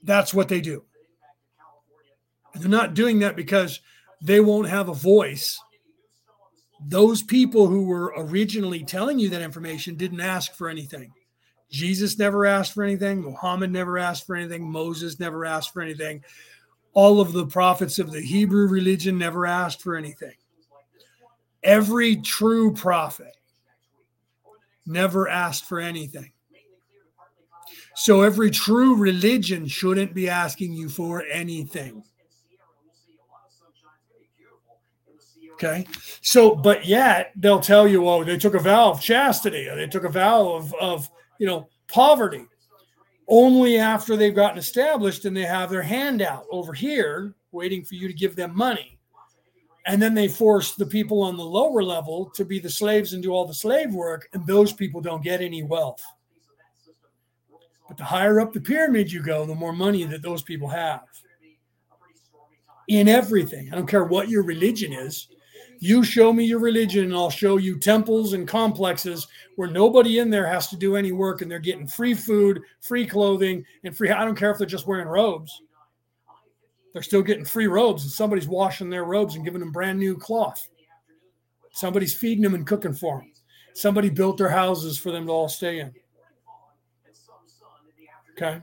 That's 0.02 0.34
what 0.34 0.48
they 0.48 0.60
do. 0.60 0.84
They're 2.54 2.68
not 2.68 2.94
doing 2.94 3.20
that 3.20 3.36
because 3.36 3.80
they 4.20 4.40
won't 4.40 4.68
have 4.68 4.88
a 4.88 4.94
voice 4.94 5.58
those 6.86 7.22
people 7.22 7.66
who 7.66 7.84
were 7.84 8.14
originally 8.16 8.84
telling 8.84 9.18
you 9.18 9.28
that 9.30 9.42
information 9.42 9.96
didn't 9.96 10.20
ask 10.20 10.54
for 10.54 10.68
anything. 10.68 11.12
Jesus 11.70 12.18
never 12.18 12.46
asked 12.46 12.72
for 12.72 12.82
anything. 12.82 13.22
Muhammad 13.22 13.70
never 13.70 13.98
asked 13.98 14.26
for 14.26 14.34
anything. 14.34 14.70
Moses 14.70 15.20
never 15.20 15.44
asked 15.44 15.72
for 15.72 15.82
anything. 15.82 16.24
All 16.92 17.20
of 17.20 17.32
the 17.32 17.46
prophets 17.46 17.98
of 17.98 18.10
the 18.10 18.20
Hebrew 18.20 18.66
religion 18.66 19.16
never 19.18 19.46
asked 19.46 19.82
for 19.82 19.96
anything. 19.96 20.34
Every 21.62 22.16
true 22.16 22.72
prophet 22.72 23.36
never 24.86 25.28
asked 25.28 25.66
for 25.66 25.78
anything. 25.78 26.32
So 27.94 28.22
every 28.22 28.50
true 28.50 28.96
religion 28.96 29.68
shouldn't 29.68 30.14
be 30.14 30.28
asking 30.28 30.72
you 30.72 30.88
for 30.88 31.24
anything. 31.30 32.02
Okay. 35.62 35.86
So, 36.22 36.54
but 36.54 36.86
yet 36.86 37.32
they'll 37.36 37.60
tell 37.60 37.86
you, 37.86 38.08
oh, 38.08 38.24
they 38.24 38.38
took 38.38 38.54
a 38.54 38.58
vow 38.58 38.90
of 38.90 39.00
chastity, 39.02 39.68
or 39.68 39.76
they 39.76 39.86
took 39.86 40.04
a 40.04 40.08
vow 40.08 40.48
of, 40.54 40.74
of 40.80 41.10
you 41.38 41.46
know, 41.46 41.68
poverty 41.86 42.46
only 43.28 43.78
after 43.78 44.16
they've 44.16 44.34
gotten 44.34 44.58
established 44.58 45.26
and 45.26 45.36
they 45.36 45.44
have 45.44 45.68
their 45.68 45.82
hand 45.82 46.22
out 46.22 46.46
over 46.50 46.72
here 46.72 47.34
waiting 47.52 47.84
for 47.84 47.94
you 47.94 48.08
to 48.08 48.14
give 48.14 48.34
them 48.34 48.56
money. 48.56 48.98
And 49.86 50.00
then 50.00 50.14
they 50.14 50.28
force 50.28 50.74
the 50.74 50.86
people 50.86 51.22
on 51.22 51.36
the 51.36 51.44
lower 51.44 51.82
level 51.82 52.30
to 52.34 52.44
be 52.44 52.58
the 52.58 52.70
slaves 52.70 53.12
and 53.12 53.22
do 53.22 53.32
all 53.32 53.46
the 53.46 53.52
slave 53.52 53.92
work, 53.92 54.28
and 54.32 54.46
those 54.46 54.72
people 54.72 55.02
don't 55.02 55.22
get 55.22 55.42
any 55.42 55.62
wealth. 55.62 56.02
But 57.86 57.98
the 57.98 58.04
higher 58.04 58.40
up 58.40 58.54
the 58.54 58.60
pyramid 58.60 59.12
you 59.12 59.22
go, 59.22 59.44
the 59.44 59.54
more 59.54 59.72
money 59.74 60.04
that 60.04 60.22
those 60.22 60.42
people 60.42 60.68
have 60.68 61.02
in 62.88 63.08
everything. 63.08 63.68
I 63.70 63.76
don't 63.76 63.86
care 63.86 64.04
what 64.04 64.28
your 64.28 64.42
religion 64.42 64.92
is. 64.92 65.28
You 65.82 66.04
show 66.04 66.30
me 66.30 66.44
your 66.44 66.58
religion, 66.58 67.04
and 67.04 67.14
I'll 67.14 67.30
show 67.30 67.56
you 67.56 67.78
temples 67.78 68.34
and 68.34 68.46
complexes 68.46 69.26
where 69.56 69.70
nobody 69.70 70.18
in 70.18 70.28
there 70.28 70.46
has 70.46 70.68
to 70.68 70.76
do 70.76 70.94
any 70.94 71.10
work 71.10 71.40
and 71.40 71.50
they're 71.50 71.58
getting 71.58 71.86
free 71.86 72.12
food, 72.12 72.60
free 72.82 73.06
clothing, 73.06 73.64
and 73.82 73.96
free. 73.96 74.10
I 74.10 74.26
don't 74.26 74.36
care 74.36 74.50
if 74.50 74.58
they're 74.58 74.66
just 74.66 74.86
wearing 74.86 75.08
robes. 75.08 75.62
They're 76.92 77.02
still 77.02 77.22
getting 77.22 77.46
free 77.46 77.66
robes, 77.66 78.02
and 78.02 78.12
somebody's 78.12 78.46
washing 78.48 78.90
their 78.90 79.04
robes 79.04 79.36
and 79.36 79.44
giving 79.44 79.60
them 79.60 79.72
brand 79.72 79.98
new 79.98 80.16
cloth. 80.16 80.68
Somebody's 81.72 82.14
feeding 82.14 82.42
them 82.42 82.54
and 82.54 82.66
cooking 82.66 82.92
for 82.92 83.18
them. 83.18 83.32
Somebody 83.72 84.10
built 84.10 84.36
their 84.36 84.50
houses 84.50 84.98
for 84.98 85.12
them 85.12 85.26
to 85.26 85.32
all 85.32 85.48
stay 85.48 85.78
in. 85.78 85.94
Okay. 88.32 88.60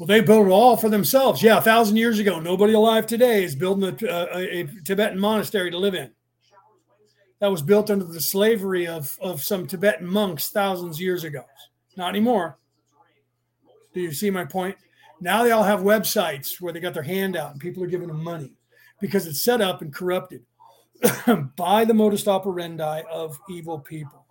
Well, 0.00 0.06
they 0.06 0.22
built 0.22 0.46
it 0.46 0.50
all 0.50 0.78
for 0.78 0.88
themselves. 0.88 1.42
Yeah, 1.42 1.58
a 1.58 1.60
thousand 1.60 1.98
years 1.98 2.18
ago, 2.18 2.40
nobody 2.40 2.72
alive 2.72 3.06
today 3.06 3.44
is 3.44 3.54
building 3.54 3.84
a, 3.84 4.06
a, 4.06 4.60
a, 4.60 4.66
Tibetan 4.82 5.18
monastery 5.18 5.70
to 5.70 5.76
live 5.76 5.94
in. 5.94 6.10
That 7.40 7.50
was 7.50 7.60
built 7.60 7.90
under 7.90 8.06
the 8.06 8.20
slavery 8.20 8.86
of, 8.86 9.18
of 9.20 9.42
some 9.42 9.66
Tibetan 9.66 10.06
monks 10.06 10.48
thousands 10.48 10.96
of 10.96 11.02
years 11.02 11.24
ago. 11.24 11.44
Not 11.98 12.08
anymore. 12.08 12.56
Do 13.92 14.00
you 14.00 14.10
see 14.14 14.30
my 14.30 14.46
point? 14.46 14.74
Now 15.20 15.44
they 15.44 15.50
all 15.50 15.64
have 15.64 15.80
websites 15.80 16.62
where 16.62 16.72
they 16.72 16.80
got 16.80 16.94
their 16.94 17.02
hand 17.02 17.36
out 17.36 17.50
and 17.50 17.60
people 17.60 17.84
are 17.84 17.86
giving 17.86 18.08
them 18.08 18.24
money 18.24 18.54
because 19.02 19.26
it's 19.26 19.44
set 19.44 19.60
up 19.60 19.82
and 19.82 19.92
corrupted 19.92 20.46
by 21.56 21.84
the 21.84 21.92
modus 21.92 22.26
operandi 22.26 23.02
of 23.10 23.38
evil 23.50 23.78
people. 23.78 24.24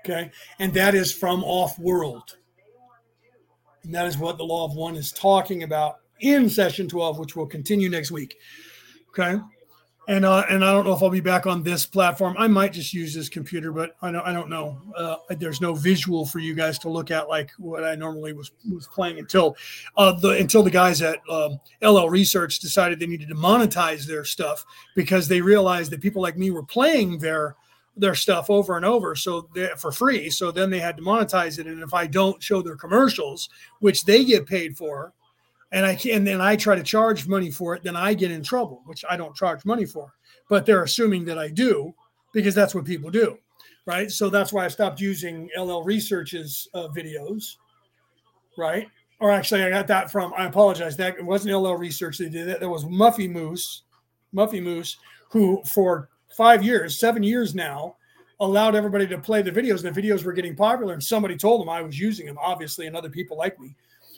Okay. 0.00 0.30
And 0.58 0.74
that 0.74 0.94
is 0.94 1.10
from 1.10 1.42
off 1.42 1.78
world. 1.78 2.36
And 3.84 3.94
that 3.94 4.06
is 4.06 4.18
what 4.18 4.38
the 4.38 4.44
law 4.44 4.64
of 4.64 4.74
one 4.74 4.96
is 4.96 5.12
talking 5.12 5.62
about 5.62 5.96
in 6.20 6.48
session 6.48 6.88
12, 6.88 7.18
which 7.18 7.36
will 7.36 7.46
continue 7.46 7.88
next 7.88 8.10
week. 8.10 8.36
Okay. 9.10 9.38
And 10.08 10.24
uh, 10.24 10.44
and 10.50 10.64
I 10.64 10.72
don't 10.72 10.84
know 10.84 10.94
if 10.94 11.02
I'll 11.02 11.10
be 11.10 11.20
back 11.20 11.46
on 11.46 11.62
this 11.62 11.86
platform. 11.86 12.34
I 12.36 12.48
might 12.48 12.72
just 12.72 12.92
use 12.92 13.14
this 13.14 13.28
computer, 13.28 13.70
but 13.70 13.94
I 14.02 14.10
don't 14.10 14.26
I 14.26 14.32
don't 14.32 14.50
know. 14.50 14.80
Uh, 14.96 15.16
there's 15.30 15.60
no 15.60 15.74
visual 15.74 16.26
for 16.26 16.40
you 16.40 16.54
guys 16.54 16.76
to 16.80 16.88
look 16.88 17.12
at 17.12 17.28
like 17.28 17.52
what 17.56 17.84
I 17.84 17.94
normally 17.94 18.32
was 18.32 18.50
was 18.68 18.88
playing 18.88 19.20
until 19.20 19.56
uh, 19.96 20.12
the 20.18 20.30
until 20.30 20.64
the 20.64 20.72
guys 20.72 21.02
at 21.02 21.20
um, 21.30 21.60
L/L 21.82 22.10
Research 22.10 22.58
decided 22.58 22.98
they 22.98 23.06
needed 23.06 23.28
to 23.28 23.36
monetize 23.36 24.04
their 24.04 24.24
stuff 24.24 24.64
because 24.96 25.28
they 25.28 25.40
realized 25.40 25.92
that 25.92 26.00
people 26.00 26.20
like 26.20 26.36
me 26.36 26.50
were 26.50 26.64
playing 26.64 27.18
their 27.18 27.54
their 27.96 28.14
stuff 28.14 28.48
over 28.48 28.76
and 28.76 28.86
over 28.86 29.14
so 29.14 29.48
for 29.76 29.92
free 29.92 30.30
so 30.30 30.50
then 30.50 30.70
they 30.70 30.78
had 30.78 30.96
to 30.96 31.02
monetize 31.02 31.58
it 31.58 31.66
and 31.66 31.82
if 31.82 31.92
i 31.92 32.06
don't 32.06 32.42
show 32.42 32.62
their 32.62 32.76
commercials 32.76 33.50
which 33.80 34.04
they 34.04 34.24
get 34.24 34.46
paid 34.46 34.76
for 34.76 35.12
and 35.72 35.84
i 35.84 35.94
can 35.94 36.24
then 36.24 36.40
i 36.40 36.56
try 36.56 36.74
to 36.74 36.82
charge 36.82 37.28
money 37.28 37.50
for 37.50 37.74
it 37.74 37.82
then 37.82 37.96
i 37.96 38.14
get 38.14 38.30
in 38.30 38.42
trouble 38.42 38.82
which 38.86 39.04
i 39.10 39.16
don't 39.16 39.36
charge 39.36 39.64
money 39.64 39.84
for 39.84 40.14
but 40.48 40.64
they're 40.64 40.84
assuming 40.84 41.24
that 41.24 41.38
i 41.38 41.48
do 41.48 41.94
because 42.32 42.54
that's 42.54 42.74
what 42.74 42.84
people 42.84 43.10
do 43.10 43.36
right? 43.84 44.10
So 44.10 44.30
that's 44.30 44.52
why 44.52 44.64
i 44.64 44.68
stopped 44.68 45.00
using 45.00 45.48
L/L 45.56 45.82
Research's 45.82 46.68
uh, 46.74 46.88
videos 46.88 47.56
right? 48.56 48.88
Or 49.20 49.30
actually 49.30 49.64
i 49.64 49.70
got 49.70 49.86
that 49.88 50.10
from 50.10 50.32
i 50.36 50.46
apologize 50.46 50.96
that 50.96 51.18
it 51.18 51.24
wasn't 51.24 51.52
L/L 51.52 51.76
Research 51.76 52.18
they 52.18 52.28
did 52.28 52.48
that 52.48 52.60
that 52.60 52.68
was 52.68 52.84
muffy 52.84 53.30
moose 53.30 53.82
muffy 54.34 54.62
moose 54.62 54.96
who 55.30 55.62
for 55.64 56.08
five 56.36 56.62
years, 56.64 56.98
seven 56.98 57.22
years 57.22 57.54
now, 57.54 57.96
allowed 58.40 58.74
everybody 58.74 59.06
to 59.06 59.18
play 59.18 59.42
the 59.42 59.52
videos. 59.52 59.84
and 59.84 59.94
The 59.94 60.02
videos 60.02 60.24
were 60.24 60.32
getting 60.32 60.56
popular, 60.56 60.92
and 60.92 61.02
somebody 61.02 61.36
told 61.36 61.60
them 61.60 61.68
I 61.68 61.82
was 61.82 61.98
using 61.98 62.26
them, 62.26 62.38
obviously, 62.40 62.86
and 62.86 62.96
other 62.96 63.10
people 63.10 63.36
like 63.36 63.58
me. 63.60 63.74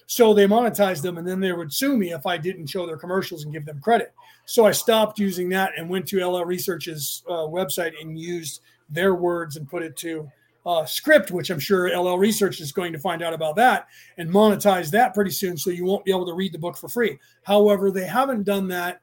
So 0.06 0.34
they 0.34 0.46
monetized 0.46 1.02
them, 1.02 1.18
and 1.18 1.26
then 1.26 1.40
they 1.40 1.52
would 1.52 1.72
sue 1.72 1.96
me 1.96 2.12
if 2.12 2.26
I 2.26 2.36
didn't 2.36 2.66
show 2.66 2.86
their 2.86 2.96
commercials 2.96 3.44
and 3.44 3.52
give 3.52 3.64
them 3.64 3.80
credit. 3.80 4.12
So 4.44 4.66
I 4.66 4.72
stopped 4.72 5.18
using 5.18 5.48
that 5.50 5.72
and 5.76 5.88
went 5.88 6.06
to 6.08 6.20
L/L 6.20 6.44
Research's 6.44 7.22
uh, 7.26 7.46
website 7.48 7.92
and 8.00 8.18
used 8.18 8.60
their 8.90 9.14
words 9.14 9.56
and 9.56 9.68
put 9.68 9.82
it 9.82 9.96
to 9.98 10.30
uh, 10.66 10.84
script, 10.84 11.30
which 11.30 11.50
I'm 11.50 11.58
sure 11.58 11.88
L/L 11.88 12.18
Research 12.18 12.60
is 12.60 12.72
going 12.72 12.92
to 12.92 12.98
find 12.98 13.22
out 13.22 13.32
about 13.32 13.56
that 13.56 13.88
and 14.18 14.30
monetize 14.30 14.90
that 14.90 15.14
pretty 15.14 15.30
soon. 15.30 15.56
So 15.56 15.70
you 15.70 15.84
won't 15.84 16.04
be 16.04 16.10
able 16.10 16.26
to 16.26 16.34
read 16.34 16.52
the 16.52 16.58
book 16.58 16.76
for 16.76 16.88
free. 16.88 17.18
However, 17.42 17.90
they 17.90 18.06
haven't 18.06 18.44
done 18.44 18.68
that 18.68 19.00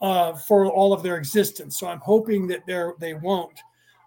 uh, 0.00 0.34
for 0.34 0.66
all 0.66 0.92
of 0.92 1.02
their 1.02 1.16
existence. 1.16 1.78
So 1.78 1.86
I'm 1.86 2.00
hoping 2.00 2.46
that 2.48 2.66
they 2.66 2.84
they 3.00 3.14
won't. 3.14 3.58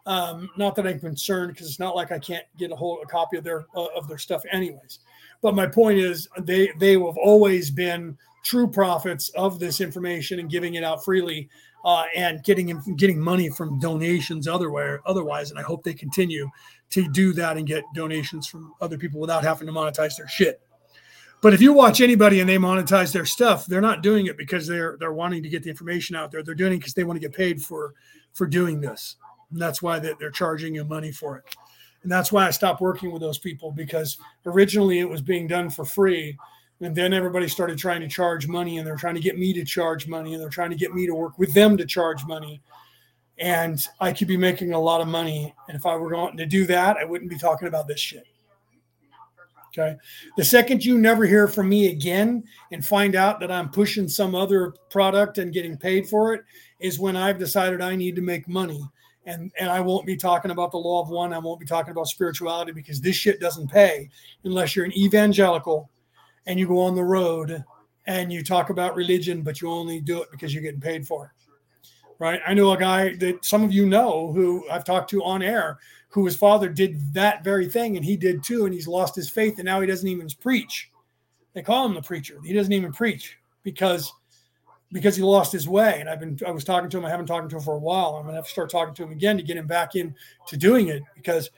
Um, 0.05 0.49
not 0.57 0.75
that 0.75 0.87
I'm 0.87 0.99
concerned 0.99 1.53
because 1.53 1.67
it's 1.67 1.79
not 1.79 1.95
like 1.95 2.11
I 2.11 2.19
can't 2.19 2.45
get 2.57 2.71
a 2.71 2.75
hold 2.75 2.99
a 3.03 3.05
copy 3.05 3.37
of 3.37 3.43
their 3.43 3.65
uh, 3.75 3.87
of 3.95 4.07
their 4.07 4.17
stuff 4.17 4.43
anyways. 4.51 4.99
But 5.41 5.55
my 5.55 5.67
point 5.67 5.99
is 5.99 6.27
they 6.39 6.71
they 6.79 6.93
have 6.93 7.17
always 7.17 7.69
been 7.69 8.17
true 8.43 8.67
prophets 8.67 9.29
of 9.29 9.59
this 9.59 9.81
information 9.81 10.39
and 10.39 10.49
giving 10.49 10.75
it 10.75 10.83
out 10.83 11.03
freely 11.03 11.49
uh, 11.85 12.05
and 12.15 12.43
getting 12.43 12.95
getting 12.95 13.19
money 13.19 13.49
from 13.49 13.79
donations 13.79 14.47
otherwise 14.47 14.99
otherwise. 15.05 15.51
And 15.51 15.59
I 15.59 15.63
hope 15.63 15.83
they 15.83 15.93
continue 15.93 16.49
to 16.91 17.07
do 17.09 17.33
that 17.33 17.57
and 17.57 17.67
get 17.67 17.83
donations 17.93 18.47
from 18.47 18.73
other 18.81 18.97
people 18.97 19.19
without 19.19 19.43
having 19.43 19.67
to 19.67 19.73
monetize 19.73 20.17
their 20.17 20.27
shit. 20.27 20.61
But 21.41 21.53
if 21.53 21.61
you 21.61 21.71
watch 21.71 22.01
anybody 22.01 22.41
and 22.41 22.49
they 22.49 22.57
monetize 22.57 23.13
their 23.13 23.25
stuff, 23.25 23.65
they're 23.65 23.79
not 23.79 24.03
doing 24.03 24.25
it 24.25 24.37
because 24.37 24.67
they're 24.67 24.97
they're 24.99 25.13
wanting 25.13 25.41
to 25.43 25.49
get 25.49 25.63
the 25.63 25.69
information 25.69 26.15
out 26.15 26.31
there. 26.31 26.43
They're 26.43 26.55
doing 26.55 26.73
it 26.73 26.77
because 26.77 26.93
they 26.93 27.05
want 27.05 27.15
to 27.15 27.27
get 27.27 27.35
paid 27.35 27.61
for 27.61 27.93
for 28.33 28.45
doing 28.45 28.81
this. 28.81 29.15
And 29.51 29.61
that's 29.61 29.81
why 29.81 29.99
they're 29.99 30.31
charging 30.31 30.75
you 30.75 30.83
money 30.83 31.11
for 31.11 31.37
it. 31.37 31.55
And 32.03 32.11
that's 32.11 32.31
why 32.31 32.47
I 32.47 32.51
stopped 32.51 32.81
working 32.81 33.11
with 33.11 33.21
those 33.21 33.39
people 33.39 33.71
because 33.71 34.17
originally 34.45 34.99
it 34.99 35.09
was 35.09 35.21
being 35.21 35.47
done 35.47 35.69
for 35.69 35.85
free. 35.85 36.37
And 36.81 36.95
then 36.95 37.13
everybody 37.13 37.47
started 37.47 37.77
trying 37.77 38.01
to 38.01 38.07
charge 38.07 38.47
money 38.47 38.77
and 38.77 38.87
they're 38.87 38.95
trying 38.95 39.15
to 39.15 39.21
get 39.21 39.37
me 39.37 39.51
to 39.53 39.65
charge 39.65 40.07
money 40.07 40.33
and 40.33 40.41
they're 40.41 40.49
trying 40.49 40.69
to 40.69 40.77
get 40.77 40.93
me 40.93 41.05
to 41.07 41.15
work 41.15 41.37
with 41.37 41.53
them 41.53 41.75
to 41.77 41.85
charge 41.85 42.25
money. 42.25 42.61
And 43.37 43.85
I 43.99 44.13
could 44.13 44.27
be 44.27 44.37
making 44.37 44.73
a 44.73 44.79
lot 44.79 45.01
of 45.01 45.07
money. 45.07 45.53
And 45.67 45.75
if 45.75 45.85
I 45.85 45.95
were 45.95 46.09
going 46.09 46.37
to 46.37 46.45
do 46.45 46.65
that, 46.67 46.95
I 46.97 47.03
wouldn't 47.03 47.29
be 47.29 47.37
talking 47.37 47.67
about 47.67 47.87
this 47.87 47.99
shit. 47.99 48.25
Okay. 49.69 49.95
The 50.35 50.43
second 50.43 50.83
you 50.83 50.97
never 50.97 51.25
hear 51.25 51.47
from 51.47 51.69
me 51.69 51.91
again 51.91 52.43
and 52.71 52.83
find 52.83 53.15
out 53.15 53.39
that 53.39 53.51
I'm 53.51 53.69
pushing 53.69 54.07
some 54.07 54.33
other 54.33 54.73
product 54.89 55.37
and 55.37 55.53
getting 55.53 55.77
paid 55.77 56.07
for 56.07 56.33
it 56.33 56.41
is 56.79 56.99
when 56.99 57.15
I've 57.15 57.37
decided 57.37 57.81
I 57.81 57.95
need 57.95 58.15
to 58.15 58.21
make 58.21 58.47
money. 58.47 58.83
And, 59.25 59.51
and 59.59 59.69
I 59.69 59.79
won't 59.79 60.07
be 60.07 60.17
talking 60.17 60.49
about 60.49 60.71
the 60.71 60.77
law 60.77 61.03
of 61.03 61.09
one. 61.09 61.33
I 61.33 61.37
won't 61.37 61.59
be 61.59 61.65
talking 61.65 61.91
about 61.91 62.07
spirituality 62.07 62.71
because 62.71 62.99
this 62.99 63.15
shit 63.15 63.39
doesn't 63.39 63.69
pay 63.69 64.09
unless 64.43 64.75
you're 64.75 64.85
an 64.85 64.97
evangelical 64.97 65.89
and 66.47 66.57
you 66.57 66.67
go 66.67 66.81
on 66.81 66.95
the 66.95 67.03
road 67.03 67.63
and 68.07 68.33
you 68.33 68.43
talk 68.43 68.71
about 68.71 68.95
religion, 68.95 69.43
but 69.43 69.61
you 69.61 69.69
only 69.69 70.01
do 70.01 70.21
it 70.23 70.31
because 70.31 70.51
you're 70.51 70.63
getting 70.63 70.81
paid 70.81 71.05
for 71.05 71.25
it. 71.25 71.31
Right. 72.17 72.41
I 72.45 72.53
know 72.53 72.71
a 72.71 72.77
guy 72.77 73.15
that 73.17 73.45
some 73.45 73.63
of 73.63 73.71
you 73.71 73.85
know 73.85 74.33
who 74.33 74.67
I've 74.69 74.83
talked 74.83 75.09
to 75.11 75.23
on 75.23 75.41
air 75.41 75.79
who 76.09 76.25
his 76.25 76.35
father 76.35 76.69
did 76.69 77.13
that 77.13 77.43
very 77.43 77.67
thing 77.67 77.95
and 77.95 78.03
he 78.03 78.17
did 78.17 78.43
too 78.43 78.65
and 78.65 78.73
he's 78.73 78.87
lost 78.87 79.15
his 79.15 79.29
faith 79.29 79.59
and 79.59 79.65
now 79.65 79.79
he 79.79 79.87
doesn't 79.87 80.07
even 80.07 80.27
preach. 80.41 80.89
They 81.53 81.61
call 81.61 81.85
him 81.85 81.93
the 81.93 82.01
preacher. 82.01 82.39
He 82.43 82.53
doesn't 82.53 82.73
even 82.73 82.91
preach 82.91 83.37
because 83.63 84.11
because 84.91 85.15
he 85.15 85.21
lost 85.21 85.51
his 85.51 85.69
way. 85.69 85.99
And 85.99 86.09
i've 86.09 86.19
been 86.19 86.37
i 86.45 86.51
was 86.51 86.63
talking 86.63 86.89
to 86.89 86.97
him. 86.97 87.05
I 87.05 87.09
haven't 87.09 87.27
talked 87.27 87.49
to 87.49 87.55
him 87.55 87.61
for 87.61 87.75
a 87.75 87.79
while. 87.79 88.15
I'm 88.15 88.25
gonna 88.25 88.37
have 88.37 88.45
to 88.45 88.51
start 88.51 88.71
talking 88.71 88.95
to 88.95 89.03
him 89.03 89.11
again 89.11 89.37
to 89.37 89.43
get 89.43 89.57
him 89.57 89.67
back 89.67 89.95
in 89.95 90.15
to 90.47 90.57
doing 90.57 90.87
it 90.87 91.03
because 91.15 91.49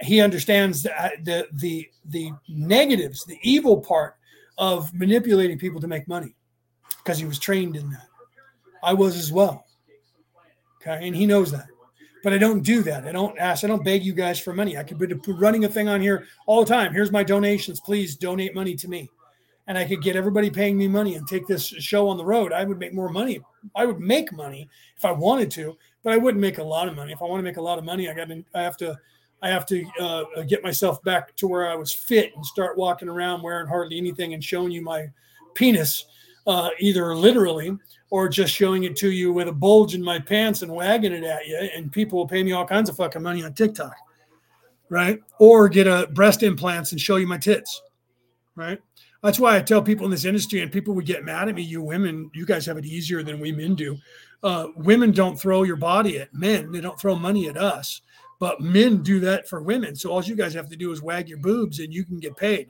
he 0.00 0.20
understands 0.20 0.82
the 0.82 1.12
the 1.22 1.48
the, 1.52 1.88
the 2.06 2.32
negatives 2.48 3.24
the 3.24 3.38
evil 3.42 3.78
part 3.78 4.16
of 4.56 4.92
manipulating 4.94 5.58
people 5.58 5.80
to 5.80 5.86
make 5.86 6.08
money 6.08 6.34
because 6.98 7.18
he 7.18 7.26
was 7.26 7.38
trained 7.38 7.76
in 7.76 7.90
that. 7.90 8.06
I 8.82 8.94
was 8.94 9.16
as 9.16 9.32
well. 9.32 9.66
Okay? 10.80 11.06
And 11.06 11.14
he 11.14 11.26
knows 11.26 11.50
that 11.52 11.66
but 12.22 12.32
I 12.32 12.38
don't 12.38 12.62
do 12.62 12.82
that. 12.82 13.06
I 13.06 13.12
don't 13.12 13.38
ask, 13.38 13.64
I 13.64 13.68
don't 13.68 13.84
beg 13.84 14.04
you 14.04 14.12
guys 14.12 14.40
for 14.40 14.52
money. 14.52 14.76
I 14.76 14.82
could 14.82 14.98
be 14.98 15.14
running 15.32 15.64
a 15.64 15.68
thing 15.68 15.88
on 15.88 16.00
here 16.00 16.26
all 16.46 16.64
the 16.64 16.72
time. 16.72 16.92
Here's 16.92 17.12
my 17.12 17.22
donations. 17.22 17.80
Please 17.80 18.16
donate 18.16 18.54
money 18.54 18.74
to 18.76 18.88
me. 18.88 19.10
And 19.66 19.76
I 19.76 19.84
could 19.84 20.02
get 20.02 20.16
everybody 20.16 20.48
paying 20.48 20.78
me 20.78 20.88
money 20.88 21.16
and 21.16 21.28
take 21.28 21.46
this 21.46 21.66
show 21.66 22.08
on 22.08 22.16
the 22.16 22.24
road. 22.24 22.52
I 22.52 22.64
would 22.64 22.78
make 22.78 22.94
more 22.94 23.10
money. 23.10 23.40
I 23.74 23.84
would 23.84 24.00
make 24.00 24.32
money 24.32 24.68
if 24.96 25.04
I 25.04 25.12
wanted 25.12 25.50
to, 25.52 25.76
but 26.02 26.12
I 26.12 26.16
wouldn't 26.16 26.40
make 26.40 26.58
a 26.58 26.64
lot 26.64 26.88
of 26.88 26.96
money. 26.96 27.12
If 27.12 27.20
I 27.20 27.26
want 27.26 27.40
to 27.40 27.44
make 27.44 27.58
a 27.58 27.62
lot 27.62 27.78
of 27.78 27.84
money, 27.84 28.08
I 28.08 28.14
got 28.14 28.28
to, 28.28 28.42
I 28.54 28.62
have 28.62 28.78
to, 28.78 28.98
I 29.42 29.48
have 29.50 29.66
to 29.66 29.86
uh, 30.00 30.24
get 30.48 30.64
myself 30.64 31.02
back 31.04 31.36
to 31.36 31.46
where 31.46 31.68
I 31.68 31.74
was 31.76 31.92
fit 31.92 32.34
and 32.34 32.44
start 32.44 32.78
walking 32.78 33.08
around 33.08 33.42
wearing 33.42 33.68
hardly 33.68 33.98
anything 33.98 34.32
and 34.32 34.42
showing 34.42 34.72
you 34.72 34.82
my 34.82 35.10
penis, 35.54 36.06
uh, 36.46 36.70
either 36.80 37.14
literally 37.14 37.76
or 38.10 38.28
just 38.28 38.54
showing 38.54 38.84
it 38.84 38.96
to 38.96 39.10
you 39.10 39.32
with 39.32 39.48
a 39.48 39.52
bulge 39.52 39.94
in 39.94 40.02
my 40.02 40.18
pants 40.18 40.62
and 40.62 40.72
wagging 40.72 41.12
it 41.12 41.24
at 41.24 41.46
you. 41.46 41.56
And 41.76 41.92
people 41.92 42.18
will 42.18 42.28
pay 42.28 42.42
me 42.42 42.52
all 42.52 42.66
kinds 42.66 42.88
of 42.88 42.96
fucking 42.96 43.22
money 43.22 43.44
on 43.44 43.52
TikTok, 43.52 43.94
right? 44.88 45.20
Or 45.38 45.68
get 45.68 45.86
a 45.86 46.08
breast 46.12 46.42
implants 46.42 46.92
and 46.92 47.00
show 47.00 47.16
you 47.16 47.26
my 47.26 47.38
tits, 47.38 47.82
right? 48.56 48.80
That's 49.22 49.40
why 49.40 49.56
I 49.56 49.60
tell 49.60 49.82
people 49.82 50.04
in 50.04 50.12
this 50.12 50.24
industry, 50.24 50.60
and 50.60 50.70
people 50.70 50.94
would 50.94 51.06
get 51.06 51.24
mad 51.24 51.48
at 51.48 51.54
me. 51.54 51.62
You 51.62 51.82
women, 51.82 52.30
you 52.34 52.46
guys 52.46 52.64
have 52.66 52.78
it 52.78 52.84
easier 52.84 53.22
than 53.22 53.40
we 53.40 53.50
men 53.50 53.74
do. 53.74 53.98
Uh, 54.44 54.68
women 54.76 55.10
don't 55.10 55.38
throw 55.38 55.64
your 55.64 55.76
body 55.76 56.20
at 56.20 56.32
men; 56.32 56.70
they 56.70 56.80
don't 56.80 57.00
throw 57.00 57.16
money 57.16 57.48
at 57.48 57.56
us. 57.56 58.00
But 58.38 58.60
men 58.60 59.02
do 59.02 59.18
that 59.20 59.48
for 59.48 59.60
women. 59.60 59.96
So 59.96 60.10
all 60.10 60.22
you 60.22 60.36
guys 60.36 60.54
have 60.54 60.68
to 60.70 60.76
do 60.76 60.92
is 60.92 61.02
wag 61.02 61.28
your 61.28 61.38
boobs, 61.38 61.80
and 61.80 61.92
you 61.92 62.04
can 62.04 62.20
get 62.20 62.36
paid. 62.36 62.68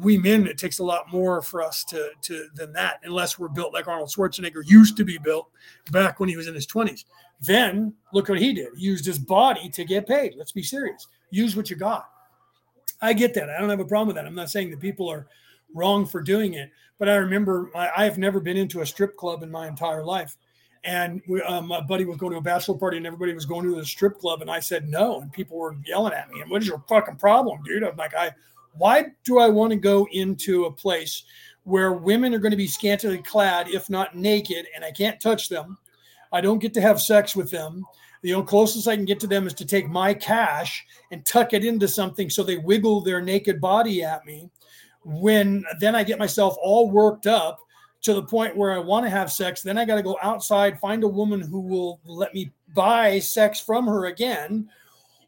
We 0.00 0.16
men, 0.16 0.46
it 0.46 0.58
takes 0.58 0.78
a 0.78 0.84
lot 0.84 1.10
more 1.10 1.42
for 1.42 1.60
us 1.60 1.82
to 1.84 2.10
to 2.22 2.48
than 2.54 2.72
that, 2.74 3.00
unless 3.02 3.38
we're 3.38 3.48
built 3.48 3.72
like 3.72 3.88
Arnold 3.88 4.10
Schwarzenegger 4.10 4.62
used 4.64 4.96
to 4.96 5.04
be 5.04 5.18
built 5.18 5.50
back 5.90 6.20
when 6.20 6.28
he 6.28 6.36
was 6.36 6.46
in 6.46 6.54
his 6.54 6.66
twenties. 6.66 7.04
Then 7.40 7.92
look 8.12 8.28
what 8.28 8.38
he 8.38 8.52
did. 8.52 8.68
He 8.76 8.84
used 8.84 9.04
his 9.04 9.18
body 9.18 9.68
to 9.70 9.84
get 9.84 10.06
paid. 10.06 10.34
Let's 10.36 10.52
be 10.52 10.62
serious. 10.62 11.08
Use 11.30 11.56
what 11.56 11.68
you 11.68 11.76
got. 11.76 12.08
I 13.00 13.12
get 13.12 13.34
that. 13.34 13.50
I 13.50 13.58
don't 13.58 13.68
have 13.70 13.80
a 13.80 13.84
problem 13.84 14.08
with 14.08 14.16
that. 14.16 14.26
I'm 14.26 14.34
not 14.34 14.50
saying 14.50 14.70
that 14.70 14.78
people 14.78 15.08
are 15.10 15.26
wrong 15.74 16.06
for 16.06 16.20
doing 16.20 16.54
it. 16.54 16.70
But 16.98 17.08
I 17.08 17.16
remember 17.16 17.70
I, 17.74 18.04
have 18.04 18.18
never 18.18 18.38
been 18.38 18.56
into 18.56 18.80
a 18.80 18.86
strip 18.86 19.16
club 19.16 19.42
in 19.42 19.50
my 19.50 19.66
entire 19.66 20.04
life. 20.04 20.36
And 20.84 21.20
we, 21.28 21.42
um, 21.42 21.66
my 21.66 21.80
buddy 21.80 22.04
was 22.04 22.16
going 22.16 22.32
to 22.32 22.38
a 22.38 22.42
bachelor 22.42 22.76
party 22.76 22.96
and 22.96 23.06
everybody 23.06 23.34
was 23.34 23.46
going 23.46 23.64
to 23.64 23.74
the 23.74 23.84
strip 23.84 24.18
club. 24.18 24.40
And 24.40 24.50
I 24.50 24.60
said 24.60 24.88
no. 24.88 25.20
And 25.20 25.32
people 25.32 25.58
were 25.58 25.76
yelling 25.84 26.12
at 26.12 26.30
me. 26.30 26.40
And 26.40 26.50
what 26.50 26.62
is 26.62 26.68
your 26.68 26.82
fucking 26.88 27.16
problem, 27.16 27.60
dude? 27.64 27.82
I'm 27.82 27.96
like, 27.96 28.14
I, 28.14 28.30
why 28.76 29.06
do 29.24 29.38
I 29.38 29.48
want 29.48 29.72
to 29.72 29.78
go 29.78 30.06
into 30.12 30.64
a 30.64 30.72
place 30.72 31.24
where 31.64 31.92
women 31.92 32.34
are 32.34 32.38
going 32.38 32.52
to 32.52 32.56
be 32.56 32.66
scantily 32.66 33.18
clad, 33.18 33.68
if 33.68 33.88
not 33.88 34.16
naked, 34.16 34.66
and 34.74 34.84
I 34.84 34.90
can't 34.90 35.20
touch 35.20 35.48
them? 35.48 35.78
I 36.32 36.40
don't 36.40 36.58
get 36.58 36.74
to 36.74 36.80
have 36.80 37.00
sex 37.00 37.36
with 37.36 37.50
them. 37.50 37.84
The 38.22 38.34
only 38.34 38.46
closest 38.46 38.88
I 38.88 38.96
can 38.96 39.04
get 39.04 39.20
to 39.20 39.26
them 39.26 39.46
is 39.46 39.54
to 39.54 39.66
take 39.66 39.88
my 39.88 40.14
cash 40.14 40.84
and 41.10 41.24
tuck 41.26 41.52
it 41.52 41.64
into 41.64 41.88
something 41.88 42.30
so 42.30 42.42
they 42.42 42.56
wiggle 42.56 43.00
their 43.00 43.20
naked 43.20 43.60
body 43.60 44.02
at 44.02 44.24
me 44.24 44.48
when 45.04 45.64
then 45.80 45.96
I 45.96 46.04
get 46.04 46.18
myself 46.18 46.56
all 46.62 46.90
worked 46.90 47.26
up 47.26 47.58
to 48.02 48.14
the 48.14 48.22
point 48.22 48.56
where 48.56 48.72
I 48.72 48.78
want 48.78 49.06
to 49.06 49.10
have 49.10 49.32
sex. 49.32 49.62
Then 49.62 49.78
I 49.78 49.84
got 49.84 49.96
to 49.96 50.02
go 50.02 50.18
outside, 50.22 50.78
find 50.78 51.04
a 51.04 51.08
woman 51.08 51.40
who 51.40 51.60
will 51.60 52.00
let 52.04 52.34
me 52.34 52.52
buy 52.74 53.18
sex 53.18 53.60
from 53.60 53.86
her 53.86 54.06
again, 54.06 54.68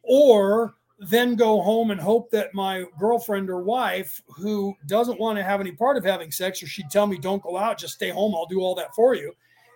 or 0.02 0.74
then 0.98 1.34
go 1.34 1.60
home 1.60 1.90
and 1.90 2.00
hope 2.00 2.30
that 2.30 2.54
my 2.54 2.84
girlfriend 2.98 3.50
or 3.50 3.62
wife, 3.62 4.22
who 4.28 4.74
doesn't 4.86 5.18
want 5.18 5.36
to 5.36 5.44
have 5.44 5.60
any 5.60 5.72
part 5.72 5.96
of 5.96 6.04
having 6.04 6.30
sex, 6.30 6.62
or 6.62 6.66
she'd 6.66 6.90
tell 6.90 7.06
me, 7.06 7.18
don't 7.18 7.42
go 7.42 7.56
out, 7.56 7.78
just 7.78 7.94
stay 7.94 8.10
home, 8.10 8.34
I'll 8.34 8.46
do 8.46 8.60
all 8.60 8.74
that 8.76 8.94
for 8.94 9.14
you. 9.14 9.32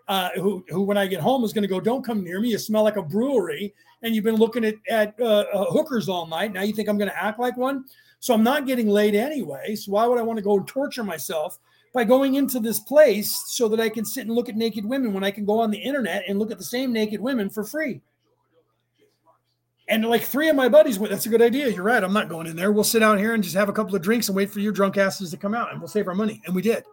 Uh, 0.07 0.31
who, 0.37 0.65
who, 0.69 0.83
when 0.83 0.97
I 0.97 1.07
get 1.07 1.21
home, 1.21 1.45
is 1.45 1.53
going 1.53 1.63
to 1.63 1.69
go, 1.69 1.81
don't 1.81 2.05
come 2.05 2.25
near 2.25 2.41
me. 2.41 2.49
You 2.49 2.59
smell 2.59 2.83
like 2.83 2.97
a 2.97 3.03
brewery, 3.03 3.75
and 4.03 4.15
you've 4.15 4.25
been 4.25 4.37
looking 4.37 4.65
at, 4.65 4.77
at 4.89 5.15
uh, 5.21 5.45
uh, 5.53 5.65
hookers 5.67 6.09
all 6.09 6.27
night. 6.27 6.53
Now 6.53 6.63
you 6.63 6.73
think 6.73 6.89
I'm 6.89 6.97
going 6.97 7.11
to 7.11 7.23
act 7.23 7.39
like 7.39 7.57
one? 7.57 7.85
So 8.21 8.33
I'm 8.33 8.43
not 8.43 8.67
getting 8.67 8.89
laid 8.89 9.15
anyway. 9.15 9.75
So 9.75 9.93
why 9.93 10.07
would 10.07 10.19
I 10.19 10.23
want 10.23 10.39
to 10.39 10.43
go 10.43 10.57
and 10.57 10.67
torture 10.67 11.05
myself 11.05 11.59
by 11.93 12.05
going 12.05 12.35
into 12.37 12.59
this 12.59 12.81
place 12.81 13.45
so 13.49 13.69
that 13.69 13.81
I 13.81 13.89
can 13.89 14.05
sit 14.05 14.27
and 14.27 14.35
look 14.35 14.49
at 14.49 14.57
naked 14.57 14.85
women 14.85 15.13
when 15.13 15.25
I 15.25 15.31
can 15.31 15.45
go 15.45 15.61
on 15.61 15.71
the 15.71 15.79
internet 15.79 16.25
and 16.27 16.39
look 16.39 16.51
at 16.51 16.59
the 16.59 16.65
same 16.65 16.93
naked 16.93 17.21
women 17.21 17.51
for 17.51 17.65
free? 17.65 18.01
And 19.89 20.05
like 20.05 20.23
three 20.23 20.49
of 20.49 20.57
my 20.57 20.69
buddies 20.69 20.99
went, 20.99 21.11
that's 21.11 21.27
a 21.27 21.31
good 21.31 21.41
idea. 21.41 21.69
You're 21.69 21.83
right. 21.83 22.03
I'm 22.03 22.13
not 22.13 22.29
going 22.29 22.47
in 22.47 22.57
there. 22.57 22.73
We'll 22.73 22.85
sit 22.85 23.03
out 23.03 23.19
here 23.19 23.35
and 23.35 23.43
just 23.43 23.57
have 23.57 23.69
a 23.69 23.73
couple 23.73 23.97
of 23.97 24.03
drinks 24.03 24.29
and 24.29 24.37
wait 24.37 24.51
for 24.51 24.61
your 24.61 24.73
drunk 24.73 24.99
asses 24.99 25.31
to 25.31 25.37
come 25.37 25.55
out 25.55 25.73
and 25.73 25.81
we'll 25.81 25.89
save 25.89 26.09
our 26.09 26.15
money. 26.15 26.43
And 26.45 26.55
we 26.55 26.61
did. 26.61 26.85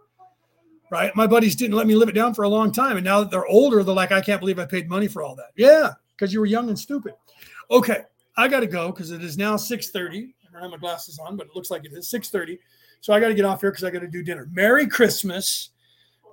Right. 0.90 1.14
My 1.14 1.26
buddies 1.26 1.56
didn't 1.56 1.76
let 1.76 1.86
me 1.86 1.94
live 1.94 2.08
it 2.08 2.14
down 2.14 2.32
for 2.32 2.44
a 2.44 2.48
long 2.48 2.72
time. 2.72 2.96
And 2.96 3.04
now 3.04 3.20
that 3.20 3.30
they're 3.30 3.46
older, 3.46 3.82
they're 3.82 3.94
like, 3.94 4.12
I 4.12 4.20
can't 4.20 4.40
believe 4.40 4.58
I 4.58 4.64
paid 4.64 4.88
money 4.88 5.08
for 5.08 5.22
all 5.22 5.34
that. 5.36 5.50
Yeah, 5.56 5.90
because 6.16 6.32
you 6.32 6.40
were 6.40 6.46
young 6.46 6.68
and 6.68 6.78
stupid. 6.78 7.14
Okay. 7.70 8.02
I 8.36 8.48
got 8.48 8.60
to 8.60 8.66
go 8.66 8.92
because 8.92 9.10
it 9.10 9.22
is 9.22 9.36
now 9.36 9.56
6:30 9.56 10.32
I 10.56 10.60
don't 10.60 10.62
have 10.62 10.70
my 10.70 10.76
glasses 10.78 11.18
on, 11.18 11.36
but 11.36 11.46
it 11.48 11.54
looks 11.54 11.70
like 11.70 11.84
it 11.84 11.92
is 11.92 12.08
6:30. 12.08 12.58
So 13.00 13.12
I 13.12 13.20
got 13.20 13.28
to 13.28 13.34
get 13.34 13.44
off 13.44 13.60
here 13.60 13.70
because 13.70 13.84
I 13.84 13.90
got 13.90 14.00
to 14.00 14.08
do 14.08 14.22
dinner. 14.22 14.48
Merry 14.52 14.86
Christmas 14.86 15.70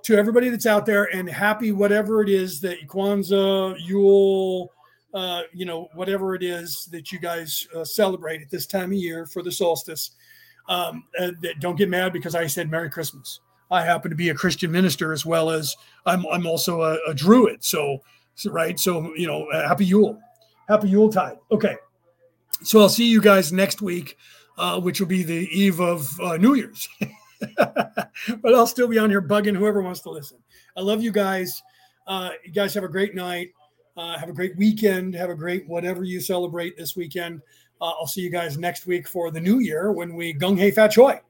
to 0.02 0.16
everybody 0.16 0.50
that's 0.50 0.66
out 0.66 0.86
there, 0.86 1.04
and 1.14 1.28
happy 1.28 1.72
whatever 1.72 2.22
it 2.22 2.28
is 2.28 2.60
that 2.60 2.86
Kwanzaa, 2.86 3.76
Yule, 3.86 4.70
uh, 5.14 5.42
you 5.52 5.64
know, 5.64 5.88
whatever 5.94 6.34
it 6.34 6.42
is 6.42 6.86
that 6.86 7.12
you 7.12 7.20
guys 7.20 7.68
uh, 7.74 7.84
celebrate 7.84 8.42
at 8.42 8.50
this 8.50 8.66
time 8.66 8.90
of 8.90 8.98
year 8.98 9.26
for 9.26 9.42
the 9.42 9.52
solstice. 9.52 10.10
Um, 10.68 11.04
uh, 11.18 11.30
don't 11.60 11.76
get 11.76 11.88
mad 11.88 12.12
because 12.12 12.34
I 12.34 12.46
said 12.48 12.70
Merry 12.70 12.90
Christmas. 12.90 13.40
I 13.70 13.82
happen 13.82 14.10
to 14.10 14.16
be 14.16 14.30
a 14.30 14.34
Christian 14.34 14.70
minister 14.72 15.12
as 15.12 15.24
well 15.24 15.50
as 15.50 15.74
I'm, 16.04 16.26
I'm 16.26 16.46
also 16.46 16.82
a, 16.82 16.98
a 17.06 17.14
Druid. 17.14 17.64
So, 17.64 17.98
so, 18.34 18.50
right. 18.50 18.78
So, 18.78 19.14
you 19.14 19.26
know, 19.26 19.46
happy 19.52 19.84
Yule, 19.84 20.18
happy 20.68 20.88
Yule 20.88 21.10
tide. 21.10 21.38
Okay. 21.50 21.76
So 22.62 22.80
I'll 22.80 22.88
see 22.88 23.08
you 23.08 23.20
guys 23.20 23.52
next 23.52 23.82
week, 23.82 24.16
uh, 24.58 24.80
which 24.80 25.00
will 25.00 25.06
be 25.06 25.22
the 25.22 25.48
eve 25.52 25.80
of 25.80 26.08
uh, 26.20 26.36
New 26.36 26.54
Year's. 26.54 26.88
but 27.56 28.54
I'll 28.54 28.66
still 28.66 28.88
be 28.88 28.98
on 28.98 29.10
here 29.10 29.22
bugging 29.22 29.56
whoever 29.56 29.82
wants 29.82 30.00
to 30.00 30.10
listen. 30.10 30.38
I 30.76 30.80
love 30.80 31.02
you 31.02 31.12
guys. 31.12 31.62
Uh, 32.06 32.30
you 32.44 32.52
guys 32.52 32.74
have 32.74 32.84
a 32.84 32.88
great 32.88 33.14
night. 33.14 33.50
Uh, 33.96 34.18
have 34.18 34.28
a 34.28 34.32
great 34.32 34.56
weekend. 34.56 35.14
Have 35.14 35.30
a 35.30 35.34
great 35.34 35.68
whatever 35.68 36.04
you 36.04 36.20
celebrate 36.20 36.76
this 36.76 36.96
weekend. 36.96 37.40
Uh, 37.80 37.90
I'll 37.90 38.06
see 38.06 38.20
you 38.20 38.30
guys 38.30 38.58
next 38.58 38.86
week 38.86 39.06
for 39.06 39.30
the 39.30 39.40
new 39.40 39.60
year 39.60 39.92
when 39.92 40.14
we 40.14 40.34
gung 40.34 40.58
hey 40.58 40.70
fat 40.70 40.88
choi 40.88 41.20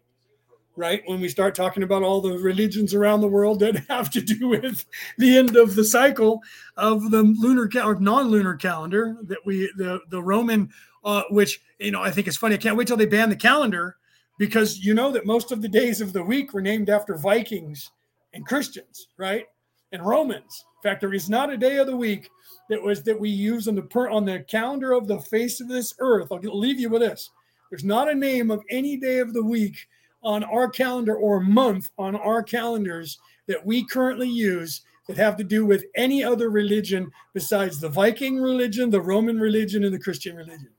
right? 0.76 1.02
When 1.06 1.20
we 1.20 1.28
start 1.28 1.54
talking 1.54 1.82
about 1.82 2.02
all 2.02 2.20
the 2.20 2.32
religions 2.38 2.94
around 2.94 3.20
the 3.20 3.28
world 3.28 3.60
that 3.60 3.76
have 3.88 4.10
to 4.10 4.20
do 4.20 4.48
with 4.48 4.84
the 5.18 5.36
end 5.36 5.56
of 5.56 5.74
the 5.74 5.84
cycle 5.84 6.42
of 6.76 7.10
the 7.10 7.22
lunar 7.22 7.68
cal- 7.68 7.88
or 7.88 8.00
non-lunar 8.00 8.56
calendar 8.56 9.16
that 9.22 9.38
we 9.44 9.70
the 9.76 10.00
the 10.10 10.22
Roman, 10.22 10.70
uh, 11.04 11.22
which 11.30 11.60
you 11.78 11.90
know 11.90 12.02
I 12.02 12.10
think 12.10 12.26
it's 12.26 12.36
funny. 12.36 12.54
I 12.54 12.58
can't 12.58 12.76
wait 12.76 12.86
till 12.86 12.96
they 12.96 13.06
ban 13.06 13.28
the 13.28 13.36
calendar 13.36 13.96
because 14.38 14.78
you 14.78 14.94
know 14.94 15.12
that 15.12 15.26
most 15.26 15.52
of 15.52 15.62
the 15.62 15.68
days 15.68 16.00
of 16.00 16.12
the 16.12 16.22
week 16.22 16.52
were 16.52 16.60
named 16.60 16.90
after 16.90 17.16
Vikings 17.16 17.92
and 18.32 18.46
Christians, 18.46 19.08
right? 19.16 19.46
And 19.92 20.04
Romans. 20.04 20.64
In 20.82 20.90
fact, 20.90 21.00
there 21.00 21.14
is 21.14 21.30
not 21.30 21.52
a 21.52 21.56
day 21.56 21.76
of 21.76 21.86
the 21.86 21.96
week 21.96 22.28
that 22.70 22.82
was 22.82 23.02
that 23.02 23.18
we 23.18 23.30
use 23.30 23.68
on 23.68 23.74
the 23.74 23.82
per, 23.82 24.08
on 24.08 24.24
the 24.24 24.40
calendar 24.40 24.92
of 24.92 25.06
the 25.06 25.20
face 25.20 25.60
of 25.60 25.68
this 25.68 25.94
earth. 25.98 26.28
I'll 26.32 26.40
leave 26.40 26.80
you 26.80 26.88
with 26.88 27.02
this. 27.02 27.30
There's 27.70 27.84
not 27.84 28.10
a 28.10 28.14
name 28.14 28.50
of 28.50 28.62
any 28.70 28.96
day 28.96 29.18
of 29.18 29.32
the 29.32 29.44
week 29.44 29.76
on 30.22 30.42
our 30.44 30.68
calendar 30.68 31.16
or 31.16 31.40
month 31.40 31.90
on 31.98 32.16
our 32.16 32.42
calendars 32.42 33.18
that 33.46 33.64
we 33.64 33.86
currently 33.86 34.28
use 34.28 34.82
that 35.06 35.16
have 35.18 35.36
to 35.36 35.44
do 35.44 35.66
with 35.66 35.84
any 35.96 36.24
other 36.24 36.48
religion 36.48 37.10
besides 37.34 37.78
the 37.78 37.88
Viking 37.88 38.40
religion, 38.40 38.88
the 38.90 39.00
Roman 39.00 39.38
religion, 39.38 39.84
and 39.84 39.92
the 39.92 39.98
Christian 39.98 40.34
religion. 40.34 40.70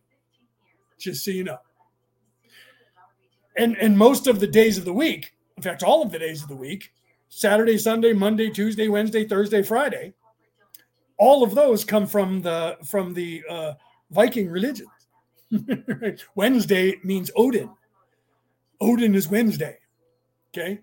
Just 0.97 1.23
so 1.23 1.31
you 1.31 1.43
know. 1.43 1.59
And 3.57 3.77
and 3.77 3.97
most 3.97 4.27
of 4.27 4.39
the 4.39 4.47
days 4.47 4.77
of 4.77 4.85
the 4.85 4.93
week, 4.93 5.33
in 5.55 5.63
fact, 5.63 5.83
all 5.83 6.01
of 6.01 6.11
the 6.11 6.19
days 6.19 6.41
of 6.41 6.49
the 6.49 6.55
week, 6.55 6.91
Saturday, 7.29 7.77
Sunday, 7.77 8.13
Monday, 8.13 8.49
Tuesday, 8.49 8.87
Wednesday, 8.87 9.25
Thursday, 9.25 9.61
Friday, 9.61 10.13
all 11.17 11.43
of 11.43 11.55
those 11.55 11.83
come 11.83 12.07
from 12.07 12.41
the 12.41 12.77
from 12.83 13.13
the 13.13 13.43
uh, 13.49 13.73
Viking 14.11 14.49
religion. 14.49 14.87
Wednesday 16.35 16.99
means 17.03 17.31
Odin. 17.35 17.69
Odin 18.81 19.15
is 19.15 19.27
Wednesday. 19.27 19.77
Okay. 20.53 20.79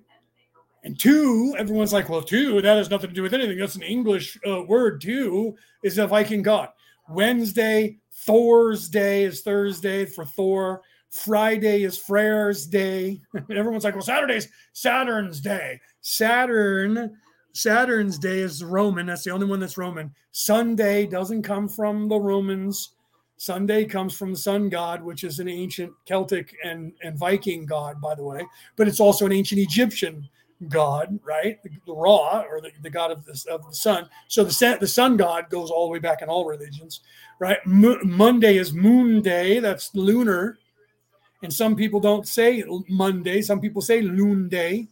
And 0.85 0.99
two, 0.99 1.55
everyone's 1.59 1.93
like, 1.93 2.09
well, 2.09 2.23
two, 2.23 2.61
that 2.61 2.77
has 2.77 2.91
nothing 2.91 3.11
to 3.11 3.15
do 3.15 3.23
with 3.23 3.35
anything. 3.35 3.59
That's 3.59 3.77
an 3.77 3.83
English 3.83 4.36
uh, 4.47 4.62
word. 4.62 5.01
Two 5.01 5.57
is 5.85 5.99
a 5.99 6.07
Viking 6.07 6.43
god. 6.43 6.70
Wednesday, 7.09 7.99
Thor's 8.12 8.89
day 8.89 9.25
is 9.25 9.43
Thursday 9.43 10.07
for 10.07 10.25
Thor. 10.25 10.83
Friday 11.11 11.85
is 11.85 11.99
Freyr's 11.99 12.67
day. 12.67 13.20
everyone's 13.51 13.85
like, 13.85 13.94
well, 13.94 14.02
Saturday's 14.02 14.49
Saturn's 14.73 15.41
day. 15.41 15.81
Saturn, 16.01 17.17
Saturn's 17.53 18.19
day 18.19 18.39
is 18.41 18.65
Roman. 18.65 19.07
That's 19.07 19.25
the 19.25 19.31
only 19.31 19.47
one 19.47 19.61
that's 19.61 19.79
Roman. 19.79 20.15
Sunday 20.33 21.07
doesn't 21.07 21.43
come 21.43 21.69
from 21.69 22.09
the 22.09 22.19
Romans. 22.19 22.91
Sunday 23.37 23.85
comes 23.85 24.15
from 24.15 24.33
the 24.33 24.39
sun 24.39 24.69
god, 24.69 25.03
which 25.03 25.25
is 25.25 25.39
an 25.39 25.49
ancient 25.49 25.93
Celtic 26.07 26.57
and, 26.65 26.93
and 27.03 27.19
Viking 27.19 27.67
god, 27.67 28.01
by 28.01 28.15
the 28.15 28.23
way, 28.23 28.47
but 28.77 28.87
it's 28.87 29.01
also 29.01 29.27
an 29.27 29.33
ancient 29.33 29.61
Egyptian 29.61 30.29
god, 30.69 31.19
right? 31.25 31.61
The, 31.63 31.71
the 31.87 31.93
Ra, 31.93 32.45
or 32.49 32.61
the, 32.61 32.71
the 32.83 32.91
god 32.91 33.11
of 33.11 33.25
the, 33.25 33.33
of 33.51 33.67
the 33.67 33.75
sun. 33.75 34.09
So 34.29 34.45
the, 34.45 34.77
the 34.79 34.87
sun 34.87 35.17
god 35.17 35.51
goes 35.51 35.71
all 35.71 35.87
the 35.87 35.93
way 35.93 35.99
back 35.99 36.23
in 36.23 36.29
all 36.29 36.47
religions, 36.47 37.01
right? 37.41 37.59
Mo- 37.67 37.99
Monday 38.05 38.59
is 38.59 38.73
moon 38.73 39.23
day, 39.23 39.59
that's 39.59 39.95
lunar. 39.95 40.59
And 41.43 41.53
some 41.53 41.75
people 41.75 41.99
don't 41.99 42.29
say 42.29 42.63
Monday, 42.89 43.43
some 43.43 43.61
people 43.61 43.83
say 43.83 44.03
loon 44.03 44.49
day, 44.49 44.87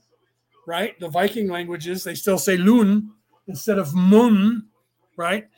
right? 0.67 0.99
The 1.01 1.09
Viking 1.09 1.49
languages, 1.49 2.05
they 2.05 2.15
still 2.15 2.39
say 2.39 2.57
loon 2.57 3.13
instead 3.47 3.79
of 3.79 3.95
moon, 3.95 4.67
right? 5.17 5.49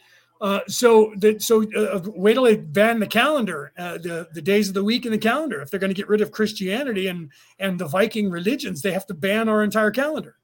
Uh, 0.41 0.59
so 0.67 1.13
that 1.19 1.41
so 1.41 1.63
uh, 1.73 2.01
wait 2.17 2.35
till 2.35 2.43
they 2.43 2.57
ban 2.57 2.99
the 2.99 3.07
calendar, 3.07 3.73
uh, 3.79 3.97
the 3.99 4.29
the 4.35 4.43
days 4.43 4.67
of 4.67 4.75
the 4.75 4.83
week 4.83 5.07
in 5.07 5.13
the 5.13 5.19
calendar. 5.19 5.63
If 5.63 5.71
they're 5.71 5.79
going 5.79 5.95
to 5.95 5.95
get 5.95 6.09
rid 6.09 6.21
of 6.21 6.33
Christianity 6.33 7.07
and 7.07 7.31
and 7.61 7.79
the 7.79 7.87
Viking 7.87 8.29
religions, 8.29 8.83
they 8.83 8.91
have 8.91 9.07
to 9.07 9.15
ban 9.15 9.49
our 9.49 9.63
entire 9.63 9.93
calendar. 9.93 10.37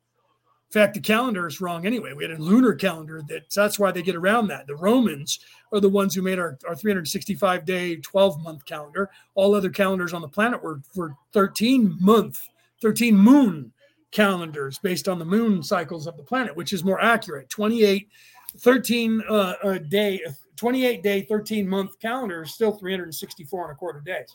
In 0.68 0.72
fact, 0.72 0.94
the 0.94 1.00
calendar 1.00 1.48
is 1.48 1.60
wrong 1.60 1.84
anyway. 1.84 2.12
We 2.12 2.22
had 2.22 2.38
a 2.38 2.40
lunar 2.40 2.74
calendar 2.74 3.22
that 3.28 3.52
so 3.52 3.62
that's 3.62 3.78
why 3.78 3.90
they 3.90 4.02
get 4.02 4.14
around 4.14 4.46
that. 4.48 4.68
The 4.68 4.76
Romans 4.76 5.40
are 5.72 5.80
the 5.80 5.88
ones 5.88 6.14
who 6.14 6.22
made 6.22 6.38
our, 6.38 6.58
our 6.68 6.76
365 6.76 7.64
day, 7.64 7.96
12 7.96 8.40
month 8.44 8.66
calendar. 8.66 9.10
All 9.34 9.52
other 9.52 9.70
calendars 9.70 10.12
on 10.12 10.22
the 10.22 10.28
planet 10.28 10.62
were 10.62 10.80
were 10.94 11.16
13 11.32 11.96
month, 12.00 12.40
13 12.82 13.16
moon 13.16 13.72
calendars 14.10 14.78
based 14.78 15.08
on 15.08 15.18
the 15.18 15.24
moon 15.24 15.62
cycles 15.62 16.06
of 16.06 16.16
the 16.16 16.22
planet, 16.22 16.56
which 16.56 16.72
is 16.72 16.84
more 16.84 17.00
accurate. 17.00 17.48
28 17.50 18.08
13 18.58 19.22
uh, 19.28 19.54
a 19.62 19.78
day, 19.78 20.20
28 20.56 21.02
day, 21.02 21.22
13 21.22 21.68
month 21.68 21.98
calendar 22.00 22.42
is 22.42 22.54
still 22.54 22.72
364 22.72 23.64
and 23.64 23.72
a 23.72 23.74
quarter 23.74 24.00
days. 24.00 24.34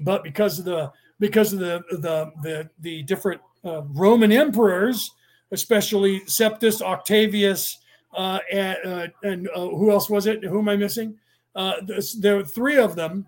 But 0.00 0.22
because 0.22 0.58
of 0.58 0.64
the 0.64 0.92
because 1.20 1.52
of 1.52 1.58
the 1.58 1.82
the 1.90 2.32
the, 2.42 2.70
the 2.80 3.02
different 3.02 3.40
uh, 3.64 3.82
Roman 3.82 4.32
emperors, 4.32 5.10
especially 5.52 6.20
Septus, 6.20 6.82
Octavius, 6.82 7.78
uh, 8.16 8.38
and, 8.52 8.78
uh, 8.84 9.06
and 9.22 9.48
uh, 9.54 9.68
who 9.68 9.90
else 9.90 10.08
was 10.08 10.26
it? 10.26 10.44
Who 10.44 10.60
am 10.60 10.68
I 10.68 10.76
missing? 10.76 11.18
Uh, 11.54 11.74
there 12.18 12.36
were 12.36 12.44
three 12.44 12.76
of 12.76 12.96
them 12.96 13.26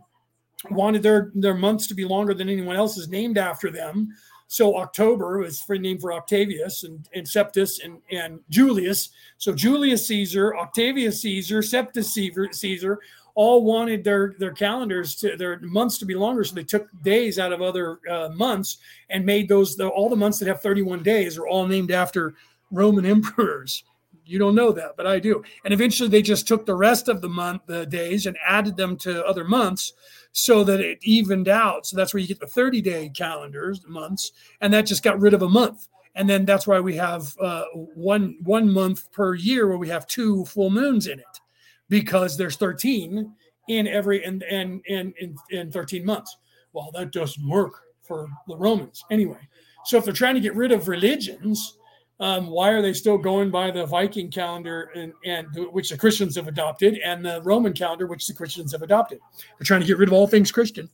wanted 0.70 1.03
their 1.03 1.31
their 1.35 1.55
months 1.55 1.86
to 1.89 1.95
be 1.95 2.05
longer 2.05 2.35
than 2.35 2.49
anyone 2.49 2.77
else's, 2.77 3.09
named 3.09 3.39
after 3.39 3.70
them. 3.70 4.09
So 4.49 4.76
October 4.76 5.39
was 5.39 5.60
for 5.60 5.76
named 5.76 6.00
for 6.00 6.12
Octavius 6.12 6.84
and, 6.84 7.08
and 7.15 7.26
Septus 7.26 7.84
and, 7.84 8.00
and 8.10 8.41
Julius. 8.49 9.10
So 9.39 9.52
Julius 9.52 10.07
Caesar, 10.07 10.57
Octavius 10.57 11.20
Caesar, 11.23 11.60
Septus 11.60 12.55
Caesar, 12.55 13.00
all 13.34 13.65
wanted 13.65 14.02
their 14.02 14.34
their 14.39 14.52
calendars 14.52 15.15
to 15.16 15.36
their 15.36 15.58
months 15.60 15.99
to 15.99 16.07
be 16.07 16.15
longer. 16.15 16.42
So 16.42 16.55
they 16.55 16.65
took 16.65 16.89
days 17.02 17.39
out 17.39 17.52
of 17.52 17.60
other 17.60 18.00
uh, 18.10 18.31
months 18.34 18.78
and 19.10 19.26
made 19.26 19.49
those 19.49 19.76
the, 19.76 19.89
all 19.89 20.08
the 20.08 20.16
months 20.16 20.39
that 20.39 20.49
have 20.49 20.62
31 20.62 21.02
days 21.02 21.36
are 21.36 21.47
all 21.47 21.66
named 21.66 21.91
after 21.91 22.34
Roman 22.70 23.05
emperors. 23.16 23.84
You 24.25 24.41
don't 24.41 24.57
know 24.57 24.73
that, 24.73 24.97
but 24.97 25.07
I 25.07 25.20
do. 25.20 25.44
And 25.65 25.73
eventually 25.73 26.08
they 26.08 26.23
just 26.23 26.49
took 26.49 26.66
the 26.66 26.75
rest 26.75 27.08
of 27.08 27.20
the 27.20 27.28
month, 27.28 27.62
the 27.66 27.86
days, 27.86 28.26
and 28.26 28.36
added 28.44 28.76
them 28.76 28.97
to 28.99 29.25
other 29.25 29.44
months 29.44 29.92
so 30.36 30.62
that 30.62 30.81
it 30.81 30.98
evened 31.00 31.48
out. 31.48 31.86
So 31.86 31.97
that's 31.97 32.12
where 32.12 32.20
you 32.20 32.28
get 32.28 32.40
the 32.40 32.47
30 32.47 32.82
day 32.82 33.08
calendars, 33.08 33.81
months, 33.89 34.32
and 34.60 34.70
that 34.74 34.84
just 34.84 35.02
got 35.02 35.18
rid 35.18 35.32
of 35.32 35.40
a 35.40 35.48
month. 35.48 35.89
And 36.15 36.28
then 36.28 36.44
that's 36.44 36.66
why 36.66 36.78
we 36.78 36.94
have 36.97 37.34
uh, 37.40 37.65
one 37.73 38.36
one 38.42 38.70
month 38.70 39.10
per 39.12 39.34
year 39.34 39.66
where 39.66 39.78
we 39.78 39.89
have 39.89 40.06
two 40.06 40.44
full 40.44 40.68
moons 40.68 41.06
in 41.06 41.18
it, 41.18 41.40
because 41.89 42.36
there's 42.36 42.56
13 42.56 43.34
in 43.68 43.86
every 43.86 44.23
and 44.24 44.42
and 44.42 44.82
in, 44.86 45.15
in, 45.18 45.36
in 45.50 45.73
13 45.73 46.05
months. 46.05 46.36
Well, 46.74 46.90
that 46.94 47.12
doesn't 47.12 47.48
work 47.48 47.81
for 48.02 48.28
the 48.47 48.56
Romans 48.56 49.05
anyway. 49.10 49.40
So 49.86 49.97
if 49.97 50.05
they're 50.05 50.12
trying 50.12 50.34
to 50.34 50.40
get 50.40 50.55
rid 50.55 50.70
of 50.70 50.89
religions, 50.89 51.78
um, 52.19 52.47
why 52.47 52.70
are 52.70 52.81
they 52.81 52.95
still 52.95 53.19
going 53.19 53.51
by 53.51 53.70
the 53.70 53.85
Viking 53.85 54.31
calendar 54.31 54.91
and, 54.95 55.12
and 55.25 55.49
which 55.73 55.91
the 55.91 55.99
Christians 55.99 56.36
have 56.36 56.49
adopted 56.49 56.99
and 57.05 57.25
the 57.25 57.43
Roman 57.43 57.75
calendar, 57.75 58.07
which 58.07 58.27
the 58.27 58.33
Christians 58.33 58.73
have 58.73 58.83
adopted? 58.83 59.19
They're 59.36 59.65
trying 59.65 59.83
to 59.83 59.86
get 59.86 59.99
rid 59.99 60.09
of 60.09 60.15
all 60.15 60.27
things 60.27 60.51
Christian. 60.51 60.89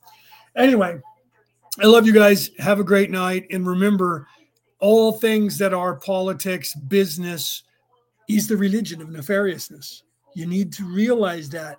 Anyway, 0.56 0.98
I 1.80 1.86
love 1.86 2.06
you 2.06 2.12
guys. 2.12 2.50
Have 2.58 2.80
a 2.80 2.84
great 2.84 3.10
night. 3.10 3.46
And 3.50 3.66
remember, 3.66 4.26
all 4.80 5.12
things 5.12 5.58
that 5.58 5.72
are 5.72 5.94
politics, 5.94 6.74
business, 6.74 7.62
is 8.28 8.48
the 8.48 8.56
religion 8.56 9.00
of 9.00 9.08
nefariousness. 9.08 10.02
You 10.34 10.46
need 10.46 10.72
to 10.74 10.84
realize 10.84 11.48
that 11.50 11.78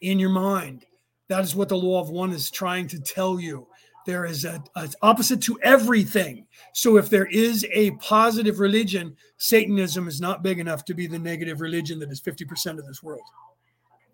in 0.00 0.20
your 0.20 0.30
mind. 0.30 0.86
That 1.28 1.42
is 1.42 1.56
what 1.56 1.68
the 1.68 1.76
law 1.76 2.00
of 2.00 2.10
one 2.10 2.32
is 2.32 2.50
trying 2.50 2.86
to 2.88 3.00
tell 3.00 3.40
you. 3.40 3.66
There 4.06 4.26
is 4.26 4.44
a, 4.44 4.62
opposite 5.02 5.40
to 5.42 5.58
everything. 5.62 6.46
So 6.74 6.98
if 6.98 7.08
there 7.08 7.26
is 7.26 7.66
a 7.72 7.92
positive 7.92 8.60
religion, 8.60 9.16
Satanism 9.38 10.08
is 10.08 10.20
not 10.20 10.42
big 10.42 10.58
enough 10.58 10.84
to 10.86 10.94
be 10.94 11.06
the 11.06 11.18
negative 11.18 11.60
religion 11.60 11.98
that 12.00 12.10
is 12.10 12.20
50% 12.20 12.78
of 12.78 12.86
this 12.86 13.02
world. 13.02 13.22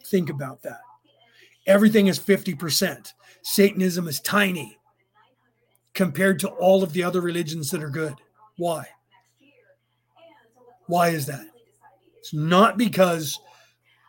Think 0.06 0.30
about 0.30 0.62
that. 0.62 0.80
Everything 1.66 2.06
is 2.06 2.18
50%. 2.18 3.12
Satanism 3.42 4.08
is 4.08 4.20
tiny 4.20 4.78
compared 5.94 6.38
to 6.40 6.48
all 6.48 6.82
of 6.82 6.92
the 6.92 7.02
other 7.02 7.20
religions 7.20 7.70
that 7.70 7.82
are 7.82 7.90
good. 7.90 8.14
Why? 8.56 8.86
Why 10.86 11.08
is 11.08 11.26
that? 11.26 11.46
It's 12.18 12.34
not 12.34 12.76
because 12.76 13.38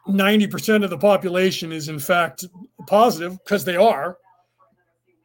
90% 0.08 0.84
of 0.84 0.90
the 0.90 0.98
population 0.98 1.72
is 1.72 1.90
in 1.90 2.00
fact 2.00 2.46
positive, 2.88 3.38
because 3.44 3.64
they 3.64 3.76
are. 3.76 4.18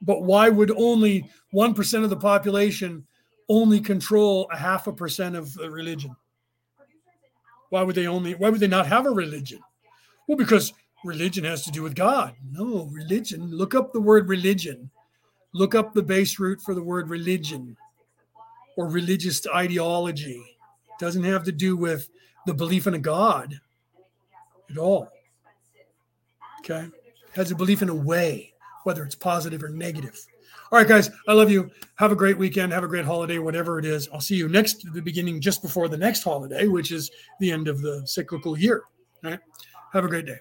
But 0.07 0.23
why 0.23 0.49
would 0.49 0.71
only 0.71 1.29
1% 1.53 2.05
of 2.05 2.11
the 2.11 2.17
population 2.17 3.05
only 3.49 3.81
control 3.81 4.49
a 4.53 4.57
half 4.57 4.87
a 4.87 4.93
percent 4.93 5.35
of 5.35 5.53
the 5.55 5.69
religion? 5.69 6.15
Why 7.71 7.83
would 7.83 7.97
they 7.97 8.07
only, 8.07 8.35
why 8.35 8.49
would 8.49 8.61
they 8.61 8.69
not 8.69 8.87
have 8.87 9.05
a 9.05 9.11
religion? 9.11 9.59
Well, 10.29 10.39
because 10.39 10.73
religion 11.05 11.45
has 11.45 11.65
to 11.65 11.73
do 11.73 11.83
with 11.83 11.97
God. 11.97 12.35
No, 12.49 12.89
religion, 12.93 13.51
look 13.51 13.75
up 13.75 13.93
the 13.93 14.01
word 14.01 14.29
religion. 14.29 14.91
Look 15.53 15.75
up 15.75 15.93
the 15.93 16.03
base 16.03 16.39
root 16.39 16.61
for 16.61 16.75
the 16.75 16.83
word 16.83 17.09
religion 17.09 17.77
or 18.77 18.89
religious 18.89 19.45
ideology. 19.49 20.43
It 20.89 21.01
doesn't 21.01 21.25
have 21.25 21.43
to 21.45 21.53
do 21.53 21.77
with 21.77 22.09
the 22.47 22.55
belief 22.55 22.87
in 22.87 22.95
a 22.95 22.99
God 22.99 23.59
at 24.71 24.79
all. 24.79 25.11
Okay? 26.61 26.85
It 26.85 27.35
has 27.35 27.51
a 27.51 27.57
belief 27.57 27.83
in 27.83 27.89
a 27.89 27.95
way 27.95 28.53
whether 28.87 29.05
it's 29.05 29.17
positive 29.17 29.65
or 29.65 29.69
negative. 29.69 30.25
All 30.71 30.79
right, 30.79 30.87
guys, 30.87 31.11
I 31.27 31.33
love 31.33 31.51
you. 31.51 31.71
Have 31.97 32.13
a 32.13 32.17
great 32.17 32.39
weekend. 32.39 32.73
Have 32.73 32.85
a 32.85 32.89
great 32.89 33.05
holiday, 33.05 33.39
whatever 33.39 33.81
it 33.81 33.85
is. 33.85 34.09
I'll 34.13 34.21
see 34.21 34.37
you 34.37 34.49
next, 34.49 34.93
the 34.95 35.03
beginning 35.03 35.41
just 35.41 35.61
before 35.61 35.89
the 35.89 35.97
next 35.97 36.23
holiday, 36.23 36.69
which 36.69 36.93
is 36.93 37.11
the 37.41 37.51
end 37.51 37.67
of 37.67 37.83
the 37.83 38.07
cyclical 38.07 38.57
year. 38.57 38.85
All 39.25 39.33
right. 39.33 39.41
Have 39.93 40.05
a 40.05 40.09
great 40.09 40.27
day. 40.27 40.39